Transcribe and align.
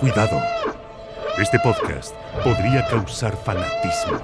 Cuidado. 0.00 0.40
Este 1.38 1.58
podcast 1.58 2.14
podría 2.44 2.86
causar 2.88 3.36
fanatismo. 3.36 4.20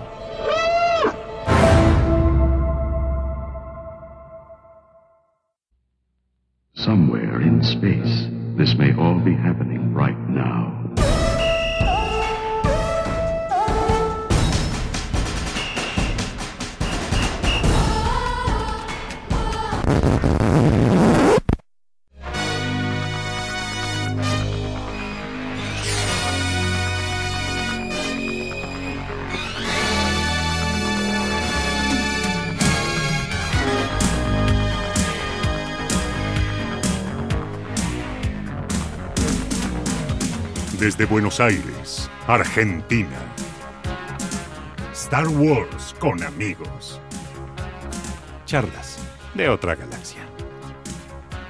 Somewhere 6.75 7.43
in 7.43 7.61
space, 7.63 8.29
this 8.57 8.77
may 8.77 8.93
all 8.97 9.19
be 9.19 9.35
happening 9.35 9.93
right 9.93 10.19
now. 10.29 10.94
Desde 40.97 41.07
Buenos 41.11 41.41
Aires, 41.41 42.09
Argentina. 42.29 43.09
Star 44.93 45.27
Wars 45.27 45.93
con 45.99 46.23
amigos. 46.23 47.01
Charlas 48.47 48.99
de 49.35 49.49
otra 49.49 49.75
galaxia. 49.75 50.21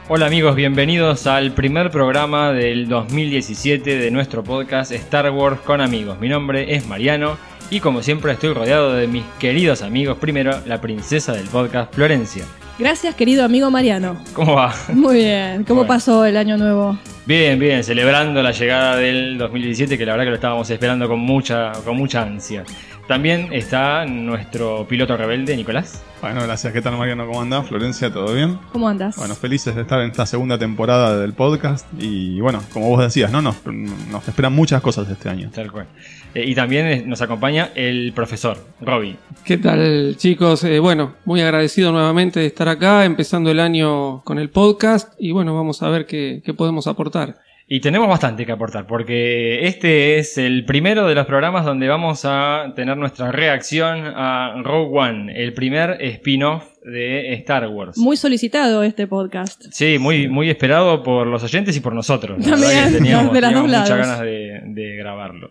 Hola 0.08 0.26
amigos, 0.26 0.56
bienvenidos 0.56 1.26
al 1.26 1.52
primer 1.52 1.90
programa 1.90 2.52
del 2.52 2.88
2017 2.88 3.98
de 3.98 4.10
nuestro 4.10 4.42
podcast 4.42 4.92
Star 4.92 5.30
Wars 5.30 5.60
con 5.60 5.82
amigos. 5.82 6.18
Mi 6.20 6.30
nombre 6.30 6.74
es 6.74 6.86
Mariano 6.86 7.36
y 7.68 7.80
como 7.80 8.02
siempre 8.02 8.32
estoy 8.32 8.54
rodeado 8.54 8.94
de 8.94 9.06
mis 9.08 9.24
queridos 9.38 9.82
amigos. 9.82 10.16
Primero, 10.18 10.58
la 10.64 10.80
princesa 10.80 11.32
del 11.32 11.48
podcast, 11.48 11.94
Florencia. 11.94 12.44
Gracias, 12.78 13.14
querido 13.14 13.44
amigo 13.44 13.70
Mariano. 13.70 14.16
¿Cómo 14.32 14.54
va? 14.54 14.74
Muy 14.88 15.16
bien. 15.16 15.64
¿Cómo 15.64 15.80
Bueno. 15.82 15.88
pasó 15.88 16.24
el 16.24 16.38
año 16.38 16.56
nuevo? 16.56 16.98
Bien, 17.26 17.58
bien, 17.58 17.82
celebrando 17.82 18.42
la 18.42 18.50
llegada 18.52 18.96
del 18.96 19.38
2017 19.38 19.96
que 19.96 20.04
la 20.04 20.12
verdad 20.12 20.24
que 20.24 20.30
lo 20.30 20.36
estábamos 20.36 20.68
esperando 20.68 21.08
con 21.08 21.20
mucha, 21.20 21.72
con 21.82 21.96
mucha 21.96 22.20
ansia. 22.20 22.64
También 23.08 23.50
está 23.50 24.04
nuestro 24.04 24.86
piloto 24.86 25.16
rebelde, 25.16 25.56
Nicolás. 25.56 26.02
Bueno, 26.20 26.42
gracias. 26.42 26.74
¿Qué 26.74 26.82
tal, 26.82 26.98
Mariano? 26.98 27.26
¿Cómo 27.26 27.40
andás? 27.40 27.66
Florencia, 27.66 28.12
¿todo 28.12 28.34
bien? 28.34 28.58
¿Cómo 28.72 28.88
andas? 28.88 29.16
Bueno, 29.16 29.34
felices 29.34 29.74
de 29.74 29.82
estar 29.82 30.00
en 30.00 30.10
esta 30.10 30.26
segunda 30.26 30.58
temporada 30.58 31.18
del 31.18 31.32
podcast. 31.32 31.86
Y 31.98 32.40
bueno, 32.42 32.62
como 32.74 32.90
vos 32.90 33.02
decías, 33.02 33.32
¿no? 33.32 33.40
Nos, 33.40 33.56
nos 33.64 34.28
esperan 34.28 34.52
muchas 34.52 34.82
cosas 34.82 35.08
este 35.08 35.30
año. 35.30 35.50
Tal 35.50 35.72
cual. 35.72 35.86
Eh, 36.34 36.44
y 36.46 36.54
también 36.54 36.86
eh, 36.86 37.02
nos 37.06 37.22
acompaña 37.22 37.70
el 37.74 38.12
profesor, 38.12 38.58
Robbie. 38.80 39.16
¿Qué 39.44 39.56
tal 39.56 40.16
chicos? 40.16 40.64
Eh, 40.64 40.78
bueno, 40.80 41.14
muy 41.24 41.40
agradecido 41.40 41.92
nuevamente 41.92 42.40
de 42.40 42.46
estar 42.46 42.68
acá, 42.68 43.04
empezando 43.04 43.50
el 43.50 43.60
año 43.60 44.22
con 44.24 44.38
el 44.38 44.50
podcast 44.50 45.14
y 45.18 45.30
bueno, 45.32 45.54
vamos 45.54 45.82
a 45.82 45.88
ver 45.90 46.06
qué, 46.06 46.42
qué 46.44 46.52
podemos 46.52 46.86
aportar. 46.86 47.36
Y 47.66 47.80
tenemos 47.80 48.08
bastante 48.08 48.44
que 48.44 48.52
aportar, 48.52 48.86
porque 48.86 49.66
este 49.66 50.18
es 50.18 50.36
el 50.36 50.66
primero 50.66 51.06
de 51.08 51.14
los 51.14 51.24
programas 51.24 51.64
donde 51.64 51.88
vamos 51.88 52.26
a 52.26 52.74
tener 52.76 52.98
nuestra 52.98 53.32
reacción 53.32 54.04
a 54.04 54.60
Rogue 54.62 54.98
One, 54.98 55.32
el 55.42 55.54
primer 55.54 55.96
spin-off 56.02 56.64
de 56.84 57.32
Star 57.34 57.66
Wars. 57.68 57.96
Muy 57.96 58.18
solicitado 58.18 58.82
este 58.82 59.06
podcast. 59.06 59.62
Sí, 59.70 59.98
muy, 59.98 60.28
muy 60.28 60.50
esperado 60.50 61.02
por 61.02 61.26
los 61.26 61.42
oyentes 61.42 61.74
y 61.74 61.80
por 61.80 61.94
nosotros. 61.94 62.38
También, 62.44 62.88
que 62.88 62.92
teníamos, 62.98 63.32
de 63.32 63.40
las 63.40 63.50
teníamos 63.50 63.70
dos 63.70 63.80
muchas 63.80 63.88
lados. 63.88 64.06
ganas 64.08 64.20
de, 64.20 64.60
de 64.66 64.96
grabarlo. 64.96 65.50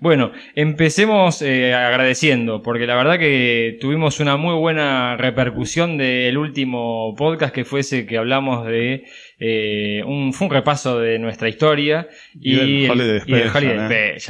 Bueno, 0.00 0.30
empecemos 0.54 1.42
eh, 1.42 1.74
agradeciendo, 1.74 2.62
porque 2.62 2.86
la 2.86 2.94
verdad 2.94 3.18
que 3.18 3.78
tuvimos 3.80 4.20
una 4.20 4.36
muy 4.36 4.54
buena 4.54 5.16
repercusión 5.16 5.96
del 5.98 6.38
último 6.38 7.14
podcast 7.16 7.52
que 7.52 7.64
fue 7.64 7.80
ese 7.80 8.06
que 8.06 8.16
hablamos 8.16 8.64
de 8.66 9.04
eh, 9.40 10.02
un, 10.06 10.32
fue 10.32 10.46
un 10.48 10.52
repaso 10.52 11.00
de 11.00 11.18
nuestra 11.18 11.48
historia 11.48 12.06
Y 12.40 12.54
del 12.54 12.90
Holiday 12.90 13.06
y 13.26 13.32
del 13.32 13.48
Special, 13.48 13.56
Holiday 13.56 13.72
eh. 13.74 13.78
Brillante. 13.78 14.20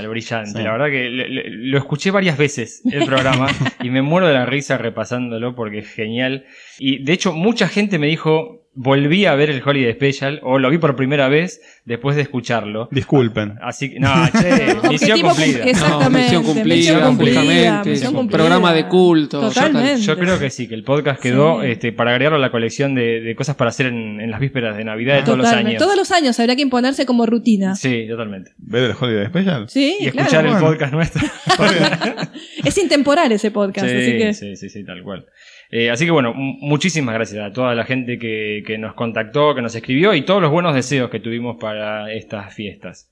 Sí. 0.47 0.63
La 0.63 0.73
verdad 0.73 0.87
que 0.91 1.11
le- 1.11 1.29
le- 1.29 1.51
lo 1.51 1.79
escuché 1.79 2.11
varias 2.11 2.39
veces 2.39 2.83
el 2.91 3.05
programa 3.05 3.49
y 3.83 3.91
me 3.91 4.01
muero 4.01 4.27
de 4.27 4.35
la 4.35 4.47
risa 4.47 4.79
repasándolo 4.79 5.55
porque 5.55 5.79
es 5.81 5.89
genial. 5.93 6.47
Y 6.79 7.03
de 7.03 7.13
hecho, 7.13 7.33
mucha 7.35 7.69
gente 7.69 7.99
me 7.99 8.07
dijo, 8.07 8.67
volví 8.81 9.27
a 9.27 9.35
ver 9.35 9.51
el 9.51 9.61
Holiday 9.61 9.93
Special 9.93 10.39
o 10.45 10.61
lo 10.61 10.71
vi 10.71 10.79
por 10.79 10.95
primera 10.95 11.29
vez 11.29 11.61
después 11.85 12.15
de 12.15 12.23
escucharlo. 12.23 12.89
Disculpen. 12.93 13.55
Así 13.61 13.91
que, 13.91 13.99
no, 13.99 14.09
che, 14.31 14.77
misión 14.89 15.21
cumplida. 15.21 15.65
Exactamente. 15.65 16.33
No, 16.33 16.43
misión 16.43 16.45
cumplida, 16.45 16.75
misión 16.77 17.01
cumplida, 17.03 17.41
justamente, 17.41 17.91
misión 17.91 18.15
cumplida. 18.15 18.39
programa 18.39 18.73
de 18.73 18.87
culto. 18.87 19.41
Totalmente. 19.41 20.01
Yo 20.03 20.17
creo 20.17 20.39
que 20.39 20.51
sí, 20.51 20.69
que 20.69 20.77
el 20.77 20.85
podcast 20.85 21.21
quedó 21.21 21.61
Sí. 21.63 21.71
este, 21.71 21.93
para 21.93 22.13
agregarlo 22.13 22.37
a 22.39 22.41
la 22.41 22.51
colección 22.53 22.95
de, 22.95 23.21
de 23.21 23.35
cosas 23.35 23.57
para 23.57 23.71
hacer 23.71 23.87
en, 23.87 24.21
en 24.21 24.31
las 24.31 24.39
vísperas 24.39 24.77
de 24.77 24.85
Navidad 24.85 25.17
de 25.17 25.23
todos 25.25 25.39
los 25.39 25.49
años. 25.49 25.77
Todos 25.83 25.97
los 25.97 26.11
años 26.13 26.39
habría 26.39 26.55
que 26.55 26.63
imponerse 26.63 27.05
como 27.05 27.27
rutina. 27.27 27.75
Sí, 27.75 28.07
totalmente. 28.09 28.53
¿Ver 28.59 28.85
el 28.91 28.97
Holiday 28.99 29.27
Special? 29.27 29.69
Sí, 29.69 29.97
Y 29.99 30.11
claro. 30.11 30.21
escuchar 30.29 30.45
el 30.47 30.53
bueno. 30.53 30.67
podcast 30.69 30.93
nuestro. 30.93 31.23
Es 32.65 32.79
intemporal 32.79 33.33
ese 33.33 33.51
podcast, 33.51 33.89
Sí, 33.89 33.95
así 33.97 34.19
que 34.19 34.35
sí, 34.35 34.57
sí, 34.57 34.69
sí, 34.69 34.85
tal 34.85 35.03
cual. 35.03 35.27
Eh, 35.71 35.91
así 35.91 36.05
que 36.05 36.11
bueno, 36.11 36.33
muchísimas 36.35 37.15
gracias 37.15 37.45
a 37.45 37.53
toda 37.53 37.75
la 37.75 37.85
gente 37.85 38.19
que, 38.19 38.63
que 38.67 38.79
nos 38.79 38.95
contactó, 38.95 39.55
que 39.55 39.63
nos 39.63 39.75
escribió 39.75 40.15
y 40.15 40.23
todos 40.23 40.41
los 40.41 40.51
buenos 40.51 40.75
deseos 40.75 41.11
que 41.11 41.21
tuvimos 41.21 41.57
para 41.59 42.13
estas 42.13 42.55
fiestas. 42.55 43.11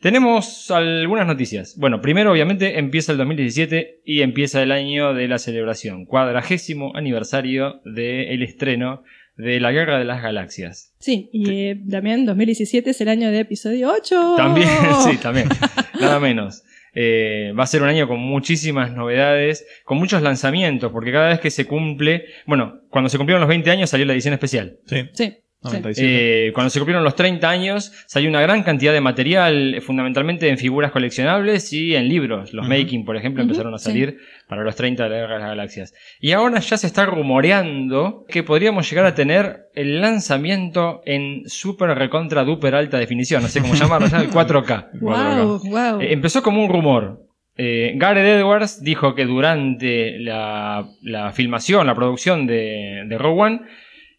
Tenemos 0.00 0.70
algunas 0.70 1.26
noticias. 1.26 1.76
Bueno, 1.78 2.00
primero 2.02 2.30
obviamente 2.32 2.78
empieza 2.78 3.12
el 3.12 3.18
2017 3.18 4.02
y 4.04 4.20
empieza 4.20 4.62
el 4.62 4.72
año 4.72 5.14
de 5.14 5.26
la 5.26 5.38
celebración, 5.38 6.04
cuadragésimo 6.04 6.92
aniversario 6.94 7.80
del 7.84 8.42
estreno 8.42 9.02
de 9.36 9.60
la 9.60 9.70
Guerra 9.72 9.98
de 9.98 10.04
las 10.04 10.22
Galaxias. 10.22 10.94
sí. 10.98 11.28
Y 11.32 11.50
eh, 11.50 11.80
también 11.90 12.24
2017 12.26 12.90
es 12.90 13.00
el 13.00 13.08
año 13.08 13.30
de 13.30 13.40
episodio 13.40 13.90
8. 13.90 14.34
También, 14.36 14.68
sí, 15.04 15.16
también. 15.16 15.48
Nada 16.00 16.20
menos. 16.20 16.62
Eh, 16.98 17.52
va 17.56 17.64
a 17.64 17.66
ser 17.66 17.82
un 17.82 17.88
año 17.88 18.08
con 18.08 18.18
muchísimas 18.18 18.90
novedades, 18.90 19.66
con 19.84 19.98
muchos 19.98 20.22
lanzamientos, 20.22 20.90
porque 20.90 21.12
cada 21.12 21.28
vez 21.28 21.40
que 21.40 21.50
se 21.50 21.66
cumple, 21.66 22.24
bueno, 22.46 22.80
cuando 22.88 23.10
se 23.10 23.18
cumplieron 23.18 23.42
los 23.42 23.48
20 23.48 23.70
años 23.70 23.90
salió 23.90 24.06
la 24.06 24.14
edición 24.14 24.32
especial. 24.32 24.78
Sí. 24.86 25.10
Sí. 25.12 25.36
Sí. 25.66 25.76
97. 25.76 26.48
Eh, 26.48 26.52
cuando 26.52 26.70
se 26.70 26.78
cumplieron 26.78 27.04
los 27.04 27.14
30 27.14 27.48
años, 27.48 27.92
salió 28.06 28.28
una 28.28 28.40
gran 28.40 28.62
cantidad 28.62 28.92
de 28.92 29.00
material, 29.00 29.74
eh, 29.74 29.80
fundamentalmente 29.80 30.48
en 30.48 30.58
figuras 30.58 30.92
coleccionables 30.92 31.72
y 31.72 31.94
en 31.94 32.08
libros. 32.08 32.52
Los 32.52 32.66
making, 32.68 33.04
por 33.04 33.16
ejemplo, 33.16 33.42
empezaron 33.42 33.74
a 33.74 33.78
sí. 33.78 33.84
salir 33.84 34.18
para 34.48 34.62
los 34.62 34.76
30 34.76 35.04
de 35.04 35.10
la 35.10 35.16
Guerra 35.16 35.34
de 35.34 35.40
las 35.40 35.48
Galaxias. 35.50 35.94
Y 36.20 36.32
ahora 36.32 36.60
ya 36.60 36.76
se 36.76 36.86
está 36.86 37.06
rumoreando 37.06 38.24
que 38.28 38.42
podríamos 38.42 38.88
llegar 38.88 39.06
a 39.06 39.14
tener 39.14 39.66
el 39.74 40.00
lanzamiento 40.00 41.02
en 41.04 41.48
super 41.48 41.90
recontra 41.96 42.44
duper 42.44 42.74
alta 42.74 42.98
definición, 42.98 43.42
no 43.42 43.48
sé 43.48 43.60
cómo 43.60 43.74
llamarlo, 43.74 44.08
ya 44.08 44.18
el 44.18 44.30
4K. 44.30 45.00
Wow, 45.00 45.60
wow. 45.68 46.00
Eh, 46.00 46.12
empezó 46.12 46.42
como 46.42 46.64
un 46.64 46.70
rumor. 46.70 47.26
Eh, 47.58 47.94
Gareth 47.96 48.26
Edwards 48.26 48.82
dijo 48.82 49.14
que 49.14 49.24
durante 49.24 50.18
la, 50.18 50.86
la 51.02 51.32
filmación, 51.32 51.86
la 51.86 51.94
producción 51.94 52.46
de, 52.46 53.04
de 53.06 53.16
One, 53.16 53.62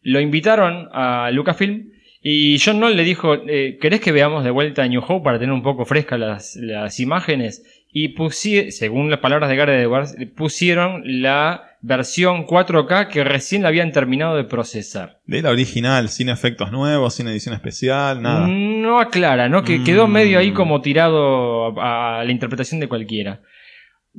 lo 0.10 0.22
invitaron 0.22 0.88
a 0.94 1.30
Lucasfilm 1.32 1.90
y 2.22 2.58
John 2.64 2.78
Knoll 2.78 2.96
le 2.96 3.04
dijo, 3.04 3.36
eh, 3.36 3.78
¿querés 3.82 4.00
que 4.02 4.12
veamos 4.14 4.44
de 4.44 4.52
vuelta 4.52 4.84
a 4.84 4.88
New 4.88 5.02
Hope 5.06 5.24
para 5.24 5.38
tener 5.40 5.54
un 5.54 5.64
poco 5.64 5.84
frescas 5.86 6.18
las, 6.20 6.56
las 6.56 7.00
imágenes? 7.00 7.64
Y 7.92 8.10
pusieron, 8.10 8.72
según 8.72 9.10
las 9.10 9.20
palabras 9.20 9.50
de 9.50 9.56
Gareth 9.56 9.82
Edwards, 9.82 10.16
pusieron 10.36 11.02
la 11.22 11.64
versión 11.82 12.46
4K 12.46 13.08
que 13.08 13.24
recién 13.24 13.62
la 13.64 13.70
habían 13.70 13.92
terminado 13.92 14.36
de 14.36 14.44
procesar. 14.44 15.20
De 15.26 15.42
la 15.42 15.52
original, 15.52 16.10
sin 16.10 16.30
efectos 16.30 16.72
nuevos, 16.72 17.16
sin 17.16 17.28
edición 17.28 17.54
especial, 17.56 18.22
nada. 18.22 18.48
No 18.48 19.00
aclara, 19.00 19.50
¿no? 19.50 19.64
Que 19.64 19.80
Mm. 19.80 19.84
quedó 19.84 20.08
medio 20.08 20.40
ahí 20.40 20.52
como 20.52 20.82
tirado 20.82 21.80
a, 21.82 22.20
a 22.20 22.24
la 22.24 22.32
interpretación 22.32 22.80
de 22.80 22.88
cualquiera. 22.88 23.42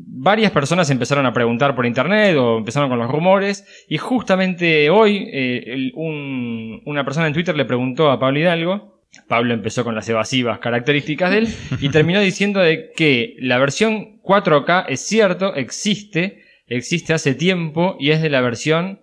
Varias 0.01 0.53
personas 0.53 0.89
empezaron 0.91 1.27
a 1.27 1.33
preguntar 1.33 1.75
por 1.75 1.85
internet 1.85 2.37
o 2.37 2.59
empezaron 2.59 2.89
con 2.89 2.99
los 3.01 3.11
rumores 3.11 3.65
y 3.89 3.99
justamente 3.99 4.91
hoy 4.91 5.29
eh, 5.33 5.65
el- 5.67 5.93
un- 5.97 6.81
una 6.87 7.05
persona 7.05 7.27
en 7.27 7.33
Twitter 7.33 7.57
le 7.57 7.65
preguntó 7.65 8.11
a 8.11 8.19
Pablo 8.21 8.39
Hidalgo, 8.39 9.01
Pablo 9.27 9.55
empezó 9.55 9.83
con 9.85 9.95
las 9.95 10.09
evasivas 10.09 10.59
características 10.61 11.31
de 11.33 11.39
él 11.39 11.49
y 11.81 11.89
terminó 11.91 12.21
diciendo 12.21 12.61
de 12.61 12.91
que 12.97 13.35
la 13.41 13.59
versión 13.59 14.21
4K 14.23 14.85
es 14.89 15.01
cierto, 15.01 15.55
existe, 15.57 16.43
existe 16.69 17.13
hace 17.15 17.35
tiempo 17.35 17.97
y 17.99 18.11
es 18.11 18.23
de 18.23 18.31
la 18.31 18.41
versión 18.41 19.01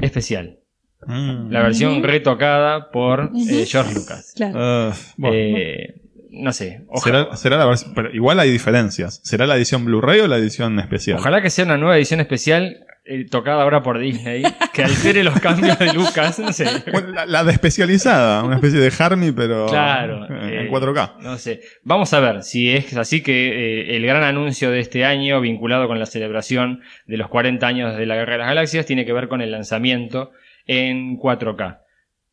especial, 0.00 0.58
Mm. 1.06 1.50
la 1.52 1.62
versión 1.62 2.02
retocada 2.02 2.90
por 2.90 3.30
eh. 3.36 3.64
George 3.66 3.94
Lucas. 3.94 4.32
Claro. 4.34 4.54
Ah, 4.58 4.92
bueno, 5.16 5.36
Eh, 5.36 5.94
no 6.36 6.52
sé. 6.52 6.82
Ojalá, 6.88 7.24
Será, 7.36 7.36
será 7.36 7.56
la 7.58 7.74
pero 7.94 8.10
igual 8.14 8.38
hay 8.40 8.50
diferencias. 8.50 9.20
¿Será 9.24 9.46
la 9.46 9.56
edición 9.56 9.84
Blu-ray 9.84 10.20
o 10.20 10.28
la 10.28 10.36
edición 10.36 10.78
especial? 10.78 11.18
ojalá 11.18 11.42
que 11.42 11.50
sea 11.50 11.64
una 11.64 11.76
nueva 11.76 11.96
edición 11.96 12.20
especial 12.20 12.78
eh, 13.08 13.24
tocada 13.30 13.62
ahora 13.62 13.82
por 13.84 14.00
Disney, 14.00 14.42
que 14.72 14.82
altere 14.82 15.22
los 15.22 15.38
cambios 15.38 15.78
de 15.78 15.92
Lucas, 15.92 16.38
no 16.40 16.52
sé. 16.52 16.66
Bueno, 16.92 17.08
la, 17.12 17.24
la 17.24 17.44
de 17.44 17.52
especializada, 17.52 18.42
una 18.42 18.56
especie 18.56 18.80
de 18.80 18.92
Harmy, 18.98 19.30
pero 19.30 19.66
Claro. 19.66 20.24
eh, 20.24 20.60
en 20.62 20.66
eh, 20.66 20.70
4K. 20.70 21.18
No 21.20 21.38
sé. 21.38 21.60
Vamos 21.84 22.12
a 22.14 22.18
ver 22.20 22.42
si 22.42 22.70
es 22.74 22.96
así 22.96 23.22
que 23.22 23.92
eh, 23.92 23.96
el 23.96 24.04
gran 24.06 24.24
anuncio 24.24 24.72
de 24.72 24.80
este 24.80 25.04
año, 25.04 25.40
vinculado 25.40 25.86
con 25.86 26.00
la 26.00 26.06
celebración 26.06 26.80
de 27.06 27.16
los 27.16 27.28
40 27.28 27.64
años 27.64 27.96
de 27.96 28.06
la 28.06 28.16
Guerra 28.16 28.32
de 28.32 28.38
las 28.38 28.48
Galaxias, 28.48 28.86
tiene 28.86 29.04
que 29.06 29.12
ver 29.12 29.28
con 29.28 29.40
el 29.40 29.52
lanzamiento 29.52 30.32
en 30.66 31.16
4K. 31.18 31.78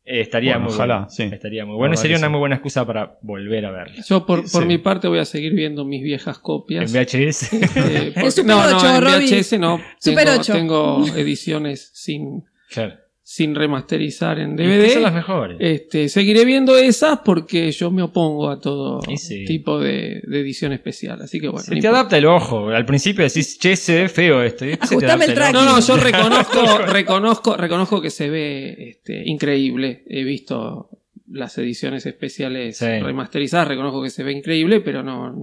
Eh, 0.06 0.20
estaría 0.20 0.52
Bueno, 0.54 0.66
muy 0.66 0.74
ojalá, 0.74 0.94
bueno. 0.96 1.10
sí. 1.10 1.22
Estaría 1.32 1.64
muy 1.64 1.76
bueno. 1.76 1.96
Sería 1.96 2.18
una 2.18 2.26
sí. 2.26 2.30
muy 2.30 2.38
buena 2.40 2.56
excusa 2.56 2.86
para 2.86 3.18
volver 3.22 3.64
a 3.64 3.70
verla. 3.70 4.02
Yo 4.06 4.26
por, 4.26 4.42
por 4.50 4.62
Sí. 4.62 4.68
mi 4.68 4.76
parte 4.78 5.08
voy 5.08 5.18
a 5.18 5.24
seguir 5.24 5.54
viendo 5.54 5.84
mis 5.86 6.02
viejas 6.02 6.36
En 6.36 6.42
copias. 6.42 6.92
VHS. 6.92 7.52
Eh, 7.76 8.10
porque- 8.14 8.30
Super 8.30 8.44
no, 8.56 8.70
no, 8.70 8.76
8, 8.76 8.86
en. 8.86 9.18
VHS 9.24 9.58
no. 9.58 9.80
Super 9.98 10.24
tengo, 10.26 10.40
8. 10.40 10.52
tengo 10.52 11.06
ediciones 11.16 11.90
sin, 11.94 12.44
claro. 12.70 12.96
Sin 13.34 13.56
remasterizar 13.56 14.38
en 14.38 14.52
Y 14.52 14.58
que 14.58 14.90
Son 14.90 15.02
las 15.02 15.10
DVD. 15.12 15.16
mejores. 15.16 15.56
Este, 15.58 16.08
seguiré 16.08 16.44
viendo 16.44 16.76
esas 16.76 17.18
porque 17.24 17.72
yo 17.72 17.90
me 17.90 18.02
opongo 18.02 18.48
a 18.48 18.60
todo 18.60 19.00
sí. 19.16 19.44
tipo 19.44 19.80
de, 19.80 20.22
de 20.24 20.40
edición 20.40 20.72
especial. 20.72 21.20
Así 21.20 21.40
que 21.40 21.48
bueno. 21.48 21.64
se 21.64 21.72
te 21.72 21.78
importa. 21.78 21.98
adapta 21.98 22.18
el 22.18 22.26
ojo. 22.26 22.68
Al 22.68 22.86
principio 22.86 23.24
decís, 23.24 23.58
che, 23.58 23.74
se 23.74 24.02
ve 24.02 24.08
feo 24.08 24.40
esto. 24.40 24.64
Ajustame 24.80 25.24
el. 25.24 25.34
No, 25.52 25.64
no, 25.64 25.80
yo 25.84 25.96
reconozco, 25.96 26.78
reconozco, 26.86 27.56
reconozco 27.56 28.00
que 28.00 28.10
se 28.10 28.30
ve 28.30 28.90
este, 28.90 29.22
increíble. 29.28 30.04
He 30.06 30.22
visto 30.22 30.90
las 31.28 31.58
ediciones 31.58 32.06
especiales 32.06 32.76
Sí. 32.76 32.86
remasterizadas, 32.86 33.66
reconozco 33.66 34.00
que 34.00 34.10
se 34.10 34.22
ve 34.22 34.30
increíble, 34.30 34.80
pero 34.80 35.02
no, 35.02 35.34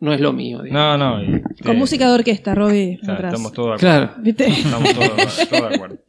no 0.00 0.12
es 0.14 0.20
lo 0.20 0.32
mío. 0.32 0.62
digamos. 0.62 0.98
No, 0.98 1.18
no. 1.18 1.22
y- 1.22 1.42
Con 1.62 1.76
eh, 1.76 1.78
música 1.78 2.08
de 2.08 2.14
orquesta, 2.14 2.54
Robbie. 2.54 2.98
claro, 3.02 3.26
estamos 3.28 3.52
todos 3.52 3.78
de 3.82 3.86
acuerdo. 3.86 4.06
Claro. 4.14 4.22
¿Viste? 4.24 4.46
Estamos 4.46 4.94
todos, 4.94 5.48
todos 5.50 5.68
de 5.68 5.74
acuerdo. 5.74 5.98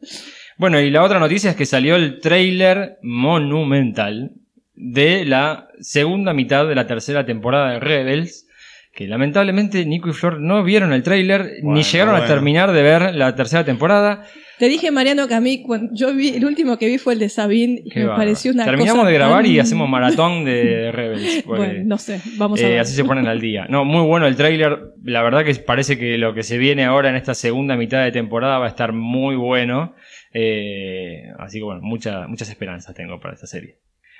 Bueno, 0.58 0.80
y 0.80 0.90
la 0.90 1.02
otra 1.02 1.18
noticia 1.18 1.50
es 1.50 1.56
que 1.56 1.66
salió 1.66 1.96
el 1.96 2.20
tráiler 2.20 2.98
monumental 3.02 4.32
de 4.74 5.24
la 5.24 5.68
segunda 5.80 6.32
mitad 6.32 6.66
de 6.66 6.74
la 6.74 6.86
tercera 6.86 7.24
temporada 7.24 7.72
de 7.72 7.80
Rebels, 7.80 8.46
que 8.94 9.06
lamentablemente 9.06 9.84
Nico 9.86 10.10
y 10.10 10.12
Flor 10.12 10.40
no 10.40 10.62
vieron 10.62 10.92
el 10.92 11.02
tráiler 11.02 11.52
ni 11.58 11.62
Bueno, 11.62 11.80
llegaron 11.80 12.14
a 12.14 12.26
terminar 12.26 12.72
de 12.72 12.82
ver 12.82 13.14
la 13.14 13.34
tercera 13.34 13.64
temporada. 13.64 14.26
Te 14.58 14.68
dije, 14.68 14.90
Mariano, 14.90 15.26
que 15.26 15.34
a 15.34 15.40
mí, 15.40 15.62
cuando 15.62 15.92
yo 15.94 16.14
vi, 16.14 16.28
el 16.28 16.44
último 16.44 16.78
que 16.78 16.86
vi 16.86 16.98
fue 16.98 17.14
el 17.14 17.18
de 17.18 17.28
Sabine 17.28 17.82
y 17.84 17.90
Qué 17.90 18.00
me 18.00 18.06
pareció 18.08 18.52
una 18.52 18.64
Terminamos 18.64 19.00
cosa 19.00 19.08
de 19.08 19.14
grabar 19.14 19.46
y 19.46 19.58
hacemos 19.58 19.88
maratón 19.88 20.44
de 20.44 20.92
Rebels. 20.92 21.42
porque, 21.46 21.62
Bueno, 21.62 21.84
no 21.84 21.98
sé, 21.98 22.20
vamos 22.36 22.60
a 22.60 22.66
eh, 22.66 22.70
ver. 22.70 22.80
así 22.80 22.94
se 22.94 23.04
ponen 23.04 23.26
al 23.26 23.40
día. 23.40 23.66
No, 23.68 23.84
muy 23.84 24.02
bueno 24.02 24.26
el 24.26 24.36
tráiler. 24.36 24.78
La 25.02 25.22
verdad 25.22 25.44
que 25.44 25.54
parece 25.56 25.98
que 25.98 26.18
lo 26.18 26.34
que 26.34 26.42
se 26.42 26.58
viene 26.58 26.84
ahora 26.84 27.08
en 27.08 27.16
esta 27.16 27.34
segunda 27.34 27.76
mitad 27.76 28.04
de 28.04 28.12
temporada 28.12 28.58
va 28.58 28.66
a 28.66 28.68
estar 28.68 28.92
muy 28.92 29.34
bueno. 29.34 29.94
Eh, 30.34 31.24
así 31.38 31.58
que 31.58 31.64
bueno, 31.64 31.80
mucha- 31.82 32.26
muchas 32.26 32.48
esperanzas 32.48 32.94
tengo 32.94 33.20
para 33.20 33.34
esta 33.34 33.46
serie. 33.46 33.76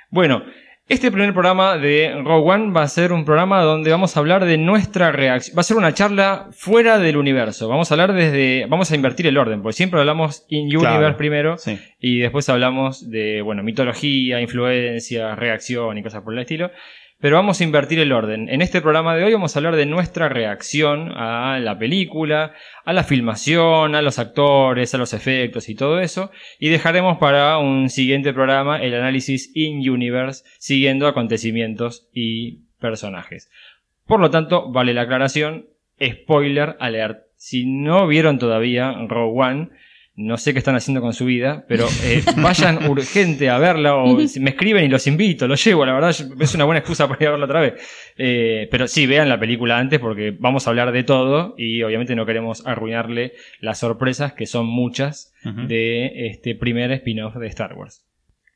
Bueno, 0.09 0.43
este 0.89 1.11
primer 1.11 1.31
programa 1.33 1.77
de 1.77 2.13
Rogue 2.23 2.51
One 2.51 2.71
va 2.73 2.83
a 2.83 2.87
ser 2.87 3.13
un 3.13 3.23
programa 3.25 3.61
donde 3.63 3.89
vamos 3.89 4.15
a 4.15 4.19
hablar 4.19 4.43
de 4.45 4.57
nuestra 4.57 5.11
reacción. 5.11 5.55
Va 5.57 5.61
a 5.61 5.63
ser 5.63 5.77
una 5.77 5.93
charla 5.93 6.49
fuera 6.51 6.99
del 6.99 7.15
universo. 7.17 7.67
Vamos 7.69 7.89
a 7.89 7.93
hablar 7.95 8.13
desde. 8.13 8.65
Vamos 8.67 8.91
a 8.91 8.95
invertir 8.95 9.25
el 9.27 9.37
orden, 9.37 9.61
porque 9.61 9.77
siempre 9.77 9.99
hablamos 10.01 10.45
in 10.49 10.65
universe 10.67 10.97
Claro. 10.99 11.17
primero. 11.17 11.57
Sí. 11.57 11.79
Y 11.99 12.19
después 12.19 12.47
hablamos 12.49 13.09
de, 13.09 13.41
bueno, 13.41 13.63
mitología, 13.63 14.41
influencia, 14.41 15.35
reacción 15.35 15.97
y 15.97 16.03
cosas 16.03 16.21
por 16.21 16.33
el 16.33 16.39
estilo. 16.39 16.69
Pero 17.23 17.37
vamos 17.37 17.61
a 17.61 17.63
invertir 17.63 17.99
el 17.99 18.11
orden. 18.11 18.49
En 18.49 18.61
este 18.61 18.81
programa 18.81 19.15
de 19.15 19.23
hoy 19.23 19.31
vamos 19.31 19.55
a 19.55 19.59
hablar 19.59 19.77
de 19.77 19.85
nuestra 19.85 20.27
reacción 20.27 21.13
a 21.15 21.57
la 21.57 21.79
película, 21.79 22.51
a 22.83 22.91
la 22.91 23.05
filmación, 23.05 23.95
a 23.95 24.01
los 24.01 24.19
actores, 24.19 24.93
a 24.93 24.97
los 24.97 25.13
efectos 25.13 25.69
y 25.69 25.75
todo 25.75 26.01
eso. 26.01 26.31
Y 26.59 26.67
dejaremos 26.67 27.19
para 27.19 27.59
un 27.59 27.89
siguiente 27.89 28.33
programa 28.33 28.81
el 28.81 28.93
análisis 28.93 29.51
in-universe, 29.55 30.43
siguiendo 30.57 31.07
acontecimientos 31.07 32.09
y 32.11 32.57
personajes. 32.81 33.49
Por 34.05 34.19
lo 34.19 34.29
tanto, 34.29 34.69
vale 34.69 34.93
la 34.93 35.03
aclaración, 35.03 35.67
spoiler 36.03 36.75
alert. 36.81 37.19
Si 37.37 37.65
no 37.65 38.05
vieron 38.05 38.37
todavía 38.37 38.97
Rogue 39.07 39.41
One, 39.41 39.69
no 40.15 40.37
sé 40.37 40.53
qué 40.53 40.59
están 40.59 40.75
haciendo 40.75 41.01
con 41.01 41.13
su 41.13 41.25
vida, 41.25 41.65
pero 41.67 41.87
eh, 42.03 42.23
vayan 42.37 42.85
urgente 42.89 43.49
a 43.49 43.57
verla 43.57 43.95
o 43.95 44.15
me 44.15 44.49
escriben 44.51 44.85
y 44.85 44.87
los 44.87 45.07
invito, 45.07 45.47
los 45.47 45.63
llevo, 45.63 45.85
la 45.85 45.93
verdad 45.93 46.11
es 46.11 46.55
una 46.55 46.65
buena 46.65 46.79
excusa 46.79 47.07
para 47.07 47.23
ir 47.23 47.27
a 47.27 47.31
verla 47.31 47.45
otra 47.45 47.61
vez. 47.61 47.73
Eh, 48.17 48.67
pero 48.69 48.87
sí, 48.87 49.07
vean 49.07 49.27
la 49.27 49.39
película 49.39 49.79
antes 49.79 49.99
porque 49.99 50.35
vamos 50.37 50.67
a 50.67 50.69
hablar 50.69 50.91
de 50.91 51.03
todo 51.03 51.55
y 51.57 51.81
obviamente 51.81 52.15
no 52.15 52.25
queremos 52.25 52.65
arruinarle 52.67 53.33
las 53.59 53.79
sorpresas, 53.79 54.33
que 54.33 54.45
son 54.45 54.67
muchas, 54.67 55.31
de 55.43 56.27
este 56.27 56.55
primer 56.55 56.91
spin-off 56.93 57.35
de 57.35 57.47
Star 57.47 57.73
Wars. 57.73 58.05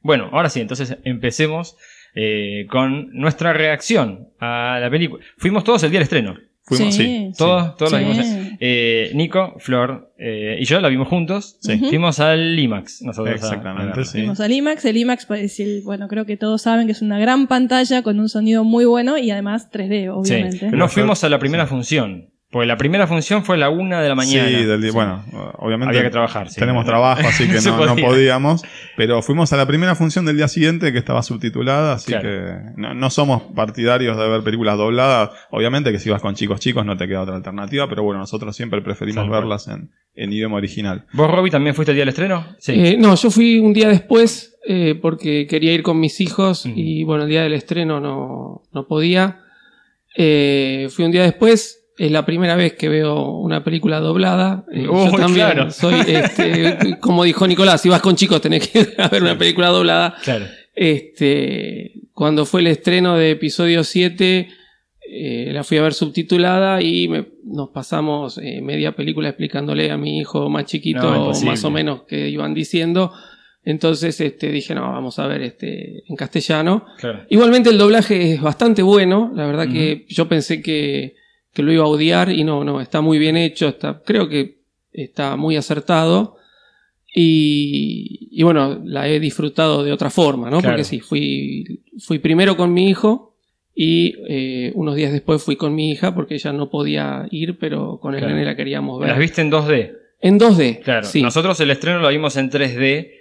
Bueno, 0.02 0.30
ahora 0.32 0.50
sí, 0.50 0.62
entonces 0.62 0.98
empecemos 1.04 1.76
eh, 2.16 2.66
con 2.70 3.12
nuestra 3.12 3.54
reacción 3.54 4.30
a 4.40 4.80
la 4.80 4.90
película. 4.90 5.24
Fuimos 5.38 5.64
todos 5.64 5.84
el 5.84 5.92
día 5.92 6.00
del 6.00 6.06
estreno. 6.06 6.38
Fuimos, 6.68 6.96
sí. 6.96 7.04
Sí. 7.04 7.32
Todos, 7.38 7.78
todos 7.78 7.92
la 7.94 8.00
Sí. 8.00 8.06
vimos. 8.06 8.26
Eh, 8.60 9.12
Nico, 9.14 9.56
Flor 9.60 10.12
eh, 10.18 10.58
y 10.60 10.66
yo 10.66 10.82
la 10.82 10.90
vimos 10.90 11.08
juntos. 11.08 11.58
Sí. 11.62 11.78
Fuimos 11.78 12.20
al 12.20 12.60
IMAX. 12.60 13.02
Nosotros 13.04 13.30
a- 13.30 13.32
a 13.32 13.36
Exactamente, 13.56 14.04
sí. 14.04 14.18
Fuimos 14.20 14.40
al 14.42 14.52
IMAX. 14.52 14.84
El 14.86 14.98
IMAX, 14.98 15.26
pues, 15.26 15.60
el- 15.62 15.82
bueno, 15.86 16.08
creo 16.10 16.26
que 16.26 16.36
todos 16.36 16.62
saben 16.64 16.86
que 16.88 16.92
es 16.92 17.02
una 17.02 17.20
gran 17.20 17.48
pantalla 17.48 18.02
con 18.02 18.20
un 18.20 18.28
sonido 18.28 18.64
muy 18.66 18.84
bueno 18.86 19.18
y 19.18 19.32
además 19.32 19.70
3D, 19.72 20.02
Sí. 20.04 20.08
obviamente. 20.10 20.60
Pero 20.66 20.78
no 20.78 20.90
fuimos 20.90 21.24
a 21.24 21.30
la 21.30 21.40
primera 21.40 21.68
función. 21.68 22.30
Porque 22.50 22.66
la 22.66 22.78
primera 22.78 23.08
función 23.08 23.44
fue 23.44 23.56
a 23.56 23.60
la 23.60 23.70
una 23.70 24.02
de 24.02 24.08
la 24.08 24.16
mañana. 24.16 24.48
Sí, 24.48 24.64
del 24.64 24.82
día- 24.82 24.94
bueno, 24.94 25.22
obviamente 25.58 25.90
Había 25.90 26.04
que 26.04 26.12
trabajar, 26.12 26.50
sí. 26.50 26.58
tenemos 26.60 26.86
trabajo, 26.86 27.28
así 27.28 27.46
que 27.46 27.60
No 27.62 27.96
podíamos. 27.98 28.64
Pero 28.96 29.22
fuimos 29.22 29.52
a 29.52 29.58
la 29.58 29.66
primera 29.66 29.96
función 29.96 30.24
del 30.26 30.38
día 30.38 30.48
siguiente 30.48 30.94
que 30.94 30.98
estaba 30.98 31.22
subtitulada, 31.24 31.96
así 31.96 32.14
Claro. 32.14 32.24
que 32.30 32.56
no, 32.78 32.94
no 32.94 33.10
somos 33.10 33.44
partidarios 33.54 34.16
de 34.18 34.30
ver 34.30 34.44
películas 34.44 34.78
dobladas. 34.78 35.32
Obviamente 35.52 35.92
que 35.92 36.00
si 36.00 36.10
vas 36.10 36.22
con 36.22 36.36
chicos 36.36 36.62
chicos 36.62 36.86
no 36.86 36.96
te 36.96 37.06
queda 37.06 37.24
otra 37.24 37.36
alternativa, 37.36 37.90
pero 37.90 38.04
bueno, 38.04 38.20
nosotros 38.22 38.56
siempre 38.56 38.82
preferimos 38.82 39.30
verlas 39.30 39.68
en, 39.68 39.92
en 40.16 40.32
idioma 40.32 40.56
original. 40.56 41.04
¿Vos, 41.12 41.30
Robbie, 41.30 41.52
también 41.52 41.76
fuiste 41.76 41.92
el 41.92 41.98
día 41.98 42.04
del 42.04 42.10
estreno? 42.10 42.46
Sí. 42.60 42.72
Eh, 42.76 42.96
no, 42.98 43.14
yo 43.16 43.30
fui 43.30 43.60
un 43.60 43.74
día 43.74 43.90
después 43.90 44.58
eh, 44.66 44.98
porque 45.02 45.48
quería 45.48 45.74
ir 45.74 45.84
con 45.84 46.00
mis 46.00 46.22
hijos 46.22 46.66
Ujú. 46.66 46.74
y 46.78 47.04
bueno, 47.04 47.24
el 47.24 47.30
día 47.30 47.44
del 47.44 47.54
estreno 47.54 48.00
no, 48.00 48.64
no 48.72 48.88
podía. 48.88 49.42
Eh, 50.16 50.88
fui 50.92 51.04
un 51.04 51.12
día 51.12 51.24
después. 51.24 51.84
Es 51.98 52.12
la 52.12 52.26
primera 52.26 52.56
vez 52.56 52.74
que 52.74 52.90
veo 52.90 53.32
una 53.40 53.64
película 53.64 54.00
doblada. 54.00 54.66
Eh, 54.72 54.84
yo 54.84 55.12
también 55.18 55.48
claro. 55.52 55.72
soy, 55.72 55.96
este, 56.08 56.98
como 57.02 57.24
dijo 57.24 57.48
Nicolás, 57.48 57.82
si 57.82 57.90
vas 57.90 58.02
con 58.02 58.16
chicos 58.16 58.40
tenés 58.42 58.68
que 58.68 58.84
ver 59.12 59.22
una 59.24 59.38
película 59.38 59.70
doblada. 59.70 60.16
Claro. 60.24 60.46
Este, 60.76 61.94
cuando 62.14 62.46
fue 62.46 62.62
el 62.62 62.68
estreno 62.68 63.18
de 63.18 63.32
episodio 63.32 63.84
7, 63.84 64.48
eh, 65.10 65.50
la 65.54 65.64
fui 65.64 65.78
a 65.78 65.82
ver 65.82 65.94
subtitulada 65.94 66.82
y 66.82 67.08
me- 67.08 67.26
nos 67.46 67.70
pasamos 67.70 68.38
eh, 68.38 68.62
media 68.62 68.92
película 68.96 69.30
explicándole 69.30 69.90
a 69.90 69.98
mi 69.98 70.20
hijo 70.20 70.50
más 70.50 70.66
chiquito, 70.66 71.00
No, 71.12 71.32
más 71.46 71.64
o 71.64 71.72
menos, 71.72 72.04
que 72.04 72.30
iban 72.30 72.54
diciendo. 72.54 73.12
Entonces 73.64 74.20
este, 74.22 74.52
dije, 74.52 74.76
no, 74.76 74.82
vamos 74.82 75.18
a 75.20 75.28
ver 75.28 75.42
este, 75.42 76.04
en 76.08 76.16
castellano. 76.16 76.86
claro. 77.00 77.26
Igualmente 77.30 77.70
el 77.70 77.78
doblaje 77.78 78.34
es 78.34 78.42
bastante 78.42 78.82
bueno, 78.82 79.32
la 79.36 79.46
verdad 79.46 79.68
que 79.68 80.06
yo 80.10 80.28
pensé 80.30 80.62
que, 80.62 81.16
que 81.58 81.64
lo 81.64 81.74
iba 81.74 81.84
a 81.84 81.88
odiar 81.88 82.30
y 82.32 82.44
no, 82.44 82.64
no, 82.64 82.80
está 82.82 83.02
muy 83.02 83.18
bien 83.18 83.36
hecho, 83.36 83.68
está, 83.68 84.04
creo 84.06 84.30
que 84.30 84.60
está 84.94 85.36
muy 85.36 85.58
acertado 85.58 86.38
y, 87.16 88.30
y 88.32 88.44
bueno, 88.44 88.80
la 88.86 89.08
he 89.08 89.20
disfrutado 89.20 89.84
de 89.84 89.92
otra 89.92 90.12
forma, 90.12 90.52
¿no? 90.52 90.60
Claro. 90.60 90.74
Porque 90.76 90.84
sí, 90.84 91.00
fui, 91.00 91.82
fui 92.00 92.20
primero 92.20 92.56
con 92.56 92.72
mi 92.74 92.90
hijo 92.90 93.36
y 93.74 94.14
eh, 94.30 94.72
unos 94.76 94.96
días 94.96 95.12
después 95.12 95.42
fui 95.42 95.56
con 95.56 95.74
mi 95.74 95.90
hija 95.92 96.14
porque 96.14 96.36
ella 96.36 96.54
no 96.54 96.70
podía 96.70 97.28
ir, 97.32 97.58
pero 97.58 98.00
con 98.00 98.14
el 98.14 98.20
Claro. 98.20 98.36
nene 98.36 98.46
la 98.46 98.56
queríamos 98.56 99.00
ver. 99.00 99.10
Las 99.10 99.18
viste 99.20 99.42
en 99.42 99.52
2D. 99.52 99.94
En 100.22 100.40
2D, 100.40 100.82
Claro. 100.84 101.06
sí. 101.08 101.22
Nosotros 101.22 101.60
el 101.60 101.72
estreno 101.72 102.00
lo 102.00 102.10
vimos 102.10 102.38
en 102.38 102.50
3D. 102.52 103.12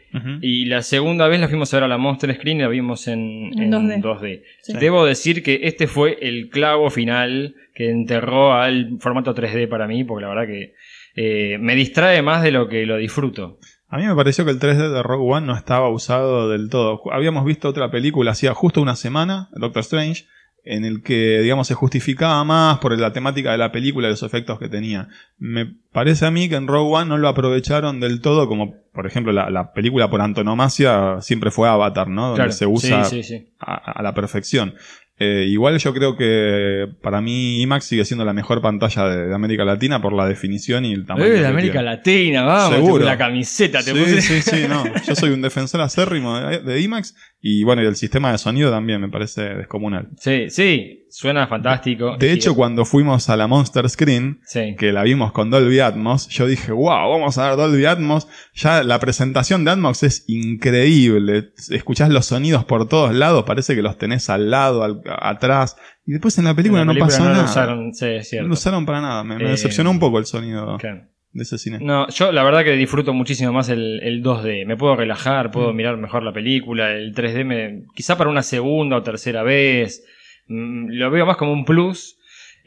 Y 0.41 0.67
la 0.67 0.83
segunda 0.83 1.29
vez 1.29 1.41
la 1.41 1.49
fuimos 1.49 1.73
a 1.73 1.77
ver 1.79 1.85
a 1.85 1.89
la 1.89 1.99
Monster 1.99 2.35
Screen 2.35 2.59
y 2.59 2.63
la 2.63 2.69
vimos 2.69 3.07
en, 3.09 3.51
En 3.59 3.71
2D. 3.71 4.01
2D. 4.03 4.43
Sí. 4.63 4.73
Debo 4.79 5.05
decir 5.05 5.43
que 5.43 5.61
este 5.65 5.87
fue 5.87 6.19
el 6.21 6.49
clavo 6.49 6.91
final 6.91 7.55
que 7.75 7.91
enterró 7.91 8.55
al 8.55 8.97
formato 9.01 9.35
3D 9.35 9.69
para 9.69 9.87
mí, 9.87 10.05
porque 10.05 10.23
la 10.23 10.29
verdad 10.29 10.47
que 10.47 10.75
eh, 11.17 11.59
me 11.59 11.75
distrae 11.75 12.23
más 12.23 12.43
de 12.43 12.53
lo 12.53 12.69
que 12.69 12.87
lo 12.87 12.97
disfruto. 12.97 13.59
A 13.89 13.99
mí 13.99 14.07
me 14.07 14.15
pareció 14.15 14.45
que 14.45 14.51
el 14.51 14.59
3D 14.59 14.93
de 14.93 15.03
Rogue 15.03 15.33
One 15.33 15.47
no 15.47 15.57
estaba 15.57 15.89
usado 15.89 16.49
del 16.51 16.69
todo. 16.69 17.01
Habíamos 17.13 17.45
visto 17.45 17.69
otra 17.69 17.91
película 17.91 18.33
hacía 18.33 18.53
justo 18.53 18.81
una 18.81 18.97
semana, 18.97 19.49
Doctor 19.53 19.81
Strange, 19.81 20.25
en 20.67 20.85
el 20.85 21.03
que, 21.03 21.41
digamos, 21.41 21.67
se 21.69 21.75
justificaba 21.75 22.43
más 22.45 22.79
por 22.81 22.99
la 22.99 23.13
temática 23.13 23.53
de 23.53 23.59
la 23.59 23.73
película 23.73 24.09
y 24.09 24.11
los 24.11 24.23
efectos 24.23 24.59
que 24.59 24.69
tenía. 24.69 25.09
Me 25.39 25.65
parece 25.93 26.27
a 26.27 26.31
mí 26.31 26.49
que 26.49 26.57
en 26.57 26.67
Rogue 26.67 26.95
One 26.97 27.09
no 27.09 27.19
lo 27.19 27.29
aprovecharon 27.29 28.01
del 28.01 28.21
todo, 28.21 28.49
como 28.49 28.75
por 28.93 29.07
ejemplo 29.07 29.33
la, 29.33 29.49
la 29.51 29.73
película 29.73 30.11
por 30.11 30.21
antonomasia 30.21 31.21
siempre 31.21 31.51
fue 31.51 31.69
Avatar, 31.69 32.09
¿no? 32.09 32.23
Donde 32.29 32.37
Claro. 32.37 32.53
se 32.53 32.67
usa 32.67 33.05
Sí, 33.05 33.23
sí, 33.23 33.39
sí. 33.39 33.49
a, 33.61 33.75
a 33.93 34.03
la 34.03 34.13
perfección. 34.15 34.75
Eh, 35.19 35.47
igual 35.49 35.79
yo 35.79 35.95
creo 35.95 36.15
que 36.15 36.89
para 37.01 37.23
mí 37.23 37.63
IMAX 37.63 37.87
sigue 37.87 38.05
siendo 38.05 38.27
la 38.27 38.35
mejor 38.35 38.61
pantalla 38.61 39.09
de, 39.09 39.29
de 39.29 39.35
América 39.35 39.65
Latina 39.65 40.03
por 40.03 40.13
la 40.13 40.27
definición 40.29 40.85
y 40.85 40.93
el 40.93 41.07
tamaño. 41.07 41.25
Eh, 41.27 41.41
de 41.41 41.47
América 41.47 41.73
tiene. 41.79 41.85
Latina, 41.91 42.43
vamos. 42.45 42.75
Seguro. 42.75 43.05
La 43.07 43.17
camiseta 43.17 43.79
te 43.83 43.93
sí, 43.93 43.99
puse. 43.99 44.21
sí, 44.21 44.43
sí, 44.43 44.67
no. 44.69 44.85
Yo 45.09 45.15
soy 45.15 45.31
un 45.31 45.41
defensor 45.41 45.81
acérrimo 45.81 46.39
de, 46.39 46.59
de 46.59 46.81
IMAX 46.83 47.15
y 47.49 47.63
bueno, 47.65 47.83
y 47.83 47.87
el 47.87 47.97
sistema 47.97 48.33
de 48.33 48.39
sonido 48.39 48.71
también 48.71 49.01
me 49.01 49.09
parece 49.09 49.43
descomunal. 49.55 50.09
Sí, 50.17 50.51
sí, 50.51 51.07
suena 51.11 51.47
fantástico. 51.47 52.17
De 52.19 52.33
hecho, 52.33 52.55
cuando 52.55 52.85
fuimos 52.85 53.29
a 53.31 53.37
la 53.37 53.47
Monster 53.47 53.89
Screen, 53.89 54.41
Sí. 54.45 54.75
que 54.77 54.93
la 54.93 55.03
vimos 55.05 55.33
con 55.33 55.51
Dolby 55.51 55.79
Atmos, 55.81 56.29
yo 56.29 56.47
dije, 56.47 56.73
wow, 56.73 57.11
vamos 57.11 57.39
a 57.39 57.49
ver 57.49 57.57
Dolby 57.57 57.85
Atmos. 57.87 58.27
Ya 58.55 58.83
la 58.83 58.99
presentación 58.99 59.65
de 59.65 59.71
Atmos 59.71 60.03
es 60.03 60.25
increíble. 60.27 61.51
Escuchás 61.71 62.11
los 62.11 62.27
sonidos 62.27 62.65
por 62.65 62.89
todos 62.89 63.15
lados, 63.15 63.45
parece 63.45 63.75
que 63.75 63.83
los 63.83 63.97
tenés 63.99 64.29
al 64.31 64.51
lado, 64.51 64.83
al- 64.83 65.03
atrás. 65.21 65.77
Y 66.05 66.13
después 66.13 66.37
en 66.39 66.45
la 66.45 66.55
película, 66.55 66.83
En 66.83 66.89
la 66.89 66.95
no 66.95 66.99
película 66.99 67.17
pasó 67.17 67.23
no 67.25 67.31
lo 67.31 67.37
nada. 67.37 67.51
usaron, 67.51 67.95
sí, 67.95 68.07
es 68.07 68.33
no 68.41 68.49
lo 68.49 68.53
usaron 68.55 68.87
para 68.87 69.01
nada. 69.01 69.25
Me, 69.25 69.37
me 69.37 69.45
Eh, 69.45 69.49
decepcionó 69.51 69.91
un 69.91 69.99
poco 69.99 70.19
el 70.19 70.27
sonido 70.27 70.77
Claro. 70.79 71.03
De 71.37 71.43
ese 71.43 71.59
cine. 71.59 71.79
No, 71.81 72.09
yo 72.09 72.33
la 72.33 72.43
verdad 72.43 72.65
que 72.65 72.73
disfruto 72.73 73.13
muchísimo 73.13 73.53
más 73.53 73.69
el, 73.69 74.01
el 74.03 74.23
2D. 74.23 74.67
Me 74.67 74.77
puedo 74.77 74.97
relajar, 74.97 75.51
puedo 75.51 75.73
Mm. 75.73 75.77
mirar 75.77 75.97
mejor 75.97 76.23
la 76.23 76.33
película. 76.33 76.93
El 76.93 77.15
3D 77.15 77.45
me, 77.45 77.83
quizá 77.95 78.17
para 78.17 78.31
una 78.31 78.43
segunda 78.43 78.97
o 78.97 79.03
tercera 79.03 79.43
vez. 79.43 80.05
mm, 80.49 80.89
Lo 80.91 81.11
veo 81.11 81.27
más 81.27 81.37
como 81.37 81.53
un 81.53 81.65
plus. 81.65 82.15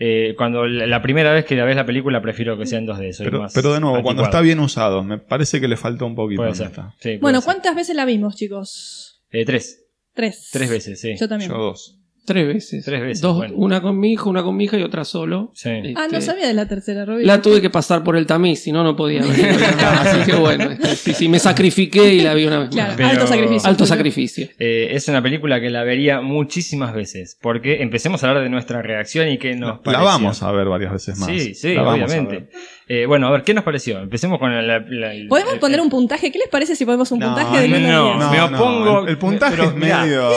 Eh, 0.02 0.34
cuando 0.38 0.66
la, 0.66 0.88
la 0.88 1.02
primera 1.02 1.34
vez 1.34 1.44
que 1.44 1.56
la 1.58 1.66
ves 1.66 1.76
la 1.76 1.86
película 1.86 2.22
prefiero 2.22 2.58
que 2.58 2.66
sea 2.66 2.80
en 2.80 2.88
2D. 2.88 3.12
Soy 3.12 3.26
Pero, 3.26 3.42
más 3.42 3.54
pero 3.54 3.74
de 3.74 3.82
nuevo, 3.82 4.02
cuando 4.02 4.24
está 4.24 4.40
bien 4.40 4.60
usado, 4.62 5.04
me 5.04 5.18
parece 5.18 5.60
que 5.60 5.68
le 5.68 5.76
faltó 5.76 6.06
un 6.06 6.16
poquito. 6.16 6.38
Puede 6.40 6.52
en 6.52 6.56
ser. 6.56 6.68
esta. 6.68 6.92
Sí, 7.00 7.10
puede 7.10 7.18
Bueno, 7.20 7.42
ser. 7.42 7.46
¿cuántas 7.54 7.76
veces 7.76 7.96
la 7.98 8.06
vimos, 8.06 8.38
chicos? 8.38 9.22
Eh, 9.32 9.44
tres. 9.46 9.86
Tres. 10.14 10.50
Tres 10.54 10.70
veces, 10.70 11.02
sí. 11.02 11.16
Yo 11.20 11.28
también. 11.28 11.52
Yo 11.52 11.58
dos. 11.58 11.99
Tres 12.26 12.46
veces. 12.48 12.86
Tres 12.86 13.02
veces, 13.02 13.22
Dos, 13.22 13.38
bueno. 13.38 13.56
Una 13.58 13.82
con 13.82 14.00
mi 14.00 14.12
hijo, 14.14 14.30
una 14.30 14.44
con 14.44 14.56
mi 14.56 14.66
hija 14.66 14.78
y 14.78 14.84
otra 14.84 15.04
solo. 15.04 15.52
Sí. 15.56 15.70
Ah, 15.96 16.08
no 16.12 16.18
Este, 16.18 16.22
sabía 16.22 16.48
de 16.48 16.54
la 16.54 16.68
tercera, 16.68 17.04
Robin. 17.06 17.26
La 17.26 17.42
tuve 17.42 17.60
que 17.62 17.70
pasar 17.70 18.04
por 18.04 18.16
el 18.16 18.26
tamiz, 18.28 18.60
si 18.62 18.72
no, 18.72 18.84
no 18.84 18.96
podía 18.96 19.22
venir. 19.22 19.48
Así 19.80 20.30
que 20.32 20.36
bueno, 20.38 20.72
este, 20.72 20.96
sí, 20.96 21.14
sí, 21.14 21.30
me 21.30 21.40
sacrifiqué 21.40 22.14
y 22.14 22.22
la 22.22 22.34
vi 22.36 22.46
una 22.46 22.60
vez 22.60 22.70
Claro, 22.70 22.90
más. 22.90 22.98
Pero- 22.98 23.10
alto 23.10 23.28
sacrificio. 23.28 23.70
Alto 23.70 23.86
sacrificio. 23.86 24.48
Eh, 24.60 24.90
es 24.92 25.08
una 25.08 25.22
película 25.24 25.60
que 25.60 25.70
la 25.70 25.84
vería 25.84 26.22
muchísimas 26.22 26.94
veces. 26.94 27.38
Porque 27.42 27.82
empecemos 27.82 28.24
a 28.24 28.30
hablar 28.30 28.44
de 28.44 28.50
nuestra 28.50 28.82
reacción 28.82 29.28
y 29.30 29.38
qué 29.38 29.56
nos 29.56 29.78
La 29.78 29.82
pareció. 29.82 30.06
vamos 30.06 30.44
a 30.44 30.52
ver 30.52 30.68
varias 30.68 30.92
veces 30.94 31.18
más. 31.18 31.30
Sí, 31.30 31.54
sí, 31.56 31.74
La 31.74 31.82
vamos 31.82 32.02
a 32.02 32.06
obviamente. 32.06 32.50
Eh, 32.92 33.06
bueno, 33.06 33.28
a 33.28 33.32
ver, 33.32 33.44
¿qué 33.44 33.54
nos 33.54 33.64
pareció? 33.64 34.00
Empecemos 34.00 34.40
con 34.40 34.52
la, 34.52 34.64
la- 34.64 34.80
la- 34.90 35.14
el- 35.14 35.28
¿Podemos 35.28 35.54
el- 35.54 35.60
poner 35.60 35.80
un 35.80 35.92
puntaje? 35.92 36.32
¿Qué 36.32 36.40
les 36.40 36.48
parece 36.48 36.76
si 36.76 36.86
ponemos 36.86 37.12
un 37.12 37.20
No, 37.20 37.28
puntaje 37.28 37.62
de 37.62 37.68
no, 37.68 37.78
1 37.78 37.88
a 37.88 37.92
no, 37.92 38.04
10? 38.08 38.18
No, 38.18 38.32
me 38.32 38.38
no, 38.38 38.58
opongo. 38.58 39.00
el, 39.04 39.10
el 39.10 39.18
puntaje 39.20 39.56
pero 39.56 39.70
es 39.70 39.76
medio. 39.76 40.32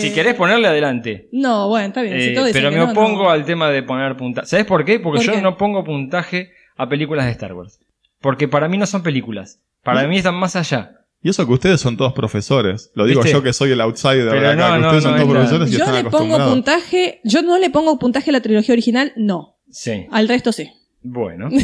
Si 0.00 0.12
querés 0.14 0.34
ponerle 0.34 0.68
adelante. 0.68 1.28
No, 1.32 1.68
bueno, 1.68 1.88
está 1.88 2.02
bien. 2.02 2.14
Eh, 2.16 2.50
pero 2.52 2.70
me 2.70 2.76
no, 2.76 2.92
opongo 2.92 3.24
no. 3.24 3.30
al 3.30 3.44
tema 3.44 3.70
de 3.70 3.82
poner 3.82 4.16
puntaje. 4.16 4.46
¿Sabes 4.46 4.66
por 4.66 4.84
qué? 4.84 5.00
Porque 5.00 5.18
¿Por 5.18 5.26
yo 5.26 5.32
qué? 5.32 5.42
no 5.42 5.56
pongo 5.56 5.82
puntaje 5.82 6.52
a 6.76 6.88
películas 6.88 7.26
de 7.26 7.32
Star 7.32 7.52
Wars. 7.54 7.80
Porque 8.20 8.46
para 8.46 8.68
mí 8.68 8.78
no 8.78 8.86
son 8.86 9.02
películas. 9.02 9.58
Para 9.82 10.06
mí 10.06 10.16
están 10.16 10.36
más 10.36 10.54
allá. 10.54 10.92
Y 11.24 11.30
eso 11.30 11.44
que 11.44 11.54
ustedes 11.54 11.80
son 11.80 11.96
todos 11.96 12.12
profesores. 12.12 12.92
Lo 12.94 13.04
digo 13.04 13.20
¿Viste? 13.22 13.36
yo 13.36 13.42
que 13.42 13.52
soy 13.52 13.72
el 13.72 13.80
outsider 13.80 14.28
Pero 14.28 14.40
de 14.42 14.52
acá, 14.52 14.78
no, 14.78 14.90
que 14.92 14.96
ustedes 14.98 15.04
no, 15.04 15.10
son 15.10 15.18
todos 15.20 15.30
profesores 15.32 15.68
y 15.70 15.72
Yo 15.72 15.78
están 15.84 16.04
le 16.04 16.10
pongo 16.10 16.38
puntaje. 16.38 17.20
Yo 17.24 17.42
no 17.42 17.58
le 17.58 17.68
pongo 17.70 17.98
puntaje 17.98 18.30
a 18.30 18.32
la 18.32 18.40
trilogía 18.42 18.74
original, 18.74 19.12
no. 19.16 19.56
Sí. 19.72 20.06
Al 20.12 20.28
resto 20.28 20.52
sí. 20.52 20.70
Bueno. 21.02 21.48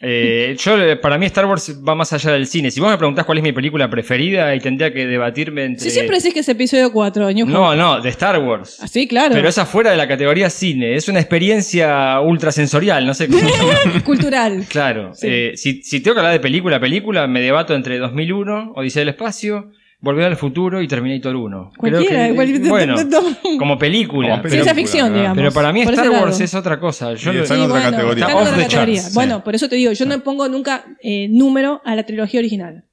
Eh, 0.00 0.54
yo, 0.58 0.78
eh, 0.78 0.96
para 0.96 1.16
mí 1.16 1.24
Star 1.26 1.46
Wars 1.46 1.80
va 1.86 1.94
más 1.94 2.12
allá 2.12 2.32
del 2.32 2.46
cine. 2.46 2.70
Si 2.70 2.80
vos 2.80 2.90
me 2.90 2.98
preguntás 2.98 3.24
cuál 3.24 3.38
es 3.38 3.44
mi 3.44 3.52
película 3.52 3.88
preferida 3.88 4.54
y 4.54 4.60
tendría 4.60 4.92
que 4.92 5.06
debatirme 5.06 5.64
entre... 5.64 5.84
Si 5.84 5.90
siempre 5.90 6.18
decís 6.18 6.34
que 6.34 6.40
es 6.40 6.48
episodio 6.50 6.92
4, 6.92 7.32
New 7.32 7.46
No, 7.46 7.68
Hope. 7.68 7.76
no, 7.78 8.00
de 8.02 8.08
Star 8.10 8.38
Wars. 8.38 8.78
Ah, 8.82 8.88
sí, 8.88 9.08
claro. 9.08 9.34
Pero 9.34 9.48
es 9.48 9.56
afuera 9.56 9.90
de 9.90 9.96
la 9.96 10.06
categoría 10.06 10.50
cine. 10.50 10.94
Es 10.96 11.08
una 11.08 11.20
experiencia 11.20 12.20
ultrasensorial, 12.20 13.06
no 13.06 13.14
sé 13.14 13.28
cómo 13.28 13.40
Cultural. 14.04 14.64
Claro. 14.68 15.14
Sí. 15.14 15.26
Eh, 15.30 15.52
si, 15.56 15.82
si 15.82 16.00
tengo 16.00 16.14
que 16.14 16.20
hablar 16.20 16.32
de 16.34 16.40
película 16.40 16.76
a 16.76 16.80
película, 16.80 17.26
me 17.26 17.40
debato 17.40 17.74
entre 17.74 17.98
2001, 17.98 18.72
Odisea 18.74 19.00
del 19.00 19.08
Espacio, 19.10 19.70
Volver 20.06 20.24
al 20.26 20.36
Futuro 20.36 20.80
y 20.80 20.88
Terminator 20.88 21.34
1. 21.36 21.70
Creo 21.78 21.92
Cualquiera. 21.92 22.28
que- 22.28 22.34
cual- 22.34 22.60
bueno, 22.68 22.94
no. 23.04 23.58
como 23.58 23.76
película. 23.78 24.38
Como 24.38 24.48
Ciencia 24.48 24.74
ficción, 24.74 25.08
¿verdad? 25.08 25.18
digamos. 25.18 25.36
Pero 25.38 25.52
para 25.52 25.72
mí 25.72 25.84
Por 25.84 25.92
Star 25.94 26.10
Wars 26.10 26.40
es 26.40 26.54
otra 26.54 26.78
cosa. 26.80 27.14
Yo 27.14 27.32
Y 27.32 27.36
lo- 27.36 27.42
está 27.42 27.54
en 27.56 27.60
otra 27.62 27.82
categoría. 27.82 28.24
está 28.26 28.32
en 28.32 28.38
Está 28.38 28.40
otra 28.40 28.50
off 28.52 28.56
the 28.56 28.62
categoría. 28.64 29.00
charts, 29.02 29.14
Bueno, 29.14 29.36
sí. 29.36 29.42
por 29.44 29.54
eso 29.54 29.68
te 29.68 29.76
digo, 29.76 29.92
yo 29.92 30.06
no 30.06 30.18
pongo 30.20 30.48
nunca 30.48 30.84
eh, 31.02 31.28
número 31.30 31.82
a 31.84 31.94
la 31.96 32.04
trilogía 32.04 32.40
original. 32.40 32.84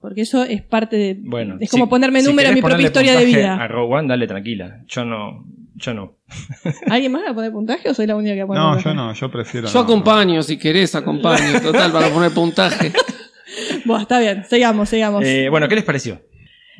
Porque 0.00 0.22
eso 0.22 0.42
es 0.42 0.62
parte 0.62 0.96
de. 0.96 1.16
Bueno, 1.22 1.58
es 1.60 1.70
como 1.70 1.84
si- 1.84 1.90
ponerme 1.90 2.22
si 2.22 2.26
número 2.28 2.48
a 2.48 2.52
mi 2.52 2.60
propia 2.60 2.86
historia 2.86 3.16
de 3.16 3.24
vida. 3.24 3.54
A 3.54 3.68
Rogue 3.68 3.94
One, 3.98 4.08
dale 4.08 4.26
tranquila. 4.26 4.80
Yo 4.88 5.04
no. 5.04 5.44
Yo 5.74 5.94
no. 5.94 6.16
¿Alguien 6.90 7.12
más 7.12 7.22
va 7.24 7.30
a 7.30 7.34
poner 7.34 7.50
puntaje 7.52 7.88
o 7.88 7.94
soy 7.94 8.06
la 8.06 8.14
única 8.16 8.34
que 8.34 8.44
pone 8.44 8.58
No, 8.60 8.72
puntaje? 8.72 8.88
yo 8.88 8.94
no, 8.94 9.12
yo 9.14 9.30
prefiero. 9.30 9.68
Yo 9.68 9.74
no. 9.74 9.80
acompaño, 9.84 10.42
si 10.42 10.58
querés, 10.58 10.94
acompaño. 10.94 11.60
Total, 11.62 11.90
para 11.92 12.08
poner 12.08 12.30
puntaje. 12.32 12.92
Bueno, 13.84 14.02
está 14.02 14.18
bien, 14.20 14.44
sigamos, 14.48 14.88
sigamos. 14.88 15.24
Eh, 15.24 15.48
bueno, 15.48 15.68
¿qué 15.68 15.74
les 15.74 15.84
pareció? 15.84 16.20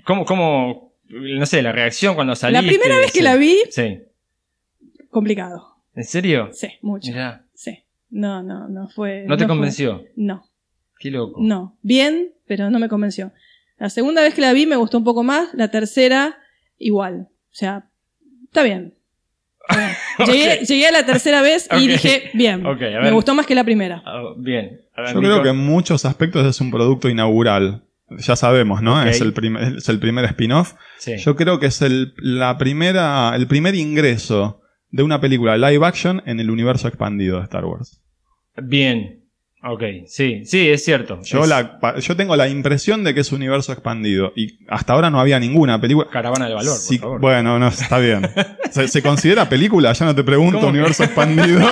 ¿Cómo, 0.05 0.25
cómo, 0.25 0.95
no 1.09 1.47
sé, 1.47 1.63
la 1.63 1.73
reacción 1.73 2.15
cuando 2.15 2.35
saliste? 2.35 2.65
la 2.65 2.69
primera 2.69 2.97
vez 2.99 3.13
que 3.13 3.23
la 3.23 3.37
vi, 3.37 3.57
Sí. 3.71 4.01
complicado. 5.11 5.77
¿En 5.95 6.05
serio? 6.05 6.51
Sí, 6.53 6.69
mucho. 6.83 7.11
Mirá, 7.11 7.45
Sí. 7.55 7.79
No, 8.11 8.43
no, 8.43 8.69
no 8.69 8.89
fue. 8.89 9.25
¿no 9.27 9.37
te 9.37 9.47
convenció? 9.47 10.05
No, 10.17 10.45
Qué 10.99 11.11
loco. 11.11 11.41
no. 11.43 11.77
Bien, 11.83 12.33
pero 12.47 12.71
no 12.71 12.79
me 12.79 12.89
convenció. 12.89 13.33
La 13.79 13.89
segunda 13.91 14.23
vez 14.23 14.35
que 14.35 14.41
la 14.43 14.53
vi 14.53 14.67
me 14.67 14.77
gustó 14.77 14.99
un 14.99 15.05
poco 15.05 15.23
más. 15.23 15.53
La 15.55 15.71
tercera, 15.71 16.39
igual. 16.79 17.29
O 17.31 17.55
sea, 17.55 17.87
está 18.45 18.63
bien. 18.63 18.95
Llegué, 20.27 20.65
llegué 20.67 20.87
a 20.89 20.93
la 20.93 21.07
tercera 21.07 21.41
vez 21.41 21.69
y 21.79 21.89
dije, 21.89 22.31
bien. 22.35 22.67
Ok, 22.67 22.83
a 22.83 22.85
ver. 22.87 23.03
me 23.05 23.11
gustó 23.13 23.35
más 23.35 23.47
que 23.47 23.55
la 23.55 23.65
primera. 23.65 24.03
Ah, 24.05 24.35
bien. 24.37 24.82
A 24.95 25.03
ver, 25.03 25.15
Yo 25.15 25.21
Nico. 25.21 25.33
creo 25.33 25.43
que 25.43 25.49
en 25.51 25.57
muchos 25.59 26.05
aspectos 26.05 26.47
es 26.47 26.61
un 26.61 26.71
producto 26.71 27.09
inaugural. 27.09 27.83
Ya 28.19 28.37
sabemos, 28.37 28.83
¿no? 28.83 29.03
Es, 29.03 29.23
el 29.23 29.33
primer, 29.33 29.77
es 29.79 29.89
el 29.89 29.99
primer 29.99 30.25
spin-off. 30.27 30.75
Sí. 30.99 31.17
Yo 31.17 31.35
creo 31.35 31.59
que 31.59 31.67
es 31.67 31.81
el, 31.81 32.13
la 32.19 32.59
primera, 32.59 33.33
el 33.35 33.47
primer 33.47 33.75
ingreso 33.75 34.61
de 34.91 35.03
una 35.03 35.19
película 35.21 35.57
live 35.57 35.87
action 35.87 36.23
en 36.27 36.39
el 36.39 36.51
universo 36.51 36.89
expandido 36.89 37.39
de 37.39 37.45
Star 37.45 37.65
Wars. 37.65 38.03
Bien. 38.63 39.21
Ok, 39.65 39.83
sí, 40.07 40.45
sí, 40.45 40.69
es 40.69 40.85
cierto. 40.85 41.21
Yo, 41.23 41.45
Es 41.45 41.49
la, 41.49 41.79
yo 42.01 42.17
tengo 42.17 42.35
la 42.37 42.49
impresión 42.49 43.05
de 43.05 43.15
que 43.15 43.21
es 43.21 43.31
universo 43.33 43.73
expandido. 43.73 44.33
Y 44.37 44.59
hasta 44.69 44.93
ahora 44.93 45.09
no 45.09 45.21
había 45.21 45.39
ninguna 45.39 45.81
película. 45.81 46.09
Caravana 46.11 46.47
del 46.47 46.57
valor, 46.57 46.77
Sí, 46.77 46.99
por 46.99 47.03
favor. 47.07 47.21
Bueno, 47.21 47.59
no, 47.61 47.69
está 47.69 47.99
bien. 47.99 48.29
¿Se, 48.73 48.89
se 48.89 49.03
considera 49.03 49.49
película? 49.49 49.93
Ya 49.93 50.05
no 50.05 50.15
te 50.15 50.25
pregunto, 50.25 50.59
¿Cómo 50.59 50.67
que? 50.73 50.79
universo 50.79 51.05
expandido. 51.05 51.61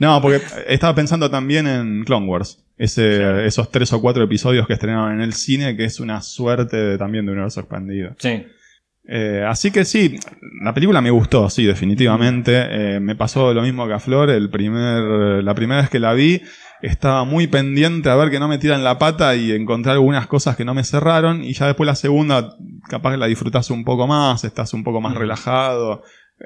no, 0.00 0.20
porque 0.20 0.40
estaba 0.66 0.94
pensando 0.94 1.30
también 1.30 1.66
en 1.68 2.04
Clone 2.04 2.26
Wars. 2.26 2.64
Ese. 2.76 3.46
Esos 3.46 3.70
tres 3.70 3.92
o 3.92 4.00
cuatro 4.00 4.24
episodios 4.24 4.66
que 4.66 4.72
estrenaban 4.72 5.14
en 5.14 5.20
el 5.20 5.34
cine, 5.34 5.76
que 5.76 5.84
es 5.84 6.00
una 6.00 6.20
suerte 6.22 6.76
de- 6.76 6.98
también 6.98 7.26
de 7.26 7.32
universo 7.32 7.60
expandido. 7.60 8.16
Sí. 8.18 8.44
Eh, 9.12 9.44
así 9.46 9.70
que 9.70 9.84
sí, 9.84 10.18
la 10.62 10.72
película 10.72 11.00
me 11.00 11.10
gustó, 11.10 11.50
sí, 11.50 11.64
definitivamente. 11.66 12.52
Eh, 12.96 13.00
me 13.00 13.16
pasó 13.16 13.52
lo 13.52 13.62
mismo 13.62 13.86
que 13.86 13.92
a 13.94 13.98
Flor. 14.00 14.30
El 14.30 14.50
primer, 14.50 15.42
la 15.44 15.54
primera 15.54 15.80
vez 15.82 15.90
que 15.90 15.98
la 15.98 16.14
vi, 16.14 16.40
estaba 16.80 17.24
muy 17.24 17.46
pendiente 17.46 18.08
a 18.08 18.14
ver 18.16 18.30
que 18.30 18.38
no 18.38 18.48
me 18.48 18.56
tiran 18.58 18.82
la 18.84 18.98
pata 18.98 19.34
y 19.36 19.52
encontrar 19.52 19.94
algunas 19.96 20.26
cosas 20.26 20.56
que 20.56 20.64
no 20.64 20.74
me 20.74 20.84
cerraron. 20.84 21.42
Y 21.44 21.52
ya 21.54 21.66
después 21.66 21.86
la 21.86 21.94
segunda, 21.96 22.56
capaz 22.88 23.10
que 23.12 23.16
la 23.18 23.26
disfrutás 23.26 23.68
un 23.70 23.84
poco 23.84 24.06
más, 24.06 24.44
estás 24.44 24.72
un 24.74 24.84
poco 24.84 25.00
más 25.00 25.14
relajado. 25.14 26.02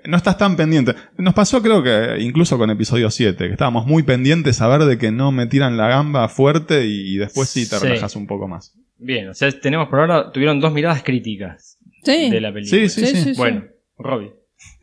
No 0.06 0.16
estás 0.16 0.36
tan 0.36 0.56
pendiente. 0.56 0.94
Nos 1.18 1.34
pasó 1.34 1.62
creo 1.62 1.82
que 1.82 2.16
incluso 2.20 2.58
con 2.58 2.68
episodio 2.70 3.10
7, 3.10 3.46
que 3.46 3.52
estábamos 3.52 3.86
muy 3.86 4.02
pendientes 4.02 4.60
a 4.60 4.68
ver 4.68 4.82
de 4.84 4.98
que 4.98 5.12
no 5.12 5.30
me 5.32 5.46
tiran 5.46 5.76
la 5.76 5.88
gamba 5.88 6.28
fuerte 6.28 6.84
y 6.86 7.16
después 7.16 7.48
sí 7.48 7.68
te 7.68 7.76
Sí. 7.76 7.86
relajas 7.86 8.16
un 8.16 8.26
poco 8.26 8.48
más. 8.48 8.74
Bien, 8.98 9.28
o 9.28 9.34
sea, 9.34 9.50
tenemos 9.60 9.88
por 9.88 10.00
ahora, 10.00 10.32
tuvieron 10.32 10.60
dos 10.60 10.72
miradas 10.72 11.02
críticas 11.02 11.78
Sí. 12.02 12.30
de 12.30 12.40
la 12.40 12.52
película. 12.52 12.80
Sí, 12.82 12.88
sí, 12.88 13.00
Sí, 13.06 13.06
sí. 13.16 13.22
sí, 13.22 13.30
sí. 13.34 13.38
Bueno, 13.38 13.64
Robbie. 13.98 14.32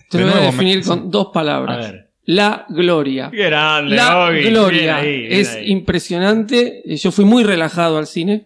Te 0.09 0.17
De 0.17 0.23
lo 0.25 0.29
voy 0.31 0.37
a 0.39 0.41
me- 0.41 0.51
definir 0.51 0.83
con 0.83 1.09
dos 1.11 1.27
A 1.27 1.31
palabras. 1.33 1.91
ver. 1.91 2.07
La 2.25 2.65
gloria. 2.69 3.29
Qué 3.31 3.45
grande, 3.45 3.95
La 3.95 4.27
Robbie. 4.27 4.49
gloria. 4.49 5.01
Bien 5.01 5.13
ahí, 5.13 5.19
bien 5.27 5.33
es 5.33 5.55
ahí. 5.55 5.71
impresionante. 5.71 6.81
Eh, 6.93 6.97
Yo 6.97 7.11
fui 7.11 7.25
muy 7.25 7.43
relajado 7.43 7.97
al 7.97 8.07
cine. 8.07 8.45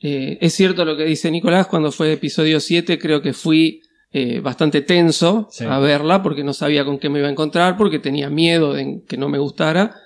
Eh, 0.00 0.38
es 0.40 0.54
cierto 0.54 0.84
lo 0.84 0.96
que 0.96 1.04
dice 1.04 1.30
Nicolás, 1.30 1.66
cuando 1.66 1.92
fue 1.92 2.12
episodio 2.12 2.60
7 2.60 2.98
creo 2.98 3.20
que 3.22 3.32
fui 3.32 3.82
eh, 4.12 4.40
bastante 4.40 4.82
tenso 4.82 5.48
Sí. 5.50 5.64
a 5.64 5.78
verla 5.78 6.22
porque 6.22 6.44
no 6.44 6.52
sabía 6.52 6.84
con 6.84 6.98
qué 6.98 7.08
me 7.08 7.18
iba 7.20 7.28
a 7.28 7.32
encontrar, 7.32 7.76
porque 7.76 7.98
tenía 7.98 8.28
miedo 8.30 8.72
de 8.74 9.02
que 9.08 9.16
no 9.16 9.28
me 9.28 9.38
gustara. 9.38 9.96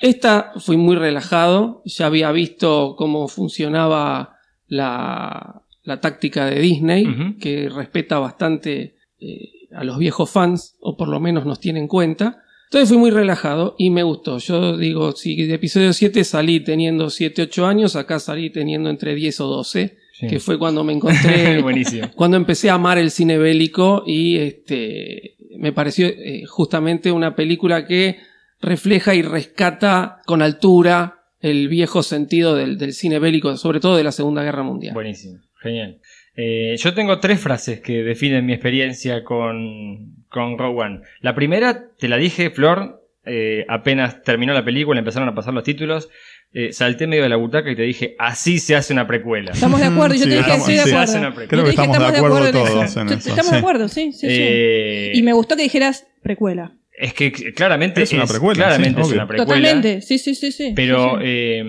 Esta 0.00 0.52
fui 0.58 0.76
muy 0.76 0.94
relajado, 0.96 1.82
ya 1.84 2.06
había 2.06 2.30
visto 2.32 2.94
cómo 2.96 3.28
funcionaba 3.28 4.36
la, 4.68 5.62
la 5.84 6.00
táctica 6.00 6.46
de 6.46 6.60
Disney, 6.60 7.36
que 7.40 7.68
respeta 7.68 8.18
bastante 8.18 8.96
eh, 9.20 9.50
a 9.74 9.84
los 9.84 9.98
viejos 9.98 10.30
fans, 10.30 10.76
o 10.80 10.96
por 10.96 11.08
lo 11.08 11.18
menos 11.20 11.46
nos 11.46 11.60
tiene 11.60 11.80
en 11.80 11.88
cuenta. 11.88 12.42
Entonces 12.66 12.88
fui 12.88 12.98
muy 12.98 13.10
relajado 13.10 13.74
y 13.78 13.90
me 13.90 14.02
gustó. 14.02 14.38
Yo 14.38 14.76
digo, 14.76 15.12
si 15.12 15.36
de 15.44 15.54
episodio 15.54 15.92
7 15.92 16.24
salí 16.24 16.60
teniendo 16.60 17.10
7, 17.10 17.42
8 17.42 17.66
años, 17.66 17.94
acá 17.96 18.18
salí 18.18 18.50
teniendo 18.50 18.90
entre 18.90 19.14
10 19.14 19.40
o 19.40 19.46
12. 19.46 19.96
Sí. 20.18 20.28
que 20.28 20.40
fue 20.40 20.58
cuando 20.58 20.82
me 20.82 20.94
encontré, 20.94 21.60
Buenísimo. 21.62 22.08
cuando 22.14 22.36
empecé 22.38 22.70
a 22.70 22.74
amar 22.74 22.96
el 22.96 23.10
cine 23.10 23.36
bélico 23.36 24.02
y 24.06 24.38
este, 24.38 25.36
me 25.58 25.72
pareció 25.72 26.06
eh, 26.06 26.44
justamente 26.46 27.12
una 27.12 27.34
película 27.36 27.86
que 27.86 28.16
refleja 28.60 29.14
y 29.14 29.20
rescata 29.22 30.22
con 30.24 30.40
altura 30.40 31.20
el 31.40 31.68
viejo 31.68 32.02
sentido 32.02 32.54
del, 32.54 32.78
del 32.78 32.94
cine 32.94 33.18
bélico, 33.18 33.56
sobre 33.56 33.78
todo 33.80 33.96
de 33.96 34.04
la 34.04 34.12
Segunda 34.12 34.42
Guerra 34.42 34.62
Mundial. 34.62 34.94
Buenísimo, 34.94 35.38
genial. 35.60 36.00
Eh, 36.34 36.76
yo 36.78 36.94
tengo 36.94 37.18
tres 37.20 37.40
frases 37.40 37.80
que 37.80 38.02
definen 38.02 38.44
mi 38.46 38.52
experiencia 38.52 39.22
con, 39.24 40.14
con 40.28 40.58
One. 40.60 41.00
La 41.20 41.34
primera, 41.34 41.88
te 41.98 42.08
la 42.08 42.16
dije, 42.16 42.50
Flor, 42.50 43.02
eh, 43.24 43.64
apenas 43.68 44.22
terminó 44.22 44.52
la 44.54 44.64
película, 44.64 44.98
empezaron 44.98 45.28
a 45.28 45.34
pasar 45.34 45.54
los 45.54 45.64
títulos, 45.64 46.10
eh, 46.52 46.72
salté 46.72 47.06
medio 47.06 47.22
de 47.24 47.28
la 47.28 47.36
butaca 47.36 47.70
y 47.70 47.76
te 47.76 47.82
dije, 47.82 48.14
así 48.18 48.58
se 48.58 48.74
hace 48.76 48.92
una 48.92 49.06
precuela. 49.06 49.52
Estamos 49.52 49.78
de 49.80 49.86
acuerdo, 49.86 50.14
yo 50.14 50.22
Sí, 50.24 50.28
te 50.30 50.36
dije, 50.36 50.40
estamos- 50.40 50.60
estoy 50.68 50.74
de 50.74 50.80
acuerdo. 50.80 50.98
Hace 51.00 51.18
una 51.18 51.28
Yo 51.28 51.34
precuela. 51.34 51.48
Creo 51.50 51.64
que 51.64 51.70
estamos 51.70 51.98
de 52.12 52.16
acuerdo 52.18 52.52
todos 52.52 52.68
eso. 52.84 53.00
en 53.00 53.06
eso, 53.08 53.28
Estamos 53.28 53.46
sí. 53.46 53.52
de 53.52 53.58
acuerdo, 53.58 53.88
sí, 53.88 54.12
sí, 54.12 54.18
sí. 54.20 54.26
Eh, 54.30 55.12
Y 55.14 55.22
me 55.22 55.32
gustó 55.32 55.56
que 55.56 55.62
dijeras 55.64 56.06
precuela. 56.22 56.72
Es 56.98 57.12
que 57.12 57.30
claramente 57.30 58.00
Es 58.02 58.12
una 58.14 58.24
precuela, 58.26 58.64
claramente 58.64 59.02
sí, 59.02 59.08
es 59.10 59.14
una 59.14 59.26
precuela. 59.28 59.54
Totalmente, 59.54 60.00
sí, 60.00 60.18
sí, 60.18 60.34
sí, 60.34 60.50
sí. 60.50 60.72
Pero 60.74 61.10
Sí, 61.10 61.16
sí. 61.16 61.22
eh, 61.26 61.64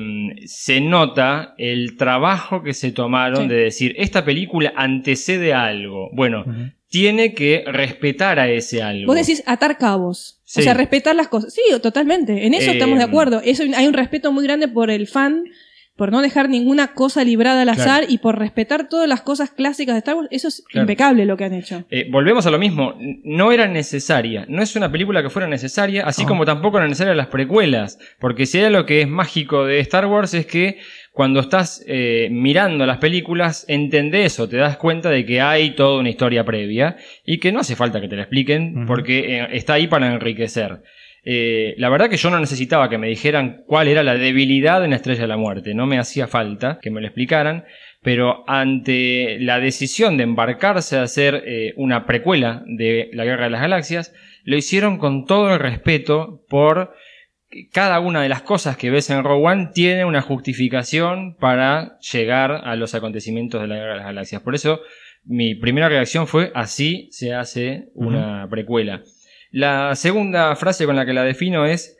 se 0.46 0.80
nota 0.80 1.54
el 1.58 1.98
trabajo 1.98 2.64
que 2.64 2.74
se 2.74 2.94
tomaron 2.94 3.44
Sí. 3.44 3.48
de 3.50 3.56
decir, 3.56 3.94
esta 3.98 4.24
película 4.24 4.72
antecede 4.78 5.54
a 5.54 5.66
algo. 5.66 6.10
Bueno. 6.14 6.46
Tiene 6.90 7.34
que 7.34 7.64
respetar 7.68 8.40
a 8.40 8.50
ese 8.50 8.82
algo. 8.82 9.08
Vos 9.08 9.16
decís 9.16 9.44
atar 9.46 9.78
cabos. 9.78 10.40
Sí. 10.46 10.62
O 10.62 10.64
sea, 10.64 10.74
respetar 10.74 11.16
las 11.16 11.28
cosas. 11.28 11.54
Sí, 11.54 11.62
totalmente. 11.82 12.46
En 12.46 12.54
eso 12.54 12.70
Eh, 12.72 12.74
estamos 12.74 12.98
de 12.98 13.04
acuerdo. 13.04 13.42
Eso, 13.44 13.64
hay 13.76 13.88
un 13.88 13.94
respeto 13.94 14.32
muy 14.32 14.46
grande 14.46 14.68
por 14.70 14.90
el 14.90 15.08
fan, 15.08 15.44
por 15.98 16.12
no 16.12 16.22
dejar 16.22 16.48
ninguna 16.48 16.94
cosa 16.94 17.24
librada 17.24 17.64
al 17.64 17.70
azar 17.70 18.06
y 18.08 18.20
por 18.20 18.38
respetar 18.38 18.88
todas 18.88 19.10
las 19.10 19.22
cosas 19.22 19.50
clásicas 19.50 19.96
de 19.96 20.00
Star 20.00 20.16
Wars. 20.16 20.28
Eso 20.32 20.48
es 20.48 20.64
Claro. 20.70 20.84
impecable 20.84 21.26
lo 21.26 21.36
que 21.36 21.44
han 21.46 21.54
hecho. 21.56 21.86
Eh, 21.90 22.08
volvemos 22.12 22.46
a 22.46 22.52
lo 22.52 22.60
mismo, 22.60 22.94
no 23.24 23.52
era 23.52 23.68
necesaria, 23.68 24.46
no 24.48 24.62
es 24.62 24.76
una 24.76 24.92
película 24.92 25.24
que 25.24 25.32
fuera 25.32 25.48
necesaria, 25.48 26.06
así 26.06 26.24
como 26.24 26.46
tampoco 26.46 26.78
eran 26.78 26.90
necesarias 26.90 27.18
las 27.18 27.28
precuelas, 27.28 27.98
porque 28.20 28.46
si 28.46 28.60
hay 28.60 28.72
lo 28.72 28.86
que 28.86 29.02
es 29.02 29.08
mágico 29.08 29.66
de 29.66 29.80
Star 29.80 30.06
Wars 30.06 30.36
es 30.36 30.46
que 30.46 30.78
cuando 31.18 31.40
estás 31.40 31.84
eh, 31.88 32.28
mirando 32.30 32.86
las 32.86 33.00
películas 33.00 33.66
entendés 33.68 34.40
o 34.40 34.48
te 34.48 34.58
das 34.58 34.78
cuenta 34.78 35.10
de 35.10 35.26
que 35.26 35.42
hay 35.42 35.72
toda 35.72 36.00
una 36.00 36.12
historia 36.12 36.46
previa 36.46 36.96
y 37.26 37.40
que 37.40 37.52
no 37.52 37.62
hace 37.62 37.76
falta 37.76 38.00
que 38.00 38.08
te 38.08 38.16
la 38.16 38.22
expliquen 38.22 38.86
porque 38.86 39.40
eh, 39.40 39.48
está 39.54 39.74
ahí 39.74 39.88
para 39.88 40.14
enriquecer. 40.14 40.84
Eh, 41.24 41.74
la 41.80 41.90
verdad 41.90 42.12
que 42.12 42.18
yo 42.18 42.30
no 42.30 42.40
necesitaba 42.40 42.88
que 42.88 43.00
me 43.00 43.08
dijeran 43.08 43.64
cuál 43.66 43.88
era 43.88 44.04
la 44.04 44.14
debilidad 44.14 44.84
en 44.84 44.92
la 44.92 44.98
Estrella 44.98 45.22
de 45.22 45.28
la 45.28 45.38
Muerte, 45.38 45.74
no 45.74 45.88
me 45.88 45.98
hacía 45.98 46.28
falta 46.28 46.78
que 46.84 46.92
me 46.92 47.02
lo 47.02 47.08
explicaran, 47.08 47.66
pero 48.04 48.44
ante 48.46 49.40
la 49.40 49.60
decisión 49.60 50.18
de 50.18 50.24
embarcarse 50.24 50.98
a 50.98 51.02
hacer 51.02 51.42
eh, 51.48 51.74
una 51.78 52.06
precuela 52.06 52.62
de 52.68 53.10
la 53.14 53.26
Guerra 53.26 53.46
de 53.46 53.50
las 53.50 53.62
Galaxias, 53.62 54.14
lo 54.44 54.56
hicieron 54.56 55.00
con 55.00 55.26
todo 55.26 55.52
el 55.52 55.60
respeto 55.60 56.46
por 56.48 56.94
cada 57.72 58.00
una 58.00 58.22
de 58.22 58.30
las 58.30 58.42
cosas 58.42 58.78
que 58.78 58.90
ves 58.90 59.10
en 59.10 59.24
Rogue 59.24 59.46
One 59.46 59.70
tiene 59.74 60.06
una 60.06 60.22
justificación 60.22 61.36
para 61.36 61.98
llegar 62.00 62.52
a 62.52 62.76
los 62.76 62.94
acontecimientos 62.94 63.62
de 63.62 63.68
la 63.68 63.76
Guerra 63.76 63.92
de 63.92 63.98
las 63.98 64.06
Galaxias. 64.06 64.42
Por 64.42 64.56
eso 64.56 64.82
mi 65.24 65.56
primera 65.56 65.90
reacción 65.90 66.28
fue 66.28 66.52
así 66.56 67.10
se 67.12 67.34
hace 67.34 67.90
una 67.94 68.48
precuela. 68.50 69.04
La 69.52 69.96
segunda 69.96 70.56
frase 70.56 70.86
con 70.86 70.96
la 70.96 71.06
que 71.06 71.14
la 71.14 71.24
defino 71.24 71.66
es 71.66 71.97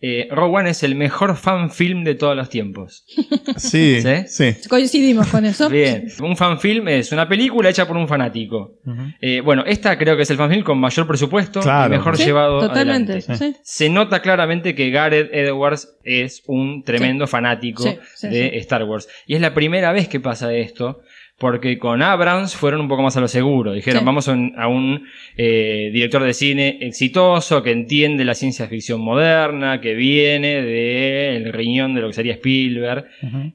eh, 0.00 0.28
Rogue 0.30 0.58
One 0.58 0.70
es 0.70 0.82
el 0.82 0.94
mejor 0.96 1.36
fan 1.36 1.70
film 1.70 2.04
de 2.04 2.14
todos 2.14 2.36
los 2.36 2.48
tiempos. 2.48 3.04
Sí, 3.56 4.00
¿Sí? 4.02 4.26
sí. 4.26 4.68
Coincidimos 4.68 5.28
con 5.28 5.44
eso. 5.44 5.68
Bien, 5.70 6.08
un 6.20 6.36
fanfilm 6.36 6.88
es 6.88 7.12
una 7.12 7.28
película 7.28 7.70
hecha 7.70 7.86
por 7.86 7.96
un 7.96 8.08
fanático. 8.08 8.80
Eh, 9.20 9.40
bueno, 9.42 9.62
esta 9.64 9.96
creo 9.96 10.16
que 10.16 10.22
es 10.22 10.30
el 10.30 10.36
fanfilm 10.38 10.64
con 10.64 10.78
mayor 10.78 11.06
presupuesto 11.06 11.60
Claro. 11.60 11.94
y 11.94 11.96
mejor 11.98 12.16
Sí, 12.16 12.24
llevado 12.24 12.60
totalmente. 12.60 13.12
adelante. 13.12 13.36
sí. 13.52 13.56
Se 13.62 13.88
nota 13.90 14.20
claramente 14.22 14.74
que 14.74 14.90
Gareth 14.90 15.30
Edwards 15.32 15.96
es 16.02 16.42
un 16.46 16.82
tremendo 16.82 17.28
fanático 17.28 17.84
Sí, 17.84 17.96
sí, 18.16 18.28
de 18.28 18.50
sí. 18.50 18.56
Star 18.56 18.82
Wars. 18.84 19.08
Y 19.26 19.36
es 19.36 19.40
la 19.40 19.54
primera 19.54 19.92
vez 19.92 20.08
que 20.08 20.18
pasa 20.18 20.52
esto, 20.52 21.02
porque 21.44 21.76
con 21.78 22.00
Abrams 22.00 22.56
fueron 22.56 22.80
un 22.80 22.88
poco 22.88 23.02
más 23.02 23.18
a 23.18 23.20
lo 23.20 23.28
seguro. 23.28 23.74
Dijeron, 23.74 24.00
Sí. 24.00 24.06
vamos 24.06 24.28
a 24.28 24.32
un, 24.32 24.54
a 24.56 24.66
un, 24.66 25.06
eh, 25.36 25.90
director 25.92 26.22
de 26.22 26.32
cine 26.32 26.78
exitoso, 26.80 27.62
que 27.62 27.70
entiende 27.70 28.24
la 28.24 28.32
ciencia 28.32 28.66
ficción 28.66 29.02
moderna, 29.02 29.82
que 29.82 29.92
viene 29.94 30.62
del 30.62 31.52
riñón 31.52 31.94
de 31.94 32.00
lo 32.00 32.06
que 32.06 32.14
sería 32.14 32.32
Spielberg, 32.32 33.04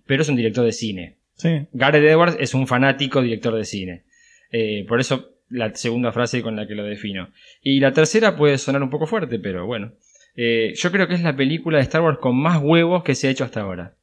pero 0.06 0.22
es 0.22 0.30
un 0.30 0.36
director 0.36 0.64
de 0.64 0.72
cine. 0.72 1.16
Sí. 1.34 1.66
Gareth 1.74 2.04
Edwards 2.04 2.38
es 2.40 2.54
un 2.54 2.68
fanático 2.68 3.24
director 3.24 3.56
de 3.56 3.66
cine. 3.66 4.04
Eh, 4.52 4.86
por 4.88 5.00
eso 5.00 5.32
la 5.50 5.74
segunda 5.74 6.12
frase 6.12 6.44
con 6.44 6.56
la 6.56 6.68
que 6.68 6.76
lo 6.76 6.84
defino. 6.84 7.30
Y 7.64 7.80
la 7.80 7.92
tercera 7.92 8.36
puede 8.36 8.60
sonar 8.60 8.84
un 8.84 8.92
poco 8.92 9.08
fuerte, 9.08 9.40
pero 9.40 9.66
bueno. 9.66 9.94
Eh, 10.36 10.74
yo 10.76 10.92
creo 10.92 11.08
que 11.08 11.16
es 11.16 11.24
la 11.24 11.36
película 11.36 11.78
de 11.80 11.86
Star 11.86 12.02
Wars 12.04 12.20
con 12.20 12.38
más 12.40 12.62
huevos 12.62 13.02
que 13.04 13.16
se 13.16 13.28
ha 13.30 13.32
hecho 13.32 13.46
hasta 13.46 13.62
ahora. 13.62 13.96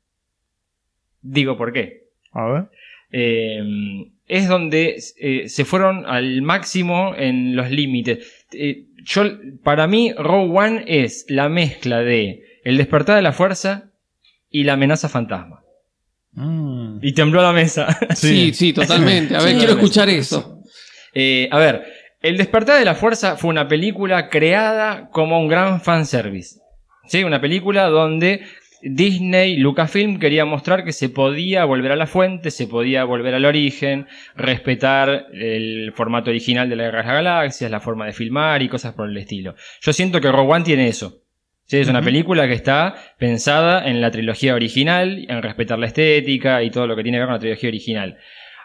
Digo 1.23 1.57
por 1.57 1.73
qué. 1.73 2.07
A 2.33 2.47
ver. 2.49 2.65
Eh, 3.13 3.63
es 4.29 4.49
donde 4.49 4.97
eh, 5.21 5.49
se 5.49 5.65
fueron 5.65 6.05
al 6.07 6.43
máximo 6.43 7.15
en 7.17 7.55
los 7.55 7.71
límites. 7.71 8.47
Eh, 8.53 8.87
yo, 9.05 9.23
para 9.63 9.87
mí, 9.87 10.13
Rogue 10.17 10.51
One 10.59 10.85
es 10.87 11.27
la 11.29 11.49
mezcla 11.49 12.01
de 12.01 12.43
El 12.65 12.77
despertar 12.77 13.17
de 13.17 13.23
la 13.23 13.33
fuerza 13.33 13.91
y 14.51 14.65
la 14.65 14.73
amenaza 14.73 15.09
fantasma. 15.09 15.63
Mm. 16.33 16.99
Y 17.03 17.13
tembló 17.13 17.41
la 17.43 17.53
mesa. 17.53 17.97
Sí, 18.15 18.53
sí, 18.53 18.73
totalmente. 18.73 19.37
A 19.37 19.41
ver, 19.43 19.53
Sí. 19.53 19.59
quiero 19.59 19.73
escuchar 19.75 20.09
eso. 20.09 20.63
Eh, 21.15 21.49
a 21.51 21.59
ver, 21.59 21.85
El 22.21 22.37
despertar 22.37 22.79
de 22.81 22.85
la 22.85 22.95
fuerza 22.97 23.37
fue 23.37 23.51
una 23.51 23.69
película 23.69 24.29
creada 24.29 25.09
como 25.11 25.39
un 25.41 25.47
gran 25.49 25.81
fanservice. 25.81 26.59
¿Sí? 27.07 27.23
Una 27.23 27.41
película 27.41 27.85
donde 27.85 28.41
Disney, 28.89 29.57
Lucasfilm 29.57 30.21
quería 30.21 30.45
mostrar 30.45 30.85
que 30.85 30.93
se 30.93 31.09
podía 31.09 31.65
volver 31.65 31.91
a 31.91 31.97
la 31.97 32.07
fuente, 32.07 32.53
se 32.53 32.69
podía 32.69 33.03
volver 33.03 33.35
al 33.35 33.45
origen, 33.45 34.07
respetar 34.37 35.27
el 35.33 35.93
formato 35.93 36.31
original 36.31 36.69
de 36.69 36.77
la 36.77 36.85
Guerra 36.85 36.99
de 37.01 37.05
las 37.05 37.15
Galaxias, 37.15 37.71
la 37.71 37.81
forma 37.81 38.07
de 38.07 38.13
filmar 38.13 38.63
y 38.63 38.69
cosas 38.69 38.95
por 38.95 39.09
el 39.09 39.17
estilo. 39.17 39.57
Yo 39.81 39.93
siento 39.93 40.21
que 40.21 40.31
Rogue 40.31 40.53
One 40.53 40.65
tiene 40.65 40.87
eso. 40.87 41.23
Sí, 41.65 41.79
es 41.79 41.89
una 41.89 42.01
película 42.01 42.47
que 42.47 42.53
está 42.53 42.95
pensada 43.19 43.89
en 43.89 44.01
la 44.01 44.13
trilogía 44.13 44.55
original, 44.55 45.27
en 45.29 45.43
respetar 45.43 45.81
la 45.81 45.87
estética 45.87 46.63
y 46.63 46.71
todo 46.71 46.87
lo 46.87 46.95
que 46.95 47.03
tiene 47.03 47.17
que 47.17 47.21
ver 47.21 47.27
con 47.27 47.35
la 47.35 47.41
trilogía 47.41 47.71
original. 47.71 48.19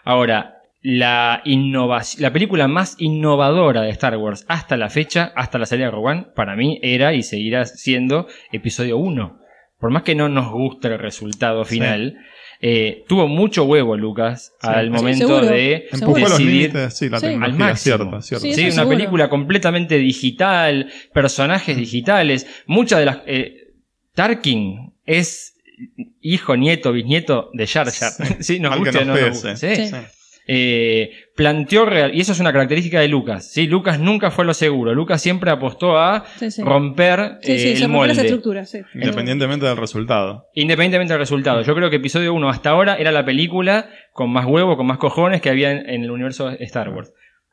Ahora, 0.04 0.58
la 0.82 1.42
innovación, 1.44 2.22
la 2.22 2.32
película 2.32 2.68
más 2.68 2.94
innovadora 3.00 3.82
de 3.82 3.90
Star 3.90 4.16
Wars 4.16 4.44
hasta 4.46 4.76
la 4.76 4.88
fecha, 4.88 5.32
hasta 5.34 5.58
la 5.58 5.66
salida 5.66 5.86
de 5.86 5.90
Rogue 5.90 6.10
One, 6.10 6.26
para 6.36 6.54
mí 6.54 6.78
era 6.80 7.12
y 7.12 7.24
seguirá 7.24 7.64
siendo 7.64 8.28
episodio 8.52 8.98
1. 8.98 9.41
Por 9.82 9.90
más 9.90 10.04
que 10.04 10.14
no 10.14 10.28
nos 10.28 10.52
guste 10.52 10.86
el 10.86 10.98
resultado 11.00 11.64
final, 11.64 12.16
eh, 12.60 13.04
tuvo 13.08 13.26
mucho 13.26 13.64
huevo 13.64 13.96
Lucas 13.96 14.52
Sí. 14.60 14.68
al 14.70 14.84
Sí, 14.86 14.90
momento 14.92 15.26
seguro. 15.26 15.46
de 15.46 15.88
Empujó 15.90 16.18
los 16.20 16.30
decidir 16.30 16.52
límites, 16.72 16.96
sí, 16.96 17.08
la 17.08 17.18
Sí. 17.18 17.26
al 17.26 17.32
tecnología, 17.32 17.58
máximo. 17.66 17.96
cierto, 17.98 18.22
cierto. 18.22 18.46
Sí, 18.46 18.54
Sí, 18.54 18.60
eso 18.60 18.66
una 18.66 18.82
seguro. 18.82 18.96
película 18.96 19.28
completamente 19.28 19.98
digital, 19.98 20.88
personajes 21.12 21.76
digitales, 21.76 22.46
muchas 22.66 23.00
de 23.00 23.04
las... 23.06 23.18
Eh, 23.26 23.56
Tarkin 24.14 24.92
es 25.04 25.56
hijo, 26.20 26.56
nieto, 26.56 26.92
bisnieto 26.92 27.50
de 27.52 27.66
Jar 27.66 27.90
Jar. 27.90 28.12
Sí, 28.40 28.60
nos 28.60 28.70
Mal 28.70 28.78
que 28.84 28.90
guste 28.90 28.98
o 29.02 29.04
nos 29.06 29.20
no 29.20 29.26
nos 29.28 29.42
pese. 29.42 30.06
Eh, 30.46 31.10
planteó 31.36 31.84
real, 31.86 32.14
y 32.14 32.20
eso 32.20 32.32
es 32.32 32.40
una 32.40 32.52
característica 32.52 33.00
de 33.00 33.08
Lucas. 33.08 33.50
¿sí? 33.52 33.66
Lucas 33.66 33.98
nunca 34.00 34.30
fue 34.30 34.44
lo 34.44 34.54
seguro. 34.54 34.94
Lucas 34.94 35.20
siempre 35.22 35.50
apostó 35.50 35.98
a 35.98 36.24
Sí, 36.36 36.50
sí. 36.50 36.62
romper 36.62 37.38
Sí, 37.42 37.52
eh, 37.52 37.74
el 37.80 37.88
molde. 37.88 38.12
esa 38.12 38.22
estructura, 38.22 38.64
sí. 38.64 38.80
Independientemente 38.94 39.66
del 39.66 39.76
resultado. 39.76 40.46
Independientemente 40.54 41.12
del 41.14 41.20
resultado. 41.20 41.62
Yo 41.62 41.74
creo 41.74 41.90
que 41.90 41.96
episodio 41.96 42.34
1 42.34 42.48
hasta 42.48 42.70
ahora 42.70 42.96
era 42.96 43.12
la 43.12 43.24
película 43.24 43.88
con 44.12 44.30
más 44.30 44.46
huevo, 44.46 44.76
con 44.76 44.86
más 44.86 44.98
cojones 44.98 45.40
que 45.40 45.48
había 45.50 45.70
en, 45.70 45.88
en 45.88 46.02
el 46.04 46.10
universo 46.10 46.50
de 46.50 46.56
Star 46.64 46.88
Wars. 46.90 47.12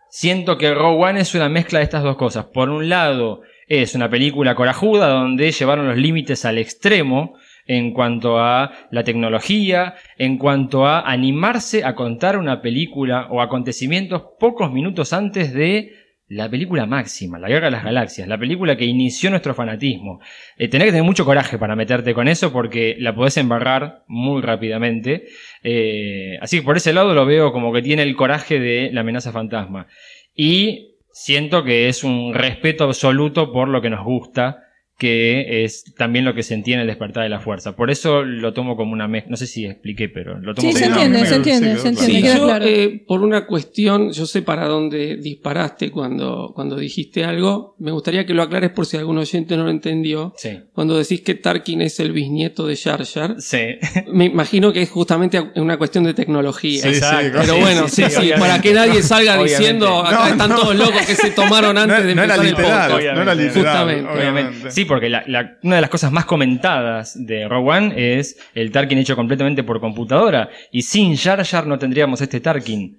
Siento 0.09 0.57
que 0.57 0.73
Rogue 0.73 1.03
One 1.03 1.19
es 1.19 1.35
una 1.35 1.49
mezcla 1.49 1.79
de 1.79 1.85
estas 1.85 2.01
dos 2.03 2.17
cosas. 2.17 2.45
Por 2.45 2.69
un 2.69 2.89
lado, 2.89 3.41
es 3.67 3.93
una 3.93 4.09
película 4.09 4.55
corajuda 4.55 5.07
donde 5.09 5.51
llevaron 5.51 5.87
los 5.87 5.97
límites 5.97 6.45
al 6.45 6.57
extremo 6.57 7.35
en 7.69 7.93
cuanto 7.93 8.39
a 8.39 8.71
la 8.89 9.03
tecnología, 9.03 9.93
en 10.17 10.39
cuanto 10.39 10.87
a 10.87 11.01
animarse 11.01 11.85
a 11.85 11.93
contar 11.93 12.35
una 12.35 12.63
película 12.63 13.27
o 13.29 13.41
acontecimientos 13.41 14.23
pocos 14.39 14.73
minutos 14.73 15.13
antes 15.13 15.53
de 15.53 15.91
la 16.27 16.49
película 16.49 16.87
máxima, 16.87 17.37
la 17.37 17.47
Guerra 17.47 17.67
de 17.67 17.71
las 17.71 17.83
Galaxias, 17.83 18.27
la 18.27 18.39
película 18.39 18.75
que 18.75 18.85
inició 18.85 19.29
nuestro 19.29 19.53
fanatismo. 19.53 20.19
Eh, 20.57 20.67
tenés 20.67 20.85
que 20.85 20.91
tener 20.93 21.05
mucho 21.05 21.25
coraje 21.25 21.59
para 21.59 21.75
meterte 21.75 22.15
con 22.15 22.27
eso 22.27 22.51
porque 22.51 22.95
la 22.97 23.13
podés 23.13 23.37
embarrar 23.37 24.03
muy 24.07 24.41
rápidamente. 24.41 25.27
Eh, 25.61 26.39
así 26.41 26.57
que 26.57 26.63
por 26.63 26.75
ese 26.75 26.91
lado 26.91 27.13
lo 27.13 27.27
veo 27.27 27.51
como 27.51 27.71
que 27.71 27.83
tiene 27.83 28.01
el 28.01 28.15
coraje 28.15 28.59
de 28.59 28.89
la 28.91 29.01
amenaza 29.01 29.31
fantasma. 29.31 29.85
Y 30.33 30.95
siento 31.11 31.63
que 31.63 31.87
es 31.87 32.03
un 32.03 32.33
respeto 32.33 32.85
absoluto 32.85 33.51
por 33.51 33.67
lo 33.67 33.79
que 33.79 33.91
nos 33.91 34.03
gusta, 34.03 34.68
que 34.99 35.63
es 35.63 35.85
también 35.95 36.25
lo 36.25 36.35
que 36.35 36.43
sentía 36.43 36.75
en 36.75 36.81
el 36.81 36.87
despertar 36.87 37.23
de 37.23 37.29
la 37.29 37.39
fuerza. 37.39 37.75
Por 37.75 37.89
eso 37.89 38.21
lo 38.21 38.53
tomo 38.53 38.75
como 38.75 38.91
una 38.93 39.07
mezcla. 39.07 39.31
No 39.31 39.37
sé 39.37 39.47
si 39.47 39.65
expliqué, 39.65 40.09
pero 40.09 40.37
lo 40.39 40.53
tomo 40.53 40.67
Sí, 40.67 40.73
como 40.73 40.77
se 40.77 40.85
una 40.91 40.95
entiende, 41.05 41.19
me- 41.21 41.25
se 41.27 41.35
entiende, 41.35 41.77
se 41.77 41.87
entiende, 41.87 42.13
Sí, 42.31 42.37
yo, 42.37 42.43
claro. 42.45 42.65
eh, 42.65 43.03
por 43.07 43.21
una 43.21 43.45
cuestión, 43.47 44.11
yo 44.11 44.25
sé 44.25 44.41
para 44.41 44.65
dónde 44.67 45.15
disparaste 45.15 45.89
cuando, 45.89 46.51
cuando 46.53 46.75
dijiste 46.75 47.23
algo. 47.23 47.75
Me 47.79 47.91
gustaría 47.91 48.25
que 48.25 48.33
lo 48.33 48.43
aclares 48.43 48.71
por 48.71 48.85
si 48.85 48.97
algún 48.97 49.17
oyente 49.17 49.55
no 49.55 49.63
lo 49.63 49.69
entendió. 49.71 50.33
Sí. 50.37 50.59
Cuando 50.73 50.97
decís 50.97 51.21
que 51.21 51.35
Tarkin 51.35 51.81
es 51.81 51.99
el 52.01 52.11
bisnieto 52.11 52.67
de 52.67 52.75
Jar 52.75 53.05
Jar, 53.05 53.35
Sí. 53.39 53.77
me 54.11 54.25
imagino 54.25 54.73
que 54.73 54.81
es 54.81 54.89
justamente 54.89 55.41
una 55.55 55.77
cuestión 55.77 56.03
de 56.03 56.13
tecnología. 56.13 56.81
Sí, 56.81 56.89
Exacto. 56.89 57.39
Pero 57.39 57.55
bueno, 57.57 57.87
sí, 57.87 57.95
sí, 57.95 58.03
sí, 58.03 58.09
sí, 58.11 58.17
obviamente. 58.17 58.39
para 58.41 58.61
que 58.61 58.73
nadie 58.73 59.01
salga 59.01 59.33
Obviamente. 59.39 59.57
diciendo, 59.59 60.05
acá 60.05 60.19
No, 60.19 60.27
están 60.27 60.49
no. 60.49 60.55
todos 60.57 60.75
locos 60.75 61.05
que 61.07 61.15
se 61.15 61.31
tomaron 61.31 61.77
antes 61.77 61.99
no, 62.01 62.05
de 62.05 62.15
no 62.15 62.23
era 62.23 62.35
empezar 62.35 62.45
el 62.45 62.51
literal, 62.51 62.91
podcast. 62.91 63.15
no 63.15 63.21
era 63.21 63.31
Obviamente. 63.33 63.43
literal, 63.59 63.69
Justamente, 63.87 64.11
obviamente. 64.13 64.71
Sí, 64.71 64.85
porque 64.89 65.07
la- 65.09 65.23
la- 65.27 65.57
una 65.63 65.75
de 65.75 65.81
las 65.81 65.89
cosas 65.89 66.11
más 66.11 66.25
comentadas 66.25 67.25
de 67.25 67.47
Rogue 67.47 67.69
One 67.77 67.93
es 68.19 68.37
el 68.53 68.71
Tarkin 68.71 68.97
hecho 68.97 69.15
completamente 69.15 69.63
por 69.63 69.79
computadora. 69.79 70.49
Y 70.71 70.81
sin 70.81 71.15
Jar 71.15 71.41
Jar 71.45 71.65
no 71.67 71.79
tendríamos 71.79 72.19
este 72.19 72.41
Tarkin. 72.41 72.97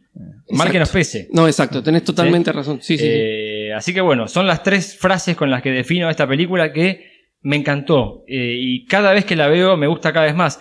Mal 0.52 0.70
que 0.70 0.78
nos 0.78 0.88
pese. 0.90 1.28
No, 1.32 1.46
exacto, 1.46 1.82
tenés 1.82 2.04
totalmente 2.04 2.50
razón. 2.52 2.78
Sí, 2.80 2.96
sí, 2.96 3.04
sí. 3.04 3.10
Eh, 3.12 3.72
Así 3.76 3.92
que 3.94 4.00
bueno, 4.00 4.26
son 4.28 4.46
las 4.46 4.62
tres 4.62 4.96
frases 4.98 5.36
con 5.36 5.50
las 5.50 5.62
que 5.62 5.70
defino 5.70 6.08
esta 6.10 6.26
película 6.26 6.72
que 6.72 7.10
me 7.42 7.56
encantó. 7.56 8.24
Eh, 8.26 8.56
y 8.58 8.84
cada 8.86 9.12
vez 9.12 9.24
que 9.24 9.36
la 9.36 9.46
veo 9.48 9.76
me 9.76 9.86
gusta 9.86 10.12
cada 10.12 10.26
vez 10.26 10.34
más. 10.34 10.60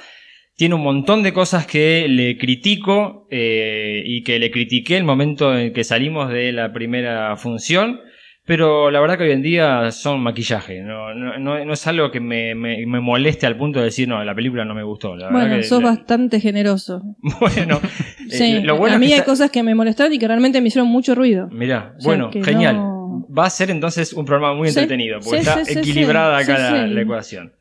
Tiene 0.55 0.75
un 0.75 0.83
montón 0.83 1.23
de 1.23 1.31
cosas 1.33 1.65
que 1.65 2.05
le 2.09 2.37
critico 2.37 3.27
eh, 3.31 4.03
y 4.05 4.23
que 4.23 4.39
le 4.39 4.51
critiqué 4.51 4.97
el 4.97 5.05
momento 5.05 5.57
en 5.57 5.71
que 5.73 5.83
salimos 5.85 6.29
de 6.31 6.51
la 6.51 6.71
primera 6.73 7.35
función. 7.37 7.99
Pero 8.49 8.89
la 8.89 8.99
verdad 8.99 9.15
que 9.19 9.25
hoy 9.25 9.31
en 9.31 9.43
día 9.43 9.91
son 9.91 10.21
maquillaje. 10.21 10.81
No, 10.81 11.13
no, 11.13 11.37
no- 11.37 11.63
no 11.63 11.71
es 11.73 11.85
algo 11.85 12.09
que 12.09 12.19
me, 12.19 12.55
me- 12.55 12.83
me 12.87 12.99
moleste 12.99 13.45
al 13.45 13.55
punto 13.55 13.77
de 13.77 13.85
decir, 13.85 14.07
no, 14.07 14.23
la 14.23 14.33
película 14.33 14.65
no 14.65 14.73
me 14.73 14.81
gustó. 14.81 15.15
La 15.15 15.29
Bueno, 15.29 15.57
que- 15.57 15.61
sos 15.63 15.83
bastante 15.83 16.39
generoso. 16.39 17.03
Bueno, 17.39 17.79
eh, 18.19 18.27
Sí, 18.31 18.61
lo 18.61 18.75
bueno 18.75 18.93
a 18.93 18.95
es 18.95 18.99
mí 19.01 19.05
que 19.05 19.13
hay 19.13 19.19
está- 19.19 19.31
cosas 19.31 19.51
que 19.51 19.61
me 19.61 19.75
molestaron 19.75 20.11
y 20.13 20.17
que 20.17 20.27
realmente 20.27 20.61
me 20.61 20.69
hicieron 20.69 20.87
mucho 20.89 21.13
ruido. 21.13 21.47
Mirá, 21.51 21.93
O 21.97 22.01
sea, 22.01 22.09
bueno, 22.09 22.31
genial. 22.43 22.77
no- 22.77 23.27
Va 23.37 23.45
a 23.45 23.49
ser 23.51 23.69
entonces 23.69 24.13
un 24.13 24.25
programa 24.25 24.55
muy 24.55 24.69
Sí, 24.71 24.79
entretenido, 24.79 25.19
porque 25.19 25.43
sí, 25.43 25.47
está 25.47 25.79
equilibrada 25.79 26.39
acá 26.39 26.87
la, 26.87 27.01
ecuación. 27.01 27.53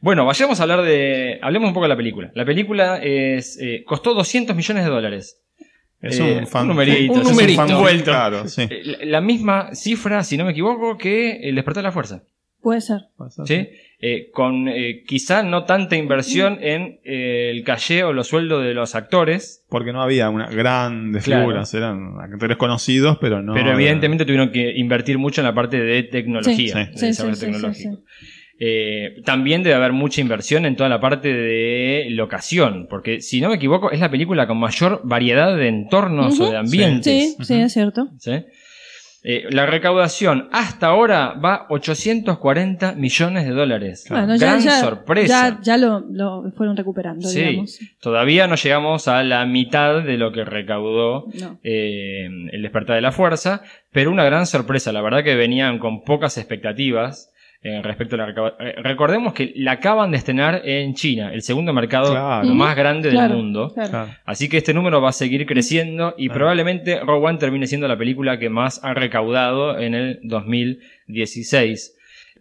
Bueno, 0.00 0.24
vayamos 0.26 0.60
a 0.60 0.62
hablar 0.62 0.82
de. 0.82 1.40
Hablemos 1.42 1.66
un 1.66 1.74
poco 1.74 1.86
de 1.86 1.88
la 1.88 1.96
película. 1.96 2.30
La 2.36 2.44
película 2.44 2.98
es, 3.02 3.58
eh, 3.60 3.82
costó 3.84 4.14
200 4.14 4.54
millones 4.54 4.84
de 4.84 4.90
dólares. 4.90 5.42
Es 6.02 6.18
Eh, 6.18 6.38
un 6.40 6.46
fan. 6.46 6.62
un 6.62 6.68
numerito, 6.68 7.12
Un 7.12 7.20
es 7.20 7.28
numerito. 7.30 7.66
fan 7.66 7.78
vuelto. 7.80 8.04
Claro, 8.10 8.48
sí. 8.48 8.62
Eh, 8.70 9.04
La, 9.06 9.20
misma 9.20 9.74
cifra, 9.74 10.24
si 10.24 10.36
no 10.36 10.44
me 10.44 10.52
equivoco, 10.52 10.96
que 10.96 11.40
El 11.48 11.54
Despertar 11.56 11.82
de 11.82 11.88
la 11.88 11.92
Fuerza. 11.92 12.22
Puede 12.62 12.82
ser. 12.82 13.00
¿sí? 13.46 13.68
Eh, 14.02 14.30
con 14.32 14.68
eh, 14.68 15.02
quizá 15.06 15.42
no 15.42 15.64
tanta 15.64 15.96
inversión 15.96 16.58
en 16.60 17.00
eh, 17.04 17.50
el 17.50 17.64
caché 17.64 18.04
o 18.04 18.12
los 18.12 18.28
sueldos 18.28 18.62
de 18.62 18.74
los 18.74 18.94
actores, 18.94 19.64
Porque 19.70 19.92
no 19.94 20.02
había 20.02 20.28
una 20.28 20.46
grandes 20.46 21.24
Claro. 21.24 21.42
figuras, 21.44 21.72
eran 21.72 22.18
actores 22.20 22.58
conocidos, 22.58 23.16
pero 23.18 23.40
no. 23.42 23.54
pero 23.54 23.72
evidentemente 23.72 24.26
tuvieron 24.26 24.50
que 24.52 24.72
invertir 24.76 25.16
mucho 25.16 25.40
en 25.40 25.46
la 25.46 25.54
parte 25.54 25.78
de 25.80 26.02
tecnología, 26.02 26.90
Sí, 26.94 27.06
de 27.06 27.14
sí, 27.14 27.40
tecnológico. 27.40 27.98
Eh, 28.62 29.22
también 29.24 29.62
debe 29.62 29.74
haber 29.76 29.92
mucha 29.92 30.20
inversión 30.20 30.66
en 30.66 30.76
toda 30.76 30.90
la 30.90 31.00
parte 31.00 31.32
de 31.32 32.08
locación, 32.10 32.86
porque 32.90 33.22
si 33.22 33.40
no 33.40 33.48
me 33.48 33.54
equivoco, 33.56 33.90
es 33.90 34.00
la 34.00 34.10
película 34.10 34.46
con 34.46 34.58
mayor 34.58 35.00
variedad 35.02 35.56
de 35.56 35.68
entornos 35.68 36.38
o 36.38 36.50
de 36.50 36.58
ambientes. 36.58 37.36
Sí, 37.38 37.44
sí, 37.44 37.54
es 37.54 37.72
cierto. 37.72 38.08
¿sí? 38.18 38.32
Eh, 39.22 39.44
la 39.50 39.66
recaudación 39.66 40.48
hasta 40.52 40.88
ahora 40.88 41.34
va 41.42 41.54
a 41.54 41.66
840 41.68 42.92
millones 42.94 43.44
de 43.46 43.50
dólares. 43.52 44.06
Bueno, 44.08 44.34
ya, 44.36 44.46
Gran 44.46 44.60
ya, 44.60 44.80
sorpresa. 44.80 45.48
ya, 45.50 45.58
ya 45.62 45.76
lo, 45.76 46.00
lo 46.10 46.50
fueron 46.56 46.76
recuperando, 46.76 47.28
Sí, 47.28 47.40
digamos. 47.42 47.78
todavía 48.00 48.46
no 48.46 48.54
llegamos 48.56 49.08
a 49.08 49.22
la 49.22 49.44
mitad 49.46 50.02
de 50.02 50.16
lo 50.18 50.32
que 50.32 50.44
recaudó 50.44 51.26
No. 51.38 51.58
eh, 51.62 52.28
el 52.52 52.62
despertar 52.62 52.96
de 52.96 53.02
la 53.02 53.12
fuerza, 53.12 53.62
pero 53.92 54.10
una 54.10 54.24
gran 54.24 54.46
sorpresa, 54.46 54.92
la 54.92 55.02
verdad 55.02 55.22
que 55.24 55.34
venían 55.34 55.78
con 55.78 56.02
pocas 56.04 56.38
expectativas 56.38 57.30
eh, 57.62 57.82
respecto 57.82 58.14
a 58.14 58.18
la 58.18 58.26
recaudación. 58.26 58.82
recordemos 58.82 59.34
que 59.34 59.52
la 59.56 59.72
acaban 59.72 60.10
de 60.10 60.16
estrenar 60.16 60.62
en 60.64 60.94
China, 60.94 61.32
el 61.32 61.42
segundo 61.42 61.72
mercado 61.74 62.10
Claro. 62.12 62.48
más 62.54 62.74
grande 62.76 63.10
Claro, 63.10 63.34
del 63.34 63.36
mundo. 63.42 63.72
claro. 63.74 64.08
Así 64.24 64.48
que 64.48 64.56
este 64.58 64.72
número 64.72 65.00
va 65.02 65.10
a 65.10 65.12
seguir 65.12 65.44
creciendo 65.46 66.14
y 66.16 66.26
Claro. 66.26 66.38
probablemente 66.38 67.00
Rogue 67.00 67.26
One 67.26 67.38
termine 67.38 67.66
siendo 67.66 67.86
la 67.88 67.98
película 67.98 68.38
que 68.38 68.48
más 68.48 68.82
ha 68.82 68.94
recaudado 68.94 69.78
en 69.78 69.94
el 69.94 70.20
2016. 70.22 71.96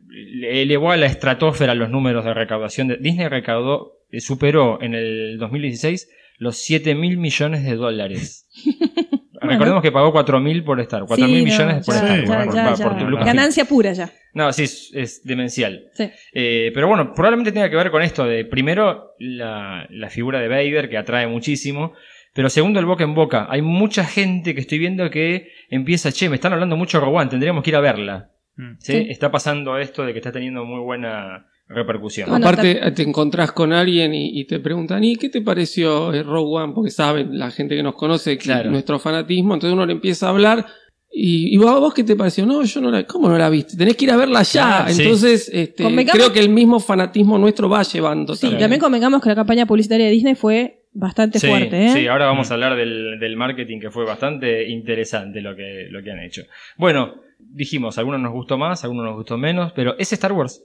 Le 0.08 0.62
elevó 0.64 0.92
a 0.92 0.98
la 0.98 1.06
estratosfera 1.06 1.76
los 1.76 1.90
números 1.90 2.26
de 2.26 2.34
recaudación. 2.34 2.88
De, 2.88 2.98
Disney 2.98 3.28
recaudó, 3.28 3.98
eh, 4.12 4.22
superó 4.22 4.82
en 4.82 4.96
el 4.96 5.38
2016 5.38 6.10
los 6.38 6.56
7 6.58 6.96
mil 6.96 7.18
millones 7.18 7.64
de 7.64 7.76
dólares. 7.76 8.48
Recordemos 9.50 9.82
que 9.82 9.92
pagó 9.92 10.12
4 10.12 10.40
mil 10.40 10.64
por 10.64 10.80
estar, 10.80 11.04
4 11.06 11.28
mil 11.28 11.36
Sí, 11.36 11.44
no, 11.44 11.52
millones 11.52 11.86
por 11.86 11.96
ya, 11.96 12.16
estar. 12.16 12.46
Ya, 12.54 12.74
por, 12.74 12.78
ya, 12.78 13.06
por-. 13.06 13.26
Ganancia 13.26 13.66
pura 13.66 13.94
ya. 13.94 14.10
No, 14.34 14.54
sí, 14.54 14.64
es, 14.64 14.92
es 14.94 15.24
demencial. 15.24 15.90
Sí. 15.94 16.10
Eh, 16.34 16.72
pero 16.74 16.88
bueno, 16.88 17.14
probablemente 17.14 17.52
tenga 17.52 17.70
que 17.70 17.76
ver 17.76 17.92
con 17.92 18.02
esto 18.02 18.26
de, 18.26 18.46
primero, 18.46 19.16
la, 19.20 19.88
la 19.90 20.10
figura 20.10 20.40
de 20.40 20.48
Vader, 20.48 20.90
que 20.90 20.98
atrae 20.98 21.28
muchísimo. 21.28 21.94
Pero 22.34 22.50
segundo, 22.50 22.80
el 22.80 22.86
boca 22.86 23.04
en 23.04 23.16
boca. 23.16 23.48
Hay 23.50 23.62
mucha 23.62 24.06
gente 24.06 24.54
que 24.54 24.62
estoy 24.62 24.78
viendo 24.78 25.10
que 25.10 25.50
empieza, 25.70 26.12
che, 26.12 26.30
me 26.30 26.36
están 26.36 26.54
hablando 26.54 26.78
mucho 26.78 27.00
de 27.00 27.08
One, 27.08 27.30
tendríamos 27.30 27.64
que 27.64 27.72
ir 27.72 27.76
a 27.76 27.82
verla. 27.82 28.32
Mm. 28.56 28.76
¿Sí? 28.80 28.94
Sí. 28.94 29.08
Está 29.10 29.32
pasando 29.32 29.78
esto 29.78 30.06
de 30.06 30.14
que 30.14 30.20
está 30.20 30.32
teniendo 30.32 30.64
muy 30.64 30.80
buena 30.80 31.49
repercusión. 31.70 32.30
Bueno, 32.30 32.48
Aparte, 32.48 32.76
te 32.92 33.04
encontrás 33.04 33.52
con 33.52 33.72
alguien 33.74 34.14
y, 34.14 34.40
y 34.40 34.46
te 34.46 34.60
preguntan, 34.60 35.04
¿y 35.04 35.16
qué 35.16 35.30
te 35.30 35.42
pareció 35.42 36.12
eh, 36.14 36.24
Rogue 36.24 36.64
One? 36.64 36.74
Porque 36.74 36.92
saben, 36.92 37.38
la 37.38 37.52
gente 37.52 37.76
que 37.76 37.84
nos 37.84 37.96
conoce, 37.96 38.38
que 38.38 38.44
Claro. 38.44 38.72
nuestro 38.72 39.00
fanatismo, 39.00 39.54
entonces 39.54 39.74
uno 39.74 39.86
le 39.86 39.94
empieza 39.94 40.26
a 40.28 40.30
hablar. 40.32 40.66
Y, 41.12 41.54
y 41.56 41.58
vos, 41.58 41.80
vos 41.80 41.94
qué 41.94 42.04
te 42.04 42.16
pareció? 42.16 42.46
No, 42.46 42.64
yo 42.64 42.82
no 42.82 42.92
la. 42.92 43.04
¿Cómo 43.06 43.30
no 43.30 43.38
la 43.38 43.50
viste? 43.50 43.76
Tenés 43.78 43.96
que 43.98 44.06
ir 44.06 44.12
a 44.12 44.18
verla 44.18 44.44
ya. 44.44 44.86
Sí. 44.90 45.02
entonces, 45.02 45.50
este, 45.52 45.84
Convengamos- 45.84 46.14
creo 46.14 46.32
que 46.34 46.40
el 46.40 46.50
mismo 46.50 46.80
fanatismo 46.80 47.38
nuestro 47.40 47.68
va 47.70 47.82
llevando. 47.84 48.36
Sí, 48.36 48.50
también 48.60 48.80
convengamos 48.80 49.22
que 49.22 49.30
la 49.30 49.36
campaña 49.36 49.66
publicitaria 49.66 50.06
de 50.06 50.12
Disney 50.12 50.36
fue 50.36 50.84
bastante 50.94 51.40
Sí, 51.40 51.48
fuerte, 51.48 51.86
¿eh? 51.86 51.90
sí, 51.94 52.08
ahora 52.08 52.26
vamos 52.26 52.50
a 52.50 52.56
hablar 52.56 52.76
del, 52.76 53.20
del 53.20 53.36
marketing 53.38 53.80
que 53.80 53.92
fue 53.92 54.06
bastante 54.06 54.68
interesante 54.70 55.40
lo 55.42 55.56
que, 55.56 55.88
lo 55.90 56.02
que 56.04 56.12
han 56.12 56.20
hecho. 56.20 56.44
Bueno, 56.78 57.16
dijimos, 57.40 57.98
algunos 57.98 58.20
nos 58.22 58.32
gustó 58.32 58.58
más, 58.58 58.84
algunos 58.84 59.06
nos 59.06 59.16
gustó 59.16 59.38
menos, 59.38 59.72
pero 59.76 59.96
¿es 60.00 60.12
Star 60.14 60.32
Wars? 60.34 60.64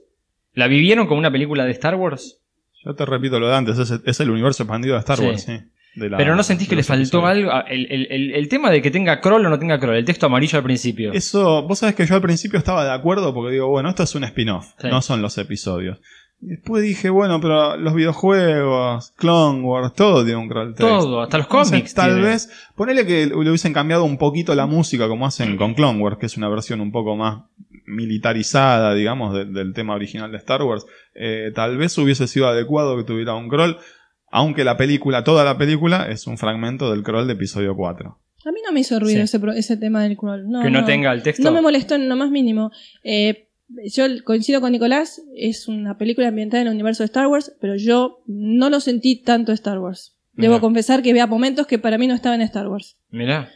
¿La 0.55 0.67
vivieron 0.67 1.05
como 1.07 1.19
una 1.19 1.31
película 1.31 1.65
de 1.65 1.71
Star 1.71 1.95
Wars? 1.95 2.39
Yo 2.83 2.95
te 2.95 3.05
repito 3.05 3.39
lo 3.39 3.47
de 3.47 3.55
antes, 3.55 3.77
es, 3.77 3.91
es 4.05 4.19
el 4.19 4.29
universo 4.29 4.63
expandido 4.63 4.93
de 4.95 4.99
Star 4.99 5.17
Sí. 5.17 5.25
Wars, 5.25 5.43
sí. 5.43 5.59
La- 5.95 6.17
Pero 6.17 6.35
no 6.35 6.43
sentís 6.43 6.67
que 6.67 6.75
le 6.75 6.83
faltó 6.83 7.25
algo. 7.25 7.51
Ah, 7.51 7.63
El, 7.69 7.87
el- 7.89 8.07
el- 8.11 8.31
el 8.35 8.49
tema 8.49 8.69
de 8.69 8.81
que 8.81 8.91
tenga 8.91 9.21
crawl 9.21 9.45
o 9.45 9.49
no 9.49 9.57
tenga 9.57 9.79
crawl, 9.79 9.95
el 9.95 10.03
texto 10.03 10.25
amarillo 10.25 10.57
al 10.57 10.63
principio. 10.65 11.13
Eso, 11.13 11.63
vos 11.63 11.79
sabés 11.79 11.95
que 11.95 12.05
yo 12.05 12.15
al 12.15 12.21
principio 12.21 12.59
estaba 12.59 12.83
de 12.83 12.91
acuerdo 12.91 13.33
porque 13.33 13.53
digo, 13.53 13.69
bueno, 13.69 13.87
esto 13.89 14.03
es 14.03 14.13
un 14.13 14.25
spin-off, 14.25 14.73
Sí. 14.77 14.87
no 14.89 15.01
son 15.01 15.21
los 15.21 15.37
episodios. 15.37 15.99
Después 16.41 16.83
dije, 16.83 17.09
bueno, 17.09 17.39
pero 17.39 17.77
los 17.77 17.93
videojuegos, 17.95 19.11
Clone 19.15 19.61
Wars, 19.61 19.93
todo 19.93 20.23
tiene 20.25 20.37
un 20.39 20.49
crawl 20.49 20.75
text. 20.75 20.81
Todo, 20.81 21.21
hasta 21.21 21.37
los 21.37 21.47
Entonces, 21.47 21.71
cómics. 21.71 21.93
tal 21.93 22.13
tiene. 22.15 22.27
vez, 22.27 22.49
ponele 22.75 23.05
que 23.05 23.27
le 23.27 23.35
hubiesen 23.35 23.73
cambiado 23.73 24.03
un 24.03 24.17
poquito 24.17 24.53
la 24.53 24.65
música 24.65 25.07
como 25.07 25.25
hacen 25.25 25.55
con 25.57 25.73
Clone 25.73 25.99
Wars, 26.01 26.17
que 26.19 26.25
es 26.25 26.35
una 26.37 26.49
versión 26.49 26.81
un 26.81 26.91
poco 26.91 27.15
más 27.15 27.43
militarizada, 27.85 28.93
digamos, 28.93 29.33
de- 29.33 29.45
del 29.45 29.73
tema 29.73 29.95
original 29.95 30.31
de 30.31 30.37
Star 30.37 30.63
Wars. 30.63 30.85
Eh, 31.13 31.51
tal 31.53 31.77
vez 31.77 31.97
hubiese 31.97 32.27
sido 32.27 32.47
adecuado 32.47 32.97
que 32.97 33.03
tuviera 33.03 33.33
un 33.35 33.49
crawl, 33.49 33.77
aunque 34.31 34.63
la 34.63 34.77
película, 34.77 35.23
toda 35.23 35.43
la 35.43 35.57
película, 35.57 36.07
es 36.09 36.27
un 36.27 36.37
fragmento 36.37 36.91
del 36.91 37.03
crawl 37.03 37.27
de 37.27 37.33
episodio 37.33 37.75
4. 37.75 38.19
A 38.45 38.51
mí 38.51 38.59
no 38.65 38.71
me 38.71 38.81
hizo 38.81 38.99
ruido 38.99 39.25
Sí. 39.25 39.37
ese, 39.37 39.39
ese 39.57 39.77
tema 39.77 40.03
del 40.03 40.17
crawl. 40.17 40.47
No, 40.47 40.61
que 40.61 40.69
no, 40.69 40.85
tenga 40.85 41.11
el 41.13 41.23
texto. 41.23 41.43
No 41.43 41.51
me 41.51 41.61
molestó 41.61 41.95
en 41.95 42.07
lo 42.09 42.15
más 42.15 42.29
mínimo. 42.29 42.71
Eh, 43.03 43.49
yo 43.91 44.05
coincido 44.23 44.61
con 44.61 44.71
Nicolás, 44.71 45.21
es 45.35 45.67
una 45.67 45.97
película 45.97 46.27
ambientada 46.27 46.61
en 46.61 46.67
el 46.67 46.73
universo 46.75 47.01
de 47.01 47.05
Star 47.05 47.25
Wars, 47.27 47.55
pero 47.59 47.75
yo 47.75 48.21
no 48.27 48.69
lo 48.69 48.79
sentí 48.79 49.21
tanto 49.23 49.51
Star 49.51 49.79
Wars. 49.79 50.11
Debo 50.33 50.59
confesar 50.59 51.01
que 51.01 51.11
había 51.11 51.25
momentos 51.27 51.65
que 51.65 51.79
para 51.79 51.97
mí 51.97 52.07
no 52.07 52.13
estaban 52.13 52.41
en 52.41 52.45
Star 52.47 52.67
Wars. 52.67 52.97
Mirá. 53.09 53.49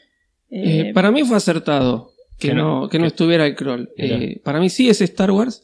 Eh, 0.50 0.88
Eh, 0.90 0.94
para 0.94 1.12
mí 1.12 1.24
fue 1.24 1.36
acertado 1.38 2.12
que, 2.40 2.50
que 2.50 2.54
no- 2.56 2.82
no, 2.82 2.90
que 2.90 3.00
no 3.00 3.06
estuviera 3.06 3.46
el 3.46 3.56
crawl. 3.56 3.90
Eh, 3.98 4.42
para 4.44 4.60
mí 4.60 4.70
sí 4.70 4.90
es 4.90 5.02
Star 5.02 5.32
Wars. 5.32 5.64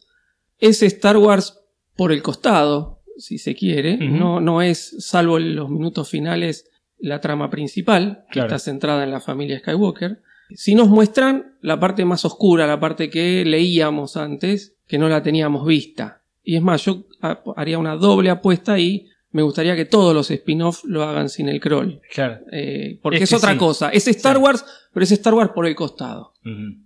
Es 0.60 0.84
Star 0.84 1.18
Wars 1.18 1.60
por 1.96 2.12
el 2.12 2.22
costado, 2.22 3.00
si 3.18 3.38
se 3.38 3.56
quiere. 3.56 3.98
No, 4.20 4.40
no 4.42 4.62
es, 4.62 4.96
salvo 5.00 5.40
los 5.40 5.70
minutos 5.70 6.10
finales, 6.10 6.70
la 7.00 7.20
trama 7.22 7.50
principal, 7.50 8.26
que 8.32 8.40
está 8.46 8.60
centrada 8.60 9.04
en 9.04 9.12
la 9.12 9.20
familia 9.22 9.60
Skywalker. 9.60 10.22
Si 10.54 10.76
nos 10.76 10.90
muestran 10.90 11.56
la 11.62 11.80
parte 11.80 12.06
más 12.06 12.24
oscura, 12.26 12.68
la 12.68 12.80
parte 12.80 13.10
que 13.10 13.44
leíamos 13.46 14.16
antes, 14.18 14.76
que 14.88 14.98
no 14.98 15.10
la 15.10 15.24
teníamos 15.24 15.66
vista. 15.66 16.22
Y 16.44 16.56
es 16.56 16.62
más, 16.62 16.86
yo 16.86 17.06
ha- 17.22 17.42
haría 17.56 17.80
una 17.80 17.96
doble 17.96 18.30
apuesta 18.30 18.78
y 18.80 19.08
me 19.36 19.42
gustaría 19.42 19.76
que 19.76 19.84
todos 19.84 20.14
los 20.14 20.32
spin-off 20.32 20.86
lo 20.86 21.04
hagan 21.04 21.28
sin 21.28 21.50
el 21.50 21.60
crawl. 21.60 22.00
Claro. 22.14 22.40
Eh, 22.54 23.00
porque 23.02 23.18
Es 23.18 23.34
otra 23.34 23.52
sí. 23.52 23.58
cosa. 23.58 23.90
Es 23.90 24.08
Star. 24.08 24.38
Wars, 24.38 24.64
pero 24.94 25.04
es 25.04 25.12
Star 25.12 25.34
Wars 25.34 25.52
por 25.54 25.66
el 25.66 25.76
costado. 25.76 26.32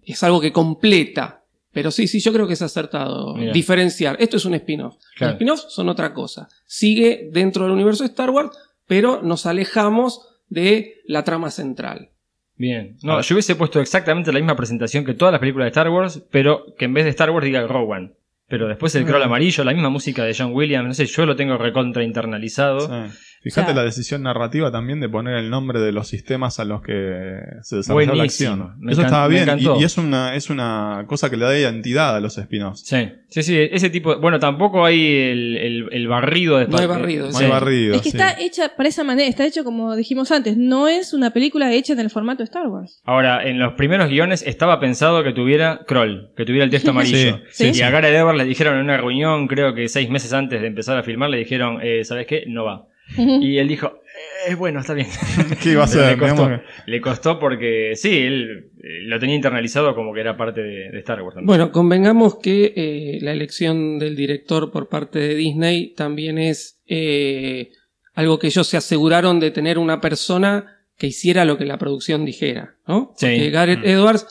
Es 0.04 0.24
algo 0.24 0.42
que 0.42 0.52
completa 0.52 1.44
Pero 1.72 1.92
sí, 1.92 2.08
sí, 2.08 2.20
yo 2.20 2.34
creo 2.34 2.48
que 2.48 2.54
es 2.54 2.62
acertado 2.64 3.36
diferenciar. 3.54 4.18
Esto 4.20 4.38
es 4.38 4.46
un 4.46 4.56
spin-off. 4.56 4.96
Claro. 5.16 5.34
Los 5.34 5.36
spin-offs 5.36 5.66
son 5.70 5.90
otra 5.90 6.12
cosa. 6.12 6.50
Sigue 6.66 7.30
dentro 7.32 7.66
del 7.66 7.74
universo 7.74 8.04
de 8.04 8.10
Star 8.10 8.32
Wars, 8.32 8.50
pero 8.88 9.22
nos 9.22 9.46
alejamos 9.46 10.28
de 10.50 10.96
la 11.06 11.24
trama 11.24 11.52
central. 11.52 12.10
Bien. 12.56 12.98
No, 13.04 13.22
yo 13.22 13.36
hubiese 13.36 13.56
puesto 13.56 13.80
exactamente 13.80 14.34
la 14.34 14.40
misma 14.40 14.56
presentación 14.56 15.06
que 15.06 15.14
todas 15.14 15.32
las 15.32 15.40
películas 15.40 15.66
de 15.68 15.70
Star 15.70 15.90
Wars, 15.90 16.24
pero 16.32 16.66
que 16.80 16.86
en 16.86 16.96
vez 16.96 17.04
de 17.04 17.12
Star 17.12 17.30
Wars 17.30 17.46
diga 17.46 17.68
Rowan. 17.68 18.16
Pero 18.50 18.68
después 18.68 18.94
el 18.96 19.04
scroll 19.06 19.22
amarillo, 19.24 19.64
la 19.64 19.74
misma 19.74 19.90
música 19.90 20.24
de 20.24 20.36
John 20.38 20.52
Williams, 20.54 20.88
no 20.88 20.94
sé, 20.94 21.06
yo 21.06 21.26
lo 21.26 21.36
tengo 21.36 21.58
recontra 21.58 22.04
internalizado. 22.04 22.80
Sí. 22.88 23.16
Fíjate 23.42 23.72
O 23.72 23.74
sea- 23.74 23.76
la 23.76 23.84
decisión 23.84 24.24
narrativa 24.24 24.72
también 24.72 25.00
de 25.00 25.08
poner 25.08 25.38
el 25.38 25.50
nombre 25.50 25.80
de 25.80 25.92
los 25.92 26.08
sistemas 26.08 26.60
a 26.60 26.66
los 26.66 26.82
que 26.82 27.40
se 27.62 27.78
desarrolla 27.78 28.14
la 28.14 28.24
acción. 28.24 28.76
Me 28.80 28.92
Eso 28.92 29.02
estaba 29.02 29.28
bien 29.28 29.48
y, 29.60 29.82
y 29.82 29.84
es 29.84 29.98
una 29.98 30.36
es 30.36 30.50
una 30.50 31.06
cosa 31.08 31.30
que 31.30 31.38
le 31.38 31.46
da 31.46 31.58
identidad 31.58 32.16
a 32.16 32.20
los 32.20 32.38
spin-offs. 32.38 32.82
Sí, 32.86 33.10
sí, 33.30 33.44
sí, 33.44 33.58
ese 33.72 33.90
tipo. 33.90 34.20
Bueno, 34.20 34.40
tampoco 34.40 34.86
hay 34.86 35.00
el, 35.06 35.58
el, 35.58 35.88
el 35.92 36.08
barrido 36.10 36.58
de 36.58 36.68
No 36.68 36.78
hay 36.78 36.88
barrido, 36.88 37.28
No 37.28 37.34
Sí. 37.34 37.46
hay 37.46 37.50
barrido. 37.50 37.96
Es 37.96 38.02
que 38.02 38.12
sí. 38.12 38.18
está 38.18 38.36
hecha 38.40 38.76
para 38.76 38.90
esa 38.90 39.04
manera, 39.04 39.30
está 39.30 39.46
hecho 39.46 39.64
como 39.64 39.96
dijimos 39.96 40.32
antes, 40.32 40.58
no 40.58 40.88
es 40.88 41.14
una 41.14 41.32
película 41.32 41.72
hecha 41.72 41.94
en 41.94 42.00
el 42.02 42.10
formato 42.10 42.40
de 42.40 42.44
Star 42.46 42.68
Wars. 42.68 43.02
Ahora, 43.06 43.44
en 43.48 43.58
los 43.60 43.74
primeros 43.74 44.10
guiones 44.10 44.44
estaba 44.46 44.80
pensado 44.80 45.24
que 45.24 45.32
tuviera 45.32 45.82
Kroll, 45.88 46.32
que 46.36 46.44
tuviera 46.46 46.66
el 46.66 46.72
texto 46.72 46.92
amarillo. 46.92 47.38
Sí, 47.52 47.64
sí, 47.66 47.68
y 47.70 47.74
sí. 47.76 47.82
a 47.84 47.90
Gareth 47.90 48.14
Edwards 48.16 48.38
le 48.38 48.46
dijeron 48.46 48.76
en 48.76 48.84
una 48.84 48.98
reunión, 48.98 49.48
creo 49.48 49.74
que 49.74 49.88
seis 49.88 50.10
meses 50.10 50.34
antes 50.34 50.60
de 50.62 50.68
empezar 50.68 50.98
a 50.98 51.04
filmar, 51.04 51.30
le 51.30 51.38
dijeron, 51.38 51.80
eh, 51.82 52.04
¿sabes 52.04 52.28
qué? 52.28 52.44
No 52.48 52.66
va. 52.66 52.86
Y 53.18 53.58
él 53.58 53.68
dijo, 53.68 54.02
eh, 54.48 54.56
bueno, 54.56 54.80
está 54.80 54.94
bien. 54.94 55.08
¿Qué 55.64 55.72
iba 55.72 55.84
a 55.84 55.88
ser? 55.88 56.12
le, 56.12 56.18
costó, 56.18 56.44
Digamos 56.44 56.62
le 56.86 57.02
costó 57.02 57.40
porque 57.40 57.94
sí, 57.96 58.18
él 58.18 58.70
eh, 58.84 59.02
lo 59.04 59.20
tenía 59.20 59.36
internalizado 59.36 59.96
como 59.96 60.14
que 60.14 60.22
era 60.22 60.38
parte 60.38 60.62
de, 60.62 60.90
de 60.92 61.00
Star 61.00 61.22
Wars. 61.22 61.36
también. 61.36 61.48
Bueno, 61.48 61.72
convengamos 61.72 62.36
que 62.40 62.74
eh, 62.76 63.20
la 63.22 63.32
elección 63.32 63.98
del 64.00 64.16
director 64.16 64.72
por 64.72 64.90
parte 64.90 65.20
de 65.20 65.36
Disney 65.36 65.94
también 65.96 66.38
es 66.38 66.80
eh, 66.88 67.72
algo 68.14 68.38
que 68.40 68.48
ellos 68.48 68.68
se 68.68 68.78
aseguraron 68.78 69.40
de 69.40 69.52
tener 69.52 69.78
una 69.78 70.02
persona 70.02 70.76
que 70.98 71.08
hiciera 71.08 71.46
lo 71.46 71.58
que 71.58 71.66
la 71.66 71.78
producción 71.78 72.26
dijera, 72.26 72.76
¿no? 72.88 73.14
Sí. 73.18 73.26
Porque 73.28 73.50
Gareth 73.52 73.80
Mm. 73.80 73.86
Edwards 73.88 74.28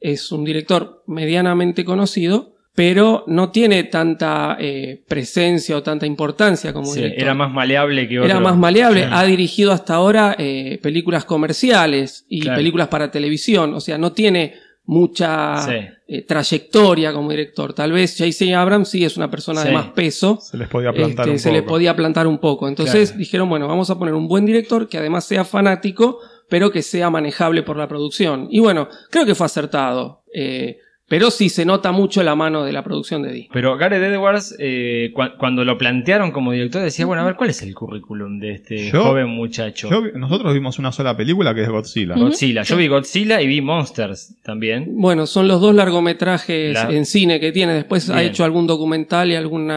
es 0.00 0.30
un 0.32 0.44
director 0.44 1.02
medianamente 1.06 1.84
conocido, 1.84 2.54
pero 2.74 3.24
no 3.26 3.50
tiene 3.50 3.84
tanta 3.84 4.56
eh, 4.60 5.02
presencia 5.08 5.76
o 5.76 5.82
tanta 5.82 6.06
importancia 6.06 6.72
como 6.72 6.86
Sí, 6.86 7.00
director. 7.00 7.22
era 7.22 7.34
más 7.34 7.52
maleable 7.52 8.08
que 8.08 8.18
otro. 8.20 8.30
Era 8.30 8.40
más 8.40 8.56
maleable. 8.56 9.02
Sí. 9.04 9.08
Ha 9.12 9.24
dirigido 9.24 9.72
hasta 9.72 9.94
ahora 9.94 10.36
eh, 10.38 10.78
películas 10.82 11.24
comerciales 11.24 12.24
y 12.28 12.40
Claro. 12.42 12.58
películas 12.58 12.88
para 12.88 13.10
televisión. 13.10 13.74
O 13.74 13.80
sea, 13.80 13.98
no 13.98 14.12
tiene 14.12 14.54
mucha 14.84 15.58
Sí. 15.62 15.72
eh, 16.08 16.22
trayectoria 16.22 17.12
como 17.12 17.30
director. 17.30 17.72
Tal 17.74 17.92
vez 17.92 18.16
J.C. 18.18 18.54
Abrams 18.54 18.88
sí 18.88 19.04
es 19.04 19.16
una 19.16 19.30
persona 19.30 19.62
de 19.64 19.72
más 19.72 19.86
peso. 19.88 20.38
Se 20.40 20.56
les 20.56 20.68
podía 20.68 20.92
plantar 20.92 21.26
Este, 21.26 21.30
un 21.32 21.38
se 21.38 21.48
poco. 21.50 21.56
le 21.56 21.62
podía 21.62 21.96
plantar 21.96 22.26
un 22.26 22.38
poco. 22.38 22.66
Entonces 22.68 23.10
Claro. 23.10 23.18
dijeron, 23.18 23.48
bueno, 23.48 23.68
vamos 23.68 23.90
a 23.90 23.98
poner 23.98 24.14
un 24.14 24.26
buen 24.26 24.46
director 24.46 24.88
que 24.88 24.98
además 24.98 25.24
sea 25.24 25.44
fanático, 25.44 26.18
pero 26.48 26.70
que 26.72 26.82
sea 26.82 27.10
manejable 27.10 27.62
por 27.62 27.76
la 27.76 27.86
producción. 27.88 28.48
Y 28.50 28.58
bueno, 28.60 28.88
creo 29.10 29.24
que 29.26 29.34
fue 29.36 29.46
acertado. 29.46 30.24
Eh, 30.34 30.78
pero 31.10 31.30
sí 31.32 31.48
se 31.48 31.64
nota 31.66 31.90
mucho 31.90 32.22
la 32.22 32.36
mano 32.36 32.62
de 32.64 32.72
la 32.72 32.84
producción 32.84 33.22
de 33.22 33.32
Disney. 33.32 33.48
Pero 33.52 33.76
Gareth 33.76 34.00
Edwards, 34.02 34.54
eh, 34.60 35.10
cua- 35.12 35.36
cuando 35.36 35.64
lo 35.64 35.76
plantearon 35.76 36.30
como 36.30 36.52
director, 36.52 36.80
decía, 36.82 37.04
bueno, 37.04 37.22
a 37.22 37.24
ver, 37.26 37.34
¿cuál 37.34 37.50
es 37.50 37.60
el 37.62 37.74
currículum 37.74 38.38
de 38.38 38.52
este 38.52 38.90
Yo- 38.90 39.02
joven 39.02 39.26
muchacho? 39.28 39.90
Yo 39.90 40.02
nosotros 40.16 40.54
vimos 40.54 40.78
una 40.78 40.92
sola 40.92 41.16
película 41.16 41.52
que 41.52 41.62
es 41.64 41.68
Godzilla. 41.68 42.14
Godzilla. 42.14 42.62
Yo 42.62 42.76
vi 42.76 42.86
Godzilla 42.86 43.42
y 43.42 43.48
vi 43.48 43.60
Monsters 43.60 44.36
también. 44.44 44.86
Bueno, 45.00 45.26
son 45.26 45.48
los 45.48 45.60
dos 45.60 45.74
largometrajes 45.74 46.74
La- 46.74 46.90
en 46.90 47.04
cine 47.04 47.40
que 47.40 47.50
tiene. 47.50 47.74
Después 47.74 48.08
ha 48.10 48.22
hecho 48.22 48.44
algún 48.44 48.66
documental 48.68 49.30
y 49.32 49.34
algún 49.34 49.68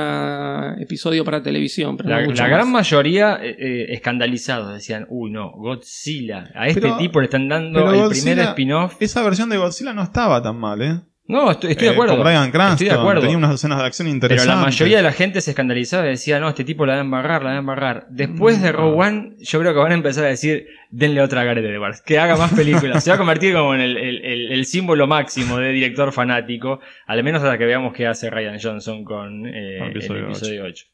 episodio 0.79 1.23
para 1.25 1.41
televisión. 1.41 1.97
Pero 1.97 2.09
La, 2.09 2.21
no 2.21 2.27
mucho 2.29 2.43
la 2.43 2.49
gran 2.49 2.71
mayoría 2.71 3.39
eh, 3.41 3.55
eh, 3.57 3.85
escandalizados 3.89 4.73
decían, 4.73 5.05
uy, 5.09 5.31
no, 5.31 5.51
Godzilla. 5.51 6.51
A 6.55 6.67
este 6.67 6.81
Pero- 6.81 6.97
tipo 6.97 7.19
le 7.19 7.25
están 7.25 7.47
dando 7.49 7.79
el 7.91 7.99
Godzilla- 7.99 8.23
primer 8.23 8.39
spin-off. 8.49 8.95
Esa 8.99 9.23
versión 9.23 9.49
de 9.49 9.57
Godzilla 9.57 9.93
no 9.93 10.03
estaba 10.03 10.41
tan 10.41 10.57
mal, 10.57 10.81
¿eh? 10.81 10.99
No, 11.25 11.51
estoy, 11.51 11.71
estoy 11.71 11.85
de 11.87 11.91
Eh, 11.91 11.93
acuerdo. 11.95 12.15
Con 12.15 12.23
Bryan 12.25 12.51
Cranston. 12.51 12.73
Estoy 12.73 12.87
de 12.89 12.93
acuerdo. 13.01 13.21
Tenía 13.21 13.37
unas 13.37 13.53
escenas 13.55 13.79
de 13.79 13.85
acción 13.85 14.07
Pero 14.07 14.13
interesantes. 14.15 14.47
la 14.55 14.61
mayoría 14.61 14.97
de 14.97 15.03
la 15.03 15.11
gente 15.13 15.39
se 15.39 15.51
escandalizaba 15.51 16.05
y 16.05 16.09
decía, 16.09 16.39
no, 16.41 16.49
este 16.49 16.65
tipo 16.65 16.85
la 16.85 16.93
va 16.93 16.99
a 16.99 17.01
embarrar, 17.01 17.43
la 17.43 17.51
va 17.51 17.55
a 17.55 17.59
embarrar. 17.59 18.07
Después 18.09 18.61
de 18.61 18.73
Rogue 18.73 19.01
One, 19.07 19.35
yo 19.39 19.59
creo 19.61 19.73
que 19.73 19.79
van 19.79 19.91
a 19.93 19.95
empezar 19.95 20.25
a 20.25 20.27
decir, 20.27 20.67
denle 20.89 21.21
otra 21.21 21.41
a 21.41 21.43
Gareth 21.45 21.63
Edwards, 21.65 22.01
que 22.01 22.19
haga 22.19 22.35
más 22.35 22.53
películas. 22.53 23.01
se 23.03 23.09
va 23.09 23.15
a 23.15 23.17
convertir 23.19 23.53
como 23.53 23.73
en 23.73 23.79
el, 23.79 23.95
el- 23.97 24.25
el- 24.25 24.51
el 24.51 24.65
símbolo 24.65 25.07
máximo 25.07 25.57
de 25.59 25.71
director 25.71 26.11
fanático, 26.11 26.81
al 27.07 27.23
menos 27.23 27.41
hasta 27.41 27.57
que 27.57 27.65
veamos 27.65 27.93
qué 27.93 28.05
hace 28.05 28.29
Ryan 28.29 28.59
Johnson 28.61 29.05
con 29.05 29.45
eh, 29.47 29.77
Con 29.79 29.87
el 29.87 29.91
episodio 29.91 30.19
el 30.23 30.25
episodio 30.25 30.63
8. 30.65 30.85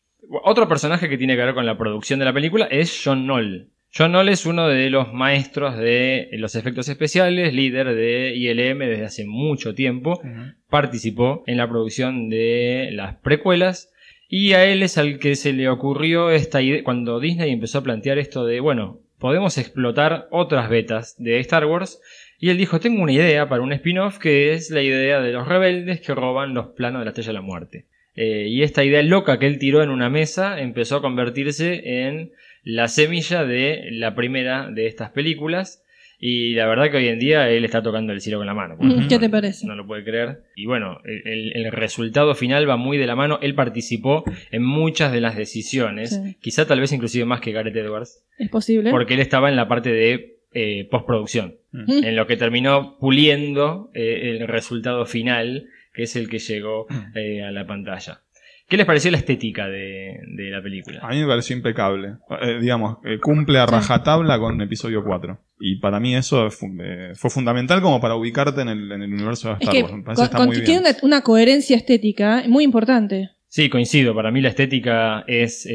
Otro 0.44 0.68
personaje 0.68 1.10
que 1.10 1.18
tiene 1.18 1.36
que 1.36 1.44
ver 1.44 1.56
con 1.56 1.66
la 1.66 1.76
producción 1.76 2.20
de 2.20 2.26
la 2.26 2.34
película 2.34 2.66
es 2.70 3.02
John 3.04 3.24
Knoll. 3.24 3.70
John 3.96 4.12
Knoll 4.12 4.30
es 4.30 4.46
uno 4.46 4.68
de 4.68 4.90
los 4.90 5.14
maestros 5.14 5.78
de 5.78 6.30
los 6.34 6.56
efectos 6.56 6.90
especiales, 6.90 7.54
líder 7.54 7.96
de 7.96 8.36
ILM 8.36 8.80
desde 8.80 9.06
hace 9.06 9.26
mucho 9.26 9.74
tiempo. 9.74 10.22
Participó 10.70 11.44
en 11.48 11.58
la 11.58 11.68
producción 11.68 12.30
de 12.30 12.90
las 12.92 13.16
precuelas. 13.16 13.92
Y 14.28 14.54
a 14.54 14.64
él 14.66 14.84
es 14.84 15.00
al 15.00 15.18
que 15.18 15.36
se 15.36 15.54
le 15.54 15.70
ocurrió 15.70 16.30
esta 16.30 16.62
idea 16.62 16.84
cuando 16.84 17.20
Disney 17.20 17.52
empezó 17.52 17.80
a 17.80 17.84
plantear 17.84 18.20
esto 18.20 18.46
de 18.46 18.60
bueno 18.60 19.00
podemos 19.18 19.58
explotar 19.58 20.28
otras 20.32 20.70
betas 20.70 21.16
de 21.18 21.40
Star 21.40 21.66
Wars 21.66 22.00
y 22.40 22.50
él 22.50 22.58
dijo 22.58 22.80
tengo 22.80 23.02
una 23.02 23.12
idea 23.12 23.50
para 23.50 23.64
un 23.64 23.74
spin-off 23.74 24.20
que 24.20 24.54
es 24.54 24.70
la 24.70 24.84
idea 24.84 25.20
de 25.20 25.34
los 25.34 25.48
rebeldes 25.48 26.00
que 26.02 26.14
roban 26.14 26.54
los 26.54 26.68
planos 26.68 27.02
de 27.02 27.06
la 27.06 27.10
Estrella 27.10 27.30
de 27.30 27.34
la 27.34 27.42
Muerte 27.42 27.86
Eh, 28.16 28.48
y 28.50 28.64
esta 28.64 28.84
idea 28.84 29.02
loca 29.02 29.40
que 29.40 29.48
él 29.48 29.60
tiró 29.60 29.82
en 29.82 29.90
una 29.90 30.10
mesa 30.10 30.60
empezó 30.60 30.98
a 30.98 31.02
convertirse 31.02 32.06
en 32.06 32.32
la 32.74 32.88
semilla 32.88 33.46
de 33.46 33.90
la 33.92 34.16
primera 34.16 34.70
de 34.72 34.88
estas 34.88 35.10
películas 35.12 35.84
y 36.22 36.54
la 36.54 36.68
verdad 36.68 36.92
que 36.92 36.98
hoy 36.98 37.08
en 37.08 37.18
día 37.18 37.50
él 37.50 37.64
está 37.64 37.82
tocando 37.82 38.12
el 38.12 38.20
cielo 38.20 38.40
con 38.40 38.46
la 38.48 38.54
mano 38.54 38.76
Mm, 38.78 39.08
¿Qué 39.08 39.16
no- 39.16 39.20
te 39.22 39.30
parece? 39.30 39.66
no 39.66 39.76
lo 39.76 39.88
puede 39.88 40.04
creer. 40.04 40.42
Y 40.56 40.66
bueno, 40.66 41.00
el, 41.06 41.22
el- 41.26 41.66
el 41.66 41.72
resultado 41.72 42.36
final 42.36 42.70
va 42.70 42.76
muy 42.76 42.98
de 42.98 43.08
la 43.08 43.16
mano. 43.16 43.40
Él 43.42 43.56
participó 43.56 44.24
en 44.52 44.64
muchas 44.64 45.14
de 45.14 45.22
las 45.22 45.38
decisiones. 45.38 46.10
Sí. 46.22 46.36
Quizá 46.42 46.68
tal 46.68 46.82
vez 46.82 46.92
inclusive 46.92 47.24
más 47.26 47.40
que 47.42 47.54
Gareth 47.54 47.76
Edwards. 47.76 48.26
Es 48.38 48.50
posible. 48.50 48.92
Porque 48.92 49.14
él 49.14 49.22
estaba 49.22 49.50
en 49.50 49.56
la 49.56 49.68
parte 49.70 49.92
de 49.94 50.36
eh, 50.54 50.88
postproducción. 50.92 51.56
Mm. 51.72 52.04
En 52.04 52.16
lo 52.18 52.28
que 52.28 52.36
terminó 52.36 52.98
puliendo 53.00 53.90
eh, 53.94 54.38
el 54.40 54.48
resultado 54.48 55.06
final, 55.06 55.68
que 55.94 56.04
es 56.04 56.16
el 56.16 56.28
que 56.30 56.40
llegó 56.40 56.86
eh, 57.16 57.44
a 57.44 57.52
la 57.52 57.66
pantalla. 57.66 58.22
¿Qué 58.70 58.78
les 58.78 58.86
pareció 58.86 59.10
la 59.12 59.18
estética 59.18 59.68
de, 59.68 60.20
de 60.28 60.50
la 60.52 60.62
película? 60.62 61.00
A 61.02 61.10
mí 61.10 61.20
me 61.20 61.28
pareció 61.28 61.56
impecable. 61.56 62.14
Eh, 62.42 62.60
digamos, 62.62 62.98
eh, 63.04 63.18
cumple 63.20 63.58
a 63.60 63.66
rajatabla 63.66 64.38
con 64.40 64.62
episodio 64.62 65.04
4. 65.04 65.40
Y 65.60 65.78
para 65.80 66.00
mí 66.00 66.16
eso 66.16 66.48
es 66.48 66.60
eh, 66.82 67.12
fue 67.16 67.30
fundamental 67.32 67.82
como 67.82 68.00
para 68.00 68.16
ubicarte 68.16 68.62
en 68.62 68.70
el, 68.70 68.92
en 68.92 69.02
el 69.02 69.12
universo 69.14 69.50
de 69.50 69.54
es 69.56 69.60
Star 69.62 69.74
que 69.76 69.82
Wars. 69.84 69.94
Me 69.96 70.04
parece 70.04 70.16
con- 70.22 70.24
que 70.24 70.26
está 70.26 70.38
con- 70.38 70.48
muy 70.48 70.56
bien. 70.58 70.66
tiene 70.66 70.80
una, 70.82 70.98
una 71.02 71.22
coherencia 71.22 71.76
estética 71.76 72.44
muy 72.48 72.64
importante. 72.64 73.32
Sí, 73.52 73.68
coincido. 73.68 74.14
Para 74.14 74.30
mí 74.30 74.42
la 74.42 74.50
estética 74.50 75.24
es 75.26 75.68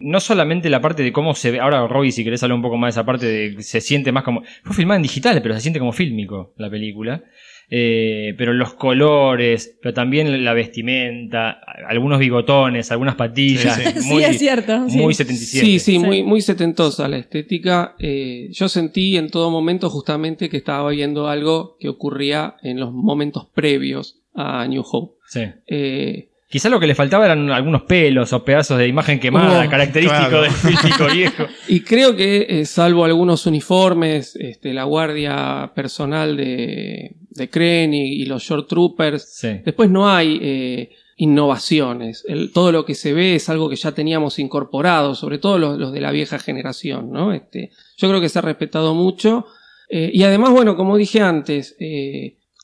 no 0.00 0.20
solamente 0.20 0.70
la 0.70 0.80
parte 0.80 1.02
de 1.02 1.12
cómo 1.12 1.34
se 1.34 1.50
ve. 1.50 1.58
Ahora, 1.58 1.84
Robbie, 1.88 2.12
si 2.12 2.22
querés 2.22 2.40
hablar 2.44 2.54
un 2.54 2.62
poco 2.62 2.76
más 2.76 2.94
de 2.94 3.00
esa 3.00 3.04
parte 3.04 3.26
de 3.26 3.62
se 3.64 3.80
siente 3.80 4.12
más 4.12 4.22
como. 4.22 4.42
Fue 4.62 4.76
filmada 4.76 4.96
en 4.98 5.02
digital, 5.02 5.42
pero 5.42 5.54
se 5.54 5.60
siente 5.60 5.80
como 5.80 5.90
fílmico 5.92 6.54
la 6.56 6.70
película. 6.70 7.24
Eh, 7.68 8.34
pero 8.38 8.52
los 8.52 8.74
colores, 8.74 9.76
pero 9.82 9.92
también 9.92 10.44
la 10.44 10.52
vestimenta, 10.54 11.58
algunos 11.88 12.18
bigotones, 12.20 12.92
algunas 12.92 13.16
patillas. 13.16 13.74
Sí, 13.76 14.00
Sí, 14.00 14.08
Muy, 14.08 14.24
es 14.24 14.38
cierto. 14.38 14.88
sí. 14.88 14.98
muy 14.98 15.14
77. 15.14 15.66
Sí, 15.66 15.78
sí, 15.78 15.92
Sí. 15.92 15.98
Muy, 15.98 16.22
muy 16.22 16.40
setentosa 16.40 17.08
la 17.08 17.18
estética. 17.18 17.94
Eh, 17.98 18.48
yo 18.52 18.68
sentí 18.68 19.16
en 19.16 19.30
todo 19.30 19.50
momento 19.50 19.90
justamente 19.90 20.48
que 20.48 20.56
estaba 20.58 20.90
viendo 20.90 21.28
algo 21.28 21.76
que 21.80 21.88
ocurría 21.88 22.56
en 22.62 22.78
los 22.78 22.92
momentos 22.92 23.48
previos 23.54 24.20
a 24.34 24.66
New 24.68 24.84
Hope. 24.88 25.14
Sí. 25.28 25.40
Eh, 25.66 26.28
Quizá 26.48 26.68
lo 26.68 26.78
que 26.78 26.86
le 26.86 26.94
faltaba 26.94 27.24
eran 27.26 27.50
algunos 27.50 27.82
pelos 27.82 28.32
o 28.32 28.44
pedazos 28.44 28.78
de 28.78 28.86
imagen 28.86 29.18
quemada, 29.18 29.64
Oh, 29.66 29.70
característico 29.70 30.28
claro. 30.28 30.42
del 30.42 30.52
fílmico 30.52 31.06
viejo. 31.12 31.44
y 31.68 31.80
creo 31.80 32.14
que, 32.14 32.46
eh, 32.48 32.64
salvo 32.66 33.04
algunos 33.04 33.46
uniformes, 33.46 34.36
este, 34.36 34.72
la 34.72 34.84
guardia 34.84 35.72
personal 35.74 36.36
de, 36.36 37.16
de 37.30 37.50
Kren 37.50 37.92
y, 37.94 38.22
y 38.22 38.26
los 38.26 38.44
Short 38.44 38.68
Troopers, 38.68 39.28
Sí. 39.34 39.60
después 39.64 39.90
no 39.90 40.08
hay 40.08 40.38
eh, 40.40 40.90
innovaciones. 41.16 42.24
El- 42.28 42.52
todo 42.52 42.70
lo 42.72 42.84
que 42.84 42.94
se 42.94 43.12
ve 43.12 43.34
es 43.34 43.48
algo 43.48 43.68
que 43.68 43.76
ya 43.76 43.92
teníamos 43.92 44.38
incorporado, 44.38 45.14
sobre 45.16 45.38
todo 45.38 45.58
los, 45.58 45.78
los 45.78 45.92
de 45.92 46.00
la 46.00 46.12
vieja 46.12 46.38
generación, 46.38 47.10
¿no? 47.10 47.32
Este, 47.32 47.70
yo 47.96 48.08
creo 48.08 48.20
que 48.20 48.28
se 48.28 48.38
ha 48.38 48.42
respetado 48.42 48.94
mucho. 48.94 49.46
Eh, 49.88 50.10
y 50.12 50.22
además, 50.22 50.50
bueno, 50.50 50.76
como 50.76 50.96
dije 50.96 51.20
antes, 51.20 51.76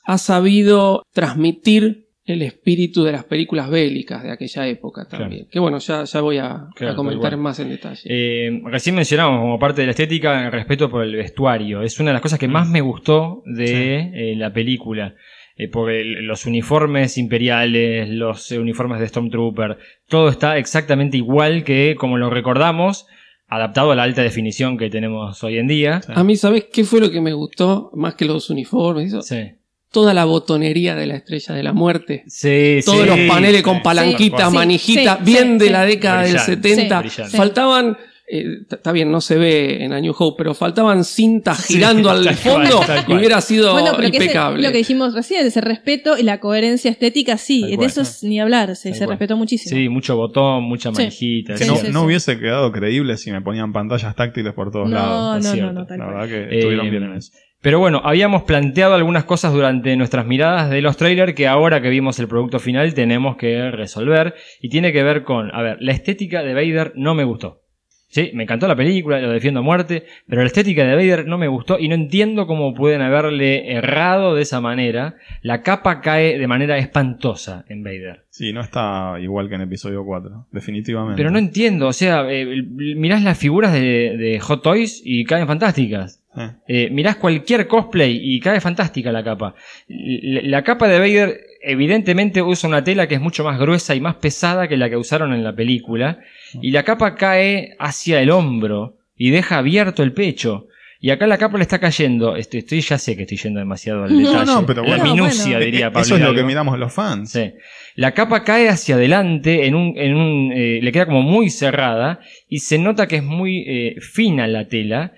ha 0.05 0.17
sabido 0.17 1.03
transmitir 1.13 2.02
el 2.25 2.41
espíritu 2.41 3.03
de 3.03 3.11
las 3.11 3.25
películas 3.25 3.69
bélicas 3.69 4.23
de 4.23 4.31
aquella 4.31 4.65
época 4.67 5.05
también. 5.07 5.47
Que 5.51 5.59
bueno, 5.59 5.77
ya, 5.79 6.05
ya 6.05 6.21
voy 6.21 6.37
a, 6.37 6.67
Claro, 6.75 6.93
a 6.93 6.95
comentar 6.95 7.35
más 7.37 7.59
en 7.59 7.69
detalle. 7.69 8.01
Eh, 8.05 8.61
recién 8.65 8.95
mencionamos 8.95 9.39
como 9.41 9.59
parte 9.59 9.81
de 9.81 9.87
la 9.87 9.91
estética 9.91 10.45
el 10.45 10.51
respeto 10.51 10.89
por 10.89 11.03
el 11.03 11.15
vestuario. 11.15 11.81
Es 11.81 11.99
una 11.99 12.11
de 12.11 12.13
las 12.13 12.21
cosas 12.21 12.39
que 12.39 12.47
más 12.47 12.69
me 12.69 12.79
gustó 12.81 13.43
de 13.45 14.31
eh, 14.31 14.35
la 14.37 14.53
película. 14.53 15.15
Eh, 15.57 15.69
el- 15.89 16.25
los 16.25 16.45
uniformes 16.45 17.17
imperiales, 17.17 18.09
los 18.09 18.51
eh, 18.51 18.57
uniformes 18.59 18.99
de 19.01 19.07
Stormtrooper, 19.07 19.77
todo 20.07 20.29
está 20.29 20.57
exactamente 20.57 21.17
igual 21.17 21.63
que 21.63 21.95
como 21.99 22.17
lo 22.17 22.29
recordamos, 22.29 23.05
adaptado 23.47 23.91
a 23.91 23.95
la 23.95 24.03
alta 24.03 24.23
definición 24.23 24.77
que 24.77 24.89
tenemos 24.89 25.43
hoy 25.43 25.57
en 25.57 25.67
día. 25.67 26.01
A 26.07 26.23
mí, 26.23 26.37
¿sabes 26.37 26.67
qué 26.71 26.85
fue 26.85 27.01
lo 27.01 27.11
que 27.11 27.21
me 27.21 27.33
gustó? 27.33 27.91
Más 27.93 28.15
que 28.15 28.25
los 28.25 28.49
uniformes, 28.49 29.07
eso? 29.13 29.21
Sí. 29.21 29.51
Toda 29.93 30.13
la 30.13 30.25
botonería 30.25 30.95
de 30.95 31.05
la 31.07 31.15
estrella 31.15 31.55
de 31.55 31.63
la 31.63 31.71
muerte. 31.71 32.23
Sí, 32.27 32.79
Todos 32.83 33.01
sí, 33.03 33.05
los 33.07 33.19
paneles 33.33 33.57
sí. 33.57 33.63
con 33.63 33.81
palanquitas, 33.81 34.49
Sí, 34.49 34.55
manijitas, 34.55 35.19
sí, 35.19 35.23
bien 35.23 35.59
sí, 35.59 35.65
de 35.65 35.71
la 35.71 35.85
década 35.85 36.23
del 36.23 36.31
Brillante, 36.33 36.55
70. 36.69 36.99
brillante. 36.99 37.37
Faltaban, 37.37 37.97
eh, 38.27 38.45
está 38.71 38.91
bien, 38.91 39.11
no 39.11 39.21
se 39.21 39.37
ve 39.37 39.83
en 39.83 39.93
A 39.93 39.99
New 40.01 40.15
Hope, 40.17 40.35
pero 40.37 40.53
faltaban 40.53 41.03
cintas 41.03 41.65
girando 41.65 42.09
al 42.09 42.23
cual, 42.23 42.35
fondo 42.35 42.81
y 43.07 43.13
hubiera 43.13 43.39
sido 43.41 43.73
Bueno, 43.73 43.91
pero 43.95 44.09
que 44.09 44.17
ese- 44.17 44.25
impecable. 44.25 44.63
lo 44.63 44.71
que 44.71 44.77
dijimos 44.79 45.13
recién, 45.13 45.45
ese 45.45 45.61
respeto 45.61 46.17
y 46.17 46.23
la 46.23 46.39
coherencia 46.39 46.89
estética, 46.89 47.37
sí, 47.37 47.61
Tal 47.61 47.69
de 47.71 47.75
cual. 47.77 47.89
eso 47.89 48.01
es 48.01 48.23
ni 48.23 48.39
hablar, 48.39 48.75
se, 48.75 48.91
respetó 49.05 49.37
muchísimo. 49.37 49.77
Sí, 49.77 49.89
mucho 49.89 50.15
botón, 50.15 50.63
mucha 50.63 50.89
Sí. 50.91 50.95
manijita. 50.97 51.53
Que 51.53 51.65
Sí, 51.65 51.69
no, 51.69 51.75
sí, 51.75 51.87
no 51.91 51.99
sí. 51.99 52.05
hubiese 52.07 52.39
quedado 52.39 52.71
creíble 52.71 53.17
si 53.17 53.31
me 53.31 53.41
ponían 53.41 53.71
pantallas 53.71 54.15
táctiles 54.15 54.53
por 54.53 54.71
todos 54.71 54.89
no, 54.89 54.95
lados. 54.95 55.43
no, 55.45 55.55
no, 55.55 55.73
no, 55.73 55.85
tal 55.85 55.99
La 55.99 56.05
cual. 56.05 56.17
verdad 56.17 56.29
que 56.49 56.55
estuvieron 56.57 56.87
Eh, 56.87 56.89
bien 56.89 57.03
en 57.03 57.13
eso. 57.17 57.31
Pero 57.63 57.79
bueno, 57.79 58.01
habíamos 58.03 58.43
planteado 58.43 58.93
algunas 58.93 59.23
cosas 59.23 59.53
durante 59.53 59.95
nuestras 59.95 60.27
miradas 60.27 60.69
de 60.69 60.81
los 60.81 60.97
trailers 60.97 61.33
que 61.33 61.47
ahora 61.47 61.81
que 61.81 61.89
vimos 61.89 62.19
el 62.19 62.27
producto 62.27 62.59
final 62.59 62.93
tenemos 62.93 63.37
que 63.37 63.71
resolver. 63.71 64.35
Y 64.61 64.67
tiene 64.67 64.91
que 64.91 65.01
ver 65.01 65.23
con, 65.23 65.49
a 65.55 65.61
ver, 65.61 65.77
la 65.79 65.93
estética 65.93 66.43
de 66.43 66.53
Vader 66.53 66.91
no 66.97 67.15
me 67.15 67.23
gustó. 67.23 67.61
Sí, 68.09 68.31
me 68.33 68.43
encantó 68.43 68.67
la 68.67 68.75
película, 68.75 69.19
lo 69.21 69.31
defiendo 69.31 69.61
a 69.61 69.63
muerte, 69.63 70.03
pero 70.27 70.41
la 70.41 70.47
estética 70.47 70.85
de 70.85 70.93
Vader 70.93 71.25
no 71.25 71.37
me 71.37 71.47
gustó 71.47 71.79
y 71.79 71.87
no 71.87 71.95
entiendo 71.95 72.47
cómo 72.47 72.73
pueden 72.73 73.01
haberle 73.01 73.71
errado 73.71 74.35
de 74.35 74.41
esa 74.41 74.59
manera. 74.59 75.15
La 75.41 75.61
capa 75.61 76.01
cae 76.01 76.37
de 76.37 76.47
manera 76.47 76.77
espantosa 76.77 77.63
en 77.69 77.81
Vader. 77.81 78.25
Sí, 78.29 78.51
no 78.51 78.59
está 78.59 79.15
igual 79.21 79.47
que 79.47 79.55
en 79.55 79.61
episodio 79.61 80.03
4, 80.03 80.47
definitivamente. 80.51 81.15
Pero 81.15 81.31
no 81.31 81.39
entiendo, 81.39 81.87
o 81.87 81.93
sea, 81.93 82.29
eh, 82.29 82.61
mirás 82.67 83.23
las 83.23 83.37
figuras 83.37 83.71
de, 83.71 84.17
de 84.17 84.39
Hot 84.41 84.61
Toys 84.61 85.01
y 85.03 85.23
caen 85.23 85.47
fantásticas. 85.47 86.22
Eh, 86.37 86.49
Eh, 86.67 86.89
mirás 86.91 87.17
cualquier 87.17 87.67
cosplay 87.67 88.19
y 88.21 88.39
cae 88.39 88.59
fantástica 88.61 89.11
la 89.11 89.23
capa. 89.23 89.55
La, 89.87 90.41
la 90.43 90.63
capa 90.63 90.87
de 90.87 90.99
Vader 90.99 91.39
evidentemente 91.61 92.41
usa 92.41 92.67
una 92.67 92.83
tela 92.83 93.07
que 93.07 93.15
es 93.15 93.21
mucho 93.21 93.43
más 93.43 93.59
gruesa 93.59 93.95
y 93.95 94.01
más 94.01 94.15
pesada 94.15 94.67
que 94.67 94.77
la 94.77 94.89
que 94.89 94.97
usaron 94.97 95.33
en 95.33 95.43
la 95.43 95.55
película. 95.55 96.19
Y 96.61 96.71
la 96.71 96.83
capa 96.83 97.15
cae 97.15 97.75
hacia 97.79 98.21
el 98.21 98.29
hombro 98.29 98.97
y 99.17 99.29
deja 99.29 99.57
abierto 99.59 100.03
el 100.03 100.11
pecho. 100.13 100.67
Y 100.99 101.09
acá 101.09 101.27
la 101.27 101.37
capa 101.37 101.57
le 101.57 101.63
está 101.63 101.79
cayendo. 101.79 102.37
Estoy, 102.37 102.61
estoy- 102.61 102.79
ya 102.79 102.97
sé 102.97 103.17
que 103.17 103.23
estoy 103.23 103.37
yendo 103.37 103.59
demasiado 103.59 104.05
al 104.05 104.13
No, 104.21 104.31
detalle. 104.31 104.45
no, 104.45 104.65
pero 104.65 104.83
la 104.83 104.95
bueno. 104.97 105.03
minucia, 105.13 105.43
bueno. 105.57 105.65
diría 105.65 105.91
Pablo 105.91 106.01
Eso 106.05 106.15
es 106.15 106.21
lo 106.21 106.33
que 106.33 106.43
miramos 106.43 106.79
los 106.79 106.93
fans. 106.93 107.29
Sí. 107.31 107.51
La 107.95 108.13
capa 108.13 108.43
cae 108.45 108.69
hacia 108.69 108.95
adelante, 108.95 109.65
en 109.67 109.75
un, 109.75 109.97
en 109.97 110.15
un, 110.15 110.51
eh, 110.55 110.79
le 110.81 110.91
queda 110.93 111.05
como 111.05 111.21
muy 111.21 111.49
cerrada 111.49 112.21
y 112.47 112.59
se 112.59 112.77
nota 112.79 113.07
que 113.07 113.17
es 113.17 113.23
muy 113.23 113.65
eh, 113.67 113.95
fina 113.99 114.47
la 114.47 114.67
tela 114.69 115.11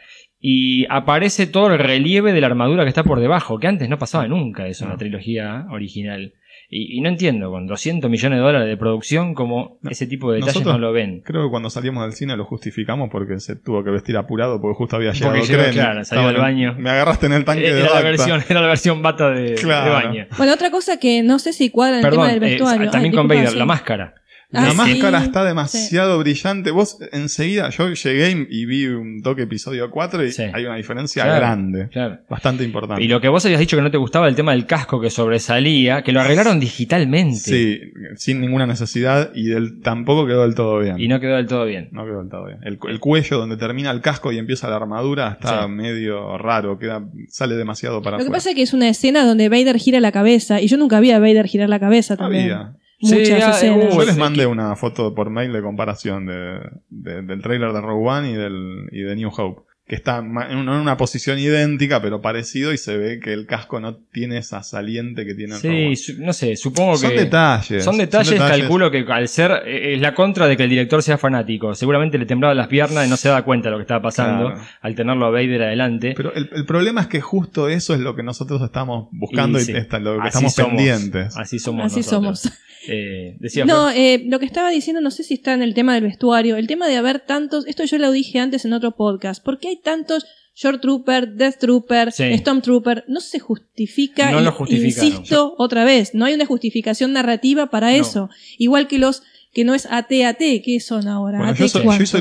y 0.47 0.85
aparece 0.91 1.47
todo 1.47 1.73
el 1.73 1.79
relieve 1.79 2.31
de 2.31 2.39
la 2.39 2.45
armadura 2.45 2.83
que 2.83 2.89
está 2.89 3.03
por 3.03 3.19
debajo, 3.19 3.57
que 3.57 3.65
antes 3.65 3.89
no 3.89 3.97
pasaba 3.97 4.27
nunca 4.27 4.67
eso 4.67 4.83
en 4.83 4.89
la 4.89 4.93
No. 4.95 4.99
trilogía 4.99 5.65
original. 5.71 6.33
Y, 6.69 6.97
y 6.97 7.01
no 7.01 7.09
entiendo, 7.09 7.49
con 7.49 7.65
200 7.65 8.09
millones 8.11 8.37
de 8.37 8.43
dólares 8.43 8.67
de 8.67 8.77
producción, 8.77 9.33
como 9.33 9.79
No. 9.81 9.89
ese 9.89 10.05
tipo 10.05 10.29
de 10.31 10.37
detalles 10.37 10.55
Nosotros- 10.57 10.75
no 10.75 10.79
lo 10.87 10.93
ven. 10.93 11.21
Creo 11.25 11.43
que 11.45 11.49
cuando 11.49 11.71
salimos 11.71 12.03
del 12.03 12.13
cine 12.13 12.37
lo 12.37 12.45
justificamos 12.45 13.09
porque 13.11 13.39
se 13.39 13.55
tuvo 13.55 13.83
que 13.83 13.89
vestir 13.89 14.17
apurado 14.17 14.61
porque 14.61 14.75
justo 14.77 14.95
había 14.97 15.13
llegado 15.13 15.31
Porque 15.33 15.47
llegó, 15.47 15.61
Krennic. 15.63 15.81
claro, 15.81 16.03
salió 16.05 16.21
Estaba 16.21 16.27
del 16.31 16.41
baño. 16.41 16.75
Me 16.77 16.89
agarraste 16.91 17.25
en 17.25 17.33
el 17.33 17.43
tanque 17.45 17.63
de 17.63 17.69
Era 17.69 17.79
la, 17.79 17.85
Bacta. 17.93 18.03
versión, 18.09 18.43
era 18.47 18.61
la 18.61 18.67
versión 18.67 19.01
bata 19.01 19.29
de, 19.31 19.55
de 19.55 19.65
baño. 19.65 20.27
Bueno, 20.37 20.53
otra 20.53 20.69
cosa 20.69 20.99
que 20.99 21.23
no 21.23 21.39
sé 21.39 21.53
si 21.53 21.71
cuadra 21.71 21.99
en 21.99 22.05
el 22.05 22.11
tema 22.11 22.27
del 22.27 22.37
eh, 22.37 22.39
vestuario. 22.51 22.91
también 22.91 23.13
Ay, 23.13 23.17
con 23.17 23.27
Vader, 23.27 23.55
la 23.55 23.65
máscara. 23.65 24.13
La 24.55 24.69
Ah, 24.69 24.73
máscara 24.73 25.19
sí. 25.19 25.25
está 25.25 25.43
demasiado 25.43 26.19
brillante. 26.19 26.71
Vos 26.71 26.97
enseguida, 27.11 27.69
yo 27.69 27.89
llegué 27.93 28.47
y 28.49 28.65
vi 28.65 28.87
un 28.87 29.21
toque 29.21 29.43
episodio 29.43 29.89
4 29.91 30.23
y 30.25 30.31
Sí. 30.31 30.43
hay 30.53 30.65
una 30.65 30.75
diferencia 30.75 31.23
Claro, 31.23 31.39
grande. 31.39 31.89
Claro. 31.89 32.19
Bastante 32.29 32.63
importante. 32.63 33.03
Y 33.03 33.07
lo 33.07 33.19
que 33.21 33.27
vos 33.29 33.45
habías 33.45 33.59
dicho 33.59 33.75
que 33.77 33.83
no 33.83 33.91
te 33.91 33.97
gustaba 33.97 34.27
el 34.27 34.35
tema 34.35 34.51
del 34.53 34.65
casco 34.65 34.99
que 35.01 35.09
sobresalía, 35.09 36.01
que 36.03 36.11
lo 36.11 36.21
arreglaron 36.21 36.59
digitalmente. 36.59 37.35
Sí, 37.37 37.79
sin 38.15 38.41
ninguna 38.41 38.65
necesidad 38.65 39.31
y 39.35 39.47
del, 39.47 39.81
tampoco 39.81 40.25
quedó 40.25 40.43
del 40.43 40.55
todo 40.55 40.79
bien. 40.79 40.99
Y 40.99 41.07
no 41.07 41.19
quedó 41.19 41.35
del 41.35 41.47
todo 41.47 41.65
bien. 41.65 41.89
No 41.91 42.05
quedó 42.05 42.19
del 42.21 42.29
todo 42.29 42.45
bien. 42.45 42.59
El, 42.63 42.79
el 42.89 42.99
cuello 42.99 43.37
donde 43.37 43.57
termina 43.57 43.91
el 43.91 44.01
casco 44.01 44.31
y 44.31 44.37
empieza 44.37 44.69
la 44.69 44.77
armadura 44.77 45.29
está 45.39 45.63
Sí. 45.65 45.69
medio 45.71 46.37
raro, 46.37 46.77
queda, 46.79 47.03
sale 47.29 47.55
demasiado 47.55 48.01
para 48.01 48.17
Lo 48.17 48.23
que 48.25 48.31
pasa 48.31 48.49
es 48.49 48.55
que 48.55 48.61
es 48.61 48.73
una 48.73 48.89
escena 48.89 49.25
donde 49.25 49.49
Vader 49.49 49.77
gira 49.77 49.99
la 49.99 50.11
cabeza 50.11 50.61
y 50.61 50.67
yo 50.67 50.77
nunca 50.77 50.99
vi 50.99 51.11
a 51.11 51.19
Vader 51.19 51.47
girar 51.47 51.69
la 51.69 51.79
cabeza 51.79 52.17
también. 52.17 52.43
Había. 52.51 52.73
Muchas 53.01 53.27
Sí, 53.27 53.33
ah, 53.33 53.49
escenas. 53.49 53.93
uh, 53.93 53.99
Yo 53.99 54.05
les 54.05 54.17
mandé 54.17 54.45
una 54.45 54.75
foto 54.75 55.13
por 55.13 55.29
mail 55.29 55.51
de 55.51 55.61
comparación 55.61 56.25
de, 56.25 56.59
de- 56.89 57.21
del 57.23 57.41
trailer 57.41 57.73
de 57.73 57.81
Rogue 57.81 58.07
One 58.09 58.31
y, 58.31 58.33
del, 58.35 58.87
y 58.91 59.01
de 59.01 59.15
New 59.15 59.31
Hope. 59.35 59.61
Que 59.87 59.93
está 59.93 60.17
en 60.17 60.31
una, 60.31 60.47
en 60.51 60.57
una 60.57 60.97
posición 60.97 61.37
idéntica, 61.37 62.01
pero 62.01 62.19
parecido, 62.19 62.73
y 62.73 62.77
se 62.79 62.97
ve 62.97 63.19
que 63.19 63.33
el 63.33 63.45
casco 63.45 63.79
no 63.79 63.95
tiene 63.97 64.39
esa 64.39 64.63
saliente 64.63 65.27
que 65.27 65.35
tiene 65.35 65.53
el 65.55 65.61
Sí, 65.61 65.95
su- 65.95 66.19
no 66.23 66.33
sé, 66.33 66.55
supongo 66.55 66.97
Son 66.97 67.11
que. 67.11 67.17
detalles. 67.17 67.83
Son 67.83 67.95
detalles, 67.95 68.33
calculo 68.39 68.89
que 68.89 69.05
al 69.07 69.27
ser. 69.27 69.51
eh, 69.63 69.93
Es 69.93 70.01
la 70.01 70.15
contra 70.15 70.47
de 70.47 70.57
que 70.57 70.63
el 70.63 70.71
director 70.71 71.03
sea 71.03 71.19
fanático. 71.19 71.75
Seguramente 71.75 72.17
le 72.17 72.25
temblaban 72.25 72.57
las 72.57 72.67
piernas 72.67 73.05
y 73.05 73.09
no 73.11 73.15
se 73.15 73.27
daba 73.29 73.43
cuenta 73.45 73.67
de 73.69 73.73
lo 73.73 73.77
que 73.77 73.83
estaba 73.83 74.01
pasando 74.01 74.47
Claro. 74.53 74.61
al 74.81 74.95
tenerlo 74.95 75.25
a 75.27 75.29
Vader 75.29 75.61
adelante. 75.61 76.13
Pero 76.17 76.33
el, 76.33 76.49
el 76.51 76.65
problema 76.65 77.01
es 77.01 77.07
que 77.07 77.21
justo 77.21 77.69
eso 77.69 77.93
es 77.93 77.99
lo 77.99 78.15
que 78.15 78.23
nosotros 78.23 78.63
estamos 78.63 79.09
buscando 79.11 79.59
y, 79.59 79.65
sí, 79.65 79.71
está- 79.73 79.99
lo 79.99 80.19
que 80.19 80.29
estamos 80.29 80.51
somos, 80.55 80.69
pendientes. 80.71 81.37
Así 81.37 81.59
somos. 81.59 81.85
Así 81.85 81.97
nosotros. 81.99 82.39
somos. 82.39 82.53
Eh, 82.87 83.35
decía 83.39 83.65
No, 83.65 83.89
eh, 83.89 84.23
lo 84.27 84.37
que 84.37 84.45
estaba 84.45 84.69
diciendo, 84.69 85.01
no 85.01 85.09
sé 85.09 85.23
si 85.23 85.33
está 85.33 85.55
en 85.55 85.63
el 85.63 85.73
tema 85.73 85.95
del 85.95 86.03
vestuario, 86.03 86.55
el 86.55 86.67
tema 86.67 86.87
de 86.87 86.97
haber 86.97 87.19
tantos, 87.19 87.65
esto 87.65 87.83
yo 87.83 87.97
lo 87.97 88.11
dije 88.11 88.37
antes 88.37 88.63
en 88.63 88.73
otro 88.73 88.91
podcast, 88.91 89.43
¿por 89.43 89.57
qué 89.57 89.69
hay 89.69 89.74
tantos 89.83 90.25
Short 90.57 90.81
Trooper, 90.81 91.33
Death 91.33 91.57
Trooper, 91.59 92.11
Sí. 92.13 92.23
Storm 92.33 92.61
Trooper? 92.61 93.03
No 93.09 93.19
se 93.19 93.39
justifica, 93.39 94.31
No 94.31 94.39
y- 94.39 94.43
lo 94.45 94.51
justificaron. 94.53 95.09
insisto 95.09 95.55
otra 95.57 95.83
vez, 95.83 96.13
no 96.15 96.23
hay 96.25 96.33
una 96.33 96.45
justificación 96.45 97.11
narrativa 97.13 97.67
para 97.69 97.91
No. 97.91 97.97
eso, 97.97 98.29
igual 98.57 98.87
que 98.87 98.97
los 98.99 99.23
que 99.53 99.63
no 99.63 99.73
es 99.73 99.85
AT-AT, 99.89 100.61
¿qué 100.65 100.79
son 100.81 101.07
ahora? 101.07 101.37
Bueno, 101.37 101.53
AT 101.53 101.57
yo, 101.57 101.65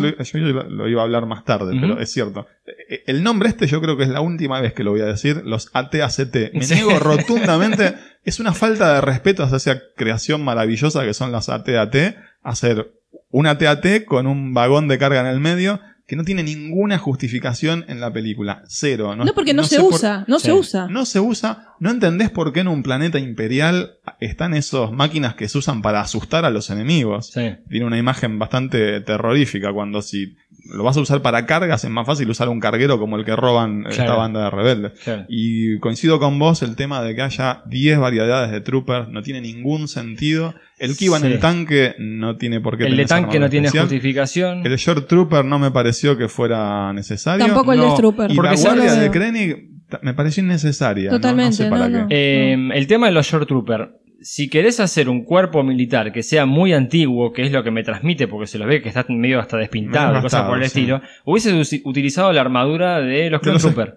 lo, 0.01 0.23
yo 0.23 0.39
lo- 0.39 0.71
lo 0.71 0.89
iba 0.89 1.01
a 1.01 1.05
hablar 1.05 1.27
más 1.27 1.45
tarde, 1.45 1.77
pero 1.81 1.99
es 2.01 2.13
cierto. 2.13 2.47
Eh, 2.89 3.03
El 3.09 3.25
nombre 3.25 3.49
este 3.49 3.67
yo 3.67 3.81
creo 3.81 3.97
que 3.97 4.05
es 4.05 4.09
la 4.09 4.21
última 4.21 4.61
vez 4.61 4.73
que 4.73 4.85
lo 4.85 4.93
voy 4.93 5.01
a 5.01 5.07
decir, 5.07 5.43
los 5.45 5.69
AT-ACT. 5.73 6.53
Me 6.55 6.63
Sí. 6.65 6.75
niego 6.75 6.91
rotundamente, 7.01 7.95
es 8.25 8.39
una 8.39 8.53
falta 8.53 8.95
de 8.95 9.01
respeto 9.01 9.43
hacia 9.43 9.57
esa 9.57 9.83
creación 9.97 10.45
maravillosa 10.45 11.05
que 11.05 11.13
son 11.15 11.33
las 11.33 11.49
AT-AT, 11.49 12.17
hacer 12.45 12.93
un 13.31 13.47
AT-AT 13.49 14.05
con 14.05 14.29
un 14.29 14.55
vagón 14.55 14.87
de 14.87 14.99
carga 14.99 15.21
en 15.21 15.27
el 15.27 15.41
medio 15.41 15.81
que 16.07 16.17
no 16.17 16.25
tiene 16.25 16.43
ninguna 16.43 16.99
justificación 16.99 17.85
en 17.89 17.99
la 18.01 18.13
película. 18.13 18.63
Cero. 18.69 19.17
No, 19.17 19.25
No, 19.25 19.33
porque 19.35 19.55
no, 19.55 19.65
se 19.65 19.81
por- 19.81 19.95
usa, 19.95 20.25
no 20.29 20.39
Sí. 20.39 20.47
se 20.47 20.53
usa. 20.53 20.87
no 20.89 21.07
se 21.07 21.19
usa. 21.21 21.74
No 21.85 21.91
entendés 21.91 22.31
por 22.31 22.55
qué 22.55 22.61
en 22.61 22.69
un 22.69 22.83
planeta 22.83 23.19
imperial 23.19 23.99
están 24.19 24.55
esas 24.55 24.91
máquinas 24.91 25.35
que 25.35 25.49
se 25.51 25.59
usan 25.59 25.83
para 25.83 26.01
asustar 26.01 26.47
a 26.47 26.51
los 26.51 26.71
enemigos 26.71 27.31
Sí. 27.31 27.57
tiene 27.69 27.85
una 27.85 27.99
imagen 27.99 28.39
bastante 28.39 29.03
terrorífica 29.03 29.71
cuando 29.71 30.01
si 30.01 30.35
lo 30.75 30.83
vas 30.83 30.97
a 30.97 31.01
usar 31.01 31.21
para 31.21 31.45
cargas 31.45 31.85
es 31.85 31.91
más 31.91 32.07
fácil 32.07 32.31
usar 32.31 32.49
un 32.49 32.59
carguero 32.59 32.99
como 32.99 33.19
el 33.19 33.25
que 33.27 33.37
roban 33.37 33.85
esta 33.87 34.15
banda 34.15 34.45
de 34.45 34.51
rebeldes. 34.51 34.93
Claro. 35.05 35.27
Y 35.29 35.79
coincido 35.79 36.19
con 36.19 36.39
vos 36.39 36.63
el 36.63 36.75
tema 36.75 37.03
de 37.03 37.15
que 37.15 37.21
haya 37.21 37.63
10 37.67 37.99
variedades 37.99 38.51
de 38.51 38.63
troopers 38.63 39.09
no 39.11 39.21
tiene 39.21 39.43
ningún 39.43 39.87
sentido. 39.87 40.55
El 40.79 40.97
que 40.97 41.05
iba 41.05 41.19
Sí. 41.21 41.27
en 41.27 41.33
el 41.33 41.39
tanque 41.39 41.95
no 41.99 42.37
tiene 42.39 42.63
por 42.63 42.79
qué 42.79 42.85
El 42.87 42.97
de 42.97 43.05
tanque 43.05 43.39
no 43.39 43.51
tiene 43.51 43.67
especial. 43.67 43.89
justificación. 43.89 44.67
El 44.67 44.75
short 44.77 45.07
trooper 45.07 45.45
no 45.45 45.59
me 45.59 45.71
pareció 45.71 46.17
que 46.17 46.29
fuera 46.29 46.95
necesario. 46.95 47.45
Tampoco 47.45 47.75
el 47.75 47.81
No, 47.81 47.85
Death 47.89 47.97
Trooper. 47.99 48.31
Y 48.31 48.35
Porque 48.35 48.55
la 48.55 48.61
guardia 48.63 48.95
de. 48.95 49.11
Krennic 49.11 49.74
me 50.03 50.15
pareció 50.15 50.43
innecesaria. 50.43 51.11
¿no? 51.11 51.17
Totalmente, 51.17 51.51
no, 51.51 51.57
sé 51.65 51.71
para 51.71 51.89
no, 51.89 51.99
no. 52.03 52.09
qué. 52.09 52.53
Eh, 52.53 52.69
el 52.75 52.87
tema 52.87 53.07
de 53.07 53.13
los 53.13 53.27
Short 53.27 53.47
Trooper. 53.49 53.91
Si 54.21 54.49
querés 54.49 54.81
hacer 54.81 55.11
un 55.11 55.23
cuerpo 55.25 55.63
militar 55.63 56.11
que 56.11 56.23
sea 56.23 56.47
muy 56.47 56.73
antiguo, 56.73 57.33
que 57.33 57.43
es 57.43 57.53
lo 57.53 57.63
que 57.63 57.71
me 57.71 57.83
transmite, 57.83 58.27
porque 58.27 58.47
se 58.47 58.57
los 58.59 58.67
ve 58.67 58.81
que 58.81 58.89
está 58.89 59.05
medio 59.11 59.39
hasta 59.39 59.59
despintado 59.59 60.23
cosas 60.23 60.45
por 60.45 60.57
el 60.57 60.63
sí. 60.63 60.79
estilo, 60.81 61.03
hubiese 61.27 61.53
usi- 61.55 61.83
utilizado 61.85 62.33
la 62.33 62.41
armadura 62.41 63.01
de 63.01 63.29
los 63.29 63.41
Clone 63.43 63.55
los- 63.57 63.63
Trooper. 63.63 63.97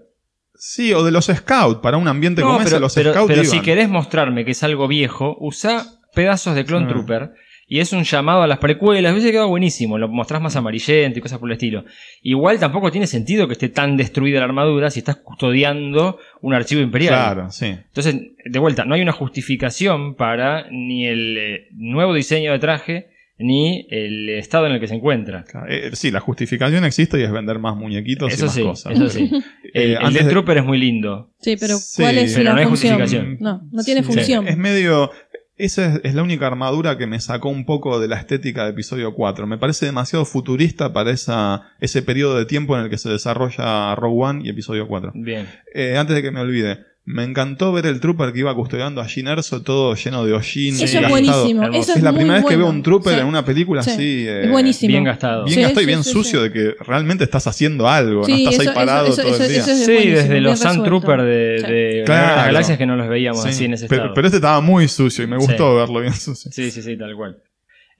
Sí, 0.59 0.91
o 0.93 1.03
de 1.03 1.11
los 1.11 1.25
scouts, 1.27 1.79
para 1.81 1.95
un 1.97 2.07
ambiente 2.09 2.41
No, 2.41 2.47
como 2.47 2.59
ese, 2.59 2.71
pero, 2.71 2.79
los 2.81 2.93
pero- 2.95 3.13
scouts 3.13 3.27
pero 3.31 3.43
si 3.45 3.61
querés 3.61 3.87
mostrarme 3.87 4.43
que 4.43 4.51
es 4.51 4.63
algo 4.63 4.87
viejo, 4.89 5.37
usa 5.39 5.85
pedazos 6.13 6.55
de 6.55 6.65
Clone 6.65 6.87
Sí. 6.87 6.93
Trooper. 6.93 7.31
Y 7.69 7.79
es 7.81 7.91
un 7.91 8.03
llamado 8.03 8.41
a 8.43 8.47
las 8.47 8.59
precuelas. 8.59 9.11
Hubiese 9.11 9.29
quedado 9.31 9.49
buenísimo. 9.49 9.97
Lo 9.97 10.07
mostrás 10.07 10.41
más 10.41 10.55
amarillento 10.55 11.19
y 11.19 11.21
cosas 11.21 11.37
por 11.37 11.49
el 11.49 11.53
estilo. 11.53 11.83
Igual 12.21 12.59
tampoco 12.59 12.91
tiene 12.91 13.07
sentido 13.07 13.45
que 13.47 13.53
esté 13.53 13.67
tan 13.67 13.97
destruida 13.97 14.39
la 14.39 14.45
armadura 14.45 14.89
si 14.89 14.99
estás 14.99 15.17
custodiando 15.17 16.17
un 16.41 16.53
archivo 16.53 16.81
imperial. 16.81 17.13
Claro, 17.13 17.51
sí. 17.51 17.65
Entonces, 17.65 18.15
de 18.45 18.59
vuelta, 18.59 18.85
no 18.85 18.95
hay 18.95 19.01
una 19.01 19.11
justificación 19.11 20.15
para 20.15 20.67
ni 20.71 21.07
el 21.07 21.37
eh, 21.37 21.67
nuevo 21.73 22.13
diseño 22.13 22.53
de 22.53 22.59
traje 22.59 23.07
ni 23.39 23.85
el 23.91 24.29
estado 24.29 24.65
en 24.65 24.71
el 24.71 24.79
que 24.79 24.87
se 24.87 24.95
encuentra. 24.95 25.45
Eh, 25.69 25.91
sí, 25.93 26.09
la 26.09 26.19
justificación 26.21 26.83
existe 26.85 27.19
y 27.19 27.23
es 27.23 27.31
vender 27.31 27.59
más 27.59 27.75
muñequitos 27.75 28.33
Eso 28.33 28.45
y 28.45 28.47
más 28.47 28.55
sí, 28.55 28.61
cosas. 28.63 28.93
eso 28.93 29.09
sí. 29.09 29.29
El, 29.75 29.91
Eh, 29.93 29.99
de- 30.11 30.23
Trooper 30.23 30.57
es 30.57 30.65
muy 30.65 30.79
lindo. 30.79 31.29
Sí, 31.39 31.55
pero 31.59 31.75
Sí, 31.77 32.01
¿cuál 32.01 32.17
es 32.17 32.31
pero 32.33 32.45
la 32.45 32.53
no 32.53 32.59
hay 32.61 32.65
función? 32.65 32.99
justificación. 32.99 33.37
No, 33.39 33.61
no 33.71 33.83
tiene 33.83 34.01
Sí. 34.01 34.07
función. 34.07 34.47
Es 34.47 34.57
medio. 34.57 35.11
Esa 35.57 35.87
es, 35.87 36.01
es 36.03 36.15
la 36.15 36.23
única 36.23 36.47
armadura 36.47 36.97
que 36.97 37.07
me 37.07 37.19
sacó 37.19 37.49
un 37.49 37.65
poco 37.65 37.99
de 37.99 38.07
la 38.07 38.17
estética 38.17 38.63
de 38.63 38.71
episodio 38.71 39.13
4. 39.13 39.47
Me 39.47 39.57
parece 39.57 39.85
demasiado 39.87 40.25
futurista 40.25 40.93
para 40.93 41.11
esa, 41.11 41.73
ese 41.79 42.01
periodo 42.01 42.37
de 42.37 42.45
tiempo 42.45 42.77
en 42.77 42.83
el 42.83 42.89
que 42.89 42.97
se 42.97 43.09
desarrolla 43.09 43.95
Rogue 43.95 44.23
One 44.23 44.41
y 44.45 44.49
episodio 44.49 44.87
4. 44.87 45.13
Bien. 45.15 45.47
Eh, 45.73 45.97
antes 45.97 46.15
de 46.15 46.21
que 46.21 46.31
me 46.31 46.41
olvide, 46.41 46.85
me 47.09 47.23
encantó 47.23 47.71
ver 47.71 47.85
el 47.85 48.01
trooper 48.01 48.33
que 48.33 48.39
iba 48.39 48.53
custodiando 48.53 48.99
a 48.99 49.05
Jyn 49.07 49.29
Erso 49.29 49.61
todo 49.63 49.95
lleno 49.95 50.25
de 50.25 50.33
hollín. 50.33 50.75
Eso 50.75 50.83
es 50.83 50.91
gastado. 50.93 51.09
buenísimo. 51.09 51.63
Eso 51.69 51.91
Es 51.93 51.97
es 51.97 52.03
la 52.03 52.11
muy 52.11 52.19
primera 52.19 52.39
vez 52.39 52.45
que 52.49 52.57
veo 52.57 52.67
un 52.69 52.83
trooper 52.83 53.13
Sí. 53.13 53.19
en 53.21 53.25
una 53.27 53.45
película 53.45 53.81
Sí. 53.81 53.91
así. 53.91 54.25
eh, 54.27 54.43
Es 54.43 54.51
buenísimo. 54.51 54.89
Bien 54.89 55.03
gastado. 55.05 55.45
Bien 55.45 55.55
Sí, 55.55 55.61
gastado 55.61 55.81
y 55.81 55.85
bien 55.85 56.03
sí, 56.03 56.11
sucio 56.11 56.39
sí. 56.41 56.49
de 56.49 56.51
que 56.51 56.75
realmente 56.83 57.23
estás 57.23 57.47
haciendo 57.47 57.87
algo, 57.87 58.25
Sí, 58.25 58.31
no 58.33 58.37
estás 58.49 58.53
eso- 58.55 58.69
ahí 58.71 58.75
parado 58.75 59.07
eso- 59.07 59.21
todo 59.21 59.33
eso- 59.35 59.43
el 59.43 59.49
día. 59.49 59.59
eso 59.61 59.71
es 59.71 59.85
Sí, 59.85 60.09
desde 60.09 60.41
los 60.41 60.59
resuelto. 60.61 60.83
Trooper 60.83 61.21
de, 61.21 61.61
de 61.61 62.03
Claro. 62.05 62.35
las 62.35 62.45
galaxias 62.47 62.77
que 62.77 62.85
no 62.85 62.97
los 62.97 63.07
veíamos 63.07 63.41
Sí, 63.41 63.49
así 63.49 63.63
en 63.65 63.73
ese 63.75 63.87
pero, 63.87 64.01
estado. 64.01 64.13
pero 64.13 64.27
este 64.27 64.37
estaba 64.39 64.59
muy 64.59 64.89
sucio 64.89 65.23
y 65.23 65.27
me 65.27 65.39
Sí. 65.39 65.45
gustó 65.47 65.77
verlo 65.77 66.01
bien 66.01 66.13
sucio. 66.13 66.51
Sí, 66.51 66.71
sí, 66.71 66.81
sí, 66.81 66.97
tal 66.97 67.15
cual. 67.15 67.37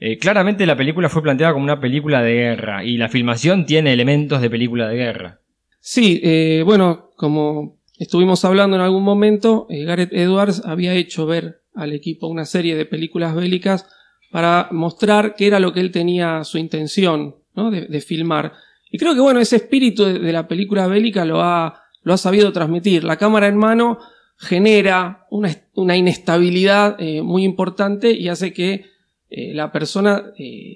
Eh, 0.02 0.18
claramente 0.18 0.66
la 0.66 0.76
película 0.76 1.08
fue 1.08 1.24
planteada 1.24 1.54
como 1.54 1.64
una 1.64 1.80
película 1.80 2.22
de 2.22 2.34
guerra 2.34 2.84
y 2.84 2.98
la 2.98 3.08
filmación 3.08 3.66
tiene 3.66 3.94
elementos 3.94 4.42
de 4.42 4.50
película 4.50 4.90
de 4.90 4.96
guerra. 4.98 5.40
Sí, 5.80 6.20
eh, 6.22 6.62
bueno, 6.66 7.12
como 7.16 7.77
estuvimos 8.00 8.44
hablando 8.46 8.76
en 8.76 8.82
algún 8.82 9.04
momento, 9.04 9.68
eh, 9.70 9.84
Gareth 9.84 10.14
Edwards 10.14 10.62
había 10.66 10.94
hecho 10.94 11.26
ver 11.26 11.62
al 11.74 11.94
equipo 11.94 12.28
una 12.28 12.46
serie 12.46 12.76
de 12.76 12.86
películas 12.86 13.36
bélicas 13.36 13.88
para 14.32 14.68
mostrar 14.72 15.36
qué 15.36 15.48
era 15.48 15.60
lo 15.60 15.74
que 15.74 15.80
él 15.80 15.92
tenía 15.92 16.44
su 16.44 16.58
intención 16.58 17.36
¿no? 17.56 17.72
de, 17.72 18.02
filmar. 18.02 18.54
Y 18.92 18.98
creo 18.98 19.14
que 19.14 19.22
bueno, 19.22 19.40
ese 19.40 19.56
espíritu 19.58 20.04
de, 20.06 20.32
la 20.32 20.48
película 20.48 20.88
bélica 20.88 21.24
lo 21.26 21.42
ha, 21.42 21.82
lo 22.04 22.14
ha 22.14 22.18
sabido 22.18 22.52
transmitir. 22.52 23.04
La 23.04 23.18
cámara 23.18 23.48
en 23.48 23.58
mano 23.58 24.00
genera 24.38 25.26
una, 25.30 25.50
una 25.76 25.96
inestabilidad 25.98 26.96
eh, 27.00 27.22
muy 27.22 27.44
importante 27.44 28.12
y 28.12 28.28
hace 28.28 28.54
que 28.54 28.86
eh, 29.30 29.54
la 29.54 29.72
persona 29.72 30.32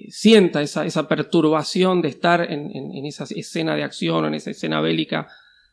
sienta 0.08 0.60
esa, 0.62 0.84
esa 0.84 1.08
perturbación 1.08 2.02
de 2.02 2.08
estar 2.08 2.40
en, 2.52 2.70
en- 2.74 2.94
en 2.94 3.06
esa 3.06 3.24
escena 3.24 3.74
de 3.76 3.82
acción 3.82 4.24
o 4.24 4.28
en 4.28 4.34
esa 4.34 4.50
escena 4.50 4.80
bélica 4.80 5.28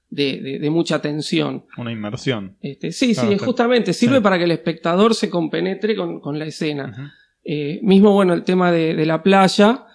de, 0.10 0.40
de- 0.42 0.60
de 0.60 0.70
mucha 0.70 1.02
tensión. 1.02 1.66
Una 1.78 1.92
inmersión. 1.92 2.58
Este, 2.62 2.92
sí, 2.92 3.14
Claro, 3.14 3.30
sí, 3.32 3.38
justamente 3.38 3.94
sirve 3.94 4.18
sí. 4.18 4.22
para 4.24 4.38
que 4.38 4.44
el 4.46 4.52
espectador 4.52 5.14
se 5.16 5.30
compenetre 5.30 5.96
con, 5.96 6.20
con 6.20 6.40
la 6.40 6.46
escena. 6.46 7.14
Eh, 7.44 7.80
mismo, 7.84 8.12
bueno, 8.14 8.34
el 8.34 8.44
tema 8.44 8.72
de, 8.72 8.96
de 8.96 9.06
la 9.06 9.22
playa, 9.24 9.86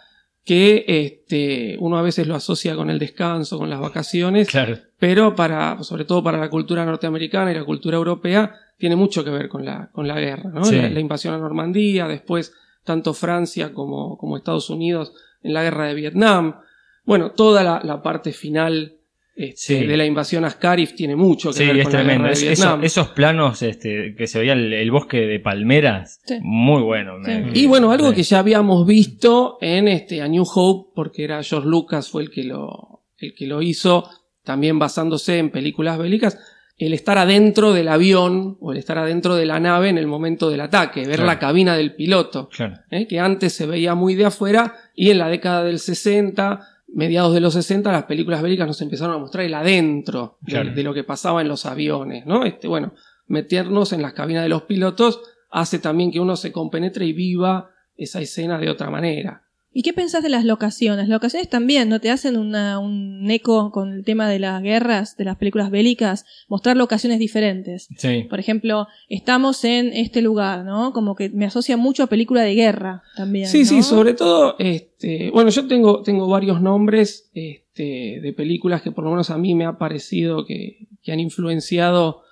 que 0.44 0.84
este, 0.86 1.76
uno 1.80 1.96
a 1.98 2.02
veces 2.02 2.26
lo 2.26 2.34
asocia 2.34 2.76
con 2.76 2.90
el 2.90 2.98
descanso, 2.98 3.58
con 3.58 3.70
las 3.70 3.80
vacaciones, 3.80 4.48
Claro. 4.48 4.76
pero 4.98 5.34
para, 5.34 5.82
sobre 5.82 6.04
todo 6.04 6.22
para 6.22 6.38
la 6.38 6.50
cultura 6.50 6.84
norteamericana 6.84 7.50
y 7.50 7.54
la 7.54 7.64
cultura 7.64 7.96
europea, 7.96 8.54
tiene 8.78 8.96
mucho 8.96 9.24
que 9.24 9.30
ver 9.30 9.48
con 9.48 9.64
la, 9.64 9.90
con 9.92 10.06
la 10.06 10.18
guerra, 10.20 10.50
¿no? 10.50 10.64
Sí. 10.64 10.76
La, 10.76 10.88
la 10.90 11.00
invasión 11.00 11.32
a 11.34 11.38
Normandía, 11.38 12.06
después 12.08 12.52
tanto 12.84 13.14
Francia 13.14 13.72
como, 13.72 14.18
como 14.18 14.36
Estados 14.36 14.68
Unidos 14.68 15.12
en 15.42 15.54
la 15.54 15.62
guerra 15.62 15.86
de 15.86 15.94
Vietnam. 15.94 16.56
Bueno, 17.04 17.30
toda 17.32 17.62
la, 17.62 17.80
la 17.82 18.02
parte 18.02 18.32
final 18.32 18.96
este, 19.36 19.78
Sí. 19.80 19.86
de 19.86 19.96
la 19.96 20.04
invasión 20.04 20.44
a 20.44 20.50
Scarif 20.50 20.94
tiene 20.94 21.16
mucho 21.16 21.50
que 21.50 21.58
Sí, 21.58 21.66
ver 21.66 21.78
es 21.78 21.84
con 21.84 21.92
la 21.94 21.98
tremendo. 22.00 22.26
de 22.28 22.32
Es- 22.34 22.42
Vietnam. 22.42 22.84
eso- 22.84 23.00
esos 23.02 23.14
planos 23.14 23.62
este, 23.62 24.14
que 24.16 24.26
se 24.26 24.38
veía 24.38 24.52
el, 24.52 24.72
el 24.72 24.90
bosque 24.90 25.20
de 25.26 25.40
palmeras, 25.40 26.20
Sí. 26.24 26.38
muy 26.42 26.82
bueno. 26.82 27.18
me-. 27.18 27.50
Y 27.54 27.66
bueno, 27.66 27.90
algo 27.90 28.12
que 28.12 28.22
ya 28.22 28.38
habíamos 28.38 28.86
visto 28.86 29.58
en 29.60 29.88
este 29.88 30.22
A 30.22 30.28
New 30.28 30.44
Hope, 30.54 30.92
porque 30.94 31.24
era 31.24 31.42
George 31.42 31.68
Lucas 31.68 32.08
fue 32.08 32.22
el 32.22 32.30
que 32.30 32.44
lo, 32.44 33.02
el 33.18 33.34
que 33.34 33.46
lo 33.46 33.60
hizo, 33.62 34.08
también 34.44 34.78
basándose 34.78 35.38
en 35.38 35.50
películas 35.50 35.98
bélicas, 35.98 36.38
el 36.76 36.92
estar 36.92 37.16
adentro 37.18 37.72
del 37.72 37.86
avión 37.88 38.58
o 38.60 38.72
el 38.72 38.78
estar 38.78 38.98
adentro 38.98 39.36
de 39.36 39.46
la 39.46 39.60
nave 39.60 39.88
en 39.88 39.96
el 39.96 40.08
momento 40.08 40.50
del 40.50 40.60
ataque, 40.60 41.00
ver 41.06 41.16
Claro. 41.16 41.26
la 41.26 41.38
cabina 41.38 41.76
del 41.76 41.94
piloto, 41.94 42.48
Claro. 42.48 42.74
¿eh? 42.90 43.06
que 43.06 43.20
antes 43.20 43.52
se 43.52 43.64
veía 43.66 43.94
muy 43.94 44.14
de 44.16 44.24
afuera 44.26 44.74
y 44.94 45.10
en 45.10 45.18
la 45.18 45.28
década 45.28 45.62
del 45.62 45.78
60, 45.78 46.60
mediados 46.94 47.34
de 47.34 47.40
los 47.40 47.52
60, 47.54 47.90
las 47.92 48.04
películas 48.04 48.40
bélicas 48.42 48.66
nos 48.66 48.80
empezaron 48.80 49.14
a 49.14 49.18
mostrar 49.18 49.44
el 49.44 49.54
adentro 49.54 50.38
de- 50.40 50.52
de, 50.74 50.82
lo 50.82 50.94
que 50.94 51.04
pasaba 51.04 51.40
en 51.42 51.48
los 51.48 51.66
aviones, 51.66 52.24
¿no? 52.26 52.44
Este, 52.44 52.68
bueno, 52.68 52.94
meternos 53.26 53.92
en 53.92 54.02
las 54.02 54.12
cabinas 54.12 54.42
de 54.42 54.48
los 54.48 54.62
pilotos 54.62 55.20
hace 55.50 55.78
también 55.78 56.10
que 56.10 56.20
uno 56.20 56.36
se 56.36 56.52
compenetre 56.52 57.04
y 57.06 57.12
viva 57.12 57.70
esa 57.96 58.20
escena 58.20 58.58
de 58.58 58.70
otra 58.70 58.90
manera. 58.90 59.43
¿Y 59.76 59.82
qué 59.82 59.92
pensás 59.92 60.22
de 60.22 60.28
las 60.28 60.44
locaciones? 60.44 61.08
Las 61.08 61.08
locaciones 61.08 61.48
también, 61.50 61.88
¿no 61.88 62.00
te 62.00 62.10
hacen 62.10 62.36
una- 62.38 62.78
un 62.78 63.28
eco 63.30 63.72
con 63.72 63.92
el 63.92 64.04
tema 64.04 64.28
de 64.28 64.38
las 64.38 64.62
guerras, 64.62 65.16
de 65.16 65.24
las 65.24 65.36
películas 65.36 65.70
bélicas? 65.70 66.24
Mostrar 66.48 66.76
locaciones 66.76 67.18
diferentes. 67.18 67.88
Sí. 67.98 68.24
Por 68.30 68.38
ejemplo, 68.38 68.86
estamos 69.08 69.64
en 69.64 69.92
este 69.92 70.22
lugar, 70.22 70.64
¿no? 70.64 70.92
Como 70.92 71.16
que 71.16 71.28
me 71.30 71.44
asocia 71.44 71.76
mucho 71.76 72.04
a 72.04 72.06
película 72.06 72.42
de 72.42 72.54
guerra 72.54 73.02
también. 73.16 73.48
Sí, 73.48 73.60
¿no? 73.60 73.64
sí, 73.66 73.82
sobre 73.82 74.14
todo, 74.14 74.54
este, 74.60 75.30
bueno, 75.32 75.50
yo 75.50 75.66
tengo, 75.66 76.02
tengo 76.02 76.28
varios 76.28 76.62
nombres 76.62 77.30
este, 77.34 78.20
de 78.22 78.32
películas 78.32 78.80
que 78.80 78.92
por 78.92 79.02
lo 79.02 79.10
menos 79.10 79.30
a 79.30 79.38
mí 79.38 79.56
me 79.56 79.64
ha 79.66 79.76
parecido 79.76 80.46
que, 80.46 80.86
que 81.02 81.10
han 81.12 81.18
influenciado. 81.20 82.22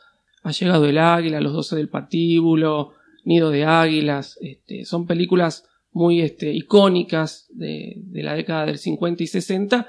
Ha 0.45 0.53
llegado 0.53 0.87
el 0.87 0.99
águila, 0.99 1.41
Los 1.41 1.53
doce 1.53 1.75
del 1.77 1.89
patíbulo, 1.89 2.93
Nido 3.25 3.51
de 3.51 3.65
águilas. 3.65 4.39
Este, 4.41 4.85
son 4.85 5.07
películas 5.07 5.65
muy 5.93 6.21
este, 6.23 6.53
icónicas 6.53 7.49
de, 7.55 7.95
de 7.97 8.23
la 8.23 8.35
década 8.35 8.67
del 8.67 8.79
50 8.79 9.23
y 9.23 9.27
60 9.27 9.87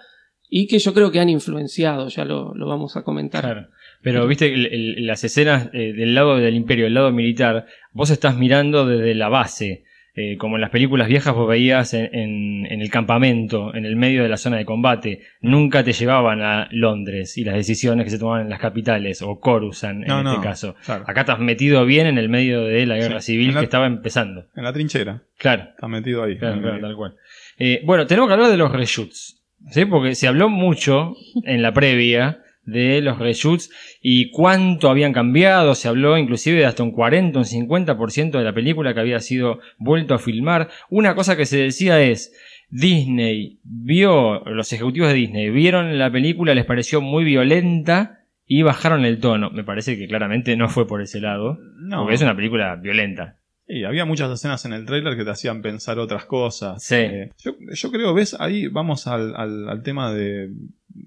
y 0.49 0.68
que 0.68 0.78
yo 0.80 0.93
creo 0.93 1.12
que 1.12 1.20
han 1.20 1.30
influenciado, 1.30 2.10
ya 2.10 2.26
lo, 2.26 2.54
lo 2.54 2.68
vamos 2.68 2.95
a 2.97 3.04
comentar. 3.04 3.41
Claro. 3.43 3.68
Pero 4.01 4.28
viste, 4.28 4.54
el- 4.54 4.66
el- 4.68 5.08
las 5.08 5.24
escenas 5.24 5.70
eh, 5.74 5.93
del 5.93 6.14
lado 6.14 6.36
del 6.38 6.56
imperio, 6.56 6.84
del 6.86 6.93
lado 6.93 7.12
militar, 7.12 7.66
vos 7.93 8.10
estás 8.10 8.38
mirando 8.38 8.86
desde 8.86 9.16
la 9.16 9.30
base. 9.30 9.86
Eh, 10.16 10.38
como 10.38 10.57
en 10.57 10.61
las 10.61 10.70
películas 10.70 11.07
viejas 11.07 11.34
vos 11.34 11.49
veías 11.49 11.95
en, 11.95 12.07
en- 12.14 12.66
en 12.72 12.82
el 12.82 12.89
campamento, 12.91 13.74
en 13.74 13.84
el 13.86 13.95
medio 13.95 14.22
de 14.22 14.30
la 14.30 14.38
zona 14.38 14.57
de 14.57 14.66
combate. 14.66 15.22
Nunca 15.41 15.84
te 15.84 15.91
llevaban 15.93 16.41
a 16.43 16.68
Londres 16.70 17.36
y 17.38 17.43
las 17.43 17.55
decisiones 17.55 18.03
que 18.03 18.11
se 18.11 18.20
tomaban 18.20 18.43
en 18.43 18.49
las 18.51 18.59
capitales, 18.59 19.24
o 19.24 19.39
Coruscant 19.39 20.03
en 20.03 20.07
No, 20.07 20.20
este 20.20 20.38
no, 20.38 20.41
caso. 20.41 20.76
claro. 20.86 21.03
Acá 21.07 21.22
estás 21.22 21.39
metido 21.39 21.84
bien 21.88 22.05
en 22.05 22.20
el 22.20 22.30
medio 22.30 22.64
de 22.64 22.86
la 22.86 22.95
guerra 22.97 23.22
Sí. 23.22 23.32
civil 23.34 23.53
la- 23.55 23.61
que 23.61 23.66
estaba 23.66 23.88
empezando. 23.88 24.45
En 24.55 24.64
la 24.64 24.72
trinchera. 24.72 25.24
Claro. 25.39 25.64
Está 25.72 25.88
metido 25.88 26.22
ahí. 26.24 26.38
Claro, 26.38 26.61
claro, 26.61 26.80
tal 26.80 26.95
cual. 26.95 27.16
Eh, 27.57 27.82
bueno, 27.84 28.05
tenemos 28.05 28.28
que 28.30 28.34
hablar 28.34 28.51
de 28.51 28.57
los 28.57 28.72
reshoots. 28.72 29.41
¿sí? 29.72 29.86
Porque 29.86 30.14
se 30.14 30.28
habló 30.28 30.47
mucho 30.49 31.16
en 31.45 31.61
la 31.64 31.74
previa 31.74 32.42
de 32.66 33.01
los 33.01 33.20
reshoots 33.20 33.70
y 34.01 34.32
cuánto 34.32 34.89
habían 34.89 35.14
cambiado. 35.14 35.76
Se 35.76 35.88
habló 35.88 36.18
inclusive 36.18 36.59
de 36.59 36.66
hasta 36.66 36.84
un 36.84 36.91
40, 36.91 37.39
un 37.39 37.45
50% 37.45 38.32
de 38.32 38.43
la 38.43 38.53
película 38.53 38.93
que 38.93 38.99
había 38.99 39.20
sido 39.20 39.59
vuelto 39.78 40.14
a 40.14 40.20
filmar. 40.20 40.70
Una 40.89 41.16
cosa 41.16 41.36
que 41.38 41.45
se 41.45 41.57
decía 41.57 42.01
es. 42.01 42.34
Disney 42.76 43.59
vio, 43.64 44.39
los 44.45 44.74
ejecutivos 44.74 45.09
de 45.09 45.14
Disney 45.16 45.51
vieron 45.51 45.99
la 45.99 46.11
película, 46.11 46.55
les 46.55 46.66
pareció 46.66 47.01
muy 47.01 47.24
violenta 47.24 48.22
y 48.47 48.64
bajaron 48.64 49.05
el 49.05 49.20
tono. 49.20 49.51
Me 49.51 49.64
parece 49.64 49.95
que 49.95 50.07
claramente 50.07 50.57
no 50.57 50.68
fue 50.70 50.88
por 50.88 50.99
ese 51.01 51.22
lado, 51.22 51.59
No. 51.78 51.99
porque 52.01 52.16
es 52.16 52.22
una 52.24 52.36
película 52.36 52.76
violenta. 52.76 53.38
Y 53.68 53.86
había 53.86 54.05
muchas 54.05 54.32
escenas 54.32 54.66
en 54.66 54.74
el 54.74 54.86
tráiler 54.86 55.16
que 55.16 55.24
te 55.24 55.32
hacían 55.32 55.61
pensar 55.61 55.97
otras 55.99 56.26
cosas. 56.26 56.84
Sí. 56.84 56.95
Eh, 56.95 57.32
yo, 57.43 57.53
yo 57.74 57.91
creo, 57.91 58.14
ves, 58.14 58.36
ahí 58.39 58.68
vamos 58.68 59.07
al, 59.07 59.34
al- 59.36 59.70
al 59.70 59.84
tema 59.84 60.11
de 60.14 60.49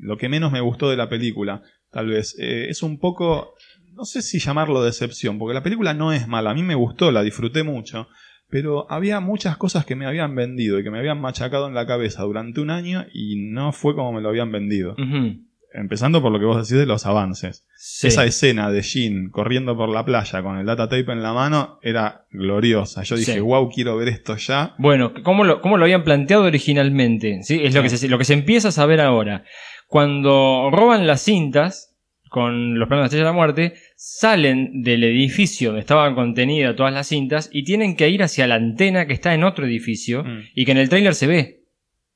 lo 0.01 0.17
que 0.17 0.29
menos 0.29 0.53
me 0.53 0.61
gustó 0.61 0.89
de 0.91 0.97
la 0.97 1.09
película. 1.09 1.63
Tal 1.91 2.09
vez. 2.09 2.35
Eh, 2.39 2.67
es 2.71 2.83
un 2.83 2.99
poco. 2.99 3.55
No 3.95 4.05
sé 4.05 4.21
si 4.23 4.39
llamarlo 4.39 4.83
decepción, 4.83 5.39
porque 5.39 5.55
la 5.55 5.63
película 5.63 5.95
no 5.95 6.13
es 6.13 6.29
mala. 6.29 6.51
A 6.51 6.55
mí 6.55 6.63
me 6.63 6.75
gustó, 6.75 7.11
la 7.11 7.23
disfruté 7.23 7.63
mucho. 7.63 8.09
Pero 8.49 8.91
había 8.93 9.19
muchas 9.21 9.57
cosas 9.57 9.85
que 9.85 9.97
me 9.97 10.07
habían 10.07 10.35
vendido 10.37 10.79
y 10.79 10.85
que 10.85 10.91
me 10.91 10.99
habían 10.99 11.21
machacado 11.21 11.67
en 11.67 11.75
la 11.75 11.87
cabeza 11.87 12.23
durante 12.23 12.61
un 12.61 12.71
año 12.71 13.05
y 13.13 13.37
no 13.51 13.73
fue 13.73 13.95
como 13.95 14.13
me 14.13 14.21
lo 14.21 14.29
habían 14.29 14.53
vendido. 14.53 14.93
Ujú. 14.93 15.41
Empezando 15.79 16.23
por 16.23 16.33
lo 16.33 16.39
que 16.39 16.47
vos 16.47 16.57
decís 16.57 16.79
de 16.81 16.87
los 16.87 17.05
avances. 17.07 17.67
Sí. 17.77 18.07
Esa 18.09 18.25
escena 18.25 18.71
de 18.71 18.81
Jean 18.83 19.29
corriendo 19.31 19.77
por 19.77 19.89
la 19.91 20.05
playa 20.05 20.43
con 20.43 20.57
el 20.59 20.65
data 20.67 20.89
tape 20.89 21.13
en 21.13 21.23
la 21.23 21.33
mano 21.35 21.79
era 21.83 22.25
gloriosa. 22.31 23.03
Yo 23.03 23.15
dije, 23.17 23.35
Sí. 23.35 23.41
wow, 23.41 23.69
quiero 23.71 23.97
ver 23.97 24.09
esto 24.09 24.37
ya. 24.37 24.75
Bueno, 24.79 25.13
¿cómo 25.23 25.45
lo, 25.45 25.61
cómo 25.61 25.77
lo 25.77 25.85
habían 25.85 26.03
planteado 26.03 26.45
originalmente? 26.45 27.43
¿sí? 27.43 27.61
Es 27.63 27.75
lo 27.75 27.83
que, 27.83 27.91
se, 27.91 28.09
lo 28.09 28.17
que 28.19 28.25
se 28.25 28.33
empieza 28.35 28.69
a 28.69 28.73
saber 28.73 29.01
ahora. 29.01 29.45
Cuando 29.87 30.71
roban 30.73 31.07
las 31.07 31.23
cintas 31.23 31.95
con 32.29 32.79
los 32.79 32.89
planos 32.89 33.03
de 33.03 33.03
la 33.03 33.07
Estrella 33.07 33.25
de 33.25 33.31
la 33.31 33.37
Muerte, 33.37 33.75
salen 33.97 34.83
del 34.83 35.05
edificio 35.05 35.69
donde 35.69 35.81
estaban 35.81 36.15
contenidas 36.15 36.75
todas 36.77 36.93
las 36.93 37.07
cintas 37.07 37.49
y 37.53 37.65
tienen 37.65 37.97
que 37.97 38.09
ir 38.11 38.23
hacia 38.23 38.47
la 38.47 38.57
antena 38.57 39.07
que 39.07 39.13
está 39.13 39.33
en 39.33 39.45
otro 39.45 39.65
edificio 39.65 40.25
Mm. 40.25 40.41
y 40.55 40.65
que 40.65 40.73
en 40.73 40.79
el 40.79 40.89
tráiler 40.89 41.15
se 41.15 41.27
ve. 41.27 41.61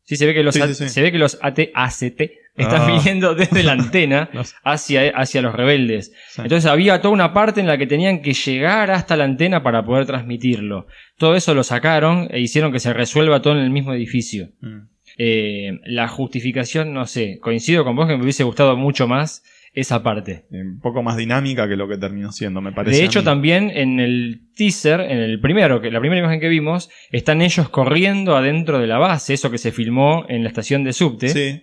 Sí, 0.04 0.16
se 0.16 0.26
ve 0.26 0.34
que 0.34 0.42
los, 0.42 0.54
Sí, 0.54 0.60
A- 0.60 0.66
sí, 0.66 0.74
sí. 0.74 0.88
Se 0.88 1.00
ve 1.02 1.12
que 1.12 1.18
los 1.18 1.38
AT, 1.40 1.70
ACT, 1.74 2.22
están 2.56 2.82
Ah. 2.82 2.92
viniendo 2.96 3.34
desde 3.34 3.62
la 3.62 3.72
antena 3.72 4.28
hacia, 4.64 5.10
hacia 5.10 5.42
los 5.42 5.54
rebeldes. 5.54 6.12
Sí. 6.28 6.42
Entonces 6.42 6.70
había 6.70 7.00
toda 7.00 7.14
una 7.14 7.32
parte 7.32 7.60
en 7.60 7.66
la 7.66 7.78
que 7.78 7.86
tenían 7.86 8.22
que 8.22 8.32
llegar 8.34 8.90
hasta 8.90 9.16
la 9.16 9.24
antena 9.24 9.62
para 9.62 9.84
poder 9.84 10.06
transmitirlo. 10.06 10.86
Todo 11.16 11.34
eso 11.36 11.54
lo 11.54 11.62
sacaron 11.64 12.28
e 12.30 12.40
hicieron 12.40 12.72
que 12.72 12.80
se 12.80 12.92
resuelva 12.92 13.40
todo 13.42 13.54
en 13.54 13.60
el 13.64 13.70
mismo 13.70 13.92
edificio. 13.94 14.48
Mm. 14.60 14.78
Eh, 15.18 15.78
la 15.84 16.08
justificación, 16.08 16.94
no 16.94 17.06
sé, 17.06 17.38
coincido 17.40 17.84
con 17.84 17.96
vos 17.96 18.06
que 18.08 18.16
me 18.16 18.22
hubiese 18.22 18.44
gustado 18.44 18.76
mucho 18.76 19.06
más 19.06 19.42
esa 19.72 20.02
parte. 20.02 20.46
Un 20.50 20.80
poco 20.80 21.02
más 21.02 21.16
dinámica 21.16 21.68
que 21.68 21.76
lo 21.76 21.86
que 21.88 21.96
terminó 21.96 22.32
siendo, 22.32 22.60
me 22.60 22.72
parece. 22.72 22.96
De 22.98 23.04
hecho, 23.04 23.22
también 23.22 23.70
en 23.72 24.00
el 24.00 24.40
teaser, 24.56 25.00
en 25.00 25.18
el 25.18 25.40
primero, 25.40 25.80
que 25.80 25.90
la 25.90 26.00
primera 26.00 26.20
imagen 26.20 26.40
que 26.40 26.48
vimos, 26.48 26.90
están 27.12 27.40
ellos 27.42 27.68
corriendo 27.68 28.36
adentro 28.36 28.78
de 28.80 28.86
la 28.88 28.98
base, 28.98 29.34
eso 29.34 29.50
que 29.50 29.58
se 29.58 29.70
filmó 29.72 30.24
en 30.28 30.42
la 30.42 30.48
estación 30.48 30.82
de 30.84 30.92
subte. 30.92 31.28
Sí. 31.28 31.62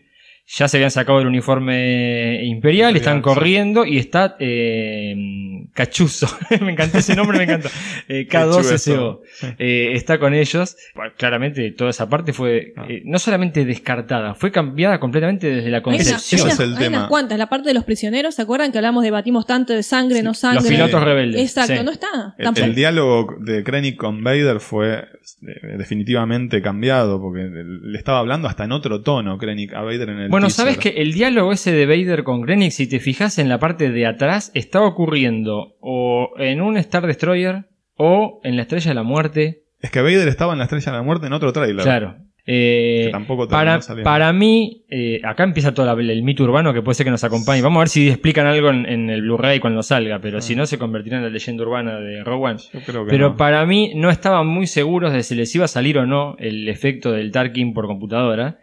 Ya 0.49 0.69
se 0.69 0.77
habían 0.77 0.91
sacado 0.91 1.19
el 1.19 1.27
uniforme 1.27 2.43
imperial, 2.45 2.57
Imperial, 2.57 2.95
están 2.95 3.17
sí. 3.17 3.21
corriendo 3.23 3.85
y 3.85 3.97
está 3.97 4.37
eh, 4.39 5.65
Cachuzo. 5.73 6.27
me 6.61 6.71
encantó 6.71 6.97
ese 6.99 7.15
nombre, 7.15 7.37
me 7.37 7.43
encantó. 7.43 7.69
Eh, 8.09 8.25
K2SO. 8.29 9.19
Sí. 9.29 9.47
Eh, 9.59 9.91
está 9.93 10.17
con 10.17 10.33
ellos. 10.33 10.77
Bueno, 10.95 11.11
claramente 11.17 11.71
toda 11.71 11.89
esa 11.89 12.07
parte 12.07 12.31
fue 12.31 12.71
Ah. 12.77 12.85
eh, 12.87 13.01
no 13.03 13.19
solamente 13.19 13.65
descartada, 13.65 14.33
fue 14.33 14.49
cambiada 14.51 14.97
completamente 15.01 15.47
desde 15.47 15.69
la 15.69 15.77
Hay, 15.79 15.83
una- 15.85 15.97
concepción. 15.97 16.41
Hay 16.47 16.53
es 16.53 16.59
el 16.61 16.73
hay 16.73 16.83
tema. 16.83 16.97
unas 16.99 17.09
cuantas, 17.09 17.37
la 17.37 17.47
parte 17.47 17.67
de 17.67 17.73
los 17.73 17.83
prisioneros, 17.83 18.35
¿se 18.35 18.41
acuerdan 18.43 18.71
que 18.71 18.77
hablamos, 18.77 19.03
debatimos 19.03 19.45
tanto 19.45 19.73
de 19.73 19.83
sangre, 19.83 20.23
no 20.23 20.33
sangre? 20.33 20.61
Los 20.61 20.69
pilotos 20.69 21.03
rebeldes. 21.03 21.41
Exacto, 21.41 21.75
sí. 21.75 21.83
no 21.83 21.91
está. 21.91 22.35
El, 22.55 22.73
diálogo 22.75 23.35
de 23.41 23.63
Krennic 23.65 23.97
con 23.97 24.23
Vader 24.23 24.61
fue 24.61 24.99
eh, 24.99 25.77
definitivamente 25.77 26.61
cambiado 26.61 27.19
porque 27.21 27.49
le 27.51 27.97
estaba 27.97 28.19
hablando 28.19 28.47
hasta 28.47 28.63
en 28.63 28.71
otro 28.71 29.01
tono 29.01 29.37
Krennic 29.37 29.73
a 29.73 29.81
Vader 29.81 30.09
en 30.09 30.19
el 30.19 30.29
Bueno, 30.29 30.36
teaser. 30.45 30.65
sabes 30.65 30.77
que 30.77 31.01
el 31.01 31.13
diálogo 31.13 31.51
ese 31.51 31.71
de 31.71 31.85
Vader 31.85 32.23
con 32.23 32.41
Krennic, 32.43 32.71
si 32.71 32.87
te 32.87 32.99
fijas 32.99 33.39
en 33.39 33.49
la 33.49 33.59
parte 33.59 33.89
de 33.91 34.05
atrás, 34.05 34.51
está 34.53 34.81
ocurriendo 34.81 35.75
o 35.81 36.31
en 36.37 36.61
un 36.61 36.77
Star 36.77 37.05
Destroyer 37.07 37.65
o 37.95 38.39
en 38.43 38.55
la 38.55 38.61
Estrella 38.63 38.91
de 38.91 38.95
la 38.95 39.03
Muerte. 39.03 39.63
Es 39.81 39.91
que 39.91 40.01
Vader 40.01 40.27
estaba 40.27 40.53
en 40.53 40.59
la 40.59 40.65
Estrella 40.65 40.91
de 40.91 40.97
la 40.97 41.03
Muerte 41.03 41.27
en 41.27 41.33
otro 41.33 41.51
tráiler. 41.53 41.83
Claro. 41.83 42.15
Eh, 42.49 43.01
Que 43.07 43.11
tampoco 43.11 43.45
para, 43.49 43.77
para 44.05 44.31
mí, 44.31 44.85
eh, 44.89 45.19
acá 45.25 45.43
empieza 45.43 45.73
todo 45.73 45.91
el 45.99 46.23
mito 46.23 46.45
urbano 46.45 46.73
que 46.73 46.81
puede 46.81 46.95
ser 46.95 47.03
que 47.03 47.11
nos 47.11 47.25
acompañe. 47.25 47.61
Vamos 47.61 47.75
a 47.75 47.79
ver 47.81 47.89
si 47.89 48.07
explican 48.07 48.47
algo 48.47 48.69
en, 48.69 48.85
en 48.85 49.09
el 49.09 49.21
Blu-ray 49.21 49.59
cuando 49.59 49.83
salga, 49.83 50.19
pero 50.21 50.39
si 50.39 50.55
no 50.55 50.65
se 50.65 50.77
convertirá 50.77 51.17
en 51.17 51.23
la 51.23 51.29
leyenda 51.29 51.63
urbana 51.63 51.99
de 51.99 52.23
que 52.71 52.93
Pero 53.09 53.29
no. 53.31 53.35
para 53.35 53.65
mí 53.65 53.91
no 53.95 54.09
estaban 54.09 54.47
muy 54.47 54.65
seguros 54.65 55.11
de 55.11 55.23
si 55.23 55.35
les 55.35 55.53
iba 55.55 55.65
a 55.65 55.67
salir 55.67 55.97
o 55.97 56.05
no 56.05 56.37
el 56.39 56.69
efecto 56.69 57.11
del 57.11 57.33
Tarkin 57.33 57.73
por 57.73 57.85
computadora. 57.85 58.59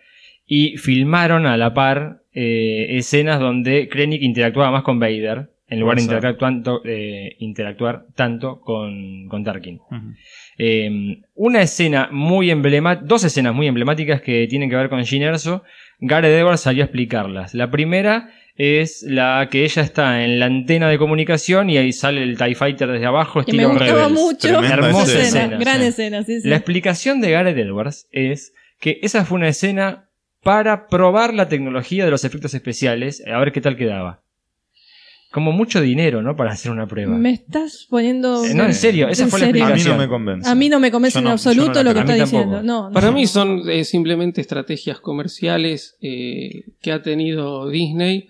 Y 0.47 0.77
filmaron 0.77 1.47
a 1.47 1.57
la 1.57 1.73
par 1.73 2.23
eh, 2.33 2.87
escenas 2.99 3.41
donde 3.41 3.89
Krennic 3.89 4.23
interactuaba 4.23 4.71
más 4.71 4.83
con 4.83 4.99
Vader, 4.99 5.51
en 5.69 5.81
lugar 5.81 5.97
de 5.97 6.03
interactuar 6.03 6.37
tanto, 6.37 6.83
eh, 6.85 7.37
interactuar 7.39 8.07
tanto 8.15 8.61
con, 8.61 9.27
con 9.29 9.43
Tarkin. 9.45 9.81
Eh, 10.59 11.23
una 11.35 11.63
escena 11.63 12.09
muy 12.13 12.51
emblemática, 12.51 13.07
dos 13.07 13.25
escenas 13.25 13.55
muy 13.55 13.67
emblemáticas 13.67 14.21
que 14.21 14.47
tienen 14.47 14.69
que 14.69 14.77
ver 14.77 14.89
con 14.91 15.05
Gin 15.05 15.23
Erso, 15.23 15.63
Gareth 16.01 16.33
Edwards 16.33 16.61
salió 16.61 16.83
a 16.83 16.87
explicarlas. 16.87 17.55
La 17.55 17.71
primera 17.71 18.31
es 18.57 19.05
la 19.09 19.49
que 19.51 19.65
ella 19.65 19.83
está 19.83 20.23
en 20.25 20.39
la 20.39 20.47
antena 20.47 20.89
de 20.89 20.99
comunicación 20.99 21.71
y 21.71 21.79
ahí 21.79 21.93
sale 21.93 22.23
el 22.23 22.37
TIE 22.39 22.55
Fighter 22.55 22.89
desde 22.89 23.07
abajo, 23.07 23.39
me 23.39 23.43
estilo 23.43 23.71
gustaba 23.71 24.09
Rebels. 24.09 24.13
mucho. 24.13 24.49
Tremenda 24.49 24.75
Hermosa 24.75 25.23
escena. 25.23 25.45
escena. 25.45 25.59
gran 25.59 25.81
sí. 25.81 25.87
escena, 25.87 26.23
sí, 26.23 26.41
sí. 26.41 26.49
La 26.49 26.57
explicación 26.57 27.21
de 27.21 27.31
Gareth 27.31 27.57
Edwards 27.59 28.07
es 28.13 28.55
que 28.79 28.99
esa 29.03 29.25
fue 29.25 29.39
una 29.39 29.49
escena 29.49 30.09
para 30.45 30.87
probar 30.87 31.35
la 31.35 31.49
tecnología 31.49 32.05
de 32.05 32.11
los 32.11 32.25
efectos 32.25 32.55
especiales, 32.55 33.23
a 33.27 33.39
ver 33.39 33.51
qué 33.53 33.61
tal 33.61 33.77
quedaba. 33.77 34.23
Como 35.33 35.51
mucho 35.51 35.81
dinero, 35.81 36.23
¿no? 36.23 36.37
Para 36.37 36.53
hacer 36.53 36.71
una 36.71 36.87
prueba. 36.87 37.17
Me 37.17 37.33
estás 37.33 37.89
poniendo. 37.91 38.45
Eh, 38.45 38.55
no, 38.55 38.65
en 38.67 38.75
serio, 38.75 39.09
esa 39.09 39.25
¿En 39.25 39.31
fue 39.31 39.41
la 39.41 39.47
serio? 39.47 39.65
A 39.65 39.67
mí 39.67 39.71
no 39.73 39.75
explicación. 39.77 39.99
me 39.99 40.09
convence. 40.09 40.49
A 40.49 40.55
mí 40.55 40.69
no 40.69 40.79
me 40.79 40.91
convence 40.93 41.15
Yo 41.17 41.19
en 41.19 41.25
no- 41.25 41.31
absoluto 41.33 41.83
no 41.83 41.83
lo 41.83 41.95
que 41.95 42.01
está 42.01 42.15
diciendo. 42.15 42.63
No, 42.63 42.87
no. 42.89 42.93
Para 42.93 43.11
mí 43.11 43.27
son 43.27 43.69
eh, 43.69 43.83
simplemente 43.85 44.41
estrategias 44.41 45.01
comerciales 45.01 45.97
eh, 46.01 46.67
que 46.81 46.93
ha 46.93 47.03
tenido 47.03 47.69
Disney. 47.69 48.29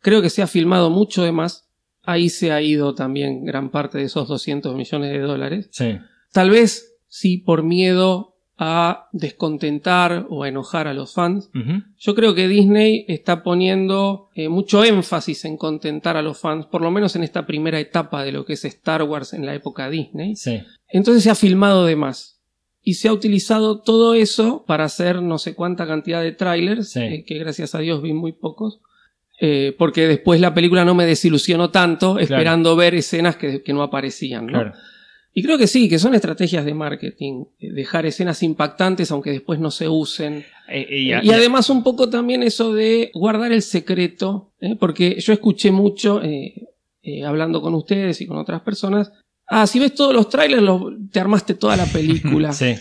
Creo 0.00 0.22
que 0.22 0.30
se 0.30 0.42
ha 0.42 0.46
filmado 0.46 0.90
mucho 0.90 1.24
de 1.24 1.32
más. 1.32 1.68
Ahí 2.04 2.28
se 2.28 2.52
ha 2.52 2.62
ido 2.62 2.94
también 2.94 3.44
gran 3.44 3.70
parte 3.70 3.98
de 3.98 4.04
esos 4.04 4.28
200 4.28 4.76
millones 4.76 5.10
de 5.10 5.18
dólares. 5.18 5.68
Sí. 5.72 5.98
Tal 6.32 6.50
vez 6.50 6.94
sí 7.08 7.38
por 7.38 7.64
miedo 7.64 8.36
a 8.60 9.08
descontentar 9.12 10.26
o 10.30 10.42
a 10.42 10.48
enojar 10.48 10.88
a 10.88 10.94
los 10.94 11.14
fans. 11.14 11.48
Yo 11.96 12.14
creo 12.16 12.34
que 12.34 12.48
Disney 12.48 13.04
está 13.06 13.44
poniendo 13.44 14.30
eh, 14.34 14.48
mucho 14.48 14.82
énfasis 14.84 15.44
en 15.44 15.56
contentar 15.56 16.16
a 16.16 16.22
los 16.22 16.38
fans, 16.40 16.66
por 16.66 16.82
lo 16.82 16.90
menos 16.90 17.14
en 17.14 17.22
esta 17.22 17.46
primera 17.46 17.78
etapa 17.78 18.24
de 18.24 18.32
lo 18.32 18.44
que 18.44 18.54
es 18.54 18.64
Star 18.64 19.04
Wars 19.04 19.32
en 19.32 19.46
la 19.46 19.54
época 19.54 19.88
Disney. 19.88 20.34
Sí. 20.34 20.60
Entonces 20.88 21.22
se 21.22 21.30
ha 21.30 21.34
filmado 21.36 21.86
de 21.86 21.94
más. 21.96 22.40
Y 22.82 22.94
se 22.94 23.08
ha 23.08 23.12
utilizado 23.12 23.80
todo 23.80 24.14
eso 24.14 24.64
para 24.66 24.84
hacer 24.84 25.22
no 25.22 25.38
sé 25.38 25.54
cuánta 25.54 25.86
cantidad 25.86 26.22
de 26.22 26.32
trailers, 26.32 26.90
Sí. 26.90 27.00
eh, 27.00 27.24
que 27.24 27.38
gracias 27.38 27.74
a 27.76 27.78
Dios 27.80 28.02
vi 28.02 28.12
muy 28.12 28.32
pocos. 28.32 28.80
Eh, 29.40 29.76
porque 29.78 30.08
después 30.08 30.40
la 30.40 30.52
película 30.52 30.84
no 30.84 30.96
me 30.96 31.06
desilusionó 31.06 31.70
tanto 31.70 32.18
esperando 32.18 32.74
ver 32.74 32.96
escenas 32.96 33.36
que, 33.36 33.62
que 33.62 33.72
no 33.72 33.84
aparecían. 33.84 34.46
¿no? 34.46 34.52
Claro. 34.52 34.72
Y 35.34 35.42
creo 35.42 35.56
que 35.58 35.66
sí, 35.68 35.88
que 35.88 35.98
son 35.98 36.14
estrategias 36.14 36.64
de 36.64 36.74
marketing. 36.74 37.44
eh, 37.60 37.72
Dejar 37.72 38.06
escenas 38.06 38.42
impactantes 38.42 39.10
aunque 39.10 39.30
después 39.30 39.60
no 39.60 39.70
se 39.70 39.88
usen. 39.88 40.44
Eh, 40.68 40.86
eh, 40.90 41.20
Y, 41.22 41.30
además 41.30 41.70
un 41.70 41.82
poco 41.82 42.08
también 42.10 42.42
eso 42.42 42.74
de 42.74 43.10
guardar 43.14 43.52
el 43.52 43.62
secreto, 43.62 44.52
¿eh? 44.60 44.74
porque 44.78 45.16
yo 45.20 45.32
escuché 45.32 45.70
mucho, 45.70 46.20
eh, 46.22 46.54
hablando 47.24 47.62
con 47.62 47.74
ustedes 47.74 48.20
y 48.20 48.26
con 48.26 48.36
otras 48.36 48.62
personas, 48.62 49.12
ah, 49.46 49.66
si 49.66 49.78
ves 49.78 49.94
todos 49.94 50.12
los 50.12 50.28
trailers 50.28 50.62
lo- 50.62 50.90
te 51.10 51.20
armaste 51.20 51.54
toda 51.54 51.76
la 51.76 51.86
película. 51.86 52.52
Sí. 52.52 52.74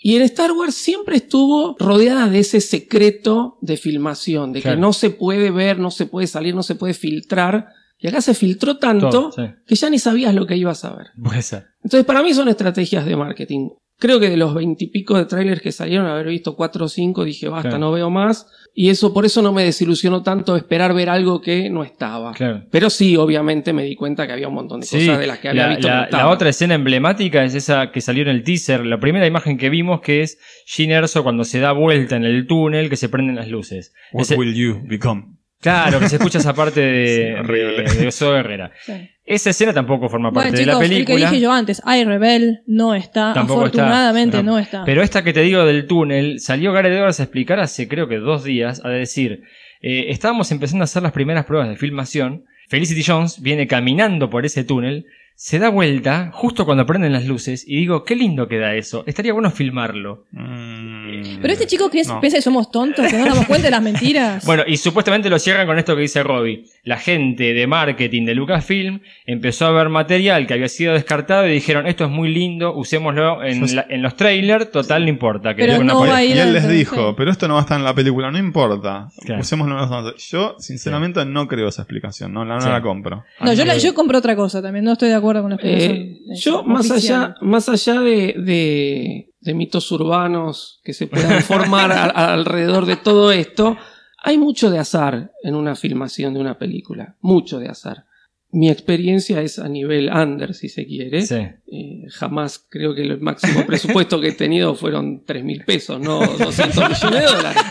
Y 0.00 0.14
en 0.14 0.22
Star 0.22 0.52
Wars 0.52 0.76
siempre 0.76 1.16
estuvo 1.16 1.74
rodeada 1.78 2.28
de 2.28 2.38
ese 2.38 2.60
secreto 2.60 3.58
de 3.60 3.76
filmación, 3.76 4.52
de 4.52 4.62
Claro. 4.62 4.76
que 4.76 4.80
no 4.80 4.92
se 4.92 5.10
puede 5.10 5.50
ver, 5.50 5.80
no 5.80 5.90
se 5.90 6.06
puede 6.06 6.28
salir, 6.28 6.54
no 6.54 6.62
se 6.62 6.76
puede 6.76 6.94
filtrar. 6.94 7.66
Y 8.00 8.06
acá 8.08 8.20
se 8.20 8.34
filtró 8.34 8.76
tanto 8.78 9.10
Todo, 9.10 9.32
sí. 9.32 9.42
que 9.66 9.74
ya 9.74 9.90
ni 9.90 9.98
sabías 9.98 10.34
lo 10.34 10.46
que 10.46 10.56
ibas 10.56 10.84
a 10.84 10.94
ver. 10.94 11.08
Puede 11.22 11.42
ser. 11.42 11.66
Entonces, 11.82 12.04
para 12.06 12.22
mí 12.22 12.32
son 12.32 12.48
estrategias 12.48 13.04
de 13.04 13.16
marketing. 13.16 13.70
Creo 14.00 14.20
que 14.20 14.30
de 14.30 14.36
los 14.36 14.54
veintipico 14.54 15.18
de 15.18 15.24
trailers 15.24 15.60
que 15.60 15.72
salieron, 15.72 16.06
haber 16.06 16.28
visto 16.28 16.54
cuatro 16.54 16.84
o 16.84 16.88
cinco, 16.88 17.24
dije 17.24 17.48
basta, 17.48 17.70
Claro. 17.70 17.78
no 17.86 17.90
veo 17.92 18.10
más. 18.10 18.46
Y 18.72 18.90
eso, 18.90 19.12
por 19.12 19.26
eso 19.26 19.42
no 19.42 19.52
me 19.52 19.64
desilusionó 19.64 20.22
tanto 20.22 20.54
esperar 20.56 20.94
ver 20.94 21.08
algo 21.08 21.40
que 21.40 21.68
no 21.68 21.82
estaba. 21.82 22.32
Claro. 22.34 22.62
Pero 22.70 22.90
sí, 22.90 23.16
obviamente 23.16 23.72
me 23.72 23.82
di 23.82 23.96
cuenta 23.96 24.24
que 24.28 24.32
había 24.34 24.46
un 24.46 24.54
montón 24.54 24.78
de 24.78 24.86
Sí, 24.86 24.98
cosas 25.00 25.18
de 25.18 25.26
las 25.26 25.40
que 25.40 25.48
había 25.48 25.64
la, 25.66 25.68
visto. 25.74 25.88
la- 25.88 26.08
no 26.12 26.16
la 26.18 26.28
otra 26.28 26.50
escena 26.50 26.76
emblemática 26.76 27.42
es 27.42 27.56
esa 27.56 27.90
que 27.90 28.00
salió 28.00 28.22
en 28.22 28.28
el 28.28 28.44
teaser, 28.44 28.86
la 28.86 29.00
primera 29.00 29.26
imagen 29.26 29.58
que 29.58 29.68
vimos 29.68 30.00
que 30.00 30.22
es 30.22 30.38
Gin 30.66 30.92
Erso 30.92 31.24
cuando 31.24 31.42
se 31.42 31.58
da 31.58 31.72
vuelta 31.72 32.14
en 32.14 32.24
el 32.24 32.46
túnel 32.46 32.88
que 32.90 32.96
se 32.96 33.08
prenden 33.08 33.34
las 33.34 33.48
luces. 33.48 33.92
What 34.12 34.22
Ese- 34.22 34.36
will 34.36 34.54
you 34.54 34.80
become? 34.84 35.37
Claro, 35.60 35.98
que 36.00 36.08
se 36.08 36.16
escucha 36.16 36.38
esa 36.38 36.54
parte 36.54 36.80
de, 36.80 37.32
Sí, 37.34 37.40
horrible. 37.40 37.82
de, 37.84 38.04
de 38.04 38.12
Zoe 38.12 38.38
Herrera. 38.40 38.70
Sí. 38.84 38.92
Esa 39.24 39.50
escena 39.50 39.74
tampoco 39.74 40.08
forma 40.08 40.32
parte 40.32 40.50
Bueno, 40.52 40.58
de 40.60 40.66
la 40.66 40.72
chicos, 40.72 40.84
el 40.84 40.88
que 40.90 40.94
película. 41.12 41.30
dije 41.30 41.42
yo 41.42 41.52
antes, 41.52 41.82
I 41.86 42.04
Rebel 42.04 42.60
no 42.66 42.94
está. 42.94 43.34
Tampoco 43.34 43.66
está. 43.66 43.82
Afortunadamente 43.82 44.38
No. 44.38 44.52
no, 44.52 44.58
está. 44.58 44.84
Pero 44.84 45.02
esta 45.02 45.22
que 45.22 45.34
te 45.34 45.42
digo 45.42 45.64
del 45.66 45.86
túnel, 45.86 46.40
salió 46.40 46.72
Gareth 46.72 46.92
Edwards 46.92 47.20
a 47.20 47.24
explicar 47.24 47.60
hace 47.60 47.88
creo 47.88 48.08
que 48.08 48.16
dos 48.16 48.42
días, 48.44 48.82
a 48.84 48.88
decir, 48.88 49.42
eh, 49.82 50.06
estábamos 50.08 50.50
empezando 50.50 50.82
a 50.82 50.86
hacer 50.86 51.02
las 51.02 51.12
primeras 51.12 51.44
pruebas 51.44 51.68
de 51.68 51.76
filmación, 51.76 52.44
Felicity 52.70 53.02
Jones 53.06 53.40
viene 53.42 53.66
caminando 53.66 54.30
por 54.30 54.46
ese 54.46 54.64
túnel, 54.64 55.04
se 55.40 55.60
da 55.60 55.68
vuelta 55.68 56.32
justo 56.34 56.64
cuando 56.64 56.84
prenden 56.84 57.12
las 57.12 57.24
luces 57.24 57.64
y 57.64 57.76
digo, 57.76 58.02
qué 58.04 58.16
lindo 58.16 58.48
queda 58.48 58.74
eso, 58.74 59.04
estaría 59.06 59.32
bueno 59.32 59.52
filmarlo. 59.52 60.24
Mm, 60.32 61.38
Pero 61.40 61.52
este 61.52 61.66
chico 61.68 61.88
que 61.90 62.00
es, 62.00 62.08
no. 62.08 62.20
piensa 62.20 62.38
que 62.38 62.42
somos 62.42 62.72
tontos, 62.72 63.06
que 63.06 63.12
no 63.12 63.20
nos 63.24 63.34
damos 63.34 63.46
cuenta 63.46 63.66
de 63.66 63.70
las 63.70 63.82
mentiras. 63.82 64.44
Bueno, 64.48 64.64
y 64.66 64.76
supuestamente 64.78 65.30
lo 65.30 65.38
cierran 65.38 65.66
con 65.68 65.78
esto 65.78 65.94
que 65.94 66.02
dice 66.02 66.24
Robbie. 66.24 66.64
La 66.82 66.96
gente 66.96 67.54
de 67.54 67.66
marketing 67.68 68.24
de 68.24 68.34
Lucasfilm 68.34 69.00
empezó 69.26 69.66
a 69.66 69.70
ver 69.70 69.88
material 69.90 70.46
que 70.48 70.54
había 70.54 70.68
sido 70.68 70.94
descartado 70.94 71.46
y 71.46 71.52
dijeron, 71.52 71.86
esto 71.86 72.04
es 72.06 72.10
muy 72.10 72.30
lindo, 72.34 72.74
usémoslo 72.76 73.44
en, 73.44 73.76
la- 73.76 73.86
en 73.88 74.02
los 74.02 74.16
trailers, 74.16 74.72
total 74.72 75.04
no 75.04 75.08
importa. 75.08 75.54
que 75.54 75.64
Pero 75.66 75.84
no 75.84 76.00
va 76.00 76.16
a 76.16 76.24
ir 76.24 76.34
Y 76.34 76.38
él 76.40 76.52
les 76.52 76.68
dijo, 76.68 77.14
pero 77.14 77.30
esto 77.30 77.46
no 77.46 77.54
va 77.54 77.60
a 77.60 77.62
estar 77.62 77.78
en 77.78 77.84
la 77.84 77.94
película, 77.94 78.30
no 78.32 78.38
importa. 78.38 79.08
Claro. 79.24 79.40
Usémoslo 79.42 79.76
nosotros. 79.76 80.14
Yo, 80.30 80.56
sinceramente, 80.58 81.24
no 81.24 81.46
creo 81.46 81.68
esa 81.68 81.82
explicación, 81.82 82.32
no, 82.32 82.44
la, 82.44 82.56
no 82.56 82.60
Sí. 82.62 82.68
la 82.68 82.82
compro. 82.82 83.24
No, 83.40 83.52
yo, 83.52 83.64
la- 83.64 83.76
yo 83.76 83.94
compro 83.94 84.18
otra 84.18 84.34
cosa 84.34 84.60
también, 84.60 84.84
no 84.84 84.92
estoy 84.94 85.10
de 85.10 85.14
acuerdo 85.14 85.27
con 85.40 85.50
la 85.50 85.56
explicación. 85.56 85.96
Eh, 85.96 86.18
eh, 86.32 86.36
yo, 86.36 86.62
más 86.64 86.90
allá, 86.90 87.34
más 87.40 87.68
allá 87.68 88.00
de, 88.00 88.34
de- 88.38 89.32
de 89.40 89.54
mitos 89.54 89.90
urbanos 89.92 90.80
que 90.82 90.92
se 90.92 91.06
puedan 91.06 91.42
formar 91.42 91.92
a- 91.92 92.04
a- 92.06 92.34
alrededor 92.34 92.86
de 92.86 92.96
todo 92.96 93.30
esto, 93.32 93.76
hay 94.22 94.36
mucho 94.38 94.70
de 94.70 94.78
azar 94.78 95.30
en 95.42 95.54
una 95.54 95.74
filmación 95.76 96.34
de 96.34 96.40
una 96.40 96.58
película. 96.58 97.16
Mucho 97.20 97.58
de 97.58 97.68
azar. 97.68 98.04
Mi 98.50 98.70
experiencia 98.70 99.42
es 99.42 99.58
a 99.58 99.68
nivel 99.68 100.10
under, 100.10 100.54
si 100.54 100.68
se 100.70 100.86
quiere. 100.86 101.20
Sí. 101.22 101.34
Eh, 101.70 102.06
jamás 102.10 102.64
creo 102.68 102.94
que 102.94 103.02
el 103.02 103.20
máximo 103.20 103.64
presupuesto 103.66 104.18
que 104.20 104.28
he 104.28 104.32
tenido 104.32 104.74
fueron 104.74 105.22
3 105.24 105.44
mil 105.44 105.64
pesos, 105.64 106.00
no 106.00 106.20
200 106.20 106.76
millones 106.88 107.20
de 107.20 107.26
dólares. 107.36 107.62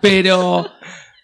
Pero 0.00 0.66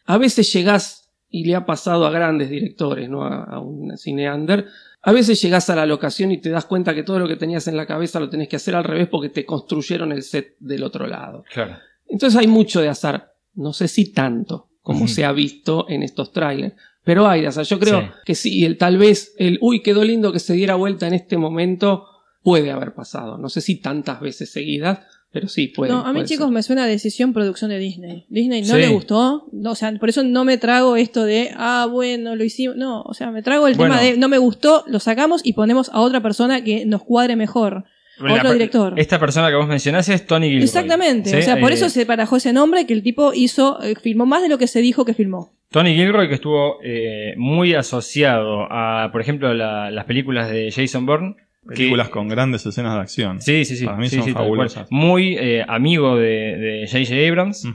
a 0.06 0.18
veces 0.18 0.52
llegás, 0.52 1.10
y 1.30 1.44
le 1.44 1.54
ha 1.54 1.64
pasado 1.64 2.06
a 2.06 2.10
grandes 2.10 2.50
directores, 2.50 3.08
no 3.08 3.24
a, 3.24 3.44
a 3.44 3.58
un 3.60 3.96
cineander, 3.96 4.66
a 5.02 5.12
veces 5.12 5.40
llegás 5.40 5.70
a 5.70 5.76
la 5.76 5.86
locación 5.86 6.30
y 6.32 6.38
te 6.40 6.50
das 6.50 6.66
cuenta 6.66 6.94
que 6.94 7.02
todo 7.02 7.18
lo 7.18 7.26
que 7.28 7.36
tenías 7.36 7.66
en 7.68 7.76
la 7.76 7.86
cabeza 7.86 8.20
lo 8.20 8.28
tenés 8.28 8.48
que 8.48 8.56
hacer 8.56 8.74
al 8.74 8.84
revés 8.84 9.08
porque 9.08 9.28
te 9.30 9.46
construyeron 9.46 10.12
el 10.12 10.22
set 10.22 10.56
del 10.60 10.82
otro 10.84 11.06
lado. 11.06 11.44
Claro. 11.52 11.78
Entonces 12.08 12.38
hay 12.38 12.46
mucho 12.46 12.80
de 12.80 12.88
azar. 12.88 13.32
No 13.54 13.72
sé 13.72 13.88
si 13.88 14.12
tanto 14.12 14.68
como 14.82 15.06
se 15.08 15.24
ha 15.24 15.32
visto 15.32 15.86
en 15.88 16.02
estos 16.02 16.32
trailers. 16.32 16.74
Pero 17.04 17.26
hay 17.28 17.40
de 17.42 17.46
azar. 17.46 17.64
Yo 17.64 17.78
creo 17.78 18.00
Sí. 18.02 18.06
que 18.26 18.34
sí, 18.34 18.64
el, 18.64 18.76
tal 18.76 18.98
vez 18.98 19.34
el 19.38 19.58
uy, 19.62 19.82
quedó 19.82 20.04
lindo 20.04 20.32
que 20.32 20.38
se 20.38 20.52
diera 20.54 20.74
vuelta 20.74 21.06
en 21.06 21.14
este 21.14 21.38
momento 21.38 22.06
puede 22.42 22.70
haber 22.70 22.92
pasado. 22.94 23.38
No 23.38 23.48
sé 23.48 23.60
si 23.60 23.80
tantas 23.80 24.20
veces 24.20 24.50
seguidas, 24.52 25.00
pero 25.32 25.48
sí 25.48 25.68
puede. 25.68 25.92
No, 25.92 26.00
a 26.00 26.08
mí 26.08 26.14
puede 26.20 26.26
chicos 26.26 26.46
ser. 26.46 26.52
me 26.54 26.62
suena 26.62 26.84
a 26.84 26.86
decisión 26.86 27.32
producción 27.32 27.70
de 27.70 27.78
Disney. 27.78 28.26
Disney 28.28 28.62
no 28.62 28.74
Sí. 28.74 28.80
le 28.80 28.88
gustó, 28.88 29.46
no, 29.52 29.70
o 29.72 29.74
sea, 29.74 29.92
por 29.98 30.08
eso 30.08 30.22
no 30.24 30.44
me 30.44 30.58
trago 30.58 30.96
esto 30.96 31.24
de, 31.24 31.50
ah, 31.56 31.86
bueno, 31.90 32.34
lo 32.36 32.44
hicimos. 32.44 32.76
No, 32.76 33.02
o 33.02 33.14
sea, 33.14 33.30
me 33.30 33.42
trago 33.42 33.66
el 33.68 33.74
Bueno. 33.76 33.94
tema 33.94 34.04
de, 34.06 34.16
no 34.16 34.28
me 34.28 34.38
gustó, 34.38 34.84
lo 34.86 34.98
sacamos 34.98 35.40
y 35.44 35.52
ponemos 35.52 35.88
a 35.92 36.00
otra 36.00 36.20
persona 36.20 36.62
que 36.64 36.84
nos 36.86 37.02
cuadre 37.04 37.36
mejor. 37.36 37.84
Otro 38.22 38.52
director. 38.52 38.92
Esta 38.98 39.18
persona 39.18 39.48
que 39.48 39.54
vos 39.54 39.66
mencionás 39.66 40.06
es 40.10 40.26
Tony 40.26 40.48
Gilroy. 40.48 40.64
Exactamente, 40.64 41.30
¿sí? 41.30 41.36
o 41.36 41.42
sea, 41.42 41.58
por 41.58 41.70
Eh, 41.70 41.74
eso 41.76 41.88
se 41.88 42.04
barajó 42.04 42.36
ese 42.36 42.52
nombre 42.52 42.84
que 42.86 42.92
el 42.92 43.02
tipo 43.02 43.32
hizo, 43.32 43.82
eh, 43.82 43.94
filmó 44.02 44.26
más 44.26 44.42
de 44.42 44.50
lo 44.50 44.58
que 44.58 44.66
se 44.66 44.82
dijo 44.82 45.06
que 45.06 45.14
filmó. 45.14 45.54
Tony 45.70 45.94
Gilroy 45.94 46.28
que 46.28 46.34
estuvo 46.34 46.76
eh, 46.84 47.32
muy 47.38 47.72
asociado 47.74 48.66
a, 48.70 49.08
por 49.12 49.22
ejemplo, 49.22 49.54
la- 49.54 49.90
las 49.90 50.04
películas 50.04 50.50
de 50.50 50.70
Jason 50.70 51.06
Bourne. 51.06 51.36
Que- 51.70 51.76
Películas 51.76 52.08
con 52.10 52.28
grandes 52.28 52.66
escenas 52.66 52.94
de 52.94 53.00
acción. 53.00 53.40
Sí, 53.40 53.64
sí, 53.64 53.76
sí. 53.76 53.84
Para 53.86 53.96
mí 53.96 54.08
sí, 54.08 54.16
son 54.16 54.24
sí, 54.26 54.32
fabulosas. 54.32 54.86
Muy 54.90 55.36
eh, 55.38 55.64
amigo 55.66 56.16
de 56.16 56.56
de 56.56 56.88
J.J. 56.90 57.28
Abrams. 57.28 57.66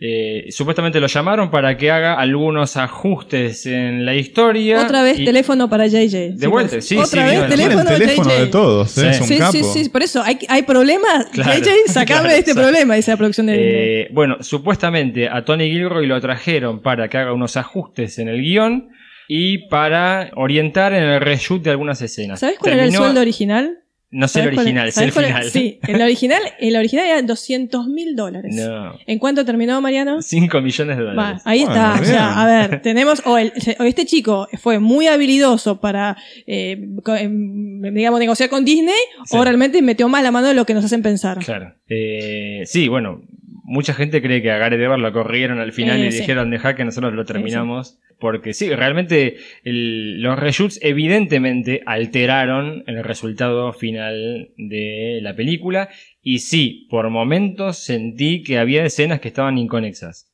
Eh, 0.00 0.46
supuestamente 0.50 1.00
lo 1.00 1.08
llamaron 1.08 1.50
para 1.50 1.76
que 1.76 1.90
haga 1.90 2.14
algunos 2.14 2.76
ajustes 2.76 3.66
en 3.66 4.04
la 4.06 4.14
historia. 4.14 4.80
Otra 4.84 5.02
vez 5.02 5.18
y- 5.18 5.24
teléfono 5.24 5.68
para 5.68 5.88
JJ. 5.88 6.36
De 6.36 6.46
vuelta, 6.46 6.80
sí, 6.80 6.94
sí, 6.94 6.96
Otra 6.96 7.24
vez 7.24 7.34
de- 7.38 7.44
el 7.46 7.50
teléfono, 7.50 7.90
JJ. 7.90 8.40
de 8.42 8.46
todos, 8.46 8.96
¿eh? 8.98 9.00
Sí. 9.00 9.06
es 9.08 9.20
un 9.22 9.26
Sí, 9.26 9.38
capo. 9.38 9.52
sí, 9.52 9.64
sí, 9.64 9.88
por 9.88 10.04
eso, 10.04 10.22
hay, 10.22 10.38
hay 10.48 10.62
problemas. 10.62 11.26
Claro, 11.32 11.52
JJ, 11.52 11.88
sacame 11.88 12.06
claro, 12.20 12.28
este 12.28 12.50
exacto. 12.52 12.60
problema, 12.62 12.94
dice 12.94 13.10
la 13.10 13.16
producción 13.16 13.46
de. 13.48 14.02
Eh, 14.02 14.08
bueno, 14.12 14.36
supuestamente 14.40 15.28
a 15.28 15.44
Tony 15.44 15.68
Gilroy 15.68 16.06
lo 16.06 16.20
trajeron 16.20 16.80
para 16.80 17.08
que 17.08 17.18
haga 17.18 17.32
unos 17.32 17.56
ajustes 17.56 18.20
en 18.20 18.28
el 18.28 18.40
guion 18.40 18.90
y 19.28 19.68
para 19.68 20.30
orientar 20.34 20.92
en 20.94 21.04
el 21.04 21.20
reshoot 21.20 21.62
de 21.62 21.70
algunas 21.70 22.00
escenas. 22.02 22.40
¿Sabes 22.40 22.58
cuál 22.58 22.74
era 22.74 22.84
el 22.84 22.92
sueldo 22.92 23.20
original? 23.20 23.78
No 24.10 24.26
sé 24.26 24.38
el 24.38 24.44
¿Sabés 24.44 24.54
cuál- 24.56 24.66
original, 24.66 24.86
sé 24.86 24.92
sabés 24.92 25.08
el 25.08 25.12
cuál- 25.12 25.26
final. 25.26 25.44
Sí, 25.50 25.78
el 25.86 26.00
original, 26.00 26.42
el 26.60 26.76
original 26.76 27.06
era 27.08 27.20
200 27.20 27.88
mil 27.88 28.16
dólares. 28.16 28.54
No. 28.56 28.94
¿En 29.06 29.18
cuánto 29.18 29.44
terminó, 29.44 29.78
Mariano? 29.82 30.22
5 30.22 30.62
millones 30.62 30.96
de 30.96 31.02
Va, 31.04 31.10
dólares. 31.12 31.42
ahí 31.44 31.64
Bueno, 31.66 31.74
está. 31.94 32.04
Sea, 32.06 32.40
a 32.42 32.46
ver, 32.46 32.80
tenemos. 32.80 33.20
O, 33.26 33.36
el- 33.36 33.52
o 33.78 33.84
este 33.84 34.06
chico 34.06 34.48
fue 34.62 34.78
muy 34.78 35.08
habilidoso 35.08 35.78
para, 35.78 36.16
eh, 36.46 36.78
co- 37.04 37.16
em, 37.16 37.82
digamos, 37.92 38.18
negociar 38.18 38.48
con 38.48 38.64
Disney, 38.64 38.94
Sí. 39.26 39.36
o 39.36 39.44
realmente 39.44 39.82
metió 39.82 40.08
más 40.08 40.22
la 40.22 40.30
mano 40.30 40.48
de 40.48 40.54
lo 40.54 40.64
que 40.64 40.72
nos 40.72 40.86
hacen 40.86 41.02
pensar. 41.02 41.36
Claro. 41.44 41.74
Eh, 41.90 42.62
sí, 42.64 42.88
bueno, 42.88 43.20
mucha 43.68 43.94
gente 43.94 44.20
cree 44.22 44.42
que 44.42 44.50
a 44.50 44.58
Gareth 44.58 44.80
Evans 44.80 45.02
lo 45.02 45.12
corrieron 45.12 45.60
al 45.60 45.72
final 45.72 46.00
Eh, 46.02 46.06
y 46.08 46.12
sí. 46.12 46.20
dijeron 46.20 46.50
dejar 46.50 46.74
que 46.74 46.84
nosotros 46.84 47.12
lo 47.14 47.24
terminamos. 47.24 47.98
Porque 48.20 48.52
sí, 48.52 48.68
realmente 48.74 49.36
el- 49.62 50.20
los 50.20 50.36
reshoots 50.38 50.80
evidentemente 50.82 51.82
alteraron 51.86 52.82
el 52.88 53.04
resultado 53.04 53.72
final 53.72 54.48
de 54.56 55.20
la 55.22 55.36
película. 55.36 55.88
Y 56.20 56.40
sí, 56.40 56.88
por 56.90 57.08
momentos 57.10 57.78
sentí 57.78 58.42
que 58.42 58.58
había 58.58 58.84
escenas 58.84 59.20
que 59.20 59.28
estaban 59.28 59.56
inconexas. 59.58 60.24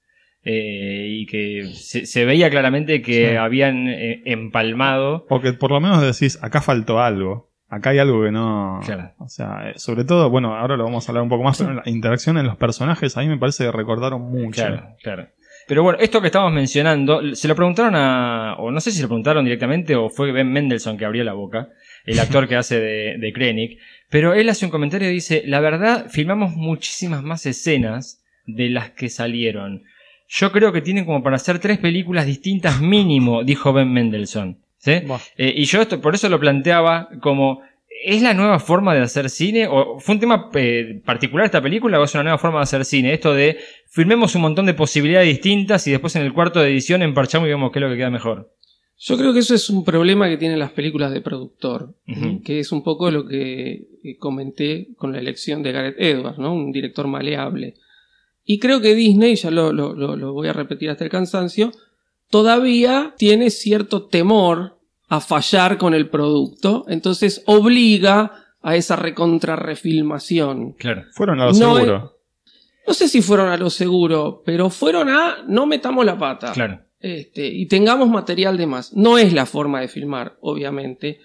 Eh, 0.47 1.07
y 1.21 1.27
que 1.27 1.65
se, 1.75 2.05
se 2.07 2.25
veía 2.27 2.51
claramente 2.51 3.01
que 3.03 3.31
Sí. 3.31 3.37
habían 3.37 3.89
eh, 3.89 4.23
empalmado. 4.27 5.27
Porque 5.29 5.53
por 5.55 5.71
lo 5.71 5.81
menos 5.81 6.03
decís, 6.03 6.39
acá 6.43 6.61
faltó 6.61 7.01
algo. 7.01 7.51
Acá 7.75 7.91
hay 7.91 7.99
algo 7.99 8.23
que 8.23 8.31
no. 8.31 8.81
Claro. 8.85 9.13
O 9.19 9.29
sea, 9.29 9.71
eh, 9.71 9.73
sobre 9.77 10.05
todo, 10.05 10.31
bueno, 10.31 10.55
ahora 10.57 10.77
lo 10.77 10.85
vamos 10.85 11.09
a 11.09 11.13
hablar 11.13 11.23
un 11.23 11.29
poco 11.29 11.43
más, 11.43 11.59
pero 11.59 11.75
la 11.75 11.83
interacción 11.87 12.39
en 12.39 12.47
los 12.47 12.57
personajes 12.57 13.17
a 13.17 13.21
mí 13.21 13.29
me 13.29 13.39
parece 13.39 13.65
que 13.65 13.73
recordaron 13.73 14.23
mucho. 14.23 14.63
Claro, 14.63 14.97
claro. 15.03 15.29
Pero 15.67 15.83
bueno, 15.83 15.99
esto 15.99 16.21
que 16.21 16.27
estamos 16.27 16.53
mencionando, 16.53 17.35
se 17.35 17.49
lo 17.49 17.57
preguntaron 17.57 17.95
a. 17.97 18.57
O 18.59 18.71
no 18.71 18.81
sé 18.81 18.91
si 18.91 19.01
lo 19.01 19.09
preguntaron 19.09 19.45
directamente 19.45 19.97
o 19.97 20.11
fue 20.11 20.31
Ben 20.31 20.53
Mendelssohn 20.53 20.99
que 20.99 21.05
abrió 21.07 21.25
la 21.25 21.33
boca, 21.33 21.71
el 22.05 22.19
actor 22.21 22.47
que 22.47 22.57
hace 22.57 22.79
de, 22.79 23.19
de 23.19 23.33
Krennic. 23.33 23.79
Pero 24.11 24.35
él 24.35 24.49
hace 24.49 24.67
un 24.67 24.71
comentario 24.71 25.11
y 25.11 25.15
dice: 25.15 25.43
La 25.47 25.61
verdad, 25.61 26.07
filmamos 26.11 26.55
muchísimas 26.55 27.23
más 27.23 27.47
escenas 27.47 28.23
de 28.47 28.69
las 28.69 28.91
que 28.91 29.09
salieron. 29.09 29.85
Yo 30.29 30.53
creo 30.53 30.73
que 30.73 30.83
tienen 30.83 31.05
como 31.05 31.23
para 31.23 31.37
hacer 31.37 31.59
tres 31.59 31.79
películas 31.79 32.27
distintas 32.27 32.81
mínimo, 32.81 33.45
dijo 33.45 33.73
Ben 33.73 33.93
Mendelssohn. 33.93 34.64
¿Sí? 34.85 34.93
Eh, 35.39 35.55
y 35.57 35.65
yo 35.65 35.81
esto, 35.81 36.01
por 36.01 36.15
eso 36.15 36.29
lo 36.29 36.39
planteaba 36.39 37.09
como, 37.23 37.61
¿es 38.05 38.21
la 38.21 38.35
nueva 38.35 38.59
forma 38.59 38.95
de 38.95 39.01
hacer 39.01 39.31
cine? 39.31 39.67
¿O 39.67 39.99
fue 39.99 40.15
un 40.17 40.21
tema 40.21 40.51
eh, 40.55 41.01
particular 41.07 41.47
esta 41.47 41.63
película 41.63 41.99
o 41.99 42.05
es 42.05 42.13
una 42.15 42.25
nueva 42.25 42.39
forma 42.39 42.59
de 42.59 42.65
hacer 42.65 42.85
cine? 42.85 43.15
Esto 43.15 43.33
de 43.33 43.57
filmemos 43.89 44.35
un 44.35 44.43
montón 44.43 44.67
de 44.67 44.75
posibilidades 44.75 45.29
distintas 45.29 45.87
y 45.87 45.91
después 45.93 46.15
en 46.17 46.23
el 46.23 46.35
cuarto 46.35 46.61
de 46.61 46.69
edición 46.71 47.01
emparchamos 47.03 47.47
y 47.47 47.51
vemos 47.51 47.73
qué 47.73 47.79
es 47.79 47.83
lo 47.83 47.89
que 47.89 47.97
queda 47.97 48.11
mejor. 48.11 48.51
Yo 48.99 49.17
creo 49.17 49.33
que 49.33 49.39
eso 49.41 49.55
es 49.55 49.71
un 49.71 49.85
problema 49.85 50.29
que 50.29 50.37
tienen 50.37 50.59
las 50.59 50.71
películas 50.73 51.13
de 51.13 51.21
productor, 51.21 51.95
que 52.45 52.61
es 52.61 52.71
un 52.71 52.85
poco 52.85 53.11
lo 53.11 53.27
que 53.27 53.73
eh, 54.05 54.17
comenté 54.19 54.89
con 54.97 55.13
la 55.13 55.19
elección 55.19 55.63
de 55.63 55.73
Gareth 55.73 55.97
Edwards, 55.99 56.39
¿no? 56.39 56.53
Un 56.55 56.71
director 56.73 57.07
maleable. 57.09 57.75
Y 58.45 58.59
creo 58.59 58.81
que 58.83 58.95
Disney, 58.95 59.35
ya 59.37 59.51
lo- 59.51 59.73
lo 59.73 60.33
voy 60.35 60.49
a 60.49 60.53
repetir 60.53 60.91
hasta 60.91 61.05
el 61.05 61.11
cansancio, 61.11 61.73
todavía 62.35 63.15
tiene 63.17 63.49
cierto 63.49 64.09
temor 64.09 64.81
a 65.07 65.21
fallar 65.21 65.79
con 65.79 65.95
el 65.95 66.11
producto, 66.11 66.85
entonces 66.89 67.45
obliga 67.47 68.33
a 68.61 68.75
esa 68.75 68.97
recontrarrefilmación. 68.97 70.73
Claro. 70.73 71.05
Fueron 71.13 71.41
a 71.41 71.45
lo 71.45 71.53
No, 71.53 71.77
seguro. 71.77 72.19
No 72.89 72.93
sé 72.93 73.07
si 73.07 73.23
fueron 73.23 73.51
a 73.51 73.57
lo 73.57 73.71
seguro, 73.71 74.43
pero 74.45 74.69
fueron 74.69 75.11
a 75.11 75.45
no 75.47 75.67
metamos 75.67 76.05
la 76.05 76.19
pata. 76.19 76.51
Claro. 76.51 76.81
Este, 76.99 77.47
y 77.47 77.67
tengamos 77.67 78.09
material 78.09 78.57
de 78.57 78.67
más. 78.67 78.93
No 78.95 79.17
es 79.17 79.33
la 79.33 79.47
forma 79.47 79.81
de 79.81 79.87
filmar, 79.87 80.37
obviamente. 80.41 81.21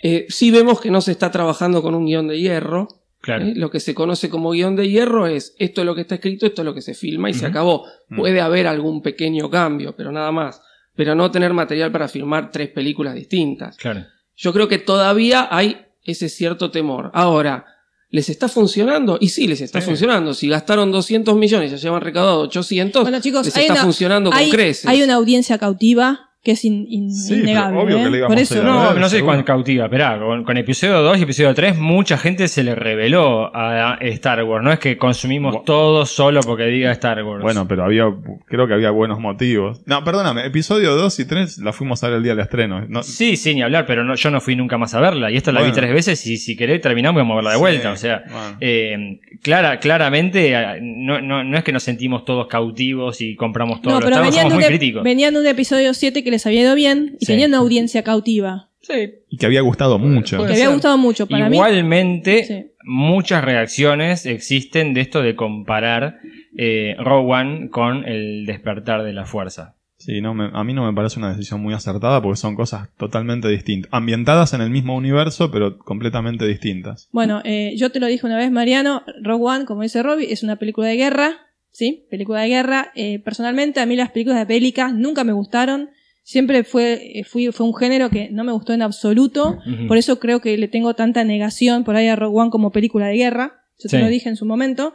Eh, 0.00 0.26
sí 0.28 0.52
vemos 0.52 0.80
que 0.80 0.92
no 0.92 1.00
se 1.00 1.10
está 1.10 1.32
trabajando 1.32 1.82
con 1.82 1.96
un 1.96 2.06
guion 2.06 2.28
de 2.28 2.38
hierro. 2.38 2.86
Claro. 3.26 3.44
¿eh? 3.44 3.52
Lo 3.56 3.70
que 3.70 3.80
se 3.80 3.92
conoce 3.92 4.30
como 4.30 4.52
guion 4.52 4.74
de 4.76 4.88
hierro 4.88 5.26
es 5.26 5.54
esto 5.58 5.80
es 5.82 5.84
lo 5.84 5.94
que 5.94 6.00
está 6.02 6.14
escrito, 6.14 6.46
esto 6.46 6.62
es 6.62 6.66
lo 6.66 6.72
que 6.72 6.80
se 6.80 6.94
filma 6.94 7.28
y 7.28 7.34
se 7.34 7.44
acabó. 7.44 7.84
Mm. 8.08 8.16
Puede 8.16 8.40
haber 8.40 8.66
algún 8.68 9.02
pequeño 9.02 9.50
cambio, 9.50 9.94
pero 9.96 10.12
nada 10.12 10.30
más. 10.30 10.62
Pero 10.94 11.14
no 11.16 11.30
tener 11.30 11.52
material 11.52 11.90
para 11.92 12.06
filmar 12.08 12.50
tres 12.52 12.68
películas 12.70 13.14
distintas. 13.16 13.76
Claro. 13.76 14.04
Yo 14.36 14.52
creo 14.52 14.68
que 14.68 14.78
todavía 14.78 15.48
hay 15.50 15.76
ese 16.04 16.28
cierto 16.28 16.70
temor. 16.70 17.10
Ahora, 17.14 17.66
¿les 18.10 18.28
está 18.28 18.48
funcionando? 18.48 19.18
Y 19.20 19.28
sí, 19.30 19.48
les 19.48 19.60
está 19.60 19.80
Sí. 19.80 19.86
funcionando. 19.88 20.32
Si 20.32 20.48
gastaron 20.48 20.92
200 20.92 21.34
millones 21.36 21.72
y 21.72 21.74
ya 21.76 21.80
llevan 21.82 22.00
recaudado 22.02 22.40
800, 22.42 23.02
Bueno, 23.02 23.20
chicos, 23.20 23.44
les 23.44 23.56
está 23.56 23.72
una- 23.72 23.82
funcionando 23.82 24.30
hay, 24.32 24.46
con 24.50 24.56
creces. 24.56 24.86
hay 24.86 25.02
una 25.02 25.14
audiencia 25.14 25.58
cautiva 25.58 26.25
que 26.46 26.52
es 26.52 26.64
in- 26.64 26.86
in- 26.88 27.10
Sí, 27.12 27.30
pero 27.34 27.42
innegable. 27.42 27.78
obvio 27.80 27.98
¿eh? 27.98 28.04
que 28.04 28.10
le 28.10 28.18
íbamos 28.18 28.34
Por 28.36 28.40
eso. 28.40 28.62
No, 28.62 28.88
ver, 28.90 29.00
no 29.00 29.08
sé 29.08 29.20
cuán 29.20 29.42
cautiva. 29.42 29.86
Esperá, 29.86 30.16
con, 30.16 30.44
con 30.44 30.56
episodio 30.56 31.02
2 31.02 31.18
y 31.18 31.22
episodio 31.24 31.52
3, 31.54 31.76
mucha 31.76 32.16
gente 32.16 32.46
se 32.46 32.62
le 32.62 32.76
reveló 32.76 33.50
a 33.52 33.98
Star 34.00 34.44
Wars. 34.44 34.62
No 34.64 34.70
es 34.72 34.78
que 34.78 34.96
consumimos 34.96 35.56
Bu- 35.56 35.64
todo 35.64 36.06
solo 36.06 36.40
porque 36.42 36.66
diga 36.66 36.92
Star 36.92 37.20
Wars. 37.24 37.42
Bueno, 37.42 37.66
pero 37.66 37.82
había, 37.84 38.04
creo 38.46 38.68
que 38.68 38.74
había 38.74 38.90
buenos 38.92 39.18
motivos. 39.18 39.80
No, 39.86 40.04
perdóname, 40.04 40.46
episodio 40.46 40.94
2 40.94 41.18
y 41.18 41.24
3 41.24 41.58
la 41.58 41.72
fuimos 41.72 42.04
a 42.04 42.08
ver 42.08 42.18
el 42.18 42.22
día 42.22 42.36
del 42.36 42.44
estreno. 42.44 42.84
No, 42.88 43.02
Sí, 43.02 43.36
sí, 43.36 43.52
ni 43.54 43.62
hablar, 43.62 43.84
pero 43.84 44.04
no, 44.04 44.14
yo 44.14 44.30
no 44.30 44.40
fui 44.40 44.54
nunca 44.54 44.78
más 44.78 44.94
a 44.94 45.00
verla. 45.00 45.30
Y 45.32 45.36
esta 45.36 45.50
la 45.50 45.60
vi 45.60 45.70
Bueno. 45.70 45.76
tres 45.76 45.92
veces 45.92 46.26
y 46.26 46.36
si 46.36 46.56
querés 46.56 46.80
terminamos 46.80 47.18
y 47.18 47.22
vamos 47.22 47.32
a 47.32 47.36
verla 47.36 47.50
de 47.50 47.56
Sí, 47.56 47.60
vuelta. 47.60 47.90
O 47.90 47.96
sea, 47.96 48.22
bueno. 48.30 48.56
eh, 48.60 49.18
clara, 49.42 49.80
claramente 49.80 50.52
eh, 50.52 50.78
no, 50.80 51.20
no, 51.20 51.42
no 51.42 51.56
es 51.58 51.64
que 51.64 51.72
nos 51.72 51.82
sentimos 51.82 52.24
todos 52.24 52.46
cautivos 52.46 53.20
y 53.20 53.34
compramos 53.34 53.82
todo. 53.82 53.94
No, 53.94 53.98
pero 54.00 54.10
estamos, 54.10 54.28
venían 54.30 54.42
somos 54.50 54.58
de, 54.64 54.70
muy 54.70 54.78
críticos. 54.78 55.02
venían 55.02 55.34
de 55.34 55.40
un 55.40 55.46
episodio 55.46 55.94
7 55.94 56.22
que 56.22 56.30
les 56.36 56.46
había 56.46 56.60
ido 56.62 56.74
bien 56.74 57.16
y 57.20 57.26
Sí. 57.26 57.32
tenían 57.32 57.50
una 57.50 57.58
audiencia 57.58 58.02
cautiva. 58.02 58.68
Sí, 58.80 59.14
y 59.28 59.36
que 59.36 59.46
había 59.46 59.62
gustado 59.62 59.98
mucho. 59.98 60.36
Puede 60.36 60.50
Que 60.50 60.54
había 60.62 60.72
gustado 60.72 60.96
mucho. 60.96 61.26
Para 61.26 61.48
mí, 61.50 61.56
Igualmente, 61.56 62.44
Sí. 62.44 62.66
muchas 62.84 63.44
reacciones 63.44 64.26
existen 64.26 64.94
de 64.94 65.00
esto 65.00 65.22
de 65.22 65.34
comparar 65.34 66.20
eh, 66.58 66.94
Rogue 66.98 67.32
One 67.34 67.68
con 67.70 68.04
el 68.08 68.46
despertar 68.46 69.02
de 69.02 69.12
la 69.12 69.26
fuerza. 69.26 69.74
Sí, 69.98 70.20
no 70.20 70.34
me- 70.34 70.50
a 70.52 70.62
mí 70.64 70.72
no 70.72 70.86
me 70.86 70.94
parece 70.94 71.18
una 71.18 71.30
decisión 71.30 71.60
muy 71.60 71.74
acertada 71.74 72.22
porque 72.22 72.36
son 72.38 72.54
cosas 72.54 72.88
totalmente 72.96 73.48
distintas. 73.48 73.90
Ambientadas 73.92 74.52
en 74.54 74.60
el 74.60 74.70
mismo 74.70 74.94
universo, 74.96 75.50
pero 75.50 75.78
completamente 75.78 76.46
distintas. 76.46 77.08
Bueno, 77.12 77.40
eh, 77.44 77.74
yo 77.76 77.90
te 77.90 77.98
lo 78.00 78.06
dije 78.06 78.24
una 78.26 78.36
vez, 78.38 78.50
Mariano, 78.52 79.02
Rogue 79.22 79.44
One, 79.44 79.64
como 79.64 79.82
dice 79.82 80.02
Robbie, 80.02 80.32
es 80.32 80.42
una 80.42 80.56
película 80.56 80.86
de 80.88 80.96
guerra, 80.96 81.32
¿sí? 81.72 82.06
Película 82.10 82.40
de 82.42 82.48
guerra. 82.48 82.92
Eh, 82.94 83.18
personalmente, 83.18 83.80
a 83.80 83.86
mí 83.86 83.96
las 83.96 84.10
películas 84.10 84.38
de 84.38 84.44
bélicas 84.54 84.94
nunca 84.94 85.24
me 85.24 85.32
gustaron. 85.32 85.90
Siempre 86.26 86.64
fue, 86.64 87.20
eh, 87.20 87.22
fui, 87.22 87.52
fue 87.52 87.64
un 87.64 87.72
género 87.72 88.10
que 88.10 88.30
no 88.30 88.42
me 88.42 88.50
gustó 88.50 88.72
en 88.72 88.82
absoluto. 88.82 89.60
Por 89.86 89.96
eso 89.96 90.18
creo 90.18 90.40
que 90.40 90.58
le 90.58 90.66
tengo 90.66 90.94
tanta 90.94 91.22
negación 91.22 91.84
por 91.84 91.94
ahí 91.94 92.08
a 92.08 92.16
Rogue 92.16 92.36
One 92.36 92.50
como 92.50 92.72
película 92.72 93.06
de 93.06 93.14
guerra. 93.14 93.62
Yo 93.78 93.88
te 93.88 94.00
lo 94.00 94.08
dije 94.08 94.28
en 94.28 94.34
su 94.34 94.44
momento. 94.44 94.92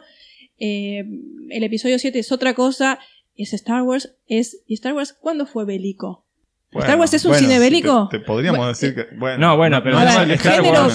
Eh, 0.58 1.06
el 1.48 1.64
episodio 1.64 1.98
7 1.98 2.18
es 2.18 2.32
otra 2.32 2.52
cosa. 2.52 2.98
es 3.34 3.54
Star 3.54 3.82
Wars, 3.82 4.14
es 4.26 4.62
¿y 4.66 4.74
Star 4.74 4.92
Wars 4.92 5.14
cuándo 5.14 5.46
fue 5.46 5.64
bélico? 5.64 6.26
Bueno, 6.72 6.86
¿Star 6.86 6.98
Wars 6.98 7.12
es 7.14 7.24
un 7.26 7.32
bueno, 7.32 7.46
cine 7.46 7.58
bélico? 7.58 8.08
Te, 8.10 8.18
te 8.18 8.24
podríamos 8.24 8.56
Bueno, 8.58 8.68
decir 8.72 8.94
que. 8.94 9.14
Bueno, 9.14 9.36
No, 9.38 9.56
bueno, 9.58 9.82
pero 9.82 10.00
no, 10.00 10.06
género 10.38 10.88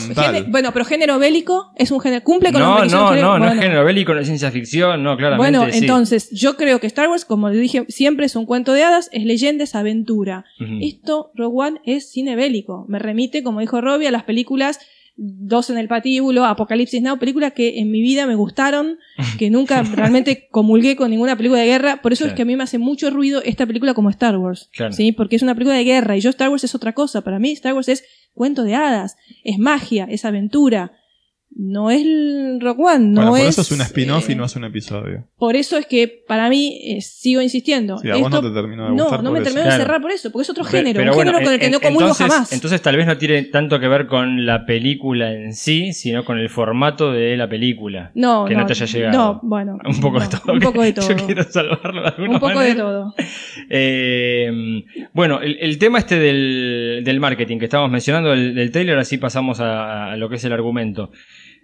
bueno, 0.48 0.72
pero 0.74 0.86
género 0.86 1.20
bélico 1.20 1.72
es 1.76 1.92
un 1.92 2.00
género 2.00 2.24
cumple 2.24 2.52
con 2.52 2.62
No, 2.62 2.70
los 2.70 2.78
requisitos 2.80 3.12
no, 3.12 3.16
no, 3.16 3.22
no 3.22 3.46
bueno. 3.46 3.54
es 3.54 3.60
género 3.62 3.86
bélico, 3.86 4.14
no 4.14 4.20
es 4.20 4.26
ciencia 4.26 4.50
ficción, 4.52 5.04
no, 5.04 5.16
claramente. 5.18 5.58
Bueno, 5.60 5.72
sí. 5.72 5.78
entonces, 5.80 6.30
yo 6.32 6.58
creo 6.58 6.80
que 6.80 6.88
Star 6.88 7.10
Wars, 7.10 7.26
como 7.26 7.50
dije 7.52 7.86
siempre, 7.90 8.26
es 8.26 8.36
un 8.36 8.46
cuento 8.48 8.74
de 8.74 8.84
hadas, 8.84 9.10
es 9.12 9.24
leyenda, 9.24 9.64
es 9.64 9.76
aventura. 9.76 10.46
Esto, 10.82 11.32
Rogue 11.36 11.68
One, 11.68 11.82
es 11.86 12.10
cine 12.12 12.36
bélico. 12.36 12.86
Me 12.88 12.98
remite, 13.00 13.44
como 13.44 13.60
dijo 13.60 13.80
Robbie, 13.80 14.08
a 14.08 14.12
las 14.12 14.24
películas 14.24 14.80
Dos 15.20 15.72
en 15.72 15.80
el 15.80 15.88
patíbulo, 15.88 16.46
Apocalipsis 16.46 17.02
Now, 17.02 17.18
películas 17.18 17.54
que 17.54 17.80
en 17.80 17.90
mi 17.90 18.02
vida 18.02 18.28
me 18.28 18.36
gustaron, 18.36 19.00
que 19.40 19.50
nunca 19.50 19.82
realmente 19.96 20.48
comulgué 20.52 20.96
con 20.96 21.10
ninguna 21.10 21.36
película 21.36 21.60
de 21.62 21.66
guerra. 21.68 22.02
Por 22.04 22.14
eso 22.14 22.24
Claro. 22.26 22.34
es 22.34 22.36
que 22.36 22.42
a 22.44 22.46
mí 22.46 22.56
me 22.56 22.64
hace 22.64 22.78
mucho 22.78 23.10
ruido 23.10 23.42
esta 23.44 23.66
película 23.66 23.96
como 23.96 24.12
Star 24.12 24.38
Wars. 24.38 24.70
Claro. 24.74 24.94
¿sí? 24.94 25.12
Porque 25.12 25.36
es 25.36 25.42
una 25.42 25.56
película 25.56 25.76
de 25.76 25.84
guerra 25.84 26.16
y 26.16 26.22
yo 26.22 26.30
Star 26.30 26.50
Wars 26.50 26.64
es 26.64 26.76
otra 26.76 26.94
cosa. 26.94 27.22
Para 27.22 27.40
mí 27.40 27.52
Star 27.54 27.74
Wars 27.74 27.88
es 27.90 28.04
cuento 28.34 28.64
de 28.64 28.76
hadas, 28.76 29.18
es 29.44 29.58
magia, 29.58 30.08
es 30.10 30.24
aventura. 30.24 30.92
No 31.60 31.90
es 31.90 32.04
el 32.04 32.60
Rogue 32.62 32.84
One, 32.84 33.00
no 33.00 33.22
Bueno, 33.22 33.30
por 33.32 33.40
es... 33.40 33.48
eso 33.48 33.62
es 33.62 33.72
un 33.72 33.82
spin-off 33.82 34.30
eh, 34.30 34.34
y 34.34 34.36
no 34.36 34.46
es 34.46 34.56
un 34.56 34.66
episodio. 34.66 35.26
por 35.40 35.56
eso 35.56 35.78
es 35.78 35.88
que 35.88 36.08
para 36.28 36.50
mí, 36.50 36.80
eh, 36.84 37.02
sigo 37.02 37.42
insistiendo. 37.42 37.98
Sí, 37.98 38.12
a 38.12 38.16
vos 38.18 38.30
no 38.30 38.42
te 38.42 38.52
terminó 38.52 38.84
de 38.84 38.96
no, 38.96 39.06
gustar 39.06 39.24
no 39.24 39.32
me 39.32 39.40
eso. 39.40 39.46
terminó 39.46 39.64
de 39.64 39.70
Claro. 39.70 39.84
cerrar 39.84 40.02
por 40.02 40.12
eso, 40.12 40.32
porque 40.32 40.44
es 40.44 40.50
otro 40.52 40.64
género, 40.66 41.00
pero 41.00 41.12
un 41.14 41.16
bueno, 41.16 41.32
género 41.32 41.46
con 41.46 41.54
el 41.54 41.60
que 41.60 41.66
en- 41.66 41.72
no 41.72 41.80
comulgo 41.80 42.02
entonces, 42.10 42.28
jamás. 42.28 42.54
Entonces 42.54 42.82
tal 42.84 42.96
vez 42.98 43.08
no 43.08 43.18
tiene 43.18 43.42
tanto 43.44 43.80
que 43.80 43.88
ver 43.88 44.06
con 44.06 44.46
la 44.46 44.66
película 44.68 45.34
en 45.34 45.54
sí, 45.56 45.94
sino 45.94 46.24
con 46.26 46.38
el 46.38 46.50
formato 46.50 47.12
de 47.12 47.36
la 47.38 47.50
película. 47.50 48.12
no, 48.14 48.46
que 48.46 48.54
no 48.56 48.66
te 48.68 48.74
haya 48.74 48.86
llegado. 48.86 49.18
No, 49.18 49.40
bueno. 49.42 49.80
Un 49.86 50.00
poco 50.00 50.20
no, 50.20 50.26
de 50.26 50.38
todo. 50.38 50.54
Un 50.54 50.60
poco 50.60 50.84
de 50.84 50.94
todo. 50.94 51.10
Yo 51.10 51.26
quiero 51.26 51.44
salvarlo 51.44 52.02
de 52.04 52.08
alguna 52.10 52.34
Un 52.34 52.40
poco 52.40 52.60
de 52.60 52.76
todo. 52.76 53.16
Eh, 53.70 54.84
bueno, 55.14 55.42
el, 55.42 55.58
el 55.60 55.78
tema 55.80 56.00
este 56.00 56.20
del, 56.20 57.02
del 57.04 57.20
marketing 57.20 57.58
que 57.58 57.66
estábamos 57.66 57.92
mencionando, 57.92 58.30
del, 58.32 58.54
del 58.54 58.72
trailer, 58.72 58.98
así 59.00 59.18
pasamos 59.18 59.60
a, 59.60 60.12
a 60.12 60.18
lo 60.18 60.30
que 60.30 60.36
es 60.36 60.44
el 60.46 60.54
argumento. 60.54 61.12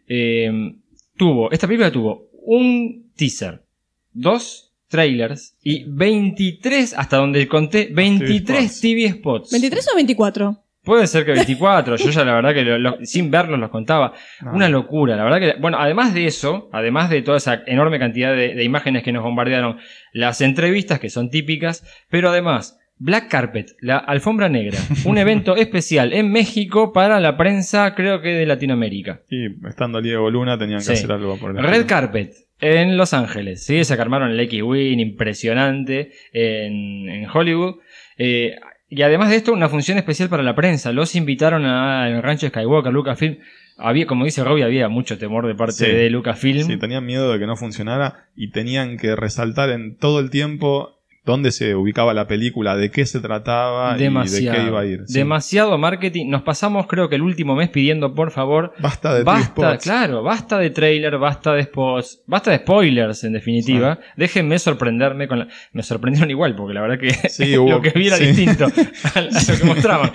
Eh, 0.08 0.76
tuvo, 1.18 1.52
esta 1.52 1.68
película 1.68 1.92
tuvo 1.92 2.30
un 2.46 3.12
teaser, 3.16 3.64
dos 4.12 4.74
trailers 4.88 5.56
y 5.64 5.86
23, 5.88 6.94
hasta 6.98 7.18
donde 7.18 7.48
conté, 7.48 7.90
23 7.92 8.80
TV 8.82 9.10
spots. 9.12 9.52
¿23 9.54 9.88
o 9.92 9.96
24? 9.96 10.58
Puede 10.84 11.08
ser 11.08 11.26
que 11.26 11.32
24, 11.34 11.96
yo 11.96 12.10
ya 12.10 12.26
la 12.26 12.34
verdad 12.36 12.54
que 12.54 12.64
lo- 12.64 12.78
lo- 12.78 12.98
sin 13.06 13.32
verlos 13.32 13.58
los 13.60 13.70
contaba. 13.70 14.14
No. 14.42 14.54
Una 14.54 14.70
locura, 14.70 15.16
la 15.16 15.24
verdad 15.24 15.40
que, 15.40 15.60
bueno, 15.62 15.78
además 15.80 16.14
de 16.14 16.26
eso, 16.28 16.70
además 16.74 17.10
de 17.10 17.22
toda 17.22 17.38
esa 17.38 17.64
enorme 17.66 17.98
cantidad 18.00 18.36
de, 18.36 18.54
de 18.54 18.64
imágenes 18.64 19.02
que 19.04 19.12
nos 19.14 19.24
bombardearon, 19.24 19.78
las 20.12 20.42
entrevistas 20.42 21.00
que 21.00 21.10
son 21.10 21.30
típicas, 21.30 21.84
pero 22.10 22.30
además, 22.30 22.78
Black 23.00 23.28
Carpet, 23.30 23.72
la 23.82 23.98
alfombra 23.98 24.50
negra, 24.50 24.78
un 25.06 25.18
evento 25.18 25.56
especial 25.58 26.14
en 26.14 26.32
México 26.32 26.94
para 26.94 27.20
la 27.20 27.36
prensa, 27.38 27.96
creo 27.96 28.22
que 28.22 28.30
de 28.30 28.46
Latinoamérica. 28.46 29.22
Y 29.30 29.48
estando 29.68 30.02
Diego 30.02 30.30
Luna 30.30 30.58
tenían 30.58 30.80
que 30.80 30.86
Sí. 30.86 30.94
hacer 30.94 31.12
algo 31.12 31.38
por 31.38 31.52
el 31.52 31.58
Red 31.58 31.70
estilo. 31.72 31.88
Carpet 31.88 32.34
en 32.62 32.96
Los 32.96 33.14
Ángeles, 33.14 33.66
¿sí? 33.66 33.84
Se 33.84 33.94
armaron 33.96 34.32
el 34.32 34.40
X-Wing 34.40 35.00
impresionante 35.00 36.12
en, 36.32 37.10
en 37.10 37.28
Hollywood. 37.30 37.76
Eh, 38.18 38.56
y 38.90 39.02
además 39.02 39.30
de 39.32 39.38
esto, 39.38 39.52
una 39.54 39.70
función 39.70 39.98
especial 39.98 40.30
para 40.30 40.44
la 40.44 40.56
prensa. 40.56 40.92
Los 40.92 41.16
invitaron 41.16 41.66
al 41.66 42.22
rancho 42.22 42.48
Skywalker, 42.48 42.94
Lucasfilm. 42.94 43.40
Había, 43.78 44.06
como 44.06 44.24
dice 44.24 44.44
Robbie, 44.44 44.64
había 44.64 44.88
mucho 44.88 45.18
temor 45.18 45.48
de 45.48 45.56
parte 45.56 45.74
Sí. 45.74 45.86
de 45.92 46.10
Lucasfilm. 46.12 46.64
Sí, 46.68 46.78
tenían 46.78 47.06
miedo 47.06 47.34
de 47.34 47.40
que 47.40 47.48
no 47.48 47.56
funcionara 47.58 48.28
y 48.36 48.52
tenían 48.52 48.98
que 48.98 49.16
resaltar 49.16 49.72
en 49.72 49.98
todo 49.98 50.20
el 50.20 50.30
tiempo 50.30 51.02
dónde 51.26 51.52
se 51.52 51.74
ubicaba 51.76 52.14
la 52.14 52.28
película, 52.28 52.76
de 52.76 52.92
qué 52.92 53.06
se 53.06 53.20
trataba 53.22 53.92
y 53.96 53.98
de 54.00 54.04
demasiado, 54.04 54.58
qué 54.62 54.68
iba 54.68 54.80
a 54.82 54.86
ir. 54.86 55.04
Sí. 55.08 55.20
demasiado 55.20 55.78
marketing. 55.78 56.30
Nos 56.30 56.42
pasamos, 56.42 56.86
creo 56.88 57.08
que 57.08 57.16
el 57.16 57.22
último 57.22 57.56
mes 57.56 57.70
pidiendo, 57.70 58.14
por 58.14 58.32
favor, 58.32 58.74
Basta 58.80 59.14
de 59.14 59.24
Basta, 59.24 59.46
spots. 59.48 59.84
claro, 59.84 60.22
basta 60.24 60.58
de 60.60 60.70
trailer, 60.70 61.18
basta 61.18 61.54
de 61.54 61.64
spots, 61.64 62.24
basta 62.28 62.52
de 62.52 62.58
spoilers 62.58 63.24
en 63.24 63.34
definitiva. 63.34 64.00
Déjenme 64.18 64.60
sorprenderme 64.60 65.28
con 65.28 65.40
la... 65.40 65.48
Me 65.72 65.82
sorprendieron 65.84 66.30
igual, 66.30 66.56
porque 66.56 66.74
la 66.74 66.82
verdad 66.82 67.00
que 67.00 67.12
Sí, 67.30 67.54
hubo- 67.58 67.70
lo 67.70 67.82
que 67.82 67.92
vi 67.92 68.08
era 68.08 68.18
sí. 68.18 68.26
distinto 68.26 68.66
a, 68.66 68.68
a 69.20 69.22
lo 69.22 69.30
que 69.60 69.64
mostraban. 69.66 70.12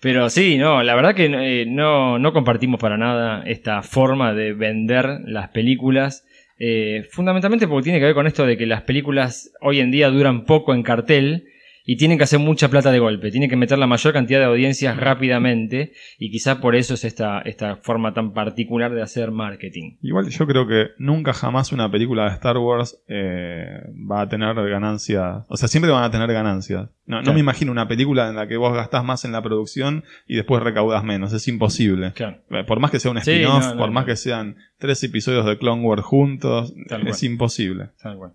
Pero 0.00 0.30
sí, 0.30 0.58
no, 0.58 0.82
la 0.82 0.94
verdad 0.94 1.14
que 1.14 1.26
eh, 1.62 1.66
no, 1.66 2.18
no 2.18 2.32
compartimos 2.32 2.80
para 2.80 2.96
nada 2.96 3.42
esta 3.46 3.82
forma 3.82 4.32
de 4.32 4.52
vender 4.52 5.20
las 5.26 5.48
películas. 5.50 6.24
Eh, 6.58 7.06
fundamentalmente 7.10 7.66
porque 7.66 7.84
tiene 7.84 7.98
que 7.98 8.06
ver 8.06 8.14
con 8.14 8.26
esto 8.26 8.46
de 8.46 8.56
que 8.56 8.66
las 8.66 8.82
películas 8.82 9.52
hoy 9.60 9.80
en 9.80 9.90
día 9.90 10.10
duran 10.10 10.44
poco 10.44 10.74
en 10.74 10.82
cartel 10.82 11.46
y 11.84 11.96
tienen 11.96 12.18
que 12.18 12.24
hacer 12.24 12.38
mucha 12.38 12.68
plata 12.68 12.90
de 12.92 12.98
golpe, 12.98 13.30
tienen 13.30 13.50
que 13.50 13.56
meter 13.56 13.78
la 13.78 13.86
mayor 13.86 14.12
cantidad 14.12 14.38
de 14.38 14.44
audiencias 14.46 14.96
rápidamente 14.96 15.92
y 16.18 16.30
quizá 16.30 16.60
por 16.60 16.76
eso 16.76 16.94
es 16.94 17.04
esta, 17.04 17.40
esta 17.40 17.76
forma 17.76 18.12
tan 18.14 18.32
particular 18.32 18.92
de 18.94 19.02
hacer 19.02 19.30
marketing. 19.30 19.96
Igual 20.02 20.28
yo 20.28 20.46
creo 20.46 20.66
que 20.66 20.88
nunca 20.98 21.32
jamás 21.32 21.72
una 21.72 21.90
película 21.90 22.24
de 22.28 22.34
Star 22.34 22.58
Wars 22.58 23.02
eh, 23.08 23.66
va 24.10 24.22
a 24.22 24.28
tener 24.28 24.54
ganancias. 24.54 25.44
O 25.48 25.56
sea, 25.56 25.68
siempre 25.68 25.90
van 25.90 26.04
a 26.04 26.10
tener 26.10 26.32
ganancias. 26.32 26.88
No, 27.04 27.20
no 27.20 27.32
me 27.34 27.40
imagino 27.40 27.72
una 27.72 27.88
película 27.88 28.28
en 28.28 28.36
la 28.36 28.46
que 28.46 28.56
vos 28.56 28.72
gastás 28.74 29.04
más 29.04 29.24
en 29.24 29.32
la 29.32 29.42
producción 29.42 30.04
y 30.28 30.36
después 30.36 30.62
recaudas 30.62 31.02
menos. 31.02 31.32
Es 31.32 31.48
imposible. 31.48 32.12
Claro. 32.12 32.38
Eh, 32.50 32.64
Por 32.64 32.78
más 32.78 32.90
que 32.92 33.00
sea 33.00 33.10
un 33.10 33.20
Sí, 33.20 33.32
spin-off, 33.32 33.64
no, 33.64 33.74
no, 33.74 33.80
por 33.80 33.90
más 33.90 34.04
que 34.04 34.14
sean 34.16 34.56
tres 34.78 35.02
episodios 35.02 35.44
de 35.44 35.58
Clone 35.58 35.82
Wars 35.82 36.02
juntos, 36.02 36.72
Tal 36.88 37.06
es 37.08 37.18
cual. 37.18 37.32
imposible. 37.32 37.88
Tal 38.00 38.16
cual. 38.16 38.32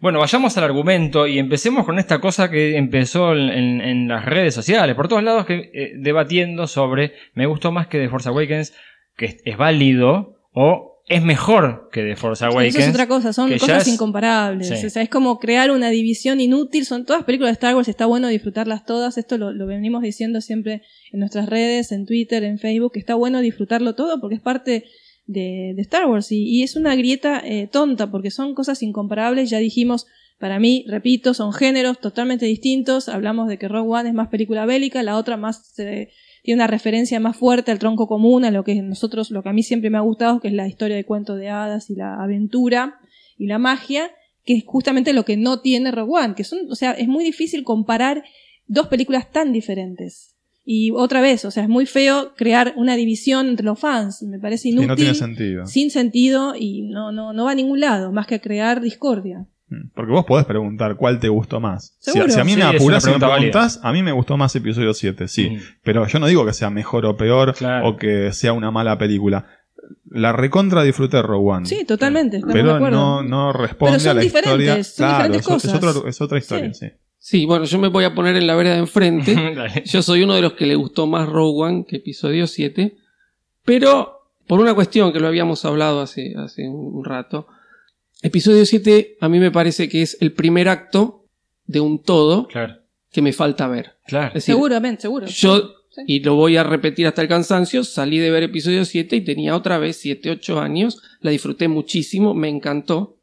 Bueno, 0.00 0.20
vayamos 0.20 0.56
al 0.56 0.64
argumento 0.64 1.26
y 1.26 1.38
empecemos 1.38 1.84
con 1.84 1.98
esta 1.98 2.20
cosa 2.20 2.50
que 2.50 2.76
empezó 2.76 3.32
en, 3.32 4.06
las 4.06 4.24
redes 4.24 4.54
sociales, 4.54 4.94
por 4.94 5.08
todos 5.08 5.24
lados, 5.24 5.44
que, 5.44 5.70
eh, 5.74 5.92
debatiendo 5.96 6.68
sobre 6.68 7.14
me 7.34 7.46
gustó 7.46 7.72
más 7.72 7.88
que 7.88 7.98
The 7.98 8.08
Force 8.08 8.28
Awakens, 8.28 8.74
que 9.16 9.26
es, 9.26 9.36
es 9.44 9.56
válido, 9.56 10.36
o 10.52 11.02
es 11.08 11.22
mejor 11.22 11.88
que 11.90 12.02
The 12.04 12.14
Force 12.14 12.44
Awakens. 12.44 12.76
Eso 12.76 12.84
es 12.84 12.90
otra 12.90 13.08
cosa, 13.08 13.32
son 13.32 13.50
cosas 13.58 13.88
es- 13.88 13.94
incomparables. 13.94 14.68
Sí. 14.68 14.86
O 14.86 14.90
sea, 14.90 15.02
es 15.02 15.08
como 15.08 15.38
crear 15.40 15.70
una 15.70 15.90
división 15.90 16.40
inútil. 16.40 16.84
Son 16.84 17.04
todas 17.04 17.24
películas 17.24 17.50
de 17.50 17.54
Star 17.54 17.74
Wars, 17.74 17.88
está 17.88 18.06
bueno 18.06 18.28
disfrutarlas 18.28 18.84
todas. 18.84 19.18
Esto 19.18 19.38
lo, 19.38 19.52
lo 19.52 19.66
venimos 19.66 20.02
diciendo 20.02 20.40
siempre 20.40 20.82
en 21.10 21.20
nuestras 21.20 21.48
redes, 21.48 21.92
en 21.92 22.06
Twitter, 22.06 22.44
en 22.44 22.58
Facebook, 22.58 22.92
que 22.92 22.98
está 23.00 23.14
bueno 23.14 23.40
disfrutarlo 23.40 23.94
todo 23.94 24.20
porque 24.20 24.36
es 24.36 24.42
parte 24.42 24.84
de, 25.28 25.74
de 25.76 25.82
Star 25.82 26.06
Wars. 26.06 26.32
Y, 26.32 26.42
y 26.42 26.64
es 26.64 26.74
una 26.74 26.96
grieta 26.96 27.40
eh, 27.44 27.68
tonta 27.68 28.10
porque 28.10 28.32
son 28.32 28.54
cosas 28.54 28.82
incomparables. 28.82 29.48
Ya 29.48 29.58
dijimos, 29.58 30.06
para 30.40 30.58
mí, 30.58 30.84
repito, 30.88 31.34
son 31.34 31.52
géneros 31.52 32.00
totalmente 32.00 32.46
distintos. 32.46 33.08
Hablamos 33.08 33.48
de 33.48 33.58
que 33.58 33.68
Rogue 33.68 33.88
One 33.88 34.08
es 34.08 34.14
más 34.14 34.28
película 34.28 34.66
bélica, 34.66 35.04
la 35.04 35.16
otra 35.16 35.36
más... 35.36 35.78
eh, 35.78 36.08
tiene 36.40 36.62
una 36.62 36.66
referencia 36.68 37.20
más 37.20 37.36
fuerte 37.36 37.72
al 37.72 37.78
tronco 37.78 38.06
común, 38.06 38.44
a 38.44 38.50
lo 38.50 38.64
que 38.64 38.80
nosotros, 38.80 39.30
lo 39.30 39.42
que 39.42 39.50
a 39.50 39.52
mí 39.52 39.62
siempre 39.62 39.90
me 39.90 39.98
ha 39.98 40.02
gustado, 40.02 40.40
que 40.40 40.48
es 40.48 40.54
la 40.54 40.66
historia 40.66 40.96
de 40.96 41.04
cuento 41.04 41.34
de 41.34 41.50
hadas 41.50 41.90
y 41.90 41.94
la 41.94 42.14
aventura 42.22 43.00
y 43.36 43.48
la 43.48 43.58
magia, 43.58 44.10
que 44.44 44.54
es 44.54 44.64
justamente 44.64 45.12
lo 45.12 45.24
que 45.24 45.36
no 45.36 45.60
tiene 45.60 45.90
Rogue 45.90 46.24
One, 46.24 46.34
que 46.34 46.44
son, 46.44 46.60
o 46.70 46.74
sea, 46.74 46.92
es 46.92 47.06
muy 47.06 47.22
difícil 47.22 47.64
comparar 47.64 48.24
dos 48.66 48.86
películas 48.86 49.30
tan 49.30 49.52
diferentes. 49.52 50.37
Y 50.70 50.90
otra 50.94 51.22
vez, 51.22 51.46
o 51.46 51.50
sea, 51.50 51.62
es 51.62 51.68
muy 51.70 51.86
feo 51.86 52.34
crear 52.36 52.74
una 52.76 52.94
división 52.94 53.48
entre 53.48 53.64
los 53.64 53.80
fans, 53.80 54.22
me 54.24 54.38
parece 54.38 54.68
Y 54.68 54.72
inútil, 54.72 54.88
no 54.88 54.96
tiene 54.96 55.14
sentido. 55.14 55.64
sin 55.66 55.90
sentido 55.90 56.54
y 56.54 56.82
no, 56.82 57.10
no, 57.10 57.32
no 57.32 57.46
va 57.46 57.52
a 57.52 57.54
ningún 57.54 57.80
lado, 57.80 58.12
más 58.12 58.26
que 58.26 58.38
crear 58.38 58.82
discordia. 58.82 59.46
Mm. 59.70 59.88
Porque 59.94 60.12
vos 60.12 60.26
podés 60.26 60.44
preguntar 60.44 60.96
cuál 60.96 61.20
te 61.20 61.30
gustó 61.30 61.58
más. 61.58 61.96
Si, 62.00 62.10
Seguro. 62.12 62.30
si 62.32 62.38
a 62.40 62.44
mí 62.44 62.52
Sí, 62.52 62.58
me 62.58 62.64
apurás 62.64 63.06
y 63.06 63.10
me 63.12 63.18
preguntás, 63.18 63.80
a 63.82 63.92
mí 63.92 64.02
me 64.02 64.12
gustó 64.12 64.36
más 64.36 64.54
episodio 64.56 64.92
7, 64.92 65.26
sí. 65.26 65.48
Mm. 65.50 65.58
Pero 65.82 66.06
yo 66.06 66.18
no 66.18 66.26
digo 66.26 66.44
que 66.44 66.52
sea 66.52 66.68
mejor 66.68 67.06
o 67.06 67.16
peor 67.16 67.54
Claro. 67.54 67.88
o 67.88 67.96
que 67.96 68.30
sea 68.34 68.52
una 68.52 68.70
mala 68.70 68.98
película. 68.98 69.46
La 70.10 70.32
recontra 70.34 70.82
disfruté 70.82 71.16
de 71.16 71.22
Rogue 71.22 71.50
One. 71.50 71.66
Sí, 71.66 71.86
totalmente, 71.86 72.38
de 72.38 72.52
pero 72.52 72.74
acuerdo. 72.74 72.94
no, 72.98 73.22
no 73.22 73.52
responde 73.54 73.92
Pero 73.92 74.00
son 74.00 74.10
a 74.10 74.14
la 74.14 74.20
diferentes, 74.20 74.60
historia. 74.60 74.84
son 74.84 75.06
claro, 75.06 75.32
diferentes 75.32 75.40
es, 75.40 75.46
es 75.64 75.72
cosas. 75.72 75.74
otro- 75.96 76.08
es 76.08 76.20
otra 76.20 76.38
historia, 76.38 76.74
sí. 76.74 76.86
Sí, 76.88 76.92
bueno, 77.46 77.64
yo 77.64 77.78
me 77.78 77.88
voy 77.88 78.04
a 78.04 78.14
poner 78.14 78.36
en 78.36 78.46
la 78.46 78.54
vereda 78.54 78.74
de 78.74 78.80
enfrente. 78.80 79.34
Yo 79.86 80.02
soy 80.02 80.22
uno 80.22 80.34
de 80.34 80.40
los 80.42 80.52
que 80.54 80.66
le 80.66 80.74
gustó 80.76 81.06
más 81.06 81.28
Rogue 81.28 81.62
One 81.64 81.84
que 81.86 81.96
episodio 81.96 82.46
7. 82.46 82.96
Pero, 83.64 84.30
por 84.46 84.60
una 84.60 84.74
cuestión 84.74 85.12
que 85.12 85.20
lo 85.20 85.26
habíamos 85.26 85.64
hablado 85.64 86.00
hace, 86.00 86.34
hace 86.36 86.68
un 86.68 87.04
rato, 87.04 87.46
episodio 88.22 88.64
7 88.64 89.16
a 89.20 89.28
mí 89.28 89.38
me 89.38 89.50
parece 89.50 89.88
que 89.88 90.02
es 90.02 90.16
el 90.20 90.32
primer 90.32 90.68
acto 90.68 91.26
de 91.66 91.80
un 91.80 92.02
todo 92.02 92.46
Claro, 92.48 92.76
que 93.10 93.20
me 93.20 93.32
falta 93.32 93.68
ver. 93.68 93.96
claro. 94.06 94.28
Es 94.28 94.34
decir, 94.34 94.54
Seguramente, 94.54 95.02
seguro. 95.02 95.26
yo, 95.26 95.74
Sí. 95.90 96.02
y 96.06 96.20
lo 96.20 96.34
voy 96.36 96.56
a 96.56 96.62
repetir 96.64 97.06
hasta 97.06 97.22
el 97.22 97.28
cansancio, 97.28 97.82
salí 97.84 98.18
de 98.18 98.30
ver 98.30 98.44
episodio 98.44 98.84
7 98.84 99.16
y 99.16 99.20
tenía 99.22 99.54
otra 99.56 99.78
vez 99.78 99.96
7, 99.96 100.30
8 100.30 100.60
años, 100.60 101.02
la 101.20 101.30
disfruté 101.30 101.66
muchísimo, 101.68 102.32
me 102.34 102.48
encantó. 102.48 103.17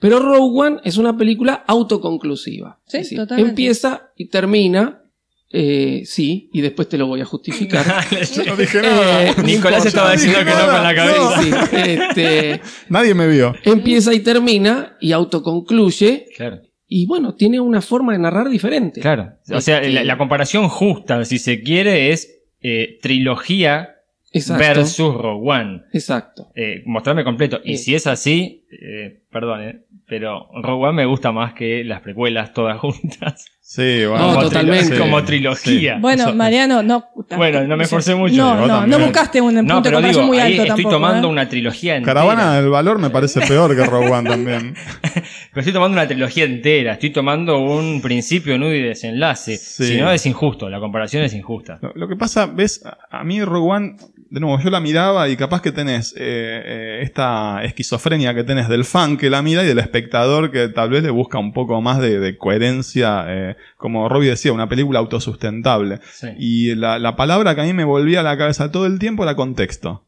Pero 0.00 0.18
Rogue 0.20 0.60
One 0.68 0.76
es 0.84 0.96
una 0.96 1.16
película 1.16 1.64
autoconclusiva. 1.66 2.78
Sí, 2.86 2.98
Es 2.98 3.02
decir, 3.04 3.18
totalmente. 3.18 3.50
empieza 3.50 4.10
y 4.16 4.26
termina, 4.26 5.02
eh, 5.50 6.02
sí, 6.04 6.50
y 6.52 6.60
después 6.60 6.88
te 6.88 6.98
lo 6.98 7.06
voy 7.06 7.20
a 7.20 7.24
justificar. 7.24 7.84
Yo 8.34 8.44
no 8.44 8.56
dije 8.56 8.80
nada. 8.82 9.28
Eh, 9.30 9.34
Nicolás 9.44 9.86
estaba 9.86 10.12
diciendo 10.12 10.38
que 10.40 10.44
no 10.50 10.66
con 10.72 10.82
la 10.82 10.94
cabeza. 10.94 11.42
Sí, 11.42 11.50
este, 11.74 12.60
Nadie 12.88 13.14
me 13.14 13.26
vio. 13.28 13.54
empieza 13.64 14.14
y 14.14 14.20
termina 14.20 14.96
y 15.00 15.12
autoconcluye 15.12 16.26
Claro. 16.36 16.60
y 16.86 17.06
bueno, 17.06 17.34
tiene 17.34 17.58
una 17.60 17.80
forma 17.80 18.12
de 18.12 18.18
narrar 18.20 18.48
diferente. 18.50 19.00
Claro. 19.00 19.32
O 19.52 19.60
sea, 19.60 19.78
Este- 19.78 19.90
la, 19.92 20.04
la 20.04 20.18
comparación 20.18 20.68
justa, 20.68 21.24
si 21.24 21.38
se 21.38 21.62
quiere, 21.62 22.12
es 22.12 22.36
eh, 22.60 22.98
trilogía 23.02 23.94
Exacto. 24.32 24.62
versus 24.62 25.14
Rogue 25.14 25.50
One. 25.50 25.82
Exacto. 25.92 26.50
Eh, 26.54 26.82
mostrarme 26.86 27.24
completo. 27.24 27.60
Y 27.64 27.74
Eh. 27.74 27.78
si 27.78 27.94
es 27.94 28.06
así, 28.06 28.66
eh, 28.70 29.22
perdón, 29.30 29.62
eh, 29.62 29.84
pero 30.08 30.48
Rogue 30.62 30.88
One 30.88 30.92
me 30.94 31.06
gusta 31.06 31.32
más 31.32 31.52
que 31.52 31.84
las 31.84 32.00
precuelas 32.00 32.52
todas 32.52 32.78
juntas. 32.80 33.57
Sí, 33.70 34.06
bueno. 34.06 34.16
No, 34.18 34.28
como, 34.30 34.42
totalmente. 34.44 34.94
trilo- 34.94 34.98
como 35.00 35.24
trilogía. 35.24 35.98
Bueno, 36.00 36.22
Eso- 36.28 36.34
Mariano, 36.34 36.82
no. 36.82 37.04
Bueno, 37.36 37.64
no 37.66 37.76
me 37.76 37.84
esforcé 37.84 38.14
mucho. 38.14 38.34
No, 38.34 38.54
no, 38.62 38.66
también. 38.66 38.98
no 38.98 39.04
buscaste 39.04 39.42
un 39.42 39.48
punto 39.56 39.62
No, 39.62 39.76
de 39.76 39.82
pero 39.82 39.96
comparación 39.98 40.22
digo, 40.22 40.26
muy 40.26 40.38
alto 40.38 40.52
estoy 40.62 40.68
tampoco. 40.68 40.90
tomando 40.94 41.28
¿eh? 41.28 41.30
una 41.30 41.48
trilogía 41.50 41.96
entera. 41.96 42.14
Caravana 42.14 42.54
del 42.62 42.70
Valor 42.70 42.98
me 42.98 43.10
parece 43.10 43.42
peor 43.42 43.76
que 43.76 43.84
Rogue 43.84 44.08
One 44.10 44.30
también. 44.30 44.74
Pero 45.02 45.60
estoy 45.60 45.72
tomando 45.74 45.92
una 45.98 46.08
trilogía 46.08 46.44
entera. 46.44 46.94
Estoy 46.94 47.10
tomando 47.10 47.58
un 47.58 48.00
principio, 48.00 48.56
nudo 48.56 48.72
y 48.72 48.80
desenlace. 48.80 49.58
Sí. 49.58 49.84
Si 49.84 49.96
no, 49.98 50.10
es 50.10 50.24
injusto. 50.24 50.70
La 50.70 50.80
comparación 50.80 51.24
es 51.24 51.34
injusta. 51.34 51.78
Lo, 51.82 51.92
lo 51.94 52.08
que 52.08 52.16
pasa, 52.16 52.46
ves, 52.46 52.82
a- 52.86 53.18
a 53.18 53.22
mí 53.22 53.44
Rogue 53.44 53.70
One, 53.70 53.96
de 54.30 54.40
nuevo, 54.40 54.58
yo 54.62 54.70
la 54.70 54.80
miraba 54.80 55.28
y 55.28 55.36
capaz 55.36 55.60
que 55.60 55.72
tenés 55.72 56.12
eh, 56.16 56.18
eh, 56.20 57.00
esta 57.02 57.62
esquizofrenia 57.64 58.34
que 58.34 58.44
tenés 58.44 58.68
del 58.68 58.84
fan 58.86 59.16
que 59.18 59.28
la 59.28 59.42
mira 59.42 59.62
y 59.62 59.66
del 59.66 59.78
espectador 59.78 60.50
que 60.50 60.68
tal 60.68 60.88
vez 60.90 61.02
le 61.02 61.10
busca 61.10 61.38
un 61.38 61.52
poco 61.52 61.80
más 61.82 61.98
de, 61.98 62.18
de 62.18 62.36
coherencia, 62.38 63.24
eh, 63.28 63.56
como 63.76 64.08
Robbie 64.08 64.30
decía, 64.30 64.52
una 64.52 64.68
película 64.68 64.98
autosustentable. 64.98 66.00
Sí. 66.12 66.28
Y 66.38 66.74
la, 66.74 66.98
la 66.98 67.16
palabra 67.16 67.54
que 67.54 67.60
a 67.60 67.64
mí 67.64 67.72
me 67.72 67.84
volvía 67.84 68.20
a 68.20 68.22
la 68.22 68.36
cabeza 68.38 68.70
todo 68.70 68.86
el 68.86 68.98
tiempo 68.98 69.22
era 69.22 69.34
contexto. 69.36 70.04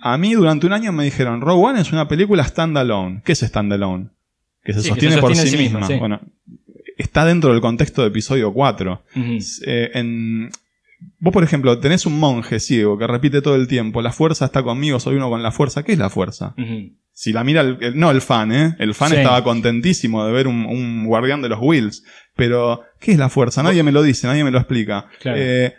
A 0.00 0.16
mí 0.16 0.32
durante 0.34 0.64
un 0.66 0.72
año 0.72 0.92
me 0.92 1.02
dijeron, 1.02 1.40
Rogue 1.40 1.66
One 1.70 1.80
es 1.80 1.90
una 1.92 2.06
película 2.06 2.44
standalone. 2.44 3.22
¿Qué 3.24 3.32
es 3.32 3.40
standalone? 3.40 4.10
Que 4.62 4.72
se 4.72 4.80
Sí, 4.80 4.84
que 4.84 4.88
sostiene 4.90 5.18
por 5.18 5.34
sostiene 5.34 5.50
sí 5.50 5.70
misma. 5.72 5.98
Bueno, 5.98 6.20
está 6.96 7.24
dentro 7.24 7.50
del 7.52 7.60
contexto 7.60 8.02
de 8.02 8.08
episodio 8.08 8.52
4. 8.52 9.02
Ujú. 9.16 9.38
Eh, 9.66 9.90
en- 9.94 10.50
vos, 11.26 11.32
por 11.32 11.44
ejemplo, 11.44 11.78
tenés 11.78 12.06
un 12.06 12.18
monje 12.18 12.58
ciego 12.60 12.96
que 12.98 13.06
repite 13.06 13.42
todo 13.42 13.54
el 13.56 13.68
tiempo, 13.68 14.00
la 14.02 14.12
fuerza 14.12 14.46
está 14.46 14.62
conmigo, 14.62 14.98
soy 15.00 15.16
uno 15.16 15.28
con 15.28 15.42
la 15.42 15.52
fuerza. 15.52 15.82
¿Qué 15.82 15.92
es 15.92 15.98
la 15.98 16.08
fuerza? 16.10 16.54
Si 17.12 17.32
la 17.32 17.44
mira, 17.44 17.60
el, 17.62 17.78
el- 17.80 17.98
no 17.98 18.10
el 18.10 18.20
fan, 18.20 18.52
¿eh? 18.52 18.76
El 18.78 18.94
fan 18.94 19.10
Sí. 19.10 19.16
estaba 19.16 19.42
contentísimo 19.44 20.24
de 20.26 20.32
ver 20.32 20.46
un, 20.48 20.66
un 20.66 21.06
guardián 21.06 21.40
de 21.42 21.48
los 21.48 21.58
Wills. 21.60 22.04
Pero, 22.34 22.82
¿qué 23.00 23.12
es 23.12 23.18
la 23.18 23.28
fuerza? 23.30 23.62
Nadie 23.62 23.82
me 23.82 23.92
lo 23.92 24.02
dice, 24.02 24.26
nadie 24.26 24.44
me 24.44 24.50
lo 24.50 24.58
explica. 24.58 25.06
Claro. 25.20 25.38
Eh, 25.40 25.74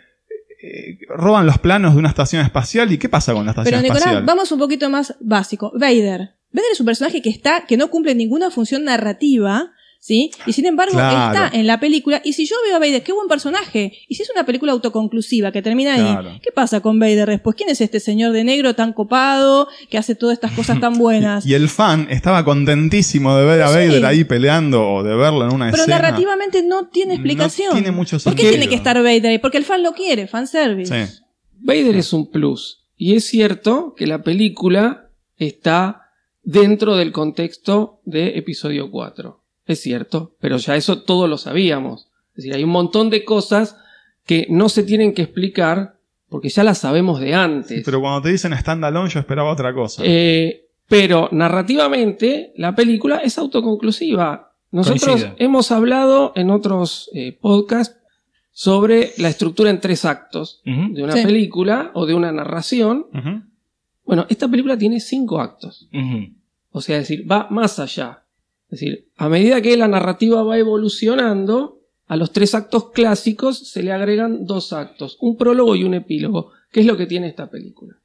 eh, 0.60 0.98
roban 1.16 1.46
los 1.46 1.58
planos 1.58 1.92
de 1.94 2.00
una 2.00 2.08
estación 2.08 2.42
espacial 2.44 2.92
y 2.92 2.98
¿qué 2.98 3.08
pasa 3.08 3.32
con 3.32 3.44
la 3.44 3.52
estación 3.52 3.70
Pero 3.70 3.82
Nicolás, 3.82 4.02
espacial? 4.02 4.24
vamos 4.24 4.50
un 4.50 4.58
poquito 4.58 4.90
más 4.90 5.14
básico. 5.20 5.70
Vader. 5.74 6.30
Vader 6.50 6.72
es 6.72 6.80
un 6.80 6.86
personaje 6.86 7.22
que 7.22 7.30
está, 7.30 7.64
que 7.66 7.76
no 7.76 7.88
cumple 7.90 8.14
ninguna 8.16 8.50
función 8.50 8.82
narrativa, 8.84 9.70
¿sí? 10.00 10.30
Y 10.46 10.52
sin 10.52 10.66
embargo 10.66 10.92
Claro. 10.94 11.34
está 11.44 11.56
en 11.56 11.66
la 11.66 11.80
película. 11.80 12.20
Y 12.24 12.32
si 12.32 12.46
yo 12.46 12.56
veo 12.66 12.76
a 12.76 12.78
Vader, 12.78 13.02
qué 13.02 13.12
buen 13.12 13.28
personaje. 13.28 13.92
Y 14.08 14.14
si 14.14 14.22
es 14.22 14.30
una 14.30 14.44
película 14.46 14.72
autoconclusiva 14.72 15.52
que 15.52 15.60
termina 15.62 15.94
ahí, 15.94 16.00
Claro. 16.02 16.38
¿qué 16.42 16.50
pasa 16.52 16.80
con 16.80 16.98
Vader 16.98 17.28
después? 17.28 17.56
¿Quién 17.56 17.68
es 17.70 17.80
este 17.80 18.00
señor 18.00 18.32
de 18.32 18.44
negro 18.44 18.74
tan 18.74 18.92
copado 18.92 19.68
que 19.90 19.98
hace 19.98 20.14
todas 20.14 20.34
estas 20.34 20.52
cosas 20.52 20.80
tan 20.80 20.92
buenas? 20.98 21.44
Y 21.46 21.54
el 21.54 21.68
fan 21.68 22.06
estaba 22.10 22.44
contentísimo 22.44 23.36
de 23.36 23.44
ver 23.44 23.62
a 23.62 23.68
Sí. 23.68 23.74
Vader 23.74 24.06
ahí 24.06 24.24
peleando 24.24 24.88
o 24.88 25.02
de 25.02 25.14
verlo 25.14 25.46
en 25.46 25.54
una 25.54 25.70
Pero 25.70 25.82
escena. 25.82 25.98
narrativamente 26.00 26.62
no 26.62 26.88
tiene 26.88 27.14
explicación. 27.14 27.68
No 27.70 27.74
tiene 27.74 27.90
mucho 27.92 28.16
¿Por 28.18 28.34
qué 28.34 28.42
sentido. 28.42 28.50
tiene 28.50 28.68
que 28.68 28.74
estar 28.76 28.96
Vader 28.96 29.26
ahí? 29.26 29.38
Porque 29.38 29.58
el 29.58 29.64
fan 29.64 29.82
lo 29.82 29.92
quiere, 29.92 30.26
fanservice. 30.26 31.06
Sí. 31.06 31.14
Vader 31.60 31.96
es 31.96 32.12
un 32.12 32.30
plus. 32.30 32.84
Y 32.96 33.14
es 33.14 33.24
cierto 33.26 33.94
que 33.96 34.06
la 34.06 34.22
película 34.22 35.10
está 35.36 36.02
dentro 36.42 36.96
del 36.96 37.12
contexto 37.12 38.00
de 38.04 38.38
episodio 38.38 38.90
4. 38.90 39.42
Es 39.68 39.80
cierto, 39.80 40.34
pero 40.40 40.56
ya 40.56 40.74
eso 40.74 41.02
todos 41.02 41.28
lo 41.30 41.38
sabíamos. 41.38 42.08
Es 42.30 42.36
decir, 42.36 42.54
hay 42.54 42.64
un 42.64 42.70
montón 42.70 43.10
de 43.10 43.24
cosas 43.24 43.76
que 44.26 44.46
no 44.50 44.68
se 44.68 44.82
tienen 44.82 45.14
que 45.14 45.22
explicar 45.22 45.94
porque 46.28 46.48
ya 46.48 46.64
las 46.64 46.78
sabemos 46.78 47.20
de 47.20 47.34
antes. 47.34 47.82
Pero 47.84 48.00
cuando 48.00 48.22
te 48.22 48.30
dicen 48.30 48.52
standalone, 48.56 49.08
yo 49.10 49.20
esperaba 49.20 49.52
otra 49.52 49.72
cosa. 49.72 50.02
Eh, 50.04 50.66
pero 50.88 51.28
narrativamente 51.32 52.52
la 52.56 52.74
película 52.74 53.18
es 53.18 53.38
autoconclusiva. 53.38 54.52
Nosotros 54.70 55.26
hemos 55.38 55.70
hablado 55.70 56.32
en 56.34 56.50
otros 56.50 57.10
eh, 57.14 57.32
podcasts 57.40 57.96
sobre 58.52 59.12
la 59.18 59.28
estructura 59.28 59.70
en 59.70 59.80
tres 59.80 60.04
actos 60.04 60.60
de 60.64 61.02
una 61.02 61.12
Sí. 61.14 61.22
película 61.24 61.90
o 61.94 62.06
de 62.06 62.14
una 62.14 62.32
narración. 62.32 63.06
Bueno, 64.04 64.26
esta 64.28 64.48
película 64.48 64.76
tiene 64.76 65.00
cinco 65.00 65.40
actos. 65.40 65.88
O 66.70 66.80
sea, 66.80 66.96
es 66.98 67.08
decir, 67.08 67.30
va 67.30 67.46
más 67.50 67.78
allá. 67.78 68.24
Es 68.70 68.80
decir, 68.80 69.08
a 69.16 69.28
medida 69.28 69.60
que 69.62 69.76
la 69.76 69.88
narrativa 69.88 70.42
va 70.42 70.58
evolucionando, 70.58 71.80
a 72.06 72.16
los 72.16 72.32
tres 72.32 72.54
actos 72.54 72.90
clásicos 72.90 73.58
se 73.70 73.82
le 73.82 73.92
agregan 73.92 74.44
dos 74.46 74.72
actos, 74.72 75.16
un 75.20 75.36
prólogo 75.36 75.74
y 75.76 75.84
un 75.84 75.94
epílogo. 75.94 76.52
¿Qué 76.72 76.80
es 76.80 76.86
lo 76.86 76.96
que 76.96 77.06
tiene 77.06 77.28
esta 77.28 77.50
película? 77.50 77.96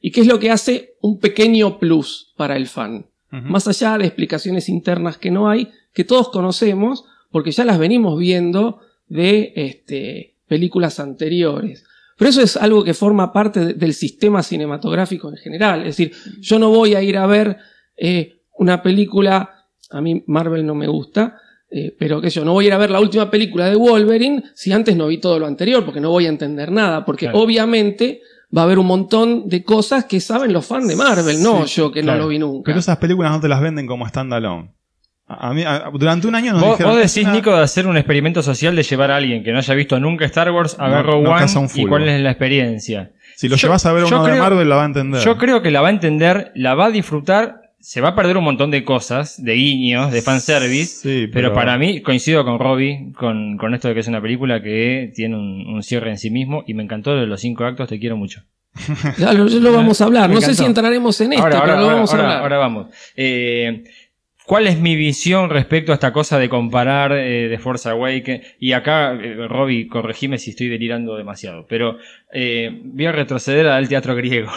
¿Y 0.00 0.10
qué 0.12 0.20
es 0.22 0.26
lo 0.26 0.38
que 0.38 0.50
hace 0.50 0.94
un 1.00 1.18
pequeño 1.18 1.78
plus 1.78 2.32
para 2.36 2.56
el 2.56 2.66
fan? 2.66 3.06
Más 3.30 3.68
allá 3.68 3.98
de 3.98 4.06
explicaciones 4.06 4.68
internas 4.70 5.18
que 5.18 5.30
no 5.30 5.50
hay, 5.50 5.68
que 5.92 6.04
todos 6.04 6.30
conocemos, 6.30 7.04
porque 7.30 7.50
ya 7.50 7.64
las 7.64 7.78
venimos 7.78 8.18
viendo 8.18 8.80
de 9.06 9.52
este, 9.54 10.36
películas 10.46 10.98
anteriores. 10.98 11.84
Pero 12.16 12.30
eso 12.30 12.40
es 12.40 12.56
algo 12.56 12.82
que 12.84 12.94
forma 12.94 13.32
parte 13.32 13.60
de- 13.60 13.74
del 13.74 13.92
sistema 13.92 14.42
cinematográfico 14.42 15.28
en 15.28 15.36
general. 15.36 15.80
Es 15.80 15.96
decir, 15.98 16.12
yo 16.40 16.58
no 16.58 16.70
voy 16.70 16.94
a 16.94 17.02
ir 17.02 17.18
a 17.18 17.26
ver 17.26 17.58
eh, 17.96 18.40
una 18.56 18.82
película, 18.82 19.57
a 19.90 20.00
mí 20.00 20.22
Marvel 20.26 20.64
no 20.66 20.74
me 20.74 20.86
gusta, 20.86 21.36
eh, 21.70 21.94
pero 21.98 22.20
que 22.20 22.30
yo 22.30 22.44
no 22.44 22.52
voy 22.52 22.64
a 22.64 22.68
ir 22.68 22.74
a 22.74 22.78
ver 22.78 22.90
la 22.90 23.00
última 23.00 23.30
película 23.30 23.66
de 23.68 23.76
Wolverine 23.76 24.42
si 24.54 24.72
antes 24.72 24.96
no 24.96 25.06
vi 25.08 25.18
todo 25.18 25.38
lo 25.38 25.46
anterior, 25.46 25.84
porque 25.84 26.00
no 26.00 26.10
voy 26.10 26.26
a 26.26 26.30
entender 26.30 26.70
nada, 26.72 27.04
porque 27.04 27.26
Claro. 27.26 27.40
obviamente 27.40 28.20
va 28.56 28.62
a 28.62 28.64
haber 28.64 28.78
un 28.78 28.86
montón 28.86 29.48
de 29.48 29.62
cosas 29.62 30.06
que 30.06 30.20
saben 30.20 30.52
los 30.52 30.64
fans 30.66 30.88
de 30.88 30.96
Marvel, 30.96 31.42
no 31.42 31.66
Sí, 31.66 31.76
yo 31.80 31.92
que 31.92 32.00
claro. 32.00 32.18
no 32.18 32.24
lo 32.24 32.28
vi 32.30 32.38
nunca. 32.38 32.64
Pero 32.70 32.78
esas 32.78 32.96
películas 32.96 33.30
no 33.32 33.40
te 33.40 33.48
las 33.48 33.60
venden 33.60 33.86
como 33.86 34.08
standalone. 34.08 34.70
A 35.30 35.50
a 35.50 35.52
mí, 35.52 35.62
a- 35.62 35.90
durante 35.92 36.26
un 36.26 36.34
año 36.34 36.52
nos 36.54 36.62
¿Vos, 36.62 36.70
dijeron. 36.78 36.92
vos 36.94 37.02
"Es 37.04 37.14
decís, 37.14 37.26
una- 37.28 37.34
Nico, 37.36 37.54
de 37.54 37.62
hacer 37.62 37.86
un 37.86 37.98
experimento 37.98 38.42
social 38.42 38.74
de 38.74 38.82
llevar 38.82 39.10
a 39.10 39.16
alguien 39.16 39.44
que 39.44 39.52
no 39.52 39.58
haya 39.58 39.74
visto 39.74 40.00
nunca 40.00 40.24
Star 40.24 40.50
Wars 40.50 40.76
a 40.78 40.88
No, 40.88 40.94
ver 40.96 41.04
Rogue 41.04 41.22
no 41.24 41.30
One 41.32 41.68
y 41.74 41.84
cuál 41.86 42.08
es 42.08 42.20
la 42.22 42.30
experiencia. 42.30 43.12
Si 43.36 43.46
lo 43.50 43.56
yo- 43.56 43.66
llevas 43.68 43.84
a 43.84 43.92
ver 43.92 44.04
uno 44.04 44.24
de 44.24 44.30
creo- 44.30 44.42
Marvel, 44.42 44.66
la 44.66 44.76
va 44.76 44.82
a 44.84 44.86
entender. 44.86 45.20
Yo 45.20 45.36
creo 45.36 45.60
que 45.60 45.70
la 45.70 45.82
va 45.82 45.88
a 45.88 45.90
entender, 45.90 46.50
la 46.54 46.74
va 46.74 46.86
a 46.86 46.90
disfrutar, 46.90 47.67
se 47.80 48.00
va 48.00 48.08
a 48.10 48.14
perder 48.14 48.36
un 48.36 48.44
montón 48.44 48.70
de 48.70 48.84
cosas, 48.84 49.42
de 49.42 49.54
guiños, 49.54 50.10
de 50.12 50.22
fanservice. 50.22 50.86
Sí, 50.86 51.26
Pero 51.32 51.52
para 51.54 51.78
mí, 51.78 52.02
coincido 52.02 52.44
con 52.44 52.58
Robbie, 52.58 53.12
con, 53.16 53.56
con 53.56 53.74
esto 53.74 53.88
de 53.88 53.94
que 53.94 54.00
es 54.00 54.08
una 54.08 54.20
película 54.20 54.62
que 54.62 55.12
tiene 55.14 55.36
un, 55.36 55.66
un 55.66 55.82
cierre 55.82 56.10
en 56.10 56.18
sí 56.18 56.30
mismo 56.30 56.64
y 56.66 56.74
me 56.74 56.82
encantó 56.82 57.14
de 57.16 57.26
los 57.26 57.40
cinco 57.40 57.64
actos, 57.64 57.88
te 57.88 57.98
quiero 57.98 58.16
mucho. 58.16 58.42
Ya 59.18 59.32
lo, 59.32 59.72
vamos 59.72 60.00
a 60.00 60.04
hablar. 60.04 60.28
Me 60.28 60.36
No 60.36 60.40
sé 60.40 60.54
si 60.54 60.64
entraremos 60.64 61.20
en 61.20 61.32
esto, 61.32 61.44
ahora, 61.44 61.58
ahora, 61.58 61.66
pero 61.72 61.76
lo 61.78 61.84
ahora, 61.84 61.94
vamos 61.96 62.10
a 62.10 62.16
ahora- 62.16 62.28
hablar. 62.28 62.42
ahora 62.42 62.58
vamos. 62.58 62.86
Eh, 63.16 63.84
¿Cuál 64.48 64.66
es 64.66 64.80
mi 64.80 64.96
visión 64.96 65.50
respecto 65.50 65.92
a 65.92 65.96
esta 65.96 66.10
cosa 66.10 66.38
de 66.38 66.48
comparar 66.48 67.12
eh, 67.12 67.48
de 67.48 67.58
Force 67.58 67.86
Awakens? 67.86 68.46
Y 68.58 68.72
acá, 68.72 69.12
eh, 69.12 69.46
Robbie, 69.46 69.88
corregime 69.88 70.38
si 70.38 70.50
estoy 70.50 70.68
delirando 70.68 71.18
demasiado, 71.18 71.66
pero 71.68 71.98
eh, 72.32 72.70
voy 72.82 73.04
a 73.04 73.12
retroceder 73.12 73.66
al 73.66 73.86
teatro 73.90 74.16
griego. 74.16 74.50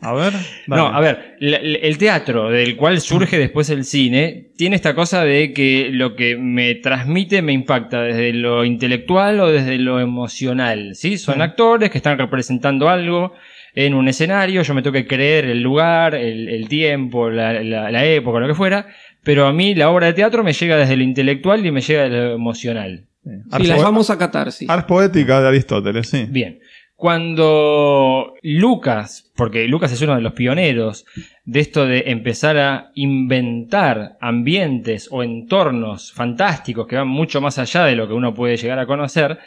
A 0.00 0.12
ver. 0.14 0.32
No, 0.68 0.76
dale. 0.92 0.96
a 0.96 1.00
ver, 1.00 1.36
la- 1.40 1.58
la- 1.60 1.78
el 1.78 1.98
teatro 1.98 2.50
del 2.50 2.76
cual 2.76 3.00
surge 3.00 3.36
después 3.36 3.68
el 3.70 3.84
cine 3.84 4.50
tiene 4.56 4.76
esta 4.76 4.94
cosa 4.94 5.24
de 5.24 5.52
que 5.52 5.88
lo 5.90 6.14
que 6.14 6.36
me 6.36 6.76
transmite 6.76 7.42
me 7.42 7.52
impacta 7.52 8.02
desde 8.02 8.32
lo 8.32 8.64
intelectual 8.64 9.40
o 9.40 9.50
desde 9.50 9.78
lo 9.78 9.98
emocional, 9.98 10.94
¿sí? 10.94 11.18
Son 11.18 11.42
actores 11.42 11.90
que 11.90 11.98
están 11.98 12.16
representando 12.18 12.88
algo 12.88 13.32
en 13.74 13.92
un 13.92 14.08
escenario, 14.08 14.62
yo 14.62 14.72
me 14.72 14.80
tengo 14.80 14.94
que 14.94 15.06
creer 15.06 15.44
el 15.44 15.60
lugar, 15.62 16.14
el, 16.14 16.48
el 16.48 16.66
tiempo, 16.66 17.28
la 17.28 18.04
época, 18.06 18.40
lo 18.40 18.46
que 18.48 18.54
fuera, 18.54 18.86
pero 19.26 19.46
a 19.46 19.52
mí 19.52 19.74
la 19.74 19.90
obra 19.90 20.06
de 20.06 20.12
teatro 20.14 20.42
me 20.42 20.52
llega 20.54 20.76
desde 20.76 20.96
lo 20.96 21.02
intelectual 21.02 21.66
y 21.66 21.70
me 21.72 21.80
llega 21.82 22.04
de 22.04 22.08
lo 22.10 22.32
emocional. 22.34 23.04
Sí, 23.24 23.66
las 23.66 23.78
poe- 23.78 23.82
vamos 23.82 24.08
a 24.08 24.16
catarsis. 24.16 24.70
Ars 24.70 24.84
poética 24.84 25.40
de 25.42 25.48
Aristóteles, 25.48 26.08
sí. 26.08 26.26
Bien. 26.30 26.60
Cuando 26.94 28.34
Lucas, 28.42 29.30
porque 29.36 29.66
Lucas 29.68 29.92
es 29.92 30.00
uno 30.00 30.14
de 30.14 30.20
los 30.22 30.32
pioneros 30.32 31.04
de 31.44 31.60
esto 31.60 31.84
de 31.86 32.04
empezar 32.06 32.56
a 32.56 32.90
inventar 32.94 34.16
ambientes 34.20 35.08
o 35.10 35.22
entornos 35.22 36.12
fantásticos 36.12 36.86
que 36.86 36.96
van 36.96 37.08
mucho 37.08 37.40
más 37.40 37.58
allá 37.58 37.84
de 37.84 37.96
lo 37.96 38.06
que 38.06 38.14
uno 38.14 38.32
puede 38.32 38.56
llegar 38.56 38.78
a 38.78 38.86
conocer, 38.86 39.38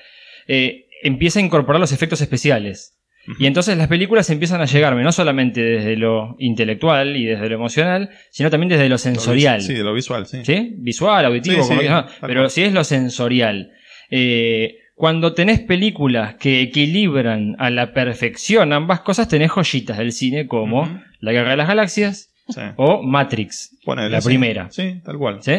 eh, 0.47 0.87
empieza 1.01 1.39
a 1.39 1.43
incorporar 1.43 1.79
los 1.79 1.91
efectos 1.91 2.21
especiales. 2.21 2.98
Y 3.37 3.45
entonces 3.45 3.77
las 3.77 3.87
películas 3.87 4.29
empiezan 4.29 4.61
a 4.61 4.65
llegarme 4.65 5.03
no 5.03 5.11
solamente 5.11 5.61
desde 5.61 5.95
lo 5.97 6.35
intelectual 6.39 7.15
y 7.15 7.25
desde 7.25 7.47
lo 7.49 7.55
emocional, 7.55 8.09
sino 8.31 8.49
también 8.49 8.69
desde 8.69 8.89
lo 8.89 8.97
sensorial. 8.97 9.61
Sí, 9.61 9.73
de 9.73 9.83
lo 9.83 9.93
visual, 9.93 10.25
sí. 10.25 10.39
¿Sí? 10.43 10.73
Visual, 10.77 11.25
auditivo, 11.25 11.55
Sí, 11.57 11.61
como 11.61 11.73
sí, 11.73 11.79
quieras, 11.79 12.05
tal 12.19 12.27
pero 12.27 12.49
si 12.49 12.63
es 12.63 12.73
lo 12.73 12.83
sensorial. 12.83 13.71
Eh, 14.09 14.77
cuando 14.95 15.33
tenés 15.33 15.59
películas 15.59 16.35
que 16.35 16.61
equilibran 16.61 17.55
a 17.59 17.69
la 17.69 17.93
perfección 17.93 18.73
ambas 18.73 19.01
cosas, 19.01 19.27
tenés 19.27 19.51
joyitas 19.51 19.97
del 19.97 20.11
cine 20.11 20.47
como. 20.47 21.01
La 21.21 21.31
Guerra 21.33 21.51
de 21.51 21.57
las 21.57 21.67
Galaxias 21.67 22.25
Sí. 22.49 22.61
o 22.77 23.03
Matrix, 23.03 23.77
Ponele, 23.85 24.09
la 24.09 24.21
sí. 24.21 24.27
primera. 24.27 24.71
Sí, 24.71 25.01
tal 25.05 25.17
cual. 25.19 25.37
¿sí? 25.43 25.51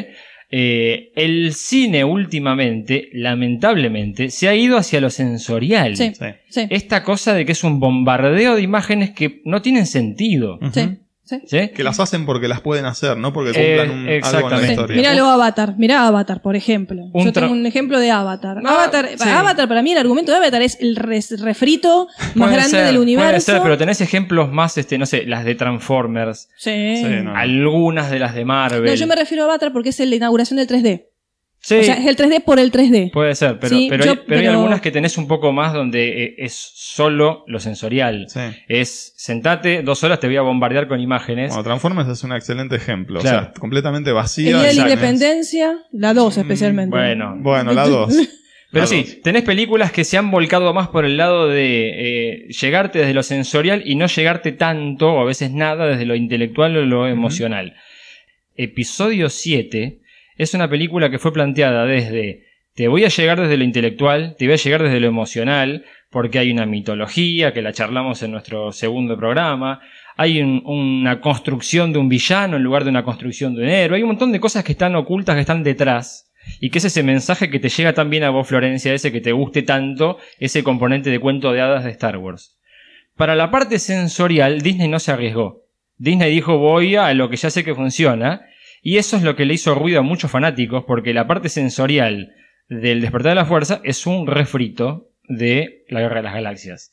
Eh, 0.52 1.12
el 1.14 1.54
cine 1.54 2.02
últimamente, 2.02 3.08
lamentablemente, 3.12 4.30
se 4.30 4.48
ha 4.48 4.54
ido 4.54 4.76
hacia 4.76 5.00
lo 5.00 5.10
sensorial. 5.10 5.96
Sí. 5.96 6.12
Sí. 6.14 6.26
Sí. 6.48 6.66
Esta 6.70 7.04
cosa 7.04 7.34
de 7.34 7.46
que 7.46 7.52
es 7.52 7.62
un 7.62 7.78
bombardeo 7.78 8.56
de 8.56 8.62
imágenes 8.62 9.10
que 9.10 9.42
no 9.44 9.62
tienen 9.62 9.86
sentido. 9.86 10.58
Sí. 10.72 10.98
Sí. 11.30 11.40
¿sí? 11.46 11.68
Que 11.68 11.84
las 11.84 12.00
hacen 12.00 12.26
porque 12.26 12.48
las 12.48 12.60
pueden 12.60 12.84
hacer, 12.86 13.16
no 13.16 13.32
porque 13.32 13.52
Eh, 13.54 13.76
cumplan 13.78 13.90
un, 13.98 14.08
algo 14.36 14.50
en 14.50 14.62
la 14.62 14.70
historia. 14.72 14.96
Miralo 14.96 15.26
Avatar, 15.30 15.74
mirá 15.78 16.06
Avatar, 16.06 16.42
por 16.42 16.56
ejemplo. 16.56 17.04
Un 17.12 17.24
Yo 17.24 17.32
tengo 17.32 17.52
un 17.52 17.64
ejemplo 17.66 17.98
de 18.00 18.10
Avatar. 18.10 18.62
No, 18.62 18.70
Avatar, 18.70 19.08
sí. 19.16 19.28
Avatar, 19.28 19.68
para 19.68 19.82
mí, 19.82 19.92
el 19.92 19.98
argumento 19.98 20.32
de 20.32 20.38
Avatar 20.38 20.62
es 20.62 20.76
el 20.80 20.96
res- 20.96 21.40
refrito 21.40 22.08
más 22.34 22.48
Puede 22.48 22.52
grande 22.52 22.70
ser, 22.70 22.86
del 22.86 22.98
universo. 22.98 23.30
Puede 23.30 23.40
ser, 23.40 23.62
pero 23.62 23.78
tenés 23.78 24.00
ejemplos 24.00 24.50
más, 24.50 24.76
este, 24.76 24.98
no 24.98 25.06
sé, 25.06 25.24
las 25.26 25.44
de 25.44 25.54
Transformers, 25.54 26.48
Sí. 26.56 26.96
Sí, 26.96 27.04
no. 27.22 27.36
algunas 27.36 28.10
de 28.10 28.18
las 28.18 28.34
de 28.34 28.44
Marvel. 28.44 28.84
No, 28.84 28.94
yo 28.94 29.06
me 29.06 29.14
refiero 29.16 29.44
a 29.44 29.46
Avatar 29.46 29.72
porque 29.72 29.90
es 29.90 30.00
el 30.00 30.10
de 30.10 30.16
inauguración 30.16 30.56
del 30.56 30.66
3D. 30.66 31.06
Sí, 31.62 31.76
O 31.76 31.82
sea, 31.84 31.94
es 31.96 32.06
el 32.06 32.16
3D 32.16 32.42
por 32.42 32.58
el 32.58 32.72
3D. 32.72 33.10
puede 33.12 33.34
ser, 33.34 33.58
pero, 33.58 33.76
Sí, 33.76 33.88
pero, 33.90 34.02
yo- 34.04 34.10
hay, 34.12 34.16
pero 34.26 34.40
hay 34.40 34.46
pero- 34.46 34.52
algunas 34.58 34.80
que 34.80 34.90
tenés 34.90 35.18
un 35.18 35.28
poco 35.28 35.52
más 35.52 35.74
donde 35.74 36.24
eh, 36.24 36.34
es 36.38 36.54
solo 36.54 37.44
lo 37.48 37.60
sensorial. 37.60 38.26
Sí. 38.30 38.40
Es 38.66 39.12
sentate, 39.16 39.82
dos 39.82 40.02
horas 40.02 40.20
te 40.20 40.26
voy 40.26 40.36
a 40.36 40.40
bombardear 40.42 40.88
con 40.88 41.00
imágenes. 41.00 41.48
Bueno, 41.50 41.62
Transformers 41.64 42.08
es 42.08 42.24
un 42.24 42.32
excelente 42.32 42.76
ejemplo. 42.76 43.20
Claro. 43.20 43.38
O 43.38 43.40
sea, 43.42 43.52
completamente 43.52 44.10
vacía. 44.10 44.52
el 44.52 44.58
día 44.60 44.68
de 44.68 44.74
la 44.74 44.82
independencia, 44.82 45.78
la 45.92 46.14
2 46.14 46.38
especialmente. 46.38 46.96
bueno, 46.96 47.34
Bueno, 47.38 47.72
la 47.72 47.86
2. 47.86 48.14
Pero 48.72 48.86
sí, 48.86 49.20
tenés 49.24 49.42
películas 49.42 49.90
que 49.90 50.04
se 50.04 50.16
han 50.16 50.30
volcado 50.30 50.72
más 50.72 50.88
por 50.88 51.04
el 51.04 51.16
lado 51.16 51.48
de 51.48 51.88
eh, 52.44 52.48
llegarte 52.48 53.00
desde 53.00 53.12
lo 53.14 53.24
sensorial 53.24 53.82
y 53.84 53.96
no 53.96 54.06
llegarte 54.06 54.52
tanto, 54.52 55.12
o 55.12 55.20
a 55.20 55.24
veces 55.24 55.50
nada, 55.50 55.86
desde 55.88 56.06
lo 56.06 56.14
intelectual 56.14 56.76
o 56.76 56.86
lo 56.86 57.08
emocional. 57.08 57.74
Episodio 58.56 59.28
7 59.28 59.98
es 60.42 60.54
una 60.54 60.68
película 60.70 61.10
que 61.10 61.18
fue 61.18 61.32
planteada 61.32 61.84
desde 61.84 62.44
te 62.74 62.88
voy 62.88 63.04
a 63.04 63.08
llegar 63.08 63.40
desde 63.40 63.56
lo 63.56 63.64
intelectual, 63.64 64.36
te 64.38 64.46
voy 64.46 64.54
a 64.54 64.56
llegar 64.56 64.82
desde 64.82 65.00
lo 65.00 65.08
emocional, 65.08 65.84
porque 66.08 66.38
hay 66.38 66.50
una 66.50 66.66
mitología 66.66 67.52
que 67.52 67.62
la 67.62 67.72
charlamos 67.72 68.22
en 68.22 68.30
nuestro 68.30 68.72
segundo 68.72 69.18
programa, 69.18 69.80
hay 70.16 70.40
un- 70.40 70.62
una 70.64 71.20
construcción 71.20 71.92
de 71.92 71.98
un 71.98 72.08
villano 72.08 72.56
en 72.56 72.62
lugar 72.62 72.84
de 72.84 72.90
una 72.90 73.04
construcción 73.04 73.54
de 73.54 73.62
un 73.64 73.68
héroe, 73.68 73.96
hay 73.96 74.02
un 74.02 74.08
montón 74.08 74.32
de 74.32 74.40
cosas 74.40 74.64
que 74.64 74.72
están 74.72 74.94
ocultas, 74.96 75.34
que 75.34 75.40
están 75.42 75.62
detrás, 75.62 76.32
y 76.60 76.70
que 76.70 76.78
es 76.78 76.84
ese 76.86 77.02
mensaje 77.02 77.50
que 77.50 77.58
te 77.58 77.68
llega 77.68 77.92
tan 77.92 78.08
bien 78.08 78.24
a 78.24 78.30
vos, 78.30 78.48
Florencia, 78.48 78.94
ese 78.94 79.12
que 79.12 79.20
te 79.20 79.32
guste 79.32 79.62
tanto, 79.62 80.16
ese 80.38 80.62
componente 80.62 81.10
de 81.10 81.18
cuento 81.18 81.52
de 81.52 81.60
hadas 81.60 81.84
de 81.84 81.90
Star 81.90 82.16
Wars. 82.16 82.58
Para 83.16 83.34
la 83.34 83.50
parte 83.50 83.78
sensorial, 83.78 84.62
Disney 84.62 84.88
no 84.88 85.00
se 85.00 85.12
arriesgó. 85.12 85.64
Disney 85.98 86.32
dijo 86.32 86.56
voy 86.56 86.96
a 86.96 87.12
lo 87.12 87.28
que 87.28 87.36
ya 87.36 87.50
sé 87.50 87.62
que 87.62 87.74
funciona, 87.74 88.40
y 88.82 88.96
eso 88.98 89.16
es 89.16 89.22
lo 89.22 89.36
que 89.36 89.44
le 89.44 89.54
hizo 89.54 89.74
ruido 89.74 90.00
a 90.00 90.02
muchos 90.02 90.30
fanáticos, 90.30 90.84
porque 90.86 91.14
la 91.14 91.26
parte 91.26 91.48
sensorial 91.48 92.32
del 92.68 93.00
despertar 93.00 93.30
de 93.32 93.36
la 93.36 93.44
fuerza 93.46 93.80
es 93.84 94.06
un 94.06 94.26
refrito 94.26 95.08
de 95.28 95.84
la 95.88 96.00
guerra 96.00 96.16
de 96.16 96.22
las 96.22 96.34
galaxias. 96.34 96.92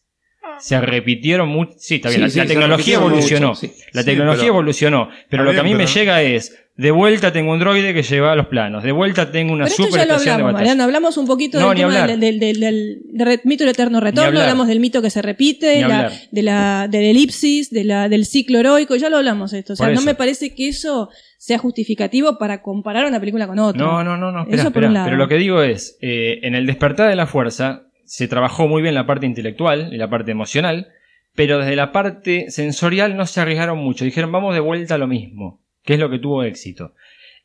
Se 0.59 0.81
repitieron 0.81 1.49
mucho. 1.49 1.73
Sí, 1.77 1.95
está 1.95 2.09
bien, 2.09 2.21
Sí, 2.21 2.23
la, 2.23 2.29
sí, 2.29 2.37
la 2.39 2.43
se 2.43 2.47
tecnología 2.49 2.95
evolucionó. 2.95 3.47
mucho, 3.49 3.59
sí. 3.61 3.71
La 3.93 4.01
Sí, 4.01 4.05
tecnología 4.07 4.41
pero- 4.43 4.53
evolucionó. 4.53 5.09
Pero 5.29 5.43
lo 5.43 5.51
que 5.51 5.59
a 5.59 5.63
mí 5.63 5.75
me 5.75 5.85
llega 5.85 6.21
es. 6.23 6.55
De 6.75 6.91
vuelta 6.91 7.31
tengo 7.33 7.51
un 7.53 7.59
droide 7.59 7.91
que 7.91 8.03
lleva 8.03 8.31
a 8.33 8.35
los 8.35 8.47
planos. 8.47 8.83
De 8.83 8.91
vuelta 8.91 9.31
tengo 9.31 9.51
una 9.51 9.63
Pero 9.65 9.71
esto 9.71 9.83
super 9.85 9.99
ya 10.01 10.05
lo 10.05 10.11
estación 10.13 10.25
de 10.25 10.31
hablamos, 10.33 10.53
batalla. 10.53 10.69
Mariano. 10.75 10.83
Hablamos 10.83 11.17
un 11.17 11.25
poquito 11.25 11.59
No, 11.59 11.69
del 11.69 11.77
tema 11.77 12.05
del, 12.07 12.19
del- 12.19 12.39
del- 12.39 12.59
del- 12.59 12.97
del 13.13 13.39
mito 13.45 13.63
del 13.63 13.71
eterno 13.73 13.99
retorno, 13.99 14.39
hablamos 14.39 14.67
del 14.67 14.79
mito 14.79 15.01
que 15.01 15.09
se 15.09 15.23
repite, 15.23 15.81
la- 15.81 16.11
de 16.31 16.41
la, 16.43 16.87
del 16.87 17.05
elipsis, 17.05 17.71
de 17.71 17.83
la, 17.83 18.09
del 18.09 18.25
ciclo 18.27 18.59
heroico, 18.59 18.95
ya 18.95 19.09
lo 19.09 19.17
hablamos 19.17 19.53
esto. 19.53 19.73
O 19.73 19.75
sea, 19.75 19.89
no 19.89 20.01
me 20.03 20.13
parece 20.13 20.53
que 20.53 20.67
eso 20.69 21.09
sea 21.37 21.57
justificativo 21.59 22.37
para 22.37 22.61
comparar 22.61 23.05
una 23.05 23.19
película 23.19 23.47
con 23.47 23.59
otra. 23.59 23.81
No, 23.81 24.03
no, 24.03 24.17
no, 24.17 24.31
no. 24.31 24.41
Espera, 24.41 24.61
Eso 24.63 24.71
por 24.71 24.83
espera. 24.83 24.87
un 24.87 24.93
lado. 24.95 25.05
Pero 25.05 25.17
lo 25.17 25.27
que 25.27 25.35
digo 25.37 25.61
es, 25.61 25.97
eh, 26.01 26.39
en 26.43 26.55
el 26.55 26.65
despertar 26.65 27.09
de 27.09 27.15
la 27.15 27.27
fuerza 27.27 27.83
se 28.05 28.27
trabajó 28.27 28.67
muy 28.67 28.81
bien 28.81 28.95
la 28.95 29.05
parte 29.05 29.25
intelectual 29.25 29.93
y 29.93 29.97
la 29.97 30.09
parte 30.09 30.31
emocional, 30.31 30.87
pero 31.35 31.59
desde 31.59 31.75
la 31.75 31.91
parte 31.91 32.49
sensorial 32.49 33.15
no 33.15 33.25
se 33.25 33.39
arriesgaron 33.41 33.77
mucho. 33.77 34.05
Dijeron, 34.05 34.31
vamos 34.31 34.53
de 34.53 34.59
vuelta 34.61 34.95
a 34.95 34.97
lo 34.97 35.07
mismo, 35.07 35.61
que 35.83 35.93
es 35.93 35.99
lo 35.99 36.09
que 36.09 36.19
tuvo 36.19 36.43
éxito. 36.43 36.93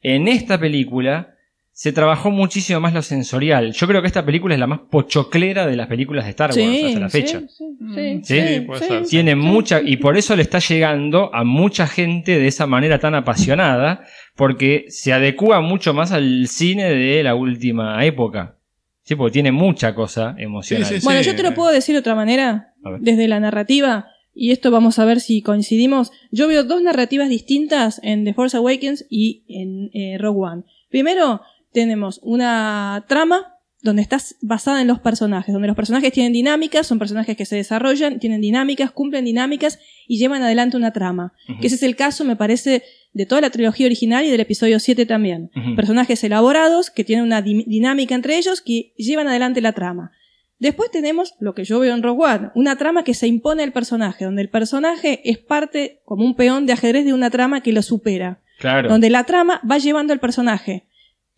En 0.01 0.29
esta 0.29 0.59
película 0.59 1.35
se 1.75 1.91
trabajó 1.93 2.31
muchísimo 2.31 2.81
más 2.81 2.93
lo 2.93 3.01
sensorial. 3.03 3.73
Yo 3.73 3.87
creo 3.87 4.03
que 4.03 4.07
esta 4.07 4.25
película 4.25 4.55
es 4.55 4.61
la 4.61 4.67
más 4.67 4.81
pochoclera 4.91 5.67
de 5.67 5.75
las 5.77 5.87
películas 5.89 6.25
de 6.27 6.31
Star 6.31 6.51
Wars 6.51 6.55
Sí, 6.55 6.83
hasta 6.87 7.01
la 7.01 7.09
fecha. 7.09 7.41
sí, 7.41 7.47
sí, 7.49 7.65
sí, 7.95 8.21
Sí, 8.25 8.41
sí, 8.55 8.61
puede 8.61 8.81
sí, 8.81 8.87
ser. 8.89 9.05
sí. 9.05 9.11
Tiene 9.11 9.35
mucha, 9.37 9.81
y 9.83 9.97
por 9.97 10.17
eso 10.17 10.37
le 10.37 10.43
está 10.43 10.59
llegando 10.59 11.35
a 11.35 11.45
mucha 11.45 11.87
gente 11.87 12.39
de 12.39 12.47
esa 12.47 12.67
manera 12.67 12.99
tan 12.99 13.15
apasionada, 13.15 14.05
porque 14.37 14.85
se 14.89 15.13
adecua 15.13 15.61
mucho 15.61 15.95
más 15.95 16.13
al 16.13 16.47
cine 16.49 16.91
de 16.91 17.23
la 17.23 17.35
última 17.35 18.05
época. 18.05 18.57
Sí, 19.05 19.17
porque 19.17 19.33
tiene 19.33 19.51
mucha 19.51 19.95
cosa 19.95 20.35
emocional. 20.39 20.87
Sí, 20.87 20.95
sí, 20.95 21.01
sí. 21.01 21.05
Bueno, 21.05 21.23
yo 21.23 21.35
te 21.35 21.43
lo 21.43 21.55
puedo 21.55 21.73
decir 21.73 21.95
de 21.95 22.01
otra 22.01 22.15
manera, 22.15 22.75
desde 23.01 23.27
la 23.29 23.41
narrativa, 23.41 24.07
y 24.35 24.53
esto 24.53 24.71
vamos 24.71 24.99
a 24.99 25.05
ver 25.05 25.21
si 25.21 25.43
coincidimos. 25.43 26.13
Yo 26.31 26.49
veo 26.49 26.65
dos 26.65 26.83
narrativas 26.83 27.29
distintas 27.29 27.99
en 28.05 28.25
The 28.25 28.35
Force 28.35 28.57
Awakens 28.57 29.05
y 29.11 29.43
en 29.49 29.91
eh, 29.93 30.19
Rogue 30.19 30.41
One. 30.53 30.63
Primero, 30.89 31.41
tenemos 31.73 32.21
una 32.23 33.05
trama 33.09 33.49
donde 33.83 34.03
está 34.03 34.19
basada 34.43 34.81
en 34.81 34.87
los 34.87 35.01
personajes, 35.01 35.53
donde 35.53 35.67
los 35.67 35.75
personajes 35.77 36.13
tienen 36.13 36.33
dinámicas, 36.33 36.87
son 36.87 37.01
personajes 37.01 37.37
que 37.37 37.45
se 37.45 37.57
desarrollan, 37.57 38.21
tienen 38.21 38.41
dinámicas, 38.41 38.93
cumplen 38.93 39.25
dinámicas 39.25 39.81
y 40.07 40.19
llevan 40.19 40.43
adelante 40.43 40.77
una 40.77 40.93
trama. 40.93 41.33
Que 41.61 41.67
ese 41.67 41.75
es 41.77 41.83
el 41.83 41.97
caso, 41.97 42.25
me 42.25 42.37
parece, 42.37 42.85
de 43.13 43.27
toda 43.27 43.41
la 43.41 43.51
trilogía 43.51 43.87
original 43.87 44.25
y 44.25 44.31
del 44.31 44.39
episodio 44.41 44.79
7 44.79 45.05
también. 45.07 45.51
Personajes 45.75 46.23
elaborados 46.23 46.91
que 46.91 47.03
tienen 47.03 47.25
una 47.25 47.43
di- 47.43 47.65
dinámica 47.67 48.15
entre 48.15 48.37
ellos 48.39 48.61
que 48.61 48.93
llevan 48.97 49.27
adelante 49.27 49.61
la 49.61 49.73
trama. 49.73 50.13
Después 50.61 50.93
tenemos 50.93 51.35
lo 51.41 51.55
que 51.57 51.65
yo 51.65 51.81
veo 51.81 51.93
en 51.93 52.05
Rogue 52.05 52.25
One, 52.25 52.51
una 52.55 52.77
trama 52.77 53.03
que 53.03 53.15
se 53.15 53.27
impone 53.27 53.65
al 53.65 53.73
personaje, 53.73 54.25
donde 54.25 54.43
el 54.43 54.49
personaje 54.49 55.21
es 55.29 55.39
parte 55.39 56.03
como 56.05 56.25
un 56.25 56.37
peón 56.37 56.67
de 56.67 56.73
ajedrez 56.75 57.05
de 57.05 57.13
una 57.15 57.31
trama 57.31 57.63
que 57.63 57.73
lo 57.73 57.83
supera, 57.83 58.39
Claro. 58.61 58.89
donde 58.91 59.11
la 59.11 59.25
trama 59.25 59.61
va 59.69 59.79
llevando 59.79 60.13
al 60.13 60.21
personaje. 60.21 60.87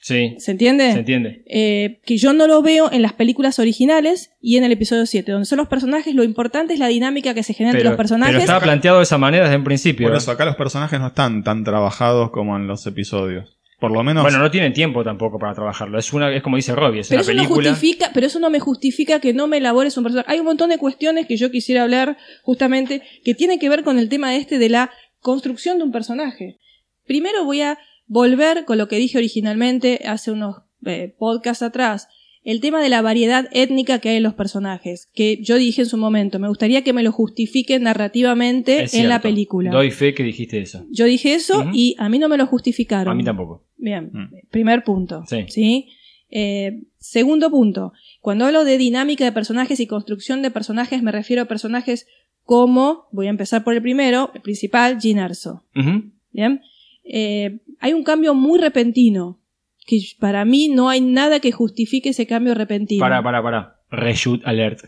Sí, 0.04 0.36
¿Se 0.36 0.50
entiende? 0.50 0.92
se 0.92 0.98
entiende. 0.98 1.42
Eh, 1.46 1.98
que 2.04 2.18
yo 2.18 2.34
no 2.34 2.46
lo 2.46 2.60
veo 2.60 2.92
en 2.92 3.00
las 3.00 3.14
películas 3.14 3.58
originales 3.58 4.32
y 4.38 4.58
en 4.58 4.64
el 4.64 4.70
episodio 4.72 5.06
7, 5.06 5.32
donde 5.32 5.46
son 5.46 5.56
los 5.56 5.66
personajes, 5.66 6.14
lo 6.14 6.24
importante 6.24 6.74
es 6.74 6.78
la 6.78 6.88
dinámica 6.88 7.32
que 7.32 7.42
se 7.42 7.54
genera 7.54 7.70
entre 7.70 7.88
los 7.88 7.96
personajes. 7.96 8.34
pero 8.34 8.42
estaba 8.42 8.60
planteado 8.60 8.98
de 8.98 9.04
esa 9.04 9.16
manera 9.16 9.44
desde 9.44 9.56
un 9.56 9.64
principio. 9.64 10.08
Por 10.08 10.18
eso 10.18 10.30
acá 10.30 10.44
los 10.44 10.56
personajes 10.56 11.00
no 11.00 11.06
están 11.06 11.42
tan 11.42 11.64
trabajados 11.64 12.30
como 12.32 12.54
en 12.54 12.66
los 12.66 12.86
episodios. 12.86 13.56
Por 13.80 13.92
lo 13.92 14.02
menos. 14.04 14.24
Bueno, 14.24 14.40
no 14.40 14.50
tienen 14.50 14.74
tiempo 14.74 15.02
tampoco 15.02 15.38
para 15.38 15.54
trabajarlo. 15.54 15.98
Es 15.98 16.12
una, 16.12 16.30
es 16.36 16.42
como 16.42 16.56
dice 16.56 16.74
Robbie, 16.74 17.00
es 17.00 17.08
Pero 17.08 17.22
una 17.22 17.32
eso, 17.32 17.42
no 17.42 17.48
justifica, 17.48 18.10
pero 18.12 18.26
eso 18.26 18.38
no 18.40 18.50
me 18.50 18.60
justifica 18.60 19.20
que 19.20 19.32
no 19.32 19.46
me 19.46 19.56
elabores 19.56 19.96
un 19.96 20.04
personaje. 20.04 20.30
Hay 20.30 20.38
un 20.38 20.44
montón 20.44 20.68
de 20.68 20.76
cuestiones 20.76 21.26
que 21.26 21.38
yo 21.38 21.50
quisiera 21.50 21.82
hablar 21.82 22.18
justamente 22.42 23.00
que 23.24 23.34
tienen 23.34 23.58
que 23.58 23.70
ver 23.70 23.82
con 23.82 23.98
el 23.98 24.10
tema 24.10 24.36
este 24.36 24.58
de 24.58 24.68
la 24.68 24.90
construcción 25.20 25.78
de 25.78 25.84
un 25.84 25.92
personaje. 25.92 26.58
Primero 27.06 27.46
voy 27.46 27.62
a 27.62 27.78
volver 28.06 28.64
con 28.64 28.78
lo 28.78 28.88
que 28.88 28.96
dije 28.96 29.18
originalmente 29.18 30.00
hace 30.06 30.30
unos 30.30 30.56
eh, 30.86 31.14
podcasts 31.18 31.62
atrás. 31.62 32.08
El 32.42 32.60
tema 32.60 32.82
de 32.82 32.90
la 32.90 33.00
variedad 33.00 33.48
étnica 33.52 34.00
que 34.00 34.10
hay 34.10 34.16
en 34.18 34.22
los 34.22 34.34
personajes, 34.34 35.08
que 35.14 35.38
yo 35.42 35.56
dije 35.56 35.80
en 35.82 35.88
su 35.88 35.96
momento, 35.96 36.38
me 36.38 36.48
gustaría 36.48 36.84
que 36.84 36.92
me 36.92 37.02
lo 37.02 37.10
justifiquen 37.10 37.84
narrativamente 37.84 38.82
Es 38.82 38.92
en 38.92 39.08
la 39.08 39.22
película. 39.22 39.70
Doy 39.70 39.90
fe 39.90 40.12
que 40.12 40.22
dijiste 40.22 40.58
eso. 40.60 40.84
Yo 40.90 41.06
dije 41.06 41.32
eso 41.34 41.64
y 41.72 41.96
a 41.98 42.10
mí 42.10 42.18
no 42.18 42.28
me 42.28 42.36
lo 42.36 42.46
justificaron. 42.46 43.10
A 43.10 43.14
mí 43.14 43.24
tampoco. 43.24 43.64
Bien, 43.78 44.10
Mm. 44.12 44.48
primer 44.50 44.84
punto. 44.84 45.24
Sí. 45.48 45.86
Eh, 46.30 46.82
segundo 46.98 47.50
punto, 47.50 47.92
cuando 48.20 48.44
hablo 48.44 48.64
de 48.64 48.76
dinámica 48.76 49.24
de 49.24 49.32
personajes 49.32 49.80
y 49.80 49.86
construcción 49.86 50.42
de 50.42 50.50
personajes, 50.50 51.02
me 51.02 51.12
refiero 51.12 51.42
a 51.42 51.44
personajes 51.46 52.06
como, 52.42 53.06
voy 53.10 53.28
a 53.28 53.30
empezar 53.30 53.64
por 53.64 53.72
el 53.74 53.80
primero, 53.80 54.30
el 54.34 54.42
principal, 54.42 55.00
Jin 55.00 55.18
Erso. 55.18 55.64
Ujú. 55.74 56.10
Bien, 56.30 56.60
Eh, 57.06 57.60
hay 57.84 57.92
un 57.92 58.02
cambio 58.02 58.32
muy 58.32 58.58
repentino, 58.58 59.42
que 59.86 60.00
para 60.18 60.46
mí 60.46 60.68
no 60.68 60.88
hay 60.88 61.02
nada 61.02 61.38
que 61.40 61.52
justifique 61.52 62.08
ese 62.08 62.26
cambio 62.26 62.54
repentino. 62.54 62.98
Para, 62.98 63.22
para, 63.22 63.42
para. 63.42 63.76
Reshoot 63.90 64.40
alert. 64.46 64.80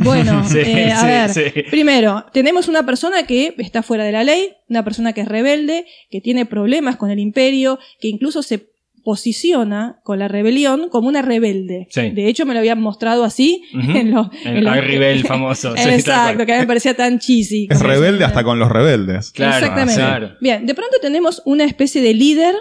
Bueno, 0.00 0.42
Sí, 0.48 0.60
eh, 0.60 0.90
a 0.92 0.96
sí, 0.96 1.06
ver, 1.42 1.52
sí. 1.52 1.62
primero, 1.70 2.24
tenemos 2.32 2.68
una 2.68 2.86
persona 2.86 3.26
que 3.26 3.54
está 3.58 3.82
fuera 3.82 4.04
de 4.04 4.12
la 4.12 4.24
ley, 4.24 4.54
una 4.70 4.82
persona 4.82 5.12
que 5.12 5.20
es 5.20 5.28
rebelde, 5.28 5.84
que 6.10 6.22
tiene 6.22 6.46
problemas 6.46 6.96
con 6.96 7.10
el 7.10 7.18
imperio, 7.18 7.78
que 8.00 8.08
incluso 8.08 8.42
se 8.42 8.71
posiciona 9.04 10.00
con 10.02 10.18
la 10.18 10.28
rebelión 10.28 10.88
como 10.88 11.08
una 11.08 11.22
rebelde. 11.22 11.86
Sí. 11.90 12.10
De 12.10 12.28
hecho, 12.28 12.46
me 12.46 12.54
lo 12.54 12.60
habían 12.60 12.80
mostrado 12.80 13.24
así 13.24 13.64
en 13.72 14.10
los... 14.12 14.28
El 14.44 14.58
en 14.58 14.64
los- 14.64 14.76
Rebel 14.76 15.24
famoso. 15.24 15.72
sí, 15.76 15.88
Exacto, 15.88 16.44
que 16.46 16.52
a 16.52 16.56
mí 16.56 16.60
me 16.62 16.66
parecía 16.66 16.94
tan 16.94 17.18
cheesy. 17.18 17.68
es 17.70 17.80
rebelde 17.80 18.18
eso. 18.18 18.26
hasta 18.26 18.44
con 18.44 18.58
los 18.58 18.70
rebeldes. 18.70 19.30
Claro, 19.32 19.56
Exactamente. 19.56 20.00
claro. 20.00 20.30
Bien, 20.40 20.66
de 20.66 20.74
pronto 20.74 20.96
tenemos 21.00 21.42
una 21.44 21.64
especie 21.64 22.02
de 22.02 22.14
líder, 22.14 22.54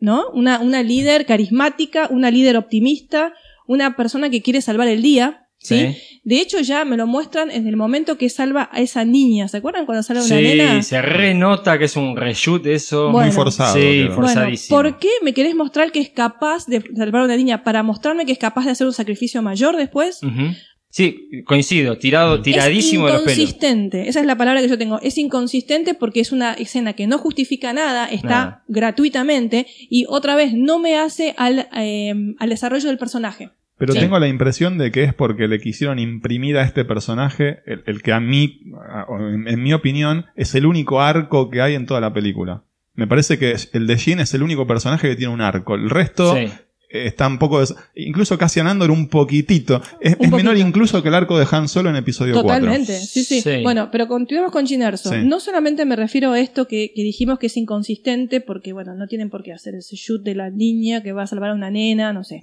¿no? 0.00 0.30
Una, 0.32 0.60
una 0.60 0.82
líder 0.82 1.26
carismática, 1.26 2.08
una 2.10 2.30
líder 2.30 2.56
optimista, 2.56 3.32
una 3.66 3.96
persona 3.96 4.30
que 4.30 4.42
quiere 4.42 4.60
salvar 4.60 4.88
el 4.88 5.02
día, 5.02 5.47
¿sí? 5.58 5.96
De 6.24 6.40
hecho, 6.40 6.60
ya 6.60 6.84
me 6.84 6.96
lo 6.96 7.06
muestran 7.06 7.50
en 7.50 7.66
el 7.66 7.76
momento 7.76 8.16
que 8.18 8.28
salva 8.28 8.68
a 8.72 8.80
esa 8.80 9.04
niña. 9.04 9.48
¿Se 9.48 9.56
acuerdan 9.58 9.86
cuando 9.86 10.02
salva 10.02 10.22
a 10.22 10.24
una 10.26 10.36
Sí, 10.36 10.42
nena? 10.42 10.82
se 10.82 11.00
renota 11.02 11.78
que 11.78 11.86
es 11.86 11.96
un 11.96 12.16
reshoot 12.16 12.66
eso. 12.66 13.10
Bueno. 13.10 13.26
Muy 13.28 13.34
forzado. 13.34 13.74
Sí, 13.74 14.00
Bueno, 14.04 14.14
forzadísimo. 14.14 14.76
¿por 14.76 14.98
qué 14.98 15.08
me 15.22 15.32
querés 15.34 15.54
mostrar 15.54 15.90
que 15.92 16.00
es 16.00 16.10
capaz 16.10 16.66
de 16.66 16.82
salvar 16.96 17.22
a 17.22 17.24
una 17.24 17.36
niña? 17.36 17.64
¿Para 17.64 17.82
mostrarme 17.82 18.26
que 18.26 18.32
es 18.32 18.38
capaz 18.38 18.64
de 18.66 18.72
hacer 18.72 18.86
un 18.86 18.92
sacrificio 18.92 19.42
mayor 19.42 19.76
después? 19.76 20.22
Ujú. 20.22 20.54
Sí, 20.90 21.28
coincido, 21.44 21.98
tirado, 21.98 22.40
tiradísimo 22.40 23.06
de 23.06 23.12
es 23.12 23.14
los 23.16 23.22
pelos. 23.24 23.38
inconsistente, 23.38 24.08
esa 24.08 24.20
es 24.20 24.26
la 24.26 24.36
palabra 24.38 24.62
que 24.62 24.68
yo 24.68 24.78
tengo. 24.78 24.98
Es 25.02 25.18
inconsistente 25.18 25.92
porque 25.92 26.20
es 26.20 26.32
una 26.32 26.54
escena 26.54 26.94
que 26.94 27.06
no 27.06 27.18
justifica 27.18 27.74
nada, 27.74 28.06
está 28.06 28.28
Nada. 28.28 28.64
gratuitamente 28.68 29.66
y 29.90 30.06
otra 30.08 30.34
vez 30.34 30.54
no 30.54 30.78
me 30.78 30.96
hace 30.96 31.34
al, 31.36 31.68
eh, 31.76 32.14
al 32.38 32.48
desarrollo 32.48 32.88
del 32.88 32.96
personaje. 32.98 33.50
Pero 33.78 33.92
Sí. 33.94 34.00
tengo 34.00 34.18
la 34.18 34.26
impresión 34.28 34.76
de 34.76 34.90
que 34.90 35.04
es 35.04 35.14
porque 35.14 35.46
le 35.48 35.60
quisieron 35.60 35.98
imprimir 35.98 36.56
a 36.58 36.62
este 36.64 36.84
personaje 36.84 37.60
el, 37.64 37.82
el 37.86 38.02
que 38.02 38.12
a 38.12 38.20
mí, 38.20 38.60
en, 39.08 39.46
en 39.48 39.62
mi 39.62 39.72
opinión, 39.72 40.26
es 40.36 40.54
el 40.54 40.66
único 40.66 41.00
arco 41.00 41.48
que 41.48 41.60
hay 41.62 41.74
en 41.74 41.86
toda 41.86 42.00
la 42.00 42.12
película. 42.12 42.64
Me 42.94 43.06
parece 43.06 43.38
que 43.38 43.54
el 43.72 43.86
de 43.86 43.96
Jean 43.96 44.18
es 44.20 44.34
el 44.34 44.42
único 44.42 44.66
personaje 44.66 45.08
que 45.08 45.14
tiene 45.16 45.32
un 45.32 45.40
arco. 45.40 45.76
El 45.76 45.88
resto 45.90 46.34
Sí. 46.34 46.48
está 46.90 47.28
un 47.28 47.38
poco... 47.38 47.60
des- 47.60 47.76
Incluso 47.94 48.36
Cassian 48.36 48.66
Andor 48.66 48.90
un 48.90 49.08
poquitito. 49.08 49.80
Es, 50.00 50.16
Un 50.18 50.26
es 50.26 50.32
menor 50.32 50.56
incluso 50.56 51.00
que 51.00 51.08
el 51.10 51.14
arco 51.14 51.38
de 51.38 51.46
Han 51.48 51.68
Solo 51.68 51.90
en 51.90 51.94
episodio 51.96 52.34
4. 52.42 52.48
Totalmente, 52.58 52.98
sí, 52.98 53.22
sí, 53.22 53.40
Sí. 53.42 53.62
Bueno, 53.62 53.90
pero 53.92 54.08
continuemos 54.08 54.50
con 54.50 54.66
Gin 54.66 54.82
Erso. 54.82 55.10
Sí. 55.10 55.18
No 55.22 55.38
solamente 55.38 55.84
me 55.84 55.94
refiero 55.94 56.32
a 56.32 56.40
esto 56.40 56.66
que, 56.66 56.90
que 56.92 57.02
dijimos 57.04 57.38
que 57.38 57.46
es 57.46 57.56
inconsistente, 57.56 58.40
porque 58.40 58.72
bueno, 58.72 58.94
no 58.94 59.06
tienen 59.06 59.30
por 59.30 59.44
qué 59.44 59.52
hacer 59.52 59.76
ese 59.76 59.94
shoot 59.94 60.24
de 60.24 60.34
la 60.34 60.50
niña 60.50 61.04
que 61.04 61.12
va 61.12 61.22
a 61.22 61.26
salvar 61.28 61.50
a 61.50 61.54
una 61.54 61.70
nena, 61.70 62.12
no 62.12 62.24
sé. 62.24 62.40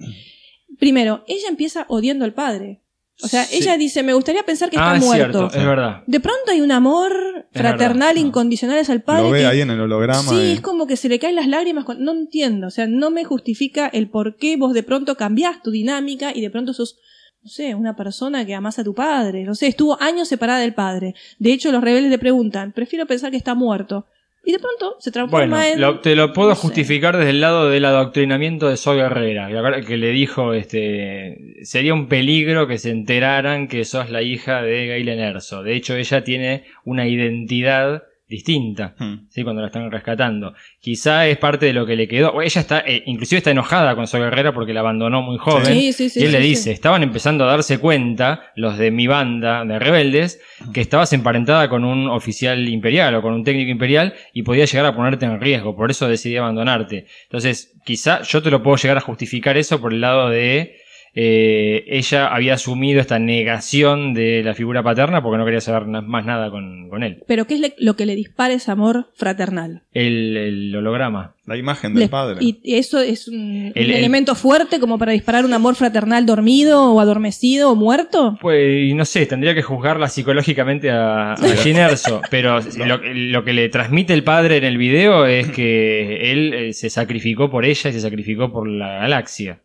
Primero, 0.78 1.24
ella 1.26 1.48
empieza 1.48 1.86
odiando 1.88 2.24
al 2.24 2.32
padre. 2.34 2.82
O 3.22 3.28
sea, 3.28 3.44
Sí. 3.44 3.56
ella 3.62 3.78
dice, 3.78 4.02
me 4.02 4.12
gustaría 4.12 4.42
pensar 4.42 4.68
que 4.68 4.76
está 4.76 4.92
Ah, 4.92 4.96
es 4.96 5.02
muerto. 5.02 5.38
cierto, 5.48 5.58
es 5.58 5.64
verdad. 5.66 6.02
De 6.06 6.20
pronto 6.20 6.50
hay 6.50 6.60
un 6.60 6.70
amor 6.70 7.46
fraternal 7.50 8.14
verdad. 8.14 8.26
incondicional 8.26 8.78
hacia 8.78 8.92
el 8.92 9.00
padre. 9.00 9.22
Lo 9.22 9.30
ve 9.30 9.38
que- 9.40 9.46
ahí 9.46 9.60
en 9.62 9.70
el 9.70 9.80
holograma. 9.80 10.22
Sí, 10.22 10.52
es 10.52 10.60
como 10.60 10.86
que 10.86 10.96
se 10.98 11.08
le 11.08 11.18
caen 11.18 11.34
las 11.34 11.48
lágrimas. 11.48 11.84
cuando- 11.86 12.04
No 12.04 12.12
entiendo. 12.12 12.66
O 12.66 12.70
sea, 12.70 12.86
no 12.86 13.10
me 13.10 13.24
justifica 13.24 13.86
el 13.88 14.10
por 14.10 14.36
qué 14.36 14.58
vos 14.58 14.74
de 14.74 14.82
pronto 14.82 15.16
cambiás 15.16 15.62
tu 15.62 15.70
dinámica 15.70 16.32
y 16.34 16.42
de 16.42 16.50
pronto 16.50 16.74
sos, 16.74 16.98
no 17.42 17.48
sé, 17.48 17.74
una 17.74 17.96
persona 17.96 18.44
que 18.44 18.54
amás 18.54 18.78
a 18.78 18.84
tu 18.84 18.94
padre. 18.94 19.44
No 19.44 19.54
sé, 19.54 19.66
estuvo 19.68 19.96
años 20.02 20.28
separada 20.28 20.58
del 20.60 20.74
padre. 20.74 21.14
De 21.38 21.54
hecho, 21.54 21.72
los 21.72 21.82
rebeldes 21.82 22.10
le 22.10 22.18
preguntan, 22.18 22.72
prefiero 22.72 23.06
pensar 23.06 23.30
que 23.30 23.38
está 23.38 23.54
muerto. 23.54 24.04
Y 24.48 24.52
de 24.52 24.60
pronto 24.60 24.96
se 25.00 25.10
transforma 25.10 25.56
Bueno, 25.56 25.72
en... 25.74 25.80
lo- 25.80 25.98
te 25.98 26.14
lo 26.14 26.32
puedo 26.32 26.50
no 26.50 26.54
sé. 26.54 26.60
justificar 26.62 27.16
desde 27.16 27.30
el 27.30 27.40
lado 27.40 27.68
del 27.68 27.84
adoctrinamiento 27.84 28.68
de 28.68 28.76
Soy 28.76 29.00
Herrera, 29.00 29.48
que 29.84 29.96
le 29.96 30.10
dijo, 30.10 30.54
este, 30.54 31.56
sería 31.64 31.92
un 31.94 32.06
peligro 32.06 32.68
que 32.68 32.78
se 32.78 32.90
enteraran 32.90 33.66
que 33.66 33.84
sos 33.84 34.08
la 34.08 34.22
hija 34.22 34.62
de 34.62 34.86
Gailen 34.86 35.18
Erso. 35.18 35.64
De 35.64 35.74
hecho, 35.74 35.96
ella 35.96 36.22
tiene 36.22 36.62
una 36.84 37.08
identidad 37.08 38.04
distinta. 38.28 38.94
Hmm. 38.98 39.26
¿sí? 39.28 39.42
cuando 39.44 39.62
la 39.62 39.68
están 39.68 39.90
rescatando. 39.90 40.54
Quizá 40.80 41.26
es 41.26 41.38
parte 41.38 41.66
de 41.66 41.72
lo 41.72 41.86
que 41.86 41.96
le 41.96 42.08
quedó. 42.08 42.30
o 42.30 42.42
Ella 42.42 42.60
está, 42.60 42.80
eh, 42.80 43.02
inclusive 43.06 43.38
está 43.38 43.50
enojada 43.50 43.94
con 43.94 44.06
Sol 44.06 44.22
Guerrera 44.22 44.52
porque 44.52 44.72
la 44.72 44.80
abandonó 44.80 45.22
muy 45.22 45.38
joven. 45.38 45.66
Sí, 45.66 45.92
sí, 45.92 46.08
sí, 46.08 46.20
y 46.20 46.24
él 46.24 46.30
sí, 46.30 46.36
le 46.36 46.42
sí. 46.42 46.48
dice, 46.48 46.72
estaban 46.72 47.02
empezando 47.02 47.44
a 47.44 47.48
darse 47.48 47.78
cuenta, 47.78 48.52
los 48.56 48.78
de 48.78 48.90
mi 48.90 49.06
banda 49.06 49.64
de 49.64 49.78
rebeldes, 49.78 50.40
que 50.72 50.80
estabas 50.80 51.12
emparentada 51.12 51.68
con 51.68 51.84
un 51.84 52.08
oficial 52.08 52.68
imperial 52.68 53.14
o 53.14 53.22
con 53.22 53.32
un 53.32 53.44
técnico 53.44 53.70
imperial 53.70 54.14
y 54.32 54.42
podía 54.42 54.64
llegar 54.64 54.86
a 54.86 54.96
ponerte 54.96 55.26
en 55.26 55.40
riesgo, 55.40 55.76
por 55.76 55.90
eso 55.90 56.08
decidí 56.08 56.36
abandonarte. 56.36 57.06
Entonces, 57.24 57.74
quizá 57.84 58.22
yo 58.22 58.42
te 58.42 58.50
lo 58.50 58.62
puedo 58.62 58.76
llegar 58.76 58.96
a 58.96 59.00
justificar 59.00 59.56
eso 59.56 59.80
por 59.80 59.92
el 59.92 60.00
lado 60.00 60.30
de 60.30 60.76
eh, 61.18 61.84
ella 61.88 62.26
había 62.28 62.54
asumido 62.54 63.00
esta 63.00 63.18
negación 63.18 64.12
de 64.12 64.42
la 64.44 64.54
figura 64.54 64.82
paterna 64.82 65.22
porque 65.22 65.38
no 65.38 65.44
quería 65.46 65.62
saber 65.62 65.86
más 65.86 66.26
nada 66.26 66.50
con, 66.50 66.88
con 66.90 67.02
él. 67.02 67.22
Pero 67.26 67.46
¿qué 67.46 67.54
es 67.54 67.72
lo 67.78 67.96
que 67.96 68.04
le 68.04 68.14
dispara 68.14 68.52
ese 68.52 68.70
amor 68.70 69.06
fraternal? 69.14 69.82
El, 69.94 70.36
el 70.36 70.76
holograma. 70.76 71.32
La 71.46 71.56
imagen 71.56 71.94
del 71.94 72.02
Le- 72.04 72.08
padre. 72.08 72.38
Y 72.40 72.58
eso 72.76 73.00
es 73.00 73.28
un, 73.28 73.72
El- 73.74 73.86
un 73.86 73.90
el- 73.90 73.90
elemento 73.92 74.34
fuerte 74.34 74.78
como 74.78 74.98
para 74.98 75.12
disparar 75.12 75.44
un 75.46 75.54
amor 75.54 75.74
fraternal 75.74 76.26
dormido 76.26 76.92
o 76.92 77.00
adormecido 77.00 77.70
o 77.70 77.76
muerto. 77.76 78.36
Pues 78.40 78.92
no 78.94 79.04
sé, 79.04 79.24
tendría 79.26 79.54
que 79.54 79.62
juzgarla 79.62 80.08
psicológicamente 80.08 80.90
a, 80.90 81.32
a 81.32 81.36
Jyn 81.36 81.76
Erso, 81.76 82.20
pero 82.30 82.58
lo, 82.76 82.98
lo 83.02 83.44
que 83.44 83.52
le 83.54 83.68
transmite 83.70 84.12
el 84.12 84.22
padre 84.24 84.56
en 84.58 84.64
el 84.64 84.76
video 84.76 85.24
es 85.24 85.48
que 85.50 86.32
él 86.32 86.52
eh, 86.52 86.72
se 86.74 86.90
sacrificó 86.90 87.48
por 87.48 87.64
ella 87.64 87.90
y 87.90 87.92
se 87.92 88.00
sacrificó 88.00 88.52
por 88.52 88.68
la 88.68 88.98
galaxia. 88.98 89.60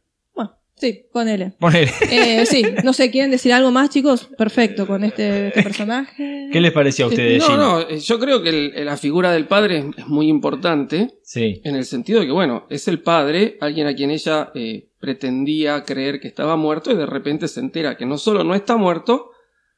Sí, 0.82 1.06
ponele. 1.14 1.54
Ponele. 1.60 1.92
Eh, 2.10 2.44
sí, 2.48 2.64
no 2.84 2.92
sé, 2.92 3.12
¿quieren 3.12 3.30
decir 3.30 3.54
algo 3.54 3.70
más, 3.70 3.92
chicos? 3.92 4.28
Perfecto, 4.36 4.88
con 4.88 5.04
este, 5.04 5.50
este 5.50 5.62
personaje. 5.62 6.50
¿Qué 6.52 6.60
les 6.60 6.72
pareció 6.72 7.06
a 7.06 7.10
ustedes, 7.10 7.48
No, 7.48 7.56
no, 7.56 7.80
eh, 7.82 8.00
yo 8.00 8.20
creo 8.20 8.42
que 8.42 8.50
el- 8.50 8.86
la 8.86 8.98
figura 8.98 9.32
del 9.32 9.46
padre 9.46 9.78
es- 9.78 9.86
es 10.00 10.08
muy 10.08 10.28
importante 10.28 11.12
Sí. 11.24 11.62
en 11.64 11.76
el 11.76 11.86
sentido 11.86 12.20
de 12.20 12.26
que, 12.26 12.32
bueno, 12.32 12.66
es 12.72 12.88
el 12.88 13.00
padre, 13.00 13.58
alguien 13.62 13.86
a 13.86 13.94
quien 13.96 14.10
ella 14.10 14.52
eh, 14.56 14.88
pretendía 15.00 15.84
creer 15.84 16.20
que 16.20 16.28
estaba 16.28 16.56
muerto 16.56 16.92
y 16.92 16.96
de 16.96 17.06
repente 17.06 17.48
se 17.48 17.60
entera 17.60 17.96
que 17.96 18.08
no 18.08 18.18
solo 18.18 18.44
no 18.44 18.56
está 18.56 18.76
muerto, 18.76 19.30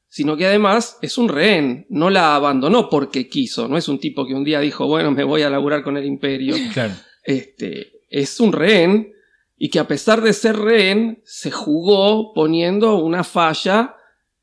sino 0.08 0.38
que 0.38 0.46
además 0.46 0.98
es 1.02 1.18
un 1.18 1.28
rehén, 1.28 1.86
no 1.90 2.10
la 2.10 2.34
abandonó 2.36 2.90
porque 2.90 3.28
quiso, 3.28 3.68
no 3.68 3.78
es 3.78 3.90
un 3.90 4.00
tipo 4.00 4.26
que 4.26 4.36
un 4.36 4.46
día 4.46 4.62
dijo, 4.62 4.88
bueno, 4.88 5.12
me 5.12 5.26
voy 5.26 5.42
a 5.42 5.50
laburar 5.50 5.84
con 5.84 5.98
el 5.98 6.06
imperio. 6.06 6.56
Claro. 6.74 6.94
este, 7.26 7.92
es 8.10 8.40
un 8.40 8.54
rehén 8.54 9.12
y 9.66 9.70
que 9.70 9.80
a 9.80 9.88
pesar 9.88 10.20
de 10.22 10.34
ser 10.34 10.58
rehén 10.58 11.22
se 11.24 11.50
jugó 11.50 12.34
poniendo 12.34 12.98
una 12.98 13.24
falla 13.24 13.96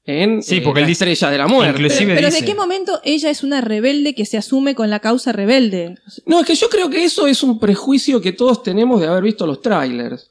en 0.03 0.43
Sí, 0.43 0.57
eh, 0.57 0.61
porque 0.63 0.81
la 0.81 0.87
él 0.87 0.89
dice- 0.93 1.05
estrella 1.13 1.31
de 1.33 1.37
la 1.39 1.47
muerte. 1.47 1.83
inclusive- 1.83 2.15
Pero 2.15 2.29
dice- 2.29 2.41
¿de 2.41 2.47
qué 2.47 2.55
momento 2.55 3.01
ella 3.05 3.29
es 3.29 3.43
una 3.43 3.61
rebelde 3.61 4.15
que 4.15 4.25
se 4.25 4.39
asume 4.39 4.75
con 4.75 4.89
la 4.89 5.01
causa 5.01 5.31
rebelde? 5.33 5.97
No, 6.25 6.41
es 6.41 6.47
que 6.47 6.55
yo 6.55 6.71
creo 6.71 6.89
que 6.89 7.05
eso 7.05 7.27
es 7.27 7.43
un 7.43 7.59
prejuicio 7.61 8.19
que 8.23 8.33
todos 8.33 8.63
tenemos 8.63 8.99
de 8.99 9.09
haber 9.09 9.23
visto 9.25 9.47
los 9.47 9.61
trailers. 9.61 10.27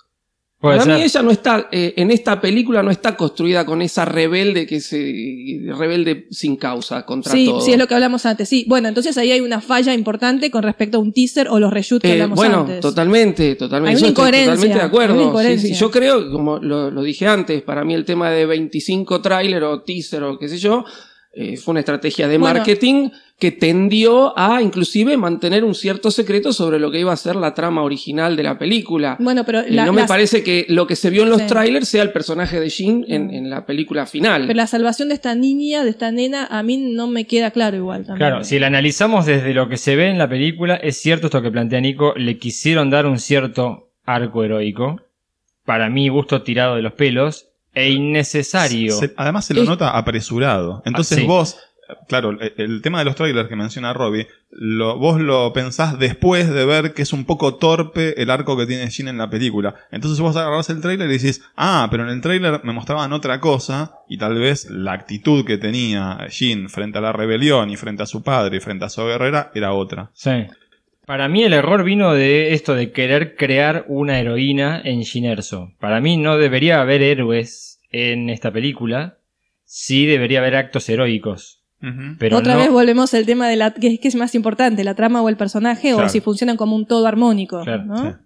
Puede 0.59 0.77
Para 0.79 0.91
mí 0.93 0.97
ser. 0.99 1.05
ella 1.05 1.21
no 1.21 1.31
está, 1.31 1.69
eh, 1.71 1.93
en 1.95 2.11
esta 2.11 2.41
película 2.41 2.83
no 2.83 2.91
está 2.91 3.15
construida 3.15 3.65
con 3.65 3.81
esa 3.81 4.03
rebelde 4.03 4.67
que 4.67 4.81
se, 4.81 5.61
rebelde 5.73 6.27
sin 6.31 6.57
causa 6.57 7.05
contra 7.05 7.31
Sí, 7.31 7.45
todo. 7.45 7.61
sí, 7.61 7.71
es 7.71 7.77
lo 7.77 7.87
que 7.87 7.93
hablamos 7.93 8.25
antes. 8.25 8.49
Sí, 8.49 8.65
bueno, 8.67 8.89
entonces 8.89 9.17
ahí 9.17 9.31
hay 9.31 9.39
una 9.39 9.61
falla 9.61 9.93
importante 9.93 10.51
con 10.51 10.63
respecto 10.63 10.97
a 10.97 10.99
un 10.99 11.13
teaser 11.13 11.47
o 11.47 11.59
los 11.61 11.71
reshoots 11.71 12.01
que 12.01 12.09
Eh, 12.09 12.11
hablamos 12.13 12.35
bueno, 12.35 12.59
antes. 12.61 12.81
totalmente, 12.81 13.55
totalmente. 13.55 13.89
Hay 13.91 13.95
una 13.95 14.01
Yo 14.01 14.07
estoy 14.07 14.11
incoherencia, 14.11 14.45
totalmente 14.53 14.75
de 14.75 14.81
hay 14.81 14.87
acuerdo. 14.87 15.13
una 15.13 15.23
Sí, 15.23 15.27
incoherencia. 15.29 15.69
sí. 15.69 15.79
Yo 15.79 15.91
creo, 15.91 16.29
como 16.31 16.57
lo, 16.57 16.91
lo 16.91 17.03
dije 17.03 17.25
antes, 17.25 17.61
para 17.61 17.85
mí 17.85 17.93
el 17.93 18.03
tema 18.03 18.29
de 18.29 18.45
25 18.45 19.21
tráiler 19.21 19.63
o 19.63 19.81
teaser 19.83 20.23
o 20.23 20.37
qué 20.37 20.49
sé 20.49 20.57
yo, 20.57 20.83
eh, 21.33 21.57
fue 21.57 21.73
una 21.73 21.81
estrategia 21.81 22.27
de 22.27 22.37
Bueno. 22.37 22.55
marketing 22.55 23.09
que 23.37 23.51
tendió 23.51 24.37
a 24.37 24.61
inclusive 24.61 25.15
mantener 25.15 25.63
un 25.63 25.73
cierto 25.73 26.11
secreto 26.11 26.51
sobre 26.51 26.77
lo 26.79 26.91
que 26.91 26.99
iba 26.99 27.13
a 27.13 27.15
ser 27.15 27.35
la 27.37 27.53
trama 27.53 27.83
original 27.83 28.35
de 28.35 28.43
la 28.43 28.57
película. 28.57 29.15
Bueno, 29.19 29.45
pero 29.45 29.65
Y 29.65 29.71
la, 29.71 29.85
no 29.85 29.93
me 29.93 30.01
las- 30.01 30.09
parece 30.09 30.43
que 30.43 30.65
lo 30.67 30.87
que 30.87 30.95
se 30.97 31.09
vio 31.09 31.23
en 31.23 31.29
los 31.29 31.41
Sí. 31.41 31.47
trailers 31.47 31.87
sea 31.87 32.01
el 32.03 32.11
personaje 32.11 32.59
de 32.59 32.67
Jean 32.69 33.05
en, 33.07 33.29
en 33.33 33.49
la 33.49 33.65
película 33.65 34.05
final. 34.07 34.41
pero 34.47 34.57
la 34.57 34.67
salvación 34.67 35.07
de 35.09 35.15
esta 35.15 35.35
niña, 35.35 35.83
de 35.83 35.91
esta 35.91 36.11
nena, 36.11 36.47
a 36.47 36.63
mí 36.63 36.77
no 36.77 37.07
me 37.07 37.25
queda 37.27 37.51
claro 37.51 37.77
igual 37.77 38.05
también. 38.05 38.27
Claro, 38.29 38.43
si 38.43 38.59
la 38.59 38.67
analizamos 38.67 39.25
desde 39.25 39.53
lo 39.53 39.69
que 39.69 39.77
se 39.77 39.95
ve 39.95 40.07
en 40.09 40.17
la 40.17 40.27
película, 40.27 40.75
es 40.75 40.97
cierto 40.97 41.27
esto 41.27 41.41
que 41.41 41.51
plantea 41.51 41.79
Nico, 41.79 42.13
le 42.17 42.37
quisieron 42.37 42.89
dar 42.89 43.05
un 43.05 43.19
cierto 43.19 43.91
arco 44.03 44.43
heroico, 44.43 44.99
para 45.63 45.89
mi 45.89 46.09
gusto 46.09 46.41
tirado 46.41 46.75
de 46.75 46.81
los 46.81 46.93
pelos, 46.93 47.48
e 47.73 47.89
innecesario. 47.91 48.93
Se- 48.93 49.13
además 49.17 49.45
se 49.45 49.53
lo 49.53 49.61
Es- 49.63 49.69
nota 49.69 49.91
apresurado. 49.97 50.81
Entonces 50.85 51.17
Ah, 51.17 51.21
sí. 51.21 51.27
vos, 51.27 51.57
claro, 52.07 52.31
el, 52.31 52.53
el 52.57 52.81
tema 52.81 52.99
de 52.99 53.05
los 53.05 53.15
trailers 53.15 53.47
que 53.49 53.55
menciona 53.55 53.93
Robbie, 53.93 54.27
lo, 54.51 54.97
vos 54.97 55.19
lo 55.21 55.53
pensás 55.53 55.97
después 55.99 56.49
de 56.51 56.65
ver 56.65 56.93
que 56.93 57.03
es 57.03 57.13
un 57.13 57.25
poco 57.25 57.55
torpe 57.55 58.21
el 58.21 58.29
arco 58.31 58.57
que 58.57 58.65
tiene 58.65 58.89
Jin 58.89 59.07
en 59.07 59.17
la 59.17 59.29
película. 59.29 59.75
Entonces 59.91 60.19
vos 60.19 60.35
agarrás 60.35 60.69
el 60.69 60.81
trailer 60.81 61.09
y 61.09 61.13
decís, 61.17 61.41
ah, 61.55 61.87
pero 61.91 62.03
en 62.03 62.09
el 62.09 62.21
trailer 62.21 62.61
me 62.63 62.73
mostraban 62.73 63.13
otra 63.13 63.39
cosa 63.39 63.93
y 64.09 64.17
tal 64.17 64.35
vez 64.39 64.69
la 64.69 64.93
actitud 64.93 65.45
que 65.45 65.57
tenía 65.57 66.25
Jin 66.29 66.69
frente 66.69 66.97
a 66.97 67.01
la 67.01 67.11
rebelión 67.13 67.69
y 67.69 67.77
frente 67.77 68.03
a 68.03 68.07
su 68.07 68.23
padre 68.23 68.57
y 68.57 68.59
frente 68.59 68.85
a 68.85 68.89
su 68.89 69.03
guerrera 69.05 69.51
era 69.53 69.73
otra. 69.73 70.09
Sí. 70.13 70.31
Para 71.09 71.27
mí 71.27 71.43
el 71.43 71.53
error 71.53 71.83
vino 71.83 72.13
de 72.13 72.53
esto 72.53 72.75
de 72.75 72.91
querer 72.91 73.35
crear 73.35 73.83
una 73.87 74.19
heroína 74.19 74.79
en 74.85 75.01
Ginerso. 75.03 75.71
Para 75.79 75.99
mí 76.01 76.17
no 76.17 76.37
debería 76.37 76.81
haber 76.81 77.01
héroes 77.01 77.79
en 77.91 78.29
esta 78.29 78.51
película, 78.51 79.17
sí 79.65 80.05
debería 80.05 80.37
haber 80.37 80.55
actos 80.55 80.87
heroicos. 80.87 81.63
Pero 82.19 82.37
Otra 82.37 82.53
no- 82.53 82.59
vez 82.59 82.69
volvemos 82.69 83.11
al 83.15 83.25
tema 83.25 83.49
de 83.49 83.55
la 83.55 83.73
que, 83.73 83.99
que 83.99 84.07
es 84.07 84.13
más 84.13 84.35
importante, 84.35 84.83
la 84.83 84.93
trama 84.93 85.23
o 85.23 85.29
el 85.29 85.35
personaje, 85.35 85.95
o 85.95 86.07
si 86.09 86.21
funcionan 86.21 86.57
como 86.57 86.75
un 86.75 86.85
todo 86.85 87.07
armónico. 87.07 87.63
Claro, 87.63 87.85
¿no? 87.85 87.97
sí. 88.11 88.17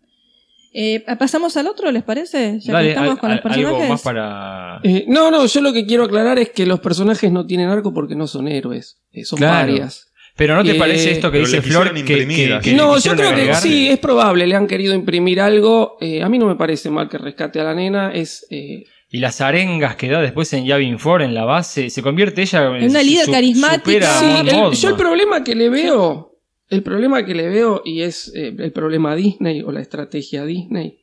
Eh, 0.74 1.06
¿Pasamos 1.18 1.56
al 1.56 1.68
otro, 1.68 1.90
les 1.90 2.04
parece? 2.04 2.60
Ya 2.60 2.74
Dale, 2.74 2.88
que 2.88 2.92
estamos 2.96 3.12
al- 3.12 3.20
con 3.20 3.30
los 3.32 3.40
al- 3.46 3.52
algo 3.54 3.62
personajes. 3.78 3.90
más 3.92 4.02
para... 4.02 4.80
Eh, 4.84 5.06
no, 5.08 5.32
no, 5.32 5.46
yo 5.46 5.62
lo 5.62 5.72
que 5.72 5.86
quiero 5.86 6.04
aclarar 6.04 6.38
es 6.38 6.50
que 6.50 6.66
los 6.66 6.82
personajes 6.82 7.32
no 7.32 7.46
tienen 7.46 7.70
arco 7.70 7.94
porque 7.94 8.16
no 8.16 8.28
son 8.28 8.50
héroes, 8.50 8.98
eh, 9.14 9.24
son 9.24 9.38
Claro. 9.38 9.72
parias. 9.72 10.10
Pero 10.36 10.56
¿no 10.56 10.64
te 10.64 10.72
Eh, 10.72 10.76
parece 10.80 11.12
esto 11.12 11.32
que 11.32 11.40
dice 11.40 11.62
Flor 11.62 11.94
que, 11.94 12.74
No, 12.76 12.98
yo 12.98 13.16
creo 13.16 13.36
que 13.36 13.54
sí, 13.56 13.88
es 13.90 14.00
probable, 14.00 14.48
le 14.48 14.56
han 14.56 14.66
querido 14.68 14.96
imprimir 14.96 15.40
algo. 15.40 15.98
eh, 16.02 16.24
a 16.24 16.30
mí 16.30 16.40
no 16.40 16.48
me 16.48 16.56
parece 16.56 16.90
mal 16.90 17.08
que 17.08 17.18
rescate 17.20 17.60
a 17.60 17.64
la 17.64 17.76
nena, 17.76 18.12
es... 18.12 18.46
eh, 18.50 18.84
y 19.12 19.20
las 19.20 19.42
arengas 19.42 19.96
que 19.96 20.08
da 20.10 20.20
después 20.22 20.52
en 20.54 20.66
Yavin 20.66 20.98
4 20.98 21.24
en 21.26 21.36
la 21.36 21.46
base, 21.46 21.92
se 21.92 22.02
convierte 22.02 22.42
ella 22.42 22.76
En 22.80 22.90
una 22.90 23.04
líder 23.04 23.28
carismática. 23.30 24.08
Sí, 24.20 24.26
el- 24.50 24.72
yo 24.76 24.90
el 24.90 24.96
problema 24.96 25.44
que 25.44 25.54
le 25.54 25.70
veo, 25.70 26.40
el 26.68 26.82
problema 26.82 27.24
que 27.24 27.36
le 27.36 27.48
veo, 27.48 27.84
y 27.86 28.02
es 28.02 28.32
eh, 28.36 28.56
el 28.58 28.72
problema 28.72 29.16
Disney 29.16 29.62
o 29.62 29.72
la 29.72 29.82
estrategia 29.82 30.46
Disney, 30.46 30.98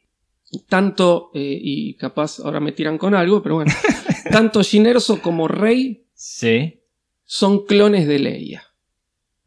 tanto, 0.68 1.30
eh, 1.34 1.56
y 1.62 1.94
capaz 1.94 2.40
ahora 2.40 2.58
me 2.58 2.72
tiran 2.72 2.98
con 2.98 3.14
algo, 3.14 3.42
pero 3.44 3.54
bueno, 3.56 3.72
tanto 4.32 4.62
Jyn 4.64 4.86
Erso 4.86 5.22
como 5.22 5.46
Rey 5.46 6.06
Sí. 6.14 6.80
son 7.24 7.64
clones 7.64 8.08
de 8.08 8.18
Leia. 8.18 8.62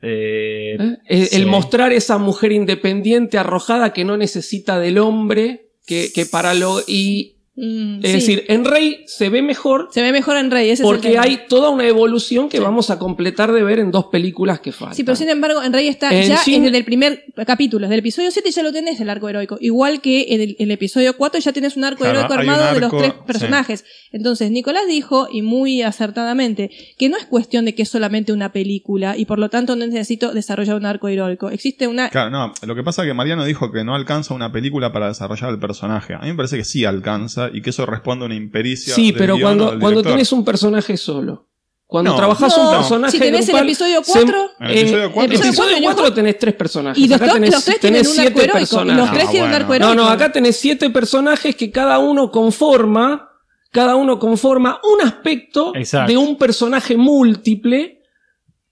Eh, 0.03 0.77
¿eh? 0.79 0.97
El, 1.07 1.27
sí. 1.27 1.35
el 1.37 1.45
mostrar 1.47 1.93
esa 1.93 2.17
mujer 2.17 2.51
independiente, 2.51 3.37
arrojada, 3.37 3.93
que 3.93 4.03
no 4.03 4.17
necesita 4.17 4.79
del 4.79 4.99
hombre, 4.99 5.69
que, 5.85 6.11
que 6.13 6.25
para 6.25 6.53
lo... 6.53 6.81
Y, 6.85 7.32
Mm, 7.55 7.99
es 8.03 8.09
sí. 8.11 8.13
decir, 8.17 8.45
en 8.47 8.65
Rey 8.65 9.03
se 9.05 9.29
ve 9.29 9.43
mejor 9.43 9.89
se 9.91 10.01
ve 10.01 10.11
mejor 10.11 10.37
en 10.37 10.49
Rey. 10.49 10.65
Ese 10.71 10.73
es 10.73 10.79
el 10.81 10.85
porque 10.87 11.19
hay 11.19 11.41
toda 11.47 11.69
una 11.69 11.85
evolución 11.87 12.49
que 12.49 12.57
Sí. 12.57 12.63
vamos 12.63 12.89
a 12.89 12.97
completar 12.97 13.51
de 13.51 13.61
ver 13.63 13.77
en 13.77 13.91
dos 13.91 14.05
películas 14.05 14.59
que 14.59 14.71
faltan. 14.71 14.95
Sí, 14.95 15.03
pero 15.03 15.15
sin 15.15 15.29
embargo, 15.29 15.61
en 15.61 15.71
Rey 15.71 15.87
está 15.87 16.09
En 16.11 16.27
ya 16.29 16.37
Jin- 16.37 16.63
desde 16.63 16.77
el 16.79 16.83
primer 16.85 17.25
capítulo, 17.45 17.81
desde 17.85 17.93
el 17.93 17.99
episodio 17.99 18.31
7 18.31 18.49
ya 18.49 18.63
lo 18.63 18.71
tenés 18.73 18.99
el 18.99 19.09
arco 19.09 19.29
heroico. 19.29 19.57
Igual 19.61 20.01
que 20.01 20.25
en 20.33 20.41
el, 20.41 20.49
en 20.57 20.65
el 20.65 20.71
episodio 20.71 21.15
4 21.15 21.39
ya 21.41 21.53
tenés 21.53 21.77
un 21.77 21.83
arco 21.83 21.99
Claro, 21.99 22.19
heroico 22.21 22.33
armado 22.33 22.73
de 22.73 22.79
los 22.79 22.91
tres 22.91 23.11
sí. 23.11 23.19
personajes. 23.27 23.85
Entonces, 24.11 24.49
Nicolás 24.49 24.83
dijo, 24.87 25.27
y 25.31 25.43
muy 25.43 25.83
acertadamente, 25.83 26.71
que 26.97 27.09
no 27.09 27.17
es 27.17 27.25
cuestión 27.25 27.65
de 27.65 27.75
que 27.75 27.83
es 27.83 27.89
solamente 27.89 28.33
una 28.33 28.51
película 28.51 29.15
y 29.17 29.25
por 29.25 29.39
lo 29.39 29.49
tanto 29.49 29.75
no 29.75 29.85
necesito 29.85 30.33
desarrollar 30.33 30.75
un 30.75 30.85
arco 30.85 31.07
heroico. 31.07 31.49
Existe 31.49 31.87
una... 31.87 32.09
Claro, 32.09 32.29
no, 32.29 32.53
lo 32.65 32.75
que 32.75 32.83
pasa 32.83 33.03
es 33.03 33.07
que 33.07 33.13
Mariano 33.13 33.45
dijo 33.45 33.71
que 33.71 33.83
no 33.83 33.95
alcanza 33.95 34.33
una 34.33 34.51
película 34.51 34.91
para 34.91 35.07
desarrollar 35.07 35.51
el 35.51 35.59
personaje. 35.59 36.13
A 36.15 36.19
mí 36.19 36.27
me 36.29 36.35
parece 36.35 36.57
que 36.57 36.63
sí 36.65 36.83
alcanza 36.85 37.42
y 37.51 37.61
que 37.61 37.71
eso 37.71 37.85
responde 37.85 38.23
a 38.23 38.27
una 38.27 38.35
impericia. 38.35 38.93
Sí, 38.93 39.11
del 39.11 39.17
pero 39.19 39.35
guion 39.35 39.43
o 39.43 39.47
cuando, 39.47 39.65
del 39.71 39.79
cuando 39.79 39.89
director. 39.99 40.11
tienes 40.13 40.31
un 40.31 40.45
personaje 40.45 40.97
solo. 40.97 41.47
Cuando 41.85 42.11
No. 42.11 42.17
trabajas 42.17 42.57
No, 42.57 42.69
un 42.71 42.75
personaje 42.77 43.11
si 43.11 43.19
tenés 43.19 43.41
el 43.41 43.45
grupal, 43.47 43.67
episodio 43.67 44.03
se- 44.03 44.11
4, 44.13 44.49
En 44.61 44.65
el 44.71 44.77
episodio 44.79 45.03
eh, 45.05 45.11
cuatro 45.13 45.31
el 45.33 45.37
sí. 45.41 45.47
episodio 45.47 45.69
Episodio 45.69 45.83
4 45.95 46.13
tenés 46.13 46.39
tres 46.39 46.53
personajes. 46.55 47.03
y 47.03 47.07
los, 47.07 47.15
Acá 47.17 47.25
dos- 47.25 47.33
tenés, 47.35 47.51
los 47.51 47.65
tres 47.65 47.79
tenés 47.79 48.01
tienen 48.01 48.19
un 48.19 48.19
arco 48.27 48.39
siete 48.39 48.49
heroico. 48.49 48.57
Y 48.57 48.61
personajes. 48.61 48.97
los 48.97 49.11
tres 49.11 49.23
Ah, 49.27 49.29
tienen 49.31 49.43
un 49.43 49.49
bueno. 49.51 49.63
arco 49.63 49.73
heroico. 49.75 49.95
No, 49.95 50.03
no, 50.03 50.09
acá 50.09 50.31
tenés 50.31 50.55
siete 50.57 50.89
personajes 50.89 51.55
que 51.55 51.69
cada 51.71 51.99
uno 51.99 52.31
conforma, 52.31 53.29
cada 53.71 53.95
uno 53.95 54.17
conforma 54.17 54.79
un 54.91 55.05
aspecto 55.07 55.75
Exacto. 55.75 56.11
de 56.11 56.17
un 56.17 56.35
personaje 56.37 56.97
múltiple, 56.97 57.99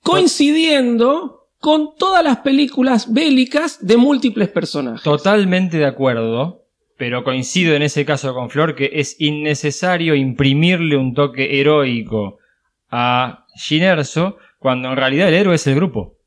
coincidiendo 0.01 1.47
con 1.59 1.95
todas 1.95 2.23
las 2.23 2.37
películas 2.37 3.11
bélicas 3.13 3.85
de 3.85 3.97
múltiples 3.97 4.49
personajes. 4.49 5.03
Totalmente 5.03 5.77
de 5.77 5.85
acuerdo, 5.85 6.60
pero 7.01 7.23
coincido 7.23 7.73
en 7.73 7.81
ese 7.81 8.05
caso 8.05 8.31
con 8.35 8.51
Flor 8.51 8.75
que 8.75 8.91
es 8.93 9.15
innecesario 9.19 10.13
imprimirle 10.13 10.95
un 10.95 11.15
toque 11.15 11.59
heroico 11.59 12.37
a 12.91 13.47
Jyn 13.55 13.81
Erso 13.81 14.37
cuando 14.59 14.89
en 14.91 14.97
realidad 14.97 15.29
el 15.29 15.33
héroe 15.33 15.55
es 15.55 15.65
el 15.65 15.73
grupo. 15.73 16.19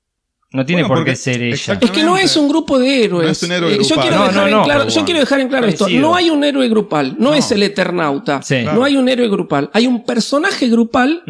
No 0.51 0.67
tiene 0.67 0.83
Bueno, 0.83 0.97
por 0.97 1.05
qué 1.05 1.15
ser 1.15 1.41
ella. 1.41 1.79
Es 1.81 1.91
que 1.93 2.03
no 2.03 2.17
es 2.19 2.37
un 2.37 2.49
grupo 2.49 2.81
de 2.81 3.05
héroes. 3.05 3.25
No 3.27 3.31
es 3.31 3.43
un 3.45 3.53
héroe 3.53 3.73
Eh, 3.73 3.79
yo 3.83 3.95
grupal. 3.95 4.03
quiero 4.03 4.17
No, 4.17 4.25
dejar 4.27 4.35
no, 4.43 4.47
en 4.49 4.53
no, 4.55 4.65
claro, 4.65 4.89
yo 4.89 5.05
quiero 5.05 5.21
dejar 5.21 5.41
en 5.43 5.49
claro 5.49 5.67
esto. 5.69 5.89
No 5.91 6.17
hay 6.17 6.31
un 6.31 6.43
héroe 6.43 6.69
grupal. 6.69 7.15
No, 7.21 7.29
No. 7.31 7.35
es 7.37 7.53
el 7.53 7.63
Eternauta. 7.63 8.43
Sí. 8.43 8.63
Claro. 8.63 8.77
No 8.81 8.85
hay 8.85 8.97
un 8.97 9.09
héroe 9.09 9.29
grupal. 9.29 9.71
Hay 9.75 9.87
un 9.87 10.05
personaje 10.05 10.67
grupal 10.69 11.23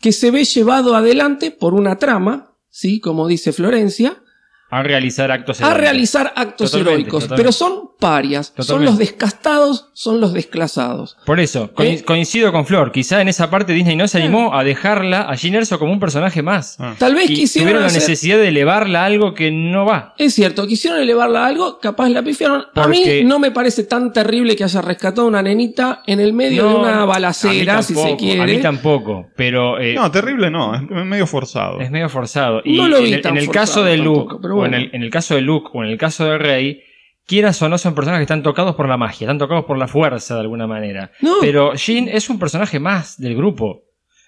que 0.00 0.12
se 0.12 0.30
ve 0.30 0.44
llevado 0.44 0.94
adelante 0.94 1.50
por 1.50 1.74
una 1.74 1.98
trama, 1.98 2.52
¿sí? 2.70 3.00
Como 3.00 3.26
dice 3.26 3.52
Florencia, 3.52 4.22
A 4.68 4.82
realizar 4.82 5.30
actos 5.30 5.60
a 5.60 5.64
heroicos. 5.66 5.80
realizar 5.80 6.32
actos 6.34 6.70
Totalmente, 6.72 7.00
heroicos. 7.02 7.22
totalmente. 7.24 7.42
Pero 7.42 7.52
son 7.52 7.90
parias. 8.00 8.52
Son 8.58 8.84
los 8.84 8.98
descastados, 8.98 9.88
son 9.94 10.20
los 10.20 10.32
desclasados. 10.32 11.16
Por 11.24 11.40
eso, 11.40 11.70
co- 11.72 11.82
Eh. 11.82 12.02
coincido 12.04 12.52
con 12.52 12.66
Flor. 12.66 12.92
Quizá 12.92 13.20
en 13.20 13.28
esa 13.28 13.48
parte 13.50 13.72
Disney 13.72 13.96
no 13.96 14.06
se 14.08 14.18
animó 14.18 14.54
a 14.54 14.64
dejarla 14.64 15.22
a 15.22 15.36
Jyn 15.36 15.54
Erso 15.54 15.78
como 15.78 15.92
un 15.92 16.00
personaje 16.00 16.42
más. 16.42 16.76
Ah. 16.78 16.94
Tal 16.98 17.14
vez 17.14 17.30
Y 17.30 17.34
quisieron 17.34 17.68
tuvieron 17.72 17.86
la 17.86 17.92
necesidad 17.92 18.36
de 18.38 18.48
elevarla 18.48 19.02
a 19.02 19.06
algo 19.06 19.34
que 19.34 19.50
no 19.50 19.84
va. 19.86 20.14
Es 20.18 20.34
cierto, 20.34 20.66
quisieron 20.66 21.00
elevarla 21.00 21.44
a 21.44 21.46
algo, 21.46 21.78
capaz 21.78 22.08
la 22.08 22.22
pifiaron. 22.22 22.64
A 22.74 22.88
mí 22.88 23.22
no 23.24 23.38
me 23.38 23.50
parece 23.50 23.84
tan 23.84 24.12
terrible 24.12 24.56
que 24.56 24.64
haya 24.64 24.82
rescatado 24.82 25.22
a 25.22 25.26
una 25.26 25.42
nenita 25.42 26.02
en 26.06 26.20
el 26.20 26.32
medio 26.32 26.68
de 26.68 26.74
una 26.74 27.02
a 27.02 27.04
balacera, 27.04 27.82
si 27.82 27.94
se 27.94 28.16
quiere. 28.16 28.42
A 28.42 28.46
mí 28.46 28.58
tampoco, 28.60 29.26
pero 29.36 29.78
eh, 29.80 29.94
No, 29.94 30.10
terrible 30.10 30.50
no, 30.50 30.74
es 30.74 30.82
medio 31.06 31.26
forzado. 31.26 31.80
es 31.80 31.90
medio 31.90 32.08
forzado. 32.08 32.60
Y 32.64 32.76
No 32.76 32.88
lo 32.88 33.00
vi 33.00 33.08
en 33.08 33.14
el, 33.14 33.22
tan 33.22 33.32
en 33.32 33.38
el 33.38 33.46
forzado 33.46 33.64
caso 33.66 33.84
de 33.84 33.96
Luke, 33.96 34.18
tampoco, 34.20 34.40
pero 34.42 34.55
o 34.60 34.64
en 34.64 34.70
bueno. 34.72 34.76
el, 34.86 34.90
en 34.94 35.02
el 35.02 35.10
caso 35.10 35.34
de 35.34 35.40
Luke 35.42 35.70
o 35.72 35.82
en 35.84 35.90
el 35.90 35.98
caso 35.98 36.24
de 36.24 36.38
Rey, 36.38 36.82
quieras 37.26 37.60
o 37.62 37.68
no 37.68 37.78
son 37.78 37.94
personajes 37.94 38.20
que 38.20 38.24
están 38.32 38.42
tocados 38.42 38.74
por 38.76 38.88
la 38.88 38.96
magia, 38.96 39.24
están 39.26 39.38
tocados 39.38 39.64
por 39.64 39.78
la 39.78 39.88
fuerza 39.88 40.34
de 40.34 40.40
alguna 40.42 40.66
manera. 40.66 41.10
No. 41.20 41.34
Pero 41.40 41.72
Jin 41.74 42.08
es 42.08 42.30
un 42.30 42.38
personaje 42.38 42.78
más 42.80 43.18
del 43.20 43.34
grupo. 43.36 43.82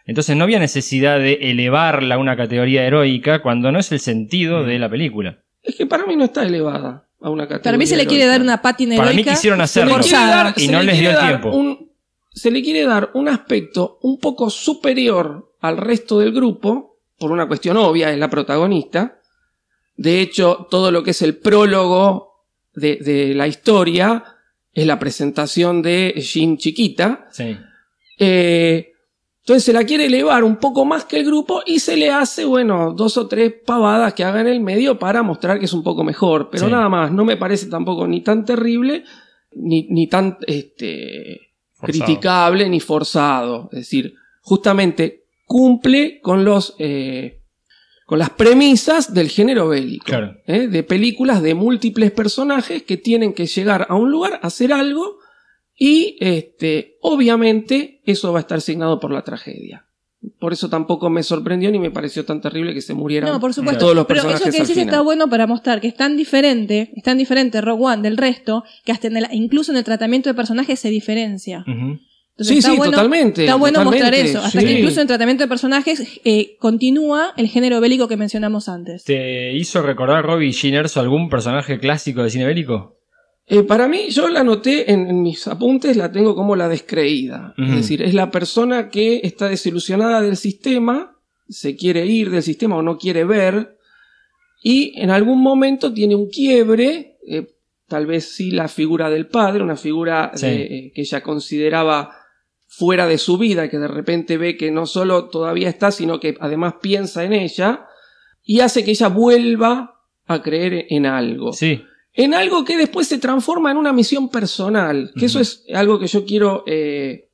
Entonces 0.07 0.37
no 0.37 0.45
había 0.45 0.59
necesidad 0.59 1.19
de 1.19 1.35
elevarla 1.51 2.15
a 2.15 2.19
una 2.19 2.37
categoría 2.37 2.83
heroica 2.85 3.41
cuando 3.43 3.71
no 3.71 3.79
es 3.79 3.93
el 3.93 4.01
sentido 4.01 4.65
de 4.65 4.79
la 4.79 4.89
película. 4.89 5.39
Es 5.63 5.77
que 5.77 5.85
para 5.87 6.07
mí 6.07 6.17
no 6.17 6.25
está 6.25 6.45
elevada 6.45 7.07
a 7.21 7.29
una 7.31 7.43
categoría. 7.45 7.63
Para 7.65 7.77
mí 7.79 7.87
se 7.87 7.97
le 7.97 8.07
quiere 8.07 8.23
heroica. 8.25 8.39
dar 8.39 8.43
una 8.43 8.63
pátina 8.63 8.97
Para 8.97 9.09
mí 9.11 9.15
heroica. 9.17 9.31
quisieron 9.33 9.61
hacerlo. 9.61 9.99
dar- 9.99 10.55
Y 10.57 10.69
no 10.69 10.79
le 10.81 10.87
les 10.87 11.01
dio 11.01 11.11
el 11.11 11.19
tiempo. 11.19 11.51
un- 11.51 11.89
se 12.33 12.51
le 12.51 12.63
quiere 12.63 12.85
dar 12.85 13.11
un 13.15 13.29
aspecto 13.29 13.99
un 14.03 14.19
poco 14.19 14.49
superior 14.49 15.53
al 15.61 15.77
resto 15.77 16.21
del 16.21 16.33
grupo, 16.33 16.97
por 17.19 17.31
una 17.33 17.47
cuestión 17.47 17.77
obvia, 17.77 18.11
es 18.13 18.19
la 18.19 18.31
protagonista. 18.31 19.18
De 19.99 20.21
hecho, 20.23 20.67
todo 20.71 20.91
lo 20.91 21.03
que 21.03 21.11
es 21.11 21.21
el 21.23 21.37
prólogo 21.37 22.45
de, 22.73 22.97
de 22.97 23.35
la 23.35 23.47
historia 23.49 24.25
es 24.73 24.87
la 24.87 24.99
presentación 24.99 25.83
de 25.83 26.15
Jean 26.17 26.57
chiquita. 26.57 27.27
Sí. 27.33 27.57
Eh, 28.19 28.93
entonces 29.41 29.65
se 29.65 29.73
la 29.73 29.85
quiere 29.85 30.07
elevar 30.07 30.45
un 30.45 30.57
poco 30.57 30.85
más 30.85 31.05
que 31.05 31.19
el 31.19 31.25
grupo 31.27 31.63
y 31.67 31.81
se 31.81 31.97
le 31.97 32.11
hace, 32.11 32.45
bueno, 32.45 32.93
dos 32.93 33.17
o 33.17 33.27
tres 33.27 33.53
pavadas 33.67 34.15
que 34.15 34.23
haga 34.23 34.41
en 34.41 34.47
el 34.47 34.61
medio 34.61 34.99
para 34.99 35.23
mostrar 35.23 35.59
que 35.59 35.65
es 35.65 35.73
un 35.73 35.83
poco 35.83 36.05
mejor. 36.05 36.49
Pero 36.51 36.67
Sí. 36.67 36.71
nada 36.73 36.89
más, 36.89 37.11
no 37.11 37.25
me 37.25 37.37
parece 37.37 37.67
tampoco 37.67 38.07
ni 38.07 38.21
tan 38.23 38.45
terrible, 38.45 39.03
ni, 39.55 39.87
ni 39.91 40.07
tan 40.07 40.37
este, 40.47 41.53
Forzado. 41.73 42.05
criticable, 42.07 42.69
ni 42.69 42.79
forzado. 42.79 43.69
Es 43.73 43.79
decir, 43.81 44.15
justamente 44.43 45.25
cumple 45.45 46.21
con 46.21 46.45
los... 46.45 46.77
eh, 46.79 47.38
con 48.09 48.19
las 48.19 48.31
premisas 48.31 49.13
del 49.13 49.29
género 49.29 49.69
bélico. 49.69 50.07
Claro. 50.07 50.35
¿eh? 50.47 50.67
De 50.67 50.83
películas 50.83 51.43
de 51.43 51.53
múltiples 51.55 52.11
personajes 52.11 52.83
que 52.83 52.97
tienen 52.97 53.35
que 53.35 53.45
llegar 53.45 53.85
a 53.91 53.97
un 53.97 54.11
lugar, 54.11 54.41
hacer 54.43 54.73
algo 54.73 55.19
y 55.77 56.17
este, 56.21 56.97
obviamente 57.03 58.01
eso 58.07 58.33
va 58.33 58.39
a 58.39 58.41
estar 58.41 58.63
signado 58.63 58.99
por 58.99 59.13
la 59.13 59.25
tragedia. 59.25 59.85
Por 60.41 60.55
eso 60.55 60.71
tampoco 60.71 61.11
me 61.11 61.23
sorprendió 61.23 61.71
ni 61.71 61.79
me 61.79 61.91
pareció 61.91 62.25
tan 62.25 62.41
terrible 62.41 62.73
que 62.73 62.81
se 62.81 62.95
murieran 62.95 63.31
No, 63.31 63.41
por 63.41 63.53
supuesto. 63.53 63.81
todos 63.81 63.95
los 63.95 64.07
Pero 64.07 64.23
personajes 64.23 64.47
eso 64.49 64.57
que 64.57 64.63
decís 64.63 64.77
está 64.79 65.03
bueno 65.03 65.29
para 65.29 65.47
mostrar 65.47 65.83
que 65.83 65.89
es 65.89 65.95
tan 65.95 66.17
diferente, 66.17 66.91
es 66.97 67.03
tan 67.05 67.19
diferente 67.19 67.61
Rogue 67.61 67.85
One 67.85 68.03
del 68.03 68.17
resto, 68.17 68.65
que 68.87 68.93
hasta 68.93 69.09
en 69.09 69.19
el- 69.19 69.27
incluso 69.33 69.71
en 69.71 69.77
el 69.77 69.85
tratamiento 69.85 70.31
de 70.31 70.35
personajes 70.35 70.81
se 70.81 70.89
diferencia. 70.89 71.63
Entonces, 72.39 72.55
Sí, 72.55 72.59
está 72.59 72.71
sí, 72.71 72.77
bueno, 72.77 72.93
totalmente, 72.93 73.43
Está 73.43 73.57
bueno 73.57 73.85
mostrar 73.85 74.15
eso. 74.15 74.39
Hasta 74.39 74.61
sí. 74.61 74.65
que 74.67 74.73
incluso 74.75 74.97
en 75.01 75.03
el 75.03 75.07
tratamiento 75.09 75.43
de 75.43 75.49
personajes 75.49 76.21
eh, 76.25 76.57
continúa 76.61 77.33
el 77.37 77.49
género 77.49 77.81
bélico 77.81 78.07
que 78.07 78.17
mencionamos 78.17 78.69
antes. 78.69 79.03
¿Te 79.03 79.53
hizo 79.55 79.83
recordar 79.83 80.25
Robbie 80.25 80.53
Jyn 80.53 80.75
Erso 80.75 81.01
algún 81.01 81.29
personaje 81.29 81.81
clásico 81.81 82.23
de 82.23 82.31
cine 82.31 82.47
bélico? 82.47 82.97
Eh, 83.49 83.65
para 83.65 83.89
mí, 83.89 84.11
yo 84.11 84.29
la 84.29 84.41
anoté 84.41 84.93
en, 84.93 85.09
en 85.09 85.23
mis 85.23 85.49
apuntes, 85.49 85.97
la 85.97 86.13
tengo 86.13 86.37
como 86.37 86.55
la 86.55 86.69
descreída. 86.69 87.55
Es 87.59 87.75
decir, 87.75 88.03
es 88.03 88.15
la 88.15 88.31
persona 88.31 88.89
que 88.89 89.21
está 89.25 89.49
desilusionada 89.49 90.21
del 90.21 90.37
sistema, 90.37 91.17
se 91.49 91.75
quiere 91.75 92.07
ir 92.07 92.31
del 92.31 92.43
sistema 92.45 92.77
o 92.77 92.83
no 92.83 92.99
quiere 92.99 93.25
ver, 93.25 93.79
y 94.63 94.93
en 95.01 95.11
algún 95.11 95.41
momento 95.43 95.93
tiene 95.93 96.15
un 96.15 96.29
quiebre, 96.29 97.17
eh, 97.27 97.49
tal 97.89 98.07
vez 98.07 98.29
sí 98.29 98.51
la 98.51 98.69
figura 98.69 99.09
del 99.09 99.27
padre, 99.29 99.63
una 99.63 99.77
figura 99.77 100.31
Sí. 100.35 100.47
de- 100.47 100.63
eh, 100.65 100.93
que 100.95 101.01
ella 101.01 101.23
consideraba 101.23 102.11
fuera 102.79 103.07
de 103.07 103.19
su 103.19 103.39
vida, 103.39 103.69
que 103.69 103.79
de 103.79 103.89
repente 103.89 104.37
ve 104.39 104.57
que 104.57 104.71
no 104.71 104.87
solo 104.87 105.25
todavía 105.29 105.69
está, 105.69 105.91
sino 105.91 106.21
que 106.21 106.37
además 106.41 106.75
piensa 106.81 107.25
en 107.25 107.33
ella, 107.33 107.87
y 108.45 108.61
hace 108.61 108.85
que 108.85 108.93
ella 108.93 109.09
vuelva 109.09 110.01
a 110.27 110.43
creer 110.43 110.87
en 110.91 111.07
algo 111.07 111.53
Sí. 111.53 111.83
en 112.15 112.35
algo 112.35 112.65
que 112.65 112.77
después 112.77 113.07
se 113.09 113.19
transforma 113.19 113.71
en 113.71 113.77
una 113.77 113.93
misión 113.93 114.29
personal. 114.31 115.11
Que 115.19 115.27
eso 115.27 115.41
es 115.41 115.65
algo 115.75 115.99
que 115.99 116.07
yo 116.07 116.25
quiero 116.25 116.65
eh, 116.67 117.29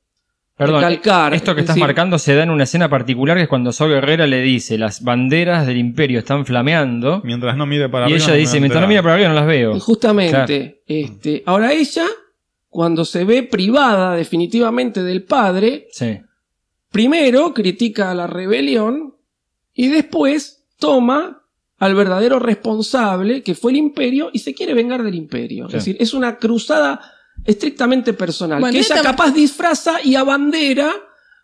Perdón, 0.57 0.75
recalcar. 0.77 1.33
esto 1.33 1.53
que 1.53 1.61
Es 1.61 1.65
estás 1.65 1.75
decir, 1.75 1.85
marcando 1.87 2.17
se 2.19 2.33
da 2.35 2.43
en 2.43 2.49
una 2.49 2.63
escena 2.63 2.87
particular 2.89 3.35
que 3.35 3.43
es 3.43 3.49
cuando 3.49 3.71
Sol 3.73 3.89
Guerrera 3.89 4.25
le 4.27 4.41
dice 4.41 4.77
las 4.77 5.03
banderas 5.03 5.67
del 5.67 5.77
imperio 5.77 6.19
están 6.19 6.45
flameando 6.45 7.21
Mientras 7.25 7.57
no 7.57 7.65
mire 7.65 7.89
para 7.89 8.05
y 8.09 8.13
arriba. 8.13 8.17
ella 8.25 8.33
no 8.33 8.39
dice, 8.39 8.59
mientras 8.61 8.81
no 8.81 8.85
enterar". 8.85 8.89
mira 8.89 9.01
para 9.03 9.13
arriba 9.15 9.29
no 9.29 9.35
las 9.35 9.47
veo. 9.47 9.79
Justamente. 9.79 10.81
Este, 10.87 11.43
ahora 11.45 11.73
ella, 11.73 12.05
cuando 12.75 13.05
se 13.05 13.23
ve 13.23 13.41
privada 13.43 14.15
definitivamente 14.17 15.01
del 15.01 15.23
padre, 15.23 15.87
Sí. 15.93 16.19
primero 16.91 17.53
critica 17.53 18.11
a 18.11 18.13
la 18.13 18.27
rebelión 18.27 19.15
y 19.73 19.87
después 19.87 20.65
toma 20.77 21.41
al 21.77 21.95
verdadero 21.95 22.37
responsable, 22.39 23.43
que 23.43 23.55
fue 23.55 23.71
el 23.71 23.77
imperio, 23.77 24.29
y 24.33 24.39
se 24.39 24.53
quiere 24.53 24.73
vengar 24.73 25.03
del 25.03 25.15
imperio. 25.15 25.69
Sí. 25.69 25.77
Es 25.77 25.85
decir, 25.85 25.97
es 26.01 26.13
una 26.13 26.35
cruzada 26.37 26.99
estrictamente 27.45 28.11
personal, 28.13 28.59
Bueno, 28.59 28.73
que 28.73 28.79
ella 28.79 28.95
esta- 28.95 29.09
capaz 29.09 29.31
disfraza 29.33 29.97
y 30.03 30.15
abandera 30.15 30.91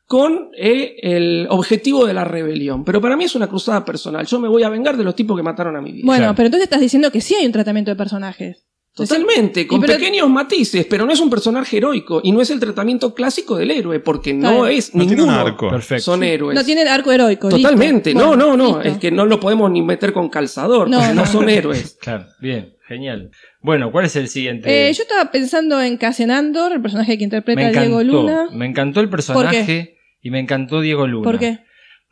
con 0.07 0.49
eh, 0.57 0.95
el 1.01 1.47
objetivo 1.49 2.05
de 2.05 2.13
la 2.13 2.25
rebelión. 2.25 2.83
Pero 2.83 2.99
para 2.99 3.15
mí 3.15 3.23
es 3.23 3.35
una 3.35 3.47
cruzada 3.47 3.85
personal. 3.85 4.25
Yo 4.25 4.37
me 4.39 4.49
voy 4.49 4.63
a 4.63 4.69
vengar 4.69 4.97
de 4.97 5.05
los 5.05 5.15
tipos 5.15 5.37
que 5.37 5.43
mataron 5.43 5.77
a 5.77 5.81
mi 5.81 5.93
vida. 5.93 6.03
Bueno, 6.05 6.23
Claro. 6.23 6.35
pero 6.35 6.47
entonces 6.47 6.65
estás 6.65 6.81
diciendo 6.81 7.09
que 7.09 7.21
sí 7.21 7.35
hay 7.35 7.45
un 7.45 7.53
tratamiento 7.53 7.89
de 7.91 7.95
personajes. 7.95 8.65
Totalmente, 8.93 9.65
con 9.67 9.79
pero- 9.81 9.93
pequeños 9.93 10.29
matices, 10.29 10.85
pero 10.85 11.05
no 11.05 11.13
es 11.13 11.19
un 11.21 11.29
personaje 11.29 11.77
heroico 11.77 12.19
y 12.23 12.31
no 12.33 12.41
es 12.41 12.49
el 12.51 12.59
tratamiento 12.59 13.13
clásico 13.15 13.55
del 13.55 13.71
héroe, 13.71 13.99
porque 14.01 14.33
no 14.33 14.63
bien. 14.63 14.77
es 14.77 14.93
No 14.93 15.03
ninguno. 15.05 15.31
arco. 15.31 15.69
Perfecto. 15.69 16.03
Son 16.03 16.23
héroes. 16.23 16.55
No 16.55 16.63
tienen 16.65 16.87
arco 16.89 17.11
heroico. 17.11 17.47
Totalmente, 17.49 18.13
Bueno, 18.13 18.35
no, 18.35 18.47
no, 18.55 18.57
no, 18.57 18.65
listo. 18.77 18.81
es 18.81 18.97
que 18.97 19.09
no 19.11 19.25
lo 19.25 19.39
podemos 19.39 19.71
ni 19.71 19.81
meter 19.81 20.11
con 20.11 20.27
calzador, 20.29 20.89
No, 20.89 20.97
porque 20.99 21.13
no, 21.13 21.21
no. 21.21 21.27
son 21.27 21.49
héroes. 21.49 21.97
Claro, 22.01 22.25
bien, 22.41 22.73
genial. 22.87 23.31
Bueno, 23.61 23.91
¿cuál 23.93 24.05
es 24.05 24.15
el 24.17 24.27
siguiente? 24.27 24.89
Eh, 24.89 24.93
yo 24.93 25.03
estaba 25.03 25.31
pensando 25.31 25.81
en 25.81 25.95
Cassian 25.97 26.31
Andor, 26.31 26.73
el 26.73 26.81
personaje 26.81 27.17
que 27.17 27.23
interpreta 27.23 27.61
encantó, 27.61 27.81
Diego 27.81 28.03
Luna. 28.03 28.49
me 28.51 28.65
encantó 28.65 28.99
el 28.99 29.09
personaje 29.09 29.97
y 30.21 30.31
me 30.31 30.39
encantó 30.39 30.81
Diego 30.81 31.07
Luna. 31.07 31.23
¿Por 31.23 31.39
qué? 31.39 31.59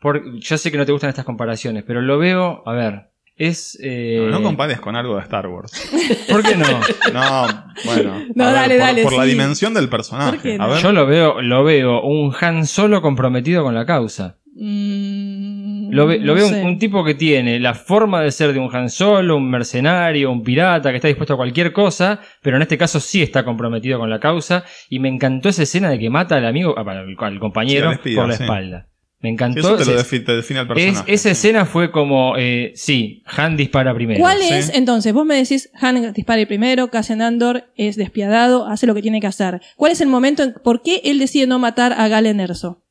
Por- 0.00 0.38
yo 0.40 0.56
sé 0.56 0.70
que 0.72 0.78
no 0.78 0.86
te 0.86 0.92
gustan 0.92 1.10
estas 1.10 1.26
comparaciones, 1.26 1.84
pero 1.86 2.00
lo 2.00 2.18
veo, 2.18 2.62
a 2.64 2.72
ver, 2.72 3.09
es... 3.40 3.78
eh, 3.82 4.18
No, 4.30 4.38
no 4.38 4.42
compares 4.42 4.80
con 4.80 4.94
algo 4.96 5.16
de 5.16 5.22
Star 5.22 5.46
Wars. 5.48 5.72
¿Por 6.30 6.42
qué 6.42 6.56
no? 6.56 6.66
No, 7.12 7.64
bueno. 7.84 8.22
No, 8.34 8.44
a 8.44 8.52
ver, 8.52 8.54
dale, 8.54 8.74
por, 8.74 8.78
dale, 8.78 9.02
Por 9.04 9.12
la 9.16 9.24
dimensión 9.24 9.74
del 9.74 9.84
¿Por 9.88 9.90
qué 9.90 9.96
personaje. 9.96 10.58
no? 10.58 10.64
A 10.64 10.66
ver. 10.68 10.78
Yo 10.82 10.92
lo 10.92 11.06
veo, 11.06 11.40
lo 11.42 11.64
veo 11.64 12.02
un 12.02 12.32
Han 12.40 12.66
Solo 12.66 13.02
comprometido 13.02 13.62
con 13.62 13.74
la 13.74 13.84
causa. 13.86 14.36
Mm, 14.54 15.90
Lo, 15.92 16.06
ve- 16.06 16.18
lo 16.18 16.26
no 16.26 16.34
veo 16.34 16.46
un, 16.46 16.52
sé. 16.52 16.62
un 16.64 16.78
tipo 16.78 17.04
que 17.04 17.14
tiene 17.14 17.58
la 17.60 17.74
forma 17.74 18.20
de 18.22 18.30
ser 18.30 18.52
de 18.52 18.58
un 18.58 18.74
Han 18.74 18.90
Solo, 18.90 19.36
un 19.36 19.50
mercenario, 19.50 20.30
un 20.30 20.42
pirata, 20.42 20.90
que 20.90 20.96
está 20.96 21.08
dispuesto 21.08 21.34
a 21.34 21.36
cualquier 21.36 21.72
cosa, 21.72 22.20
pero 22.42 22.56
en 22.56 22.62
este 22.62 22.76
caso 22.78 23.00
sí 23.00 23.22
está 23.22 23.44
comprometido 23.44 23.98
con 23.98 24.10
la 24.10 24.20
causa. 24.20 24.64
Y 24.88 24.98
me 24.98 25.08
encantó 25.08 25.48
esa 25.48 25.62
escena 25.62 25.90
de 25.90 25.98
que 25.98 26.10
mata 26.10 26.36
al 26.36 26.46
amigo, 26.46 26.74
ah, 26.76 26.84
al, 26.86 27.16
al 27.18 27.38
compañero, 27.40 27.86
Sí, 27.86 27.86
al 27.88 27.94
espía, 27.94 28.16
por 28.16 28.28
la 28.28 28.36
sí. 28.36 28.42
espalda. 28.42 28.86
Me 29.22 29.28
encantó. 29.28 29.60
Eso 29.60 29.76
te, 29.76 29.84
lo 29.84 30.02
te 30.02 30.34
define 30.36 30.60
el 30.60 30.66
es- 30.66 30.74
personaje. 30.74 31.12
esa 31.12 31.30
escena 31.30 31.66
fue 31.66 31.90
como, 31.90 32.36
eh, 32.38 32.72
sí, 32.74 33.22
Han 33.26 33.56
dispara 33.56 33.92
primero. 33.94 34.18
¿Cuál 34.18 34.38
Sí. 34.38 34.48
es, 34.54 34.70
entonces, 34.74 35.12
vos 35.12 35.26
me 35.26 35.34
decís, 35.36 35.70
Han 35.80 36.12
dispara 36.14 36.44
primero, 36.46 36.88
Cassian 36.90 37.20
Andor 37.20 37.64
es 37.76 37.96
despiadado, 37.96 38.66
hace 38.66 38.86
lo 38.86 38.94
que 38.94 39.02
tiene 39.02 39.20
que 39.20 39.26
hacer. 39.26 39.60
¿Cuál 39.76 39.92
es 39.92 40.00
el 40.00 40.08
momento 40.08 40.42
en 40.42 40.54
por 40.64 40.82
qué 40.82 41.02
él 41.04 41.18
decide 41.18 41.46
no 41.46 41.58
matar 41.58 41.92
a 41.92 42.08
Galen 42.08 42.40
Erso? 42.40 42.82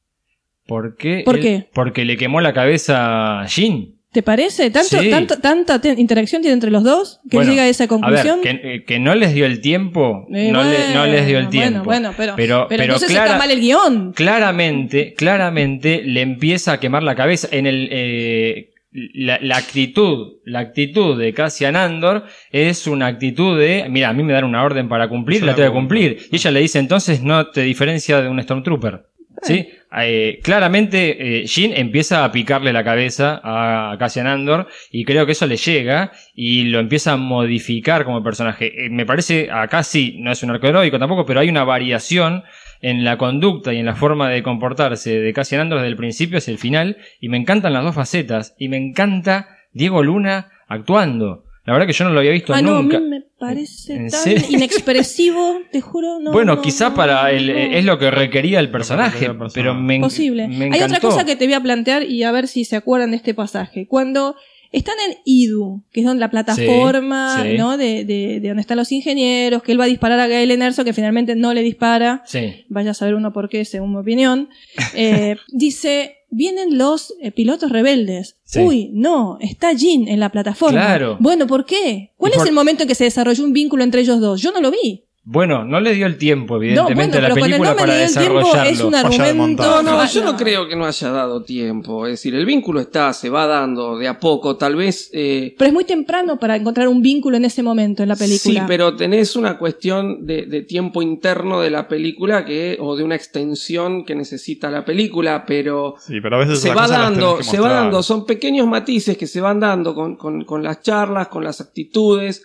¿Por 0.68 0.96
qué? 0.98 1.24
¿Por 1.26 1.38
Él- 1.38 1.42
qué? 1.42 1.70
Porque 1.74 2.06
le 2.06 2.16
quemó 2.16 2.42
la 2.42 2.54
cabeza 2.54 3.42
a 3.42 3.48
Jin. 3.48 3.99
¿Te 4.12 4.24
parece? 4.24 4.72
¿Tanto, 4.72 4.98
Sí. 5.00 5.10
tanto- 5.12 5.38
¿Tanta 5.40 5.80
te- 5.80 5.94
interacción 5.98 6.42
tiene 6.42 6.56
entre 6.56 6.72
los 6.72 6.84
dos 6.84 7.20
que 7.30 7.38
Bueno, 7.38 7.52
llega 7.52 7.64
a 7.64 7.68
esa 7.68 7.84
A 7.84 7.88
conclusión? 7.88 8.40
ver, 8.44 8.60
que, 8.62 8.74
eh, 8.76 8.84
que 8.84 8.98
no 8.98 9.14
les 9.14 9.36
dio 9.36 9.46
el 9.46 9.62
tiempo, 9.62 10.26
Eh, 10.34 10.50
no, 10.52 10.64
le- 10.64 10.94
no 10.96 11.06
les 11.06 11.28
dio 11.28 11.38
el 11.38 11.46
bueno, 11.46 11.50
tiempo. 11.52 11.84
Bueno, 11.84 12.14
pero, 12.18 12.34
pero, 12.36 12.36
pero, 12.36 12.68
pero 12.70 12.84
entonces 12.86 13.12
clara- 13.12 13.26
está 13.26 13.38
mal 13.38 13.52
el 13.52 13.60
guion. 13.60 14.14
claramente, 14.14 15.14
claramente 15.14 16.02
le 16.04 16.22
empieza 16.22 16.74
a 16.74 16.80
quemar 16.80 17.04
la 17.04 17.14
cabeza 17.14 17.48
en 17.52 17.68
el 17.68 17.88
eh, 17.92 18.70
la, 18.92 19.38
la 19.44 19.58
actitud, 19.58 20.38
la 20.46 20.58
actitud 20.60 21.16
de 21.20 21.32
Cassian 21.32 21.76
Andor 21.76 22.24
es 22.52 22.88
una 22.88 23.06
actitud 23.06 23.60
de, 23.60 23.86
mira, 23.92 24.10
a 24.10 24.14
mí 24.14 24.24
me 24.24 24.34
dan 24.34 24.44
una 24.46 24.64
orden 24.64 24.90
para 24.90 25.08
cumplir, 25.08 25.42
Yo 25.42 25.46
la 25.46 25.54
tengo 25.54 25.70
que 25.70 25.76
cumplir. 25.76 26.18
Y 26.32 26.38
ella 26.38 26.50
le 26.50 26.62
dice, 26.62 26.80
entonces 26.80 27.22
no 27.22 27.52
te 27.52 27.62
diferencia 27.62 28.20
de 28.20 28.28
un 28.30 28.42
Stormtrooper. 28.42 29.04
¿Sí? 29.44 29.70
Eh, 29.98 30.40
claramente 30.44 31.42
eh, 31.42 31.48
Jin 31.48 31.74
empieza 31.76 32.24
a 32.24 32.32
picarle 32.32 32.72
la 32.72 32.84
cabeza 32.84 33.42
a 33.44 33.98
Cassian 33.98 34.28
Andor 34.28 34.68
y 34.92 35.04
creo 35.04 35.26
que 35.26 35.32
eso 35.32 35.48
le 35.48 35.58
llega 35.58 36.12
y 36.36 36.66
lo 36.66 36.80
empieza 36.80 37.14
a 37.14 37.18
modificar 37.18 38.06
como 38.06 38.24
personaje. 38.24 38.86
Eh, 38.86 38.90
me 38.90 39.06
parece, 39.06 39.50
acá 39.52 39.82
sí, 39.84 40.18
no 40.20 40.32
es 40.32 40.44
un 40.44 40.52
arco 40.52 40.68
heroico 40.68 41.00
tampoco, 41.00 41.26
pero 41.26 41.40
hay 41.40 41.50
una 41.50 41.64
variación 41.64 42.44
en 42.82 43.04
la 43.04 43.18
conducta 43.18 43.74
y 43.74 43.78
en 43.78 43.86
la 43.86 43.96
forma 43.96 44.30
de 44.30 44.44
comportarse 44.44 45.20
de 45.20 45.34
Cassian 45.34 45.62
Andor 45.62 45.80
desde 45.80 45.90
el 45.90 45.98
principio 45.98 46.38
hacia 46.38 46.52
el 46.52 46.60
final 46.60 46.98
y 47.20 47.30
me 47.30 47.38
encantan 47.38 47.74
las 47.74 47.84
dos 47.84 47.96
facetas 47.96 48.56
y 48.60 48.70
me 48.70 48.78
encanta 48.78 49.58
Diego 49.74 50.04
Luna 50.04 50.52
actuando. 50.68 51.49
La 51.70 51.74
verdad 51.74 51.88
que 51.88 51.94
yo 51.94 52.04
no 52.06 52.12
lo 52.12 52.20
había 52.20 52.32
visto 52.32 52.54
Ah, 52.54 52.62
no, 52.62 52.78
a 52.78 52.82
mí 52.82 52.90
nunca. 52.90 53.00
me 53.00 53.22
parece 53.38 53.94
¿En 53.96 54.10
tan 54.10 54.22
serio? 54.24 54.46
inexpresivo, 54.50 55.60
te 55.72 55.82
juro. 55.82 56.20
No, 56.20 56.32
bueno, 56.32 56.56
no, 56.56 56.62
quizá 56.62 56.90
no, 56.90 56.96
para 56.96 57.32
el, 57.32 57.48
no. 57.48 57.54
es 57.78 57.86
lo 57.86 58.00
que 58.00 58.10
requería 58.12 58.60
el 58.60 58.72
personaje, 58.72 59.30
pero 59.54 59.76
me, 59.76 60.00
Posible. 60.00 60.48
me 60.48 60.66
Hay 60.66 60.72
otra 60.82 60.86
encantó. 60.88 61.10
cosa 61.10 61.26
que 61.26 61.36
te 61.36 61.46
voy 61.46 61.54
a 61.54 61.62
plantear 61.62 62.04
y 62.04 62.24
a 62.24 62.32
ver 62.32 62.48
si 62.48 62.66
se 62.66 62.76
acuerdan 62.76 63.12
de 63.12 63.18
este 63.18 63.34
pasaje. 63.34 63.88
Cuando 63.88 64.36
están 64.72 64.96
en 65.10 65.18
Idu, 65.26 65.82
que 65.92 66.02
es 66.02 66.06
donde 66.06 66.20
la 66.20 66.30
plataforma, 66.30 67.42
Sí, 67.44 67.52
sí. 67.52 67.58
¿no? 67.58 67.78
De, 67.78 68.06
de, 68.06 68.40
de 68.40 68.48
donde 68.50 68.62
están 68.62 68.78
los 68.78 68.92
ingenieros, 68.92 69.64
que 69.64 69.72
él 69.72 69.80
va 69.80 69.86
a 69.86 69.88
disparar 69.88 70.20
a 70.20 70.28
Gael 70.28 70.52
Erso, 70.62 70.84
que 70.84 70.94
finalmente 70.94 71.36
no 71.36 71.54
le 71.54 71.62
dispara. 71.64 72.22
Sí. 72.26 72.66
Vaya 72.70 72.92
a 72.92 72.94
saber 72.94 73.16
uno 73.16 73.34
por 73.34 73.50
qué, 73.50 73.66
según 73.66 73.92
mi 73.94 73.98
opinión. 74.00 74.50
Eh, 74.96 75.38
dice, 75.52 76.18
vienen 76.32 76.78
los 76.78 77.14
eh, 77.22 77.32
pilotos 77.32 77.72
rebeldes. 77.72 78.38
Sí. 78.44 78.60
Uy, 78.62 78.90
no, 78.94 79.38
está 79.42 79.76
Jin 79.76 80.08
en 80.08 80.20
la 80.20 80.30
plataforma. 80.32 80.80
Claro. 80.80 81.18
Bueno, 81.20 81.48
¿por 81.48 81.66
qué? 81.66 82.12
¿Cuál 82.18 82.32
por- 82.34 82.42
es 82.44 82.48
el 82.48 82.54
momento 82.56 82.84
en 82.84 82.90
que 82.90 82.96
se 82.96 83.04
desarrolló 83.06 83.44
un 83.44 83.54
vínculo 83.54 83.84
entre 83.84 84.02
ellos 84.02 84.20
dos? 84.20 84.42
Yo 84.42 84.52
no 84.52 84.62
lo 84.62 84.72
vi. 84.72 85.06
Bueno, 85.32 85.64
no 85.64 85.80
le 85.80 85.94
dio 85.94 86.08
el 86.08 86.18
tiempo, 86.18 86.56
No, 86.56 86.64
evidentemente, 86.64 87.20
bueno, 87.20 87.26
a 87.28 87.30
la 87.30 87.36
película 87.36 87.70
no 87.70 87.76
me 87.76 87.80
para 87.82 87.92
le 87.94 87.98
dio 88.00 88.06
el 88.08 88.14
tiempo 88.14 88.38
desarrollarlo. 88.40 88.72
es 88.72 88.82
un 88.82 88.96
argumento. 88.96 89.64
No, 89.64 89.84
no, 89.84 90.06
yo 90.08 90.24
no 90.24 90.36
creo 90.36 90.68
que 90.68 90.76
no 90.76 90.86
haya 90.88 91.12
dado 91.12 91.44
tiempo. 91.44 92.08
Es 92.08 92.14
decir, 92.14 92.34
el 92.34 92.48
vínculo 92.48 92.80
está, 92.80 93.14
se 93.14 93.30
va 93.30 93.46
dando 93.46 93.96
de 94.00 94.08
a 94.08 94.20
poco. 94.20 94.58
Tal 94.58 94.76
vez. 94.76 95.12
eh, 95.14 95.54
Pero 95.56 95.68
es 95.68 95.74
muy 95.74 95.86
temprano 95.86 96.40
para 96.40 96.56
encontrar 96.56 96.88
un 96.88 97.04
vínculo 97.04 97.38
en 97.38 97.46
ese 97.46 97.62
momento 97.62 98.02
en 98.02 98.10
la 98.10 98.16
película. 98.16 98.62
Sí, 98.62 98.66
pero 98.68 98.96
tenés 98.96 99.36
una 99.36 99.60
cuestión 99.60 100.26
de, 100.26 100.48
de 100.48 100.64
tiempo 100.64 101.04
interno 101.04 101.62
de 101.62 101.70
la 101.70 101.88
película 101.88 102.44
que, 102.44 102.78
o 102.80 102.96
de 102.96 103.04
una 103.04 103.14
extensión 103.14 104.06
que 104.06 104.16
necesita 104.16 104.72
la 104.72 104.84
película, 104.84 105.46
pero 105.46 105.94
Sí, 106.00 106.22
pero 106.22 106.38
a 106.38 106.40
veces 106.40 106.60
se 106.60 106.74
va 106.74 106.88
dando, 106.88 107.44
se 107.44 107.60
va 107.60 107.70
dando, 107.72 108.02
son 108.02 108.26
pequeños 108.26 108.66
matices 108.66 109.16
que 109.16 109.28
se 109.28 109.42
van 109.42 109.60
dando 109.60 109.94
con, 109.94 110.16
con- 110.16 110.44
con 110.44 110.64
las 110.64 110.82
charlas, 110.82 111.28
con 111.28 111.44
las 111.44 111.62
actitudes. 111.62 112.44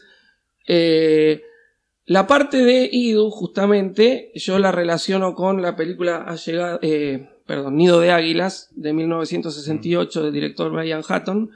Eh, 0.66 1.40
la 2.06 2.26
parte 2.26 2.64
de 2.64 2.88
Idu, 2.92 3.30
justamente, 3.30 4.30
yo 4.34 4.58
la 4.58 4.70
relaciono 4.70 5.34
con 5.34 5.62
la 5.62 5.74
película 5.74 6.24
Ha 6.26 6.36
llegado, 6.36 6.78
eh, 6.82 7.30
perdón, 7.46 7.76
Nido 7.76 7.98
de 8.00 8.10
Águilas, 8.10 8.70
de 8.74 8.92
1968, 8.92 10.24
del 10.24 10.32
director 10.32 10.70
Brian 10.70 11.02
Hatton, 11.06 11.50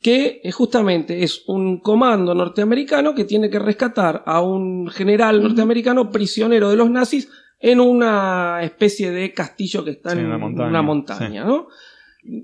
que 0.00 0.40
eh, 0.44 0.52
justamente 0.52 1.24
es 1.24 1.42
un 1.48 1.80
comando 1.80 2.34
norteamericano 2.34 3.14
que 3.14 3.24
tiene 3.24 3.50
que 3.50 3.58
rescatar 3.58 4.22
a 4.24 4.40
un 4.40 4.88
general 4.88 5.42
norteamericano 5.42 6.10
prisionero 6.10 6.70
de 6.70 6.76
los 6.76 6.90
nazis 6.90 7.28
en 7.58 7.80
una 7.80 8.60
especie 8.62 9.10
de 9.10 9.32
castillo 9.34 9.84
que 9.84 9.90
está 9.90 10.10
Sí, 10.10 10.18
en 10.18 10.38
montaña, 10.38 10.68
una 10.68 10.82
montaña, 10.82 11.44
¿no? 11.44 11.66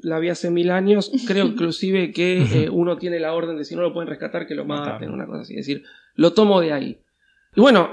La 0.03 0.19
vi 0.19 0.29
hace 0.29 0.51
mil 0.51 0.73
años, 0.73 1.13
creo 1.27 1.45
inclusive 1.47 2.11
que 2.11 2.43
eh, 2.43 2.69
uno 2.71 2.97
tiene 2.97 3.21
la 3.21 3.33
orden 3.33 3.57
de 3.57 3.65
si 3.65 3.77
no 3.77 3.83
lo 3.83 3.93
pueden 3.93 4.09
rescatar 4.09 4.49
que 4.49 4.57
lo 4.57 4.65
maten, 4.65 5.11
una 5.13 5.27
cosa 5.27 5.43
así, 5.43 5.53
es 5.53 5.67
decir, 5.67 5.85
lo 6.17 6.33
tomo 6.33 6.61
de 6.61 6.73
ahí. 6.73 6.99
Y 7.57 7.61
bueno, 7.61 7.91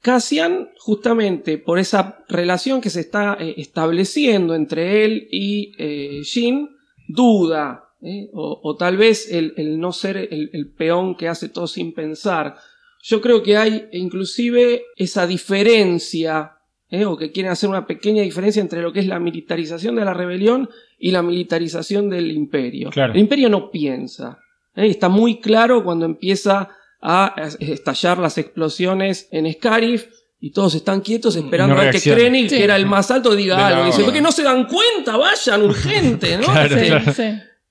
Cassian, 0.00 0.70
justamente 0.78 1.58
por 1.58 1.78
esa 1.78 2.24
relación 2.28 2.80
que 2.80 2.90
se 2.90 3.00
está 3.00 3.36
eh, 3.40 3.54
estableciendo 3.56 4.54
entre 4.54 5.04
él 5.04 5.28
y 5.30 5.72
eh, 5.78 6.22
Jin, 6.22 6.70
duda, 7.08 7.90
¿eh? 8.00 8.28
o, 8.32 8.60
o 8.62 8.76
tal 8.76 8.96
vez 8.96 9.30
el, 9.30 9.54
el 9.56 9.78
no 9.78 9.92
ser 9.92 10.16
el, 10.16 10.50
el 10.52 10.72
peón 10.72 11.16
que 11.16 11.28
hace 11.28 11.48
todo 11.48 11.66
sin 11.66 11.92
pensar. 11.92 12.56
Yo 13.02 13.20
creo 13.20 13.42
que 13.42 13.56
hay 13.56 13.88
inclusive 13.92 14.84
esa 14.96 15.26
diferencia, 15.26 16.52
o 17.06 17.16
que 17.16 17.32
quieren 17.32 17.50
hacer 17.50 17.68
una 17.68 17.86
pequeña 17.86 18.22
diferencia 18.22 18.62
entre 18.62 18.82
lo 18.82 18.92
que 18.92 19.00
es 19.00 19.08
la 19.08 19.18
militarización 19.18 19.96
de 19.96 20.04
la 20.04 20.14
rebelión 20.14 20.70
y 20.98 21.10
la 21.10 21.22
militarización 21.22 22.08
del 22.08 22.30
imperio. 22.30 22.90
Claro. 22.90 23.14
El 23.14 23.18
imperio 23.18 23.48
no 23.48 23.70
piensa. 23.70 24.38
Está 24.76 25.08
muy 25.08 25.40
claro 25.40 25.82
cuando 25.82 26.04
empieza 26.04 26.68
a 27.02 27.34
estallar 27.58 28.18
las 28.18 28.38
explosiones 28.38 29.28
en 29.32 29.52
Scarif 29.52 30.06
y 30.40 30.52
todos 30.52 30.74
están 30.74 31.00
quietos 31.02 31.36
esperando 31.36 31.74
No 31.74 31.80
a 31.82 31.90
que. 31.90 32.00
Krennic, 32.00 32.48
Sí. 32.50 32.56
que 32.56 32.64
era 32.64 32.76
el 32.76 32.86
más 32.86 33.10
alto, 33.10 33.34
diga 33.36 33.66
algo. 33.66 33.86
Dice. 33.86 34.04
¿por 34.04 34.12
qué 34.12 34.20
no 34.20 34.32
se 34.32 34.42
dan 34.42 34.66
cuenta? 34.66 35.16
Vayan, 35.16 35.62
urgente, 35.64 36.36
¿no? 36.38 36.44
Claro, 36.44 36.74
Este, 36.76 36.86
claro. 36.88 37.12
Sí. 37.12 37.22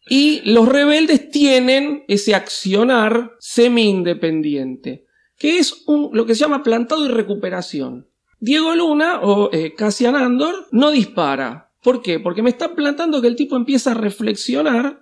y 0.09 0.41
los 0.51 0.67
rebeldes 0.67 1.29
tienen 1.31 2.03
ese 2.07 2.35
accionar 2.35 3.31
semi-independiente, 3.39 5.05
que 5.37 5.57
es 5.59 5.83
un, 5.87 6.09
lo 6.13 6.25
que 6.25 6.35
se 6.35 6.41
llama 6.41 6.63
plantado 6.63 7.05
y 7.05 7.09
recuperación. 7.09 8.07
Diego 8.39 8.73
Luna 8.75 9.19
o 9.21 9.49
eh, 9.53 9.73
Cassian 9.75 10.15
Andor 10.15 10.67
no 10.71 10.91
dispara. 10.91 11.71
¿Por 11.83 12.01
qué? 12.01 12.19
Porque 12.19 12.41
me 12.41 12.49
está 12.49 12.73
plantando 12.75 13.21
que 13.21 13.27
el 13.27 13.35
tipo 13.35 13.55
empieza 13.55 13.91
a 13.91 13.95
reflexionar 13.95 15.00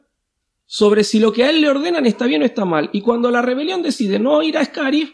sobre 0.72 1.04
si 1.04 1.20
lo 1.20 1.34
que 1.34 1.44
a 1.46 1.50
él 1.50 1.62
le 1.62 1.70
ordenan 1.70 2.06
está 2.06 2.28
bien 2.28 2.44
o 2.44 2.46
está 2.46 2.64
mal. 2.64 2.91
Y 2.94 3.02
cuando 3.02 3.32
la 3.32 3.41
rebelión 3.41 3.82
decide 3.82 4.20
no 4.20 4.44
ir 4.44 4.56
a 4.56 4.64
Scarif, 4.64 5.12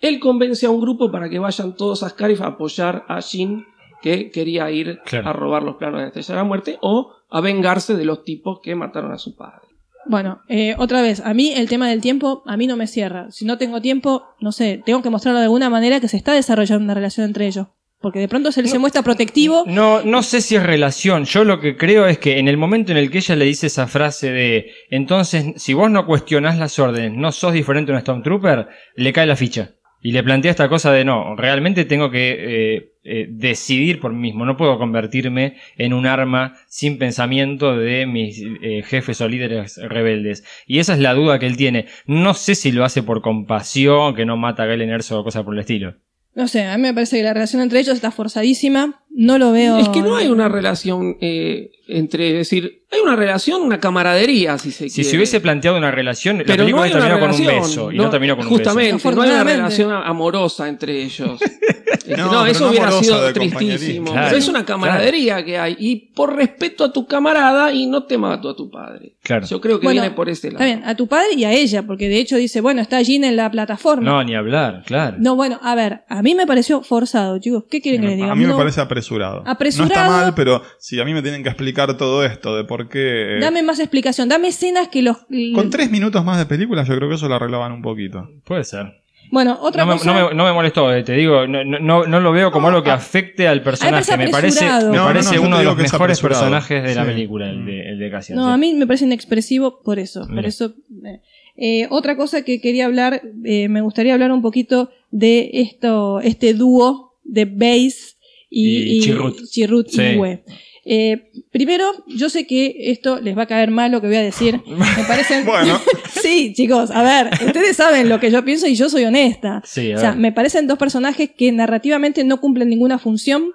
él 0.00 0.20
convence 0.20 0.66
a 0.66 0.70
un 0.70 0.82
grupo 0.82 1.10
para 1.10 1.30
que 1.30 1.38
vayan 1.38 1.74
todos 1.76 2.02
a 2.02 2.10
Scarif 2.10 2.42
a 2.42 2.48
apoyar 2.48 3.06
a 3.08 3.22
Jin, 3.22 3.64
que 4.02 4.30
quería 4.30 4.70
ir 4.70 5.00
Claro. 5.06 5.30
a 5.30 5.32
robar 5.32 5.62
los 5.62 5.76
planos 5.76 5.96
de 5.96 6.02
la 6.02 6.06
Estrella 6.08 6.28
de 6.28 6.34
la 6.34 6.44
Muerte, 6.44 6.78
o 6.82 7.10
a 7.30 7.40
vengarse 7.40 7.96
de 7.96 8.04
los 8.04 8.22
tipos 8.22 8.60
que 8.62 8.74
mataron 8.74 9.12
a 9.12 9.18
su 9.18 9.34
padre. 9.34 9.62
Bueno, 10.04 10.42
eh, 10.48 10.74
otra 10.78 11.00
vez, 11.00 11.20
a 11.24 11.32
mí 11.32 11.52
el 11.56 11.70
tema 11.70 11.88
del 11.88 12.02
tiempo, 12.02 12.42
a 12.44 12.58
mí 12.58 12.66
no 12.66 12.76
me 12.76 12.86
cierra. 12.86 13.30
Si 13.30 13.46
no 13.46 13.56
tengo 13.56 13.80
tiempo, 13.80 14.24
no 14.40 14.52
sé, 14.52 14.82
tengo 14.84 15.00
que 15.00 15.08
mostrarlo 15.08 15.38
de 15.38 15.44
alguna 15.46 15.70
manera 15.70 16.00
que 16.00 16.08
se 16.08 16.18
está 16.18 16.34
desarrollando 16.34 16.84
una 16.84 16.92
relación 16.94 17.24
entre 17.24 17.46
ellos. 17.46 17.68
Porque 18.02 18.18
de 18.18 18.28
pronto 18.28 18.52
se, 18.52 18.66
se 18.66 18.78
muestra 18.78 19.02
protectivo. 19.02 19.64
No, 19.66 20.02
no 20.02 20.22
sé 20.22 20.40
si 20.40 20.56
es 20.56 20.62
relación. 20.62 21.24
Yo 21.24 21.44
lo 21.44 21.60
que 21.60 21.76
creo 21.76 22.06
es 22.06 22.18
que 22.18 22.38
en 22.38 22.48
el 22.48 22.56
momento 22.56 22.92
en 22.92 22.98
el 22.98 23.10
que 23.10 23.18
ella 23.18 23.36
le 23.36 23.44
dice 23.44 23.68
esa 23.68 23.86
frase 23.86 24.32
de 24.32 24.72
entonces, 24.90 25.54
si 25.56 25.72
vos 25.72 25.90
no 25.90 26.04
cuestionás 26.04 26.58
las 26.58 26.78
órdenes, 26.78 27.12
no 27.12 27.32
sos 27.32 27.52
diferente 27.52 27.92
a 27.92 27.94
un 27.94 28.00
Stormtrooper, 28.00 28.68
le 28.96 29.12
cae 29.12 29.26
la 29.26 29.36
ficha. 29.36 29.74
Y 30.04 30.10
le 30.10 30.24
plantea 30.24 30.50
esta 30.50 30.68
cosa 30.68 30.90
de 30.90 31.04
no, 31.04 31.36
realmente 31.36 31.84
tengo 31.84 32.10
que 32.10 32.74
eh, 32.74 32.92
eh, 33.04 33.26
decidir 33.30 34.00
por 34.00 34.12
mí 34.12 34.20
mismo. 34.20 34.44
No 34.44 34.56
puedo 34.56 34.76
convertirme 34.76 35.58
en 35.78 35.92
un 35.92 36.06
arma 36.06 36.56
sin 36.66 36.98
pensamiento 36.98 37.76
de 37.76 38.06
mis 38.06 38.42
eh, 38.62 38.82
jefes 38.84 39.20
o 39.20 39.28
líderes 39.28 39.76
rebeldes. 39.76 40.44
Y 40.66 40.80
esa 40.80 40.94
es 40.94 40.98
la 40.98 41.14
duda 41.14 41.38
que 41.38 41.46
él 41.46 41.56
tiene. 41.56 41.86
No 42.06 42.34
sé 42.34 42.56
si 42.56 42.72
lo 42.72 42.84
hace 42.84 43.04
por 43.04 43.22
compasión, 43.22 44.16
que 44.16 44.24
no 44.24 44.36
mata 44.36 44.64
a 44.64 44.66
Galen 44.66 44.90
Erso 44.90 45.20
o 45.20 45.24
cosas 45.24 45.44
por 45.44 45.54
el 45.54 45.60
estilo. 45.60 45.94
No 46.34 46.48
sé, 46.48 46.64
a 46.64 46.76
mí 46.78 46.82
me 46.82 46.94
parece 46.94 47.18
que 47.18 47.22
la 47.22 47.34
relación 47.34 47.60
entre 47.60 47.80
ellos 47.80 47.94
está 47.94 48.10
forzadísima. 48.10 49.02
No 49.10 49.36
lo 49.36 49.52
veo. 49.52 49.78
Es 49.78 49.90
que 49.90 50.00
no 50.00 50.16
hay 50.16 50.28
una 50.28 50.48
relación 50.48 51.18
eh, 51.20 51.72
entre, 51.86 52.28
es 52.28 52.48
decir, 52.48 52.84
hay 52.90 53.00
una 53.00 53.16
relación, 53.16 53.60
una 53.60 53.78
camaradería, 53.80 54.56
si 54.56 54.70
se 54.70 54.88
Si 54.88 54.94
quiere. 54.94 55.10
se 55.10 55.16
hubiese 55.16 55.40
planteado 55.40 55.76
una 55.76 55.90
relación, 55.90 56.38
la 56.38 56.44
Pero 56.44 56.64
no 56.64 56.64
película 56.64 56.84
hay 56.84 56.90
una 56.92 57.00
terminó 57.00 57.20
con 57.20 57.30
un 57.30 57.36
relación, 57.38 57.62
beso 57.62 57.92
y 57.92 57.96
no, 57.96 58.10
terminó 58.10 58.36
con 58.36 58.46
un 58.46 58.50
beso. 58.50 58.58
Justamente, 58.70 59.10
no 59.14 59.22
hay 59.22 59.30
una 59.30 59.44
relación 59.44 59.92
amorosa 59.92 60.68
entre 60.68 61.02
ellos. 61.02 61.38
Este, 61.92 62.16
No, 62.16 62.46
eso 62.46 62.64
no 62.64 62.70
hubiera 62.70 62.90
sido 62.92 63.32
tristísimo. 63.32 63.50
compañerismo. 63.50 64.12
Claro, 64.12 64.26
pero 64.28 64.38
es 64.38 64.48
una 64.48 64.64
camaradería 64.64 65.44
que 65.44 65.58
hay. 65.58 65.76
Y 65.78 65.96
por 66.14 66.34
respeto 66.36 66.84
a 66.84 66.92
tu 66.92 67.06
camarada 67.06 67.72
y 67.72 67.86
no 67.86 68.04
te 68.04 68.18
mato 68.18 68.48
a 68.50 68.56
tu 68.56 68.70
padre. 68.70 69.14
Claro. 69.22 69.46
Yo 69.46 69.60
creo 69.60 69.78
que 69.80 69.84
Bueno, 69.86 70.00
viene 70.02 70.14
por 70.16 70.28
ese 70.28 70.50
lado. 70.50 70.64
Está 70.64 70.74
bien, 70.76 70.88
a 70.88 70.96
tu 70.96 71.06
padre 71.06 71.28
y 71.36 71.44
a 71.44 71.52
ella, 71.52 71.82
porque 71.84 72.08
de 72.08 72.18
hecho 72.18 72.36
dice, 72.36 72.60
bueno, 72.60 72.80
está 72.80 73.02
Gina 73.02 73.28
en 73.28 73.36
la 73.36 73.50
plataforma. 73.50 74.02
No, 74.10 74.22
ni 74.24 74.34
hablar, 74.34 74.82
claro. 74.86 75.16
No, 75.20 75.36
bueno, 75.36 75.58
a 75.62 75.74
ver, 75.74 76.02
a 76.08 76.22
mí 76.22 76.34
me 76.34 76.46
pareció 76.46 76.82
forzado, 76.82 77.38
chicos. 77.38 77.64
¿Qué 77.70 77.80
quieren 77.80 78.00
que 78.00 78.06
les 78.08 78.16
diga? 78.16 78.32
A 78.32 78.34
mí 78.34 78.42
me 78.44 78.48
No, 78.52 78.56
parece 78.56 78.80
apresurado. 78.80 79.42
Apresurado. 79.46 79.94
No 79.94 80.00
está 80.00 80.08
mal, 80.24 80.34
pero 80.34 80.62
si 80.78 81.00
a 81.00 81.04
mí 81.04 81.14
me 81.14 81.22
tienen 81.22 81.42
que 81.42 81.48
explicar 81.48 81.96
todo 81.96 82.24
esto 82.24 82.56
de 82.56 82.64
por 82.64 82.88
qué. 82.88 83.36
eh, 83.36 83.40
Dame 83.40 83.62
más 83.62 83.78
explicación, 83.78 84.28
dame 84.28 84.48
escenas 84.48 84.88
que 84.88 85.02
los... 85.02 85.18
Con 85.54 85.70
tres 85.70 85.90
minutos 85.90 86.24
más 86.24 86.38
de 86.38 86.46
película, 86.46 86.84
yo 86.84 86.96
creo 86.96 87.08
que 87.08 87.14
eso 87.16 87.28
lo 87.28 87.34
arreglaban 87.34 87.72
un 87.72 87.82
poquito. 87.82 88.28
Puede 88.44 88.64
ser. 88.64 89.01
Bueno, 89.32 89.58
otra 89.60 89.84
No 89.84 89.92
me, 89.92 89.98
cosa... 89.98 90.12
no 90.12 90.28
me- 90.28 90.34
no 90.36 90.44
me 90.44 90.52
molestó, 90.52 90.94
eh, 90.94 91.02
te 91.02 91.14
digo, 91.14 91.46
no, 91.48 91.64
no- 91.64 92.20
lo 92.20 92.32
veo 92.32 92.52
como 92.52 92.68
algo 92.68 92.82
que 92.84 92.90
afecte 92.90 93.48
al 93.48 93.62
personaje. 93.62 94.16
me 94.16 94.28
parece 94.28 94.64
me 94.64 94.98
parece 94.98 95.38
uno 95.40 95.58
de 95.58 95.64
los 95.64 95.76
mejores 95.76 96.20
personajes 96.20 96.82
de 96.84 96.94
la 96.94 97.04
película, 97.04 97.50
el 97.50 97.64
de, 97.66 97.88
el 97.88 97.98
de 97.98 98.10
Cassian. 98.10 98.36
No, 98.36 98.46
sí. 98.46 98.52
a 98.52 98.56
mí 98.58 98.74
me 98.74 98.86
parece 98.86 99.06
inexpresivo 99.06 99.80
por 99.82 99.98
eso. 99.98 100.28
Por 100.28 100.44
eso 100.44 100.74
eh. 101.04 101.20
Eh, 101.56 101.86
otra 101.90 102.16
cosa 102.16 102.44
que 102.44 102.60
quería 102.60 102.86
hablar, 102.86 103.20
eh, 103.44 103.68
me 103.68 103.82
gustaría 103.82 104.14
hablar 104.14 104.32
un 104.32 104.40
poquito 104.40 104.90
de 105.10 105.50
esto, 105.52 106.20
este 106.20 106.54
dúo 106.54 107.18
de 107.24 107.44
Base 107.44 108.16
y, 108.48 108.96
Y 108.96 109.00
Chirrut. 109.00 109.36
Chirrut 109.50 109.88
Sí. 109.88 110.02
y 110.02 110.16
Ue. 110.18 110.44
Eh, 110.84 111.30
primero, 111.52 111.84
yo 112.08 112.28
sé 112.28 112.46
que 112.46 112.74
esto 112.90 113.20
les 113.20 113.38
va 113.38 113.42
a 113.42 113.46
caer 113.46 113.70
mal 113.70 113.92
lo 113.92 114.00
que 114.00 114.08
voy 114.08 114.16
a 114.16 114.22
decir. 114.22 114.60
Me 114.66 115.04
parecen. 115.06 115.44
Bueno. 115.52 115.78
sí, 116.22 116.52
chicos, 116.54 116.90
a 116.90 117.02
ver, 117.02 117.30
ustedes 117.46 117.76
saben 117.76 118.08
lo 118.08 118.18
que 118.18 118.30
yo 118.30 118.44
pienso 118.44 118.66
y 118.66 118.74
yo 118.74 118.88
soy 118.88 119.04
honesta. 119.04 119.60
Sí, 119.64 119.92
a 119.92 119.96
o 119.96 120.00
sea, 120.00 120.10
ver. 120.10 120.18
me 120.18 120.32
parecen 120.32 120.66
dos 120.66 120.78
personajes 120.78 121.30
que 121.36 121.52
narrativamente 121.52 122.24
no 122.24 122.40
cumplen 122.40 122.68
ninguna 122.68 122.98
función. 122.98 123.52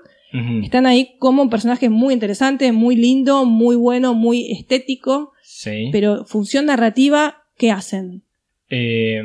Están 0.62 0.86
ahí 0.86 1.16
como 1.18 1.50
personajes 1.50 1.90
muy 1.90 2.14
interesantes, 2.14 2.72
muy 2.72 2.96
lindo, 2.96 3.46
muy 3.46 3.76
bueno, 3.76 4.14
muy 4.14 4.52
estético. 4.52 5.32
Sí. 5.42 5.90
Pero 5.92 6.26
función 6.26 6.68
narrativa, 6.68 7.46
¿qué 7.58 7.72
hacen? 7.72 8.22
Eh, 8.70 9.24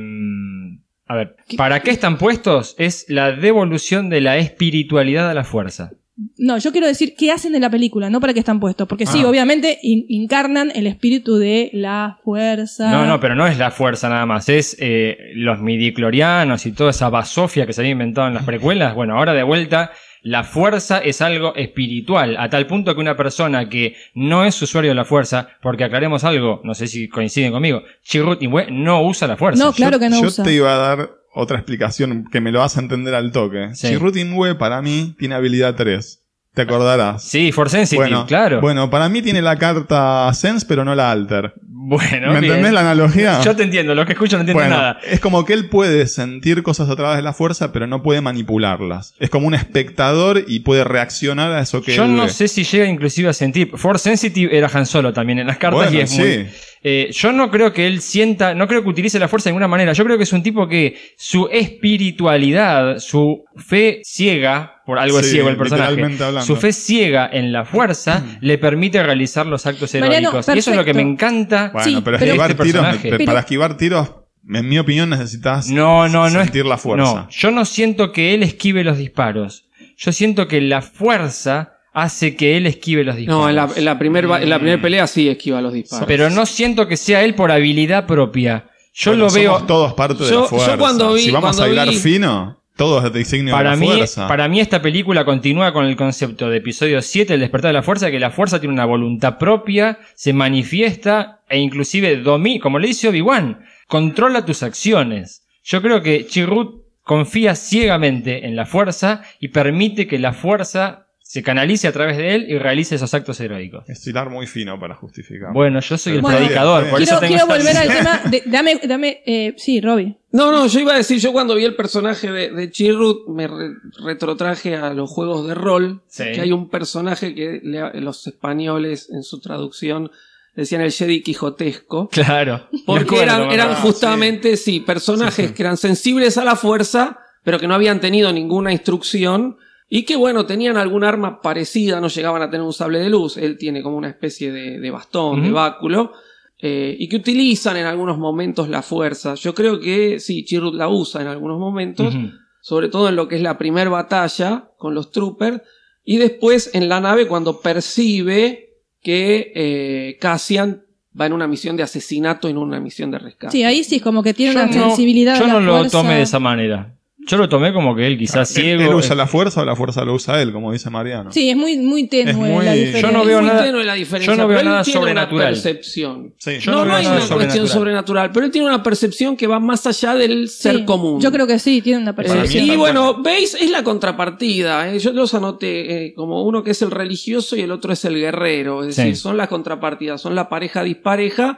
a 1.06 1.16
ver, 1.16 1.36
¿para 1.58 1.80
qué 1.80 1.90
están 1.90 2.16
puestos? 2.16 2.74
Es 2.78 3.04
la 3.08 3.32
devolución 3.32 4.08
de 4.08 4.22
la 4.22 4.38
espiritualidad 4.38 5.28
a 5.28 5.34
la 5.34 5.44
fuerza. 5.44 5.92
No, 6.38 6.58
yo 6.58 6.72
quiero 6.72 6.86
decir 6.86 7.14
qué 7.16 7.30
hacen 7.32 7.54
en 7.54 7.60
la 7.62 7.70
película, 7.70 8.10
no 8.10 8.20
para 8.20 8.32
qué 8.34 8.40
están 8.40 8.60
puestos. 8.60 8.86
Porque 8.88 9.06
sí, 9.06 9.20
Ah. 9.24 9.28
obviamente 9.28 9.78
in- 9.82 10.06
encarnan 10.08 10.72
el 10.74 10.86
espíritu 10.86 11.36
de 11.36 11.70
la 11.72 12.18
fuerza. 12.24 12.90
No, 12.90 13.04
no, 13.06 13.20
pero 13.20 13.34
no 13.34 13.46
es 13.46 13.58
la 13.58 13.70
fuerza 13.70 14.08
nada 14.08 14.26
más, 14.26 14.48
es 14.48 14.76
eh, 14.80 15.16
los 15.34 15.60
midiclorianos 15.60 16.66
y 16.66 16.72
toda 16.72 16.90
esa 16.90 17.08
basofia 17.10 17.66
que 17.66 17.72
se 17.72 17.80
había 17.80 17.92
inventado 17.92 18.28
en 18.28 18.34
las 18.34 18.44
precuelas. 18.44 18.94
Bueno, 18.94 19.16
ahora 19.18 19.34
de 19.34 19.42
vuelta, 19.42 19.92
la 20.22 20.44
fuerza 20.44 20.98
es 20.98 21.20
algo 21.20 21.54
espiritual, 21.56 22.36
a 22.38 22.48
tal 22.48 22.66
punto 22.66 22.94
que 22.94 23.00
una 23.00 23.16
persona 23.16 23.68
que 23.68 23.96
no 24.14 24.44
es 24.44 24.60
usuario 24.62 24.90
de 24.92 24.94
la 24.94 25.04
fuerza, 25.04 25.48
porque 25.60 25.84
aclaremos 25.84 26.24
algo, 26.24 26.60
no 26.64 26.74
sé 26.74 26.86
si 26.86 27.08
coinciden 27.08 27.52
conmigo, 27.52 27.82
Chirrut 28.04 28.40
no 28.70 29.02
usa 29.02 29.26
la 29.28 29.36
fuerza. 29.36 29.64
No, 29.64 29.72
claro 29.72 29.98
que 29.98 30.08
no 30.08 30.20
yo 30.20 30.28
usa. 30.28 30.44
te 30.44 30.52
iba 30.52 30.72
a 30.74 30.78
dar 30.78 31.10
otra 31.32 31.58
explicación 31.58 32.24
que 32.30 32.40
me 32.40 32.52
lo 32.52 32.60
a 32.76 32.80
entender 32.80 33.14
al 33.14 33.32
toque. 33.32 33.74
Sí. 33.74 33.88
Chirrut 33.88 34.16
Imwe 34.16 34.54
para 34.54 34.82
mí 34.82 35.14
tiene 35.18 35.34
habilidad 35.34 35.74
3. 35.74 36.21
Te 36.54 36.62
acordarás. 36.62 37.22
Sí, 37.24 37.50
for 37.50 37.70
sensitive, 37.70 38.02
Bueno, 38.04 38.26
claro. 38.26 38.60
bueno, 38.60 38.90
para 38.90 39.08
mí 39.08 39.22
tiene 39.22 39.40
la 39.40 39.56
carta 39.56 40.30
Sense, 40.34 40.66
pero 40.68 40.84
no 40.84 40.94
la 40.94 41.10
Alter. 41.10 41.54
Bueno, 41.84 42.32
¿Me 42.32 42.40
bien. 42.40 42.44
entendés 42.52 42.72
la 42.74 42.80
analogía? 42.80 43.40
Yo 43.42 43.56
te 43.56 43.62
entiendo, 43.64 43.94
los 43.94 44.06
que 44.06 44.12
escuchan 44.12 44.38
no 44.38 44.40
entienden 44.42 44.68
Bueno, 44.68 44.76
nada. 44.80 44.98
es 45.04 45.18
como 45.18 45.44
que 45.44 45.52
él 45.54 45.68
puede 45.68 46.06
sentir 46.06 46.62
cosas 46.62 46.88
a 46.90 46.94
través 46.94 47.16
de 47.16 47.22
la 47.22 47.32
fuerza, 47.32 47.72
pero 47.72 47.86
no 47.86 48.02
puede 48.02 48.20
manipularlas. 48.20 49.14
Es 49.18 49.30
como 49.30 49.46
un 49.46 49.54
espectador 49.54 50.44
y 50.46 50.60
puede 50.60 50.84
reaccionar 50.84 51.50
a 51.52 51.60
eso 51.60 51.82
que 51.82 51.94
Yo 51.94 52.04
él 52.04 52.14
no 52.14 52.24
ve. 52.24 52.28
sé 52.28 52.48
si 52.48 52.62
llega 52.64 52.86
inclusive 52.86 53.30
a 53.30 53.32
sentir. 53.32 53.70
Force 53.76 54.04
Sensitive 54.04 54.56
era 54.56 54.70
Han 54.72 54.86
Solo 54.86 55.12
también 55.12 55.38
en 55.40 55.46
las 55.46 55.56
cartas 55.58 55.80
Bueno, 55.90 55.98
y 55.98 56.00
es 56.02 56.10
sí. 56.10 56.20
muy. 56.20 56.46
Eh, 56.84 57.10
yo 57.12 57.32
no 57.32 57.50
creo 57.50 57.72
que 57.72 57.86
él 57.86 58.00
sienta, 58.00 58.54
no 58.54 58.66
creo 58.68 58.82
que 58.82 58.88
utilice 58.88 59.18
la 59.18 59.28
fuerza 59.28 59.48
de 59.48 59.52
ninguna 59.52 59.68
manera. 59.68 59.92
Yo 59.92 60.04
creo 60.04 60.16
que 60.18 60.24
es 60.24 60.32
un 60.32 60.42
tipo 60.42 60.68
que 60.68 60.96
su 61.16 61.48
espiritualidad, 61.50 62.98
su 62.98 63.44
fe 63.56 64.00
ciega, 64.04 64.81
por 64.86 64.98
algo 64.98 65.20
es 65.20 65.30
ciego 65.30 65.48
el 65.48 65.56
personaje, 65.56 65.92
hablando. 65.92 66.42
su 66.42 66.56
fe 66.56 66.72
ciega 66.72 67.28
en 67.32 67.52
la 67.52 67.64
fuerza 67.64 68.24
le 68.40 68.58
permite 68.58 69.02
realizar 69.02 69.46
los 69.46 69.64
actos 69.66 69.94
Mariano, 69.94 70.30
heroicos. 70.30 70.54
y 70.54 70.58
eso 70.58 70.70
es 70.72 70.76
lo 70.76 70.84
que 70.84 70.94
me 70.94 71.02
encanta. 71.02 71.70
Bueno, 71.72 71.84
Sí, 71.88 72.02
pero, 72.04 72.16
esquivar 72.16 72.50
Este 72.50 72.62
tiros, 72.64 72.82
personaje. 72.82 73.10
pe- 73.10 73.16
Pero- 73.18 73.26
para 73.26 73.40
esquivar 73.40 73.76
tiros, 73.76 74.10
en 74.52 74.68
mi 74.68 74.78
opinión, 74.78 75.10
necesitas 75.10 75.68
No, 75.68 76.08
no, 76.08 76.28
no 76.30 76.40
es 76.40 76.44
sentir 76.46 76.66
la 76.66 76.78
fuerza. 76.78 77.04
No, 77.14 77.28
yo 77.30 77.50
no 77.52 77.64
siento 77.64 78.10
que 78.12 78.34
él 78.34 78.42
esquive 78.42 78.82
los 78.84 78.98
disparos. 78.98 79.66
Yo 79.96 80.10
siento 80.12 80.48
que 80.48 80.60
la 80.60 80.82
fuerza 80.82 81.74
hace 81.94 82.34
que 82.36 82.56
él 82.56 82.66
esquive 82.66 83.04
los 83.04 83.16
disparos. 83.16 83.42
No, 83.42 83.48
en 83.50 83.54
la, 83.56 83.68
en 83.76 83.84
la 83.84 83.98
primera 83.98 84.80
pelea 84.80 85.06
sí 85.06 85.28
esquiva 85.28 85.60
los 85.60 85.72
disparos. 85.72 86.06
Pero 86.08 86.30
no 86.30 86.46
siento 86.46 86.88
que 86.88 86.96
sea 86.96 87.22
él 87.22 87.34
por 87.34 87.52
habilidad 87.52 88.06
propia. 88.06 88.64
Yo 88.94 89.12
Bueno, 89.12 89.26
lo 89.26 89.30
veo. 89.32 89.52
somos 89.52 89.66
todos 89.66 89.94
parte 89.94 90.24
de 90.24 90.30
la 90.34 90.42
fuerza. 90.44 90.72
yo 90.72 90.78
cuando 90.78 91.14
vi- 91.14 91.22
si 91.22 91.30
vamos 91.30 91.50
cuando 91.56 91.62
a 91.62 91.68
hilar 91.68 91.88
vi- 91.88 91.96
fino, 91.96 92.61
todo 92.76 93.04
es 93.06 93.12
designio 93.12 93.52
Para 93.54 93.70
de 93.70 93.76
la 93.76 93.80
mí, 93.80 93.86
fuerza. 93.86 94.28
para 94.28 94.48
mí 94.48 94.60
esta 94.60 94.80
película 94.82 95.24
continúa 95.24 95.72
con 95.72 95.84
el 95.84 95.96
concepto 95.96 96.48
de 96.48 96.58
episodio 96.58 97.00
7, 97.02 97.34
el 97.34 97.40
despertar 97.40 97.68
de 97.70 97.74
la 97.74 97.82
fuerza, 97.82 98.10
que 98.10 98.18
la 98.18 98.30
fuerza 98.30 98.60
tiene 98.60 98.72
una 98.74 98.84
voluntad 98.86 99.38
propia, 99.38 99.98
se 100.14 100.32
manifiesta 100.32 101.40
e 101.48 101.58
inclusive 101.58 102.16
domina, 102.16 102.60
como 102.60 102.78
le 102.78 102.88
dice 102.88 103.08
Obi-Wan, 103.08 103.64
controla 103.86 104.44
tus 104.44 104.62
acciones. 104.62 105.44
Yo 105.62 105.82
creo 105.82 106.02
que 106.02 106.26
Chirrut 106.26 106.82
confía 107.02 107.54
ciegamente 107.54 108.46
en 108.46 108.56
la 108.56 108.64
fuerza 108.64 109.22
y 109.38 109.48
permite 109.48 110.06
que 110.06 110.18
la 110.18 110.32
fuerza 110.32 111.01
se 111.32 111.42
canalice 111.42 111.88
a 111.88 111.92
través 111.92 112.18
de 112.18 112.34
él 112.34 112.46
y 112.46 112.58
realice 112.58 112.96
esos 112.96 113.14
actos 113.14 113.40
heroicos. 113.40 113.88
Es 113.88 114.06
hilar 114.06 114.28
muy 114.28 114.46
fino 114.46 114.78
para 114.78 114.94
justificar. 114.96 115.50
Bueno, 115.54 115.80
yo 115.80 115.96
soy 115.96 116.16
el 116.16 116.20
Bueno, 116.20 116.36
predicador, 116.36 116.82
bien, 116.82 116.90
por 116.90 117.00
eso 117.00 117.18
Quiero, 117.18 117.20
tengo 117.20 117.46
quiero 117.46 117.64
volver 117.64 117.76
al 117.78 117.88
tema. 117.88 118.20
de- 118.30 118.42
dame, 118.44 118.80
dame, 118.86 119.22
eh, 119.24 119.54
sí, 119.56 119.80
Robbie. 119.80 120.14
No, 120.32 120.52
no, 120.52 120.66
yo 120.66 120.80
iba 120.80 120.92
a 120.92 120.98
decir, 120.98 121.18
yo 121.20 121.32
cuando 121.32 121.54
vi 121.54 121.64
el 121.64 121.74
personaje 121.74 122.30
de, 122.30 122.50
de 122.50 122.70
Chirrut 122.70 123.28
me 123.28 123.46
re- 123.48 123.76
retrotraje 124.04 124.76
a 124.76 124.92
los 124.92 125.08
juegos 125.08 125.48
de 125.48 125.54
rol, 125.54 126.02
Sí. 126.06 126.24
que 126.34 126.42
hay 126.42 126.52
un 126.52 126.68
personaje 126.68 127.34
que 127.34 127.60
le- 127.64 127.98
los 128.02 128.26
españoles 128.26 129.08
en 129.10 129.22
su 129.22 129.40
traducción 129.40 130.10
decían 130.54 130.82
el 130.82 130.92
Jedi 130.92 131.22
Quijotesco, 131.22 132.08
Claro. 132.10 132.68
Porque 132.84 133.04
acuerdo, 133.04 133.50
eran, 133.50 133.68
acuerdo. 133.70 133.74
justamente, 133.76 134.58
sí, 134.58 134.80
personajes 134.80 135.52
que 135.52 135.62
eran 135.62 135.78
sensibles 135.78 136.36
a 136.36 136.44
la 136.44 136.56
fuerza, 136.56 137.20
pero 137.42 137.58
que 137.58 137.66
no 137.66 137.74
habían 137.74 138.00
tenido 138.00 138.30
ninguna 138.34 138.70
instrucción 138.70 139.56
y 139.94 140.04
que, 140.04 140.16
bueno, 140.16 140.46
tenían 140.46 140.78
algún 140.78 141.04
arma 141.04 141.42
parecida, 141.42 142.00
no 142.00 142.08
llegaban 142.08 142.40
a 142.40 142.48
tener 142.48 142.64
un 142.64 142.72
sable 142.72 142.98
de 142.98 143.10
luz, 143.10 143.36
él 143.36 143.58
tiene 143.58 143.82
como 143.82 143.98
una 143.98 144.08
especie 144.08 144.50
de, 144.50 144.80
de 144.80 144.90
bastón, 144.90 145.42
de 145.42 145.50
báculo, 145.50 146.12
eh, 146.58 146.96
y 146.98 147.08
que 147.10 147.16
utilizan 147.16 147.76
en 147.76 147.84
algunos 147.84 148.16
momentos 148.16 148.70
la 148.70 148.80
fuerza. 148.80 149.34
Yo 149.34 149.52
creo 149.52 149.78
que 149.80 150.18
sí, 150.18 150.44
Chirrut 150.46 150.74
la 150.76 150.88
usa 150.88 151.20
en 151.20 151.26
algunos 151.28 151.58
momentos, 151.58 152.14
sobre 152.62 152.88
todo 152.88 153.10
en 153.10 153.16
lo 153.16 153.28
que 153.28 153.36
es 153.36 153.42
la 153.42 153.58
primera 153.58 153.90
batalla 153.90 154.70
con 154.78 154.94
los 154.94 155.10
troopers, 155.10 155.60
y 156.04 156.16
después 156.16 156.70
en 156.72 156.88
la 156.88 157.00
nave 157.00 157.26
cuando 157.28 157.60
percibe 157.60 158.70
que 159.02 159.52
eh, 159.54 160.16
Cassian 160.20 160.84
va 161.20 161.26
en 161.26 161.34
una 161.34 161.46
misión 161.46 161.76
de 161.76 161.82
asesinato 161.82 162.48
y 162.48 162.52
en 162.52 162.56
una 162.56 162.80
misión 162.80 163.10
de 163.10 163.18
rescate. 163.18 163.52
Sí, 163.52 163.62
ahí 163.62 163.84
sí 163.84 163.96
es 163.96 164.02
como 164.02 164.22
que 164.22 164.32
tiene 164.32 164.54
Yo 164.54 164.60
una 164.62 164.68
no- 164.74 164.86
sensibilidad. 164.88 165.38
Yo 165.38 165.46
no 165.46 165.60
lo 165.60 165.76
fuerza. 165.78 165.98
tome 166.00 166.14
de 166.14 166.22
esa 166.22 166.38
manera. 166.38 166.96
Yo 167.24 167.36
lo 167.38 167.48
tomé 167.48 167.72
como 167.72 167.94
que 167.94 168.06
él 168.06 168.18
quizás 168.18 168.50
Él- 168.56 168.62
ciego. 168.64 168.82
Él, 168.82 168.94
usa 168.94 169.14
la 169.14 169.26
fuerza 169.28 169.62
o 169.62 169.64
la 169.64 169.76
fuerza 169.76 170.04
lo 170.04 170.14
usa 170.14 170.42
él, 170.42 170.52
como 170.52 170.72
dice 170.72 170.90
Mariano. 170.90 171.30
Sí, 171.30 171.50
es 171.50 171.56
muy, 171.56 171.76
muy 171.78 172.08
tenue 172.08 172.32
Es 172.32 172.36
muy- 172.36 172.64
la 172.64 172.74
yo 172.74 172.80
diferencia. 172.82 173.10
no 173.12 173.24
veo 173.24 173.38
Es 173.38 173.44
muy 173.44 173.52
nada- 173.52 173.62
tenue 173.64 173.84
la 173.84 173.94
diferencia, 173.94 174.32
yo 174.34 174.42
no 174.42 174.48
veo 174.48 174.56
pero 174.58 174.60
él 174.60 174.72
nada 174.72 174.82
tiene 174.82 174.98
una 175.00 175.06
sobrenatural. 175.08 175.52
percepción. 175.52 176.34
Sí, 176.38 176.58
Yo 176.58 176.72
no, 176.72 176.78
no 176.78 176.84
no, 176.84 176.90
veo 176.90 176.96
hay 176.98 177.04
nada 177.04 177.16
una 177.16 177.18
cuestión 177.34 177.38
sobrenatural. 177.68 177.68
sobrenatural, 177.68 178.30
pero 178.32 178.46
él 178.46 178.52
tiene 178.52 178.66
una 178.66 178.82
percepción 178.82 179.36
que 179.36 179.46
va 179.46 179.60
más 179.60 179.86
allá 179.86 180.14
del 180.14 180.48
ser 180.48 180.78
Sí, 180.78 180.84
común. 180.84 181.20
Yo 181.20 181.30
creo 181.30 181.46
que 181.46 181.58
sí, 181.60 181.80
tiene 181.80 182.02
una 182.02 182.10
Eh, 182.10 182.14
percepción. 182.14 182.64
y 182.66 182.76
bueno, 182.76 183.22
veis, 183.22 183.54
es 183.54 183.70
la 183.70 183.84
contrapartida. 183.84 184.92
eh. 184.92 184.98
Yo 184.98 185.12
los 185.12 185.32
anoté 185.34 186.06
eh, 186.06 186.14
como 186.14 186.42
uno 186.42 186.62
que 186.64 186.72
es 186.72 186.82
el 186.82 186.90
religioso 186.90 187.56
y 187.56 187.60
el 187.60 187.70
otro 187.70 187.92
es 187.92 188.04
el 188.04 188.16
guerrero. 188.16 188.84
Es 188.84 188.96
Sí. 188.96 189.02
decir, 189.02 189.16
son 189.16 189.36
las 189.36 189.48
contrapartidas, 189.48 190.20
son 190.20 190.34
la 190.34 190.48
pareja 190.48 190.82
dispareja. 190.82 191.56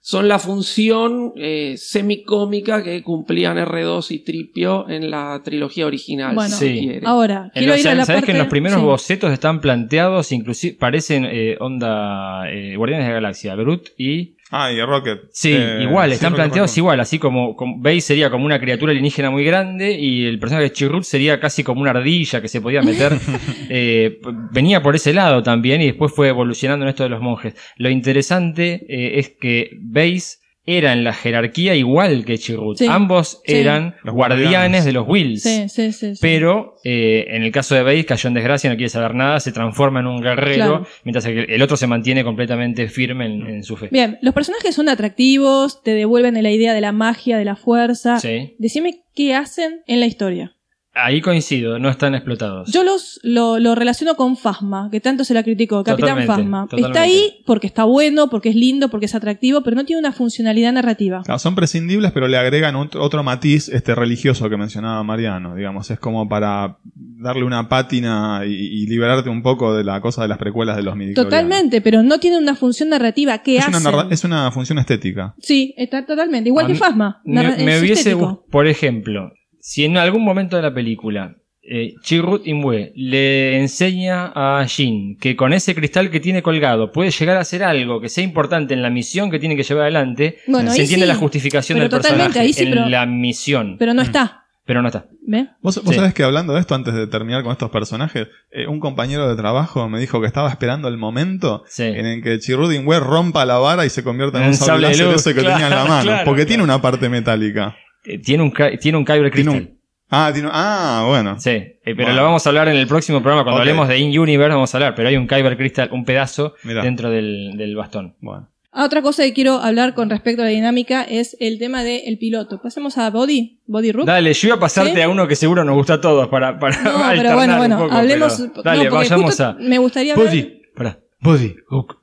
Son 0.00 0.28
la 0.28 0.38
función 0.38 1.32
eh, 1.36 1.74
semicómica 1.76 2.82
que 2.82 3.02
cumplían 3.02 3.58
R2 3.58 4.10
y 4.12 4.20
Tripio 4.24 4.88
en 4.88 5.10
la 5.10 5.40
trilogía 5.44 5.86
original. 5.86 6.34
Bueno, 6.34 6.54
si 6.56 6.66
Sí. 6.68 6.80
quiere. 6.80 7.06
Ahora, 7.06 7.50
En 7.54 7.66
los- 7.66 7.78
ir 7.80 7.88
a 7.88 7.94
la 7.94 8.04
¿Sabés 8.06 8.20
parte... 8.22 8.26
que 8.26 8.32
en 8.32 8.38
los 8.38 8.46
primeros 8.48 8.78
sí. 8.80 8.84
bocetos 8.84 9.32
están 9.32 9.60
planteados, 9.60 10.32
inclusive 10.32 10.76
parecen 10.78 11.26
eh, 11.30 11.56
onda 11.60 12.50
eh, 12.50 12.76
Guardianes 12.76 13.06
de 13.06 13.12
la 13.12 13.20
Galaxia, 13.20 13.54
Groot 13.56 13.88
y 13.98 14.36
Ah, 14.50 14.72
y 14.72 14.80
Rocket. 14.80 15.20
Sí, 15.30 15.52
Eh, 15.52 15.82
igual, 15.82 16.10
están 16.12 16.34
planteados 16.34 16.76
igual, 16.78 17.00
así 17.00 17.18
como, 17.18 17.54
como 17.54 17.78
Base 17.80 18.00
sería 18.00 18.30
como 18.30 18.46
una 18.46 18.58
criatura 18.58 18.90
alienígena 18.92 19.30
muy 19.30 19.44
grande 19.44 19.92
y 19.92 20.24
el 20.24 20.38
personaje 20.38 20.64
de 20.64 20.72
Chirrut 20.72 21.04
sería 21.04 21.38
casi 21.38 21.62
como 21.62 21.82
una 21.82 21.90
ardilla 21.90 22.40
que 22.40 22.48
se 22.48 22.60
podía 22.60 22.82
meter. 22.82 23.12
Eh, 23.70 24.20
venía 24.50 24.82
por 24.82 24.96
ese 24.96 25.12
lado 25.12 25.42
también 25.42 25.82
y 25.82 25.86
después 25.86 26.12
fue 26.12 26.28
evolucionando 26.28 26.84
en 26.84 26.88
esto 26.90 27.02
de 27.02 27.10
los 27.10 27.20
monjes. 27.20 27.54
Lo 27.76 27.90
interesante 27.90 28.86
eh, 28.88 29.18
es 29.18 29.34
que 29.38 29.70
Base 29.80 30.38
era 30.76 30.92
en 30.92 31.02
la 31.02 31.12
jerarquía 31.14 31.74
igual 31.74 32.24
que 32.24 32.36
Chirrut. 32.38 32.76
Sí, 32.76 32.86
Ambos 32.88 33.40
sí. 33.46 33.54
eran 33.54 33.96
Los 34.04 34.14
guardianes, 34.14 34.84
de 34.84 34.92
los 34.92 35.08
Wills. 35.08 35.42
Sí, 35.42 35.68
sí, 35.68 35.92
sí. 35.92 36.14
sí. 36.14 36.18
Pero 36.20 36.76
eh, 36.84 37.24
en 37.28 37.42
el 37.42 37.50
caso 37.52 37.74
de 37.74 37.82
Base 37.82 38.04
cayó 38.04 38.28
en 38.28 38.34
desgracia, 38.34 38.68
no 38.68 38.76
quiere 38.76 38.90
saber 38.90 39.14
nada, 39.14 39.40
se 39.40 39.52
transforma 39.52 40.00
en 40.00 40.06
un 40.06 40.20
guerrero, 40.20 40.54
Claro. 40.56 40.86
mientras 41.04 41.24
que 41.24 41.40
el 41.48 41.62
otro 41.62 41.76
se 41.76 41.86
mantiene 41.86 42.22
completamente 42.24 42.88
firme 42.88 43.26
en, 43.26 43.46
en 43.46 43.62
su 43.62 43.76
fe. 43.76 43.88
Bien, 43.90 44.18
los 44.22 44.34
personajes 44.34 44.74
son 44.74 44.88
atractivos, 44.88 45.82
te 45.82 45.92
devuelven 45.94 46.40
la 46.42 46.50
idea 46.50 46.74
de 46.74 46.80
la 46.80 46.92
magia, 46.92 47.38
de 47.38 47.44
la 47.44 47.56
fuerza. 47.56 48.18
Sí. 48.20 48.54
Decime 48.58 49.00
qué 49.14 49.34
hacen 49.34 49.80
en 49.86 50.00
la 50.00 50.06
historia. 50.06 50.54
Ahí 50.94 51.20
coincido, 51.20 51.78
no 51.78 51.90
están 51.90 52.14
explotados. 52.16 52.72
Yo 52.72 52.82
los 52.82 53.20
lo, 53.22 53.60
lo 53.60 53.74
relaciono 53.76 54.16
con 54.16 54.36
Fasma, 54.36 54.88
que 54.90 55.00
tanto 55.00 55.22
se 55.22 55.32
la 55.32 55.44
criticó. 55.44 55.84
Capitán 55.84 56.24
Fasma. 56.26 56.64
totalmente. 56.68 56.88
Está 56.88 57.02
ahí 57.02 57.42
porque 57.46 57.68
está 57.68 57.84
bueno, 57.84 58.28
porque 58.30 58.48
es 58.48 58.56
lindo, 58.56 58.88
porque 58.88 59.06
es 59.06 59.14
atractivo, 59.14 59.62
pero 59.62 59.76
no 59.76 59.84
tiene 59.84 60.00
una 60.00 60.12
funcionalidad 60.12 60.72
narrativa. 60.72 61.22
Claro, 61.24 61.38
son 61.38 61.54
prescindibles, 61.54 62.10
pero 62.10 62.26
le 62.26 62.36
agregan 62.36 62.74
otro, 62.74 63.00
otro 63.02 63.22
matiz 63.22 63.68
este 63.68 63.94
religioso 63.94 64.48
que 64.50 64.56
mencionaba 64.56 65.02
Mariano. 65.04 65.54
Digamos, 65.54 65.88
es 65.90 66.00
como 66.00 66.28
para 66.28 66.78
darle 67.20 67.44
una 67.44 67.68
pátina 67.68 68.42
y, 68.44 68.50
y 68.54 68.86
liberarte 68.86 69.28
un 69.30 69.42
poco 69.42 69.74
de 69.76 69.84
la 69.84 70.00
cosa 70.00 70.22
de 70.22 70.28
las 70.28 70.38
precuelas 70.38 70.76
de 70.76 70.82
los 70.82 70.96
midichlorianos. 70.96 71.30
Totalmente, 71.30 71.80
pero 71.80 72.02
no 72.02 72.18
tiene 72.18 72.38
una 72.38 72.56
función 72.56 72.88
narrativa. 72.88 73.38
¿Qué 73.38 73.58
Es 73.58 73.68
una, 73.68 73.76
hacen? 73.78 73.92
narra- 73.92 74.08
es 74.10 74.24
una 74.24 74.50
función 74.50 74.78
estética. 74.80 75.34
Sí, 75.38 75.74
está 75.76 76.04
totalmente. 76.06 76.48
Igual 76.48 76.64
A 76.64 76.68
que 76.68 76.74
Fasma. 76.74 77.20
Me, 77.24 77.42
me 77.64 77.76
es 77.76 77.82
hubiese, 77.82 78.16
por 78.50 78.66
ejemplo, 78.66 79.30
si 79.70 79.84
en 79.84 79.98
algún 79.98 80.24
momento 80.24 80.56
de 80.56 80.62
la 80.62 80.72
película 80.72 81.34
eh, 81.70 81.92
Chirrut 82.02 82.46
Imwe 82.46 82.92
le 82.96 83.58
enseña 83.58 84.32
a 84.34 84.64
Jin 84.66 85.18
que 85.18 85.36
con 85.36 85.52
ese 85.52 85.74
cristal 85.74 86.08
que 86.10 86.20
tiene 86.20 86.42
colgado 86.42 86.90
puede 86.90 87.10
llegar 87.10 87.36
a 87.36 87.40
hacer 87.40 87.62
algo 87.62 88.00
que 88.00 88.08
sea 88.08 88.24
importante 88.24 88.72
en 88.72 88.80
la 88.80 88.88
misión 88.88 89.30
que 89.30 89.38
tiene 89.38 89.54
que 89.56 89.62
llevar 89.64 89.82
adelante, 89.82 90.38
Bueno, 90.46 90.70
se 90.70 90.80
entiende 90.82 91.04
sí, 91.04 91.12
la 91.12 91.16
justificación 91.16 91.76
pero 91.78 91.90
del 91.90 92.00
personaje 92.00 92.38
ahí 92.40 92.52
sí, 92.54 92.62
en 92.64 92.70
pero- 92.70 92.86
la 92.88 93.04
misión, 93.04 93.76
pero, 93.78 93.92
Pero 93.92 93.94
no 93.94 94.00
está. 94.00 94.44
no 94.66 94.86
está. 94.86 95.06
¿Ve? 95.26 95.48
Vos, 95.60 95.82
vos 95.84 95.92
Sí. 95.92 95.98
sabés 96.00 96.14
que 96.14 96.22
hablando 96.22 96.54
de 96.54 96.60
esto, 96.60 96.74
antes 96.74 96.94
de 96.94 97.06
terminar 97.06 97.42
con 97.42 97.52
estos 97.52 97.68
personajes, 97.70 98.28
eh, 98.50 98.66
un 98.66 98.80
compañero 98.80 99.28
de 99.28 99.36
trabajo 99.36 99.86
me 99.90 100.00
dijo 100.00 100.22
que 100.22 100.26
estaba 100.26 100.48
esperando 100.48 100.88
el 100.88 100.96
momento 100.96 101.64
Sí. 101.68 101.82
en 101.84 102.06
el 102.06 102.22
que 102.22 102.38
Chirrudin 102.38 102.86
Ware 102.86 103.04
rompa 103.04 103.44
la 103.44 103.58
vara 103.58 103.84
y 103.84 103.90
se 103.90 104.02
convierta 104.02 104.38
en 104.38 104.44
En 104.44 104.48
un 104.50 104.54
sable 104.54 104.86
de 104.86 104.92
láser 104.94 105.06
luz, 105.06 105.16
ese 105.16 105.34
que 105.34 105.40
claro, 105.40 105.56
tenía 105.56 105.68
en 105.68 105.74
la 105.74 105.84
mano. 105.96 106.02
claro, 106.04 106.22
porque 106.24 106.40
claro. 106.42 106.48
tiene 106.48 106.62
una 106.62 106.80
parte 106.80 107.10
metálica. 107.10 107.76
Eh, 108.04 108.18
tiene 108.18 108.42
un 108.42 108.52
tiene 108.80 108.98
un 108.98 109.04
Kyber 109.04 109.30
Tiene 109.32 109.50
Crystal. 109.50 109.72
un- 109.72 109.78
ah, 110.10 110.30
tiene, 110.32 110.48
ah, 110.52 111.04
bueno. 111.08 111.38
Sí, 111.40 111.50
eh, 111.50 111.76
pero 111.84 111.96
Bueno. 111.96 112.14
lo 112.16 112.22
vamos 112.24 112.46
a 112.46 112.48
hablar 112.50 112.68
en 112.68 112.76
el 112.76 112.86
próximo 112.86 113.20
programa. 113.20 113.42
Cuando 113.44 113.56
Ok. 113.60 113.62
hablemos 113.62 113.88
de 113.88 113.98
In-Universe 113.98 114.54
vamos 114.54 114.74
a 114.74 114.78
hablar, 114.78 114.94
pero 114.94 115.08
hay 115.08 115.16
un 115.16 115.26
Kyber 115.26 115.56
Crystal, 115.56 115.88
un 115.92 116.04
pedazo 116.04 116.54
Mirá. 116.64 116.82
dentro 116.82 117.10
del, 117.10 117.56
del 117.56 117.76
bastón. 117.76 118.16
Bueno. 118.20 118.48
Ah, 118.70 118.84
Otra 118.84 119.02
cosa 119.02 119.22
que 119.24 119.32
quiero 119.32 119.54
hablar 119.54 119.94
con 119.94 120.08
respecto 120.10 120.42
a 120.42 120.44
la 120.44 120.50
dinámica 120.50 121.02
es 121.02 121.36
el 121.40 121.58
tema 121.58 121.82
del 121.82 122.16
piloto. 122.18 122.60
Pasemos 122.62 122.96
a 122.98 123.10
Body, 123.10 123.60
Body 123.66 123.92
Root. 123.92 124.06
Dale, 124.06 124.32
yo 124.34 124.48
iba 124.48 124.56
a 124.56 124.60
pasarte 124.60 124.94
¿Sí? 124.94 125.00
a 125.00 125.08
uno 125.08 125.26
que 125.26 125.34
seguro 125.36 125.64
nos 125.64 125.74
gusta 125.74 125.94
a 125.94 126.00
todos 126.00 126.28
para, 126.28 126.58
para 126.58 126.80
No, 126.82 126.90
alternar 126.90 127.16
pero 127.16 127.34
bueno, 127.34 127.52
un 127.54 127.58
bueno, 127.58 127.78
poco, 127.78 127.94
hablemos. 127.94 128.36
pero- 128.36 128.52
no, 128.56 128.62
Dale, 128.62 128.78
porque 128.90 128.94
vayamos 129.08 129.40
a. 129.40 129.54
Me 129.54 129.78
gustaría 129.78 130.14
ver. 130.14 130.26
Body, 130.26 130.62
pará, 130.76 130.98
Body, 131.20 131.56
Hook. 131.68 131.96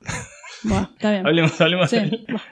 Buah, 0.62 0.88
está 0.94 1.10
bien. 1.12 1.26
Hablemos, 1.26 1.60
hablemos, 1.60 1.90
Sí. 1.90 1.98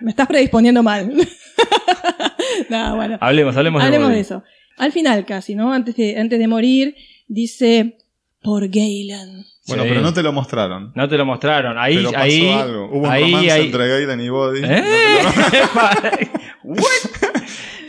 Me 0.01 0.11
estás 0.11 0.27
predisponiendo 0.27 0.83
mal. 0.83 1.13
no, 2.69 2.97
bueno. 2.97 3.19
hablemos, 3.21 3.57
hablemos, 3.57 3.81
de 3.83 3.87
Hablemos 3.87 4.11
de 4.11 4.21
eso. 4.21 4.43
Al 4.77 4.93
final, 4.93 5.25
casi, 5.25 5.55
¿no? 5.55 5.73
Antes 5.73 5.97
de, 5.97 6.19
antes 6.19 6.39
de 6.39 6.49
morir, 6.49 6.95
dice: 7.29 7.99
Por 8.43 8.69
Galen. 8.69 9.45
Bueno, 9.67 9.83
Sí. 9.85 9.89
pero 9.89 10.01
no 10.03 10.13
te 10.13 10.23
lo 10.23 10.33
mostraron. 10.33 10.93
No 10.95 11.09
te 11.09 11.17
lo 11.17 11.25
mostraron. 11.25 11.79
Ahí, 11.79 11.97
pero 11.97 12.13
pasó 12.13 12.25
ahí. 12.25 12.51
algo. 12.51 12.89
Hubo 12.91 13.07
un 13.07 13.11
ahí, 13.11 13.23
romance 13.31 13.51
ahí- 13.53 13.67
entre 13.67 13.89
Gaiden 13.89 14.21
y 14.21 14.29
Body. 14.29 14.61
¿Eh? 14.63 14.83
What? 16.65 16.83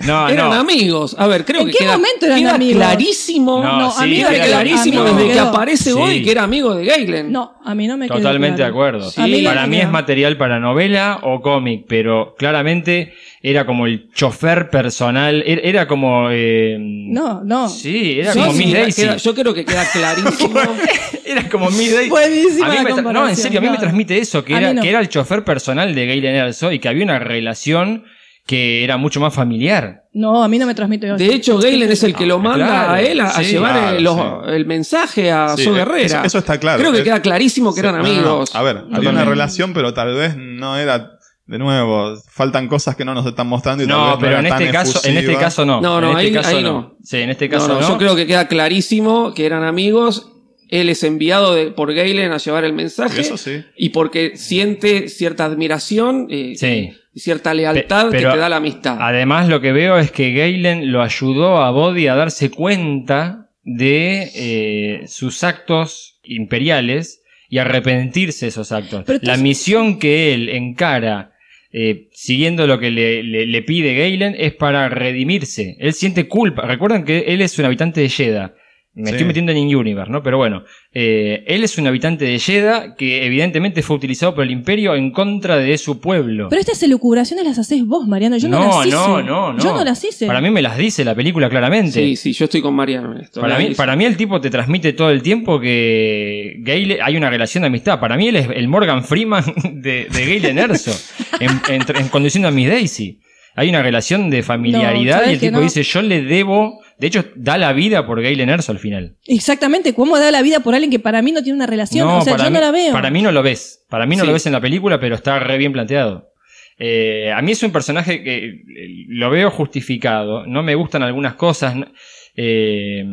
No, 0.05 0.27
Eran 0.29 0.49
no. 0.49 0.53
amigos. 0.55 1.15
A 1.17 1.27
ver, 1.27 1.45
creo 1.45 1.61
¿En 1.61 1.67
que 1.67 1.73
qué 1.73 1.77
queda, 1.79 1.93
momento 1.97 2.25
eran 2.25 2.39
queda 2.39 2.55
amigos? 2.55 2.75
clarísimo. 2.75 3.63
No, 3.63 3.79
No, 3.79 3.91
sí, 3.91 3.97
a 4.03 4.05
mí 4.05 4.15
queda 4.17 4.29
me 4.29 4.35
quedó- 4.37 4.45
clarísimo 4.47 5.03
desde 5.03 5.31
que 5.33 5.39
aparece 5.39 5.83
Sí. 5.91 5.91
Body 5.97 6.23
que 6.23 6.31
era 6.31 6.43
amigo 6.43 6.75
de 6.75 6.85
Galen. 6.85 7.31
No, 7.31 7.53
a 7.63 7.75
mí 7.75 7.87
no 7.87 7.97
me 7.97 8.07
quedó 8.07 8.17
Totalmente 8.17 8.57
claro. 8.57 8.73
de 8.73 8.77
acuerdo. 8.77 9.11
Sí. 9.11 9.21
Mí 9.21 9.43
Para 9.43 9.67
mí 9.67 9.79
es 9.79 9.89
material 9.89 10.37
para 10.37 10.59
novela 10.59 11.19
o 11.23 11.41
cómic, 11.41 11.85
pero 11.87 12.35
claramente 12.37 13.13
era 13.41 13.65
como 13.65 13.85
el 13.85 14.09
chofer 14.11 14.69
personal. 14.69 15.43
Era, 15.45 15.61
era 15.63 15.87
como. 15.87 16.29
eh, 16.31 16.77
No, 16.79 17.43
no. 17.43 17.69
Sí, 17.69 18.19
era 18.19 18.33
Sí, 18.33 18.39
como 18.39 18.51
sí, 18.53 18.57
Miss 18.59 18.67
queda- 18.73 18.81
Daisy. 18.81 19.01
queda- 19.03 19.17
yo 19.17 19.35
creo 19.35 19.53
que 19.53 19.65
queda 19.65 19.85
clarísimo. 19.91 20.59
Era 21.27 21.49
como 21.49 21.69
Miss 21.71 21.91
Daisy. 21.93 22.09
Buenísima 22.09 22.65
A 22.67 22.69
mí 22.69 22.75
la 22.77 22.83
me 22.83 22.91
tra- 22.91 23.11
no, 23.11 23.27
en 23.27 23.35
serio, 23.35 23.59
a 23.59 23.61
mí 23.61 23.69
me 23.69 23.77
transmite 23.77 24.17
eso, 24.19 24.45
que 24.45 24.55
era, 24.55 24.73
que 24.79 24.87
era 24.89 24.99
el 24.99 25.09
chofer 25.09 25.43
personal 25.43 25.93
de 25.95 26.05
Galen 26.05 26.35
Erso 26.35 26.71
y 26.71 26.77
que 26.79 26.87
había 26.87 27.03
una 27.03 27.17
relación 27.19 28.05
que 28.45 28.83
era 28.83 28.97
mucho 28.97 29.19
más 29.19 29.33
familiar. 29.33 30.03
No, 30.13 30.43
a 30.43 30.47
mí 30.47 30.59
no 30.59 30.67
me 30.67 30.75
transmite. 30.75 31.07
De 31.15 31.33
hecho, 31.33 31.57
Galen 31.57 31.91
es 31.91 32.03
el 32.03 32.13
que 32.15 32.25
lo 32.25 32.37
manda 32.39 32.67
Claro, 32.67 32.93
a 32.93 33.01
él 33.01 33.19
a, 33.19 33.41
llevar 33.41 33.71
Claro, 33.73 33.97
el, 33.97 34.03
los- 34.03 34.15
sí. 34.15 34.51
el 34.53 34.65
mensaje 34.65 35.31
a 35.31 35.55
Sí, 35.57 35.63
su 35.63 35.73
guerrera. 35.73 36.05
eso- 36.05 36.23
eso 36.23 36.37
está 36.37 36.59
claro. 36.59 36.79
Creo 36.79 36.91
que 36.93 37.03
queda 37.03 37.21
clarísimo 37.21 37.73
que 37.73 37.79
eran 37.79 37.97
No, 37.97 38.03
no, 38.03 38.07
no. 38.07 38.13
amigos. 38.13 38.55
A 38.55 38.61
ver, 38.61 38.83
había 38.93 39.09
una 39.09 39.25
relación, 39.25 39.73
pero 39.73 39.93
tal 39.93 40.13
vez 40.13 40.35
no 40.37 40.77
era. 40.77 41.11
De 41.47 41.59
nuevo, 41.59 42.15
faltan 42.31 42.67
cosas 42.67 42.95
que 42.95 43.05
no 43.05 43.13
nos 43.13 43.23
están 43.27 43.45
mostrando 43.45 43.83
y 43.83 43.87
tal 43.87 43.95
No, 43.97 44.07
vez 44.11 44.17
pero 44.19 44.39
en 44.39 44.47
este 44.47 44.71
caso, 44.71 44.99
en 45.07 45.17
este 45.17 45.35
caso 45.35 45.63
no. 45.63 45.79
No, 45.79 46.01
no, 46.01 46.11
en 46.11 46.17
este 46.17 46.27
ahí- 46.27 46.33
caso 46.43 46.57
ahí 46.57 46.63
no. 46.63 46.71
no. 46.73 46.95
Sí, 47.03 47.17
en 47.17 47.29
este 47.29 47.47
No, 47.47 47.51
caso 47.57 47.67
no, 47.67 47.81
no. 47.81 47.87
Yo 47.87 47.97
creo 47.99 48.15
que 48.15 48.25
queda 48.25 48.47
clarísimo 48.47 49.31
que 49.33 49.45
eran 49.45 49.63
amigos. 49.63 50.31
Él 50.69 50.89
es 50.89 51.03
enviado 51.03 51.53
de- 51.55 51.71
por 51.71 51.93
Galen 51.93 52.31
a 52.31 52.37
llevar 52.37 52.63
el 52.65 52.73
mensaje. 52.73 53.21
Eso 53.21 53.37
sí. 53.37 53.63
Y 53.77 53.89
porque 53.89 54.35
siente 54.35 55.09
cierta 55.09 55.45
admiración 55.45 56.27
eh, 56.29 56.53
Sí. 56.55 56.91
y 57.13 57.19
cierta 57.19 57.53
lealtad 57.53 58.05
Pe- 58.09 58.17
pero 58.17 58.29
que 58.29 58.35
te 58.35 58.39
da 58.41 58.49
la 58.49 58.57
amistad. 58.57 58.97
Además, 58.99 59.47
lo 59.47 59.61
que 59.61 59.71
veo 59.71 59.97
es 59.97 60.11
que 60.11 60.33
Galen 60.33 60.91
lo 60.91 61.01
ayudó 61.01 61.57
a 61.57 61.71
Body 61.71 62.07
a 62.07 62.15
darse 62.15 62.49
cuenta 62.49 63.49
de 63.63 64.29
eh, 64.35 65.07
sus 65.07 65.43
actos 65.43 66.19
imperiales 66.23 67.21
y 67.49 67.59
arrepentirse 67.59 68.45
de 68.45 68.49
esos 68.49 68.71
actos. 68.71 69.05
La 69.21 69.37
misión 69.37 69.99
que 69.99 70.33
él 70.33 70.49
encara, 70.49 71.31
eh, 71.71 72.07
siguiendo 72.11 72.67
lo 72.67 72.79
que 72.79 72.89
le, 72.91 73.21
le- 73.23 73.45
le 73.45 73.61
pide 73.61 73.95
Galen, 73.95 74.35
es 74.37 74.53
para 74.53 74.89
redimirse. 74.89 75.75
Él 75.79 75.93
siente 75.93 76.27
culpa. 76.27 76.63
Recuerdan 76.63 77.05
que 77.05 77.25
él 77.27 77.41
es 77.41 77.57
un 77.59 77.65
habitante 77.65 78.01
de 78.01 78.09
Jeddah. 78.09 78.53
Me 78.97 79.07
Sí. 79.07 79.11
estoy 79.11 79.27
metiendo 79.27 79.51
en 79.51 79.57
In-Universe, 79.57 80.09
¿no? 80.09 80.23
Pero 80.23 80.37
bueno, 80.37 80.63
eh, 80.93 81.43
él 81.47 81.65
es 81.65 81.77
un 81.77 81.85
habitante 81.85 82.23
de 82.23 82.39
Jeddah 82.39 82.95
que 82.95 83.25
evidentemente 83.25 83.81
fue 83.81 83.97
utilizado 83.97 84.33
por 84.33 84.45
el 84.45 84.51
Imperio 84.51 84.95
en 84.95 85.11
contra 85.11 85.57
de 85.57 85.77
su 85.77 85.99
pueblo. 85.99 86.47
Pero 86.49 86.61
estas 86.61 86.81
elucubraciones 86.81 87.45
las 87.45 87.59
haces 87.59 87.85
vos, 87.85 88.07
Mariano. 88.07 88.37
Yo 88.37 88.47
no, 88.47 88.59
no, 88.59 88.65
las 88.79 88.87
hice. 88.87 88.95
no, 88.95 89.21
no, 89.21 89.53
no. 89.53 89.59
Yo 89.61 89.73
no 89.73 89.83
las 89.83 90.01
hice. 90.03 90.25
Para 90.27 90.39
mí 90.39 90.49
me 90.49 90.61
las 90.61 90.77
dice 90.77 91.03
la 91.03 91.13
película 91.13 91.49
claramente. 91.49 91.91
Sí, 91.91 92.15
sí, 92.15 92.31
yo 92.31 92.45
estoy 92.45 92.61
con 92.61 92.73
Mariano 92.73 93.11
en 93.13 93.21
esto. 93.21 93.41
Para 93.41 93.57
mí, 93.59 93.75
para 93.75 93.95
mí 93.97 94.05
el 94.05 94.15
tipo 94.15 94.39
te 94.39 94.49
transmite 94.49 94.93
todo 94.93 95.09
el 95.09 95.21
tiempo 95.21 95.59
que 95.59 96.55
Gale, 96.59 96.99
hay 97.01 97.17
una 97.17 97.29
relación 97.29 97.63
de 97.63 97.67
amistad. 97.67 97.99
Para 97.99 98.15
mí 98.17 98.29
él 98.29 98.37
es 98.37 98.47
el 98.55 98.67
Morgan 98.67 99.03
Freeman 99.03 99.43
de, 99.73 100.07
de 100.11 100.35
Galen 100.39 100.57
Erso 100.57 100.91
en, 101.39 101.51
en, 101.73 101.83
en 101.97 102.07
conduciendo 102.09 102.47
a 102.47 102.51
Miss 102.51 102.69
Daisy. 102.69 103.19
Hay 103.57 103.69
una 103.69 103.81
relación 103.81 104.29
de 104.29 104.43
familiaridad 104.43 105.17
No, 105.17 105.21
y 105.21 105.25
¿sabes 105.25 105.33
el 105.33 105.39
tipo 105.39 105.57
no? 105.57 105.61
dice 105.61 105.83
yo 105.83 106.01
le 106.01 106.21
debo, 106.23 106.81
de 106.97 107.07
hecho 107.07 107.25
da 107.35 107.57
la 107.57 107.73
vida 107.73 108.05
por 108.05 108.21
Galen 108.21 108.49
Erso 108.49 108.71
al 108.71 108.79
final. 108.79 109.17
Exactamente. 109.25 109.93
¿Cómo 109.93 110.17
da 110.17 110.31
la 110.31 110.41
vida 110.41 110.59
por 110.61 110.73
alguien 110.75 110.91
que 110.91 110.99
para 110.99 111.21
mí 111.21 111.31
no 111.31 111.43
tiene 111.43 111.57
una 111.57 111.67
relación? 111.67 112.07
o 112.07 112.21
sea, 112.21 112.33
para 112.33 112.45
yo 112.45 112.49
mí, 112.51 112.55
no 112.55 112.61
la 112.61 112.71
veo. 112.71 112.93
Para 112.93 113.09
mí 113.11 113.21
no 113.21 113.31
lo 113.31 113.43
ves. 113.43 113.85
Para 113.89 114.05
mí 114.05 114.15
no 114.15 114.21
Sí. 114.21 114.27
lo 114.27 114.33
ves 114.33 114.45
en 114.45 114.53
la 114.53 114.61
película, 114.61 114.99
pero 114.99 115.15
está 115.15 115.39
re 115.39 115.57
bien 115.57 115.73
planteado. 115.73 116.29
Eh, 116.77 117.31
a 117.33 117.41
mí 117.41 117.51
es 117.53 117.63
un 117.63 117.71
personaje 117.71 118.21
que 118.23 118.45
eh, 118.47 119.05
lo 119.07 119.29
veo 119.29 119.49
justificado. 119.51 120.45
No 120.45 120.61
me 120.63 120.75
gustan 120.75 121.03
algunas 121.03 121.35
cosas. 121.35 121.75
no- 121.75 121.87
Eh, 122.35 123.03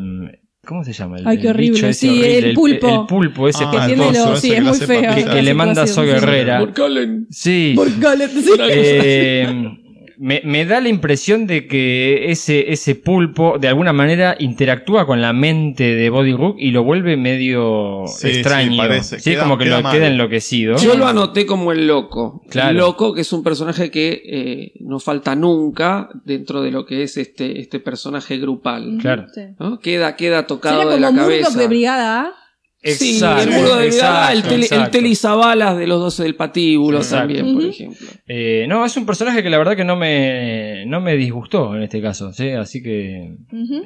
¿Cómo 0.65 0.85
se 0.85 0.93
llama? 0.93 1.17
El, 1.19 1.27
Ay, 1.27 1.39
qué 1.41 1.49
el 1.49 1.55
bicho 1.57 1.73
horrible. 1.73 1.89
ese 1.91 2.01
Sí, 2.01 2.09
horrible, 2.09 2.39
el 2.51 2.55
pulpo. 2.55 3.01
El, 3.01 3.07
pulpo 3.07 3.49
ese 3.49 3.65
Ah, 3.65 3.73
lo- 3.89 4.37
sí, 4.37 4.49
que 4.49 4.55
es 4.55 4.61
le 4.61 4.61
muy 4.63 4.71
hace 4.71 4.87
feo. 4.87 5.03
papilla. 5.03 5.15
que, 5.29 5.31
que 5.37 5.43
le 5.43 5.55
manda 5.55 5.83
a 5.83 6.03
Guerrera. 6.03 6.59
Morcalen. 6.61 7.27
Sí. 7.31 7.75
Eh, 8.69 9.49
me, 10.25 10.41
me 10.45 10.65
da 10.65 10.81
la 10.81 10.89
impresión 10.89 11.49
de 11.49 11.67
que 11.67 12.31
ese, 12.31 12.71
ese 12.73 12.95
pulpo 12.95 13.59
de 13.59 13.67
alguna 13.67 13.93
manera 13.93 14.37
interactúa 14.39 15.05
con 15.05 15.21
la 15.21 15.33
mente 15.33 15.97
de 15.97 16.11
Body 16.11 16.33
Rook 16.33 16.57
y 16.61 16.71
lo 16.71 16.85
vuelve 16.85 17.17
medio 17.17 18.05
Sí, 18.07 18.29
sí, 18.31 18.39
extraño. 18.39 18.77
parece. 18.77 19.19
Sí, 19.19 19.31
Queda- 19.33 19.43
como 19.43 19.59
que 19.59 19.65
queda 19.65 19.79
lo 19.79 19.83
mal. 19.83 19.93
queda 19.97 20.07
enloquecido. 20.07 20.77
Yo 20.77 20.95
lo 20.97 21.07
anoté 21.09 21.45
como 21.45 21.73
el 21.73 21.89
loco. 21.89 22.43
Claro. 22.49 22.71
El 22.71 22.77
loco, 22.77 23.15
que 23.15 23.23
es 23.23 23.33
un 23.33 23.43
personaje 23.43 23.91
que 23.91 24.23
eh, 24.25 24.73
no 24.81 25.01
falta 25.01 25.35
nunca 25.35 26.09
dentro 26.25 26.63
de 26.63 26.71
lo 26.71 26.87
que 26.87 27.03
es 27.03 27.17
este, 27.17 27.61
este 27.61 27.81
personaje 27.81 28.39
grupal. 28.39 28.99
Claro. 29.01 29.27
Queda, 29.83 30.15
queda 30.15 30.47
tocado 30.47 30.79
Sería 30.83 30.95
de 30.95 31.01
la 31.01 31.09
como 31.09 31.21
cabeza. 31.23 31.59
de 31.59 31.67
Brigada 31.67 32.33
Sí, 32.85 33.21
el 33.23 33.51
muro 33.51 33.77
de 33.77 33.87
el, 33.87 33.93
exacto, 33.93 34.43
tele, 34.43 34.55
el 34.57 34.63
exacto. 34.65 34.91
Tele 34.91 35.15
Zabalas 35.15 35.77
de 35.79 35.87
los 35.87 36.01
12 36.01 36.23
del 36.25 36.35
patíbulo 36.35 36.99
Exacto. 36.99 37.19
también, 37.35 37.55
por 37.55 37.65
ejemplo. 37.65 38.07
Eh, 38.27 38.67
no, 38.69 38.85
es 38.85 38.97
un 38.97 39.07
personaje 39.07 39.41
que 39.43 39.51
la 39.51 39.59
verdad 39.59 39.77
que 39.77 39.85
no 39.85 39.95
me, 39.95 40.85
no 40.87 41.01
me 41.01 41.17
disgustó 41.17 41.77
en 41.77 41.83
este 41.85 42.03
caso, 42.03 42.33
¿sí? 42.33 42.51
Así 42.51 42.83
que... 42.83 43.37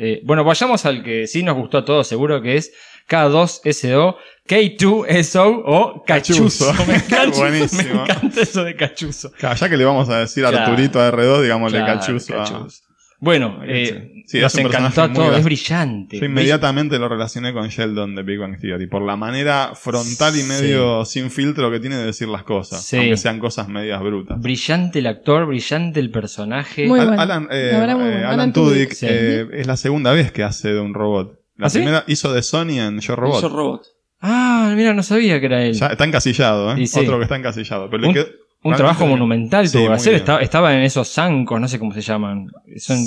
Eh, 0.01 0.21
bueno, 0.25 0.45
vayamos 0.45 0.87
al 0.87 1.03
que 1.03 1.27
sí 1.27 1.43
nos 1.43 1.57
gustó 1.57 1.79
a 1.79 1.85
todos, 1.85 2.07
seguro 2.09 2.41
que 2.41 2.57
es 2.57 2.73
K2SO, 3.09 4.17
K2SO 4.49 5.63
o 5.65 6.03
Cachuzo. 6.07 6.73
Cachuzo. 6.73 6.87
Me 6.89 6.95
encanta, 6.97 7.37
Buenísimo. 7.39 7.95
me 7.95 8.03
encanta 8.03 8.41
eso 8.41 8.65
de 8.65 8.77
Cachuzo. 8.77 9.31
Claro, 9.33 9.57
ya 9.57 9.69
que 9.69 9.77
le 9.77 9.85
vamos 9.85 10.09
a 10.09 10.21
decir 10.21 10.45
a 10.47 10.51
Claro. 10.51 10.67
Arturito 10.73 11.01
a 11.01 11.13
R2, 11.13 11.43
digámosle 11.43 11.79
Claro, 11.79 12.01
cachuzo. 12.01 12.33
Cachuzo. 12.35 12.83
Bueno, 13.19 13.61
eh, 13.65 14.13
Sí, 14.27 14.41
nos 14.41 14.55
es 14.55 14.61
encantó 14.65 15.09
brillante. 15.43 16.19
Yo 16.19 16.27
inmediatamente 16.27 16.99
lo 16.99 17.09
relacioné 17.09 17.53
con 17.53 17.69
Sheldon 17.69 18.15
de 18.17 18.23
Big 18.23 18.39
Bang 18.39 18.59
Theory, 18.61 18.89
por 18.89 19.03
la 19.03 19.17
manera 19.17 19.73
frontal 19.75 20.37
y 20.39 20.43
medio 20.43 21.05
sin 21.05 21.31
filtro 21.31 21.71
que 21.71 21.79
tiene 21.81 21.97
de 21.97 22.07
decir 22.07 22.29
las 22.29 22.43
cosas, 22.43 22.83
Sí. 22.85 22.97
aunque 22.97 23.17
sean 23.17 23.39
cosas 23.39 23.69
medias 23.69 24.03
brutas. 24.03 24.41
Brillante 24.41 24.99
el 24.99 25.07
actor, 25.07 25.47
brillante 25.47 26.01
el 26.01 26.11
personaje. 26.11 26.87
Muy 26.89 26.99
Al- 27.01 27.07
bueno. 27.07 27.23
Alan, 27.23 27.49
eh, 27.51 27.71
La 27.73 27.79
verdad, 27.81 27.97
muy 27.97 28.09
eh. 28.09 28.17
Alan 28.17 28.31
Alan 28.33 28.53
Tudyk 28.53 28.97
eh, 29.03 29.47
es 29.53 29.67
la 29.67 29.77
segunda 29.77 30.13
vez 30.13 30.33
que 30.33 30.43
hace 30.43 30.73
de 30.73 30.81
un 30.81 30.93
robot. 30.93 31.39
La 31.57 31.69
¿Ah, 31.69 31.71
sí? 31.71 31.79
primera 31.79 32.05
hizo 32.09 32.33
de 32.35 32.43
Sony 32.43 32.81
en 32.81 33.01
Yo 33.01 33.17
Robot. 33.17 33.43
Yo 33.43 33.49
Robot. 33.49 33.83
Ah, 34.21 34.73
mira, 34.77 34.93
no 34.93 35.03
sabía 35.03 35.39
que 35.41 35.47
era 35.47 35.63
él. 35.65 35.75
Ya 35.75 35.87
está 35.87 36.05
encasillado, 36.05 36.77
¿eh? 36.77 36.85
Otro 36.97 37.17
que 37.19 37.23
está 37.23 37.37
encasillado. 37.37 37.89
Pero 37.91 38.03
le 38.09 38.13
quedó- 38.13 38.27
Un 38.67 38.73
realmente 38.73 38.99
trabajo 38.99 39.07
monumental 39.07 39.71
tuvo 39.71 39.89
que 39.89 39.93
hacer. 39.95 40.15
Estaba, 40.15 40.41
estaba 40.41 40.75
en 40.75 40.83
esos 40.83 41.09
zancos, 41.09 41.61
no 41.61 41.69
sé 41.69 41.79
cómo 41.79 41.93
se 41.93 42.01
llaman. 42.03 42.49
Son, 42.77 42.99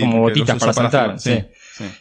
como 0.00 0.20
botitas 0.20 0.58
para 0.58 0.72
saltar. 0.72 1.18
sí. 1.18 1.38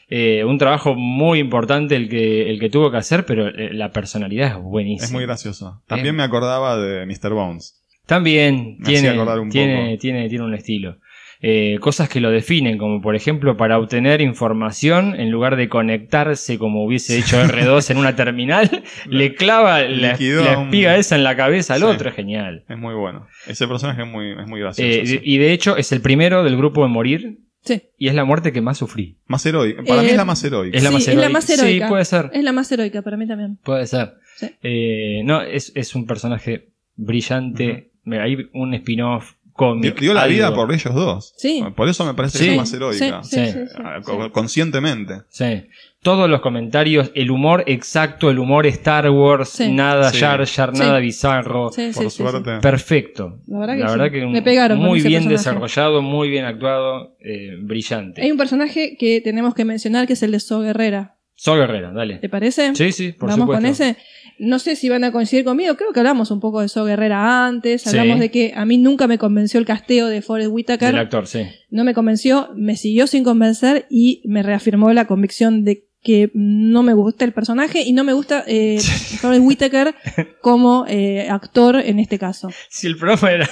Eh, 0.09 0.43
un 0.43 0.57
trabajo 0.57 0.95
muy 0.95 1.39
importante 1.39 1.95
el 1.95 2.07
que, 2.09 2.49
el 2.49 2.59
que 2.59 2.69
tuvo 2.69 2.91
que 2.91 2.97
hacer, 2.97 3.25
pero 3.25 3.47
eh, 3.47 3.73
la 3.73 3.91
personalidad 3.91 4.49
es 4.49 4.57
buenísima. 4.61 5.05
Es 5.05 5.11
muy 5.11 5.23
gracioso. 5.23 5.81
También 5.87 6.13
Eh. 6.15 6.17
me 6.17 6.23
acordaba 6.23 6.77
de 6.77 7.05
Mr. 7.05 7.33
Bones. 7.33 7.77
También 8.05 8.75
Me 8.79 8.85
tiene, 8.85 9.17
un 9.19 9.49
tiene, 9.49 9.97
tiene, 9.97 10.27
tiene 10.27 10.43
un 10.43 10.53
estilo. 10.53 10.97
Eh, 11.43 11.77
cosas 11.79 12.07
que 12.07 12.19
lo 12.21 12.29
definen, 12.29 12.77
como 12.77 13.01
por 13.01 13.15
ejemplo 13.15 13.57
para 13.57 13.79
obtener 13.79 14.21
información, 14.21 15.19
en 15.19 15.31
lugar 15.31 15.55
de 15.55 15.69
conectarse 15.69 16.59
como 16.59 16.85
hubiese 16.85 17.17
hecho 17.17 17.41
R2 17.41 17.89
en 17.89 17.97
una 17.97 18.15
terminal, 18.15 18.83
le 19.09 19.33
clava 19.33 19.81
la, 19.81 20.11
espiga 20.11 20.97
esa 20.97 21.15
en 21.15 21.23
la 21.23 21.35
cabeza 21.35 21.73
al 21.73 21.79
Sí. 21.81 21.85
otro, 21.87 22.09
es 22.09 22.15
genial. 22.15 22.63
Es 22.69 22.77
muy 22.77 22.93
bueno. 22.93 23.25
Ese 23.47 23.67
personaje 23.67 24.03
es 24.03 24.07
muy, 24.07 24.31
es 24.39 24.47
muy 24.47 24.59
gracioso. 24.59 24.87
Eh, 24.87 25.05
sí. 25.07 25.19
Y 25.23 25.37
de 25.39 25.51
hecho 25.51 25.77
es 25.77 25.91
el 25.91 26.01
primero 26.01 26.43
del 26.43 26.55
grupo 26.57 26.85
en 26.85 26.91
morir 26.91 27.39
Sí. 27.63 27.81
y 27.97 28.07
es 28.07 28.13
la 28.15 28.23
muerte 28.23 28.51
que 28.51 28.61
más 28.61 28.77
sufrí. 28.77 29.17
Más 29.27 29.43
heroica. 29.45 29.81
Para 29.83 30.01
mí 30.01 30.07
Eh, 30.09 30.11
es 30.11 30.17
la 30.17 30.25
más 30.25 30.43
heroica. 30.43 30.77
Es 30.77 30.83
la 30.83 30.89
Sí, 30.89 30.93
más 30.93 31.01
es 31.01 31.07
la 31.07 31.13
heroica. 31.13 31.33
más 31.33 31.49
heroica. 31.49 31.85
Sí, 31.85 31.89
puede 31.89 32.05
ser. 32.05 32.29
Es 32.33 32.43
la 32.43 32.51
más 32.51 32.71
heroica 32.71 33.01
para 33.01 33.17
mí 33.17 33.27
también. 33.27 33.57
Puede 33.63 33.87
ser. 33.87 34.13
Sí. 34.35 34.47
Eh, 34.61 35.21
no, 35.25 35.41
es, 35.41 35.71
es 35.75 35.95
un 35.95 36.05
personaje 36.05 36.69
brillante. 36.95 37.91
Mira, 38.03 38.23
Hay 38.23 38.49
un 38.53 38.73
spin-off 38.73 39.33
cómic. 39.65 39.93
Dio, 39.93 40.01
dio 40.01 40.13
la 40.13 40.23
algo. 40.23 40.33
vida 40.33 40.53
por 40.55 40.73
ellos 40.73 40.93
dos. 40.95 41.33
Sí. 41.37 41.63
Por 41.75 41.87
eso 41.89 42.05
me 42.05 42.13
parece 42.13 42.37
Sí. 42.39 42.43
que 42.45 42.49
es 42.51 42.55
la 42.57 42.61
más 42.63 42.73
heroica. 42.73 43.23
Sí, 43.23 43.35
sí, 43.35 43.45
Sí. 43.45 43.51
sí, 43.51 43.59
sí, 43.67 43.73
Ah, 43.83 43.99
Conscientemente. 44.31 45.21
Sí. 45.29 45.67
Todos 46.03 46.27
los 46.27 46.41
comentarios, 46.41 47.11
el 47.13 47.29
humor 47.29 47.63
exacto, 47.67 48.31
el 48.31 48.39
humor 48.39 48.65
Star 48.65 49.07
Wars, 49.11 49.49
Sí. 49.49 49.71
nada 49.71 50.09
Sí. 50.11 50.19
Jar 50.19 50.43
Jar, 50.47 50.71
Sí. 50.73 50.79
nada 50.81 50.97
bizarro. 50.99 51.69
Sí, 51.71 51.93
sí, 51.93 51.99
Por 52.01 52.09
suerte. 52.11 52.57
Perfecto. 52.59 53.37
La 53.47 53.59
verdad 53.59 54.09
que 54.11 54.19
sí. 54.19 54.25
un- 54.25 54.33
Le 54.33 54.41
pegaron 54.41 54.79
con 54.79 54.87
muy 54.87 54.99
bien 55.01 55.25
personaje. 55.27 55.37
desarrollado, 55.37 56.01
muy 56.01 56.29
bien 56.29 56.45
actuado, 56.45 57.15
eh, 57.19 57.51
brillante. 57.61 58.23
Hay 58.23 58.31
un 58.31 58.37
personaje 58.37 58.97
que 58.97 59.21
tenemos 59.21 59.53
que 59.53 59.63
mencionar 59.63 60.07
que 60.07 60.13
es 60.13 60.23
el 60.23 60.31
de 60.31 60.39
So 60.39 60.61
Guerrera. 60.61 61.17
Sol 61.35 61.57
Guerrera, 61.59 61.91
dale. 61.91 62.17
¿Te 62.17 62.29
parece? 62.29 62.75
Sí, 62.75 62.91
sí, 62.91 63.13
por 63.13 63.29
Vamos 63.29 63.43
supuesto. 63.45 63.61
con 63.61 63.65
ese. 63.71 63.97
No 64.41 64.59
sé 64.59 64.75
si 64.75 64.89
van 64.89 65.03
a 65.03 65.11
coincidir 65.11 65.45
conmigo. 65.45 65.75
Creo 65.75 65.93
que 65.93 65.99
hablamos 65.99 66.31
un 66.31 66.39
poco 66.39 66.61
de 66.61 66.67
So 66.67 66.83
Guerrera 66.83 67.45
antes. 67.45 67.83
Sí. 67.83 67.89
Hablamos 67.89 68.19
de 68.19 68.31
que 68.31 68.53
a 68.55 68.65
mí 68.65 68.77
nunca 68.77 69.07
me 69.07 69.17
convenció 69.17 69.59
el 69.59 69.65
casteo 69.65 70.07
de 70.07 70.21
Forrest 70.21 70.49
Whitaker. 70.51 70.87
Del 70.87 70.99
actor, 70.99 71.27
sí. 71.27 71.47
No 71.69 71.83
me 71.83 71.93
convenció, 71.93 72.49
me 72.55 72.75
siguió 72.75 73.05
sin 73.07 73.23
convencer 73.23 73.85
y 73.89 74.21
me 74.25 74.41
reafirmó 74.41 74.91
la 74.93 75.05
convicción 75.05 75.63
de 75.63 75.87
que 76.03 76.31
no 76.33 76.81
me 76.81 76.93
gusta 76.93 77.25
el 77.25 77.33
personaje 77.33 77.83
y 77.83 77.93
no 77.93 78.03
me 78.03 78.13
gusta 78.13 78.43
eh, 78.47 78.79
Forrest 79.21 79.43
Whitaker 79.45 79.93
como 80.41 80.85
eh, 80.87 81.29
actor 81.29 81.75
en 81.75 81.99
este 81.99 82.17
caso. 82.17 82.49
Si 82.69 82.87
el 82.87 82.97
programa 82.97 83.31
era 83.31 83.49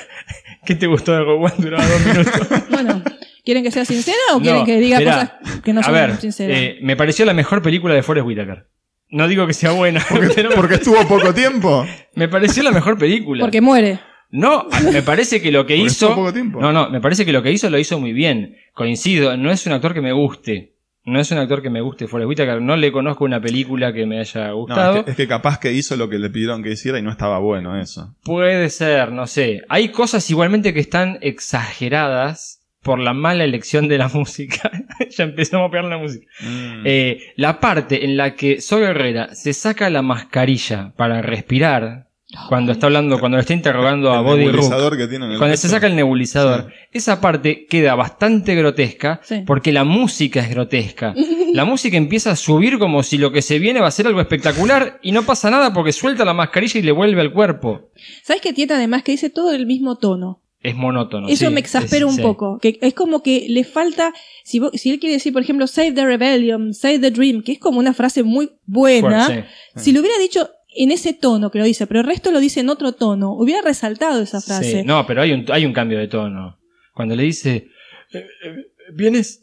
¿Qué 0.65 0.75
te 0.75 0.87
gustó 0.87 1.13
de 1.13 1.21
One? 1.21 1.53
Duraba 1.57 1.85
dos 1.85 2.05
minutos. 2.05 2.47
Bueno, 2.69 3.03
¿quieren 3.43 3.63
que 3.63 3.71
sea 3.71 3.85
sincera 3.85 4.17
o 4.33 4.39
quieren 4.39 4.61
No, 4.61 4.65
que 4.65 4.79
diga 4.79 4.97
cosas 4.97 5.31
que 5.63 5.73
no 5.73 5.83
son 5.83 6.19
sinceras? 6.19 6.57
eh, 6.57 6.77
me 6.81 6.95
pareció 6.95 7.25
la 7.25 7.33
mejor 7.33 7.61
película 7.61 7.93
de 7.93 8.03
Forrest 8.03 8.27
Whitaker. 8.27 8.67
No 9.11 9.27
digo 9.27 9.47
que 9.47 9.53
sea 9.53 9.71
buena, 9.71 10.03
pero 10.35 10.51
Porque 10.55 10.75
estuvo 10.75 11.07
poco 11.07 11.33
tiempo. 11.33 11.85
me 12.15 12.27
pareció 12.27 12.63
la 12.63 12.71
mejor 12.71 12.97
película. 12.97 13.43
Porque 13.43 13.61
muere. 13.61 13.99
No, 14.31 14.67
me 14.91 15.01
parece 15.01 15.41
que 15.41 15.51
lo 15.51 15.65
que 15.65 15.73
Porque 15.75 15.85
hizo. 15.87 16.05
estuvo 16.07 16.15
poco 16.23 16.33
tiempo. 16.33 16.61
No, 16.61 16.71
no, 16.71 16.89
me 16.91 17.01
parece 17.01 17.25
que 17.25 17.31
lo 17.33 17.41
que 17.41 17.51
hizo 17.51 17.69
lo 17.69 17.79
hizo 17.79 17.99
muy 17.99 18.13
bien. 18.13 18.57
Coincido, 18.73 19.35
no 19.37 19.49
es 19.51 19.65
un 19.65 19.73
actor 19.73 19.93
que 19.95 20.01
me 20.01 20.11
guste. 20.11 20.75
No 21.05 21.19
es 21.19 21.31
un 21.31 21.39
actor 21.39 21.63
que 21.63 21.71
me 21.71 21.81
guste 21.81 22.07
Forrest 22.07 22.27
Whitaker. 22.29 22.61
No 22.61 22.75
le 22.75 22.91
conozco 22.91 23.23
una 23.25 23.41
película 23.41 23.91
que 23.91 24.05
me 24.05 24.19
haya 24.19 24.49
No, 24.49 24.57
gustado. 24.57 24.97
es, 24.97 25.03
que, 25.05 25.11
es 25.11 25.17
que 25.17 25.27
capaz 25.27 25.57
que 25.59 25.73
hizo 25.73 25.95
lo 25.95 26.07
que 26.07 26.19
le 26.19 26.29
pidieron 26.29 26.61
que 26.61 26.71
hiciera 26.73 26.99
y 26.99 27.01
no 27.01 27.09
estaba 27.09 27.39
bueno 27.39 27.79
eso. 27.81 28.13
Puede 28.23 28.69
ser, 28.69 29.11
no 29.11 29.25
sé. 29.25 29.63
Hay 29.69 29.89
cosas 29.89 30.29
igualmente 30.29 30.71
que 30.75 30.81
están 30.81 31.17
exageradas 31.21 32.58
por 32.81 32.99
la 32.99 33.13
mala 33.13 33.43
elección 33.43 33.87
de 33.87 33.97
la 33.97 34.07
música. 34.13 34.71
ya 35.09 35.23
empezamos 35.23 35.67
a 35.67 35.71
pegar 35.71 35.85
la 35.85 35.97
música. 35.97 36.25
Mm. 36.41 36.81
Eh, 36.85 37.19
la 37.35 37.59
parte 37.59 38.05
en 38.05 38.17
la 38.17 38.35
que 38.35 38.61
So 38.61 38.77
Guerrera 38.79 39.33
se 39.35 39.53
saca 39.53 39.89
la 39.89 40.01
mascarilla 40.01 40.93
para 40.95 41.21
respirar 41.21 42.07
cuando 42.47 42.71
está 42.73 42.85
hablando, 42.85 43.19
cuando 43.19 43.37
le 43.37 43.41
está 43.41 43.53
interrogando 43.55 44.11
a 44.13 44.19
El 44.19 44.23
Body 44.23 44.43
Rook, 44.45 44.51
nebulizador 44.57 44.97
que 44.97 45.07
tiene 45.07 45.25
en 45.25 45.31
el 45.31 45.37
cuando 45.39 45.57
se 45.57 45.67
saca 45.67 45.87
el 45.87 45.95
nebulizador, 45.95 46.71
esa 46.91 47.19
parte 47.21 47.65
queda 47.65 47.95
bastante 47.95 48.53
grotesca 48.53 49.19
Sí. 49.23 49.41
porque 49.47 49.71
la 49.73 49.83
música 49.83 50.39
es 50.41 50.49
grotesca. 50.51 51.15
La 51.51 51.65
música 51.65 51.97
empieza 51.97 52.29
a 52.29 52.35
subir 52.35 52.77
como 52.77 53.01
si 53.01 53.17
lo 53.17 53.31
que 53.31 53.41
se 53.41 53.57
viene 53.57 53.79
va 53.79 53.87
a 53.87 53.91
ser 53.91 54.05
algo 54.05 54.21
espectacular 54.21 54.99
y 55.01 55.11
no 55.11 55.23
pasa 55.23 55.49
nada 55.49 55.73
porque 55.73 55.91
suelta 55.91 56.23
la 56.23 56.35
mascarilla 56.35 56.79
y 56.79 56.83
le 56.83 56.91
vuelve 56.91 57.21
al 57.21 57.33
cuerpo. 57.33 57.89
¿Sabes 58.21 58.43
qué 58.43 58.53
tiene 58.53 58.75
además 58.75 59.01
que 59.01 59.13
dice 59.13 59.31
todo 59.31 59.51
el 59.51 59.65
mismo 59.65 59.97
tono? 59.97 60.43
Es 60.61 60.75
monótono. 60.75 61.29
Eso 61.29 61.47
sí, 61.47 61.53
me 61.53 61.59
exaspera 61.61 62.05
es- 62.05 62.11
un 62.11 62.15
sí. 62.17 62.21
poco. 62.21 62.59
Que 62.59 62.77
es 62.81 62.93
como 62.93 63.23
que 63.23 63.45
le 63.49 63.63
falta. 63.63 64.13
Si, 64.43 64.59
si 64.73 64.89
él 64.91 64.99
quiere 64.99 65.13
decir, 65.13 65.31
por 65.31 65.41
ejemplo, 65.41 65.67
Save 65.67 65.93
the 65.93 66.05
Rebellion, 66.05 66.73
Save 66.73 66.99
the 66.99 67.11
Dream, 67.11 67.43
que 67.43 67.53
es 67.53 67.59
como 67.59 67.79
una 67.79 67.93
frase 67.93 68.23
muy 68.23 68.49
buena. 68.65 69.25
Fuerte, 69.25 69.45
sí. 69.75 69.81
Si 69.83 69.91
lo 69.93 70.01
hubiera 70.01 70.17
dicho 70.19 70.49
en 70.75 70.91
ese 70.91 71.13
tono 71.13 71.49
que 71.49 71.59
lo 71.59 71.65
dice, 71.65 71.87
pero 71.87 72.01
el 72.01 72.05
resto 72.05 72.31
lo 72.31 72.39
dice 72.39 72.59
en 72.59 72.69
otro 72.69 72.91
tono, 72.91 73.31
hubiera 73.33 73.61
resaltado 73.61 74.21
esa 74.21 74.41
frase. 74.41 74.81
Sí, 74.81 74.83
No, 74.85 75.05
pero 75.07 75.21
hay 75.21 75.31
un, 75.31 75.45
hay 75.49 75.65
un 75.65 75.73
cambio 75.73 75.97
de 75.97 76.07
tono. 76.07 76.59
Cuando 76.93 77.15
le 77.15 77.23
dice, 77.23 77.67
"Eh, 78.11 78.17
eh, 78.17 78.55
¿vienes 78.93 79.41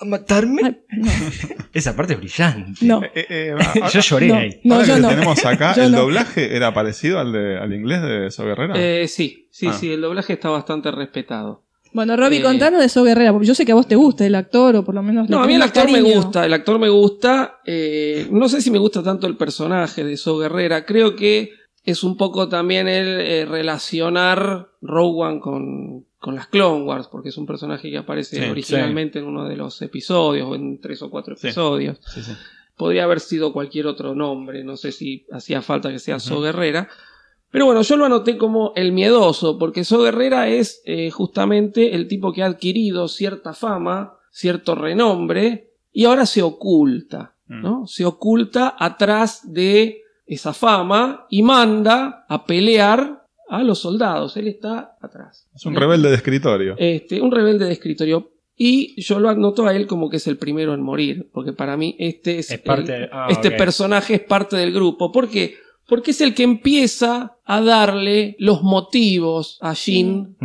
a 0.00 0.04
matarme? 0.04 0.60
Ay, 0.64 0.76
no. 0.98 1.10
Esa 1.72 1.94
parte 1.96 2.14
es 2.14 2.18
brillante. 2.20 2.84
No. 2.86 3.02
Eh, 3.02 3.26
eh, 3.28 3.54
a- 3.82 3.88
Yo 3.92 4.00
lloré 4.00 4.28
No. 4.28 4.34
ahí. 4.36 4.60
No, 4.64 4.74
ahora 4.76 4.86
yo 4.86 4.94
que 4.94 5.00
no. 5.00 5.08
tenemos 5.08 5.44
acá, 5.46 5.74
Yo 5.76 5.82
¿el 5.84 5.92
no. 5.92 5.98
doblaje 6.00 6.56
era 6.56 6.72
parecido 6.74 7.18
al, 7.18 7.32
de, 7.32 7.58
al 7.58 7.72
inglés 7.72 8.02
de 8.02 8.30
So 8.30 8.44
Guerrera? 8.44 8.74
Eh, 8.76 9.08
sí, 9.08 9.48
sí, 9.50 9.66
Ah. 9.68 9.72
sí, 9.72 9.92
el 9.92 10.00
doblaje 10.00 10.32
está 10.34 10.50
bastante 10.50 10.90
respetado. 10.90 11.64
Bueno, 11.94 12.16
Robbie, 12.18 12.40
Eh, 12.40 12.42
contanos 12.42 12.80
de 12.82 12.88
So 12.90 13.02
Guerrera, 13.02 13.32
porque 13.32 13.46
yo 13.48 13.54
sé 13.54 13.64
que 13.64 13.72
a 13.72 13.74
vos 13.74 13.88
te 13.88 13.96
gusta 13.96 14.26
el 14.26 14.34
actor, 14.34 14.76
o 14.76 14.84
por 14.84 14.94
lo 14.94 15.02
menos. 15.02 15.28
No, 15.30 15.42
a 15.42 15.46
mí 15.46 15.54
el 15.54 15.62
actor 15.62 15.90
me 15.90 16.02
gusta, 16.02 16.44
el 16.44 16.52
actor 16.52 16.78
me 16.78 16.90
gusta. 16.90 17.60
eh, 17.64 18.26
no 18.30 18.48
sé 18.48 18.60
si 18.60 18.70
me 18.70 18.78
gusta 18.78 19.02
tanto 19.02 19.26
el 19.26 19.36
personaje 19.38 20.04
de 20.04 20.16
So 20.18 20.36
Guerrera. 20.38 20.84
Creo 20.84 21.16
que 21.16 21.50
es 21.84 22.04
un 22.04 22.18
poco 22.18 22.46
también 22.50 22.88
el 22.88 23.20
eh, 23.22 23.46
relacionar 23.46 24.68
One 24.82 25.40
con, 25.40 26.04
con 26.18 26.34
las 26.34 26.48
Clone 26.48 26.84
Wars, 26.84 27.08
porque 27.08 27.28
es 27.28 27.36
un 27.36 27.46
personaje 27.46 27.90
que 27.90 27.98
aparece 27.98 28.42
Sí, 28.42 28.50
originalmente 28.50 29.20
en 29.20 29.26
uno 29.26 29.48
de 29.48 29.56
los 29.56 29.80
episodios, 29.82 30.48
o 30.48 30.54
en 30.54 30.80
tres 30.80 31.00
o 31.02 31.10
cuatro 31.10 31.34
episodios. 31.34 32.00
Sí. 32.06 32.20
Podría 32.76 33.04
haber 33.04 33.20
sido 33.20 33.52
cualquier 33.52 33.86
otro 33.86 34.14
nombre, 34.14 34.64
no 34.64 34.76
sé 34.76 34.92
si 34.92 35.26
hacía 35.32 35.62
falta 35.62 35.90
que 35.90 35.98
sea 35.98 36.20
So 36.20 36.40
Guerrera. 36.40 36.88
Pero 37.50 37.64
bueno, 37.64 37.82
yo 37.82 37.96
lo 37.96 38.04
anoté 38.04 38.36
como 38.36 38.72
el 38.76 38.92
miedoso, 38.92 39.58
porque 39.58 39.84
So 39.84 40.02
Guerrera 40.02 40.48
es 40.48 40.82
eh, 40.84 41.10
justamente 41.10 41.94
el 41.94 42.08
tipo 42.08 42.32
que 42.32 42.42
ha 42.42 42.46
adquirido 42.46 43.08
cierta 43.08 43.54
fama, 43.54 44.14
cierto 44.30 44.74
renombre, 44.74 45.72
y 45.92 46.04
ahora 46.04 46.26
se 46.26 46.42
oculta, 46.42 47.34
¿no? 47.46 47.86
Se 47.86 48.04
oculta 48.04 48.76
atrás 48.78 49.52
de 49.52 50.02
esa 50.26 50.52
fama 50.52 51.26
y 51.30 51.42
manda 51.42 52.26
a 52.28 52.44
pelear 52.44 53.24
a 53.48 53.62
los 53.62 53.78
soldados. 53.80 54.36
Él 54.36 54.48
está 54.48 54.96
atrás. 55.00 55.46
Es 55.54 55.64
un 55.66 55.74
rebelde 55.74 56.08
de 56.10 56.14
escritorio. 56.16 56.74
Este, 56.78 57.20
un 57.20 57.30
rebelde 57.32 57.64
de 57.66 57.72
escritorio. 57.72 58.30
Y 58.56 59.00
yo 59.00 59.20
lo 59.20 59.28
anoto 59.28 59.66
a 59.66 59.74
él 59.76 59.86
como 59.86 60.10
que 60.10 60.16
es 60.16 60.26
el 60.26 60.36
primero 60.36 60.74
en 60.74 60.82
morir, 60.82 61.28
porque 61.32 61.52
para 61.52 61.76
mí 61.76 61.94
este 61.98 62.40
es, 62.40 62.50
Es 62.50 62.60
parte 62.60 62.92
el- 62.94 63.00
de- 63.02 63.08
ah, 63.12 63.28
este 63.30 63.52
personaje 63.52 64.14
es 64.14 64.20
parte 64.20 64.56
del 64.56 64.72
grupo. 64.72 65.12
¿Por 65.12 65.28
qué? 65.28 65.54
Porque 65.86 66.10
es 66.10 66.20
el 66.20 66.34
que 66.34 66.42
empieza 66.42 67.36
a 67.46 67.60
darle 67.62 68.34
los 68.40 68.62
motivos 68.62 69.58
a 69.62 69.74
Jin 69.74 70.36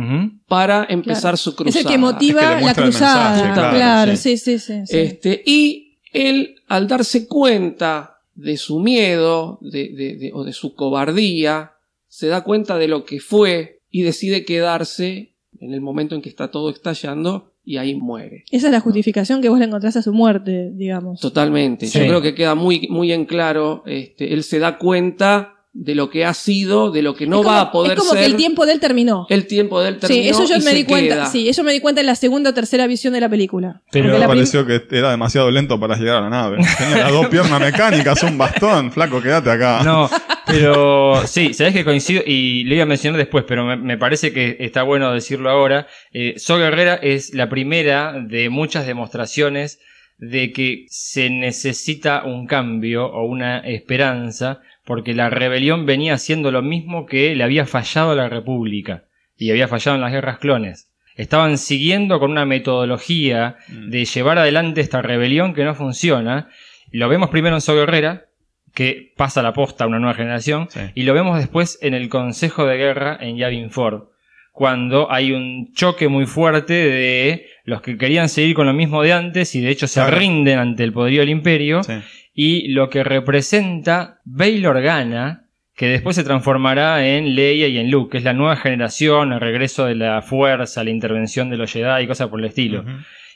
para 0.48 0.86
empezar 0.88 1.20
Claro. 1.22 1.36
su 1.36 1.50
Es 1.50 1.56
cruzada. 1.56 1.80
el 1.82 1.86
que 1.88 1.98
motiva 1.98 2.40
Es 2.52 2.58
que 2.60 2.64
la 2.64 2.74
cruzada. 2.74 3.30
mensaje, 3.30 3.52
claro, 3.52 3.76
claro, 3.76 4.16
sí, 4.16 4.38
sí, 4.38 4.58
sí. 4.58 4.86
sí. 4.86 4.96
Este, 4.96 5.42
y 5.44 5.98
él, 6.12 6.54
al 6.68 6.86
darse 6.88 7.26
cuenta 7.28 8.18
de 8.34 8.56
su 8.56 8.78
miedo 8.80 9.58
de, 9.60 9.88
de- 9.90 10.16
de- 10.16 10.30
o 10.32 10.44
de 10.44 10.52
su 10.52 10.74
cobardía, 10.74 11.72
se 12.14 12.28
da 12.28 12.44
cuenta 12.44 12.78
de 12.78 12.86
lo 12.86 13.04
que 13.04 13.18
fue 13.18 13.80
y 13.90 14.02
decide 14.02 14.44
quedarse 14.44 15.34
en 15.58 15.74
el 15.74 15.80
momento 15.80 16.14
en 16.14 16.22
que 16.22 16.28
está 16.28 16.48
todo 16.48 16.70
estallando 16.70 17.54
y 17.64 17.78
ahí 17.78 17.96
muere. 17.96 18.44
Esa 18.52 18.68
es 18.68 18.72
la 18.72 18.78
justificación 18.78 19.42
que 19.42 19.48
vos 19.48 19.58
le 19.58 19.64
encontrás 19.64 19.96
a 19.96 20.02
su 20.02 20.12
muerte, 20.12 20.70
digamos. 20.74 21.18
Totalmente. 21.18 21.88
Sí. 21.88 21.98
Yo 21.98 22.06
creo 22.06 22.22
que 22.22 22.36
queda 22.36 22.54
muy, 22.54 22.86
muy 22.88 23.10
en 23.10 23.24
claro. 23.24 23.82
Este, 23.84 24.32
él 24.32 24.44
se 24.44 24.60
da 24.60 24.78
cuenta 24.78 25.63
de 25.76 25.96
lo 25.96 26.08
que 26.08 26.24
ha 26.24 26.32
sido, 26.34 26.92
de 26.92 27.02
lo 27.02 27.14
que 27.16 27.26
no 27.26 27.38
como- 27.38 27.48
va 27.50 27.60
a 27.60 27.72
poder 27.72 27.94
Es 27.94 27.98
como 27.98 28.12
ser. 28.12 28.20
que 28.20 28.26
el 28.26 28.36
tiempo 28.36 28.64
de 28.64 28.72
él 28.74 28.78
terminó. 28.80 29.26
el 29.28 29.46
tiempo 29.48 29.80
del 29.82 29.98
terminó 29.98 30.22
Sí, 30.22 30.28
eso 30.28 30.44
yo 30.44 30.56
y 30.56 30.60
me 30.64 30.72
di 30.72 30.84
cuenta. 30.84 31.14
queda. 31.16 31.26
Sí, 31.26 31.48
eso 31.48 31.64
me 31.64 31.72
di 31.72 31.80
cuenta 31.80 32.00
en 32.00 32.06
la 32.06 32.14
segunda 32.14 32.50
o 32.50 32.54
tercera 32.54 32.86
visión 32.86 33.12
de 33.12 33.20
la 33.20 33.28
película. 33.28 33.82
Pero- 33.90 34.12
Me 34.12 34.18
la 34.20 34.28
pareció 34.28 34.64
que 34.64 34.80
era 34.92 35.10
demasiado 35.10 35.50
lento 35.50 35.80
para 35.80 35.96
llegar 35.96 36.18
a 36.18 36.20
la 36.20 36.30
nave. 36.30 36.58
Tenía 36.78 36.98
las 36.98 37.12
dos 37.12 37.26
piernas 37.26 37.60
mecánicas, 37.60 38.22
un 38.22 38.38
bastón. 38.38 38.92
Flaco, 38.92 39.20
quédate 39.20 39.50
acá. 39.50 39.82
No, 39.84 40.08
pero 40.46 41.26
sí, 41.26 41.52
sabés 41.54 41.72
que 41.74 41.84
coincido 41.84 42.22
y 42.24 42.62
lo 42.64 42.74
iba 42.74 42.84
a 42.84 42.86
mencionar 42.86 43.18
después, 43.18 43.44
pero 43.48 43.64
me, 43.64 43.76
me 43.76 43.98
parece 43.98 44.32
que 44.32 44.56
está 44.60 44.84
bueno 44.84 45.12
decirlo 45.12 45.50
ahora. 45.50 45.88
Eh, 46.12 46.34
So 46.36 46.56
Guerrera 46.56 46.94
es 46.94 47.34
la 47.34 47.48
primera 47.48 48.12
de 48.24 48.48
muchas 48.48 48.86
demostraciones 48.86 49.80
de 50.18 50.52
que 50.52 50.86
se 50.88 51.28
necesita 51.30 52.22
un 52.24 52.46
cambio 52.46 53.06
o 53.06 53.26
una 53.26 53.58
esperanza, 53.58 54.60
porque 54.84 55.14
la 55.14 55.30
rebelión 55.30 55.86
venía 55.86 56.14
haciendo 56.14 56.50
lo 56.50 56.62
mismo 56.62 57.06
que 57.06 57.34
le 57.34 57.44
había 57.44 57.66
fallado 57.66 58.10
a 58.12 58.14
la 58.14 58.28
República 58.28 59.04
y 59.36 59.50
había 59.50 59.68
fallado 59.68 59.96
en 59.96 60.02
las 60.02 60.12
guerras 60.12 60.38
clones. 60.38 60.90
Estaban 61.16 61.58
siguiendo 61.58 62.18
con 62.18 62.30
una 62.32 62.44
metodología 62.44 63.56
de 63.68 64.04
llevar 64.04 64.38
adelante 64.38 64.80
esta 64.80 65.00
rebelión 65.00 65.54
que 65.54 65.64
no 65.64 65.74
funciona. 65.74 66.48
Lo 66.90 67.08
vemos 67.08 67.30
primero 67.30 67.54
en 67.56 67.60
So 67.60 67.74
Guerrera, 67.74 68.26
que 68.74 69.12
pasa 69.16 69.40
la 69.42 69.52
posta 69.52 69.84
a 69.84 69.86
una 69.86 70.00
nueva 70.00 70.14
generación, 70.14 70.66
Sí. 70.70 70.80
y 70.94 71.04
lo 71.04 71.14
vemos 71.14 71.38
después 71.38 71.78
en 71.82 71.94
el 71.94 72.08
Consejo 72.08 72.66
de 72.66 72.76
Guerra 72.76 73.16
en 73.20 73.36
Yavin 73.36 73.70
Ford, 73.70 74.08
cuando 74.52 75.10
hay 75.10 75.32
un 75.32 75.72
choque 75.72 76.08
muy 76.08 76.26
fuerte 76.26 76.72
de 76.74 77.46
los 77.64 77.80
que 77.82 77.96
querían 77.96 78.28
seguir 78.28 78.54
con 78.54 78.66
lo 78.66 78.72
mismo 78.72 79.02
de 79.02 79.12
antes 79.12 79.54
y 79.54 79.60
de 79.60 79.70
hecho 79.70 79.86
se 79.86 80.00
Claro. 80.00 80.16
rinden 80.18 80.58
ante 80.58 80.82
el 80.84 80.92
poderío 80.92 81.20
del 81.20 81.30
imperio, 81.30 81.82
Sí. 81.84 81.92
Y 82.34 82.68
lo 82.68 82.90
que 82.90 83.04
representa 83.04 84.20
Bail 84.24 84.66
Organa, 84.66 85.46
que 85.76 85.86
después 85.86 86.16
se 86.16 86.24
transformará 86.24 87.06
en 87.06 87.34
Leia 87.36 87.68
y 87.68 87.78
en 87.78 87.90
Luke, 87.90 88.10
que 88.12 88.18
es 88.18 88.24
la 88.24 88.32
nueva 88.32 88.56
generación, 88.56 89.32
el 89.32 89.40
regreso 89.40 89.86
de 89.86 89.94
la 89.94 90.20
fuerza, 90.20 90.84
la 90.84 90.90
intervención 90.90 91.48
de 91.48 91.56
los 91.56 91.72
Jedi 91.72 92.02
y 92.02 92.06
cosas 92.06 92.28
por 92.28 92.40
el 92.40 92.46
estilo. 92.46 92.84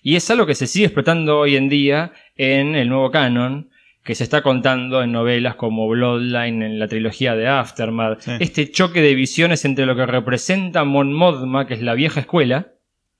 Y 0.02 0.16
es 0.16 0.30
algo 0.30 0.46
que 0.46 0.54
se 0.54 0.66
sigue 0.66 0.86
explotando 0.86 1.38
hoy 1.38 1.56
en 1.56 1.68
día 1.68 2.12
en 2.36 2.74
el 2.74 2.88
nuevo 2.88 3.10
canon, 3.10 3.70
que 4.04 4.14
se 4.14 4.24
está 4.24 4.42
contando 4.42 5.02
en 5.02 5.12
novelas 5.12 5.56
como 5.56 5.88
Bloodline, 5.88 6.62
en 6.62 6.78
la 6.78 6.88
trilogía 6.88 7.36
de 7.36 7.48
Aftermath. 7.48 8.20
Sí. 8.20 8.32
Este 8.40 8.70
choque 8.70 9.02
de 9.02 9.14
visiones 9.14 9.64
entre 9.64 9.86
lo 9.86 9.96
que 9.96 10.06
representa 10.06 10.84
Mon 10.84 11.12
Mothma, 11.12 11.66
que 11.66 11.74
es 11.74 11.82
la 11.82 11.94
vieja 11.94 12.20
escuela, 12.20 12.68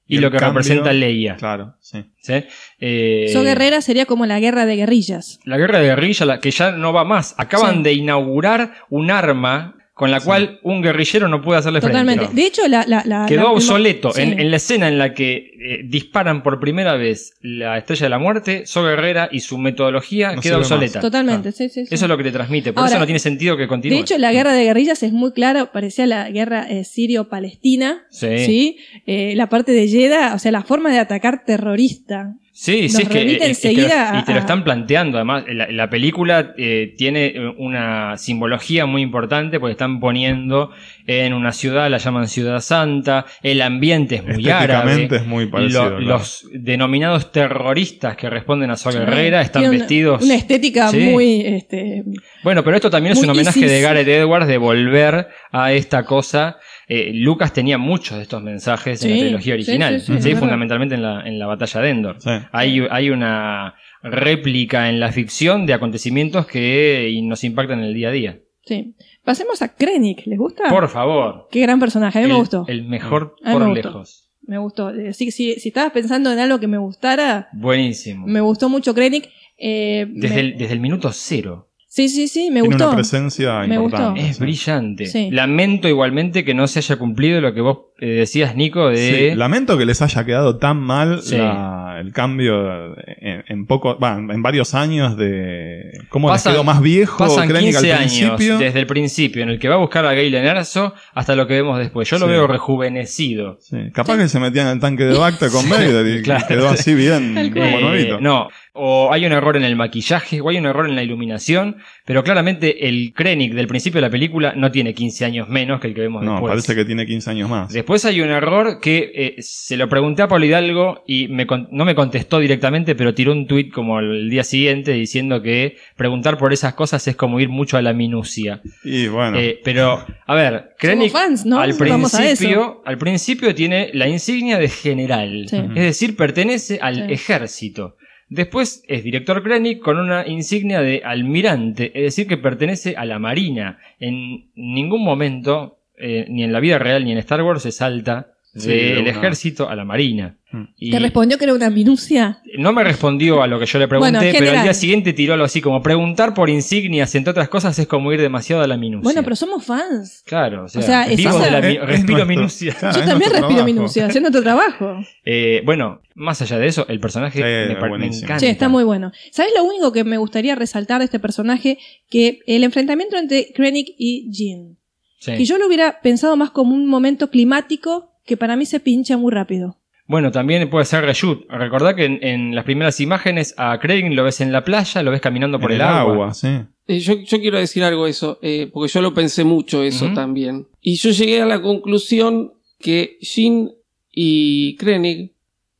y, 0.08 0.16
Y 0.16 0.20
lo 0.20 0.30
que 0.30 0.38
cambio- 0.38 0.54
representa 0.60 0.92
Leia. 0.92 1.36
Claro, 1.36 1.74
sí. 1.80 2.04
¿sí? 2.20 2.44
Eh, 2.80 3.30
So 3.32 3.42
Guerrera 3.42 3.80
sería 3.82 4.06
como 4.06 4.26
la 4.26 4.40
guerra 4.40 4.66
de 4.66 4.74
guerrillas. 4.76 5.38
la 5.44 5.56
guerra 5.58 5.78
de 5.78 5.86
guerrilla, 5.86 6.26
la 6.26 6.40
que 6.40 6.50
ya 6.50 6.72
no 6.72 6.92
va 6.92 7.04
más. 7.04 7.34
Acaban 7.38 7.76
Sí. 7.76 7.82
de 7.84 7.92
inaugurar 7.92 8.72
un 8.90 9.10
arma 9.10 9.74
con 9.98 10.10
la 10.12 10.20
cual 10.20 10.60
un 10.62 10.80
guerrillero 10.80 11.26
no 11.28 11.42
puede 11.42 11.58
hacerle 11.58 11.80
Totalmente. 11.80 12.26
frente. 12.26 12.40
De 12.40 12.46
hecho, 12.46 12.66
la. 12.68 12.84
la, 12.86 13.02
la 13.04 13.26
Quedó 13.26 13.42
la- 13.42 13.50
obsoleto. 13.50 14.12
Sí. 14.12 14.22
En, 14.22 14.38
en 14.38 14.50
la 14.50 14.56
escena 14.58 14.86
en 14.88 14.96
la 14.96 15.12
que 15.12 15.34
eh, 15.36 15.80
disparan 15.84 16.42
por 16.44 16.60
primera 16.60 16.94
vez 16.94 17.34
la 17.42 17.76
estrella 17.78 18.04
de 18.06 18.10
la 18.10 18.18
muerte, 18.18 18.64
So 18.64 18.84
Guerrera 18.84 19.28
y 19.32 19.40
su 19.40 19.58
metodología 19.58 20.28
No 20.28 20.40
queda 20.40 20.42
sirve 20.42 20.56
más. 20.58 20.70
obsoleta. 20.70 21.00
Totalmente, 21.00 21.50
sí, 21.52 21.68
sí, 21.68 21.84
sí. 21.84 21.94
Eso 21.94 22.04
es 22.04 22.08
lo 22.08 22.16
que 22.16 22.22
te 22.22 22.30
transmite. 22.30 22.72
Por 22.72 22.80
Ahora, 22.82 22.90
eso 22.92 23.00
no 23.00 23.06
tiene 23.06 23.18
sentido 23.18 23.56
que 23.56 23.66
continúe. 23.66 23.96
De 23.96 24.00
hecho, 24.00 24.16
la 24.18 24.32
guerra 24.32 24.52
de 24.52 24.64
guerrillas 24.64 25.02
es 25.02 25.12
muy 25.12 25.32
clara, 25.32 25.72
parecía 25.72 26.06
la 26.06 26.30
guerra 26.30 26.64
eh, 26.70 26.84
sirio-palestina. 26.84 28.06
Sí. 28.10 28.38
¿sí? 28.38 28.76
Eh, 29.06 29.34
la 29.36 29.48
parte 29.48 29.72
de 29.72 29.88
Yeda, 29.88 30.34
o 30.34 30.38
sea, 30.38 30.52
la 30.52 30.62
forma 30.62 30.92
de 30.92 30.98
atacar 31.00 31.44
terrorista. 31.44 32.34
Sí, 32.60 32.82
Nos 32.82 32.92
sí, 32.92 33.02
es 33.02 33.08
que, 33.08 33.18
remite 33.20 33.50
es 33.50 33.60
que 33.60 33.68
lo- 33.68 33.78
enseguida 33.78 34.18
y 34.20 34.24
te 34.24 34.32
lo 34.34 34.40
están 34.40 34.64
planteando. 34.64 35.16
Además, 35.18 35.44
la, 35.46 35.68
la 35.70 35.88
película 35.88 36.54
eh, 36.58 36.92
tiene 36.98 37.34
una 37.56 38.16
simbología 38.16 38.84
muy 38.84 39.00
importante 39.02 39.60
porque 39.60 39.72
están 39.72 40.00
poniendo 40.00 40.72
en 41.06 41.34
una 41.34 41.52
ciudad, 41.52 41.88
la 41.88 41.98
llaman 41.98 42.26
Ciudad 42.26 42.58
Santa, 42.58 43.26
el 43.44 43.62
ambiente 43.62 44.16
es 44.16 44.24
muy 44.24 44.48
árabe. 44.50 45.08
Es 45.08 45.24
muy 45.24 45.46
parecido, 45.46 45.84
Lo- 45.84 45.96
claro. 45.98 46.00
Los 46.18 46.48
denominados 46.52 47.30
terroristas 47.30 48.16
que 48.16 48.28
responden 48.28 48.70
a 48.72 48.76
Sol 48.76 48.94
Guerrera 48.94 49.40
están 49.40 49.62
Tiene 49.62 49.76
una- 49.76 49.78
vestidos. 49.78 50.24
Una 50.24 50.34
estética 50.34 50.88
Sí. 50.88 50.98
muy. 50.98 51.42
Este, 51.46 52.02
Bueno, 52.42 52.64
pero 52.64 52.74
esto 52.74 52.90
también 52.90 53.12
es 53.12 53.22
un 53.22 53.30
homenaje 53.30 53.60
ISIS. 53.60 53.70
de 53.70 53.80
Gareth 53.82 54.08
Edwards 54.08 54.48
de 54.48 54.58
volver 54.58 55.28
a 55.52 55.72
esta 55.72 56.02
cosa. 56.04 56.56
Eh, 56.90 57.10
Lucas 57.12 57.52
tenía 57.52 57.76
muchos 57.76 58.16
de 58.16 58.22
estos 58.22 58.42
mensajes 58.42 59.04
en 59.04 59.10
Sí, 59.10 59.14
la 59.14 59.20
trilogía 59.20 59.44
sí, 59.44 59.52
original, 59.52 60.00
sí, 60.00 60.14
sí, 60.22 60.34
fundamentalmente 60.34 60.94
en 60.94 61.02
la, 61.02 61.20
en 61.26 61.38
la 61.38 61.46
batalla 61.46 61.82
de 61.82 61.90
Endor. 61.90 62.16
Hay, 62.52 62.80
hay 62.90 63.10
una 63.10 63.74
réplica 64.02 64.88
en 64.88 65.00
la 65.00 65.12
ficción 65.12 65.66
de 65.66 65.74
acontecimientos 65.74 66.46
que 66.46 67.08
y 67.10 67.22
nos 67.22 67.44
impactan 67.44 67.80
en 67.80 67.86
el 67.86 67.94
día 67.94 68.08
a 68.08 68.12
día. 68.12 68.38
sí. 68.64 68.94
Pasemos 69.24 69.60
a 69.60 69.74
Krennic, 69.74 70.24
¿les 70.26 70.38
gusta? 70.38 70.70
Por 70.70 70.88
favor. 70.88 71.48
Qué 71.50 71.60
gran 71.60 71.78
personaje, 71.78 72.18
a 72.18 72.22
mí 72.22 72.28
el, 72.28 72.32
me 72.32 72.38
gustó. 72.38 72.64
El 72.66 72.84
mejor 72.88 73.36
A 73.44 73.52
por 73.52 73.68
me 73.68 73.74
lejos. 73.74 74.30
Me 74.46 74.56
gustó. 74.56 74.88
Eh, 74.88 75.12
Si, 75.12 75.30
si, 75.30 75.56
si 75.60 75.68
estabas 75.68 75.92
pensando 75.92 76.32
en 76.32 76.38
algo 76.38 76.58
que 76.58 76.66
me 76.66 76.78
gustara, 76.78 77.48
Buenísimo. 77.52 78.26
me 78.26 78.40
gustó 78.40 78.70
mucho 78.70 78.94
Krennic. 78.94 79.28
Eh, 79.58 80.06
desde, 80.08 80.34
me- 80.34 80.40
el, 80.40 80.56
desde 80.56 80.72
el 80.72 80.80
minuto 80.80 81.10
cero. 81.12 81.68
Sí, 81.88 82.08
sí, 82.08 82.26
sí, 82.26 82.44
me 82.50 82.60
Tiene 82.62 82.68
gustó. 82.68 82.86
una 82.86 82.94
presencia 82.96 83.58
Me 83.66 83.74
importante. 83.74 84.20
Es 84.26 84.38
brillante. 84.38 85.04
Sí. 85.06 85.30
Lamento 85.30 85.88
igualmente 85.88 86.42
que 86.42 86.54
no 86.54 86.66
se 86.66 86.78
haya 86.78 86.96
cumplido 86.96 87.42
lo 87.42 87.52
que 87.52 87.60
vos 87.60 87.78
eh, 88.00 88.06
decías, 88.06 88.54
Nico, 88.56 88.88
de... 88.90 89.30
Sí, 89.30 89.36
lamento 89.36 89.76
que 89.76 89.84
les 89.86 90.00
haya 90.02 90.24
quedado 90.24 90.56
tan 90.58 90.78
mal 90.78 91.20
Sí. 91.22 91.36
la- 91.36 91.96
el 92.00 92.12
cambio 92.12 92.94
en, 93.20 93.42
en 93.48 93.66
poco, 93.66 93.98
va, 93.98 94.14
en 94.16 94.40
varios 94.40 94.72
años 94.74 95.16
de 95.16 95.98
cómo 96.10 96.28
Pasan- 96.28 96.52
les 96.52 96.56
quedó 96.56 96.64
más 96.64 96.80
viejo 96.80 97.18
Pasan 97.18 97.48
Krennic 97.48 97.72
15 97.72 97.92
al 97.92 97.98
años 97.98 98.12
principio. 98.12 98.58
desde 98.58 98.78
el 98.78 98.86
principio 98.86 99.42
en 99.42 99.48
el 99.48 99.58
que 99.58 99.68
va 99.68 99.74
a 99.74 99.78
buscar 99.78 100.06
a 100.06 100.14
Galen 100.14 100.44
Erso 100.46 100.94
hasta 101.14 101.34
lo 101.34 101.48
que 101.48 101.54
vemos 101.54 101.76
después. 101.78 102.08
Yo 102.08 102.18
lo 102.20 102.26
Sí. 102.26 102.30
veo 102.32 102.46
rejuvenecido. 102.46 103.58
Sí, 103.60 103.76
capaz 103.92 104.16
que 104.16 104.28
se 104.28 104.38
metía 104.40 104.62
en 104.62 104.68
el 104.68 104.80
tanque 104.80 105.04
de 105.04 105.18
Bacta 105.18 105.48
con 105.50 105.68
Vader 105.68 106.06
y 106.18 106.22
claro. 106.22 106.44
quedó 106.46 106.68
así 106.68 106.94
bien 106.94 107.34
como 107.52 107.80
nuevito. 107.80 108.14
Eh, 108.16 108.18
no, 108.20 108.48
o 108.74 109.12
hay 109.12 109.26
un 109.26 109.32
error 109.32 109.56
en 109.56 109.64
el 109.64 109.74
maquillaje, 109.74 110.40
o 110.40 110.48
hay 110.48 110.58
un 110.58 110.66
error 110.66 110.88
en 110.88 110.94
la 110.94 111.02
iluminación, 111.02 111.76
pero 112.04 112.22
claramente 112.22 112.88
el 112.88 113.12
Krennic 113.14 113.54
del 113.54 113.66
principio 113.66 113.98
de 114.00 114.06
la 114.06 114.10
película 114.10 114.52
no 114.56 114.70
tiene 114.70 114.94
15 114.94 115.24
años 115.24 115.48
menos 115.48 115.80
que 115.80 115.88
el 115.88 115.94
que 115.94 116.02
vemos 116.02 116.22
No, 116.22 116.32
después. 116.34 116.50
parece 116.52 116.74
que 116.76 116.84
tiene 116.84 117.04
15 117.06 117.30
años 117.30 117.50
más. 117.50 117.72
Después 117.72 117.87
hay 118.04 118.20
un 118.20 118.28
error 118.28 118.80
que 118.80 119.10
eh, 119.14 119.34
se 119.38 119.76
lo 119.76 119.88
pregunté 119.88 120.22
a 120.22 120.28
Pablo 120.28 120.44
Hidalgo 120.44 121.02
y 121.06 121.28
me 121.28 121.46
con- 121.46 121.68
no 121.70 121.84
me 121.84 121.94
contestó 121.94 122.38
directamente, 122.38 122.94
pero 122.94 123.14
tiró 123.14 123.32
un 123.32 123.46
tuit 123.46 123.72
como 123.72 123.98
el 124.00 124.28
día 124.28 124.44
siguiente 124.44 124.92
diciendo 124.92 125.40
que 125.42 125.76
preguntar 125.96 126.36
por 126.38 126.52
esas 126.52 126.74
cosas 126.74 127.06
es 127.08 127.16
como 127.16 127.40
ir 127.40 127.48
mucho 127.48 127.76
a 127.78 127.82
la 127.82 127.92
minucia. 127.92 128.60
Y 128.84 129.06
bueno, 129.08 129.38
Eh, 129.38 129.60
pero, 129.64 130.04
a 130.26 130.34
ver, 130.34 130.70
Krennic 130.78 131.12
fans, 131.12 131.46
¿no? 131.46 131.60
al, 131.60 131.72
Vamos 131.72 132.14
a 132.14 132.18
eso. 132.24 132.36
principio, 132.38 132.82
al 132.84 132.98
principio 132.98 133.54
tiene 133.54 133.90
la 133.94 134.08
insignia 134.08 134.58
de 134.58 134.68
general, 134.68 135.46
Sí. 135.48 135.56
es 135.56 135.82
decir, 135.82 136.16
pertenece 136.16 136.78
al 136.82 137.06
Sí. 137.06 137.12
ejército. 137.14 137.96
Después 138.30 138.82
es 138.88 139.02
director 139.04 139.42
Krennic 139.42 139.80
con 139.80 139.98
una 139.98 140.26
insignia 140.28 140.82
de 140.82 141.00
almirante, 141.02 141.92
es 141.94 142.02
decir, 142.02 142.26
que 142.26 142.36
pertenece 142.36 142.94
a 142.94 143.06
la 143.06 143.18
marina. 143.18 143.78
En 143.98 144.50
ningún 144.54 145.02
momento, 145.02 145.77
eh, 146.00 146.26
ni 146.28 146.44
en 146.44 146.52
la 146.52 146.60
vida 146.60 146.78
real 146.78 147.04
ni 147.04 147.12
en 147.12 147.18
Star 147.18 147.42
Wars, 147.42 147.62
se 147.62 147.72
salta 147.72 148.32
Sí, 148.54 148.66
de 148.70 148.94
del 148.94 149.06
ejército 149.06 149.68
a 149.68 149.76
la 149.76 149.84
marina. 149.84 150.36
Mm. 150.50 150.62
Y 150.78 150.90
¿Te 150.90 150.98
respondió 150.98 151.36
que 151.38 151.44
era 151.44 151.52
una 151.54 151.68
minucia? 151.70 152.40
no 152.56 152.72
me 152.72 152.82
respondió 152.82 153.42
a 153.42 153.46
lo 153.46 153.60
que 153.60 153.66
yo 153.66 153.78
le 153.78 153.86
pregunté, 153.86 154.10
Bueno, 154.18 154.32
pero 154.38 154.50
al 154.56 154.62
día 154.64 154.74
siguiente 154.74 155.12
tiró 155.12 155.34
algo 155.34 155.44
así 155.44 155.60
como 155.60 155.82
preguntar 155.82 156.32
por 156.34 156.48
insignias, 156.48 157.14
entre 157.14 157.30
otras 157.32 157.50
cosas, 157.50 157.78
es 157.78 157.86
como 157.86 158.10
ir 158.12 158.20
demasiado 158.20 158.62
a 158.62 158.66
la 158.66 158.76
minucia. 158.78 159.04
Bueno, 159.04 159.22
pero 159.22 159.36
somos 159.36 159.64
fans. 159.64 160.24
Claro, 160.26 160.64
o 160.64 160.68
sea, 160.68 160.80
O 160.80 160.84
sea, 160.84 161.02
es 161.04 161.18
vivo 161.18 161.38
de 161.38 161.50
la 161.50 161.58
Es- 161.58 161.66
es 161.76 161.80
respiro 161.82 162.18
nuestro- 162.24 162.26
minucia. 162.26 162.74
claro, 162.74 162.94
Yo 162.96 163.00
es 163.02 163.06
también 163.06 163.30
respiro 163.30 163.48
trabajo. 163.48 163.66
minucia, 163.66 164.06
haciendo 164.06 164.30
tu 164.30 164.42
trabajo. 164.42 165.00
Eh, 165.24 165.62
bueno, 165.66 166.00
más 166.14 166.40
allá 166.42 166.58
de 166.58 166.66
eso, 166.66 166.86
el 166.88 166.98
personaje 167.00 167.38
Sí, 167.38 167.44
me, 167.44 167.98
me 167.98 168.06
encanta. 168.06 168.38
Che, 168.38 168.48
está 168.50 168.68
muy 168.70 168.82
bueno. 168.82 169.12
¿Sabes 169.30 169.52
lo 169.54 169.62
único 169.62 169.92
que 169.92 170.02
me 170.04 170.16
gustaría 170.16 170.54
resaltar 170.54 170.98
de 171.00 171.04
este 171.04 171.20
personaje? 171.20 171.78
Que 172.10 172.40
el 172.46 172.64
enfrentamiento 172.64 173.18
entre 173.18 173.52
Krennic 173.54 173.88
y 173.98 174.30
Jean. 174.32 174.77
Sí. 175.18 175.36
Que 175.36 175.44
yo 175.44 175.58
lo 175.58 175.66
hubiera 175.66 176.00
pensado 176.00 176.36
más 176.36 176.50
como 176.50 176.74
un 176.74 176.86
momento 176.86 177.30
climático 177.30 178.12
que 178.24 178.36
para 178.36 178.56
mí 178.56 178.66
se 178.66 178.80
pincha 178.80 179.16
muy 179.16 179.32
rápido. 179.32 179.76
Bueno, 180.06 180.30
también 180.32 180.70
puede 180.70 180.84
ser 180.86 181.04
reshoot. 181.04 181.46
Recordá 181.50 181.94
que 181.94 182.04
en, 182.06 182.18
en 182.24 182.54
las 182.54 182.64
primeras 182.64 182.98
imágenes 183.00 183.54
a 183.58 183.78
Craig 183.78 184.08
lo 184.14 184.24
ves 184.24 184.40
en 184.40 184.52
la 184.52 184.64
playa, 184.64 185.02
lo 185.02 185.10
ves 185.10 185.20
caminando 185.20 185.60
por 185.60 185.70
En 185.70 185.76
el, 185.76 185.82
agua. 185.82 186.32
sí. 186.32 186.48
Eh, 186.86 187.00
yo, 187.00 187.14
yo 187.16 187.38
quiero 187.40 187.58
decir 187.58 187.84
algo 187.84 188.06
eso, 188.06 188.38
eh, 188.40 188.70
porque 188.72 188.90
yo 188.90 189.02
lo 189.02 189.12
pensé 189.12 189.44
mucho 189.44 189.82
eso 189.82 190.10
también. 190.14 190.66
Y 190.80 190.94
yo 190.96 191.10
llegué 191.10 191.42
a 191.42 191.46
la 191.46 191.60
conclusión 191.60 192.54
que 192.78 193.18
Jin 193.20 193.70
y 194.10 194.74
Krennic 194.76 195.32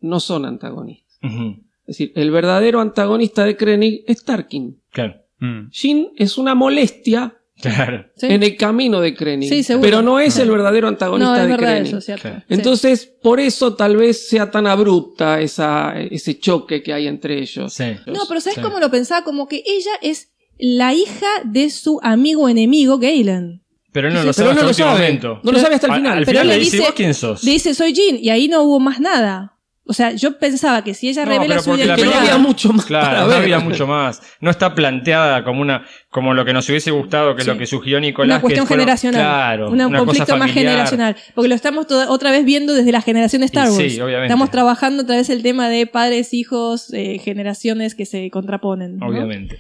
no 0.02 0.20
son 0.20 0.44
antagonistas. 0.44 1.19
Es 1.23 1.86
decir, 1.86 2.12
el 2.15 2.31
verdadero 2.31 2.81
antagonista 2.82 3.44
de 3.47 3.56
Krennic 3.56 4.02
es 4.06 4.24
Tarkin. 4.24 4.78
Claro, 4.90 5.15
Mm. 5.40 5.70
Jin 5.70 6.09
es 6.16 6.36
una 6.36 6.55
molestia 6.56 7.38
claro. 7.61 8.07
¿Sí? 8.17 8.27
en 8.27 8.43
el 8.43 8.57
camino 8.57 9.01
de 9.01 9.15
Krennic. 9.15 9.49
Sí, 9.49 9.63
seguro. 9.63 9.83
pero 9.83 10.03
no 10.03 10.19
es 10.21 10.37
el 10.39 10.51
verdadero 10.51 10.89
antagonista 10.89 11.31
No, 11.33 11.37
es 11.37 11.43
de 11.43 11.49
verdad 11.49 11.67
Krennic. 11.75 11.87
eso, 11.89 12.01
¿cierto? 12.01 12.23
Claro. 12.23 12.39
Sí. 12.41 12.55
Entonces, 12.55 13.07
por 13.23 13.41
eso 13.41 13.75
tal 13.75 13.97
vez 13.97 14.29
sea 14.29 14.51
tan 14.51 14.67
abrupta 14.67 15.41
esa, 15.41 15.95
ese 15.99 16.39
choque 16.39 16.83
que 16.83 16.93
hay 16.93 17.07
entre 17.07 17.39
ellos. 17.39 17.73
Sí. 17.75 17.85
No, 18.07 18.21
pero 18.29 18.41
¿sabes 18.41 18.57
Sí. 18.57 18.61
cómo 18.61 18.79
lo 18.81 18.91
pensaba? 18.91 19.25
Como 19.25 19.49
que 19.49 19.63
ella 19.67 19.93
es 20.03 20.31
la 20.59 20.93
hija 20.95 21.27
de 21.45 21.71
su 21.71 22.01
amigo 22.03 22.49
enemigo, 22.49 22.99
Galen. 22.99 23.63
Pero 23.93 24.11
no 24.11 24.17
lo 24.17 24.21
pero 24.23 24.33
sabe 24.35 24.47
no 24.49 24.51
hasta 24.53 24.61
el 24.63 24.67
lo 24.69 24.75
sabe. 24.75 24.93
momento. 25.01 25.41
No 25.43 25.53
lo 25.53 25.59
sabe 25.59 25.75
hasta 25.77 25.87
el 25.87 25.93
Al- 25.93 25.99
final. 25.99 26.19
Al, 26.19 26.25
Pero 26.25 26.31
final 26.41 26.47
le 26.49 26.55
le 26.55 26.61
dice, 26.61 26.77
dice- 26.77 26.87
¿vos 26.89 26.95
quién 26.95 27.15
sos? 27.15 27.43
Le 27.45 27.51
dice, 27.53 27.75
soy 27.75 27.93
Jean, 27.95 28.19
y 28.21 28.29
ahí 28.31 28.47
no 28.49 28.63
hubo 28.63 28.79
más 28.81 29.01
nada. 29.01 29.55
O 29.90 29.94
sea, 29.94 30.12
yo 30.12 30.39
pensaba 30.39 30.85
que 30.85 30.93
si 30.93 31.09
ella 31.09 31.24
No, 31.24 31.31
revela 31.32 31.60
su 31.60 31.74
que 31.74 31.86
no 31.86 31.94
había 32.15 32.36
mucho 32.36 32.73
más 32.74 32.85
Claro, 32.85 33.27
no 33.27 33.32
había 33.35 33.59
mucho 33.59 33.86
más. 33.86 34.20
No 34.40 34.51
está 34.51 34.74
planteada 34.74 35.43
como 35.44 35.62
una 35.62 35.86
como 36.10 36.35
lo 36.35 36.44
que 36.44 36.52
nos 36.52 36.69
hubiese 36.69 36.90
gustado, 36.90 37.35
que 37.35 37.40
es 37.40 37.48
lo 37.48 37.56
que 37.56 37.66
sugirió 37.66 37.98
Nicolás. 37.98 38.35
una 38.36 38.40
cuestión 38.43 38.65
que 38.66 38.69
fueron- 38.69 38.82
generacional. 38.85 39.20
Claro, 39.23 39.70
Una- 39.70 39.86
un 39.86 39.93
una 39.94 39.98
conflicto 40.05 40.36
más 40.36 40.51
generacional. 40.52 41.16
Porque 41.35 41.48
lo 41.48 41.55
estamos 41.55 41.86
toda- 41.86 42.10
otra 42.10 42.31
vez 42.31 42.44
viendo 42.44 42.74
desde 42.74 42.93
la 42.93 43.01
generación 43.01 43.40
de 43.40 43.47
Star 43.47 43.66
Y 43.69 43.70
Wars. 43.70 43.93
sí, 43.94 44.01
obviamente. 44.01 44.27
Estamos 44.27 44.51
trabajando 44.51 45.05
otra 45.05 45.16
vez 45.16 45.31
el 45.31 45.43
tema 45.43 45.69
de 45.70 45.86
padres, 45.86 46.35
hijos, 46.35 46.93
eh, 46.93 47.19
generaciones 47.19 47.94
que 47.94 48.05
se 48.05 48.31
contraponen. 48.31 48.98
¿no? 48.98 49.06
Obviamente. 49.06 49.59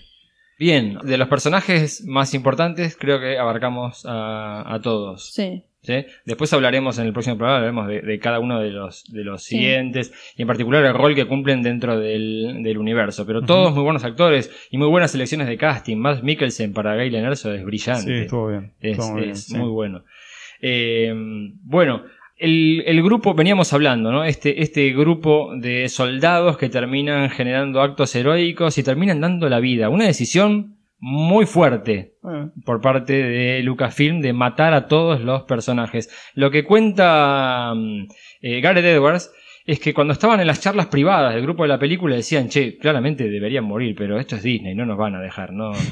Bien, 0.58 0.98
de 1.04 1.16
los 1.18 1.28
personajes 1.28 2.04
más 2.04 2.34
importantes 2.34 2.96
creo 3.00 3.20
que 3.20 3.38
abarcamos 3.38 4.04
a, 4.04 4.64
a 4.74 4.80
todos. 4.82 5.30
Sí. 5.32 5.62
¿Sí? 5.88 6.04
Después 6.26 6.52
hablaremos 6.52 6.98
en 6.98 7.06
el 7.06 7.12
próximo 7.12 7.36
programa, 7.38 7.56
hablaremos 7.58 7.88
de, 7.88 8.02
de 8.02 8.18
cada 8.18 8.38
uno 8.40 8.60
de 8.60 8.70
los, 8.70 9.04
de 9.10 9.24
los 9.24 9.42
Sí. 9.42 9.56
siguientes 9.56 10.12
y 10.36 10.42
en 10.42 10.48
particular 10.48 10.84
el 10.84 10.92
rol 10.94 11.14
que 11.14 11.24
cumplen 11.24 11.62
dentro 11.62 11.98
del, 11.98 12.62
del 12.62 12.76
universo. 12.78 13.24
Pero 13.26 13.42
todos 13.42 13.74
muy 13.74 13.82
buenos 13.82 14.04
actores 14.04 14.50
y 14.70 14.76
muy 14.78 14.88
buenas 14.88 15.10
selecciones 15.12 15.48
de 15.48 15.56
casting. 15.56 15.96
Más 15.96 16.22
Mikkelsen 16.22 16.72
para 16.74 16.94
Galen 16.94 17.24
Erso 17.24 17.52
es 17.52 17.60
Sí, 17.60 17.64
brillante. 17.64 18.20
estuvo 18.22 18.48
bien. 18.48 18.72
Es, 18.80 18.92
estuvo 18.92 19.12
muy 19.12 19.20
bien, 19.22 19.30
es 19.32 19.44
sí. 19.44 19.56
muy 19.56 19.70
bueno. 19.70 20.04
Eh, 20.60 21.12
bueno, 21.64 22.02
el, 22.36 22.82
el 22.86 23.02
grupo, 23.02 23.34
veníamos 23.34 23.72
hablando, 23.72 24.12
¿no? 24.12 24.24
Este, 24.24 24.62
este 24.62 24.90
grupo 24.92 25.52
de 25.56 25.88
soldados 25.88 26.56
que 26.56 26.68
terminan 26.68 27.30
generando 27.30 27.80
actos 27.80 28.14
heroicos 28.14 28.78
y 28.78 28.82
terminan 28.82 29.20
dando 29.20 29.48
la 29.48 29.60
vida. 29.60 29.88
Una 29.88 30.06
decisión 30.06 30.76
muy 31.00 31.46
fuerte 31.46 32.14
Eh, 32.28 32.48
por 32.64 32.80
parte 32.80 33.12
de 33.12 33.62
Lucasfilm 33.62 34.20
de 34.20 34.32
matar 34.32 34.74
a 34.74 34.86
todos 34.86 35.20
los 35.20 35.42
personajes. 35.44 36.10
Lo 36.34 36.50
que 36.50 36.64
cuenta 36.64 37.72
mm, 37.74 38.08
eh, 38.42 38.60
Gareth 38.60 38.84
Edwards 38.84 39.30
es 39.64 39.80
que 39.80 39.94
cuando 39.94 40.12
estaban 40.12 40.40
en 40.40 40.46
las 40.46 40.60
charlas 40.60 40.86
privadas 40.86 41.34
del 41.34 41.42
grupo 41.42 41.62
de 41.62 41.68
la 41.68 41.78
película 41.78 42.16
decían, 42.16 42.48
che, 42.48 42.78
claramente 42.78 43.28
deberían 43.28 43.64
morir, 43.64 43.94
pero 43.96 44.18
esto 44.18 44.36
es 44.36 44.42
Disney, 44.42 44.74
no 44.74 44.86
nos 44.86 44.96
van 44.96 45.14
a 45.14 45.20
dejar, 45.20 45.52
¿no? 45.52 45.72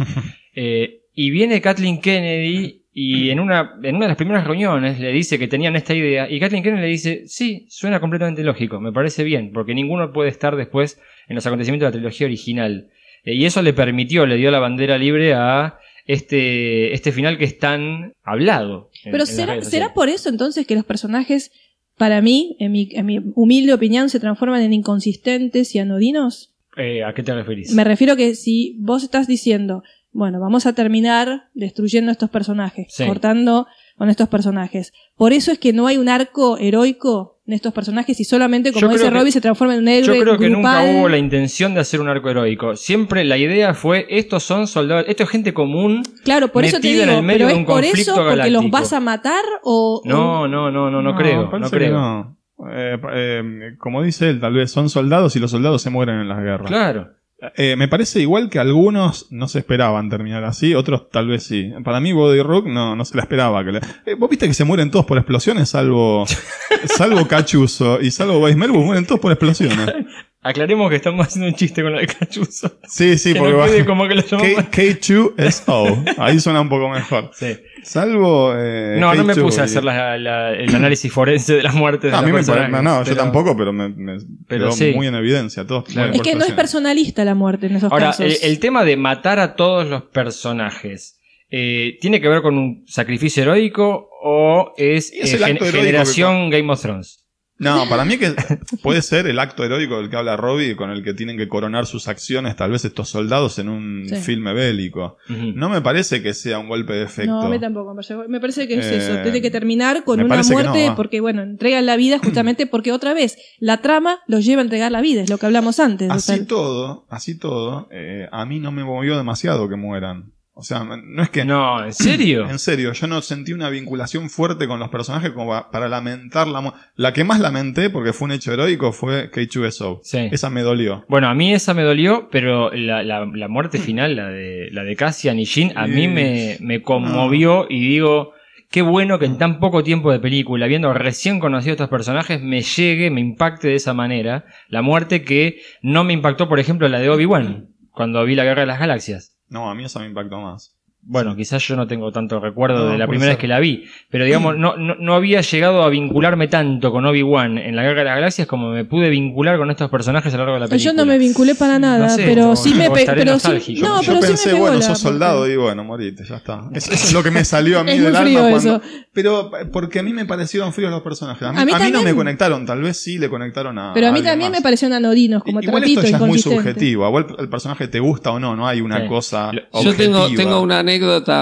Eh, 0.59 1.03
y 1.13 1.29
viene 1.29 1.61
Kathleen 1.61 2.01
Kennedy 2.01 2.87
y 2.91 3.29
en 3.29 3.41
una, 3.41 3.75
en 3.83 3.97
una 3.97 4.07
de 4.07 4.09
las 4.09 4.17
primeras 4.17 4.47
reuniones 4.47 4.99
le 4.99 5.13
dice 5.13 5.39
que 5.39 5.49
tenían 5.49 5.77
esta 5.77 5.93
idea 5.93 6.31
y 6.31 6.41
Kathleen 6.41 6.63
Kennedy 6.63 6.81
le 6.81 6.89
dice, 6.89 7.23
sí, 7.27 7.67
suena 7.69 8.01
completamente 8.01 8.43
lógico, 8.43 8.81
me 8.81 8.91
parece 8.91 9.23
bien, 9.23 9.51
porque 9.53 9.75
ninguno 9.75 10.15
puede 10.15 10.31
estar 10.31 10.57
después 10.57 10.99
en 11.29 11.35
los 11.35 11.47
acontecimientos 11.47 11.85
de 11.85 11.91
la 11.91 12.01
trilogía 12.01 12.27
original. 12.27 12.89
Eh, 13.27 13.35
y 13.35 13.45
eso 13.45 13.61
le 13.61 13.75
permitió, 13.75 14.25
le 14.25 14.37
dio 14.37 14.51
la 14.51 14.59
bandera 14.61 14.97
libre 14.97 15.35
a 15.35 15.79
este, 16.07 16.95
este 16.95 17.13
final 17.13 17.37
que 17.37 17.45
es 17.45 17.59
tan 17.59 18.15
hablado. 18.23 18.91
en- 19.05 19.13
Pero 19.13 19.25
en 19.25 19.27
¿será, 19.27 19.63
¿será 19.63 19.93
por 19.93 20.09
eso 20.09 20.29
entonces 20.31 20.67
que 20.67 20.75
los 20.77 20.85
personajes, 20.87 21.51
para 21.99 22.23
mí, 22.23 22.57
en 22.61 22.73
mi, 22.73 22.89
en 22.93 23.05
mi 23.07 23.19
humilde 23.35 23.75
opinión, 23.75 24.09
se 24.09 24.21
transforman 24.21 24.63
en 24.63 24.73
inconsistentes 24.73 25.75
y 25.75 25.79
anodinos? 25.81 26.55
Eh, 26.77 27.03
¿A 27.05 27.13
qué 27.15 27.23
te 27.23 27.35
referís? 27.35 27.73
Me 27.75 27.85
refiero 27.85 28.17
que 28.17 28.35
si 28.35 28.77
vos 28.79 29.03
estás 29.03 29.27
diciendo, 29.27 29.83
bueno, 30.13 30.41
vamos 30.41 30.67
a 30.67 30.75
terminar 30.75 31.45
destruyendo 31.55 32.13
estos 32.13 32.31
personajes, 32.31 32.87
Sí. 32.91 33.05
cortando 33.07 33.67
con 33.97 34.11
estos 34.11 34.29
personajes. 34.29 34.93
Por 35.17 35.33
eso 35.33 35.53
es 35.53 35.59
que 35.59 35.73
no 35.73 35.87
hay 35.87 35.97
un 35.97 36.09
arco 36.09 36.59
heroico 36.59 37.41
en 37.47 37.55
estos 37.55 37.73
personajes 37.73 38.19
y 38.19 38.25
solamente, 38.25 38.73
como 38.73 38.81
Yo 38.81 38.89
dice 38.89 39.05
que- 39.05 39.11
Robbie, 39.11 39.33
se 39.33 39.41
transforma 39.41 39.75
en 39.75 39.81
un 39.83 39.89
héroe 39.89 40.17
Yo 40.17 40.23
creo 40.23 40.39
que 40.39 40.51
nunca 40.51 40.83
hubo 40.85 41.09
la 41.09 41.17
intención 41.17 41.75
de 41.75 41.81
hacer 41.81 42.01
un 42.01 42.09
arco 42.09 42.29
heroico. 42.29 42.77
Siempre 42.77 43.25
la 43.25 43.39
idea 43.39 43.73
fue, 43.75 44.07
estos 44.11 44.43
son 44.43 44.67
soldados, 44.67 45.05
esto 45.09 45.23
es 45.23 45.29
gente 45.31 45.55
común. 45.55 46.03
Claro, 46.25 46.49
por 46.49 46.65
eso 46.65 46.81
te 46.81 46.89
en 46.89 47.07
digo, 47.07 47.19
el 47.19 47.23
medio 47.25 47.47
pero 47.47 47.57
de 47.57 47.61
es 47.63 47.67
por 47.67 47.85
eso, 47.85 48.15
porque 48.17 48.51
los 48.51 48.69
vas 48.71 48.93
a 48.93 49.01
matar 49.01 49.45
o... 49.63 50.03
No, 50.05 50.49
no, 50.49 50.71
no, 50.71 50.91
no, 50.91 51.03
no, 51.03 51.15
creo, 51.17 51.51
no 51.59 51.71
creo. 51.71 51.93
no. 51.93 52.37
Eh, 52.73 52.99
eh, 53.13 53.43
como 53.79 54.03
dice 54.03 54.31
él, 54.31 54.41
tal 54.41 54.55
vez 54.55 54.71
son 54.71 54.89
soldados 54.89 55.37
y 55.37 55.41
los 55.41 55.51
soldados 55.51 55.83
se 55.83 55.91
mueren 55.91 56.21
en 56.21 56.29
las 56.29 56.39
guerras. 56.43 56.67
Claro. 56.69 57.11
Eh, 57.57 57.77
me 57.77 57.87
parece 57.87 58.21
igual 58.21 58.49
que 58.49 58.59
algunos 58.59 59.27
no 59.31 59.47
se 59.47 59.59
esperaban 59.59 60.09
terminar 60.09 60.45
así, 60.45 60.75
otros 60.75 61.11
tal 61.11 61.29
vez 61.29 61.43
sí. 61.45 61.71
Para 61.85 62.01
mí 62.01 62.13
Body 62.13 62.41
Rock 62.41 62.67
no, 62.67 62.97
no 62.97 63.05
se 63.05 63.15
la 63.15 63.23
esperaba. 63.23 63.63
Que 63.65 63.73
le- 63.73 63.81
Eh, 64.07 64.15
¿Vos 64.19 64.31
viste 64.31 64.47
que 64.49 64.55
se 64.55 64.65
mueren 64.65 64.91
todos 64.91 65.05
por 65.05 65.19
explosiones? 65.19 65.69
Salvo, 65.69 66.25
salvo 66.97 67.29
Cachuzo 67.29 68.01
y 68.01 68.11
salvo 68.11 68.43
Vice 68.45 68.57
Melbu, 68.57 68.83
mueren 68.83 69.05
todos 69.07 69.21
por 69.21 69.33
explosiones. 69.33 69.93
Aclaremos 70.49 70.89
que 70.91 70.97
estamos 70.97 71.27
haciendo 71.27 71.49
un 71.49 71.55
chiste 71.55 71.83
con 71.83 71.93
lo 71.93 71.99
de 71.99 72.07
Cachuzo. 72.07 72.79
Sí, 72.89 73.19
sí, 73.19 73.33
que 73.33 73.39
porque 73.39 73.53
no 73.53 73.59
va. 73.59 73.85
como 73.87 74.07
que 74.09 74.15
lo 74.15 74.23
llamamos. 74.23 74.65
K- 74.65 74.71
K2SO. 74.71 76.15
Ahí 76.19 76.41
suena 76.41 76.61
un 76.61 76.69
poco 76.69 76.89
mejor. 76.89 77.31
Sí. 77.35 77.57
Salvo. 77.83 78.53
eh, 78.57 78.97
No, 78.99 79.15
no 79.15 79.25
me 79.25 79.35
K2 79.35 79.43
puse 79.43 79.61
a 79.61 79.65
hacer 79.65 79.85
la- 79.85 80.19
la- 80.19 80.53
el 80.53 80.75
análisis 80.75 81.13
forense 81.13 81.55
de 81.57 81.63
las 81.63 81.75
muertes 81.75 82.11
de 82.11 82.17
a 82.17 82.23
mí 82.23 82.33
me 82.33 82.43
parece. 82.43 82.69
No, 82.83 82.99
yo 83.01 83.05
pero- 83.05 83.17
tampoco, 83.17 83.57
pero 83.57 83.73
me, 83.73 83.89
me 83.91 84.19
Pero 84.49 84.67
quedó 84.67 84.73
sí. 84.73 84.93
muy 84.95 85.07
en 85.07 85.15
evidencia. 85.15 85.67
Todos 85.67 85.85
Claro. 85.85 86.13
Es 86.13 86.21
que 86.23 86.35
no 86.35 86.45
es 86.45 86.53
personalista 86.53 87.25
la 87.25 87.35
muerte 87.35 87.67
en 87.67 87.77
esos 87.77 87.93
Ahora, 87.93 88.07
casos. 88.07 88.25
el, 88.27 88.37
el 88.43 88.59
tema 88.59 88.85
de 88.85 88.97
matar 88.97 89.39
a 89.39 89.55
todos 89.57 89.87
los 89.89 90.03
personajes, 90.05 91.19
eh, 91.51 91.99
¿tiene 92.01 92.21
que 92.21 92.29
ver 92.29 92.43
con 92.43 92.59
un 92.59 92.85
sacrificio 92.87 93.43
heroico 93.43 94.09
o 94.23 94.73
es, 94.77 95.13
eh, 95.13 95.27
gen- 95.39 95.59
generación 95.59 96.51
Game 96.51 96.73
of 96.73 96.81
Thrones? 96.83 97.26
No, 97.59 97.89
para 97.89 98.05
mí 98.05 98.19
que 98.19 98.35
puede 98.83 99.01
ser 99.01 99.27
el 99.27 99.39
acto 99.39 99.65
heroico 99.65 99.97
del 99.99 100.11
que 100.11 100.17
habla 100.17 100.37
Robbie, 100.37 100.77
con 100.77 100.91
el 100.91 101.03
que 101.03 101.15
tienen 101.15 101.39
que 101.39 101.49
coronar 101.49 101.87
sus 101.87 102.07
acciones, 102.07 102.55
tal 102.55 102.71
vez 102.71 102.85
estos 102.85 103.09
soldados 103.09 103.59
en 103.59 103.69
un 103.71 104.05
Sí. 104.09 104.17
filme 104.17 104.53
bélico. 104.53 105.17
No 105.29 105.69
me 105.71 105.81
parece 105.81 106.23
que 106.23 106.35
sea 106.35 106.59
un 106.59 106.69
golpe 106.69 106.93
de 106.93 107.05
efecto. 107.05 107.33
No, 107.33 107.43
a 107.43 107.49
mí 107.49 107.59
tampoco. 107.59 107.95
me 107.95 108.03
parece- 108.03 108.29
Me 108.29 108.41
parece 108.41 108.69
que 108.69 108.75
es 108.79 108.85
Eh, 108.87 108.97
eso. 108.99 109.23
Tiene 109.23 109.41
que 109.41 109.51
terminar 109.51 110.05
con 110.05 110.21
una 110.21 110.43
muerte 110.43 110.89
no, 110.89 110.95
porque, 110.97 111.21
bueno, 111.21 111.43
entregan 111.43 111.87
la 111.87 111.97
vida 111.97 112.19
justamente 112.19 112.67
porque 112.67 112.93
otra 112.93 113.15
vez 113.15 113.37
la 113.59 113.79
trama 113.79 114.21
los 114.27 114.45
lleva 114.45 114.61
a 114.61 114.65
entregar 114.65 114.93
la 114.93 115.01
vida. 115.01 115.23
Es 115.23 115.31
lo 115.31 115.39
que 115.39 115.47
hablamos 115.47 115.81
antes. 115.81 116.11
Así 116.11 116.45
todo, 116.45 117.07
así 117.09 117.39
todo, 117.39 117.89
eh, 117.91 118.29
a 118.33 118.45
mí 118.45 118.61
no 118.61 118.71
me 118.71 118.85
movió 118.85 119.17
demasiado 119.17 119.69
que 119.69 119.77
mueran. 119.77 120.33
O 120.59 120.63
sea, 120.63 120.85
no 120.85 121.23
es 121.23 121.29
que... 121.29 121.45
No, 121.45 121.85
¿en 121.85 121.93
serio? 121.93 122.47
En 122.51 122.59
serio, 122.59 122.93
yo 122.95 123.07
no 123.07 123.21
sentí 123.21 123.53
una 123.53 123.69
vinculación 123.69 124.31
fuerte 124.31 124.67
con 124.67 124.81
los 124.81 124.89
personajes 124.89 125.33
como 125.33 125.51
pa- 125.51 125.71
para 125.71 125.87
lamentar 125.87 126.49
la 126.49 126.63
muerte. 126.63 126.81
La 126.95 127.13
que 127.13 127.25
más 127.25 127.41
lamenté, 127.41 127.91
porque 127.91 128.15
fue 128.15 128.25
un 128.27 128.33
hecho 128.33 128.55
heroico, 128.55 128.91
fue 128.93 129.31
K2SO. 129.31 130.01
Sí. 130.03 130.29
Esa 130.33 130.49
me 130.49 130.63
dolió. 130.63 131.05
Bueno, 131.11 131.29
a 131.29 131.35
mí 131.35 131.53
esa 131.53 131.75
me 131.75 131.83
dolió, 131.83 132.29
pero 132.33 132.71
la, 132.73 133.03
la- 133.03 133.27
la 133.31 133.49
muerte 133.49 133.79
final, 133.79 134.17
la 134.17 134.29
de, 134.31 134.69
la 134.73 134.83
de 134.83 134.97
Cassian 134.97 135.39
y 135.39 135.45
Jin, 135.45 135.73
a 135.77 135.87
mí 135.87 136.09
me, 136.09 136.57
me 136.61 136.81
conmovió 136.81 137.67
y 137.69 137.81
digo, 137.87 138.33
qué 138.71 138.81
bueno 138.81 139.19
que 139.19 139.27
en 139.27 139.37
tan 139.37 139.61
poco 139.61 139.83
tiempo 139.83 140.11
de 140.11 140.21
película, 140.21 140.65
habiendo 140.65 140.95
recién 140.95 141.39
conocido 141.39 141.73
a 141.73 141.75
estos 141.75 141.89
personajes, 141.91 142.41
me 142.43 142.63
llegue, 142.63 143.11
me 143.11 143.21
impacte 143.21 143.69
de 143.69 143.75
esa 143.75 143.93
manera 143.93 144.47
la 144.69 144.81
muerte 144.81 145.23
que 145.23 145.61
no 145.83 146.03
me 146.03 146.15
impactó, 146.15 146.49
por 146.49 146.61
ejemplo, 146.61 146.89
la 146.89 146.99
de 146.99 147.11
Obi-Wan, 147.11 147.67
cuando 147.91 148.25
vi 148.25 148.35
la 148.35 148.45
Guerra 148.45 148.63
de 148.63 148.67
las 148.69 148.81
Galaxias. 148.81 149.36
No, 149.49 149.69
a 149.69 149.75
mí 149.75 149.85
eso 149.85 149.99
me 149.99 150.07
impactó 150.07 150.41
más. 150.41 150.76
Bueno, 151.09 151.37
quizás 151.37 151.63
yo 151.67 151.77
no 151.77 151.87
tengo 151.87 152.11
tanto 152.11 152.41
recuerdo 152.41 152.87
No, 152.87 152.91
de 152.93 152.99
la 152.99 153.07
primera 153.07 153.29
vez 153.29 153.35
ser. 153.37 153.41
que 153.41 153.47
la 153.49 153.61
vi, 153.61 153.85
pero 154.11 154.25
digamos, 154.25 154.57
no, 154.59 154.77
no, 154.77 154.97
no 154.97 155.15
había 155.15 155.41
llegado 155.41 155.83
a 155.85 155.89
vincularme 155.89 156.49
tanto 156.49 156.91
con 156.91 157.07
Obi-Wan 157.07 157.59
en 157.59 157.77
la 157.77 157.83
Guerra 157.85 158.01
de 158.01 158.05
las 158.07 158.15
Galaxias 158.17 158.49
como 158.49 158.71
me 158.71 158.85
pude 158.85 159.09
vincular 159.09 159.57
con 159.57 159.71
estos 159.71 159.89
personajes 159.89 160.35
a 160.35 160.37
lo 160.37 160.43
largo 160.43 160.55
de 160.55 160.61
la 160.61 160.67
película. 160.69 160.93
Yo 160.93 160.97
no 160.97 161.07
me 161.07 161.17
vinculé 161.19 161.55
para 161.55 161.79
nada, 161.79 162.09
sé, 162.09 162.25
pero 162.27 162.57
sí 162.57 162.75
me 162.75 162.91
pe- 162.91 163.07
pero 163.07 163.39
sí, 163.39 163.75
no, 163.81 164.03
yo 164.03 164.09
pero 164.09 164.21
pensé, 164.21 164.37
sí 164.37 164.49
me 164.49 164.53
pegó 164.55 164.65
bueno, 164.67 164.79
la- 164.79 164.83
sos 164.83 164.99
soldado 164.99 165.49
y 165.49 165.57
bueno, 165.57 165.85
morite, 165.85 166.25
ya 166.25 166.37
está. 166.37 166.65
Eso, 166.75 166.93
es 166.93 167.13
lo 167.13 167.23
que 167.23 167.31
me 167.31 167.45
salió 167.45 167.79
a 167.79 167.85
mí 167.85 167.93
del 167.99 168.15
frío 168.17 168.39
alma 168.45 168.51
cuando. 168.51 168.83
Pero 169.13 169.51
eh, 169.61 169.67
porque 169.73 170.01
a 170.01 170.03
mí 170.03 170.13
me 170.13 170.25
parecieron 170.27 170.73
fríos 170.73 170.91
los 170.91 171.03
personajes. 171.03 171.43
A 171.47 171.53
mí, 171.53 171.61
A 171.61 171.65
mí 171.65 171.73
a 171.73 171.79
mí 171.79 171.91
no 171.93 172.03
me 172.03 172.15
conectaron, 172.17 172.67
tal 172.67 172.83
vez 172.83 172.97
sí 172.97 173.19
le 173.19 173.29
conectaron 173.31 173.79
a. 173.79 173.93
Pero 173.95 174.09
a 174.09 174.13
mí 174.13 174.23
también 174.23 174.51
más. 174.51 174.59
me 174.61 174.63
parecieron 174.63 174.97
anodinos, 174.97 175.45
como 175.45 175.61
Igual 175.63 175.85
esto 175.85 176.03
ya 176.03 176.17
es 176.17 176.21
muy 176.21 176.39
subjetivo. 176.41 177.07
Igual 177.07 177.27
el 177.39 177.49
personaje 177.49 177.87
te 177.87 178.01
gusta 178.01 178.33
o 178.33 178.41
no, 178.41 178.57
no 178.57 178.67
hay 178.67 178.81
una 178.81 179.03
Sí. 179.03 179.07
cosa. 179.09 179.53
Yo 179.53 179.95
tengo 179.95 180.61
una 180.61 180.81
anécdota 180.81 180.96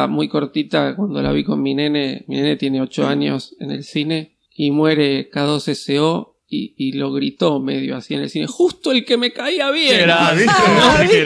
muy 0.08 0.28
cortita 0.28 0.94
cuando 0.96 1.20
la 1.22 1.32
vi 1.32 1.44
con 1.44 1.62
mi 1.62 1.74
nene. 1.74 2.24
Mi 2.28 2.36
nene 2.36 2.56
tiene 2.56 2.80
8 2.80 3.06
años 3.06 3.54
en 3.60 3.70
el 3.70 3.84
cine 3.84 4.36
y 4.56 4.70
muere 4.70 5.30
K2SO 5.30 6.30
y, 6.48 6.74
y 6.76 6.92
lo 6.92 7.12
gritó 7.12 7.58
medio 7.60 7.96
así 7.96 8.14
en 8.14 8.20
el 8.20 8.30
cine. 8.30 8.46
Justo 8.46 8.92
el 8.92 9.04
que 9.04 9.16
me 9.16 9.32
caía 9.32 9.70
bien. 9.70 10.02
Grande, 10.02 10.46
Ah. 10.48 11.00
¿viste? 11.02 11.22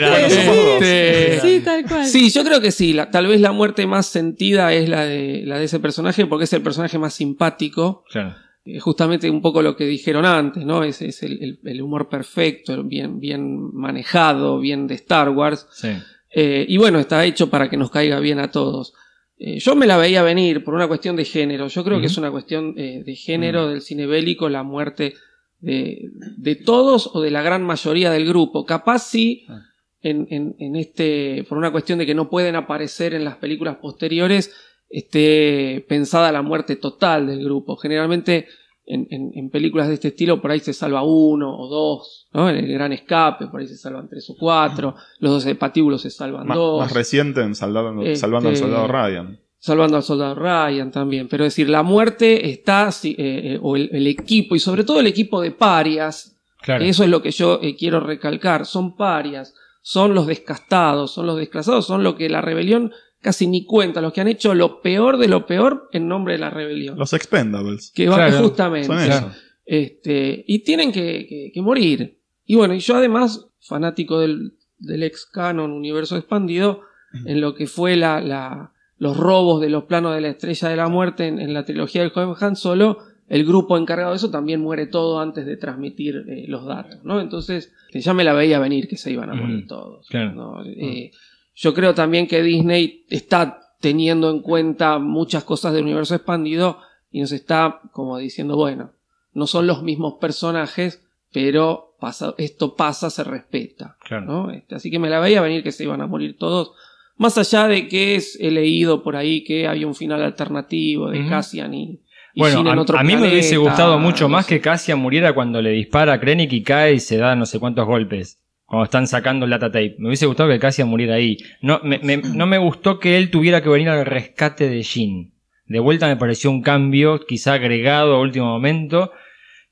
Este, 0.77 1.39
Sí, 1.41 1.59
tal 1.63 1.85
cual. 1.85 2.05
Sí, 2.05 2.29
yo 2.29 2.43
creo 2.43 2.61
que 2.61 2.71
sí. 2.71 2.93
La- 2.93 3.11
tal 3.11 3.27
vez 3.27 3.41
la 3.41 3.51
muerte 3.51 3.85
más 3.85 4.07
sentida 4.07 4.73
es 4.73 4.89
la 4.89 5.05
de, 5.05 5.43
la 5.45 5.59
de 5.59 5.65
ese 5.65 5.79
personaje 5.79 6.25
porque 6.25 6.45
es 6.45 6.53
el 6.53 6.61
personaje 6.61 6.97
más 6.97 7.13
simpático. 7.13 8.03
Claro. 8.09 8.35
Eh, 8.65 8.79
justamente 8.79 9.29
un 9.29 9.41
poco 9.41 9.61
lo 9.61 9.75
que 9.75 9.85
dijeron 9.85 10.25
antes, 10.25 10.65
¿no? 10.65 10.83
Es, 10.83 11.01
es 11.01 11.23
el, 11.23 11.41
el- 11.41 11.59
el 11.63 11.81
humor 11.81 12.09
perfecto, 12.09 12.83
bien, 12.83 13.19
bien 13.19 13.73
manejado, 13.73 14.59
bien 14.59 14.87
de 14.87 14.95
Star 14.95 15.29
Wars. 15.29 15.67
Sí. 15.71 15.89
Eh, 16.31 16.65
y 16.67 16.77
bueno, 16.77 16.99
está 16.99 17.25
hecho 17.25 17.49
para 17.49 17.69
que 17.69 17.77
nos 17.77 17.91
caiga 17.91 18.19
bien 18.19 18.39
a 18.39 18.51
todos. 18.51 18.93
Eh, 19.37 19.59
yo 19.59 19.75
me 19.75 19.87
la 19.87 19.97
veía 19.97 20.21
venir 20.23 20.63
por 20.63 20.73
una 20.73 20.87
cuestión 20.87 21.15
de 21.15 21.25
género. 21.25 21.67
Yo 21.67 21.83
creo 21.83 21.99
que 21.99 22.07
es 22.07 22.17
una 22.17 22.29
cuestión 22.31 22.73
eh, 22.77 23.03
de 23.05 23.15
género 23.15 23.67
del 23.69 23.81
cine 23.81 24.05
bélico, 24.05 24.49
la 24.49 24.63
muerte 24.63 25.15
de, 25.59 26.09
de 26.37 26.55
todos 26.55 27.09
o 27.13 27.21
de 27.21 27.31
la 27.31 27.41
gran 27.41 27.63
mayoría 27.63 28.11
del 28.11 28.25
grupo. 28.27 28.65
Capaz 28.65 28.99
sí, 29.09 29.45
Ah. 29.49 29.61
en, 30.01 30.27
en- 30.29 30.55
en 30.59 30.75
este, 30.75 31.45
por 31.49 31.57
una 31.57 31.71
cuestión 31.71 31.99
de 31.99 32.05
que 32.05 32.15
no 32.15 32.29
pueden 32.29 32.55
aparecer 32.55 33.13
en 33.13 33.23
las 33.25 33.35
películas 33.37 33.77
posteriores, 33.77 34.53
esté 34.89 35.85
pensada 35.87 36.31
la 36.31 36.41
muerte 36.41 36.75
total 36.75 37.27
del 37.27 37.43
grupo. 37.43 37.75
Generalmente 37.77 38.47
en, 38.89 39.07
en- 39.11 39.31
en 39.35 39.49
películas 39.49 39.87
de 39.87 39.93
este 39.93 40.09
estilo 40.09 40.41
por 40.41 40.51
ahí 40.51 40.59
se 40.59 40.73
salva 40.73 41.03
uno 41.03 41.55
o 41.57 41.67
dos, 41.69 42.27
¿no? 42.33 42.49
En 42.49 42.57
el 42.57 42.67
gran 42.73 42.91
escape 42.91 43.47
por 43.47 43.61
ahí 43.61 43.67
se 43.67 43.77
salvan 43.77 44.09
tres 44.09 44.29
o 44.29 44.35
cuatro, 44.37 44.95
los 45.19 45.31
dos 45.31 45.43
de 45.45 45.55
patíbulos 45.55 46.01
se 46.01 46.09
salvan 46.09 46.47
Más, 46.47 46.57
dos. 46.57 46.79
más 46.81 46.93
reciente 46.93 47.41
en 47.41 47.55
Salvando, 47.55 48.01
Este- 48.01 48.15
salvando 48.17 48.49
al 48.49 48.57
soldado 48.57 48.87
Ryan. 48.87 49.39
Salvando 49.61 49.97
al 49.97 50.03
soldado 50.03 50.35
Ryan 50.35 50.89
también. 50.91 51.27
Pero 51.27 51.43
es 51.45 51.51
decir, 51.53 51.69
la 51.69 51.83
muerte 51.83 52.49
está, 52.49 52.89
eh, 53.03 53.15
eh, 53.17 53.59
o 53.61 53.75
el, 53.75 53.89
el 53.91 54.07
equipo, 54.07 54.55
y 54.55 54.59
sobre 54.59 54.83
todo 54.83 54.99
el 55.01 55.07
equipo 55.07 55.41
de 55.41 55.51
parias, 55.51 56.35
Claro. 56.61 56.83
eso 56.83 57.03
es 57.03 57.09
lo 57.09 57.21
que 57.21 57.31
yo 57.31 57.59
eh, 57.61 57.75
quiero 57.75 57.99
recalcar, 57.99 58.65
son 58.65 58.95
parias, 58.97 59.53
son 59.81 60.13
los 60.13 60.27
descastados, 60.27 61.11
son 61.11 61.25
los 61.25 61.37
desclasados, 61.37 61.85
son 61.85 62.03
lo 62.03 62.15
que 62.15 62.27
la 62.29 62.41
rebelión 62.41 62.91
casi 63.21 63.47
ni 63.47 63.65
cuenta, 63.65 64.01
los 64.01 64.13
que 64.13 64.21
han 64.21 64.27
hecho 64.27 64.53
lo 64.55 64.81
peor 64.81 65.17
de 65.17 65.27
lo 65.27 65.45
peor 65.45 65.89
en 65.91 66.07
nombre 66.07 66.33
de 66.33 66.39
la 66.39 66.49
rebelión. 66.49 66.97
Los 66.97 67.13
Expendables. 67.13 67.91
que 67.93 68.07
va 68.07 68.15
Claro, 68.15 68.37
justamente. 68.43 68.87
son 68.87 68.97
Claro. 68.97 69.27
eso. 69.27 69.35
Este, 69.65 70.43
y 70.47 70.59
tienen 70.63 70.91
que, 70.91 71.25
que- 71.27 71.51
que 71.53 71.61
morir. 71.61 72.19
Y 72.45 72.55
bueno, 72.55 72.73
y 72.73 72.79
yo 72.79 72.95
además, 72.95 73.47
fanático 73.59 74.19
del, 74.19 74.53
del 74.77 75.03
ex 75.03 75.25
canon 75.25 75.71
universo 75.71 76.17
expandido, 76.17 76.81
en 77.25 77.41
lo 77.41 77.55
que 77.55 77.67
fue 77.67 77.95
la, 77.95 78.21
la- 78.21 78.71
los 78.97 79.15
robos 79.17 79.61
de 79.61 79.69
los 79.69 79.83
planos 79.85 80.13
de 80.15 80.21
la 80.21 80.29
estrella 80.29 80.69
de 80.69 80.75
la 80.75 80.87
muerte 80.89 81.27
en, 81.27 81.39
en 81.39 81.53
la 81.53 81.65
trilogía 81.65 82.01
del 82.01 82.11
joven 82.11 82.33
Han 82.39 82.55
Solo, 82.55 82.97
el 83.27 83.45
grupo 83.45 83.77
encargado 83.77 84.11
de 84.11 84.17
eso 84.17 84.31
también 84.31 84.59
muere 84.61 84.87
todo 84.87 85.19
antes 85.19 85.45
de 85.45 85.55
transmitir 85.55 86.23
eh, 86.27 86.45
los 86.47 86.65
datos, 86.65 86.99
¿no? 87.03 87.21
Entonces, 87.21 87.71
que 87.91 88.01
ya 88.01 88.13
me 88.15 88.23
la 88.23 88.33
veía 88.33 88.57
venir 88.59 88.87
que 88.87 88.97
se 88.97 89.11
iban 89.11 89.29
a 89.29 89.35
morir 89.35 89.67
todos. 89.67 90.07
claro. 90.09 90.33
¿no? 90.33 90.65
Eh, 90.65 91.11
yo 91.59 91.73
creo 91.73 91.93
también 91.93 92.25
que 92.25 92.41
Disney 92.41 93.05
está 93.09 93.59
teniendo 93.81 94.29
en 94.29 94.41
cuenta 94.41 94.97
muchas 94.97 95.43
cosas 95.43 95.73
del 95.73 95.83
universo 95.83 96.15
expandido 96.15 96.79
y 97.11 97.19
nos 97.19 97.33
está 97.33 97.81
como 97.91 98.17
diciendo, 98.17 98.55
bueno, 98.55 98.93
no 99.33 99.45
son 99.45 99.67
los 99.67 99.83
mismos 99.83 100.15
personajes, 100.21 101.05
pero 101.33 101.97
pasa, 101.99 102.33
esto 102.37 102.75
pasa, 102.75 103.09
se 103.09 103.25
respeta. 103.25 103.97
Claro. 104.05 104.25
¿no? 104.25 104.51
Este, 104.51 104.75
así 104.75 104.89
que 104.89 104.99
me 104.99 105.09
la 105.09 105.19
veía 105.19 105.41
venir 105.41 105.61
que 105.61 105.73
se 105.73 105.83
iban 105.83 105.99
a 106.01 106.07
morir 106.07 106.37
todos. 106.37 106.71
Más 107.17 107.37
allá 107.37 107.67
de 107.67 107.89
que 107.89 108.15
es, 108.15 108.37
he 108.39 108.51
leído 108.51 109.03
por 109.03 109.17
ahí 109.17 109.43
que 109.43 109.67
había 109.67 109.85
un 109.85 109.95
final 109.95 110.23
alternativo 110.23 111.09
de. 111.09 111.27
Cassian 111.27 111.73
y, 111.73 111.99
y 112.35 112.39
Bueno, 112.39 112.61
en 112.61 112.67
a, 112.69 112.81
otro 112.81 112.97
a 112.97 113.03
mí 113.03 113.17
me 113.17 113.27
hubiese 113.27 113.57
gustado 113.57 113.99
mucho 113.99 114.25
no 114.25 114.29
más 114.29 114.45
sé. 114.45 114.55
que 114.55 114.61
Cassian 114.61 114.99
muriera 114.99 115.33
cuando 115.33 115.61
le 115.61 115.71
dispara 115.71 116.13
a 116.13 116.19
Krennic 116.21 116.53
y 116.53 116.63
cae 116.63 116.93
y 116.93 116.99
se 117.01 117.17
da 117.17 117.35
no 117.35 117.45
sé 117.45 117.59
cuántos 117.59 117.85
golpes. 117.85 118.38
Cuando 118.69 118.85
están 118.85 119.07
sacando 119.07 119.45
el 119.45 119.51
data 119.51 119.67
tape. 119.71 119.95
Me 119.97 120.07
hubiese 120.07 120.25
gustado 120.27 120.49
que 120.49 120.59
Cassian 120.59 120.87
muriera 120.87 121.15
ahí. 121.15 121.37
No 121.61 121.81
me, 121.83 121.99
me- 121.99 122.17
no 122.17 122.45
me 122.45 122.57
gustó 122.59 122.99
que 122.99 123.17
él 123.17 123.31
tuviera 123.31 123.61
que 123.63 123.69
venir 123.69 123.89
al 123.89 124.05
rescate 124.05 124.69
de 124.69 124.83
Jin. 124.83 125.33
De 125.65 125.79
vuelta 125.79 126.07
me 126.07 126.15
pareció 126.17 126.49
un 126.51 126.61
cambio, 126.61 127.19
quizá 127.27 127.53
agregado 127.53 128.15
a 128.15 128.19
último 128.21 128.45
momento, 128.45 129.11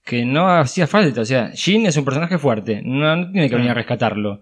que 0.03 0.25
no 0.25 0.49
hacía 0.49 0.87
falta. 0.87 1.21
O 1.21 1.25
sea, 1.25 1.51
Jin 1.53 1.85
es 1.85 1.95
un 1.97 2.05
personaje 2.05 2.37
fuerte. 2.37 2.81
No, 2.83 3.15
no 3.15 3.31
tiene 3.31 3.49
que 3.49 3.55
venir 3.55 3.71
a 3.71 3.75
rescatarlo. 3.75 4.41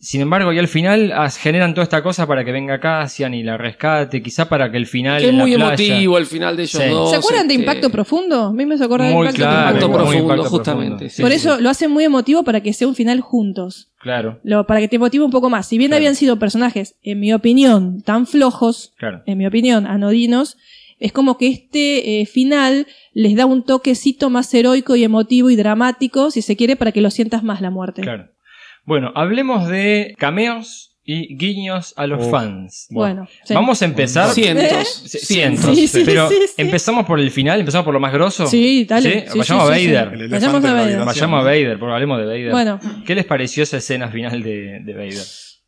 Sin 0.00 0.20
embargo, 0.20 0.52
y 0.52 0.58
al 0.58 0.68
final 0.68 1.12
as- 1.12 1.38
generan 1.38 1.72
toda 1.72 1.84
esta 1.84 2.02
cosa 2.02 2.26
para 2.26 2.44
que 2.44 2.52
venga 2.52 2.80
Cassian 2.80 3.32
y 3.34 3.42
la 3.44 3.56
rescate, 3.56 4.20
quizá 4.22 4.48
para 4.48 4.70
que 4.70 4.76
el 4.76 4.86
final 4.86 5.18
Que 5.20 5.26
es 5.26 5.30
en 5.30 5.38
la 5.38 5.44
muy 5.44 5.54
playa- 5.54 5.68
emotivo 5.84 6.18
el 6.18 6.26
final 6.26 6.56
de 6.56 6.62
ellos 6.64 6.82
Sí. 6.82 6.88
dos. 6.90 7.10
¿Se 7.10 7.16
acuerdan 7.16 7.46
de 7.48 7.54
este, 7.54 7.62
Impacto 7.62 7.90
Profundo? 7.90 8.42
A 8.46 8.52
mí 8.52 8.66
me 8.66 8.74
acordar 8.74 9.08
de 9.08 9.14
Impacto 9.14 9.36
claro, 9.36 9.52
Impacto 9.58 9.78
Profundo. 9.78 10.04
muy 10.04 10.14
Profundo, 10.16 10.34
Impacto 10.34 10.50
justamente. 10.56 10.88
Profundo. 10.90 11.10
sí, 11.14 11.22
Por 11.22 11.30
sí. 11.30 11.36
eso 11.36 11.60
lo 11.60 11.70
hacen 11.70 11.90
muy 11.92 12.04
emotivo 12.04 12.42
para 12.42 12.60
que 12.62 12.72
sea 12.72 12.88
un 12.88 12.94
final 12.96 13.20
juntos. 13.20 13.90
Claro, 14.00 14.40
Lo, 14.42 14.66
para 14.66 14.80
que 14.80 14.88
te 14.88 14.98
motive 14.98 15.24
un 15.24 15.30
poco 15.30 15.50
más. 15.50 15.66
Si 15.68 15.78
bien 15.78 15.90
Claro. 15.90 15.98
habían 16.00 16.14
sido 16.16 16.38
personajes, 16.38 16.96
en 17.02 17.20
mi 17.20 17.32
opinión, 17.32 18.02
tan 18.02 18.26
flojos, 18.26 18.92
claro. 18.98 19.22
en 19.24 19.38
mi 19.38 19.46
opinión, 19.46 19.86
anodinos, 19.86 20.56
es 20.98 21.12
como 21.12 21.38
que 21.38 21.48
este 21.48 22.20
eh, 22.20 22.26
final 22.26 22.86
les 23.12 23.36
da 23.36 23.46
un 23.46 23.64
toquecito 23.64 24.30
más 24.30 24.52
heroico 24.52 24.96
y 24.96 25.04
emotivo 25.04 25.48
y 25.50 25.56
dramático, 25.56 26.30
si 26.30 26.42
se 26.42 26.56
quiere, 26.56 26.76
para 26.76 26.92
que 26.92 27.00
lo 27.00 27.10
sientas 27.10 27.42
más 27.42 27.60
la 27.60 27.70
muerte. 27.70 28.02
Claro. 28.02 28.28
Bueno, 28.86 29.12
hablemos 29.14 29.68
de 29.68 30.14
cameos 30.16 30.96
y 31.08 31.36
guiños 31.36 31.92
a 31.96 32.06
los 32.06 32.24
Oh. 32.26 32.30
fans. 32.30 32.86
Bueno, 32.90 33.28
sí. 33.44 33.54
Vamos 33.54 33.80
a 33.82 33.84
empezar. 33.84 34.30
Cientos. 34.30 34.88
Cientos. 35.06 35.26
Cientos. 35.26 35.76
Sí, 35.76 35.86
sí, 35.88 36.02
pero 36.04 36.28
sí, 36.28 36.34
sí. 36.48 36.54
empezamos 36.56 37.04
por 37.06 37.20
el 37.20 37.30
final, 37.30 37.60
empezamos 37.60 37.84
por 37.84 37.94
lo 37.94 38.00
más 38.00 38.12
grosso. 38.12 38.46
Sí, 38.46 38.84
dale. 38.88 39.26
Vayamos 39.28 39.46
sí, 39.46 39.52
a 39.52 39.76
sí, 39.76 39.80
sí. 39.84 39.92
Vader. 39.92 40.28
Vayamos 40.28 40.64
a 40.64 40.72
Vader. 40.72 41.04
Vayamos 41.04 41.40
a 41.40 41.42
Vader, 41.44 41.78
porque 41.78 41.92
hablemos 41.94 42.18
de 42.18 42.24
Vader. 42.24 42.50
Bueno, 42.50 42.80
¿Qué 43.04 43.14
les 43.14 43.24
pareció 43.24 43.62
esa 43.62 43.76
escena 43.76 44.08
final 44.08 44.42
de, 44.42 44.80
de 44.82 44.94
Vader? 44.94 45.24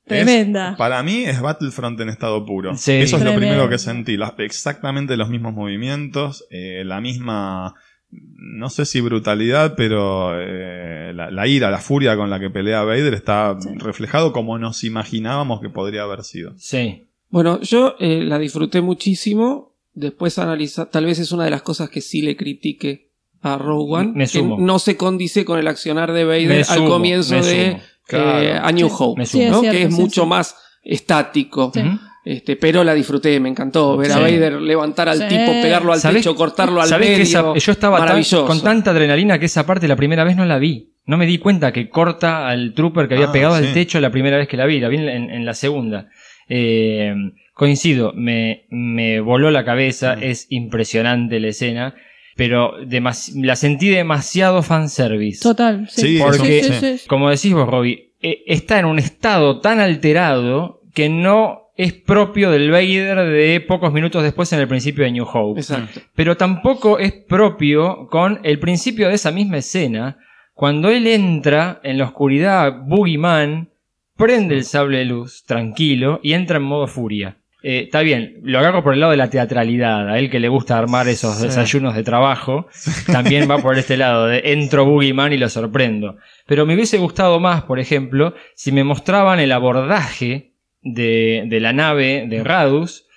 tremenda. 0.07 0.71
Es- 0.71 0.77
para 0.77 1.03
mí 1.03 1.25
es 1.25 1.41
Battlefront 1.41 2.01
en 2.01 2.09
estado 2.09 2.45
puro. 2.47 2.75
Sí. 2.77 2.93
Eso 2.93 3.19
es 3.19 3.23
lo 3.25 3.35
primero 3.35 3.69
que 3.69 3.79
sentí. 3.79 4.17
las- 4.17 4.33
exactamente 4.39 5.17
los 5.17 5.29
mismos 5.29 5.53
movimientos, 5.55 6.47
eh, 6.51 6.83
la 6.85 7.01
misma, 7.01 7.75
no 8.11 8.71
sé 8.71 8.87
si 8.87 9.01
brutalidad, 9.01 9.75
pero 9.77 10.31
eh, 10.41 11.13
la, 11.15 11.31
la 11.31 11.47
ira, 11.47 11.71
la 11.71 11.79
furia 11.79 12.17
con 12.17 12.31
la 12.31 12.41
que 12.41 12.51
pelea 12.51 12.83
Vader 12.83 13.15
está 13.15 13.57
Sí. 13.61 13.69
reflejado 13.77 14.33
como 14.33 14.59
nos 14.59 14.83
imaginábamos 14.85 15.61
que 15.61 15.69
podría 15.69 16.03
haber 16.03 16.25
sido. 16.25 16.55
Sí. 16.57 17.07
Bueno, 17.29 17.61
yo 17.61 17.95
eh, 18.01 18.23
la 18.25 18.39
disfruté 18.39 18.81
muchísimo. 18.81 19.75
Después 19.93 20.39
analizar, 20.39 20.87
tal 20.91 21.05
vez 21.07 21.19
es 21.19 21.33
una 21.33 21.45
de 21.45 21.51
las 21.51 21.63
cosas 21.63 21.91
que 21.91 22.01
sí 22.01 22.23
le 22.23 22.37
critique 22.37 23.11
a 23.43 23.59
Rogue 23.59 23.93
One. 23.97 24.13
Me 24.15 24.25
que 24.25 24.39
sumo. 24.39 24.57
no 24.59 24.79
se 24.79 24.97
condice 24.97 25.45
con 25.45 25.59
el 25.59 25.67
accionar 25.69 26.13
de 26.13 26.25
Vader 26.25 26.65
al 26.69 26.85
comienzo 26.87 27.35
de 27.35 27.43
sumo. 27.73 27.83
Claro. 28.07 28.41
eh, 28.43 28.53
A 28.63 28.73
New 28.73 28.89
Sí. 28.89 28.95
Hope, 28.99 29.19
Me 29.21 29.27
Sí, 29.27 29.43
es 29.43 29.51
¿no? 29.51 29.61
cierto, 29.61 29.77
que 29.79 29.85
es 29.85 29.95
sí, 29.95 30.01
mucho 30.01 30.23
sí. 30.23 30.29
más 30.29 30.57
estático. 30.83 31.71
Sí. 31.75 31.81
Ujú. 31.81 31.99
Este, 32.31 32.57
pero 32.57 32.85
la 32.85 32.93
disfruté, 32.93 33.41
me 33.41 33.49
encantó 33.49 33.97
ver 33.97 34.13
a. 34.13 34.19
Vader 34.19 34.61
levantar 34.61 35.09
al 35.09 35.17
Sí. 35.19 35.29
tipo, 35.29 35.51
pegarlo 35.63 35.93
al 35.95 35.99
¿Sabés- 36.01 36.17
techo, 36.19 36.35
cortarlo 36.35 36.83
al 36.83 36.89
¿Sabés 36.89 37.07
medio. 37.09 37.17
que 37.17 37.23
esa- 37.23 37.55
yo 37.55 37.73
estaba 37.73 37.97
tan- 37.97 38.07
Maravilloso. 38.09 38.47
con 38.47 38.63
tanta 38.63 38.91
adrenalina 38.91 39.39
que 39.39 39.47
esa 39.47 39.65
parte 39.65 39.89
la 39.89 39.97
primera 39.97 40.25
vez 40.25 40.37
no 40.37 40.45
la 40.45 40.59
vi. 40.59 40.93
No 41.07 41.17
me 41.17 41.25
di 41.25 41.39
cuenta 41.39 41.73
que 41.73 41.89
corta 41.89 42.47
al 42.49 42.75
trooper 42.75 43.09
que 43.09 43.15
había 43.15 43.29
Ah, 43.29 43.33
pegado 43.33 43.55
al 43.55 43.73
techo 43.73 43.99
la 44.01 44.11
primera 44.11 44.37
vez 44.37 44.47
que 44.47 44.59
la 44.59 44.67
vi. 44.67 44.79
La 44.79 44.89
vi 44.89 44.97
en, 44.99 45.09
en- 45.09 45.31
en 45.31 45.47
la 45.47 45.55
segunda. 45.55 46.09
Eh, 46.51 47.15
coincido, 47.55 48.13
me, 48.15 48.67
me 48.71 49.21
voló 49.21 49.51
la 49.51 49.65
cabeza. 49.65 50.17
Mm. 50.17 50.23
Es 50.23 50.47
impresionante 50.51 51.41
la 51.41 51.49
escena. 51.49 51.95
Pero 52.37 52.75
demas- 52.87 53.33
la 53.35 53.57
sentí 53.57 53.89
demasiado 53.89 54.63
fanservice. 54.63 55.43
Total. 55.43 55.89
Sí, 55.91 56.03
Sí, 56.03 56.19
Porque, 56.23 56.63
Sí, 56.63 56.73
sí, 56.73 56.99
sí. 56.99 57.09
como 57.09 57.31
decís 57.31 57.53
vos, 57.55 57.67
Robbie, 57.69 58.13
eh, 58.21 58.43
está 58.47 58.79
en 58.79 58.85
un 58.85 58.99
estado 58.99 59.61
tan 59.61 59.81
alterado 59.81 60.83
que 60.95 61.09
no 61.09 61.68
es 61.79 61.93
propio 61.93 62.51
del 62.51 62.73
Vader 62.73 63.25
de 63.25 63.61
pocos 63.61 63.93
minutos 63.93 64.25
después 64.25 64.53
en 64.53 64.59
el 64.59 64.67
principio 64.67 65.05
de 65.05 65.13
New 65.13 65.27
Hope. 65.33 65.61
Exacto. 65.61 66.01
Pero 66.17 66.37
tampoco 66.37 66.99
es 66.99 67.13
propio 67.13 68.09
con 68.11 68.41
el 68.43 68.59
principio 68.59 69.09
de 69.09 69.15
esa 69.15 69.31
misma 69.31 69.59
escena, 69.59 70.19
cuando 70.55 70.89
él 70.89 71.07
entra 71.07 71.79
en 71.85 71.99
la 71.99 72.07
oscuridad, 72.07 72.81
Boogeyman 72.85 73.71
prende 74.17 74.57
el 74.57 74.65
sable 74.65 74.99
de 74.99 75.05
luz, 75.05 75.45
tranquilo, 75.47 76.19
y 76.21 76.33
entra 76.33 76.57
en 76.57 76.65
modo 76.65 76.89
furia. 76.89 77.37
Eh, 77.63 77.83
está 77.85 78.01
bien, 78.01 78.41
lo 78.43 78.59
agarro 78.59 78.83
por 78.83 78.95
el 78.95 79.01
lado 79.01 79.13
de 79.13 79.19
la 79.19 79.31
teatralidad. 79.31 80.09
A 80.09 80.19
él 80.19 80.31
que 80.31 80.41
le 80.41 80.49
gusta 80.49 80.77
armar 80.77 81.07
esos 81.07 81.41
desayunos 81.41 81.95
de 81.95 82.03
trabajo, 82.03 82.67
también 83.07 83.49
va 83.49 83.59
por 83.59 83.79
este 83.79 83.97
lado 83.97 84.27
de 84.27 84.41
entro 84.47 84.85
Boogeyman 84.85 85.33
y 85.33 85.39
lo 85.39 85.49
sorprendo. 85.49 86.17
Pero 86.45 86.67
me 86.67 86.75
hubiese 86.75 86.99
gustado 86.99 87.39
más, 87.39 87.63
por 87.63 87.79
ejemplo, 87.79 88.35
si 88.57 88.73
me 88.73 88.83
mostraban 88.83 89.39
el 89.39 89.53
abordaje 89.53 90.55
de, 90.95 91.45
de 91.47 91.61
la 91.61 91.73
nave 91.73 92.27
de 92.29 92.43
Radus, 92.43 93.09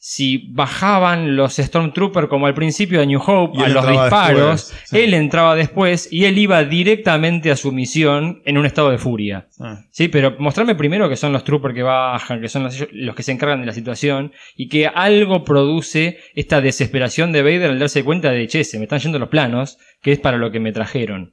si 0.00 0.48
bajaban 0.52 1.34
los 1.34 1.56
Stormtroopers 1.56 2.28
como 2.28 2.46
al 2.46 2.54
principio 2.54 3.00
de 3.00 3.06
New 3.06 3.20
Hope 3.20 3.62
a 3.62 3.68
los 3.68 3.86
disparos, 3.86 4.68
después, 4.68 4.88
sí. 4.88 4.98
él 5.00 5.12
entraba 5.12 5.56
después 5.56 6.08
y 6.12 6.24
él 6.24 6.38
iba 6.38 6.62
directamente 6.64 7.50
a 7.50 7.56
su 7.56 7.72
misión 7.72 8.40
en 8.44 8.58
un 8.58 8.64
estado 8.64 8.90
de 8.90 8.98
furia. 8.98 9.48
Ah. 9.58 9.84
Sí, 9.90 10.06
pero 10.06 10.36
mostrarme 10.38 10.76
primero 10.76 11.08
que 11.08 11.16
son 11.16 11.32
los 11.32 11.42
troopers 11.42 11.74
que 11.74 11.82
bajan, 11.82 12.40
que 12.40 12.48
son 12.48 12.62
los, 12.62 12.86
los 12.92 13.14
que 13.16 13.24
se 13.24 13.32
encargan 13.32 13.60
de 13.60 13.66
la 13.66 13.72
situación 13.72 14.32
y 14.56 14.68
que 14.68 14.86
algo 14.86 15.44
produce 15.44 16.18
esta 16.36 16.60
desesperación 16.60 17.32
de 17.32 17.42
Vader 17.42 17.70
al 17.70 17.78
darse 17.80 18.04
cuenta 18.04 18.30
de, 18.30 18.46
che, 18.46 18.62
se 18.62 18.78
me 18.78 18.84
están 18.84 19.00
yendo 19.00 19.18
los 19.18 19.28
planos, 19.28 19.78
que 20.00 20.12
es 20.12 20.20
para 20.20 20.38
lo 20.38 20.52
que 20.52 20.60
me 20.60 20.72
trajeron. 20.72 21.32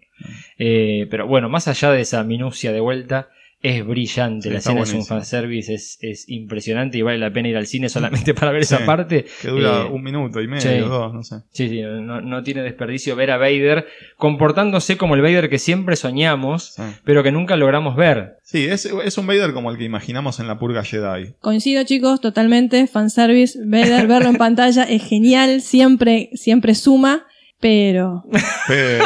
Eh, 0.57 1.07
pero 1.11 1.27
bueno, 1.27 1.49
más 1.49 1.67
allá 1.67 1.91
de 1.91 2.01
esa 2.01 2.23
minucia 2.23 2.71
de 2.71 2.79
vuelta, 2.79 3.29
es 3.69 3.85
brillante. 3.85 4.47
Sí, 4.47 4.49
la 4.53 4.59
escena 4.59 4.81
es 4.81 4.87
un 4.89 4.93
buenísimo. 4.93 5.17
fanservice, 5.19 5.73
es, 5.73 5.97
es 6.01 6.25
impresionante 6.29 6.97
y 6.97 7.01
vale 7.01 7.17
la 7.17 7.31
pena 7.31 7.49
ir 7.49 7.57
al 7.57 7.67
cine 7.67 7.89
solamente 7.89 8.33
para 8.35 8.51
ver 8.51 8.65
Sí, 8.65 8.75
esa 8.75 8.85
parte. 8.85 9.25
Que 9.41 9.47
dura 9.49 9.81
Eh, 9.83 9.89
un 9.91 10.03
minuto 10.03 10.41
y 10.41 10.47
medio, 10.47 10.61
sí. 10.61 10.77
dos, 10.79 11.13
no 11.13 11.23
sé. 11.23 11.37
Sí, 11.51 11.69
sí, 11.69 11.81
no, 11.81 12.21
no 12.21 12.43
tiene 12.43 12.61
desperdicio 12.63 13.15
ver 13.15 13.31
a 13.31 13.37
Vader 13.37 13.85
comportándose 14.17 14.97
como 14.97 15.15
el 15.15 15.21
Vader 15.21 15.49
que 15.49 15.59
siempre 15.59 15.95
soñamos, 15.95 16.73
Sí. 16.75 16.83
pero 17.03 17.23
que 17.23 17.31
nunca 17.31 17.55
logramos 17.55 17.95
ver. 17.95 18.33
Sí, 18.43 18.65
es, 18.65 18.85
es 18.85 19.17
un 19.17 19.27
Vader 19.27 19.53
como 19.53 19.71
el 19.71 19.77
que 19.77 19.83
imaginamos 19.83 20.39
en 20.39 20.47
la 20.47 20.57
purga 20.59 20.83
Jedi. 20.83 21.33
Coincido, 21.39 21.83
chicos, 21.83 22.21
totalmente. 22.21 22.87
Fanservice, 22.87 23.59
Vader, 23.65 24.07
verlo 24.07 24.29
en 24.29 24.35
pantalla 24.37 24.83
es 24.83 25.03
genial, 25.03 25.61
siempre, 25.61 26.29
siempre 26.33 26.75
suma. 26.75 27.25
Pero, 27.61 28.23
Pero, 28.67 29.03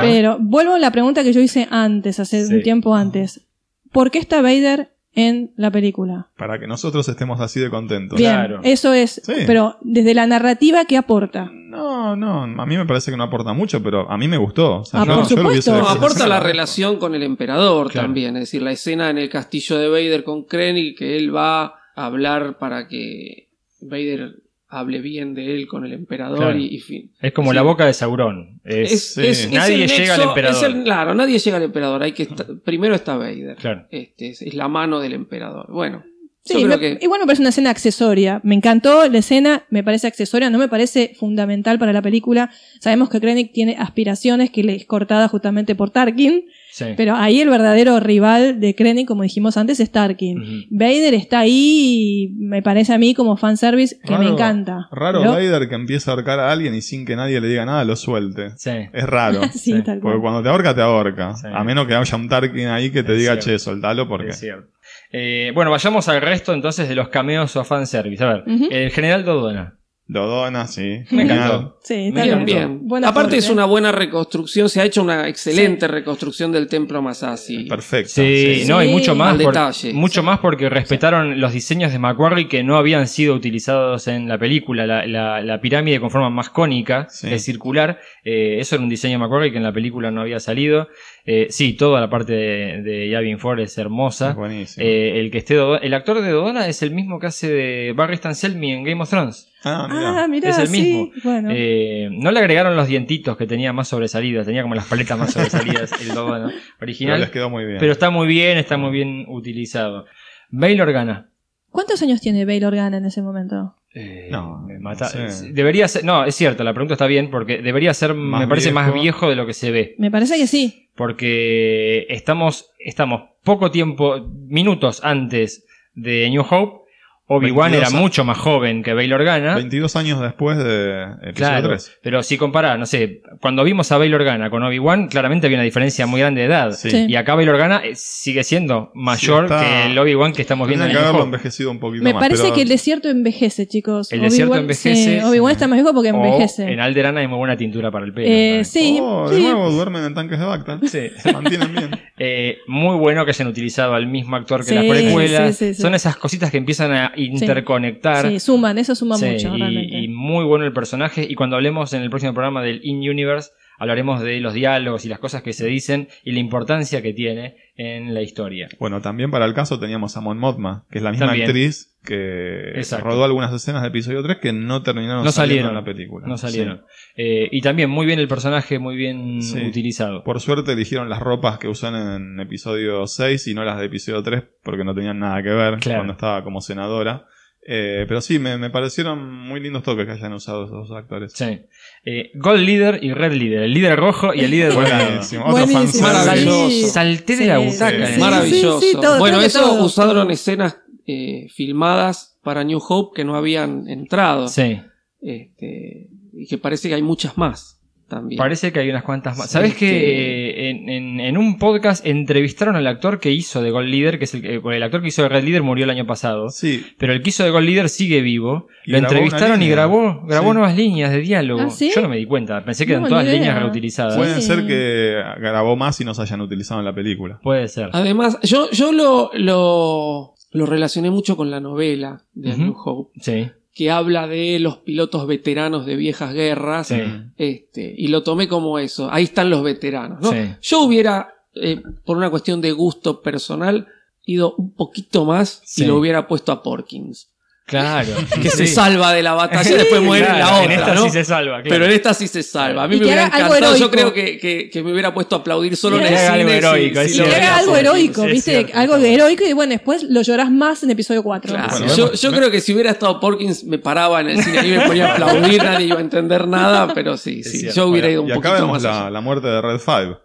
pero, 0.00 0.38
vuelvo 0.40 0.74
a 0.74 0.78
la 0.78 0.90
pregunta 0.90 1.22
que 1.22 1.32
yo 1.32 1.40
hice 1.40 1.68
antes, 1.70 2.18
hace 2.18 2.46
Sí. 2.46 2.54
un 2.54 2.62
tiempo 2.62 2.94
antes. 2.94 3.46
¿Por 3.94 4.10
qué 4.10 4.18
está 4.18 4.42
Vader 4.42 4.90
en 5.14 5.52
la 5.56 5.70
película? 5.70 6.28
para 6.36 6.58
que 6.58 6.66
nosotros 6.66 7.08
estemos 7.08 7.40
así 7.40 7.60
de 7.60 7.70
contentos. 7.70 8.18
Bien, 8.18 8.32
Claro. 8.32 8.60
eso 8.64 8.92
es. 8.92 9.22
Sí. 9.24 9.32
Pero 9.46 9.78
desde 9.80 10.12
la 10.12 10.26
narrativa, 10.26 10.84
¿qué 10.84 10.96
aporta? 10.98 11.50
No, 11.52 12.14
no, 12.16 12.42
a 12.42 12.66
mí 12.66 12.76
me 12.76 12.84
parece 12.86 13.10
que 13.10 13.16
no 13.16 13.22
aporta 13.24 13.52
mucho, 13.52 13.82
pero 13.82 14.10
a 14.10 14.16
mí 14.18 14.28
me 14.28 14.36
gustó. 14.36 14.80
O 14.80 14.84
sea, 14.84 15.00
Ah, 15.02 15.04
yo- 15.06 15.14
por 15.14 15.28
yo 15.28 15.36
lo 15.42 15.48
hubiese 15.48 15.62
supuesto. 15.70 15.88
No, 15.88 15.96
aporta 15.98 16.26
la 16.28 16.40
relación 16.50 16.98
con 16.98 17.14
el 17.14 17.22
emperador 17.22 17.90
Claro. 17.90 18.06
también, 18.08 18.36
es 18.36 18.42
decir, 18.42 18.62
la 18.62 18.72
escena 18.72 19.08
en 19.10 19.18
el 19.18 19.28
castillo 19.30 19.78
de 19.78 19.88
Vader 19.88 20.24
con 20.24 20.44
Krennic, 20.44 20.98
que 20.98 21.16
él 21.16 21.34
va 21.34 21.64
a 21.64 21.74
hablar 22.06 22.58
para 22.58 22.86
que 22.88 23.48
Vader 23.80 24.34
hable 24.68 25.00
bien 25.00 25.34
de 25.34 25.54
él 25.54 25.66
con 25.66 25.84
el 25.84 25.92
emperador 25.92 26.38
Claro. 26.38 26.58
y, 26.58 26.66
y 26.74 26.80
fin. 26.80 27.12
Es 27.20 27.32
como 27.32 27.50
Sí. 27.50 27.54
la 27.56 27.62
boca 27.62 27.86
de 27.86 27.92
Sauron. 27.94 28.60
Es, 28.64 28.92
Es- 28.92 29.14
sí. 29.14 29.26
es- 29.26 29.44
es 29.44 29.52
Nadie 29.52 29.86
llega 29.86 30.14
al 30.14 30.22
emperador. 30.22 30.56
es 30.56 30.62
el- 30.62 30.82
claro, 30.84 31.14
nadie 31.14 31.38
llega 31.38 31.56
al 31.58 31.62
emperador. 31.62 32.02
Hay 32.02 32.12
que 32.12 32.24
esta- 32.24 32.46
primero 32.64 32.94
está 32.94 33.16
Vader. 33.16 33.56
Claro. 33.56 33.86
Este, 33.90 34.30
es, 34.30 34.42
es 34.42 34.54
la 34.54 34.68
mano 34.68 35.00
del 35.00 35.12
emperador. 35.12 35.70
Bueno, 35.72 36.02
Sí, 36.46 36.54
yo 36.60 36.66
creo 36.66 36.78
me- 36.78 36.98
que 36.98 37.04
igual 37.04 37.20
me 37.20 37.26
parece 37.26 37.40
una 37.42 37.48
escena 37.48 37.70
accesoria. 37.70 38.40
Me 38.44 38.54
encantó 38.54 39.08
la 39.08 39.18
escena, 39.18 39.64
me 39.70 39.82
parece 39.82 40.06
accesoria, 40.08 40.50
no 40.50 40.58
me 40.58 40.68
parece 40.68 41.14
fundamental 41.18 41.78
para 41.78 41.92
la 41.94 42.02
película. 42.02 42.50
Sabemos 42.80 43.08
que 43.08 43.18
Krennic 43.20 43.52
tiene 43.52 43.76
aspiraciones 43.78 44.50
que 44.50 44.62
le 44.62 44.74
es 44.74 44.84
cortada 44.84 45.28
justamente 45.28 45.74
por 45.74 45.88
Tarkin, 45.90 46.44
sí. 46.74 46.86
pero 46.96 47.14
ahí 47.14 47.40
el 47.40 47.48
verdadero 47.48 48.00
rival 48.00 48.58
de 48.60 48.74
Krennic, 48.74 49.06
como 49.06 49.22
dijimos 49.22 49.56
antes, 49.56 49.78
es 49.80 49.90
Tarkin. 49.92 50.66
Vader 50.70 51.14
está 51.14 51.38
ahí 51.40 51.52
y 51.54 52.28
me 52.36 52.62
parece 52.62 52.92
a 52.92 52.98
mí 52.98 53.14
como 53.14 53.36
fanservice 53.36 53.96
que 54.04 54.18
me 54.18 54.26
encanta. 54.28 54.88
Raro 54.90 55.20
Pero- 55.20 55.32
Vader 55.32 55.68
que 55.68 55.74
empieza 55.76 56.10
a 56.10 56.14
ahorcar 56.14 56.40
a 56.40 56.50
alguien 56.50 56.74
y 56.74 56.80
sin 56.82 57.06
que 57.06 57.16
nadie 57.16 57.40
le 57.40 57.48
diga 57.48 57.64
nada 57.64 57.84
lo 57.84 57.96
suelte. 57.96 58.50
Sí. 58.56 58.72
Es 58.92 59.04
raro. 59.04 59.40
sí, 59.52 59.58
Sí, 59.58 59.82
tal 59.82 60.00
Porque 60.00 60.18
cual. 60.18 60.20
cuando 60.20 60.42
te 60.42 60.48
ahorca, 60.48 60.74
te 60.74 60.80
ahorca. 60.82 61.34
Sí. 61.36 61.46
A 61.52 61.62
menos 61.64 61.86
que 61.86 61.94
haya 61.94 62.16
un 62.16 62.28
Tarkin 62.28 62.66
ahí 62.68 62.90
que 62.90 63.02
te 63.02 63.12
Es 63.12 63.18
diga, 63.18 63.32
cierto. 63.34 63.50
che, 63.50 63.58
soltalo 63.58 64.08
porque. 64.08 64.30
Es 64.30 64.40
cierto. 64.40 64.68
Eh, 65.12 65.52
bueno, 65.54 65.70
vayamos 65.70 66.08
al 66.08 66.20
resto 66.20 66.52
entonces 66.52 66.88
de 66.88 66.94
los 66.96 67.08
cameos 67.08 67.54
o 67.56 67.64
fanservice. 67.64 68.22
A 68.24 68.26
ver, 68.34 68.44
el 68.70 68.90
general 68.90 69.24
Dodona. 69.24 69.78
Dodona, 70.06 70.66
sí. 70.66 71.00
Me 71.12 71.22
encantó. 71.22 71.78
Sí, 71.82 71.94
Me 71.94 72.08
está 72.08 72.22
bien, 72.24 72.34
encantó. 72.40 72.52
bien. 72.54 72.80
Buena 72.88 73.08
Aparte 73.08 73.38
es 73.38 73.48
una 73.48 73.64
buena 73.64 73.90
reconstrucción, 73.90 74.68
se 74.68 74.82
ha 74.82 74.84
hecho 74.84 75.02
una 75.02 75.28
excelente 75.28 75.88
reconstrucción 75.88 76.52
del 76.52 76.66
templo 76.68 77.00
Masashi. 77.00 77.64
Perfecto. 77.64 78.10
Sí, 78.10 78.60
sí. 78.62 78.68
no, 78.68 78.82
y 78.84 78.88
mucho 78.88 79.14
más, 79.14 79.32
Al 79.32 79.38
por- 79.40 79.54
detalle. 79.54 79.92
mucho 79.94 80.22
más 80.22 80.40
porque 80.40 80.68
respetaron 80.68 81.40
los 81.40 81.54
diseños 81.54 81.90
de 81.90 81.98
Macquarie 81.98 82.48
que 82.48 82.62
no 82.62 82.76
habían 82.76 83.08
sido 83.08 83.34
utilizados 83.34 84.06
en 84.06 84.28
la 84.28 84.36
película. 84.38 84.86
La, 84.86 85.06
la- 85.06 85.40
la 85.40 85.60
pirámide 85.62 85.98
con 86.00 86.10
forma 86.10 86.28
más 86.28 86.50
cónica, 86.50 87.06
Sí. 87.08 87.28
es 87.32 87.42
circular. 87.44 87.98
eh, 88.26 88.58
eso 88.60 88.74
era 88.76 88.84
un 88.84 88.90
diseño 88.90 89.12
de 89.14 89.18
Macquarie 89.18 89.50
que 89.52 89.58
en 89.58 89.64
la 89.64 89.72
película 89.72 90.10
no 90.10 90.20
había 90.20 90.38
salido. 90.40 90.88
Eh, 91.26 91.46
sí, 91.50 91.72
toda 91.74 92.00
la 92.00 92.10
parte 92.10 92.32
de, 92.34 92.82
de 92.82 93.08
Yavin 93.08 93.38
Ford 93.38 93.58
es 93.60 93.76
hermosa. 93.78 94.30
Es 94.30 94.36
buenísimo. 94.36 94.84
Eh, 94.86 95.18
el 95.20 95.30
que 95.30 95.38
esté 95.38 95.54
el 95.82 95.94
actor 95.94 96.20
de 96.20 96.30
Dodona 96.30 96.68
es 96.68 96.82
el 96.82 96.90
mismo 96.90 97.18
que 97.18 97.26
hace 97.28 97.50
de 97.50 97.92
Barry 97.94 98.14
Stan 98.14 98.34
Selmy 98.34 98.72
en 98.72 98.84
Game 98.84 99.00
of 99.02 99.08
Thrones. 99.08 99.50
Ah, 99.64 99.88
mira. 99.90 100.24
Ah, 100.24 100.28
mirá, 100.28 100.50
es 100.50 100.58
el 100.58 100.68
sí, 100.68 100.80
mismo. 100.82 101.10
Bueno. 101.22 101.48
Eh, 101.52 102.08
no 102.12 102.30
le 102.30 102.40
agregaron 102.40 102.76
los 102.76 102.86
dientitos 102.88 103.36
que 103.36 103.46
tenía 103.46 103.72
más 103.72 103.88
sobresalidas, 103.88 104.46
tenía 104.46 104.62
como 104.62 104.74
las 104.74 104.86
paletas 104.86 105.18
más 105.18 105.32
sobresalidas 105.32 105.92
el 106.00 106.08
Pero 106.14 106.48
original. 106.80 107.20
les 107.20 107.30
quedó 107.30 107.50
muy 107.50 107.64
bien. 107.64 107.78
Pero 107.78 107.92
está 107.92 108.10
muy 108.10 108.26
bien, 108.26 108.58
está 108.58 108.76
muy 108.76 108.90
bien 108.90 109.24
utilizado. 109.28 110.06
Bail 110.50 110.80
Organa. 110.80 111.30
¿Cuántos 111.70 112.00
años 112.02 112.20
tiene 112.20 112.44
Bail 112.44 112.64
Organa 112.64 112.98
en 112.98 113.04
ese 113.06 113.20
momento? 113.22 113.74
Eh, 113.94 114.28
No, 114.30 114.60
me 114.66 114.78
mata. 114.78 115.08
Debería 115.50 115.88
ser. 115.88 116.04
No, 116.04 116.24
es 116.24 116.34
cierto, 116.34 116.62
la 116.64 116.72
pregunta 116.72 116.94
está 116.94 117.06
bien 117.06 117.30
porque 117.30 117.58
debería 117.62 117.92
ser, 117.94 118.14
Más 118.14 118.40
me 118.40 118.48
parece, 118.48 118.72
más 118.72 118.86
viejo. 118.86 119.02
viejo 119.02 119.30
de 119.30 119.36
lo 119.36 119.46
que 119.46 119.54
se 119.54 119.70
ve. 119.70 119.94
Me 119.98 120.10
parece 120.10 120.36
que 120.36 120.46
sí. 120.46 120.88
Porque 120.94 122.06
estamos, 122.08 122.70
estamos 122.78 123.22
poco 123.42 123.70
tiempo, 123.70 124.20
minutos 124.46 125.00
antes 125.04 125.66
de 125.94 126.28
New 126.30 126.44
Hope. 126.48 126.83
Obi-Wan 127.26 127.70
22 127.70 127.76
era 127.78 127.86
años. 127.88 128.00
mucho 128.00 128.24
más 128.24 128.36
joven 128.36 128.82
que 128.82 128.92
Bail 128.92 129.12
Organa. 129.12 129.54
22 129.54 129.96
años 129.96 130.20
después 130.20 130.58
de 130.58 131.02
episodio 131.04 131.32
Claro, 131.34 131.68
3. 131.68 131.98
pero 132.02 132.22
si 132.22 132.36
comparás, 132.36 132.78
no 132.78 132.84
sé, 132.84 133.22
cuando 133.40 133.64
vimos 133.64 133.90
a 133.92 133.96
Bail 133.98 134.14
Organa 134.14 134.50
con 134.50 134.62
Obi-Wan, 134.62 135.08
claramente 135.08 135.46
había 135.46 135.56
una 135.56 135.64
diferencia 135.64 136.06
muy 136.06 136.20
grande 136.20 136.42
de 136.42 136.48
edad. 136.48 136.72
Sí. 136.72 136.90
Sí. 136.90 137.06
Y 137.08 137.16
acá 137.16 137.34
Bail 137.34 137.48
Organa 137.48 137.80
eh, 137.82 137.92
sigue 137.94 138.44
siendo 138.44 138.90
mayor 138.94 139.48
Sí, 139.48 139.54
está- 139.54 139.64
que 139.64 139.86
el 139.92 139.98
Obi-Wan 139.98 140.32
que 140.34 140.42
estamos 140.42 140.68
viendo 140.68 140.84
en 140.84 140.92
haberlo 140.96 141.12
Hope. 141.14 141.22
envejecido 141.24 141.70
un 141.70 141.78
poquito 141.80 142.04
Me 142.04 142.12
más. 142.12 142.20
parece 142.22 142.42
pero- 142.42 142.54
que 142.56 142.62
el 142.62 142.68
desierto 142.68 143.08
envejece, 143.08 143.66
chicos. 143.68 144.12
El 144.12 144.20
desierto 144.20 144.52
Obi-Wan- 144.52 144.60
envejece. 144.64 145.24
Obi-Wan 145.24 145.52
está 145.52 145.66
más 145.66 145.78
viejo 145.78 145.94
porque 145.94 146.10
envejece. 146.10 146.64
O 146.64 146.68
en 146.68 146.80
Alderaan 146.80 147.16
hay 147.16 147.26
muy 147.26 147.38
buena 147.38 147.56
tintura 147.56 147.90
para 147.90 148.04
el 148.04 148.12
pelo. 148.12 148.26
Eh, 148.28 148.64
sí, 148.64 148.98
Oh, 149.00 149.30
de 149.30 149.36
sí. 149.36 149.42
nuevo 149.44 149.70
duermen 149.70 150.04
en 150.04 150.12
tanques 150.14 150.38
de 150.38 150.44
Bacta. 150.44 150.78
Sí. 150.82 151.08
Se 151.16 151.32
mantienen 151.32 151.72
bien. 151.72 151.90
Eh, 152.16 152.58
muy 152.68 152.96
bueno 152.96 153.24
que 153.24 153.32
hayan 153.32 153.48
utilizado 153.48 153.94
al 153.94 154.06
mismo 154.06 154.36
actor 154.36 154.60
que 154.60 154.66
Sí, 154.68 154.74
la 154.76 154.82
precuela. 154.82 155.48
sí, 155.48 155.52
sí, 155.70 155.74
sí. 155.74 155.82
Son 155.82 155.96
esas 155.96 156.14
cositas 156.16 156.52
que 156.52 156.58
empiezan 156.58 156.92
a 156.92 157.12
interconectar. 157.16 158.28
Sí, 158.28 158.40
suman, 158.40 158.78
eso 158.78 158.94
suma 158.94 159.16
mucho, 159.16 159.54
y, 159.54 159.58
realmente. 159.58 159.98
y 159.98 160.08
muy 160.08 160.44
bueno 160.44 160.64
el 160.64 160.72
personaje. 160.72 161.26
Y 161.28 161.34
cuando 161.34 161.56
hablemos 161.56 161.92
en 161.92 162.02
el 162.02 162.10
próximo 162.10 162.34
programa 162.34 162.62
del 162.62 162.80
In-Universe, 162.82 163.50
hablaremos 163.78 164.20
de 164.20 164.40
los 164.40 164.54
diálogos 164.54 165.04
y 165.04 165.08
las 165.08 165.18
cosas 165.18 165.42
que 165.42 165.52
se 165.52 165.66
dicen 165.66 166.08
y 166.24 166.32
la 166.32 166.38
importancia 166.38 167.02
que 167.02 167.12
tiene 167.12 167.56
en 167.76 168.14
la 168.14 168.22
historia. 168.22 168.68
Bueno, 168.78 169.00
también 169.00 169.30
para 169.30 169.44
el 169.46 169.54
caso 169.54 169.78
teníamos 169.80 170.16
a 170.16 170.20
Mon 170.20 170.38
Mothma, 170.38 170.84
que 170.90 170.98
es 170.98 171.04
la 171.04 171.10
misma 171.10 171.26
También. 171.26 171.46
actriz 171.46 171.90
que 172.04 172.72
Exacto. 172.76 173.06
rodó 173.08 173.24
algunas 173.24 173.52
escenas 173.52 173.80
de 173.82 173.88
episodio 173.88 174.22
3 174.22 174.36
que 174.40 174.52
no 174.52 174.82
terminaron 174.82 175.24
No 175.24 175.32
saliendo 175.32 175.32
salieron 175.32 175.68
en 175.70 175.74
la 175.74 175.84
película. 175.84 176.26
No 176.28 176.36
salieron. 176.36 176.82
Sí. 176.86 177.12
Eh, 177.16 177.48
y 177.50 177.60
también 177.62 177.88
muy 177.90 178.04
bien 178.06 178.18
el 178.18 178.28
personaje, 178.28 178.78
muy 178.78 178.94
bien 178.96 179.40
Sí. 179.42 179.58
utilizado. 179.66 180.22
Por 180.22 180.38
suerte 180.40 180.72
eligieron 180.72 181.08
las 181.08 181.20
ropas 181.20 181.58
que 181.58 181.66
usan 181.68 181.94
en 181.96 182.40
episodio 182.40 183.06
6 183.06 183.46
y 183.48 183.54
no 183.54 183.64
las 183.64 183.78
de 183.78 183.86
episodio 183.86 184.22
3 184.22 184.42
porque 184.62 184.84
no 184.84 184.94
tenían 184.94 185.18
nada 185.18 185.42
que 185.42 185.48
ver 185.50 185.78
Claro. 185.78 186.00
cuando 186.00 186.12
estaba 186.12 186.44
como 186.44 186.60
senadora. 186.60 187.24
Eh, 187.66 188.04
pero 188.06 188.20
sí, 188.20 188.38
me, 188.38 188.58
me 188.58 188.68
parecieron 188.68 189.32
muy 189.32 189.58
lindos 189.58 189.82
toques 189.82 190.04
que 190.04 190.12
hayan 190.12 190.34
usado 190.34 190.66
esos 190.66 190.88
dos 190.88 190.98
actores. 190.98 191.32
Sí. 191.34 191.60
Eh, 192.04 192.30
Gold 192.34 192.60
Leader 192.62 192.98
y 193.02 193.12
Red 193.14 193.32
Leader. 193.32 193.62
El 193.62 193.72
líder 193.72 193.98
rojo 193.98 194.34
y 194.34 194.40
el 194.40 194.50
líder. 194.50 194.72
Buenísimo. 194.74 195.44
Otro 195.46 195.66
Buenísimo. 195.66 196.06
Maravilloso. 196.08 196.86
Salté 196.88 197.36
de 197.36 197.42
Sí, 197.42 197.48
la 197.48 197.58
butaca. 197.58 197.90
sí, 197.90 198.02
eh. 198.02 198.14
sí. 198.14 198.20
Maravilloso. 198.20 198.80
sí, 198.80 198.92
todo, 199.00 199.18
bueno, 199.18 199.40
eso 199.40 199.60
todo. 199.60 199.84
usaron 199.84 200.30
escenas 200.30 200.78
eh, 201.06 201.46
filmadas 201.54 202.38
para 202.42 202.64
New 202.64 202.80
Hope 202.86 203.16
que 203.16 203.24
no 203.24 203.34
habían 203.34 203.88
entrado. 203.88 204.48
Sí. 204.48 204.80
Este, 205.22 206.08
y 206.34 206.46
que 206.46 206.58
parece 206.58 206.88
que 206.88 206.96
hay 206.96 207.02
muchas 207.02 207.38
más 207.38 207.73
también. 208.08 208.38
Parece 208.38 208.72
que 208.72 208.80
hay 208.80 208.90
unas 208.90 209.02
cuantas 209.02 209.36
más. 209.38 209.46
Sí, 209.48 209.52
¿Sabes 209.52 209.72
que 209.74 209.88
que- 209.88 210.50
eh, 210.50 210.70
en, 210.70 210.88
en- 210.88 211.20
en 211.20 211.38
un 211.38 211.58
podcast 211.58 212.04
entrevistaron 212.06 212.76
al 212.76 212.86
actor 212.86 213.18
que 213.20 213.30
hizo 213.32 213.62
de 213.62 213.70
Gold 213.70 213.88
Leader, 213.88 214.18
que 214.18 214.24
es 214.24 214.34
el, 214.34 214.44
eh, 214.44 214.60
el 214.64 214.82
actor 214.82 215.00
que 215.02 215.08
hizo 215.08 215.22
de 215.22 215.28
Red 215.28 215.44
Leader 215.44 215.62
murió 215.62 215.84
el 215.84 215.90
año 215.90 216.06
pasado, 216.06 216.48
Sí, 216.50 216.84
pero 216.98 217.12
el 217.12 217.22
que 217.22 217.30
hizo 217.30 217.44
de 217.44 217.50
Gold 217.50 217.66
Leader 217.66 217.88
sigue 217.88 218.20
vivo. 218.20 218.68
Y 218.86 218.92
Lo 218.92 218.98
entrevistaron 218.98 219.62
y 219.62 219.68
grabó, 219.68 220.22
grabó 220.26 220.50
Sí. 220.50 220.54
nuevas 220.54 220.76
líneas 220.76 221.10
de 221.10 221.20
diálogo. 221.20 221.62
¿Ah, 221.62 221.70
sí? 221.70 221.90
Yo 221.94 222.02
no 222.02 222.08
me 222.08 222.16
di 222.18 222.26
cuenta, 222.26 222.64
pensé 222.64 222.84
que 222.86 222.92
No, 222.92 222.98
eran 222.98 223.08
todas 223.08 223.24
idea. 223.24 223.34
líneas 223.34 223.58
reutilizadas. 223.60 224.16
pueden 224.16 224.36
Sí. 224.40 224.42
ser 224.42 224.66
que 224.66 225.16
grabó 225.40 225.76
más 225.76 226.00
y 226.00 226.04
no 226.04 226.12
se 226.14 226.22
hayan 226.22 226.40
utilizado 226.40 226.80
en 226.80 226.84
la 226.86 226.94
película. 226.94 227.40
Puede 227.42 227.68
ser. 227.68 227.88
Además, 227.92 228.38
yo, 228.42 228.70
yo 228.70 228.92
lo, 228.92 229.30
lo, 229.34 230.34
lo 230.52 230.66
relacioné 230.66 231.10
mucho 231.10 231.36
con 231.36 231.50
la 231.50 231.60
novela 231.60 232.22
de 232.34 232.50
Ujú. 232.50 232.56
Andrew 232.60 232.76
Hope, 232.84 233.20
Sí, 233.20 233.50
que 233.74 233.90
habla 233.90 234.26
de 234.28 234.58
los 234.60 234.78
pilotos 234.78 235.26
veteranos 235.26 235.84
de 235.84 235.96
viejas 235.96 236.32
guerras. 236.32 236.88
sí. 236.88 237.00
Este, 237.36 237.92
y 237.96 238.06
lo 238.08 238.22
tomé 238.22 238.46
como 238.48 238.78
eso. 238.78 239.08
Ahí 239.10 239.24
están 239.24 239.50
los 239.50 239.62
veteranos. 239.64 240.20
¿no? 240.22 240.30
Sí. 240.30 240.38
Yo 240.62 240.82
hubiera, 240.82 241.34
eh, 241.54 241.82
por 242.04 242.16
una 242.16 242.30
cuestión 242.30 242.60
de 242.60 242.70
gusto 242.72 243.20
personal, 243.20 243.88
ido 244.24 244.54
un 244.56 244.72
poquito 244.74 245.24
más 245.24 245.60
Sí. 245.64 245.84
y 245.84 245.86
lo 245.86 245.96
hubiera 245.98 246.28
puesto 246.28 246.52
a 246.52 246.62
Porkins. 246.62 247.30
Claro. 247.66 248.08
Que 248.42 248.50
se 248.50 248.66
Sí. 248.66 248.74
salva 248.74 249.12
de 249.14 249.22
la 249.22 249.32
batalla 249.32 249.70
y 249.70 249.74
después 249.74 250.02
muere 250.02 250.26
en 250.26 250.32
la 250.32 250.38
Claro, 250.38 250.56
otra. 250.56 250.64
En 250.64 250.72
esta 250.80 250.94
¿no? 250.94 251.04
sí 251.04 251.10
se 251.10 251.24
salva, 251.24 251.54
claro. 251.62 251.68
Pero 251.70 251.84
en 251.86 251.90
esta 251.92 252.12
sí 252.14 252.28
se 252.28 252.42
salva. 252.42 252.82
A 252.84 252.88
mí 252.88 252.96
Y 252.96 252.98
me 253.00 253.06
hubiera 253.06 253.24
algo 253.26 253.48
encantado. 253.56 253.76
Yo 253.76 253.90
creo 253.90 254.12
que, 254.12 254.38
que- 254.38 254.68
que 254.70 254.82
me 254.82 254.92
hubiera 254.92 255.14
puesto 255.14 255.36
a 255.36 255.38
aplaudir 255.38 255.74
solo 255.76 255.96
en 255.98 256.06
el 256.06 256.14
algo 256.14 256.36
cine. 256.36 256.50
si- 256.50 256.56
heroico, 256.58 257.00
si 257.04 257.18
lo 257.18 257.24
haga 257.26 257.56
algo 257.56 257.76
heroico, 257.76 258.22
¿viste? 258.24 258.50
cierto, 258.50 258.78
algo 258.78 258.96
heroico 258.96 259.44
y 259.44 259.52
bueno, 259.54 259.70
después 259.72 260.02
lo 260.02 260.20
llorás 260.20 260.50
más 260.50 260.82
en 260.82 260.90
episodio 260.90 261.22
4. 261.22 261.52
Claro, 261.54 261.78
Bueno, 261.86 262.12
yo, 262.12 262.32
creo 262.32 262.50
que 262.50 262.60
si 262.60 262.74
hubiera 262.74 262.90
estado 262.90 263.18
Porkins 263.18 263.64
me 263.64 263.78
paraba 263.78 264.20
en 264.20 264.28
el 264.30 264.42
cine 264.44 264.66
y 264.66 264.70
me 264.72 264.80
ponía 264.86 265.06
a 265.08 265.12
aplaudir, 265.14 265.62
nadie 265.62 265.86
iba 265.86 265.96
a 265.98 266.02
entender 266.02 266.46
nada, 266.46 266.92
pero 266.92 267.16
sí, 267.16 267.42
sí, 267.42 267.68
yo 267.74 267.86
hubiera 267.86 268.08
Bueno, 268.08 268.12
ido 268.12 268.22
un 268.24 268.28
y 268.28 268.32
acá 268.32 268.52
vemos 268.54 268.72
más 268.72 268.82
la, 268.82 269.00
allá. 269.00 269.10
la 269.10 269.20
muerte 269.22 269.48
de 269.48 269.60
Red 269.62 269.78
5, 269.78 270.20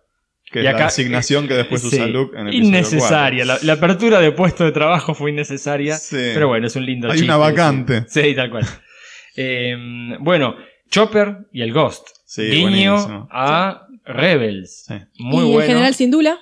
que 0.52 0.60
Y 0.62 0.64
es 0.66 0.70
acá- 0.70 0.80
la 0.80 0.86
asignación 0.88 1.48
que 1.48 1.54
después 1.54 1.84
usa 1.84 2.06
Sí. 2.06 2.12
Luke 2.12 2.38
en 2.40 2.48
el 2.48 2.54
Innecesaria. 2.56 3.46
La, 3.46 3.54
4. 3.56 3.68
la 3.68 3.74
apertura 3.74 4.20
de 4.20 4.32
puesto 4.32 4.64
de 4.66 4.72
trabajo 4.72 5.14
fue 5.14 5.32
innecesaria. 5.32 5.96
Sí. 5.98 6.18
Pero 6.34 6.48
bueno, 6.48 6.68
es 6.68 6.76
un 6.76 6.86
lindo 6.86 7.08
Hay 7.08 7.14
chiste, 7.20 7.26
una 7.26 7.38
vacante. 7.38 8.06
Sí, 8.08 8.22
Sí, 8.24 8.36
tal 8.36 8.50
cual. 8.50 8.66
Eh, 9.36 9.76
bueno, 10.20 10.56
Chopper 10.90 11.38
y 11.54 11.62
el 11.62 11.72
Ghost. 11.74 12.08
Sí, 12.26 12.44
Guiño 12.44 12.92
buenísimo. 12.94 13.28
a 13.32 13.88
Rebels. 14.06 14.86
Sí. 14.88 14.96
Muy 15.20 15.44
y 15.44 15.48
bueno. 15.48 15.62
el 15.62 15.68
general 15.68 15.96
Sindula. 15.96 16.38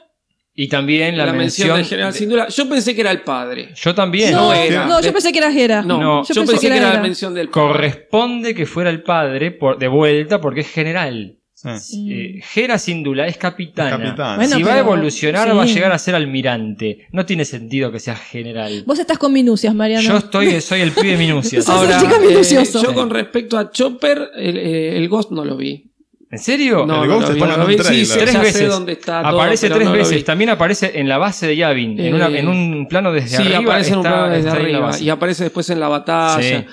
Y 0.59 0.69
también 0.69 1.15
la, 1.17 1.27
La, 1.27 1.33
mención 1.33 1.77
del 1.77 1.85
general 1.85 2.11
de- 2.13 2.17
Sindula. 2.17 2.47
Yo 2.47 2.67
pensé 2.67 2.95
que 2.95 3.01
era 3.01 3.11
el 3.11 3.21
padre. 3.21 3.69
Yo 3.75 3.93
también. 3.93 4.31
No 4.31 4.45
No, 4.47 4.53
era. 4.53 4.87
no, 4.87 5.01
yo 5.01 5.13
pensé 5.13 5.31
que 5.31 5.37
era 5.37 5.51
Hera. 5.55 5.83
No, 5.83 5.99
No, 6.01 6.23
yo, 6.27 6.45
pensé, 6.45 6.67
que 6.69 6.75
era, 6.77 6.93
la 6.95 7.01
mención 7.01 7.33
del 7.35 7.49
padre. 7.49 7.67
Corresponde 7.67 8.55
que 8.55 8.65
fuera 8.65 8.89
el 8.89 9.03
padre 9.03 9.51
por, 9.51 9.77
de 9.77 9.87
vuelta 9.87 10.41
porque 10.41 10.61
es 10.61 10.71
general. 10.71 11.35
Sí. 11.79 12.07
Eh, 12.13 12.43
Hera 12.55 12.77
Syndulla 12.77 13.25
es 13.25 13.35
capitana. 13.37 13.89
Capitana. 13.97 14.35
Bueno, 14.35 14.55
si 14.57 14.61
va 14.63 14.75
a 14.75 14.79
evolucionar, 14.79 15.49
sí. 15.49 15.55
va 15.57 15.63
a 15.63 15.65
llegar 15.65 15.91
a 15.91 15.97
ser 15.97 16.13
almirante. 16.13 17.07
No 17.11 17.25
tiene 17.25 17.45
sentido 17.45 17.91
que 17.91 17.99
sea 17.99 18.15
general. 18.15 18.83
Vos 18.85 18.99
estás 18.99 19.17
con 19.17 19.33
minucias, 19.33 19.73
Mariano. 19.73 20.07
Yo 20.07 20.17
estoy, 20.17 20.61
soy 20.61 20.81
el 20.81 20.91
pibe 20.91 21.17
minucias. 21.17 21.65
Sos 21.65 21.73
un 21.81 21.91
Ahora, 21.91 21.99
eh, 22.29 22.63
yo 22.83 22.93
con 22.93 23.09
respecto 23.09 23.57
a 23.57 23.71
Chopper, 23.71 24.29
el, 24.35 24.55
eh, 24.57 24.97
el 24.97 25.09
Ghost 25.09 25.31
no 25.31 25.43
lo 25.43 25.57
vi. 25.57 25.83
¿En 26.29 26.37
serio? 26.39 26.85
No, 26.85 27.03
El 27.03 27.09
no 27.09 27.15
Ghost 27.15 27.29
lo 27.29 27.33
vi, 27.33 27.41
está 27.41 27.51
no 27.51 27.57
lo 27.57 27.63
un 27.63 27.69
vi. 27.71 28.05
Sí, 28.05 28.13
Tres 28.19 28.39
veces. 28.39 28.69
dónde 28.69 28.91
está 28.91 29.23
todo, 29.23 29.39
aparece 29.41 29.69
tres 29.69 29.91
veces. 29.91 30.25
También 30.25 30.49
aparece 30.51 30.91
en 30.99 31.09
la 31.09 31.17
base 31.17 31.47
de 31.47 31.55
Yavin. 31.55 31.99
en, 31.99 32.13
una- 32.13 32.27
en 32.27 32.47
un 32.49 32.87
plano 32.87 33.11
desde 33.11 33.29
Sí, 33.37 33.43
arriba. 33.43 33.59
aparece 33.59 33.91
en 33.93 33.95
un 33.97 34.03
plano 34.03 34.29
desde 34.29 34.49
arriba. 34.51 34.91
Y 34.99 35.09
aparece 35.09 35.43
después 35.45 35.67
en 35.71 35.79
la 35.79 35.87
batalla. 35.87 36.65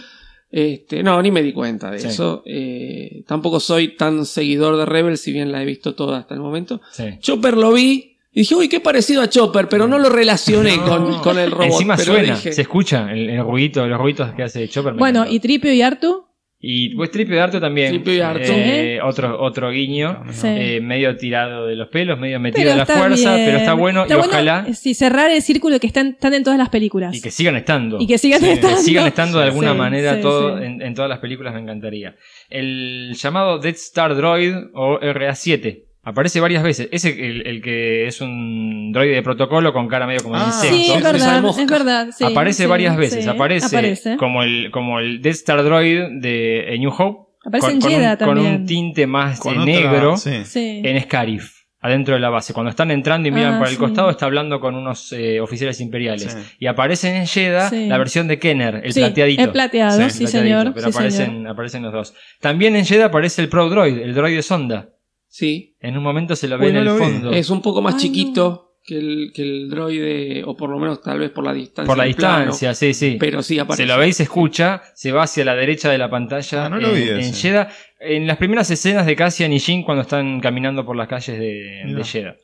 Este, 0.57 1.03
no, 1.03 1.21
ni 1.21 1.33
me 1.33 1.43
di 1.43 1.53
cuenta 1.53 1.91
de 1.91 1.99
Sí. 1.99 2.07
eso. 2.07 2.45
Eh, 2.47 3.25
tampoco 3.27 3.59
soy 3.59 3.97
tan 3.97 4.25
seguidor 4.25 4.77
de 4.77 4.87
Rebel, 4.87 5.19
si 5.19 5.33
bien 5.33 5.51
la 5.51 5.61
he 5.61 5.65
visto 5.67 5.97
toda 5.97 6.19
hasta 6.19 6.35
el 6.35 6.41
momento. 6.41 6.81
Sí. 6.93 7.05
Chopper 7.19 7.57
lo 7.57 7.73
vi 7.73 8.19
y 8.33 8.41
dije, 8.43 8.55
uy, 8.55 8.69
qué 8.69 8.79
parecido 8.79 9.21
a 9.23 9.29
Chopper, 9.29 9.69
pero 9.69 9.89
no 9.89 9.99
lo 9.99 10.11
relacioné 10.11 10.79
con, 10.79 11.19
con 11.23 11.41
el 11.41 11.51
robot. 11.51 11.67
Encima 11.73 11.97
pero 11.97 12.13
suena, 12.13 12.35
dije, 12.37 12.53
se 12.53 12.63
escucha 12.63 13.11
el, 13.13 13.31
el 13.31 13.43
ruidito, 13.43 13.85
los 13.89 13.99
ruiditos 13.99 14.33
que 14.35 14.45
hace 14.45 14.69
Chopper. 14.69 14.95
Bueno, 14.95 15.21
encantó. 15.23 15.35
y 15.35 15.41
Tripio 15.41 15.73
y 15.73 15.83
Artu. 15.83 16.25
Y 16.67 16.95
pues 16.95 17.11
Tripio 17.11 17.35
de 17.37 17.43
Arto 17.43 17.61
también. 17.61 17.91
Tripio. 18.03 18.25
Eh, 18.41 18.99
otro, 19.03 19.39
otro 19.39 19.71
guiño. 19.71 20.23
Sí. 20.31 20.47
Eh, 20.49 20.81
medio 20.81 21.15
tirado 21.17 21.67
de 21.67 21.77
los 21.77 21.89
pelos, 21.89 22.19
medio 22.19 22.41
metido 22.41 22.63
Pero 22.63 22.71
de 22.71 22.77
la 22.79 22.87
fuerza, 22.87 23.35
bien. 23.35 23.47
pero 23.47 23.59
está 23.59 23.75
bueno 23.75 24.03
Está 24.03 24.15
y 24.15 24.17
bueno, 24.17 24.33
ojalá. 24.33 24.67
Sí, 24.73 24.95
cerrar 24.95 25.31
el 25.31 25.43
círculo 25.43 25.79
que 25.79 25.87
están, 25.87 26.09
están 26.09 26.33
en 26.33 26.43
todas 26.43 26.59
las 26.59 26.71
películas. 26.71 27.15
Y 27.15 27.21
que 27.21 27.31
sigan 27.31 27.57
estando. 27.57 28.01
Y 28.01 28.07
que 28.07 28.17
sigan 28.17 28.41
Sí, 28.41 28.49
estando. 28.49 28.77
Que 28.79 28.83
sigan 28.83 29.07
estando 29.07 29.39
de 29.41 29.45
alguna 29.45 29.73
Sí, 29.73 29.79
manera 29.79 30.15
sí, 30.17 30.23
todo 30.23 30.59
sí. 30.59 30.65
En, 30.65 30.81
en 30.81 30.95
todas 30.95 31.11
las 31.11 31.19
películas 31.19 31.53
me 31.53 31.61
encantaría. 31.61 32.17
El 32.49 33.15
llamado 33.15 33.59
Death 33.59 33.77
Star 33.77 34.15
Droid 34.17 34.55
o 34.73 34.99
RA7. 35.01 35.83
Aparece 36.05 36.39
varias 36.41 36.63
veces. 36.63 36.89
Ese 36.93 37.09
el, 37.11 37.47
el 37.47 37.63
que 37.63 38.07
es 38.07 38.21
un 38.21 38.93
droide 38.93 39.15
de 39.15 39.23
protocolo 39.23 39.73
con 39.73 39.89
cara 39.89 40.07
medio 40.07 40.23
como 40.23 40.37
de 40.37 40.43
Ah, 40.43 40.47
insecto. 40.49 40.77
Sí, 40.77 40.93
es 40.93 41.03
verdad, 41.03 41.41
mosca. 41.43 41.63
es 41.63 41.71
verdad. 41.71 42.09
sí, 42.17 42.25
aparece 42.25 42.63
sí, 42.65 42.69
varias 42.69 42.97
veces. 42.97 43.25
sí. 43.25 43.31
Aparece, 43.31 44.17
Como, 44.19 44.43
el, 44.43 44.71
como 44.71 44.99
el 45.01 45.23
Death 45.23 45.35
Star 45.37 45.63
Droid 45.65 46.21
de 46.21 46.75
eh, 46.75 46.79
New 46.79 46.91
Hope. 46.97 47.31
Aparece 47.47 47.67
con, 47.67 47.75
en 47.77 47.81
con 47.81 47.91
Jeddah 47.91 48.13
un, 48.13 48.17
con 48.19 48.29
también. 48.37 48.55
un 48.57 48.67
tinte 48.67 49.07
más 49.07 49.39
Con 49.41 49.53
otra- 49.59 49.65
negro 49.65 50.17
sí. 50.17 50.45
Sí. 50.45 50.83
en 50.85 51.01
Scarif. 51.03 51.53
Adentro 51.81 52.15
de 52.15 52.21
la 52.21 52.31
base. 52.31 52.55
Cuando 52.55 52.71
están 52.71 52.91
entrando 52.91 53.29
y 53.29 53.31
miran 53.31 53.55
Ah, 53.55 53.59
por 53.59 53.67
el 53.69 53.75
sí. 53.75 53.79
costado, 53.79 54.09
está 54.09 54.25
hablando 54.25 54.59
con 54.59 54.75
unos 54.75 55.13
eh, 55.13 55.39
oficiales 55.41 55.79
imperiales. 55.83 56.33
Sí. 56.33 56.57
Y 56.61 56.67
aparece 56.67 57.15
en 57.15 57.27
Jeddah 57.27 57.69
Sí. 57.69 57.87
la 57.89 57.99
versión 57.99 58.27
de 58.27 58.39
Kenner, 58.39 58.81
el 58.85 58.93
Sí, 58.95 59.01
plateadito. 59.01 59.43
El 59.43 59.51
plateado, 59.51 59.93
Sí, 60.09 60.11
sí, 60.11 60.19
plateadito, 60.25 60.29
señor. 60.39 60.73
Pero 60.75 60.87
sí, 60.91 60.97
aparecen, 60.97 61.27
señor. 61.27 61.49
aparecen 61.51 61.83
los 61.83 61.93
dos. 61.93 62.15
También 62.41 62.75
en 62.77 62.87
Jeddah 62.87 63.07
aparece 63.07 63.43
el 63.43 63.51
Pro 63.51 63.69
Droid, 63.69 63.99
el 63.99 64.15
droid 64.15 64.35
de 64.37 64.43
sonda. 64.43 64.89
Sí, 65.37 65.75
En 65.81 65.97
un 65.99 66.05
momento 66.05 66.37
se 66.37 66.47
lo 66.47 66.57
ve 66.59 66.69
en 66.69 66.75
no 66.75 66.81
el 66.83 66.89
fondo. 66.91 67.33
es 67.33 67.51
un 67.51 67.61
poco 67.61 67.83
más 67.83 67.95
Ay, 67.95 68.03
chiquito 68.03 68.77
que, 68.85 68.97
el, 68.97 69.33
que 69.35 69.43
el 69.43 69.69
droide, 69.69 70.45
o 70.47 70.57
por 70.57 70.71
lo 70.71 70.79
menos 70.79 71.01
tal 71.03 71.19
vez 71.19 71.33
por 71.33 71.43
la 71.45 71.53
distancia. 71.53 71.89
por 71.93 71.99
la 71.99 72.05
plano, 72.15 72.53
distancia, 72.53 72.73
sí, 72.73 72.95
sí. 72.95 73.17
pero 73.19 73.43
sí 73.43 73.59
aparece. 73.59 73.83
se 73.83 73.89
lo 73.93 73.99
ve 73.99 74.07
y 74.07 74.13
se 74.13 74.23
escucha, 74.23 74.81
se 74.95 75.11
va 75.11 75.25
hacia 75.25 75.45
la 75.45 75.57
derecha 75.57 75.91
de 75.91 75.99
la 75.99 76.09
pantalla 76.09 76.67
Ah, 76.67 76.69
no 76.69 76.77
lo 76.79 76.95
en, 76.95 77.19
en. 77.19 77.35
Jeddah. 77.35 77.69
En 77.99 78.29
las 78.29 78.37
primeras 78.37 78.71
escenas 78.71 79.07
de 79.07 79.17
Cassian 79.17 79.53
y 79.53 79.59
Jin 79.59 79.83
cuando 79.83 80.03
están 80.03 80.39
caminando 80.39 80.87
por 80.87 80.95
las 80.95 81.09
calles 81.09 81.37
de, 81.37 82.05
Jeddah. 82.05 82.37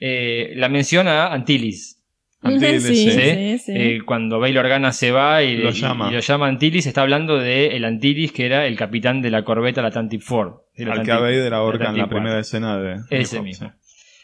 Eh, 0.00 0.54
la 0.56 0.70
menciona 0.70 1.34
Antilles. 1.34 2.01
Antilles, 2.42 2.82
sí, 2.82 2.96
sí. 2.96 3.10
sí, 3.12 3.58
sí. 3.58 3.72
Eh, 3.74 3.98
cuando 4.04 4.40
Bail 4.40 4.58
Organa 4.58 4.92
se 4.92 5.10
va 5.12 5.42
y 5.42 5.56
Lo 5.56 5.70
y- 5.70 5.72
llama. 5.72 6.10
y 6.10 6.14
lo 6.14 6.20
llama 6.20 6.46
Antilles, 6.48 6.86
está 6.86 7.02
hablando 7.02 7.38
de 7.38 7.68
el 7.76 7.84
Antilles 7.84 8.32
que 8.32 8.46
era 8.46 8.66
el 8.66 8.76
capitán 8.76 9.22
de 9.22 9.30
la 9.30 9.44
corbeta 9.44 9.80
la 9.82 9.90
4. 10.26 10.64
Sí, 10.74 10.84
la 10.84 10.92
Al 10.94 11.02
que 11.02 11.12
Atlantic- 11.12 11.16
a 11.16 11.20
Vader 11.20 11.54
ahorca 11.54 11.88
en 11.90 11.98
la 11.98 12.06
primera 12.08 12.30
4. 12.36 12.40
escena 12.40 12.78
de. 12.78 12.96
Ese 13.10 13.36
de 13.36 13.42
mismo. 13.42 13.72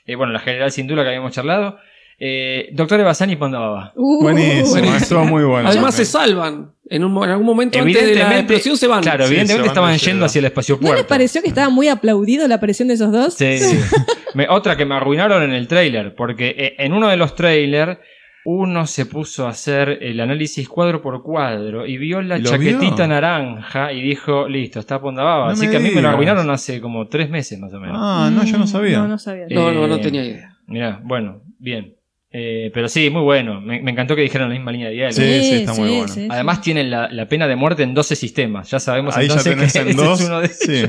Eh, 0.06 0.14
bueno, 0.16 0.32
la 0.32 0.40
general 0.40 0.70
Sindula 0.72 1.02
que 1.02 1.08
habíamos 1.08 1.32
charlado. 1.32 1.78
Eh, 2.20 2.70
Doctor 2.72 2.98
Evasani 2.98 3.36
Pondababa. 3.36 3.92
sí. 3.94 4.00
Uh, 4.00 4.22
Buenísimo, 4.22 4.70
Buenísimo. 4.70 4.96
estuvo 4.96 5.24
muy 5.24 5.44
bueno. 5.44 5.68
Además 5.68 5.94
se 5.94 6.04
salvan. 6.04 6.72
En, 6.90 7.04
un, 7.04 7.22
en 7.24 7.30
algún 7.30 7.46
momento 7.46 7.78
antes 7.78 8.06
de 8.06 8.14
la 8.14 8.38
explosión 8.38 8.76
se 8.76 8.86
van. 8.86 9.02
Claro, 9.02 9.24
Sí, 9.24 9.30
evidentemente 9.32 9.68
van 9.68 9.70
estaban 9.70 9.98
yendo 9.98 10.24
hacia 10.26 10.38
el 10.40 10.44
espacio 10.46 10.74
¿No 10.76 10.80
puerto. 10.80 10.96
les 10.96 11.04
pareció 11.06 11.42
que 11.42 11.48
estaba 11.48 11.68
muy 11.68 11.88
aplaudido 11.88 12.46
la 12.48 12.54
aparición 12.56 12.88
de 12.88 12.94
esos 12.94 13.12
dos? 13.12 13.34
Sí. 13.34 13.58
Me- 14.34 14.48
otra 14.48 14.76
que 14.76 14.84
me 14.84 14.94
arruinaron 14.94 15.42
en 15.42 15.52
el 15.52 15.68
trailer, 15.68 16.14
porque 16.14 16.54
eh, 16.56 16.74
en 16.78 16.92
uno 16.92 17.08
de 17.08 17.16
los 17.16 17.34
trailers 17.34 17.98
uno 18.44 18.86
se 18.86 19.04
puso 19.04 19.46
a 19.46 19.50
hacer 19.50 19.98
el 20.00 20.20
análisis 20.20 20.66
cuadro 20.68 21.02
por 21.02 21.22
cuadro 21.22 21.84
y 21.86 21.98
vio 21.98 22.22
la 22.22 22.38
¿Lo 22.38 22.48
chaquetita 22.48 22.94
vio? 22.96 23.08
naranja 23.08 23.92
y 23.92 24.00
dijo, 24.00 24.48
listo, 24.48 24.80
está 24.80 25.00
Pondababa. 25.00 25.46
No 25.46 25.52
Así 25.52 25.68
que 25.68 25.76
a 25.76 25.80
mí 25.80 25.90
me 25.90 26.00
lo 26.00 26.08
arruinaron 26.08 26.48
hace 26.50 26.80
como 26.80 27.06
tres 27.08 27.28
meses 27.28 27.58
más 27.58 27.74
o 27.74 27.80
menos. 27.80 27.96
Ah, 28.00 28.30
no, 28.32 28.44
yo 28.44 28.56
no 28.56 28.66
sabía. 28.66 28.98
No, 29.00 29.08
no 29.08 29.18
sabía. 29.18 29.46
No, 29.50 29.70
no, 29.72 29.86
no 29.86 29.96
Eh, 29.96 30.00
tenía 30.00 30.24
idea. 30.24 30.56
Mirá, 30.66 31.00
bueno, 31.02 31.42
bien. 31.58 31.94
Eh, 32.30 32.70
pero 32.74 32.88
sí, 32.88 33.08
muy 33.10 33.22
bueno. 33.22 33.60
Me, 33.60 33.80
me 33.80 33.90
encantó 33.90 34.14
que 34.14 34.22
dijeran 34.22 34.48
la 34.50 34.54
misma 34.54 34.70
línea 34.72 34.88
de 34.88 34.94
diálogo. 34.94 35.16
Sí, 35.16 35.40
sí, 35.42 35.54
está 35.56 35.72
muy 35.74 35.88
bueno. 35.90 36.08
sí. 36.08 36.28
Además 36.30 36.60
tienen 36.60 36.90
la, 36.90 37.08
la 37.10 37.26
pena 37.28 37.48
de 37.48 37.56
muerte 37.56 37.82
en 37.82 37.94
12 37.94 38.16
sistemas. 38.16 38.70
Ya 38.70 38.78
sabemos 38.80 39.16
Ahí 39.16 39.28
ya 39.28 39.34
entonces 39.34 39.72
que 39.72 39.90
en 39.90 39.96
dos. 39.96 40.20
es 40.20 40.26
uno 40.26 40.40
de 40.40 40.48
Sí. 40.48 40.84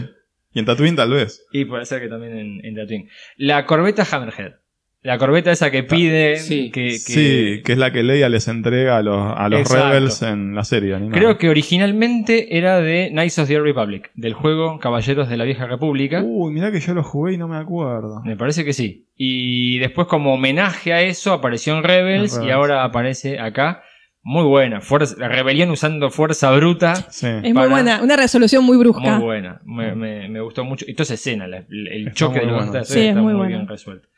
Y 0.51 0.59
en 0.59 0.65
Tatooine 0.65 0.95
tal 0.95 1.11
vez. 1.11 1.45
Y 1.51 1.65
puede 1.65 1.85
ser 1.85 2.01
que 2.01 2.07
también 2.07 2.37
en, 2.37 2.65
en 2.65 2.75
Tatooine. 2.75 3.07
La 3.37 3.65
corbeta 3.65 4.05
Hammerhead. 4.11 4.53
La 5.01 5.17
corbeta 5.17 5.49
esa 5.51 5.71
que 5.71 5.83
pide 5.83 6.35
Sí. 6.35 6.71
que, 6.71 6.81
que- 6.87 6.97
Sí, 6.99 7.61
que 7.63 7.71
es 7.71 7.77
la 7.77 7.91
que 7.91 8.03
Leia 8.03 8.27
les 8.27 8.49
entrega 8.49 8.97
a 8.97 9.01
los, 9.01 9.33
a 9.37 9.47
los. 9.47 9.69
Rebels 9.71 10.21
en 10.23 10.53
la 10.55 10.65
serie. 10.65 10.93
animada. 10.93 11.17
Creo 11.17 11.37
que 11.37 11.47
originalmente 11.49 12.57
era 12.57 12.81
de 12.81 13.07
Knights 13.11 13.39
of 13.39 13.47
the 13.47 13.55
Old 13.57 13.65
Republic, 13.65 14.11
del 14.15 14.33
juego 14.33 14.77
Caballeros 14.79 15.29
de 15.29 15.37
la 15.37 15.45
Vieja 15.45 15.67
República. 15.67 16.21
Uy, 16.21 16.51
mirá 16.53 16.69
que 16.71 16.81
yo 16.81 16.93
lo 16.93 17.03
jugué 17.03 17.33
y 17.33 17.37
no 17.37 17.47
me 17.47 17.55
acuerdo. 17.57 18.21
Me 18.25 18.35
parece 18.35 18.65
que 18.65 18.73
sí. 18.73 19.07
Y 19.15 19.79
después 19.79 20.07
como 20.07 20.33
homenaje 20.33 20.91
a 20.91 21.01
eso 21.01 21.31
apareció 21.31 21.77
en 21.77 21.83
Rebels, 21.83 22.39
y 22.45 22.49
ahora 22.49 22.83
aparece 22.83 23.39
acá. 23.39 23.83
Muy 24.21 24.43
buena. 24.43 24.81
Fuerza, 24.81 25.15
la 25.17 25.29
rebelión 25.29 25.71
usando 25.71 26.09
fuerza 26.11 26.51
bruta. 26.51 26.93
Sí. 27.09 27.25
Es 27.25 27.41
muy 27.41 27.53
para- 27.53 27.67
buena, 27.69 28.01
una 28.03 28.17
resolución 28.17 28.65
muy 28.65 28.77
brusca. 28.77 29.15
Muy 29.15 29.23
buena. 29.23 29.61
Me, 29.63 29.95
me- 29.95 30.27
me 30.27 30.41
gustó 30.41 30.65
mucho. 30.65 30.83
Y 30.85 30.93
toda 30.93 31.03
esa 31.03 31.13
escena, 31.13 31.47
la- 31.47 31.63
el, 31.69 32.07
Está 32.09 32.13
choque 32.13 32.39
de 32.41 32.45
los 32.47 32.65
bueno. 32.67 32.83
Sí, 32.83 32.99
es 32.99 33.05
está 33.07 33.21
muy 33.21 33.31
muy, 33.33 33.39
bueno. 33.39 33.47
bien 33.57 33.67
resuelto. 33.67 34.09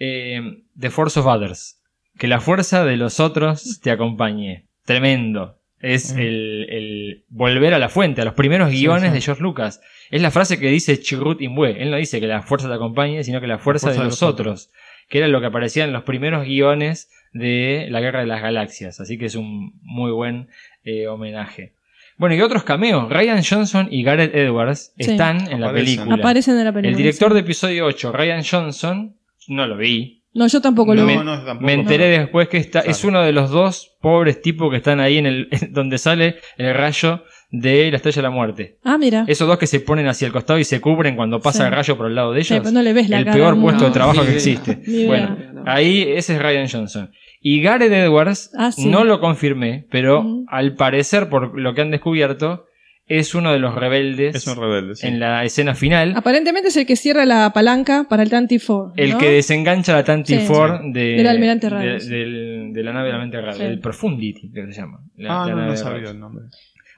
Eh, 0.00 0.62
The 0.78 0.90
Force 0.90 1.20
of 1.20 1.26
Others. 1.26 1.76
Que 2.18 2.26
la 2.26 2.40
fuerza 2.40 2.84
de 2.84 2.96
los 2.96 3.20
otros 3.20 3.80
te 3.80 3.90
acompañe. 3.92 4.64
Tremendo. 4.84 5.56
Es 5.78 6.12
Mm. 6.14 6.18
el, 6.18 6.66
el 6.70 7.24
volver 7.30 7.72
a 7.72 7.78
la 7.78 7.88
fuente, 7.88 8.20
a 8.20 8.24
los 8.24 8.34
primeros 8.34 8.70
guiones 8.70 9.10
sí. 9.10 9.14
de 9.14 9.20
George 9.22 9.42
Lucas. 9.42 9.80
Es 10.10 10.20
la 10.20 10.30
frase 10.30 10.58
que 10.58 10.68
dice 10.68 11.00
Chirrut 11.00 11.40
Imwe. 11.40 11.80
Él 11.82 11.90
no 11.90 11.96
dice 11.96 12.20
que 12.20 12.26
la 12.26 12.42
fuerza 12.42 12.68
te 12.68 12.74
acompañe, 12.74 13.22
sino 13.24 13.40
que 13.40 13.46
la 13.46 13.58
fuerza, 13.58 13.92
de, 13.92 13.98
los 13.98 14.22
otros. 14.22 14.70
Que 15.08 15.18
era 15.18 15.28
lo 15.28 15.40
que 15.40 15.46
aparecía 15.46 15.84
en 15.84 15.92
los 15.92 16.02
primeros 16.02 16.44
guiones 16.44 17.08
de 17.32 17.86
la 17.90 18.00
Guerra 18.00 18.20
de 18.20 18.26
las 18.26 18.42
Galaxias. 18.42 19.00
Así 19.00 19.16
que 19.16 19.26
es 19.26 19.36
un 19.36 19.72
muy 19.82 20.10
buen 20.10 20.48
eh, 20.84 21.06
homenaje. 21.06 21.72
Bueno, 22.18 22.34
y 22.34 22.42
otros 22.42 22.64
cameos. 22.64 23.08
Ryan 23.08 23.42
Johnson 23.42 23.88
y 23.90 24.02
Gareth 24.02 24.34
Edwards 24.34 24.92
Sí. 24.98 25.12
están 25.12 25.50
en 25.50 25.62
la 25.62 25.72
película. 25.72 26.16
Aparecen 26.16 26.58
en 26.58 26.64
la 26.66 26.72
película. 26.72 26.90
El 26.90 26.96
director 26.96 27.28
sí. 27.30 27.34
de 27.34 27.40
episodio 27.40 27.86
8, 27.86 28.12
Ryan 28.12 28.42
Johnson, 28.44 29.16
no 29.50 29.66
lo 29.66 29.76
vi, 29.76 30.22
No, 30.32 30.46
yo 30.46 30.60
tampoco 30.60 30.94
lo 30.94 31.04
me, 31.04 31.18
vi. 31.18 31.24
no, 31.24 31.44
tampoco, 31.44 31.66
me 31.66 31.72
enteré 31.74 32.06
después 32.06 32.48
que 32.48 32.56
está, 32.58 32.80
es 32.80 33.04
uno 33.04 33.20
de 33.22 33.32
los 33.32 33.50
dos 33.50 33.96
pobres 34.00 34.40
tipos 34.40 34.70
que 34.70 34.76
están 34.76 35.00
ahí 35.00 35.18
en 35.18 35.26
el 35.26 35.48
donde 35.70 35.98
sale 35.98 36.36
el 36.56 36.72
rayo 36.74 37.24
de 37.50 37.90
la 37.90 37.96
estrella 37.96 38.16
de 38.16 38.22
la 38.22 38.30
muerte. 38.30 38.78
Ah, 38.84 38.96
mira. 38.96 39.24
Esos 39.26 39.48
dos 39.48 39.58
que 39.58 39.66
se 39.66 39.80
ponen 39.80 40.06
hacia 40.06 40.26
el 40.26 40.32
costado 40.32 40.58
y 40.60 40.64
se 40.64 40.80
cubren 40.80 41.16
cuando 41.16 41.40
pasa 41.40 41.64
Sí. 41.64 41.68
el 41.68 41.72
rayo 41.72 41.96
por 41.96 42.06
el 42.06 42.14
lado 42.14 42.32
de 42.32 42.44
Sí, 42.44 42.54
ellos. 42.54 42.62
pero 42.62 42.72
no 42.74 42.82
le 42.82 42.92
ves 42.92 43.08
la 43.08 43.18
el 43.18 43.24
cara 43.24 43.36
peor 43.36 43.60
puesto 43.60 43.84
de 43.86 43.90
trabajo 43.90 44.22
que 44.24 44.34
existe. 44.34 44.78
Bueno, 45.06 45.36
No. 45.54 45.64
ahí 45.66 46.02
ese 46.14 46.36
es 46.36 46.42
Ryan 46.42 46.68
Johnson. 46.70 47.10
Y 47.42 47.60
Gareth 47.62 47.90
Edwards, 47.92 48.52
Ah, 48.56 48.70
sí. 48.70 48.86
no 48.86 49.02
lo 49.02 49.18
confirmé, 49.18 49.86
pero 49.90 50.24
al 50.46 50.74
parecer, 50.76 51.28
por 51.28 51.58
lo 51.58 51.74
que 51.74 51.80
han 51.80 51.90
descubierto, 51.90 52.66
es 53.10 53.34
uno 53.34 53.52
de 53.52 53.58
los 53.58 53.74
rebeldes 53.74 54.36
Es 54.36 54.46
un 54.46 54.56
rebelde, 54.56 54.94
sí. 54.94 55.06
en 55.08 55.18
la 55.18 55.44
escena 55.44 55.74
final. 55.74 56.14
Aparentemente 56.16 56.68
es 56.68 56.76
el 56.76 56.86
que 56.86 56.94
cierra 56.96 57.26
la 57.26 57.52
palanca 57.52 58.06
para 58.08 58.22
el 58.22 58.30
Tanty 58.30 58.58
Four. 58.60 58.92
El 58.96 59.10
¿no? 59.10 59.18
que 59.18 59.30
desengancha 59.30 59.92
la 59.94 60.04
Tanti 60.04 60.36
Sí. 60.38 60.46
Four 60.46 60.80
de, 60.92 61.16
Del 61.16 61.26
almirante 61.26 61.66
de- 61.68 61.70
Radius. 61.74 62.06
del- 62.08 62.70
de 62.72 62.82
la 62.84 62.92
nave 62.92 63.06
del 63.08 63.16
almirante 63.20 63.52
Sí. 63.58 63.62
el 63.64 63.80
Profundity, 63.80 64.52
que 64.52 64.72
se 64.72 64.80
llama. 64.80 65.00
la- 65.16 65.42
Ah, 65.42 65.46
la 65.46 65.50
no, 65.50 65.56
nave 65.56 65.66
no 65.66 65.72
de 65.72 65.76
sabía 65.76 66.10
el 66.10 66.20
nombre. 66.20 66.44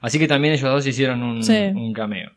Así 0.01 0.19
que 0.19 0.27
también 0.27 0.53
ellos 0.53 0.69
dos 0.69 0.85
hicieron 0.85 1.23
un, 1.23 1.43
Sí. 1.43 1.71
un 1.73 1.91
cameo. 1.93 2.29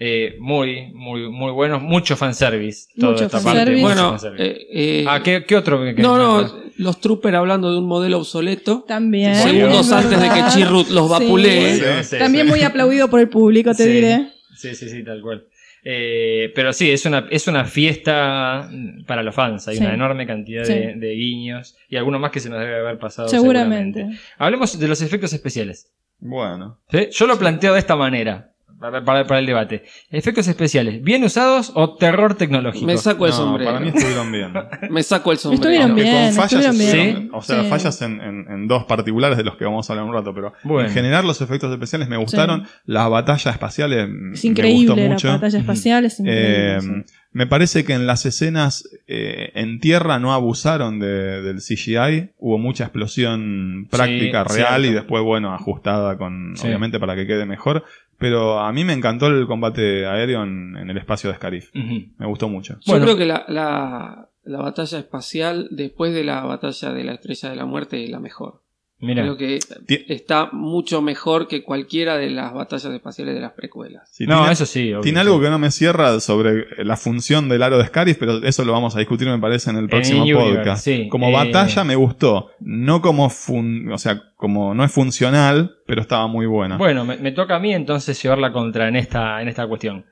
Eh, 0.00 0.36
muy, 0.38 0.92
muy, 0.94 1.28
muy 1.28 1.50
buenos, 1.50 1.82
mucho 1.82 2.16
fanservice. 2.16 2.86
Toda 2.98 3.12
Mucho 3.12 3.24
esta 3.24 3.40
fanservice. 3.40 3.64
parte, 3.64 3.72
mucho 3.82 3.94
Bueno, 3.94 4.10
fanservice. 4.10 4.44
eh, 4.44 4.66
eh, 5.00 5.04
ah, 5.08 5.20
¿qué, 5.24 5.44
qué 5.44 5.56
otro? 5.56 5.82
que- 5.82 5.94
no, 5.94 6.16
no, 6.16 6.48
los 6.76 7.00
troopers 7.00 7.34
hablando 7.34 7.72
de 7.72 7.78
un 7.78 7.86
modelo 7.88 8.18
obsoleto. 8.18 8.84
También. 8.86 9.34
Segundos 9.34 9.86
es 9.86 9.92
antes 9.92 10.20
de 10.20 10.28
que. 10.28 10.40
Chirrut 10.54 10.88
los 10.90 11.08
vapulee. 11.08 11.74
Sí, 11.74 11.82
sí, 12.10 12.18
También 12.18 12.46
sí. 12.46 12.50
muy 12.52 12.62
aplaudido 12.62 13.08
por 13.08 13.18
el 13.18 13.28
público, 13.28 13.74
te 13.74 13.82
Sí. 13.84 13.90
diré. 13.90 14.28
Sí, 14.56 14.74
sí, 14.76 14.88
sí, 14.88 15.02
tal 15.02 15.20
cual. 15.20 15.44
Eh, 15.84 16.52
pero 16.54 16.72
sí, 16.72 16.90
es 16.90 17.04
una, 17.06 17.26
es 17.30 17.48
una 17.48 17.64
fiesta 17.64 18.70
para 19.06 19.22
los 19.24 19.34
fans. 19.34 19.66
Hay 19.68 19.78
Sí. 19.78 19.82
una 19.82 19.94
enorme 19.94 20.26
cantidad 20.26 20.64
Sí. 20.64 20.74
de, 20.74 20.94
de 20.94 21.12
guiños 21.14 21.76
y 21.88 21.96
alguno 21.96 22.18
más 22.20 22.30
que 22.30 22.38
se 22.40 22.50
nos 22.50 22.60
debe 22.60 22.76
haber 22.76 22.98
pasado. 22.98 23.28
Seguramente. 23.28 24.06
Hablemos 24.36 24.78
de 24.78 24.86
los 24.88 25.00
efectos 25.02 25.32
especiales. 25.32 25.90
Bueno. 26.20 26.78
¿sí? 26.90 27.08
Yo 27.12 27.26
lo 27.26 27.38
planteo 27.38 27.72
de 27.74 27.78
esta 27.80 27.96
manera 27.96 28.52
para, 28.78 29.04
para- 29.04 29.24
para 29.26 29.40
el 29.40 29.46
debate. 29.46 29.84
Efectos 30.10 30.46
especiales, 30.48 31.02
¿bien 31.02 31.24
usados 31.24 31.72
o 31.74 31.96
terror 31.96 32.34
tecnológico? 32.36 32.86
Me 32.86 32.96
saco 32.96 33.26
el 33.26 33.30
No, 33.32 33.36
sombrero. 33.36 33.70
para 33.72 33.80
mí 33.84 33.88
estuvieron 33.94 34.30
bien. 34.32 34.52
Me 34.90 35.02
saco 35.02 35.32
el 35.32 35.38
sombrero. 35.38 35.62
Estuvieron 35.62 35.90
Aunque 35.90 36.02
bien, 36.02 36.26
con 36.26 36.34
fallas, 36.34 36.64
estuvieron 36.76 36.78
bien. 37.16 37.30
o 37.32 37.42
sea, 37.42 37.62
Sí. 37.64 37.68
fallas 37.68 38.02
en, 38.02 38.20
en- 38.20 38.46
en 38.50 38.68
dos 38.68 38.84
particulares 38.84 39.36
de 39.36 39.44
los 39.44 39.56
que 39.56 39.64
vamos 39.64 39.88
a 39.88 39.92
hablar 39.92 40.06
un 40.06 40.14
rato, 40.14 40.32
pero 40.34 40.52
Bueno. 40.64 40.88
en 40.88 40.94
general 40.94 41.26
los 41.26 41.40
efectos 41.40 41.72
especiales 41.72 42.08
me 42.08 42.16
gustaron, 42.16 42.66
las 42.86 43.10
batallas 43.10 43.46
espaciales 43.46 44.08
mm, 44.08 44.32
Es 44.34 44.44
me 44.44 44.50
increíble 44.50 44.86
gustó 44.86 45.02
la 45.02 45.08
mucho. 45.08 45.28
batalla 45.28 45.58
espacial, 45.58 46.04
es 46.04 46.20
increíble. 46.20 46.76
Eh, 46.76 46.80
sí. 46.80 46.88
Me 47.30 47.46
parece 47.46 47.84
que 47.84 47.92
en 47.92 48.06
las 48.06 48.24
escenas 48.24 48.88
eh, 49.06 49.50
en 49.54 49.80
tierra 49.80 50.18
no 50.18 50.32
abusaron 50.32 50.98
de- 50.98 51.42
del 51.42 51.58
CGI. 51.60 52.30
Hubo 52.38 52.56
mucha 52.58 52.84
explosión 52.84 53.86
práctica 53.90 54.44
Sí, 54.48 54.56
real 54.56 54.86
y 54.86 54.92
después, 54.92 55.22
bueno, 55.22 55.52
ajustada 55.54 56.16
con, 56.16 56.56
Sí. 56.56 56.66
obviamente, 56.66 56.98
para 56.98 57.14
que 57.16 57.26
quede 57.26 57.44
mejor. 57.46 57.84
Pero 58.18 58.58
a 58.58 58.72
mí 58.72 58.84
me 58.84 58.92
encantó 58.92 59.28
el 59.28 59.46
combate 59.46 60.06
aéreo 60.06 60.42
en, 60.42 60.76
en 60.76 60.90
el 60.90 60.98
espacio 60.98 61.30
de 61.30 61.36
Scarif. 61.36 61.70
Ujú. 61.74 62.06
Me 62.18 62.26
gustó 62.26 62.48
mucho. 62.48 62.74
Yo 62.80 62.92
Bueno. 62.92 63.04
creo 63.04 63.16
que 63.16 63.26
la, 63.26 63.44
la, 63.48 64.28
la 64.44 64.58
batalla 64.58 64.98
espacial, 64.98 65.68
después 65.70 66.12
de 66.12 66.24
la 66.24 66.42
batalla 66.42 66.92
de 66.92 67.04
la 67.04 67.12
Estrella 67.12 67.50
de 67.50 67.56
la 67.56 67.64
Muerte, 67.66 68.02
es 68.02 68.10
la 68.10 68.18
mejor. 68.18 68.62
Mira, 69.00 69.22
Creo 69.22 69.36
que 69.36 69.60
está 70.08 70.48
mucho 70.52 71.00
mejor 71.02 71.46
que 71.46 71.62
cualquiera 71.62 72.16
de 72.18 72.30
las 72.30 72.52
batallas 72.52 72.86
espaciales 72.92 73.34
de 73.36 73.40
las 73.40 73.52
precuelas. 73.52 74.10
Sí, 74.12 74.26
no, 74.26 74.38
tiene- 74.38 74.52
eso 74.52 74.66
sí. 74.66 74.92
obvio, 74.92 75.00
Tiene 75.02 75.20
sí. 75.20 75.26
algo 75.28 75.40
que 75.40 75.50
no 75.50 75.58
me 75.60 75.70
cierra 75.70 76.18
sobre 76.18 76.84
la 76.84 76.96
función 76.96 77.48
del 77.48 77.62
aro 77.62 77.78
de 77.78 77.86
Scarif, 77.86 78.16
pero 78.18 78.42
eso 78.42 78.64
lo 78.64 78.72
vamos 78.72 78.96
a 78.96 78.98
discutir, 78.98 79.28
me 79.28 79.38
parece, 79.38 79.70
en 79.70 79.76
el 79.76 79.88
próximo 79.88 80.24
podcast. 80.32 80.84
sí. 80.84 81.06
Como 81.08 81.28
Eh, 81.28 81.32
batalla 81.32 81.84
me 81.84 81.94
gustó, 81.94 82.50
no 82.58 83.00
como 83.00 83.30
fun- 83.30 83.88
o 83.92 83.98
sea, 83.98 84.20
como 84.34 84.74
no 84.74 84.82
es 84.84 84.90
funcional, 84.90 85.76
pero 85.86 86.00
estaba 86.00 86.26
muy 86.26 86.46
buena. 86.46 86.76
Bueno, 86.76 87.04
me, 87.04 87.16
me 87.18 87.30
toca 87.30 87.54
a 87.54 87.60
mí 87.60 87.72
entonces 87.72 88.20
llevarla 88.20 88.52
contra 88.52 88.88
en 88.88 88.96
esta, 88.96 89.40
en 89.40 89.46
esta 89.46 89.66
cuestión. 89.68 90.06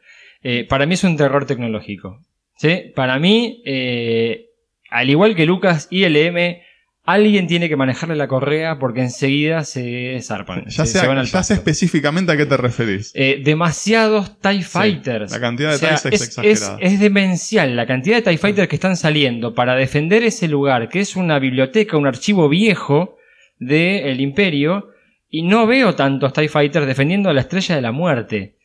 Eh, 0.45 0.65
para 0.69 0.87
mí 0.87 0.95
es 0.95 1.03
un 1.03 1.17
terror 1.17 1.45
tecnológico. 1.45 2.21
¿sí? 2.57 2.93
Para 2.95 3.19
mí, 3.19 3.63
eh, 3.67 4.47
al 4.91 5.11
igual 5.11 5.35
que 5.35 5.45
Lucas 5.45 5.89
y 5.91 6.05
LM, 6.05 6.63
alguien 7.07 7.47
tiene 7.47 7.69
que 7.69 7.77
manejarle 7.77 8.16
la 8.16 8.28
correa 8.28 8.78
porque 8.78 9.01
enseguida 9.01 9.65
se 9.65 10.19
zarpan. 10.23 10.65
ya 10.66 10.85
se, 10.85 10.93
sé, 10.93 10.99
se 11.01 11.07
van 11.07 11.19
al 11.19 11.24
ya 11.27 11.31
sé 11.31 11.37
pasto. 11.39 11.55
específicamente 11.55 12.33
a 12.33 12.37
qué 12.37 12.47
te 12.47 12.57
referís. 12.57 13.12
Eh, 13.15 13.41
demasiados 13.45 14.41
TIE 14.41 14.62
Fighters. 14.62 15.31
la 15.33 15.41
cantidad 15.41 15.70
de 15.70 15.74
O 15.77 15.78
sea, 15.78 15.89
TIEs 15.91 16.07
es 16.07 16.12
es, 16.15 16.23
exagerada. 16.28 16.78
es- 16.81 16.93
es 16.95 17.01
demencial 17.01 17.77
la 17.77 17.87
cantidad 17.87 18.16
de 18.16 18.23
TIE 18.23 18.39
Fighters 18.39 18.69
que 18.69 18.77
están 18.77 18.97
saliendo 18.97 19.55
para 19.55 19.74
defender 19.77 20.23
ese 20.24 20.49
lugar, 20.49 20.89
que 20.89 21.01
es 21.01 21.16
una 21.16 21.39
biblioteca, 21.39 21.97
un 21.97 22.07
archivo 22.07 22.49
viejo 22.49 23.16
del 23.59 24.20
Imperio, 24.20 24.91
y 25.31 25.43
no 25.43 25.66
veo 25.66 25.95
tantos 25.95 26.33
TIE 26.33 26.49
Fighters 26.49 26.87
defendiendo 26.87 27.28
a 27.31 27.33
la 27.33 27.41
estrella 27.41 27.74
de 27.77 27.83
la 27.83 27.93
muerte. 27.93 28.57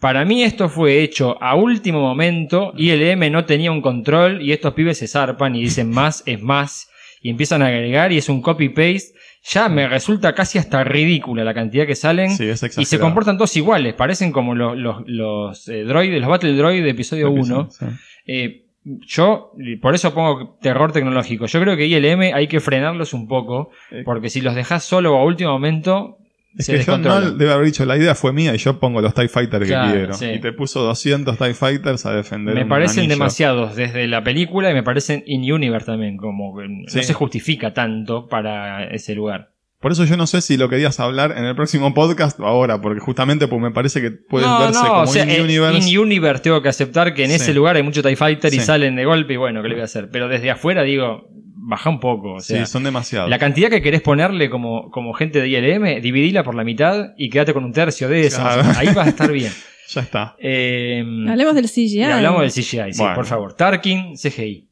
Para 0.00 0.24
mí 0.24 0.42
esto 0.42 0.68
fue 0.68 1.00
hecho 1.02 1.42
a 1.42 1.54
último 1.54 2.00
momento, 2.00 2.72
ILM 2.76 3.30
no 3.30 3.44
tenía 3.46 3.72
un 3.72 3.80
control 3.80 4.42
y 4.42 4.52
estos 4.52 4.74
pibes 4.74 4.98
se 4.98 5.08
zarpan 5.08 5.54
y 5.56 5.62
dicen 5.62 5.90
más 5.90 6.22
es 6.26 6.42
más 6.42 6.88
y 7.24 7.30
empiezan 7.30 7.62
a 7.62 7.68
agregar 7.68 8.12
y 8.12 8.18
es 8.18 8.28
un 8.28 8.42
copy-paste. 8.42 9.14
Ya 9.44 9.70
me 9.70 9.88
resulta 9.88 10.34
casi 10.34 10.58
hasta 10.58 10.84
ridícula 10.84 11.42
la 11.42 11.54
cantidad 11.54 11.86
que 11.86 11.94
salen. 11.94 12.30
Sí, 12.30 12.46
es 12.46 12.62
Y 12.78 12.84
se 12.84 12.98
comportan 12.98 13.38
todos 13.38 13.56
iguales, 13.56 13.94
parecen 13.94 14.30
como 14.30 14.54
los, 14.54 14.76
los, 14.76 15.02
los 15.06 15.68
eh, 15.68 15.84
droides, 15.84 16.20
los 16.20 16.28
Battle 16.28 16.52
Droid 16.52 16.82
de 16.84 16.90
episodio 16.90 17.30
1. 17.30 17.68
Sí. 17.70 17.86
Eh, 18.26 18.66
yo, 18.84 19.52
por 19.80 19.94
eso 19.94 20.12
pongo 20.12 20.58
terror 20.60 20.92
tecnológico. 20.92 21.46
Yo 21.46 21.60
creo 21.62 21.78
que 21.78 21.86
ILM 21.86 22.34
hay 22.34 22.46
que 22.46 22.60
frenarlos 22.60 23.14
un 23.14 23.26
poco, 23.26 23.70
Eh. 23.90 24.02
porque 24.04 24.28
si 24.28 24.42
los 24.42 24.54
dejas 24.54 24.84
solo 24.84 25.16
a 25.16 25.24
último 25.24 25.50
momento, 25.52 26.18
Es 26.56 26.66
se 26.66 26.78
que 26.78 26.84
John. 26.84 27.02
Knoll 27.02 27.36
debe 27.36 27.52
haber 27.52 27.66
dicho, 27.66 27.84
la 27.84 27.96
idea 27.96 28.14
fue 28.14 28.32
mía 28.32 28.54
y 28.54 28.58
yo 28.58 28.78
pongo 28.78 29.00
los 29.00 29.12
TIE 29.14 29.28
Fighters 29.28 29.66
Claro, 29.66 29.92
que 29.92 29.98
quiero. 29.98 30.14
sí. 30.14 30.26
Y 30.26 30.40
te 30.40 30.52
puso 30.52 30.82
200 30.82 31.36
TIE 31.36 31.54
Fighters 31.54 32.06
a 32.06 32.12
defender 32.14 32.54
Me 32.54 32.64
parecen 32.66 33.08
demasiados 33.08 33.74
desde 33.76 34.06
la 34.06 34.22
película 34.22 34.70
y 34.70 34.74
me 34.74 34.82
parecen 34.84 35.24
in-universe 35.26 35.86
también, 35.86 36.16
como 36.16 36.56
que 36.56 36.66
Sí. 36.88 36.96
no 36.98 37.02
se 37.02 37.12
justifica 37.12 37.74
tanto 37.74 38.28
para 38.28 38.84
ese 38.84 39.14
lugar. 39.14 39.50
Por 39.80 39.92
eso 39.92 40.04
yo 40.06 40.16
no 40.16 40.26
sé 40.26 40.40
si 40.40 40.56
lo 40.56 40.70
querías 40.70 40.98
hablar 40.98 41.34
en 41.36 41.44
el 41.44 41.54
próximo 41.54 41.92
podcast 41.92 42.40
o 42.40 42.46
ahora, 42.46 42.80
porque 42.80 43.00
justamente 43.00 43.48
pues, 43.48 43.60
me 43.60 43.70
parece 43.70 44.00
que 44.00 44.12
puedes 44.12 44.48
no, 44.48 44.58
verse 44.60 44.80
no, 44.82 44.88
como 44.88 45.00
o 45.02 45.06
sea, 45.06 45.24
eh, 45.24 45.34
in-universe. 45.36 45.76
in-universe 45.90 46.42
tengo 46.42 46.62
que 46.62 46.70
aceptar 46.70 47.12
que 47.12 47.24
en 47.24 47.30
Sí. 47.30 47.36
ese 47.36 47.52
lugar 47.52 47.76
hay 47.76 47.82
mucho 47.82 48.02
TIE 48.02 48.16
Fighter 48.16 48.54
y 48.54 48.60
salen 48.60 48.96
de 48.96 49.04
golpe 49.04 49.34
y 49.34 49.36
bueno, 49.36 49.60
¿qué 49.62 49.68
le 49.68 49.74
voy 49.74 49.82
a 49.82 49.84
hacer? 49.84 50.08
Pero 50.10 50.28
desde 50.28 50.50
afuera 50.50 50.84
digo, 50.84 51.28
baja 51.66 51.90
un 51.90 52.00
poco. 52.00 52.34
O 52.34 52.40
sea, 52.40 52.64
sí, 52.66 52.70
son 52.72 52.84
demasiados. 52.84 53.28
La 53.30 53.38
cantidad 53.38 53.70
que 53.70 53.82
querés 53.82 54.02
ponerle 54.02 54.50
como, 54.50 54.90
como 54.90 55.12
gente 55.14 55.40
de 55.40 55.48
ILM, 55.48 56.00
dividila 56.02 56.42
por 56.44 56.54
la 56.54 56.64
mitad 56.64 57.12
y 57.16 57.30
quédate 57.30 57.52
con 57.54 57.64
un 57.64 57.72
tercio 57.72 58.08
de 58.08 58.26
eso. 58.26 58.40
Claro. 58.40 58.62
Ahí 58.76 58.88
vas 58.94 59.06
a 59.06 59.10
estar 59.10 59.30
bien. 59.32 59.52
Ya 59.86 60.00
está. 60.00 60.34
Eh, 60.38 61.04
Hablemos 61.28 61.54
del 61.54 61.66
CGI. 61.68 62.02
hablamos 62.04 62.40
del 62.40 62.50
CGI, 62.50 62.94
sí, 62.94 62.98
Bueno. 63.00 63.14
por 63.14 63.26
favor. 63.26 63.52
Tarkin, 63.54 64.14
CGI. 64.16 64.66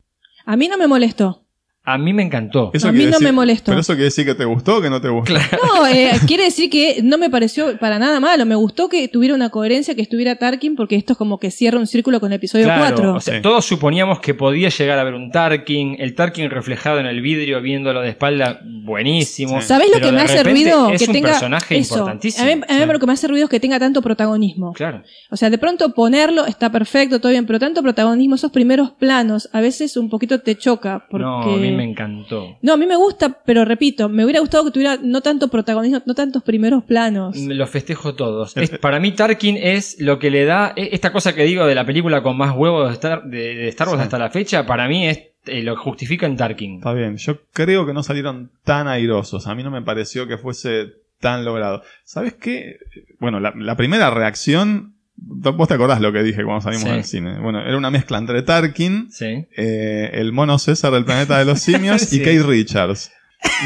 A 0.47 0.57
mí 0.57 0.69
no 0.69 0.79
me 0.79 0.89
molestó. 0.89 1.45
A 1.85 1.99
mí 1.99 2.13
me 2.13 2.23
encantó. 2.23 2.71
Eso 2.73 2.89
A 2.89 2.93
mí 2.93 3.01
no 3.07 3.11
decir- 3.11 3.25
me 3.25 3.33
molestó. 3.33 3.73
Pero 3.73 3.81
eso 3.81 3.95
quiere 3.95 4.05
decir 4.05 4.25
que 4.25 4.37
te 4.37 4.45
gustó 4.45 4.77
o 4.77 4.81
que 4.81 4.89
no 4.89 5.01
te 5.01 5.09
gustó. 5.09 5.35
No, 5.35 5.87
eh, 5.89 6.13
quiere 6.29 6.45
decir 6.45 6.71
que 6.71 7.01
no 7.03 7.19
me 7.19 7.29
pareció 7.29 7.77
para 7.79 7.99
nada 7.99 8.21
malo. 8.21 8.47
Me 8.47 8.55
gustó 8.55 8.89
que 8.89 9.09
tuviera 9.09 9.35
una 9.35 9.51
coherencia, 9.51 9.97
que 9.97 10.03
estuviera 10.03 10.37
Tarkin, 10.37 10.77
porque 10.77 10.95
esto 10.95 11.15
es 11.15 11.19
como 11.19 11.39
que 11.41 11.51
cierra 11.51 11.79
un 11.81 11.89
círculo 11.89 12.21
con 12.21 12.31
el 12.31 12.37
episodio 12.37 12.67
Claro, 12.67 12.81
4. 12.97 13.15
o 13.15 13.21
sea, 13.21 13.35
Sí. 13.37 13.43
todos 13.43 13.65
suponíamos 13.65 14.21
que 14.21 14.33
podía 14.35 14.69
llegar 14.69 14.97
a 14.99 15.01
haber 15.01 15.15
un 15.15 15.33
Tarkin, 15.33 15.97
el 15.99 16.15
Tarkin 16.15 16.51
reflejado 16.51 17.01
en 17.01 17.07
el 17.07 17.21
vidrio, 17.21 17.61
viéndolo 17.61 18.01
de 18.01 18.11
espalda, 18.11 18.61
buenísimo. 18.85 19.61
Sí. 19.61 19.67
¿Sabés 19.67 19.91
lo 19.93 20.01
que 20.01 20.13
me 20.13 20.21
hace 20.21 20.43
repente 20.43 20.71
ruido? 20.71 20.91
Es 20.91 21.03
que 21.03 21.07
un 21.09 21.13
tenga 21.15 21.31
personaje 21.31 21.79
eso. 21.79 21.95
importantísimo. 21.95 22.45
A 22.45 22.47
mí, 22.47 22.53
a 22.69 22.73
mí 22.75 22.81
Sí. 22.81 22.93
lo 22.93 22.99
que 23.01 23.07
me 23.07 23.13
hace 23.13 23.27
ruido 23.29 23.45
es 23.47 23.51
que 23.51 23.59
tenga 23.61 23.79
tanto 23.81 24.03
protagonismo. 24.03 24.73
Claro. 24.75 25.03
O 25.31 25.37
sea, 25.37 25.51
de 25.51 25.59
pronto 25.59 25.93
ponerlo 25.95 26.47
está 26.47 26.71
perfecto, 26.71 27.21
todo 27.21 27.33
bien, 27.33 27.47
pero 27.47 27.59
tanto 27.59 27.83
protagonismo, 27.83 28.37
esos 28.37 28.53
primeros 28.53 28.91
planos, 28.93 29.49
a 29.53 29.61
veces 29.61 29.97
un 29.97 30.09
poquito 30.09 30.41
te 30.41 30.57
choca. 30.57 31.07
Porque... 31.11 31.25
No, 31.25 31.43
a 31.43 31.57
mí 31.73 31.77
me 31.77 31.91
encantó. 31.91 32.57
No, 32.63 32.75
a 32.75 32.77
mí 32.77 32.87
me 32.87 32.97
gusta, 32.97 33.41
pero 33.45 33.65
repito, 33.65 34.09
me 34.09 34.25
hubiera 34.25 34.41
gustado 34.41 34.65
que 34.65 34.71
tuviera 34.71 34.99
no 35.03 35.21
tanto 35.21 35.49
protagonismo, 35.49 36.01
no 36.07 36.15
tantos 36.15 36.43
primeros 36.43 36.85
planos. 36.85 37.37
Los 37.37 37.69
festejo 37.71 38.15
todos. 38.15 38.57
Es- 38.57 38.71
para 38.79 39.01
mí 39.01 39.13
Tarkin 39.13 39.57
es 39.57 40.01
lo 40.01 40.19
que 40.19 40.31
le 40.31 40.45
da 40.45 40.73
e- 40.77 40.91
esta 40.93 41.13
cosa 41.13 41.35
que 41.35 41.45
digo 41.45 41.67
de 41.67 41.75
la 41.75 41.85
película 41.87 42.23
con 42.23 42.37
más 42.37 42.55
huevos 42.57 42.89
de 42.89 42.95
Star, 42.95 43.25
de, 43.25 43.55
de 43.55 43.69
Star 43.69 43.89
Wars 43.89 44.01
Sí. 44.01 44.05
hasta 44.05 44.19
la 44.19 44.31
fecha. 44.31 44.65
Para 44.67 44.89
mí 44.89 45.07
es 45.09 45.23
eh, 45.47 45.63
lo 45.63 45.75
que 45.75 45.81
justifica 45.83 46.27
en 46.27 46.37
Tarkin. 46.37 46.77
Está 46.77 46.93
bien. 46.93 47.17
Yo 47.17 47.39
creo 47.53 47.85
que 47.87 47.93
no 47.93 48.03
salieron 48.03 48.51
tan 48.65 48.87
airosos. 48.89 49.47
A 49.49 49.55
mí 49.55 49.63
no 49.63 49.71
me 49.71 49.83
pareció 49.83 50.27
que 50.29 50.39
fuese 50.39 50.87
tan 51.21 51.45
logrado. 51.45 51.83
¿Sabes 52.05 52.35
qué? 52.35 52.77
Bueno, 53.19 53.41
la, 53.41 53.53
la 53.57 53.77
primera 53.77 54.11
reacción. 54.11 54.95
Vos 55.25 55.69
te 55.69 55.75
acordás 55.75 56.01
lo 56.01 56.13
que 56.13 56.23
dije 56.23 56.43
cuando 56.45 56.61
salimos 56.63 56.85
Sí. 56.89 56.91
del 56.91 57.05
cine. 57.05 57.39
Bueno, 57.41 57.61
era 57.61 57.77
una 57.77 57.91
mezcla 57.91 58.19
entre 58.19 58.43
Tarkin, 58.43 59.11
Sí. 59.11 59.47
eh, 59.57 60.11
el 60.15 60.33
mono 60.33 60.59
César 60.59 60.93
del 60.93 61.05
planeta 61.05 61.39
de 61.39 61.45
los 61.45 61.61
simios 61.61 62.03
Sí. 62.03 62.17
y 62.17 62.19
Kate 62.21 62.43
Richards. 62.43 63.11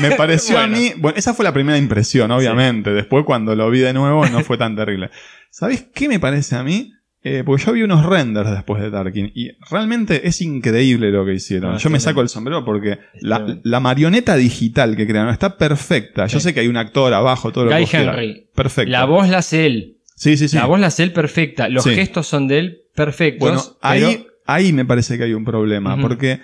Me 0.00 0.12
pareció 0.12 0.56
Bueno. 0.58 0.74
a 0.76 0.78
mí. 0.78 0.92
Bueno, 0.98 1.18
esa 1.18 1.34
fue 1.34 1.44
la 1.44 1.52
primera 1.52 1.78
impresión, 1.78 2.30
obviamente. 2.30 2.90
Después, 2.90 3.24
cuando 3.24 3.54
lo 3.54 3.70
vi 3.70 3.80
de 3.80 3.92
nuevo, 3.92 4.26
no 4.26 4.40
fue 4.42 4.58
tan 4.58 4.76
terrible. 4.76 5.10
¿Sabés 5.50 5.86
qué 5.94 6.08
me 6.08 6.18
parece 6.20 6.56
a 6.56 6.62
mí? 6.62 6.92
Eh, 7.22 7.42
porque 7.44 7.64
yo 7.64 7.72
vi 7.72 7.82
unos 7.82 8.06
renders 8.06 8.50
después 8.52 8.80
de 8.80 8.88
Tarkin 8.88 9.32
y 9.34 9.50
realmente 9.68 10.28
es 10.28 10.40
increíble 10.42 11.10
lo 11.10 11.24
que 11.26 11.34
hicieron. 11.34 11.74
Ah, 11.74 11.78
yo 11.78 11.90
me 11.90 11.98
saco 11.98 12.20
el 12.20 12.28
sombrero 12.28 12.64
porque 12.64 13.00
la, 13.20 13.38
tremendo. 13.38 13.62
la 13.64 13.80
marioneta 13.80 14.36
digital 14.36 14.94
que 14.96 15.08
crearon 15.08 15.32
está 15.32 15.58
perfecta. 15.58 16.26
Yo 16.26 16.38
sé 16.38 16.54
que 16.54 16.60
hay 16.60 16.68
un 16.68 16.76
actor 16.76 17.12
abajo, 17.12 17.50
todo 17.50 17.64
lo 17.64 17.70
que. 17.72 17.84
Henry. 17.96 18.48
Perfecto. 18.54 18.92
La 18.92 19.06
voz 19.06 19.28
la 19.28 19.38
hace 19.38 19.66
él. 19.66 19.95
Sí, 20.16 20.36
sí, 20.36 20.48
sí. 20.48 20.56
La 20.56 20.66
voz 20.66 20.80
la 20.80 20.88
hace 20.88 21.02
él 21.04 21.12
perfecta. 21.12 21.68
Los 21.68 21.84
Sí. 21.84 21.94
gestos 21.94 22.26
son 22.26 22.48
de 22.48 22.58
él 22.58 22.82
perfectos. 22.94 23.38
Bueno, 23.48 23.62
ahí, 23.82 24.00
pero- 24.18 24.26
ahí 24.46 24.72
me 24.72 24.84
parece 24.84 25.16
que 25.18 25.24
hay 25.24 25.34
un 25.34 25.44
problema, 25.44 25.96
porque, 26.00 26.40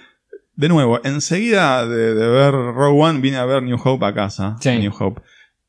de 0.54 0.68
nuevo, 0.68 1.00
enseguida 1.04 1.86
de, 1.88 2.14
de 2.14 2.28
ver 2.28 2.52
Rogue 2.52 3.02
One 3.02 3.20
vine 3.20 3.38
a 3.38 3.44
ver 3.46 3.62
New 3.62 3.78
Hope 3.82 4.04
a 4.06 4.14
casa. 4.14 4.56
Sí. 4.60 4.70
New 4.78 4.92
Hope. 4.96 5.22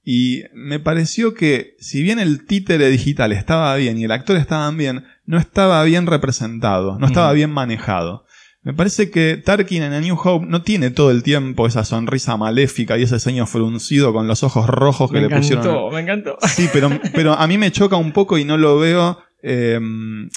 Y 0.06 0.44
me 0.54 0.82
pareció 0.82 1.34
que, 1.34 1.78
si 1.80 2.04
bien 2.04 2.20
el 2.20 2.46
títere 2.46 2.90
digital 2.90 3.32
estaba 3.32 3.74
bien 3.78 3.98
y 3.98 4.04
el 4.04 4.12
actor 4.12 4.36
estaba 4.36 4.70
bien, 4.72 5.06
no 5.26 5.38
estaba 5.38 5.82
bien 5.86 6.06
representado, 6.08 7.00
no 7.00 7.06
estaba 7.08 7.32
bien 7.32 7.52
manejado. 7.52 8.23
Me 8.64 8.74
parece 8.74 9.12
que 9.12 9.38
Tarkin 9.38 9.84
en 9.84 9.94
A 9.94 10.00
New 10.00 10.18
Hope 10.24 10.46
no 10.48 10.62
tiene 10.62 10.90
todo 10.90 11.12
el 11.12 11.22
tiempo 11.22 11.68
esa 11.68 11.84
sonrisa 11.84 12.38
maléfica 12.38 12.98
y 12.98 13.04
ese 13.04 13.20
ceño 13.20 13.46
fruncido 13.46 14.14
con 14.14 14.28
los 14.28 14.42
ojos 14.44 14.68
rojos 14.68 15.12
que 15.12 15.20
me 15.20 15.28
le 15.28 15.36
pusieron. 15.36 15.66
encantó, 15.66 15.92
me 15.92 16.00
encantó. 16.02 16.38
Sí, 16.48 16.70
pero, 16.72 16.90
pero 17.14 17.34
a 17.34 17.46
mí 17.48 17.58
me 17.58 17.72
choca 17.72 17.98
un 17.98 18.14
poco 18.14 18.38
y 18.38 18.46
no 18.46 18.58
lo 18.58 18.80
veo. 18.80 19.20
eh, 19.46 19.78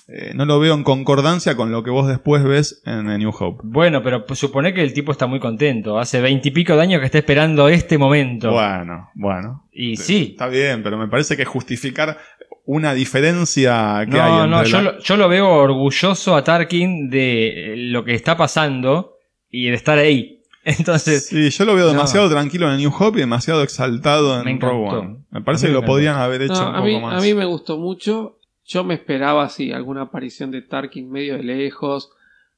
eh, 0.08 0.32
no 0.34 0.44
lo 0.44 0.58
veo 0.58 0.74
en 0.74 0.82
concordancia 0.82 1.54
con 1.56 1.70
lo 1.70 1.84
que 1.84 1.90
vos 1.90 2.08
después 2.08 2.42
ves 2.42 2.82
en 2.84 3.08
A 3.08 3.16
New 3.16 3.30
Hope. 3.30 3.60
Bueno, 3.62 4.02
pero 4.02 4.26
pues, 4.26 4.40
supone 4.40 4.74
que 4.74 4.82
el 4.82 4.92
tipo 4.92 5.12
está 5.12 5.28
muy 5.28 5.38
contento. 5.38 5.96
Hace 5.96 6.20
veintipico 6.20 6.74
de 6.74 6.82
años 6.82 6.98
que 6.98 7.06
está 7.06 7.18
esperando 7.18 7.68
este 7.68 7.96
momento. 7.98 8.50
Bueno, 8.50 9.10
bueno. 9.14 9.68
Y 9.72 9.94
sí. 9.96 10.30
Está 10.32 10.48
bien, 10.48 10.82
pero 10.82 10.98
me 10.98 11.06
parece 11.06 11.36
que 11.36 11.44
justificar 11.44 12.18
una 12.66 12.94
diferencia 12.94 14.06
que 14.10 14.20
hay 14.20 14.32
No, 14.32 14.44
entre 14.44 14.50
no, 14.56 14.64
yo, 14.64 14.76
la- 14.82 14.92
lo, 14.92 14.98
yo 15.00 15.16
lo 15.16 15.28
veo 15.28 15.48
orgulloso 15.48 16.34
a 16.36 16.44
Tarkin 16.44 17.08
de 17.10 17.74
lo 17.76 18.04
que 18.04 18.14
está 18.14 18.36
pasando 18.36 19.14
y 19.50 19.68
de 19.68 19.74
estar 19.74 19.98
ahí. 19.98 20.42
Entonces, 20.64 21.26
Sí, 21.28 21.48
yo 21.50 21.64
lo 21.64 21.74
veo 21.74 21.84
No. 21.86 21.92
demasiado 21.92 22.28
tranquilo 22.28 22.70
en 22.70 22.78
New 22.78 22.92
Hope 22.98 23.18
y 23.18 23.20
demasiado 23.20 23.62
exaltado 23.62 24.34
en 24.42 24.60
Rogue 24.60 24.84
encantó. 24.84 24.98
One. 25.00 25.18
Me 25.30 25.40
parece 25.42 25.68
que 25.68 25.72
lo 25.72 25.84
podrían 25.84 26.16
haber 26.16 26.42
hecho 26.42 26.54
No, 26.54 26.68
un 26.70 26.74
a, 26.74 26.78
poco 26.78 26.86
mí, 26.86 27.00
más. 27.00 27.22
a 27.22 27.24
mí 27.24 27.34
me 27.34 27.44
gustó 27.44 27.78
mucho. 27.78 28.38
Yo 28.66 28.82
me 28.82 28.94
esperaba 28.94 29.44
así, 29.44 29.70
alguna 29.70 30.02
aparición 30.02 30.50
de 30.50 30.62
Tarkin 30.62 31.08
medio 31.08 31.36
de 31.36 31.44
lejos. 31.44 32.10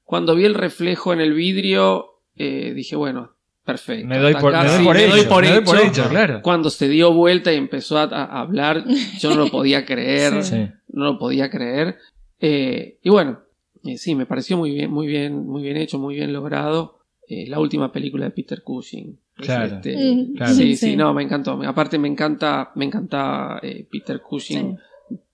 Cuando 0.05 0.35
vi 0.35 0.47
el 0.47 0.55
reflejo 0.55 1.13
en 1.13 1.21
el 1.21 1.35
vidrio, 1.35 2.23
eh, 2.35 2.73
dije, 2.75 2.97
bueno, 2.97 3.35
perfecto. 3.73 4.07
me 4.09 4.19
doy 4.19 4.35
por, 4.35 4.55
acá 4.55 4.65
me 4.65 4.69
doy 4.71 4.79
sí, 4.79 4.85
por 4.85 4.97
me 4.97 5.05
hecho. 5.05 5.17
doy 5.17 5.25
por 5.27 5.43
me 5.43 5.51
doy 5.51 5.61
por 5.65 5.77
hecho. 5.77 5.87
hecho, 5.87 6.09
claro. 6.09 6.41
Cuando 6.43 6.71
se 6.71 6.89
dio 6.89 7.13
vuelta 7.13 7.53
y 7.53 7.57
empezó 7.57 7.99
a, 7.99 8.05
a 8.05 8.41
hablar, 8.41 8.85
yo 9.21 9.31
no 9.31 9.37
lo 9.37 9.47
podía 9.51 9.85
creer. 9.85 10.43
Sí. 10.43 10.67
No 10.89 11.05
lo 11.05 11.19
podía 11.19 11.51
creer. 11.51 11.97
Eh, 12.41 12.99
y 13.03 13.11
bueno, 13.11 13.41
eh, 13.85 13.99
sí, 13.99 14.15
me 14.15 14.27
pareció 14.27 14.57
muy 14.57 14.73
bien, 14.73 14.91
muy 14.91 15.07
bien, 15.07 15.47
muy 15.47 15.63
bien 15.63 15.77
hecho, 15.77 15.99
muy 15.99 16.15
bien 16.15 16.33
logrado. 16.33 16.99
Eh, 17.29 17.47
la 17.47 17.61
última 17.61 17.93
película 17.93 18.25
de 18.25 18.31
Peter 18.31 18.63
Cushing. 18.63 19.19
Claro. 19.37 19.77
este, 19.77 19.97
Mm, 19.97 20.35
claro. 20.35 20.55
Sí, 20.55 20.77
sí. 20.77 20.91
sí, 20.91 20.97
no, 20.97 21.13
me 21.15 21.23
encantó. 21.23 21.61
Aparte 21.67 21.99
me 21.99 22.09
encanta, 22.09 22.73
me 22.75 22.87
encanta 22.87 23.61
eh, 23.63 23.87
Peter 23.91 24.21
Cushing, 24.21 24.79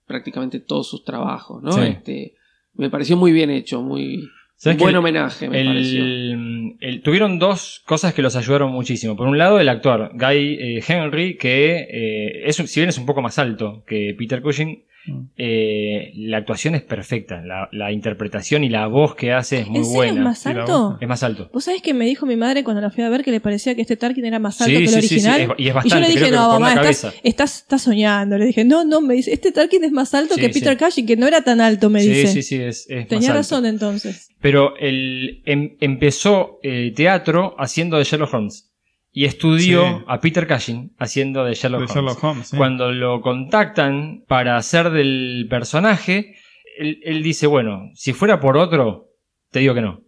prácticamente 0.06 0.60
todos 0.60 0.88
sus 0.88 1.04
trabajos, 1.04 1.62
¿no? 1.62 1.72
Sí. 1.72 1.80
Este, 1.82 2.34
me 2.74 2.90
pareció 2.90 3.16
muy 3.16 3.32
bien 3.32 3.50
hecho, 3.50 3.80
muy 3.80 4.28
¿Sabes 4.56 4.78
buen 4.78 4.96
homenaje, 4.96 5.48
me 5.48 5.64
pareció. 5.64 6.02
el, 6.04 7.02
tuvieron 7.02 7.38
dos 7.38 7.82
cosas 7.84 8.14
que 8.14 8.22
los 8.22 8.36
ayudaron 8.36 8.70
muchísimo. 8.70 9.16
Por 9.16 9.26
un 9.26 9.36
lado, 9.36 9.58
el 9.60 9.68
actor, 9.68 10.10
Guy 10.14 10.58
eh, 10.60 10.84
Henry, 10.86 11.36
que 11.36 11.86
eh, 11.90 12.42
es, 12.48 12.56
si 12.56 12.80
bien 12.80 12.88
es 12.88 12.98
un 12.98 13.06
poco 13.06 13.20
más 13.20 13.38
alto 13.38 13.84
que 13.86 14.14
Peter 14.16 14.40
Cushing. 14.40 14.84
Eh, 15.36 16.12
la 16.16 16.38
actuación 16.38 16.74
es 16.74 16.82
perfecta. 16.82 17.42
La, 17.44 17.68
la 17.72 17.92
interpretación 17.92 18.64
y 18.64 18.68
la 18.68 18.86
voz 18.86 19.14
que 19.14 19.32
hace 19.32 19.60
es 19.60 19.66
muy 19.68 19.78
¿En 19.80 19.84
serio 19.84 19.96
buena. 19.96 20.12
es 20.12 20.24
más 20.24 20.38
Sí, 20.38 20.48
alto? 20.50 20.98
Es 21.00 21.08
más 21.08 21.22
alto. 21.22 21.50
¿Vos 21.52 21.64
sabés 21.64 21.82
que 21.82 21.94
me 21.94 22.04
dijo 22.06 22.26
mi 22.26 22.36
madre 22.36 22.64
cuando 22.64 22.80
la 22.80 22.90
fui 22.90 23.04
a 23.04 23.08
ver 23.08 23.22
que 23.24 23.30
le 23.30 23.40
parecía 23.40 23.74
que 23.74 23.82
este 23.82 23.96
Tarkin 23.96 24.24
era 24.24 24.38
más 24.38 24.60
alto 24.60 24.70
Sí, 24.70 24.76
que 24.78 24.82
el 24.84 24.88
sí, 24.88 25.00
sí, 25.02 25.08
sí, 25.08 25.14
original? 25.28 25.40
es- 25.40 25.48
y 25.48 25.52
es 25.52 25.58
y 25.58 25.64
yo 25.68 25.74
bastante, 25.74 26.00
le 26.08 26.14
dije, 26.14 26.30
no, 26.30 26.48
mamá, 26.60 26.74
estás, 26.90 27.14
estás, 27.22 27.56
estás 27.58 27.82
soñando. 27.82 28.38
Le 28.38 28.46
dije, 28.46 28.64
no, 28.64 28.84
no, 28.84 29.00
me 29.00 29.14
dice, 29.14 29.32
este 29.32 29.52
Tarkin 29.52 29.84
es 29.84 29.92
más 29.92 30.14
alto 30.14 30.34
Sí, 30.34 30.40
que 30.40 30.48
Peter 30.50 30.78
sí. 30.78 30.84
Cushing, 30.84 31.06
que 31.06 31.16
no 31.16 31.26
era 31.26 31.42
tan 31.42 31.60
alto, 31.60 31.90
me 31.90 32.00
sí, 32.00 32.08
dice. 32.08 32.26
sí, 32.28 32.42
sí, 32.42 32.56
es, 32.62 32.86
es 32.88 32.98
más 33.00 33.08
Tenía 33.08 33.28
alto. 33.30 33.38
razón 33.38 33.66
entonces. 33.66 34.28
Pero 34.40 34.76
el, 34.78 35.42
em- 35.46 35.76
empezó 35.80 36.58
eh, 36.62 36.92
teatro 36.94 37.54
haciendo 37.58 37.98
de 37.98 38.04
Sherlock 38.04 38.32
Holmes. 38.34 38.70
Y 39.16 39.26
estudió 39.26 39.98
Sí. 39.98 40.04
a 40.08 40.20
Peter 40.20 40.46
Cushing 40.48 40.90
haciendo 40.98 41.44
de 41.44 41.54
Sherlock 41.54 41.82
De 41.82 41.84
Holmes. 41.86 41.94
Sherlock 41.94 42.24
Holmes. 42.24 42.48
sí. 42.48 42.56
Cuando 42.56 42.90
lo 42.92 43.20
contactan 43.20 44.24
para 44.26 44.56
hacer 44.56 44.90
del 44.90 45.46
personaje, 45.48 46.34
él, 46.78 46.98
él 47.04 47.22
dice, 47.22 47.46
bueno, 47.46 47.90
si 47.94 48.12
fuera 48.12 48.40
por 48.40 48.56
otro, 48.56 49.10
te 49.52 49.60
digo 49.60 49.72
que 49.74 49.82
no. 49.82 50.00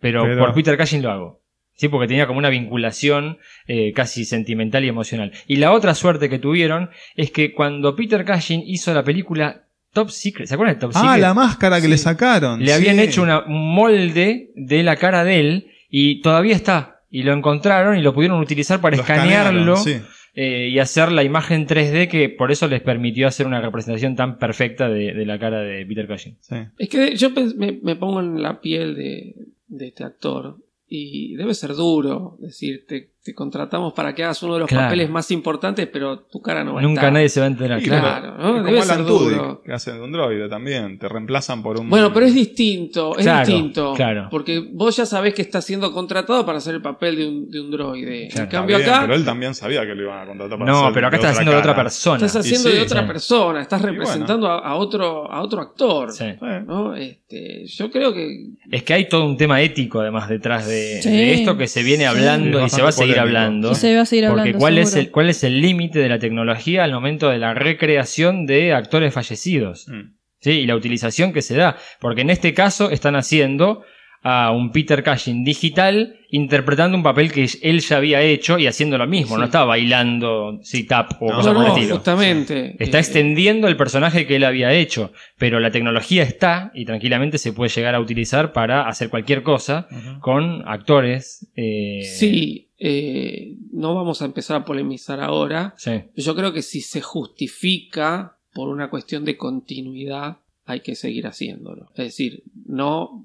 Pero, 0.00 0.22
Pero- 0.24 0.38
por 0.38 0.54
Peter 0.54 0.78
Cushing 0.78 1.02
lo 1.02 1.10
hago. 1.10 1.40
Sí, 1.74 1.88
porque 1.88 2.08
tenía 2.08 2.26
como 2.26 2.38
una 2.38 2.48
vinculación 2.50 3.38
eh, 3.66 3.92
casi 3.94 4.24
sentimental 4.24 4.84
y 4.84 4.88
emocional. 4.88 5.32
Y 5.46 5.56
la 5.56 5.72
otra 5.72 5.94
suerte 5.94 6.28
que 6.28 6.38
tuvieron 6.38 6.90
es 7.16 7.30
que 7.30 7.52
cuando 7.54 7.94
Peter 7.96 8.24
Cushing 8.24 8.62
hizo 8.66 8.92
la 8.94 9.02
película 9.04 9.64
Top 9.92 10.08
Secret, 10.10 10.46
¿se 10.46 10.54
acuerdan 10.54 10.76
de 10.76 10.80
Top 10.80 10.92
Ah, 10.94 11.00
Secret? 11.00 11.20
la 11.20 11.34
máscara 11.34 11.76
que 11.76 11.84
Sí. 11.86 11.88
le 11.90 11.98
sacaron. 11.98 12.62
Le 12.64 12.72
habían 12.72 12.98
hecho 13.00 13.22
una- 13.22 13.44
un 13.44 13.74
molde 13.74 14.50
de 14.54 14.82
la 14.82 14.96
cara 14.96 15.24
de 15.24 15.40
él 15.40 15.70
y 15.90 16.20
todavía 16.22 16.54
está. 16.54 16.99
Y 17.10 17.22
lo 17.24 17.32
encontraron 17.32 17.96
y 17.98 18.02
lo 18.02 18.14
pudieron 18.14 18.40
utilizar 18.40 18.80
para 18.80 18.96
Lo 18.96 19.02
escanearlo 19.02 19.76
sí. 19.76 19.96
eh, 20.34 20.68
y 20.70 20.78
hacer 20.78 21.10
la 21.10 21.24
imagen 21.24 21.66
3D 21.66 22.08
que 22.08 22.28
por 22.28 22.52
eso 22.52 22.68
les 22.68 22.80
permitió 22.82 23.26
hacer 23.26 23.46
una 23.46 23.60
representación 23.60 24.14
tan 24.14 24.38
perfecta 24.38 24.88
de, 24.88 25.12
de 25.12 25.26
la 25.26 25.38
cara 25.38 25.60
de 25.60 25.84
Peter 25.86 26.06
Cushing. 26.06 26.36
sí. 26.40 26.54
Es 26.78 26.88
que 26.88 27.16
yo 27.16 27.30
me, 27.56 27.80
me 27.82 27.96
pongo 27.96 28.20
en 28.20 28.40
la 28.40 28.60
piel 28.60 28.94
de, 28.94 29.34
de 29.66 29.88
este 29.88 30.04
actor 30.04 30.58
y 30.88 31.34
debe 31.36 31.54
ser 31.54 31.74
duro 31.74 32.36
decir, 32.40 32.84
te, 33.24 33.34
contratamos 33.34 33.92
para 33.92 34.14
que 34.14 34.24
hagas 34.24 34.42
uno 34.42 34.54
de 34.54 34.60
los 34.60 34.68
Claro. 34.68 34.86
papeles 34.86 35.10
más 35.10 35.30
importantes, 35.30 35.86
pero 35.92 36.20
tu 36.20 36.40
cara 36.40 36.64
no 36.64 36.74
va 36.74 36.80
a 36.80 36.82
Nunca 36.82 37.00
estar. 37.02 37.12
nadie 37.12 37.28
se 37.28 37.40
va 37.40 37.46
a 37.46 37.48
enterar. 37.50 37.80
Sí, 37.80 37.86
claro. 37.86 38.02
claro, 38.02 38.38
¿no? 38.38 38.56
Es 38.58 38.64
Debe 38.64 38.78
como 38.80 38.82
ser 38.94 39.04
duro. 39.04 39.36
Tudyk, 39.46 39.62
que 39.64 39.72
hacen 39.72 39.94
de 39.96 40.02
un 40.02 40.12
droide 40.12 40.48
también. 40.48 40.98
Te 40.98 41.08
reemplazan 41.08 41.62
por 41.62 41.78
un. 41.78 41.88
Bueno, 41.90 42.12
pero 42.12 42.26
es 42.26 42.34
distinto, 42.34 43.16
es 43.16 43.24
Claro, 43.24 43.46
distinto. 43.46 43.94
claro. 43.94 44.28
Porque 44.30 44.58
vos 44.72 44.96
ya 44.96 45.06
sabés 45.06 45.34
que 45.34 45.42
está 45.42 45.60
siendo 45.60 45.92
contratado 45.92 46.44
para 46.46 46.58
hacer 46.58 46.74
el 46.74 46.82
papel 46.82 47.16
de 47.16 47.28
un, 47.28 47.50
de 47.50 47.60
un 47.60 47.70
droide. 47.70 48.28
Claro. 48.28 48.44
en 48.44 48.50
cambio 48.50 48.76
bien, 48.78 48.88
acá 48.90 49.00
Pero 49.02 49.14
él 49.14 49.24
también 49.24 49.54
sabía 49.54 49.82
que 49.82 49.94
lo 49.94 50.02
iban 50.02 50.18
a 50.22 50.26
contratar 50.26 50.58
para 50.58 50.70
No, 50.70 50.78
hacer 50.80 50.94
pero 50.94 51.06
acá 51.08 51.16
estás 51.16 51.30
haciendo 51.32 51.52
de 51.52 51.58
otra 51.58 51.76
persona. 51.76 52.16
estás 52.16 52.36
haciendo 52.36 52.70
sí, 52.70 52.76
de 52.76 52.82
otra 52.82 53.00
sí. 53.02 53.06
persona, 53.06 53.60
estás 53.62 53.82
representando 53.82 54.46
a, 54.48 54.58
a 54.60 54.74
otro, 54.76 55.30
a 55.30 55.42
otro 55.42 55.60
actor. 55.60 56.10
Sí. 56.12 56.24
¿no? 56.66 56.94
Este, 56.94 57.66
yo 57.66 57.90
creo 57.90 58.12
que 58.12 58.46
Es 58.70 58.82
que 58.82 58.94
hay 58.94 59.08
todo 59.08 59.24
un 59.26 59.36
tema 59.36 59.60
ético 59.60 60.00
además 60.00 60.28
detrás 60.28 60.66
de, 60.66 61.00
Sí. 61.02 61.10
de 61.10 61.34
esto 61.34 61.56
que 61.56 61.66
se 61.66 61.82
viene 61.82 62.04
Sí. 62.04 62.08
hablando 62.08 62.64
y 62.64 62.68
se 62.70 62.76
va 62.76 62.82
a 62.82 62.86
bastante 62.86 63.09
seguir 63.10 63.20
hablando. 63.20 63.72
Y 63.72 63.74
se 63.74 63.94
va 63.96 64.02
a 64.02 64.06
seguir 64.06 64.28
Porque. 64.28 64.52
¿cuál 64.54 64.78
es, 64.78 64.94
el, 64.96 65.10
¿cuál 65.10 65.28
es 65.30 65.44
el 65.44 65.60
límite 65.60 65.98
de 65.98 66.08
la 66.08 66.18
tecnología 66.18 66.84
al 66.84 66.92
momento 66.92 67.28
de 67.30 67.38
la 67.38 67.54
recreación 67.54 68.46
de 68.46 68.72
actores 68.72 69.12
fallecidos? 69.14 69.86
Mm. 69.88 70.14
¿Sí? 70.40 70.50
Y 70.52 70.66
la 70.66 70.74
utilización 70.76 71.32
que 71.32 71.42
se 71.42 71.54
da. 71.56 71.76
Porque 72.00 72.22
en 72.22 72.30
este 72.30 72.54
caso 72.54 72.90
están 72.90 73.14
haciendo 73.16 73.82
a 74.22 74.52
un 74.52 74.70
Peter 74.70 75.02
Cushing 75.02 75.44
digital 75.44 76.16
interpretando 76.30 76.94
un 76.96 77.02
papel 77.02 77.32
que 77.32 77.48
él 77.62 77.80
ya 77.80 77.96
había 77.96 78.20
hecho 78.20 78.58
y 78.58 78.66
haciendo 78.66 78.98
lo 78.98 79.06
mismo. 79.06 79.34
Sí. 79.36 79.38
No 79.40 79.44
estaba 79.46 79.64
bailando 79.64 80.60
sit-up 80.62 81.16
o 81.20 81.30
No, 81.30 81.36
cosas 81.36 81.52
no, 81.54 81.58
por 81.60 81.66
el 81.70 81.72
estilo. 81.76 81.94
justamente. 81.96 82.76
Está 82.78 82.98
Eh, 82.98 83.00
extendiendo 83.00 83.66
el 83.66 83.76
personaje 83.78 84.26
que 84.26 84.36
él 84.36 84.44
había 84.44 84.72
hecho, 84.74 85.12
pero 85.38 85.58
la 85.58 85.70
tecnología 85.70 86.22
está 86.22 86.70
y 86.74 86.84
tranquilamente 86.84 87.38
se 87.38 87.52
puede 87.54 87.70
llegar 87.70 87.94
a 87.94 88.00
utilizar 88.00 88.52
para 88.52 88.86
hacer 88.88 89.08
cualquier 89.08 89.42
cosa 89.42 89.88
con 90.20 90.68
actores. 90.68 91.50
eh, 91.56 92.00
Sí, 92.04 92.69
eh, 92.82 93.58
no 93.72 93.94
vamos 93.94 94.22
a 94.22 94.24
empezar 94.24 94.56
a 94.56 94.64
polemizar 94.64 95.20
ahora. 95.20 95.74
sí. 95.76 96.02
Yo 96.16 96.34
creo 96.34 96.52
que 96.52 96.62
si 96.62 96.80
se 96.80 97.02
justifica 97.02 98.38
por 98.54 98.70
una 98.70 98.88
cuestión 98.88 99.24
de 99.24 99.36
continuidad, 99.36 100.38
hay 100.64 100.80
que 100.80 100.96
seguir 100.96 101.26
haciéndolo. 101.26 101.90
Es 101.90 102.06
decir, 102.06 102.42
no 102.66 103.24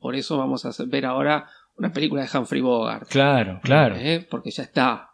por 0.00 0.16
eso 0.16 0.36
vamos 0.38 0.64
a 0.64 0.84
ver 0.86 1.06
ahora 1.06 1.48
una 1.76 1.92
película 1.92 2.22
de 2.22 2.38
Humphrey 2.38 2.60
Bogart. 2.60 3.08
Claro, 3.08 3.60
claro. 3.62 3.96
¿eh? 3.96 4.26
Porque 4.28 4.50
ya 4.50 4.64
está. 4.64 5.10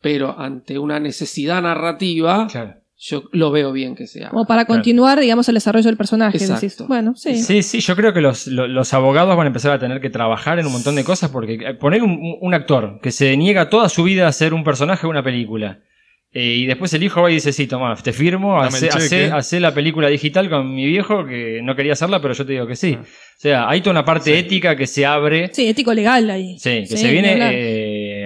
Pero 0.00 0.38
ante 0.38 0.78
una 0.78 0.98
necesidad 0.98 1.62
narrativa, 1.62 2.46
claro. 2.50 2.74
Yo 3.00 3.22
lo 3.32 3.50
veo 3.52 3.70
bien 3.72 3.94
que 3.94 4.06
se 4.08 4.20
haga. 4.22 4.30
Como 4.30 4.44
para 4.46 4.64
continuar, 4.64 5.20
digamos, 5.20 5.48
el 5.48 5.54
desarrollo 5.54 5.84
del 5.86 5.96
personaje. 5.96 6.36
Exacto. 6.36 6.60
decís. 6.66 6.84
Bueno, 6.88 7.14
sí. 7.14 7.36
Sí, 7.42 7.62
sí, 7.62 7.80
yo 7.80 7.94
creo 7.94 8.12
que 8.12 8.20
los, 8.20 8.46
lo- 8.48 8.66
los 8.66 8.92
abogados 8.92 9.36
van 9.36 9.46
a 9.46 9.48
empezar 9.48 9.70
a 9.72 9.78
tener 9.78 10.00
que 10.00 10.10
trabajar 10.10 10.58
en 10.58 10.66
un 10.66 10.72
montón 10.72 10.96
de 10.96 11.04
cosas 11.04 11.30
porque 11.30 11.54
eh, 11.54 11.74
poner 11.74 12.02
un, 12.02 12.18
un 12.40 12.54
actor 12.54 12.98
que 13.00 13.10
se 13.12 13.36
niega 13.36 13.68
toda 13.70 13.88
su 13.88 14.02
vida 14.02 14.26
a 14.26 14.32
ser 14.32 14.52
un 14.52 14.64
personaje 14.64 15.02
de 15.06 15.10
una 15.10 15.22
película 15.22 15.78
eh, 16.32 16.56
y 16.56 16.66
después 16.66 16.92
el 16.92 17.02
hijo 17.04 17.22
va 17.22 17.30
y 17.30 17.34
dice, 17.34 17.52
sí, 17.52 17.66
toma, 17.66 17.94
te 17.96 18.12
firmo, 18.12 18.60
hace, 18.60 18.86
el 18.86 18.92
cheque". 18.92 19.04
hace- 19.04 19.32
hace 19.32 19.60
la 19.60 19.72
película 19.72 20.08
digital 20.08 20.50
con 20.50 20.74
mi 20.74 20.84
viejo 20.84 21.24
que 21.24 21.60
no 21.62 21.74
quería 21.76 21.92
hacerla, 21.94 22.20
pero 22.20 22.34
yo 22.34 22.44
te 22.44 22.52
digo 22.52 22.66
que 22.66 22.76
sí. 22.76 22.96
Ah. 22.98 23.02
O 23.02 23.40
sea, 23.40 23.68
hay 23.68 23.80
toda 23.80 23.92
una 23.92 24.04
parte 24.04 24.36
ética 24.36 24.74
que 24.76 24.86
se 24.88 25.06
abre. 25.06 25.50
Sí, 25.54 25.68
ético 25.68 25.94
legal 25.94 26.28
ahí. 26.28 26.58
Sí, 26.58 26.80
que 26.80 26.86
Sí, 26.88 26.96
se 26.98 27.10
viene. 27.12 27.30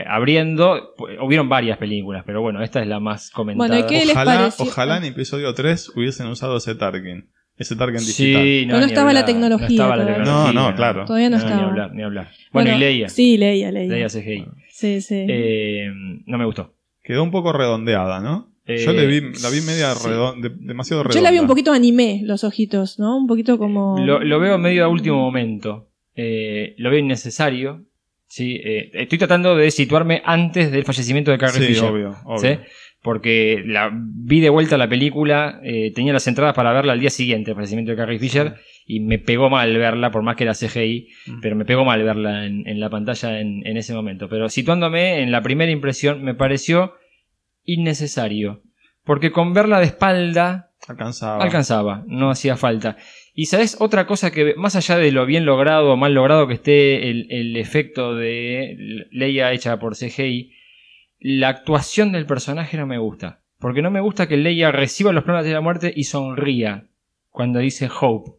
Eh, 0.02 0.06
abriendo. 0.08 0.94
Hubieron 1.22 1.48
varias 1.48 1.78
películas, 1.78 2.22
pero 2.26 2.40
bueno, 2.42 2.62
esta 2.62 2.80
es 2.80 2.86
la 2.86 3.00
más 3.00 3.30
comentada. 3.30 3.68
Bueno, 3.68 3.84
¿y 3.84 3.88
qué 3.88 4.04
les 4.04 4.14
Ojalá, 4.14 4.38
pareció? 4.38 4.64
ojalá 4.64 4.96
en 4.98 5.04
episodio 5.04 5.54
3 5.54 5.92
hubiesen 5.96 6.26
usado 6.26 6.56
ese 6.56 6.74
Tarkin. 6.74 7.30
ese 7.58 7.76
target 7.76 8.00
digital. 8.00 8.42
Sí, 8.42 8.64
no 8.66 8.78
ni 8.78 8.84
estaba 8.86 9.12
la 9.12 9.20
hablar, 9.20 9.26
tecnología 9.26 9.66
No 9.68 9.72
estaba 9.74 9.96
la 9.96 10.06
tecnología. 10.06 10.52
No, 10.52 10.70
no, 10.70 10.74
claro. 10.76 11.04
Todavía 11.04 11.30
no, 11.30 11.36
Ni 11.36 11.42
estaba. 11.44 11.64
hablar, 11.68 11.94
ni 11.94 12.02
hablar. 12.02 12.30
Bueno, 12.52 12.74
y 12.74 12.78
Leia. 12.78 13.08
Sí, 13.08 13.36
Leia, 13.36 13.70
Leia. 13.70 13.92
Leia 13.92 14.08
CGI. 14.08 14.46
Sí, 14.70 15.00
sí. 15.00 15.26
Eh, 15.28 15.88
no 16.26 16.38
me 16.38 16.44
gustó. 16.44 16.74
Quedó 17.02 17.22
un 17.22 17.30
poco 17.30 17.52
redondeada, 17.52 18.20
¿no? 18.20 18.48
Eh, 18.64 18.78
Yo 18.84 18.92
le 18.92 19.06
vi, 19.06 19.20
la 19.20 19.50
vi 19.50 19.60
media 19.60 19.92
sí. 19.94 20.08
redon- 20.08 20.40
de- 20.40 20.50
demasiado 20.50 21.02
redonda. 21.02 21.18
Yo 21.18 21.22
la 21.24 21.30
vi 21.32 21.38
un 21.40 21.46
poquito 21.48 21.72
anime, 21.72 22.20
los 22.24 22.44
ojitos, 22.44 22.98
¿no? 22.98 23.16
Un 23.18 23.26
poquito 23.26 23.58
como... 23.58 23.98
Lo, 23.98 24.20
lo 24.22 24.38
veo 24.40 24.56
medio 24.56 24.84
a 24.84 24.88
último 24.88 25.16
momento. 25.18 25.90
Eh, 26.14 26.74
lo 26.78 26.90
veo 26.90 27.00
innecesario. 27.00 27.84
Sí, 28.34 28.58
eh, 28.64 28.88
estoy 28.94 29.18
tratando 29.18 29.54
de 29.54 29.70
situarme 29.70 30.22
antes 30.24 30.72
del 30.72 30.84
fallecimiento 30.86 31.30
de 31.30 31.36
Carrie 31.36 31.60
Sí, 31.60 31.66
Fisher. 31.74 31.90
obvio, 31.90 32.16
obvio. 32.24 32.38
¿sí? 32.38 32.58
Porque 33.02 33.62
la, 33.66 33.90
vi 33.92 34.40
de 34.40 34.48
vuelta 34.48 34.78
la 34.78 34.88
película, 34.88 35.60
eh, 35.62 35.92
tenía 35.94 36.14
las 36.14 36.26
entradas 36.26 36.54
para 36.54 36.72
verla 36.72 36.94
al 36.94 37.00
día 37.00 37.10
siguiente 37.10 37.50
del 37.50 37.56
fallecimiento 37.56 37.90
de 37.90 37.98
Carrie 37.98 38.18
Fisher 38.18 38.54
y 38.86 39.00
me 39.00 39.18
pegó 39.18 39.50
mal 39.50 39.76
verla, 39.76 40.10
por 40.10 40.22
más 40.22 40.36
que 40.36 40.44
era 40.44 40.54
CGI, 40.54 41.08
pero 41.42 41.56
me 41.56 41.66
pegó 41.66 41.84
mal 41.84 42.02
verla 42.02 42.46
en, 42.46 42.66
en 42.66 42.80
la 42.80 42.88
pantalla 42.88 43.38
en, 43.38 43.66
en 43.66 43.76
ese 43.76 43.92
momento. 43.92 44.30
Pero 44.30 44.48
situándome 44.48 45.20
en 45.20 45.30
la 45.30 45.42
primera 45.42 45.70
impresión, 45.70 46.24
me 46.24 46.34
pareció 46.34 46.94
innecesario. 47.64 48.62
Porque 49.04 49.30
con 49.30 49.52
verla 49.52 49.78
de 49.80 49.86
espalda 49.86 50.70
Alcanzaba. 50.88 51.42
alcanzaba, 51.44 52.04
no 52.06 52.30
hacía 52.30 52.56
falta. 52.56 52.96
Y 53.34 53.46
sabes, 53.46 53.76
otra 53.80 54.06
cosa 54.06 54.30
que, 54.30 54.54
más 54.56 54.76
allá 54.76 54.98
de 54.98 55.10
lo 55.10 55.24
bien 55.24 55.46
logrado 55.46 55.92
o 55.92 55.96
mal 55.96 56.12
logrado 56.12 56.46
que 56.46 56.54
esté 56.54 57.10
el, 57.10 57.26
el 57.30 57.56
efecto 57.56 58.14
de 58.14 59.06
Leia 59.10 59.52
hecha 59.52 59.78
por 59.78 59.96
CGI, 59.96 60.52
la 61.18 61.48
actuación 61.48 62.12
del 62.12 62.26
personaje 62.26 62.76
no 62.76 62.86
me 62.86 62.98
gusta. 62.98 63.40
Porque 63.58 63.80
no 63.80 63.90
me 63.90 64.00
gusta 64.00 64.28
que 64.28 64.36
Leia 64.36 64.72
reciba 64.72 65.12
los 65.12 65.24
planos 65.24 65.44
de 65.44 65.52
la 65.52 65.60
muerte 65.60 65.92
y 65.94 66.04
sonría 66.04 66.88
cuando 67.30 67.60
dice 67.60 67.88
Hope. 68.00 68.32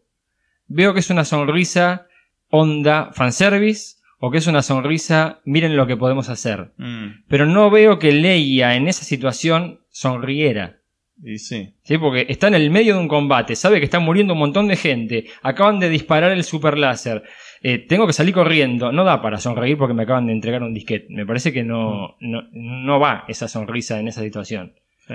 Veo 0.66 0.94
que 0.94 1.00
es 1.00 1.10
una 1.10 1.24
sonrisa 1.24 2.06
onda 2.50 3.10
fanservice 3.12 3.96
o 4.18 4.30
que 4.30 4.38
es 4.38 4.46
una 4.46 4.62
sonrisa 4.62 5.40
miren 5.44 5.76
lo 5.76 5.86
que 5.86 5.96
podemos 5.96 6.28
hacer. 6.28 6.72
Mm, 6.76 7.24
Pero 7.26 7.46
no 7.46 7.70
veo 7.70 7.98
que 7.98 8.12
Leia 8.12 8.76
en 8.76 8.86
esa 8.86 9.04
situación 9.04 9.80
sonriera. 9.90 10.78
Y 11.22 11.38
sí. 11.38 11.74
¿Sí? 11.82 11.98
Porque 11.98 12.26
está 12.28 12.48
en 12.48 12.54
el 12.54 12.70
medio 12.70 12.94
de 12.94 13.00
un 13.00 13.08
combate, 13.08 13.56
sabe 13.56 13.78
que 13.78 13.84
están 13.84 14.02
muriendo 14.04 14.32
un 14.32 14.38
montón 14.38 14.68
de 14.68 14.76
gente, 14.76 15.26
acaban 15.42 15.78
de 15.78 15.88
disparar 15.88 16.32
el 16.32 16.44
super 16.44 16.78
láser, 16.78 17.22
eh, 17.62 17.78
tengo 17.78 18.06
que 18.06 18.12
salir 18.12 18.34
corriendo, 18.34 18.92
no 18.92 19.04
da 19.04 19.22
para 19.22 19.38
sonreír 19.38 19.78
porque 19.78 19.94
me 19.94 20.02
acaban 20.02 20.26
de 20.26 20.32
entregar 20.32 20.62
un 20.62 20.74
disquete, 20.74 21.06
me 21.10 21.26
parece 21.26 21.52
que 21.52 21.62
no, 21.62 22.16
no, 22.20 22.42
no 22.52 23.00
va 23.00 23.24
esa 23.28 23.48
sonrisa 23.48 23.98
en 24.00 24.08
esa 24.08 24.22
situación. 24.22 24.74
sí. 25.06 25.14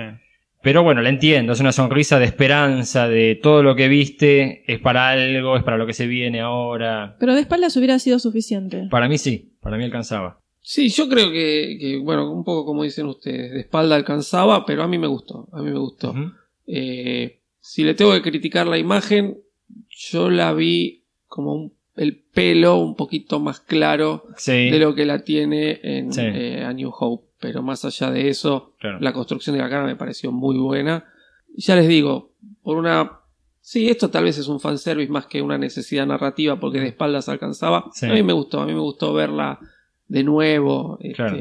Pero 0.62 0.82
bueno, 0.82 1.00
la 1.00 1.08
entiendo, 1.08 1.54
es 1.54 1.60
una 1.60 1.72
sonrisa 1.72 2.18
de 2.18 2.26
esperanza, 2.26 3.08
de 3.08 3.34
todo 3.34 3.62
lo 3.62 3.74
que 3.74 3.88
viste 3.88 4.62
es 4.70 4.78
para 4.78 5.08
algo, 5.08 5.56
es 5.56 5.62
para 5.62 5.78
lo 5.78 5.86
que 5.86 5.94
se 5.94 6.06
viene 6.06 6.40
ahora. 6.40 7.16
Pero 7.18 7.34
de 7.34 7.40
espaldas 7.40 7.78
hubiera 7.78 7.98
sido 7.98 8.18
suficiente. 8.18 8.86
Para 8.90 9.08
mí 9.08 9.16
sí, 9.16 9.56
para 9.62 9.78
mí 9.78 9.84
alcanzaba. 9.84 10.39
Sí, 10.62 10.88
yo 10.90 11.08
creo 11.08 11.30
que, 11.30 11.78
que, 11.80 11.98
bueno, 12.02 12.30
un 12.30 12.44
poco 12.44 12.64
como 12.66 12.82
dicen 12.84 13.06
ustedes, 13.06 13.50
de 13.52 13.60
espalda 13.60 13.96
alcanzaba, 13.96 14.64
pero 14.66 14.82
a 14.82 14.88
mí 14.88 14.98
me 14.98 15.06
gustó, 15.06 15.48
a 15.52 15.62
mí 15.62 15.70
me 15.70 15.78
gustó. 15.78 16.14
Eh, 16.66 17.40
si 17.60 17.82
le 17.84 17.94
tengo 17.94 18.12
que 18.12 18.22
criticar 18.22 18.66
la 18.66 18.78
imagen, 18.78 19.38
yo 19.88 20.30
la 20.30 20.52
vi 20.52 21.04
como 21.26 21.54
un- 21.54 21.72
el 21.96 22.16
pelo 22.22 22.76
un 22.76 22.94
poquito 22.96 23.40
más 23.40 23.60
claro 23.60 24.24
Sí, 24.36 24.70
de 24.70 24.78
lo 24.78 24.94
que 24.94 25.04
la 25.06 25.24
tiene 25.24 25.80
en 25.82 26.12
Sí. 26.12 26.20
eh, 26.24 26.62
A 26.64 26.72
New 26.72 26.90
Hope. 26.96 27.26
Pero 27.40 27.62
más 27.62 27.86
allá 27.86 28.10
de 28.10 28.28
eso, 28.28 28.74
claro. 28.78 29.00
la 29.00 29.14
construcción 29.14 29.56
de 29.56 29.62
la 29.62 29.70
cara 29.70 29.86
me 29.86 29.96
pareció 29.96 30.30
muy 30.30 30.58
buena. 30.58 31.06
Ya 31.56 31.74
les 31.74 31.88
digo, 31.88 32.32
por 32.62 32.76
una... 32.76 33.20
Sí, 33.62 33.88
esto 33.88 34.10
tal 34.10 34.24
vez 34.24 34.36
es 34.36 34.46
un 34.48 34.60
fanservice 34.60 35.10
más 35.10 35.26
que 35.26 35.40
una 35.40 35.56
necesidad 35.56 36.06
narrativa 36.06 36.60
porque 36.60 36.80
de 36.80 36.88
espaldas 36.88 37.30
alcanzaba. 37.30 37.90
Sí. 37.94 38.04
A 38.06 38.12
mí 38.12 38.22
me 38.22 38.34
gustó, 38.34 38.60
a 38.60 38.66
mí 38.66 38.74
me 38.74 38.80
gustó 38.80 39.14
verla 39.14 39.58
de 40.10 40.24
nuevo. 40.24 40.98
este, 41.00 41.14
Claro. 41.14 41.38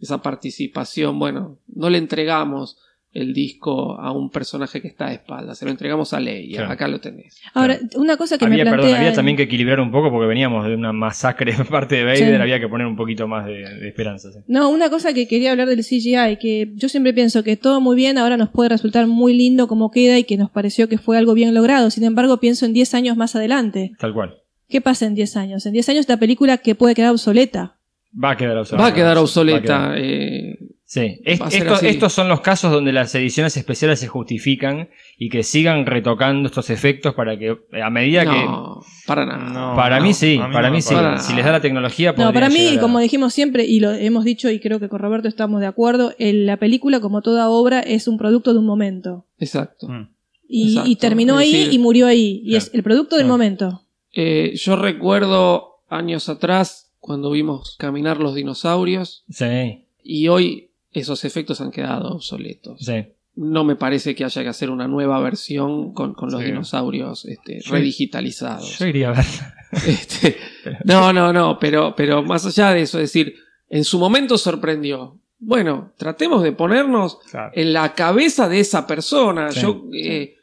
Esa 0.00 0.20
participación, 0.20 1.18
bueno, 1.18 1.58
no 1.74 1.88
le 1.90 1.98
entregamos 1.98 2.76
el 3.12 3.34
disco 3.34 4.00
a 4.00 4.10
un 4.10 4.30
personaje 4.30 4.80
que 4.80 4.88
está 4.88 5.08
de 5.08 5.14
espaldas, 5.16 5.58
se 5.58 5.64
lo 5.66 5.70
entregamos 5.70 6.12
a 6.14 6.18
Leia, 6.18 6.56
Claro. 6.60 6.72
acá 6.72 6.88
lo 6.88 6.98
tenés. 6.98 7.40
Ahora, 7.52 7.78
una 7.96 8.16
cosa 8.16 8.38
que 8.38 8.46
había, 8.46 8.64
me 8.64 8.70
perdón, 8.70 8.86
plantea... 8.86 9.00
había 9.00 9.12
también 9.12 9.36
que 9.36 9.42
equilibrar 9.44 9.80
un 9.80 9.92
poco 9.92 10.10
porque 10.10 10.26
veníamos 10.26 10.66
de 10.66 10.74
una 10.74 10.92
masacre 10.94 11.52
de 11.54 11.64
parte 11.64 11.96
de 11.96 12.04
Vader, 12.04 12.36
Sí. 12.36 12.42
había 12.42 12.58
que 12.58 12.68
poner 12.68 12.86
un 12.86 12.96
poquito 12.96 13.28
más 13.28 13.44
de, 13.46 13.58
de 13.58 13.88
esperanza. 13.88 14.32
sí. 14.32 14.38
No, 14.48 14.70
una 14.70 14.88
cosa 14.90 15.12
que 15.12 15.28
quería 15.28 15.50
hablar 15.52 15.68
del 15.68 15.84
CGI, 15.84 16.38
que 16.40 16.72
yo 16.74 16.88
siempre 16.88 17.12
pienso 17.12 17.44
que 17.44 17.56
todo 17.58 17.80
muy 17.82 17.94
bien, 17.96 18.16
ahora 18.18 18.36
nos 18.38 18.48
puede 18.48 18.70
resultar 18.70 19.06
muy 19.06 19.34
lindo 19.34 19.68
como 19.68 19.90
queda 19.90 20.18
y 20.18 20.24
que 20.24 20.36
nos 20.38 20.50
pareció 20.50 20.88
que 20.88 20.96
fue 20.98 21.18
algo 21.18 21.34
bien 21.34 21.54
logrado. 21.54 21.90
Sin 21.90 22.04
embargo, 22.04 22.38
pienso 22.40 22.64
en 22.66 22.72
10 22.72 22.94
años 22.94 23.16
más 23.18 23.36
adelante. 23.36 23.92
Tal 23.98 24.14
cual. 24.14 24.36
¿Qué 24.70 24.80
pasa 24.80 25.04
en 25.06 25.14
10 25.14 25.36
años? 25.36 25.66
En 25.66 25.74
10 25.74 25.86
años 25.90 26.00
esta 26.00 26.16
película 26.18 26.56
que 26.58 26.74
puede 26.74 26.94
quedar 26.94 27.10
obsoleta. 27.12 27.76
Va 28.12 28.30
a 28.32 28.36
quedar 28.36 28.56
obsoleta. 28.58 28.82
Va 28.82 28.88
a 28.90 28.94
quedar 28.94 29.16
Va 29.16 29.20
a 29.20 29.22
obsoleta. 29.22 29.60
quedar. 29.62 29.98
eh, 29.98 30.58
Sí, 30.84 31.20
Es- 31.24 31.40
a 31.40 31.48
estos, 31.48 32.12
son 32.12 32.28
los 32.28 32.42
casos 32.42 32.70
donde 32.70 32.92
las 32.92 33.14
ediciones 33.14 33.56
especiales 33.56 33.98
se 33.98 34.08
justifican 34.08 34.90
y 35.16 35.30
que 35.30 35.42
sigan 35.42 35.86
retocando 35.86 36.46
estos 36.48 36.68
efectos 36.68 37.14
para 37.14 37.38
que 37.38 37.56
a 37.82 37.88
medida 37.88 38.26
no, 38.26 38.82
para 39.06 39.24
nada. 39.24 39.38
No. 39.48 39.70
que... 39.72 39.76
Para 39.76 40.00
mí 40.00 40.12
sí, 40.12 40.38
mí 40.38 40.52
para 40.52 40.68
no 40.68 40.74
mí 40.74 40.82
sí. 40.82 40.94
Si 41.20 41.32
les 41.32 41.46
da 41.46 41.52
la 41.52 41.60
tecnología... 41.62 42.12
No, 42.18 42.30
para 42.34 42.50
mí, 42.50 42.76
a- 42.76 42.80
como 42.80 42.98
dijimos 42.98 43.32
siempre, 43.32 43.64
y 43.64 43.80
lo 43.80 43.90
hemos 43.92 44.22
dicho 44.26 44.50
y 44.50 44.60
creo 44.60 44.80
que 44.80 44.90
con 44.90 44.98
Roberto 45.00 45.28
estamos 45.28 45.62
de 45.62 45.66
acuerdo, 45.66 46.12
el- 46.18 46.44
la 46.44 46.58
película, 46.58 47.00
como 47.00 47.22
toda 47.22 47.48
obra, 47.48 47.80
es 47.80 48.06
un 48.06 48.18
producto 48.18 48.52
de 48.52 48.58
un 48.58 48.66
momento. 48.66 49.24
Exacto. 49.38 49.88
Mm. 49.88 50.10
Y, 50.46 50.68
Exacto. 50.72 50.90
y 50.90 50.96
terminó 50.96 51.38
ahí 51.38 51.68
y 51.72 51.78
murió 51.78 52.06
ahí. 52.06 52.42
Y 52.44 52.50
claro. 52.50 52.58
es 52.66 52.70
el 52.74 52.82
producto 52.82 53.16
del 53.16 53.24
Claro. 53.24 53.32
momento. 53.38 53.82
Eh, 54.14 54.52
yo 54.56 54.76
recuerdo 54.76 55.76
años 55.88 56.28
atrás 56.28 56.91
cuando 57.02 57.30
vimos 57.32 57.74
caminar 57.78 58.18
los 58.20 58.34
dinosaurios 58.36 59.24
Sí, 59.28 59.86
y 60.04 60.28
hoy 60.28 60.70
esos 60.92 61.24
efectos 61.24 61.60
han 61.60 61.70
quedado 61.72 62.14
obsoletos. 62.14 62.80
sí. 62.80 63.04
No 63.34 63.64
me 63.64 63.76
parece 63.76 64.14
que 64.14 64.24
haya 64.26 64.42
que 64.42 64.48
hacer 64.50 64.68
una 64.68 64.86
nueva 64.88 65.18
versión 65.18 65.94
con, 65.94 66.12
con 66.12 66.30
los 66.30 66.40
Sí. 66.42 66.48
dinosaurios 66.48 67.24
este, 67.24 67.60
Yo- 67.62 67.72
redigitalizados. 67.72 68.78
Yo 68.78 68.86
iría 68.86 69.08
a 69.08 69.12
ver. 69.12 69.24
Este, 69.88 70.36
no, 70.84 71.14
no, 71.14 71.32
no, 71.32 71.58
pero, 71.58 71.94
pero 71.96 72.22
más 72.22 72.44
allá 72.44 72.72
de 72.74 72.82
eso, 72.82 72.98
es 72.98 73.04
decir, 73.10 73.34
en 73.70 73.84
su 73.84 73.98
momento 73.98 74.36
sorprendió. 74.36 75.18
Bueno, 75.38 75.94
tratemos 75.96 76.42
de 76.42 76.52
ponernos 76.52 77.20
Claro. 77.30 77.52
en 77.54 77.72
la 77.72 77.94
cabeza 77.94 78.50
de 78.50 78.60
esa 78.60 78.86
persona. 78.86 79.50
Sí, 79.50 79.62
Yo 79.62 79.82
eh, 79.94 80.34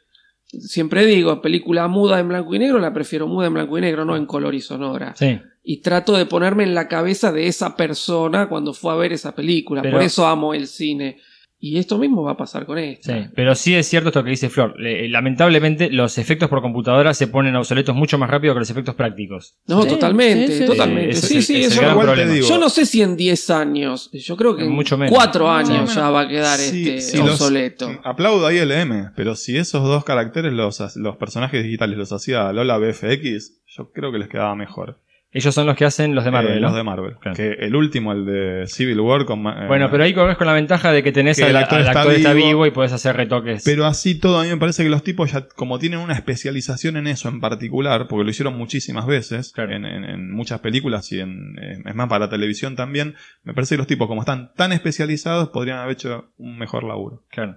siempre 0.48 1.06
digo, 1.06 1.40
película 1.40 1.86
muda 1.86 2.18
en 2.18 2.26
blanco 2.28 2.56
y 2.56 2.58
negro, 2.58 2.80
la 2.80 2.92
prefiero 2.92 3.28
muda 3.28 3.46
en 3.46 3.54
blanco 3.54 3.78
y 3.78 3.82
negro, 3.82 4.04
no 4.04 4.16
en 4.16 4.26
color 4.26 4.52
y 4.56 4.60
sonora. 4.60 5.14
Sí. 5.16 5.38
Y 5.72 5.82
trato 5.82 6.16
de 6.16 6.26
ponerme 6.26 6.64
en 6.64 6.74
la 6.74 6.88
cabeza 6.88 7.30
de 7.30 7.46
esa 7.46 7.76
persona 7.76 8.48
cuando 8.48 8.74
fue 8.74 8.92
a 8.92 8.96
ver 8.96 9.12
esa 9.12 9.36
película. 9.36 9.82
Pero- 9.82 9.98
Por 9.98 10.02
eso 10.02 10.26
amo 10.26 10.52
el 10.52 10.66
cine. 10.66 11.18
Y 11.62 11.78
esto 11.78 11.96
mismo 11.98 12.22
va 12.24 12.32
a 12.32 12.36
pasar 12.36 12.64
con 12.66 12.76
esto. 12.78 13.12
Sí, 13.12 13.18
pero 13.36 13.54
sí 13.54 13.74
es 13.76 13.86
cierto 13.86 14.08
esto 14.08 14.24
que 14.24 14.30
dice 14.30 14.48
Flor. 14.48 14.74
Le- 14.80 15.08
lamentablemente, 15.10 15.90
los 15.90 16.18
efectos 16.18 16.48
por 16.48 16.60
computadora 16.60 17.14
se 17.14 17.28
ponen 17.28 17.54
obsoletos 17.54 17.94
mucho 17.94 18.18
más 18.18 18.30
rápido 18.30 18.52
que 18.54 18.60
los 18.60 18.70
efectos 18.70 18.94
prácticos. 18.96 19.58
No, 19.68 19.82
Sí, 19.82 19.88
totalmente, 19.90 20.58
sí, 20.58 20.64
totalmente. 20.64 21.12
sí. 21.16 21.26
Sí, 21.26 21.36
Ese 21.38 21.46
sí, 21.46 21.60
es 21.60 21.72
eso 21.76 21.82
no- 21.82 22.34
Yo 22.48 22.58
no 22.58 22.68
sé 22.70 22.84
si 22.86 23.02
en 23.02 23.14
10 23.16 23.50
años, 23.50 24.10
yo 24.12 24.36
creo 24.36 24.56
que 24.56 24.64
en 24.64 24.72
Mucho 24.72 24.98
menos. 24.98 25.14
4 25.14 25.50
años 25.50 25.82
Mucho 25.82 25.94
ya 26.00 26.10
va 26.10 26.22
a 26.22 26.28
quedar 26.28 26.58
Sí, 26.58 26.88
este 26.90 27.18
los- 27.18 27.32
obsoleto. 27.40 27.90
Aplaudo 28.02 28.44
ahí 28.46 28.56
el 28.56 28.72
M, 28.72 29.10
pero 29.14 29.36
si 29.36 29.56
esos 29.56 29.84
dos 29.84 30.02
caracteres 30.02 30.52
los, 30.52 30.80
los 30.96 31.16
personajes 31.16 31.62
digitales 31.62 31.96
los 31.98 32.10
hacía 32.10 32.52
Lola 32.54 32.78
BFX, 32.78 33.60
yo 33.68 33.92
creo 33.92 34.10
que 34.10 34.18
les 34.18 34.28
quedaba 34.28 34.56
mejor. 34.56 34.98
Ellos 35.32 35.54
son 35.54 35.64
los 35.66 35.76
que 35.76 35.84
hacen 35.84 36.14
los 36.16 36.24
de 36.24 36.32
Marvel, 36.32 36.54
Eh, 36.58 36.60
¿no? 36.60 36.66
Los 36.68 36.74
de 36.76 36.82
Marvel. 36.82 37.14
Claro. 37.20 37.36
Que 37.36 37.52
el 37.52 37.76
último, 37.76 38.10
el 38.10 38.24
de 38.26 38.66
Civil 38.66 38.98
War 39.00 39.24
con... 39.26 39.46
eh, 39.46 39.66
Bueno, 39.68 39.88
pero 39.88 40.02
ahí 40.02 40.12
corres 40.12 40.36
con 40.36 40.48
la 40.48 40.52
ventaja 40.54 40.90
de 40.90 41.04
que 41.04 41.12
tenés 41.12 41.36
Que 41.36 41.44
al 41.44 41.50
el 41.50 41.56
al 41.58 41.62
actor 41.62 41.78
actor, 41.82 42.00
está 42.12 42.12
está, 42.16 42.32
vivo. 42.32 42.46
vivo. 42.48 42.66
y 42.66 42.70
podés 42.72 42.92
hacer 42.92 43.16
retoques. 43.16 43.62
Pero 43.64 43.86
así 43.86 44.18
todo, 44.18 44.40
a 44.40 44.42
mí 44.42 44.48
me 44.48 44.56
parece 44.56 44.82
que 44.82 44.88
los 44.90 45.04
tipos 45.04 45.30
ya, 45.30 45.46
como 45.46 45.78
tienen 45.78 46.00
una 46.00 46.14
especialización 46.14 46.96
en 46.96 47.06
eso 47.06 47.28
en 47.28 47.38
particular, 47.40 48.08
porque 48.08 48.24
lo 48.24 48.30
hicieron 48.30 48.58
muchísimas 48.58 49.06
veces, 49.06 49.52
Claro. 49.52 49.72
en, 49.72 49.84
en- 49.84 50.04
en 50.04 50.32
muchas 50.32 50.58
películas 50.60 51.12
y 51.12 51.20
en, 51.20 51.56
eh, 51.62 51.78
es 51.86 51.94
más 51.94 52.08
para 52.08 52.28
televisión 52.28 52.74
también, 52.74 53.14
me 53.44 53.54
parece 53.54 53.74
que 53.76 53.78
los 53.78 53.86
tipos, 53.86 54.08
como 54.08 54.22
están 54.22 54.52
tan 54.56 54.72
especializados, 54.72 55.50
podrían 55.50 55.78
haber 55.78 55.92
hecho 55.92 56.32
un 56.38 56.58
mejor 56.58 56.82
laburo. 56.82 57.22
Claro. 57.30 57.56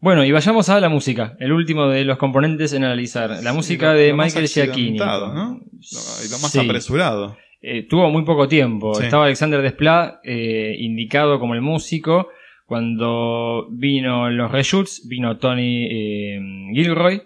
Bueno, 0.00 0.24
y 0.24 0.30
vayamos 0.30 0.68
a 0.68 0.80
la 0.80 0.88
música, 0.88 1.36
el 1.40 1.52
último 1.52 1.88
de 1.88 2.04
los 2.04 2.18
componentes 2.18 2.72
en 2.72 2.84
analizar. 2.84 3.42
La 3.42 3.52
música 3.52 3.92
de 3.94 4.10
lo 4.10 4.16
Michael 4.16 4.46
Giacchini. 4.46 4.98
¿no? 4.98 5.06
Lo- 5.06 6.24
y 6.24 6.30
lo 6.30 6.38
más 6.38 6.52
Sí. 6.52 6.60
apresurado. 6.60 7.36
Eh, 7.60 7.82
tuvo 7.88 8.08
muy 8.08 8.22
poco 8.24 8.46
tiempo. 8.46 8.94
Sí. 8.94 9.04
Estaba 9.04 9.24
Alexander 9.24 9.60
Desplat 9.60 10.20
eh, 10.22 10.76
indicado 10.78 11.40
como 11.40 11.54
el 11.54 11.60
músico. 11.62 12.28
Cuando 12.66 13.66
vino 13.72 14.30
los 14.30 14.52
reshoots, 14.52 15.08
vino 15.08 15.38
Tony 15.38 15.88
eh, 15.90 16.40
Gilroy, 16.74 17.22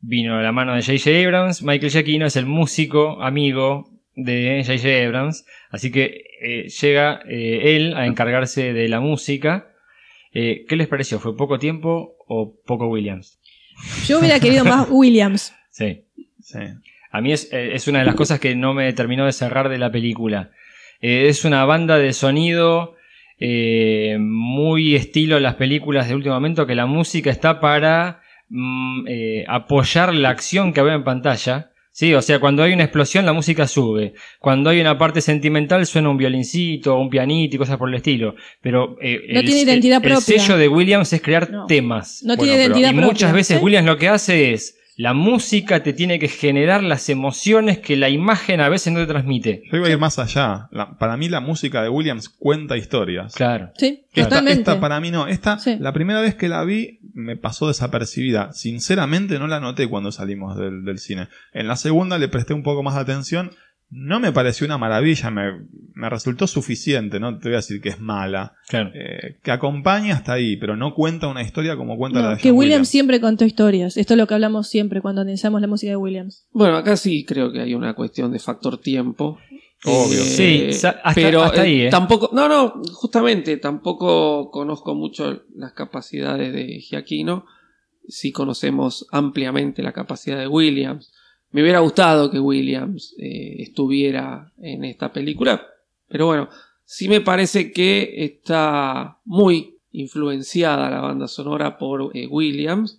vino 0.00 0.42
la 0.42 0.52
mano 0.52 0.74
de 0.74 0.82
J.J. 0.82 1.10
Abrams. 1.24 1.62
Michael 1.62 1.90
Giacchino 1.90 2.26
es 2.26 2.36
el 2.36 2.44
músico 2.44 3.22
amigo 3.22 3.88
de 4.14 4.62
J.J. 4.66 5.06
Abrams. 5.06 5.46
Así 5.70 5.90
que 5.90 6.24
eh, 6.42 6.68
llega 6.68 7.22
él 7.26 7.94
a 7.96 8.04
encargarse 8.04 8.74
de 8.74 8.88
la 8.88 9.00
música. 9.00 9.68
Eh, 10.32 10.64
¿Qué 10.68 10.76
les 10.76 10.88
pareció? 10.88 11.18
¿Fue 11.18 11.36
poco 11.36 11.58
tiempo 11.58 12.16
o 12.26 12.54
poco 12.64 12.86
Williams? 12.86 13.38
Yo 14.06 14.20
hubiera 14.20 14.40
querido 14.40 14.64
más 14.64 14.86
Williams. 14.90 15.54
Sí. 15.70 16.04
Sí. 16.40 16.58
A 17.12 17.20
mí 17.20 17.32
es, 17.32 17.52
eh, 17.52 17.74
es 17.74 17.88
una 17.88 18.00
de 18.00 18.04
las 18.04 18.14
cosas 18.14 18.40
que 18.40 18.54
no 18.54 18.72
me 18.74 18.92
terminó 18.92 19.26
de 19.26 19.32
cerrar 19.32 19.68
de 19.68 19.78
la 19.78 19.90
película. 19.90 20.50
Eh, 21.00 21.28
es 21.28 21.44
una 21.44 21.64
banda 21.64 21.98
de 21.98 22.12
sonido 22.12 22.94
eh, 23.38 24.18
muy 24.20 24.94
estilo 24.94 25.40
las 25.40 25.54
películas 25.54 26.08
de 26.08 26.14
último 26.14 26.34
momento, 26.34 26.66
que 26.66 26.74
la 26.74 26.86
música 26.86 27.30
está 27.30 27.58
para 27.58 28.20
mm, 28.50 29.06
eh, 29.08 29.44
apoyar 29.48 30.14
la 30.14 30.28
acción 30.28 30.72
que 30.72 30.82
veo 30.82 30.94
en 30.94 31.04
pantalla. 31.04 31.69
Sí, 31.92 32.14
o 32.14 32.22
sea, 32.22 32.38
cuando 32.38 32.62
hay 32.62 32.72
una 32.72 32.84
explosión 32.84 33.26
la 33.26 33.32
música 33.32 33.66
sube. 33.66 34.14
Cuando 34.38 34.70
hay 34.70 34.80
una 34.80 34.96
parte 34.96 35.20
sentimental 35.20 35.84
suena 35.86 36.08
un 36.08 36.16
violincito, 36.16 36.96
un 36.96 37.10
pianito 37.10 37.56
y 37.56 37.58
cosas 37.58 37.76
por 37.78 37.88
el 37.88 37.96
estilo. 37.96 38.36
Pero 38.62 38.96
eh, 39.02 39.20
No 39.32 39.40
el, 39.40 39.46
tiene 39.46 39.62
identidad 39.62 39.98
el- 39.98 40.04
el 40.12 40.16
propia. 40.16 40.38
sello 40.40 40.56
de 40.56 40.68
Williams 40.68 41.12
es 41.12 41.20
crear 41.20 41.50
No. 41.50 41.66
temas. 41.66 42.22
No 42.24 42.36
tiene 42.36 42.52
pero- 42.54 42.62
identidad 42.68 42.90
y 42.90 42.94
propia, 42.94 43.06
muchas 43.06 43.32
veces 43.32 43.58
¿sí? 43.58 43.64
Williams 43.64 43.86
lo 43.86 43.96
que 43.98 44.08
hace 44.08 44.52
es 44.52 44.76
la 45.00 45.14
música 45.14 45.82
te 45.82 45.94
tiene 45.94 46.18
que 46.18 46.28
generar 46.28 46.82
las 46.82 47.08
emociones 47.08 47.78
que 47.78 47.96
la 47.96 48.10
imagen 48.10 48.60
a 48.60 48.68
veces 48.68 48.92
no 48.92 48.98
te 49.00 49.06
transmite. 49.06 49.62
Yo 49.70 49.78
iba 49.78 49.86
a 49.86 49.90
ir 49.90 49.98
más 49.98 50.18
allá. 50.18 50.68
La- 50.72 50.98
para 50.98 51.16
mí 51.16 51.28
la 51.30 51.40
música 51.40 51.82
de 51.82 51.88
Williams 51.88 52.28
cuenta 52.28 52.76
historias. 52.76 53.34
Claro. 53.34 53.70
Sí, 53.78 54.04
Esta, 54.12 54.28
totalmente. 54.28 54.60
esta 54.60 54.78
para 54.80 55.00
mí 55.00 55.10
no. 55.10 55.26
Esta, 55.26 55.58
Sí. 55.58 55.76
la 55.80 55.92
primera 55.94 56.20
vez 56.20 56.34
que 56.34 56.48
la 56.48 56.64
vi, 56.64 56.98
me 57.14 57.36
pasó 57.36 57.66
desapercibida. 57.68 58.52
Sinceramente 58.52 59.38
no 59.38 59.46
la 59.46 59.58
noté 59.60 59.88
cuando 59.88 60.12
salimos 60.12 60.56
del, 60.58 60.84
del 60.84 60.98
cine. 60.98 61.28
En 61.54 61.66
la 61.66 61.76
segunda 61.76 62.18
le 62.18 62.28
presté 62.28 62.52
un 62.52 62.62
poco 62.62 62.82
más 62.82 62.94
de 62.94 63.00
atención. 63.00 63.52
No 63.92 64.20
me 64.20 64.30
pareció 64.30 64.66
una 64.66 64.78
maravilla, 64.78 65.30
me, 65.30 65.66
me 65.94 66.08
resultó 66.08 66.46
suficiente, 66.46 67.18
no 67.18 67.38
te 67.38 67.48
voy 67.48 67.54
a 67.54 67.56
decir 67.56 67.80
que 67.80 67.88
es 67.88 67.98
mala. 68.00 68.54
Claro. 68.68 68.90
Eh, 68.94 69.38
que 69.42 69.50
acompaña 69.50 70.14
hasta 70.14 70.34
ahí, 70.34 70.56
pero 70.56 70.76
no 70.76 70.94
cuenta 70.94 71.26
una 71.26 71.42
historia 71.42 71.76
como 71.76 71.96
cuenta 71.96 72.20
No, 72.20 72.28
la 72.28 72.34
de 72.36 72.40
que 72.40 72.52
Williams 72.52 72.88
siempre 72.88 73.20
contó 73.20 73.44
historias. 73.44 73.96
Esto 73.96 74.14
es 74.14 74.18
lo 74.18 74.26
que 74.28 74.34
hablamos 74.34 74.68
siempre 74.68 75.00
cuando 75.00 75.22
analizamos 75.22 75.60
la 75.60 75.66
música 75.66 75.90
de 75.90 75.96
Williams. 75.96 76.46
Bueno, 76.52 76.76
acá 76.76 76.96
sí 76.96 77.24
creo 77.24 77.50
que 77.50 77.60
hay 77.62 77.74
una 77.74 77.94
cuestión 77.94 78.30
de 78.30 78.38
factor 78.38 78.78
tiempo. 78.78 79.38
Obvio. 79.84 80.22
Sí, 80.22 80.72
sa- 80.72 80.90
hasta- 81.02 81.14
pero 81.14 81.42
hasta 81.42 81.62
eh, 81.62 81.66
ahí, 81.66 81.80
¿eh? 81.82 81.90
tampoco, 81.90 82.30
no, 82.32 82.48
no, 82.48 82.82
justamente 82.92 83.56
tampoco 83.56 84.50
conozco 84.50 84.94
mucho 84.94 85.42
las 85.56 85.72
capacidades 85.72 86.52
de 86.52 86.78
Giaquino. 86.80 87.44
Sí 88.06 88.30
conocemos 88.30 89.06
ampliamente 89.10 89.82
la 89.82 89.92
capacidad 89.92 90.38
de 90.38 90.46
Williams. 90.48 91.12
Me 91.52 91.62
hubiera 91.62 91.80
gustado 91.80 92.30
que 92.30 92.38
Williams 92.38 93.14
eh, 93.18 93.56
estuviera 93.58 94.52
en 94.58 94.84
esta 94.84 95.12
película, 95.12 95.60
pero 96.08 96.26
bueno, 96.26 96.48
sí 96.84 97.08
me 97.08 97.20
parece 97.20 97.72
que 97.72 98.24
está 98.24 99.18
muy 99.24 99.76
influenciada 99.92 100.88
la 100.90 101.00
banda 101.00 101.26
sonora 101.26 101.76
por 101.78 102.10
eh, 102.14 102.26
Williams 102.28 102.96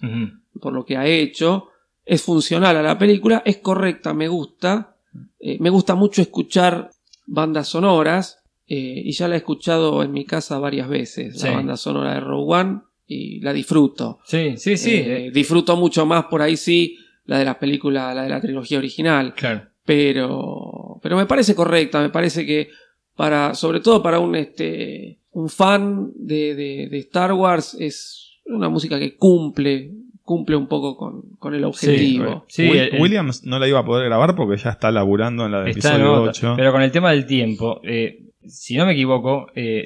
por 0.60 0.74
lo 0.74 0.86
que 0.86 0.98
ha 0.98 1.06
hecho. 1.08 1.68
Es 2.06 2.22
funcional 2.24 2.76
a 2.78 2.82
la 2.84 2.98
película, 2.98 3.42
es 3.46 3.58
correcta, 3.58 4.14
me 4.14 4.28
gusta. 4.28 4.98
Eh, 5.40 5.58
me 5.60 5.70
gusta 5.70 5.96
mucho 5.96 6.22
escuchar 6.22 6.90
bandas 7.28 7.70
sonoras 7.70 8.40
eh, 8.68 9.02
y 9.06 9.12
ya 9.14 9.28
la 9.28 9.36
he 9.36 9.38
escuchado 9.38 10.04
en 10.04 10.12
mi 10.12 10.26
casa 10.26 10.60
varias 10.60 10.90
veces, 10.90 11.40
Sí. 11.40 11.48
la 11.48 11.54
banda 11.56 11.78
sonora 11.78 12.14
de 12.16 12.20
Rogue 12.20 12.54
One 12.54 12.82
y 13.08 13.40
la 13.40 13.54
disfruto. 13.54 14.20
Sí, 14.26 14.56
sí, 14.58 14.78
sí. 14.78 15.30
Disfruto 15.34 15.76
mucho 15.78 16.06
más 16.06 16.26
por 16.26 16.42
ahí 16.42 16.58
sí 16.58 16.98
la 17.26 17.40
de 17.40 17.46
la 17.46 17.60
película, 17.60 18.14
la 18.14 18.24
de 18.24 18.30
la 18.30 18.42
trilogía 18.42 18.78
original, 18.78 19.34
claro. 19.36 19.62
pero 19.86 21.00
pero 21.02 21.18
me 21.18 21.26
parece 21.26 21.56
correcta, 21.56 22.02
me 22.02 22.10
parece 22.10 22.46
que 22.46 22.70
para 23.16 23.54
sobre 23.54 23.80
todo 23.80 24.02
para 24.02 24.20
un 24.20 24.36
este 24.36 25.20
un 25.32 25.50
fan 25.50 26.12
de, 26.16 26.56
de- 26.56 26.88
de 26.90 26.98
Star 27.00 27.34
Wars 27.34 27.76
es 27.80 28.40
una 28.46 28.70
música 28.70 29.00
que 29.00 29.16
cumple 29.16 29.92
cumple 30.24 30.56
un 30.56 30.68
poco 30.68 30.96
con, 30.98 31.22
con 31.40 31.54
el 31.56 31.64
objetivo. 31.66 32.46
Sí, 32.48 32.64
Will- 32.70 32.80
el- 32.80 32.96
el- 32.96 33.02
Williams 33.02 33.44
no 33.46 33.60
la 33.60 33.68
iba 33.68 33.80
a 33.80 33.86
poder 33.86 34.06
grabar 34.06 34.36
porque 34.36 34.58
ya 34.62 34.70
está 34.72 34.92
laburando 34.92 35.46
en 35.46 35.52
la 35.52 35.62
de 35.64 35.72
episodio 35.72 36.14
otra. 36.14 36.30
8. 36.32 36.54
Pero 36.58 36.72
con 36.72 36.82
el 36.82 36.92
tema 36.92 37.12
del 37.12 37.26
tiempo, 37.26 37.82
eh, 37.84 38.28
si 38.46 38.76
no 38.78 38.86
me 38.86 38.94
equivoco, 38.94 39.48
eh, 39.56 39.84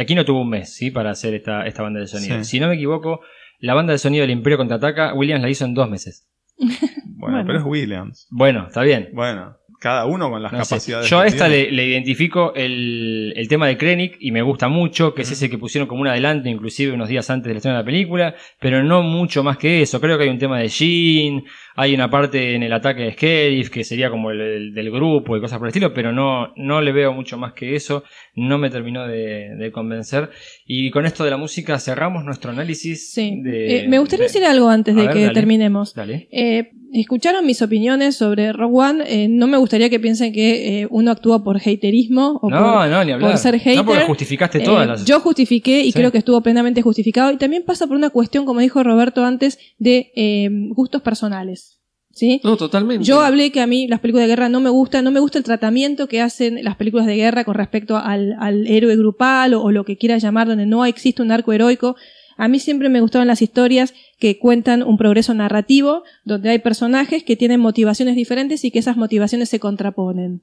aquí 0.00 0.14
no 0.14 0.24
tuvo 0.24 0.40
un 0.42 0.48
mes, 0.50 0.74
¿sí? 0.74 0.90
Para 0.90 1.10
hacer 1.10 1.34
esta, 1.34 1.66
esta 1.66 1.82
banda 1.82 2.00
de 2.00 2.06
sonido. 2.08 2.38
Sí. 2.38 2.44
Si 2.44 2.60
no 2.60 2.68
me 2.68 2.74
equivoco, 2.74 3.20
la 3.60 3.74
banda 3.74 3.92
de 3.92 3.98
sonido 3.98 4.22
del 4.22 4.30
Imperio 4.32 4.56
Contraataca, 4.58 5.14
Williams 5.14 5.42
la 5.42 5.50
hizo 5.50 5.64
en 5.64 5.74
dos 5.74 5.88
meses. 5.88 6.26
Bueno, 6.58 7.36
Bueno. 7.36 7.44
pero 7.46 7.58
es 7.58 7.64
Williams. 7.64 8.26
Bueno, 8.30 8.66
está 8.66 8.82
bien. 8.82 9.10
Bueno, 9.12 9.56
cada 9.80 10.06
uno 10.06 10.30
con 10.30 10.42
las 10.42 10.52
No 10.52 10.64
sé. 10.64 10.70
capacidades. 10.76 11.08
Yo 11.10 11.18
a 11.20 11.26
esta 11.26 11.48
le, 11.48 11.70
le 11.70 11.86
identifico 11.86 12.54
el, 12.54 13.32
el 13.36 13.48
tema 13.48 13.66
de 13.66 13.76
Krennic 13.76 14.16
y 14.20 14.30
me 14.32 14.42
gusta 14.42 14.68
mucho, 14.68 15.14
que 15.14 15.22
es 15.22 15.30
ese 15.30 15.50
que 15.50 15.58
pusieron 15.58 15.86
como 15.88 16.00
un 16.00 16.08
adelanto, 16.08 16.48
inclusive 16.48 16.92
unos 16.92 17.08
días 17.08 17.28
antes 17.30 17.48
del 17.48 17.58
estreno 17.58 17.76
de 17.76 17.82
la 17.82 17.86
película, 17.86 18.34
pero 18.60 18.82
no 18.82 19.02
mucho 19.02 19.42
más 19.42 19.58
que 19.58 19.82
eso. 19.82 20.00
Creo 20.00 20.16
que 20.18 20.24
hay 20.24 20.30
un 20.30 20.38
tema 20.38 20.58
de 20.58 20.68
Jean, 20.68 21.44
hay 21.76 21.94
una 21.94 22.10
parte 22.10 22.54
en 22.54 22.62
el 22.62 22.72
ataque 22.72 23.02
de 23.02 23.12
Skerif 23.12 23.70
que 23.70 23.84
sería 23.84 24.10
como 24.10 24.30
el, 24.30 24.40
el 24.40 24.74
del 24.74 24.90
grupo 24.90 25.36
y 25.36 25.40
cosas 25.40 25.58
por 25.58 25.66
el 25.66 25.70
estilo, 25.70 25.92
pero 25.92 26.10
no, 26.12 26.52
no 26.56 26.80
le 26.80 26.92
veo 26.92 27.12
mucho 27.12 27.36
más 27.38 27.52
que 27.52 27.76
eso. 27.76 28.02
No 28.34 28.58
me 28.58 28.70
terminó 28.70 29.06
de, 29.06 29.54
de 29.56 29.70
convencer. 29.72 30.30
Y 30.66 30.90
con 30.90 31.06
esto 31.06 31.22
de 31.24 31.30
la 31.30 31.36
música 31.36 31.78
cerramos 31.78 32.24
nuestro 32.24 32.50
análisis. 32.50 33.12
Sí. 33.12 33.40
de- 33.42 33.80
Eh, 33.84 33.88
me 33.88 33.98
gustaría 33.98 34.24
de- 34.24 34.32
decir 34.32 34.44
algo 34.44 34.68
antes 34.68 34.94
A 34.96 35.00
de 35.00 35.06
ver, 35.06 35.14
que 35.14 35.22
dale. 35.22 35.34
terminemos. 35.34 35.94
Dale. 35.94 36.28
Eh, 36.32 36.70
escucharon 37.00 37.44
mis 37.46 37.60
opiniones 37.62 38.16
sobre 38.16 38.52
Rogue 38.52 38.74
One. 38.76 39.04
Eh, 39.06 39.28
no 39.28 39.46
me 39.46 39.56
gustaría 39.56 39.90
que 39.90 40.00
piensen 40.00 40.32
que 40.32 40.82
eh, 40.82 40.86
uno 40.90 41.10
actúa 41.10 41.42
por 41.44 41.56
haterismo 41.58 42.38
o 42.42 42.50
No, 42.50 42.56
por, 42.74 42.88
no, 42.88 43.04
ni 43.04 43.12
hablar. 43.12 43.30
por 43.30 43.38
ser 43.38 43.58
hater. 43.58 43.76
No, 43.76 43.84
porque 43.84 44.04
justificaste 44.04 44.60
todas 44.60 44.84
Eh, 44.84 44.88
las. 44.88 45.04
Yo 45.04 45.20
justifiqué 45.20 45.80
y 45.82 45.92
Sí. 45.92 45.92
creo 45.92 46.12
que 46.12 46.18
estuvo 46.18 46.40
plenamente 46.40 46.82
justificado. 46.82 47.30
Y 47.32 47.36
también 47.36 47.64
pasa 47.64 47.86
por 47.86 47.96
una 47.96 48.10
cuestión, 48.10 48.44
como 48.46 48.60
dijo 48.60 48.82
Roberto 48.82 49.24
antes, 49.24 49.58
de 49.78 50.12
eh, 50.16 50.48
gustos 50.70 51.02
personales. 51.02 51.72
¿Sí? 52.12 52.40
No, 52.42 52.56
totalmente. 52.56 53.04
Yo 53.04 53.20
hablé 53.20 53.52
que 53.52 53.60
a 53.60 53.66
mí 53.66 53.86
las 53.88 54.00
películas 54.00 54.24
de 54.24 54.28
guerra 54.28 54.48
no 54.48 54.60
me 54.60 54.70
gustan, 54.70 55.04
no 55.04 55.10
me 55.10 55.20
gusta 55.20 55.36
el 55.36 55.44
tratamiento 55.44 56.08
que 56.08 56.22
hacen 56.22 56.64
las 56.64 56.76
películas 56.76 57.04
de 57.06 57.14
guerra 57.14 57.44
con 57.44 57.54
respecto 57.56 57.98
al, 57.98 58.34
al 58.40 58.66
héroe 58.66 58.96
grupal 58.96 59.52
o, 59.52 59.62
o 59.62 59.70
lo 59.70 59.84
que 59.84 59.98
quieras 59.98 60.22
llamar, 60.22 60.46
donde 60.48 60.64
no 60.64 60.86
existe 60.86 61.20
un 61.20 61.30
arco 61.30 61.52
heroico. 61.52 61.94
A 62.36 62.48
mí 62.48 62.58
siempre 62.58 62.88
me 62.88 63.00
gustaban 63.00 63.28
las 63.28 63.42
historias 63.42 63.94
que 64.18 64.38
cuentan 64.38 64.82
un 64.82 64.98
progreso 64.98 65.34
narrativo, 65.34 66.02
donde 66.24 66.50
hay 66.50 66.58
personajes 66.58 67.24
que 67.24 67.36
tienen 67.36 67.60
motivaciones 67.60 68.16
diferentes 68.16 68.64
y 68.64 68.70
que 68.70 68.78
esas 68.78 68.96
motivaciones 68.96 69.48
se 69.48 69.60
contraponen. 69.60 70.42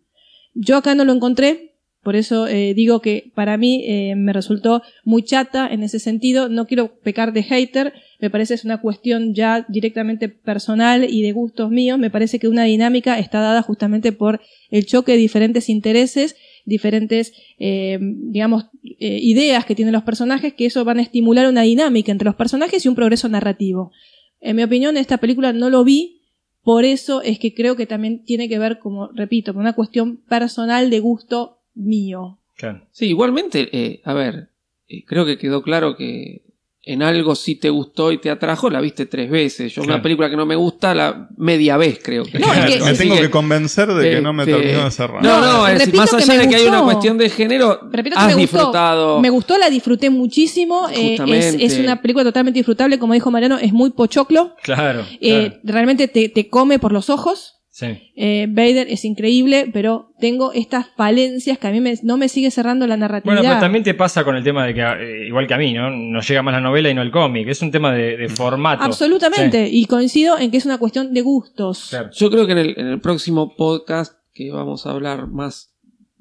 Yo 0.56 0.78
acá 0.78 0.96
no 0.96 1.06
lo 1.06 1.14
encontré, 1.14 1.74
por 2.04 2.18
eso 2.18 2.48
eh, 2.48 2.74
digo 2.74 3.00
que 3.00 3.32
para 3.34 3.56
mí 3.56 3.86
eh, 3.88 4.16
me 4.16 4.34
resultó 4.34 4.82
muy 5.06 5.24
chata 5.24 5.66
en 5.72 5.84
ese 5.84 6.00
sentido. 6.00 6.50
No 6.50 6.68
quiero 6.68 7.00
pecar 7.00 7.32
de 7.32 7.44
hater, 7.44 7.94
me 8.20 8.30
parece 8.30 8.56
es 8.56 8.66
una 8.66 8.82
cuestión 8.82 9.34
ya 9.34 9.66
directamente 9.70 10.28
personal 10.28 11.08
y 11.10 11.22
de 11.22 11.32
gustos 11.32 11.72
míos. 11.72 11.98
Me 11.98 12.10
parece 12.10 12.40
que 12.40 12.50
una 12.50 12.66
dinámica 12.66 13.18
está 13.20 13.40
dada 13.40 13.62
justamente 13.62 14.12
por 14.12 14.42
el 14.70 14.86
choque 14.86 15.14
de 15.14 15.18
diferentes 15.18 15.70
intereses, 15.70 16.36
diferentes, 16.66 17.34
eh, 17.60 17.98
digamos, 18.02 18.66
eh, 18.84 19.20
ideas 19.22 19.66
que 19.66 19.76
tienen 19.76 19.94
los 19.94 20.04
personajes, 20.04 20.54
que 20.54 20.66
eso 20.66 20.84
van 20.86 21.00
a 21.00 21.02
estimular 21.02 21.48
una 21.48 21.64
dinámica 21.64 22.12
entre 22.12 22.26
los 22.26 22.36
personajes 22.36 22.86
y 22.86 22.90
un 22.90 22.96
progreso 22.96 23.28
narrativo. 23.30 23.92
En 24.40 24.56
mi 24.56 24.64
opinión, 24.64 24.98
esta 24.98 25.18
película 25.18 25.54
no 25.54 25.70
lo 25.70 25.84
vi, 25.84 26.22
por 26.64 26.86
eso 26.86 27.22
es 27.22 27.40
que 27.40 27.54
creo 27.54 27.76
que 27.76 27.86
también 27.86 28.24
tiene 28.24 28.48
que 28.48 28.58
ver, 28.58 28.80
como 28.80 29.10
repito, 29.10 29.54
con 29.54 29.62
una 29.62 29.74
cuestión 29.74 30.18
personal 30.18 30.90
de 30.90 31.00
gusto 31.02 31.60
mío. 31.76 32.40
Claro. 32.56 32.88
Sí, 32.92 33.08
igualmente, 33.08 33.70
eh, 33.72 34.02
a 34.06 34.14
ver, 34.14 34.50
eh, 34.88 35.04
creo 35.06 35.26
que 35.26 35.38
quedó 35.38 35.62
claro 35.62 35.98
que 35.98 36.44
en 36.86 37.02
algo 37.02 37.34
sí 37.34 37.56
te 37.56 37.70
gustó 37.70 38.12
y 38.12 38.18
te 38.18 38.30
atrajo, 38.30 38.70
la 38.70 38.82
viste 38.82 39.06
tres 39.06 39.30
veces. 39.32 39.74
Yo 39.74 39.84
Claro. 39.84 39.96
una 39.96 40.04
película 40.04 40.30
que 40.30 40.36
no 40.36 40.46
me 40.46 40.56
gusta, 40.58 40.94
la 40.94 41.30
media 41.38 41.78
vez 41.78 42.00
creo 42.04 42.26
que. 42.26 42.40
No, 42.40 42.54
es 42.54 42.60
que- 42.76 42.82
me 42.84 42.92
es 42.92 42.98
tengo 42.98 43.16
que- 43.16 43.22
que 43.22 43.30
convencer 43.30 43.88
de 43.94 44.10
que 44.12 44.22
no 44.22 44.34
me 44.34 44.44
Este, 44.44 44.56
terminó 44.56 44.84
de 44.84 44.92
cerrar. 44.92 45.24
No, 45.24 45.40
no, 45.40 45.66
es 45.68 45.74
decir, 45.80 45.86
repito 45.94 45.98
más 46.02 46.10
que 46.26 46.32
allá 46.32 46.42
de 46.42 46.50
que 46.50 46.56
hay 46.58 46.68
una 46.68 46.80
gustó. 46.80 46.92
cuestión 46.94 47.18
de 47.18 47.30
género, 47.30 47.80
Repito 47.90 48.16
que 48.18 48.22
has 48.22 48.28
me 48.28 48.34
gustó. 48.42 48.58
disfrutado. 48.58 49.22
Me 49.22 49.30
gustó, 49.30 49.58
la 49.58 49.70
disfruté 49.70 50.10
muchísimo. 50.10 50.88
eh, 50.92 51.18
es 51.60 51.78
una 51.80 52.02
película 52.02 52.26
totalmente 52.26 52.60
disfrutable, 52.60 53.00
como 53.00 53.14
dijo 53.14 53.32
Mariano, 53.32 53.58
es 53.60 53.72
muy 53.72 53.92
pochoclo. 53.92 54.56
Claro. 54.62 55.06
eh, 55.22 55.48
claro. 55.52 55.60
Realmente 55.64 56.08
te, 56.10 56.28
te 56.30 56.50
come 56.50 56.80
por 56.80 56.92
los 56.92 57.10
ojos. 57.10 57.62
Sí. 57.76 58.12
Eh, 58.16 58.46
Vader 58.52 58.86
es 58.88 59.04
increíble, 59.04 59.68
pero 59.74 60.12
tengo 60.20 60.54
estas 60.54 60.90
falencias 60.96 61.58
que 61.58 61.66
a 61.66 61.72
mí 61.72 61.82
me- 61.82 61.98
no 62.04 62.18
me 62.18 62.30
sigue 62.30 62.52
cerrando 62.52 62.86
la 62.86 62.98
narratividad. 62.98 63.38
Bueno, 63.38 63.50
pero 63.50 63.60
también 63.60 63.84
te 63.84 63.96
pasa 63.96 64.24
con 64.24 64.36
el 64.36 64.44
tema 64.44 64.64
de 64.68 64.76
que, 64.76 64.82
eh, 64.82 65.26
igual 65.28 65.48
que 65.48 65.56
a 65.56 65.58
mí, 65.58 65.74
¿no? 65.74 65.90
Nos 65.90 66.28
llega 66.28 66.44
más 66.44 66.54
la 66.54 66.62
novela 66.62 66.92
y 66.92 66.94
no 66.94 67.02
el 67.02 67.10
cómic. 67.10 67.48
Es 67.48 67.64
un 67.64 67.72
tema 67.72 67.92
de, 67.92 68.16
de 68.16 68.30
formato. 68.30 68.84
Absolutamente. 68.84 69.68
Y 69.68 69.88
coincido 69.88 70.38
en 70.38 70.52
que 70.52 70.58
es 70.58 70.66
una 70.68 70.78
cuestión 70.78 71.16
de 71.16 71.22
gustos. 71.24 71.88
Claro. 71.90 72.12
Yo 72.14 72.30
creo 72.30 72.46
que 72.46 72.52
en 72.52 72.58
el, 72.60 72.74
en 72.80 72.88
el 72.90 73.02
próximo 73.02 73.56
podcast 73.56 74.14
que 74.36 74.52
vamos 74.52 74.86
a 74.86 74.92
hablar 74.92 75.28
más 75.30 75.74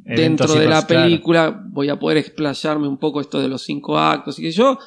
Eventos 0.07 0.47
dentro 0.49 0.55
de 0.55 0.69
la 0.71 0.87
claro. 0.87 1.05
película 1.05 1.63
voy 1.69 1.91
a 1.91 1.99
poder 1.99 2.17
explayarme 2.17 2.89
un 2.89 2.97
poco 2.99 3.21
esto 3.21 3.41
de 3.43 3.49
los 3.49 3.63
cinco 3.63 3.99
actos 3.99 4.39
y 4.39 4.43
que 4.43 4.53
yo 4.53 4.79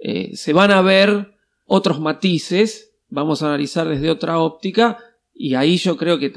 eh, 0.00 0.30
se 0.36 0.54
van 0.54 0.70
a 0.70 0.80
ver 0.80 1.34
otros 1.66 2.00
matices, 2.00 2.92
vamos 3.10 3.42
a 3.42 3.48
analizar 3.48 3.86
desde 3.86 4.08
otra 4.10 4.38
óptica 4.38 4.96
y 5.34 5.54
ahí 5.54 5.76
yo 5.76 5.96
creo 5.96 6.18
que 6.18 6.32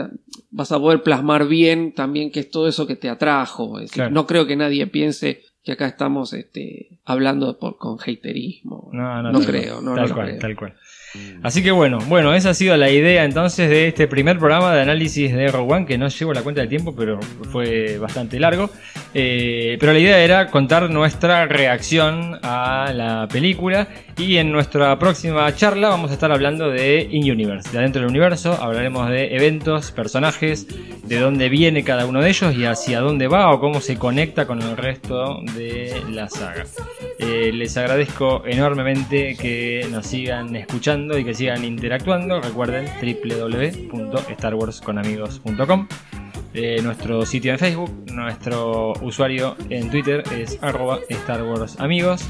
vas 0.49 0.71
a 0.71 0.79
poder 0.79 1.03
plasmar 1.03 1.47
bien 1.47 1.93
también 1.93 2.31
que 2.31 2.39
es 2.41 2.49
todo 2.49 2.67
eso 2.67 2.87
que 2.87 2.95
te 2.95 3.09
atrajo. 3.09 3.77
Es 3.79 3.85
decir, 3.85 3.93
Claro. 3.95 4.11
No 4.11 4.25
creo 4.25 4.47
que 4.47 4.55
nadie 4.55 4.87
piense 4.87 5.43
que 5.63 5.73
acá 5.73 5.87
estamos 5.87 6.33
este, 6.33 6.99
hablando 7.05 7.59
por, 7.59 7.77
con 7.77 7.97
haterismo. 7.99 8.89
No, 8.93 9.21
no, 9.21 9.31
No 9.31 9.39
creo, 9.41 9.81
no, 9.81 9.95
tal 9.95 10.09
no 10.09 10.15
cual, 10.15 10.27
creo. 10.27 10.39
tal 10.39 10.55
cual. 10.55 10.73
Así 11.41 11.63
que 11.63 11.71
bueno, 11.71 11.99
bueno, 12.09 12.33
esa 12.33 12.49
ha 12.51 12.53
sido 12.53 12.75
la 12.77 12.91
idea 12.91 13.23
entonces 13.23 13.69
de 13.69 13.87
este 13.87 14.07
primer 14.07 14.37
programa 14.39 14.75
de 14.75 14.81
análisis 14.81 15.33
de 15.33 15.47
Rogue 15.49 15.73
One, 15.73 15.85
que 15.85 15.97
no 15.97 16.09
llevo 16.09 16.33
la 16.33 16.41
cuenta 16.43 16.61
de 16.61 16.67
tiempo, 16.67 16.95
pero 16.95 17.19
fue 17.51 17.97
bastante 17.97 18.39
largo. 18.39 18.69
Eh, 19.13 19.77
pero 19.79 19.93
la 19.93 19.99
idea 19.99 20.19
era 20.19 20.47
contar 20.51 20.89
nuestra 20.89 21.45
reacción 21.45 22.39
a 22.43 22.91
la 22.93 23.27
película 23.31 23.87
y 24.17 24.37
en 24.37 24.51
nuestra 24.51 24.97
próxima 24.97 25.53
charla 25.55 25.89
vamos 25.89 26.09
a 26.09 26.15
estar 26.15 26.31
hablando 26.31 26.69
de 26.69 27.07
In-Universe, 27.11 27.69
de 27.71 27.77
adentro 27.77 28.01
del 28.01 28.09
universo, 28.09 28.53
hablaremos 28.53 29.07
de 29.09 29.35
eventos, 29.35 29.91
personajes, 29.91 30.65
de 31.03 31.19
dónde 31.19 31.49
viene 31.49 31.83
cada 31.83 32.07
uno 32.07 32.21
de 32.21 32.29
ellos 32.29 32.55
y 32.55 32.65
hacia 32.65 32.99
dónde 32.99 33.27
va 33.27 33.53
o 33.53 33.59
cómo 33.59 33.79
se 33.79 33.97
conecta 33.97 34.47
con 34.47 34.59
el 34.61 34.75
resto 34.75 35.39
de 35.55 36.01
la 36.09 36.27
saga. 36.29 36.65
Eh, 37.19 37.51
les 37.53 37.77
agradezco 37.77 38.43
enormemente 38.45 39.35
que 39.35 39.87
nos 39.91 40.07
sigan 40.07 40.55
escuchando 40.55 41.15
y 41.17 41.23
que 41.23 41.35
sigan 41.35 41.63
interactuando. 41.63 42.41
Recuerden 42.41 42.87
www.starwarsconamigos.com. 42.99 45.87
Eh, 46.53 46.79
nuestro 46.81 47.25
sitio 47.25 47.51
en 47.51 47.59
Facebook, 47.59 47.91
nuestro 48.11 48.93
usuario 49.01 49.57
en 49.69 49.91
Twitter 49.91 50.23
es 50.31 50.57
arroba 50.63 50.99
Star 51.09 51.43
Wars 51.43 51.77
Amigos. 51.79 52.25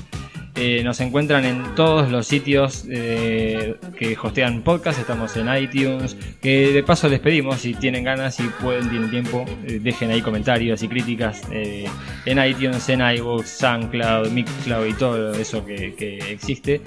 Eh, 0.60 0.82
nos 0.84 1.00
encuentran 1.02 1.46
en 1.46 1.76
todos 1.76 2.10
los 2.10 2.26
sitios 2.26 2.86
eh, 2.90 3.76
que 3.96 4.18
hostean 4.20 4.64
podcast. 4.64 5.00
Estamos 5.00 5.38
en 5.38 5.56
iTunes. 5.56 6.18
Que 6.42 6.72
de 6.74 6.82
paso 6.82 7.08
les 7.08 7.20
pedimos, 7.20 7.60
si 7.60 7.76
tienen 7.76 8.04
ganas 8.04 8.40
y 8.40 8.44
pueden, 8.62 8.90
tienen 8.90 9.12
tiempo, 9.12 9.46
eh, 9.68 9.80
dejen 9.80 10.10
ahí 10.10 10.22
comentarios 10.22 10.82
y 10.82 10.88
críticas 10.88 11.44
en 11.52 12.44
iTunes, 12.44 12.90
en 12.90 13.02
iBooks, 13.02 13.50
SoundCloud, 13.50 14.32
Mixcloud 14.32 14.88
y 14.88 14.94
todo 14.94 15.34
eso 15.34 15.64
que, 15.64 15.94
que 15.94 16.18
existe. 16.32 16.82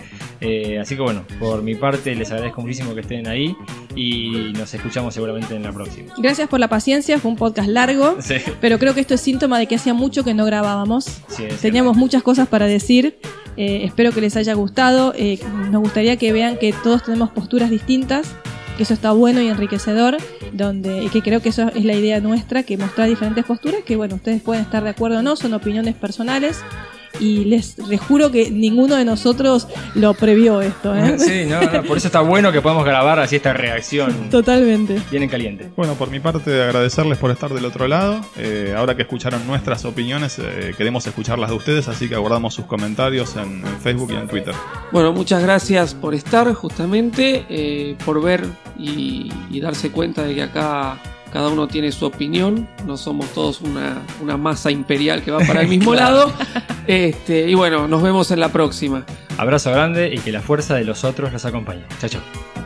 Así 0.81 0.97
que 0.97 1.03
bueno, 1.03 1.25
por 1.39 1.63
mi 1.63 1.77
parte 1.77 2.15
les 2.17 2.33
agradezco 2.33 2.63
muchísimo 2.63 2.95
que 2.95 3.03
estén 3.03 3.29
ahí 3.29 3.55
y 3.97 4.53
nos 4.57 4.73
escuchamos 4.75 5.15
seguramente 5.15 5.55
en 5.57 5.63
la 5.63 5.73
próxima. 5.73 6.13
Gracias 6.19 6.49
por 6.49 6.61
la 6.61 6.69
paciencia, 6.69 7.19
fue 7.19 7.31
un 7.31 7.37
podcast 7.37 7.69
largo, 7.69 8.17
Sí. 8.21 8.37
pero 8.61 8.79
creo 8.79 8.95
que 8.95 9.01
esto 9.01 9.15
es 9.15 9.21
síntoma 9.21 9.59
de 9.59 9.67
que 9.67 9.75
hacía 9.77 9.95
mucho 9.95 10.25
que 10.25 10.35
no 10.35 10.45
grabábamos. 10.45 11.05
Sí, 11.29 11.45
Teníamos 11.61 11.97
muchas 11.97 12.23
cosas 12.23 12.49
para 12.49 12.67
decir. 12.67 13.19
eh, 13.57 13.83
espero 13.85 14.13
que 14.13 14.21
les 14.21 14.37
haya 14.37 14.55
gustado. 14.55 15.13
eh, 15.17 15.39
nos 15.71 15.83
gustaría 15.83 16.17
que 16.17 16.33
vean 16.33 16.57
que 16.59 16.73
todos 16.83 17.03
tenemos 17.05 17.31
posturas 17.31 17.69
distintas, 17.71 18.29
que 18.77 18.85
eso 18.85 18.95
está 18.95 19.13
bueno 19.13 19.43
y 19.43 19.49
enriquecedor, 19.49 20.17
donde 20.53 21.05
y 21.05 21.09
que 21.11 21.21
creo 21.21 21.41
que 21.43 21.51
eso 21.51 21.69
es 21.75 21.85
la 21.85 21.95
idea 21.95 22.21
nuestra, 22.21 22.63
que 22.63 22.79
mostrar 22.79 23.09
diferentes 23.09 23.45
posturas, 23.45 23.81
que 23.85 23.97
bueno, 23.97 24.15
ustedes 24.15 24.41
pueden 24.41 24.63
estar 24.63 24.83
de 24.85 24.91
acuerdo 24.91 25.19
o 25.19 25.23
no, 25.23 25.37
son 25.37 25.53
opiniones 25.53 25.95
personales. 25.97 26.61
Y 27.19 27.45
les, 27.45 27.77
les 27.89 28.01
juro 28.01 28.31
que 28.31 28.51
ninguno 28.51 28.97
de 28.97 29.05
nosotros 29.05 29.67
lo 29.95 30.15
previó 30.15 30.61
esto. 30.61 30.95
¿eh? 30.95 31.17
Sí, 31.19 31.45
no, 31.47 31.61
no, 31.61 31.83
por 31.83 31.97
eso 31.99 32.07
está 32.09 32.21
bueno 32.21 32.53
que 32.53 32.61
podamos 32.63 32.85
grabar 32.85 33.19
así 33.19 33.37
esta 33.37 33.53
reacción 33.53 34.31
Totalmente. 34.31 35.01
bien 35.11 35.23
en 35.25 35.29
caliente. 35.29 35.71
Bueno, 35.77 35.95
por 35.95 36.11
mi 36.11 36.21
parte, 36.21 36.63
agradecerles 36.63 37.19
por 37.19 37.31
estar 37.31 37.53
del 37.53 37.65
otro 37.65 37.89
lado. 37.89 38.21
Eh, 38.37 38.75
ahora 38.77 38.95
que 38.97 39.03
escucharon 39.03 39.47
nuestras 39.47 39.85
opiniones, 39.85 40.39
eh, 40.39 40.73
queremos 40.77 41.07
escuchar 41.07 41.39
las 41.39 41.51
de 41.51 41.57
ustedes, 41.57 41.89
así 41.89 42.09
que 42.09 42.15
aguardamos 42.15 42.55
sus 42.55 42.65
comentarios 42.67 43.37
en, 43.37 43.65
en 43.67 43.81
Facebook 43.83 44.11
y 44.13 44.17
en 44.17 44.29
Twitter. 44.29 44.55
Bueno, 44.93 45.13
muchas 45.13 45.43
gracias 45.43 45.95
por 45.95 46.15
estar 46.15 46.53
justamente, 46.55 47.45
eh, 47.49 47.97
por 48.05 48.23
ver 48.23 48.47
y, 48.79 49.31
y 49.51 49.61
darse 49.61 49.91
cuenta 49.91 50.23
de 50.23 50.35
que 50.35 50.43
acá 50.43 50.99
cada 51.33 51.49
uno 51.49 51.69
tiene 51.69 51.93
su 51.93 52.07
opinión, 52.07 52.69
no 52.87 52.97
somos 52.97 53.29
todos 53.33 53.61
una, 53.61 54.03
una 54.21 54.37
masa 54.37 54.71
imperial 54.71 55.23
que 55.23 55.31
va 55.31 55.39
para 55.41 55.63
el 55.63 55.69
mismo 55.69 55.95
lado. 55.97 56.33
Este, 56.87 57.49
y 57.49 57.55
bueno, 57.55 57.89
nos 57.89 58.03
vemos 58.03 58.31
en 58.31 58.41
la 58.41 58.51
próxima. 58.51 59.05
Abrazo 59.39 59.71
grande 59.71 60.13
y 60.13 60.19
que 60.19 60.33
la 60.33 60.43
fuerza 60.43 60.75
de 60.75 60.85
los 60.85 61.05
otros 61.05 61.33
los 61.33 61.45
acompañe. 61.45 61.85
Chao, 62.01 62.11
chao. 62.11 62.60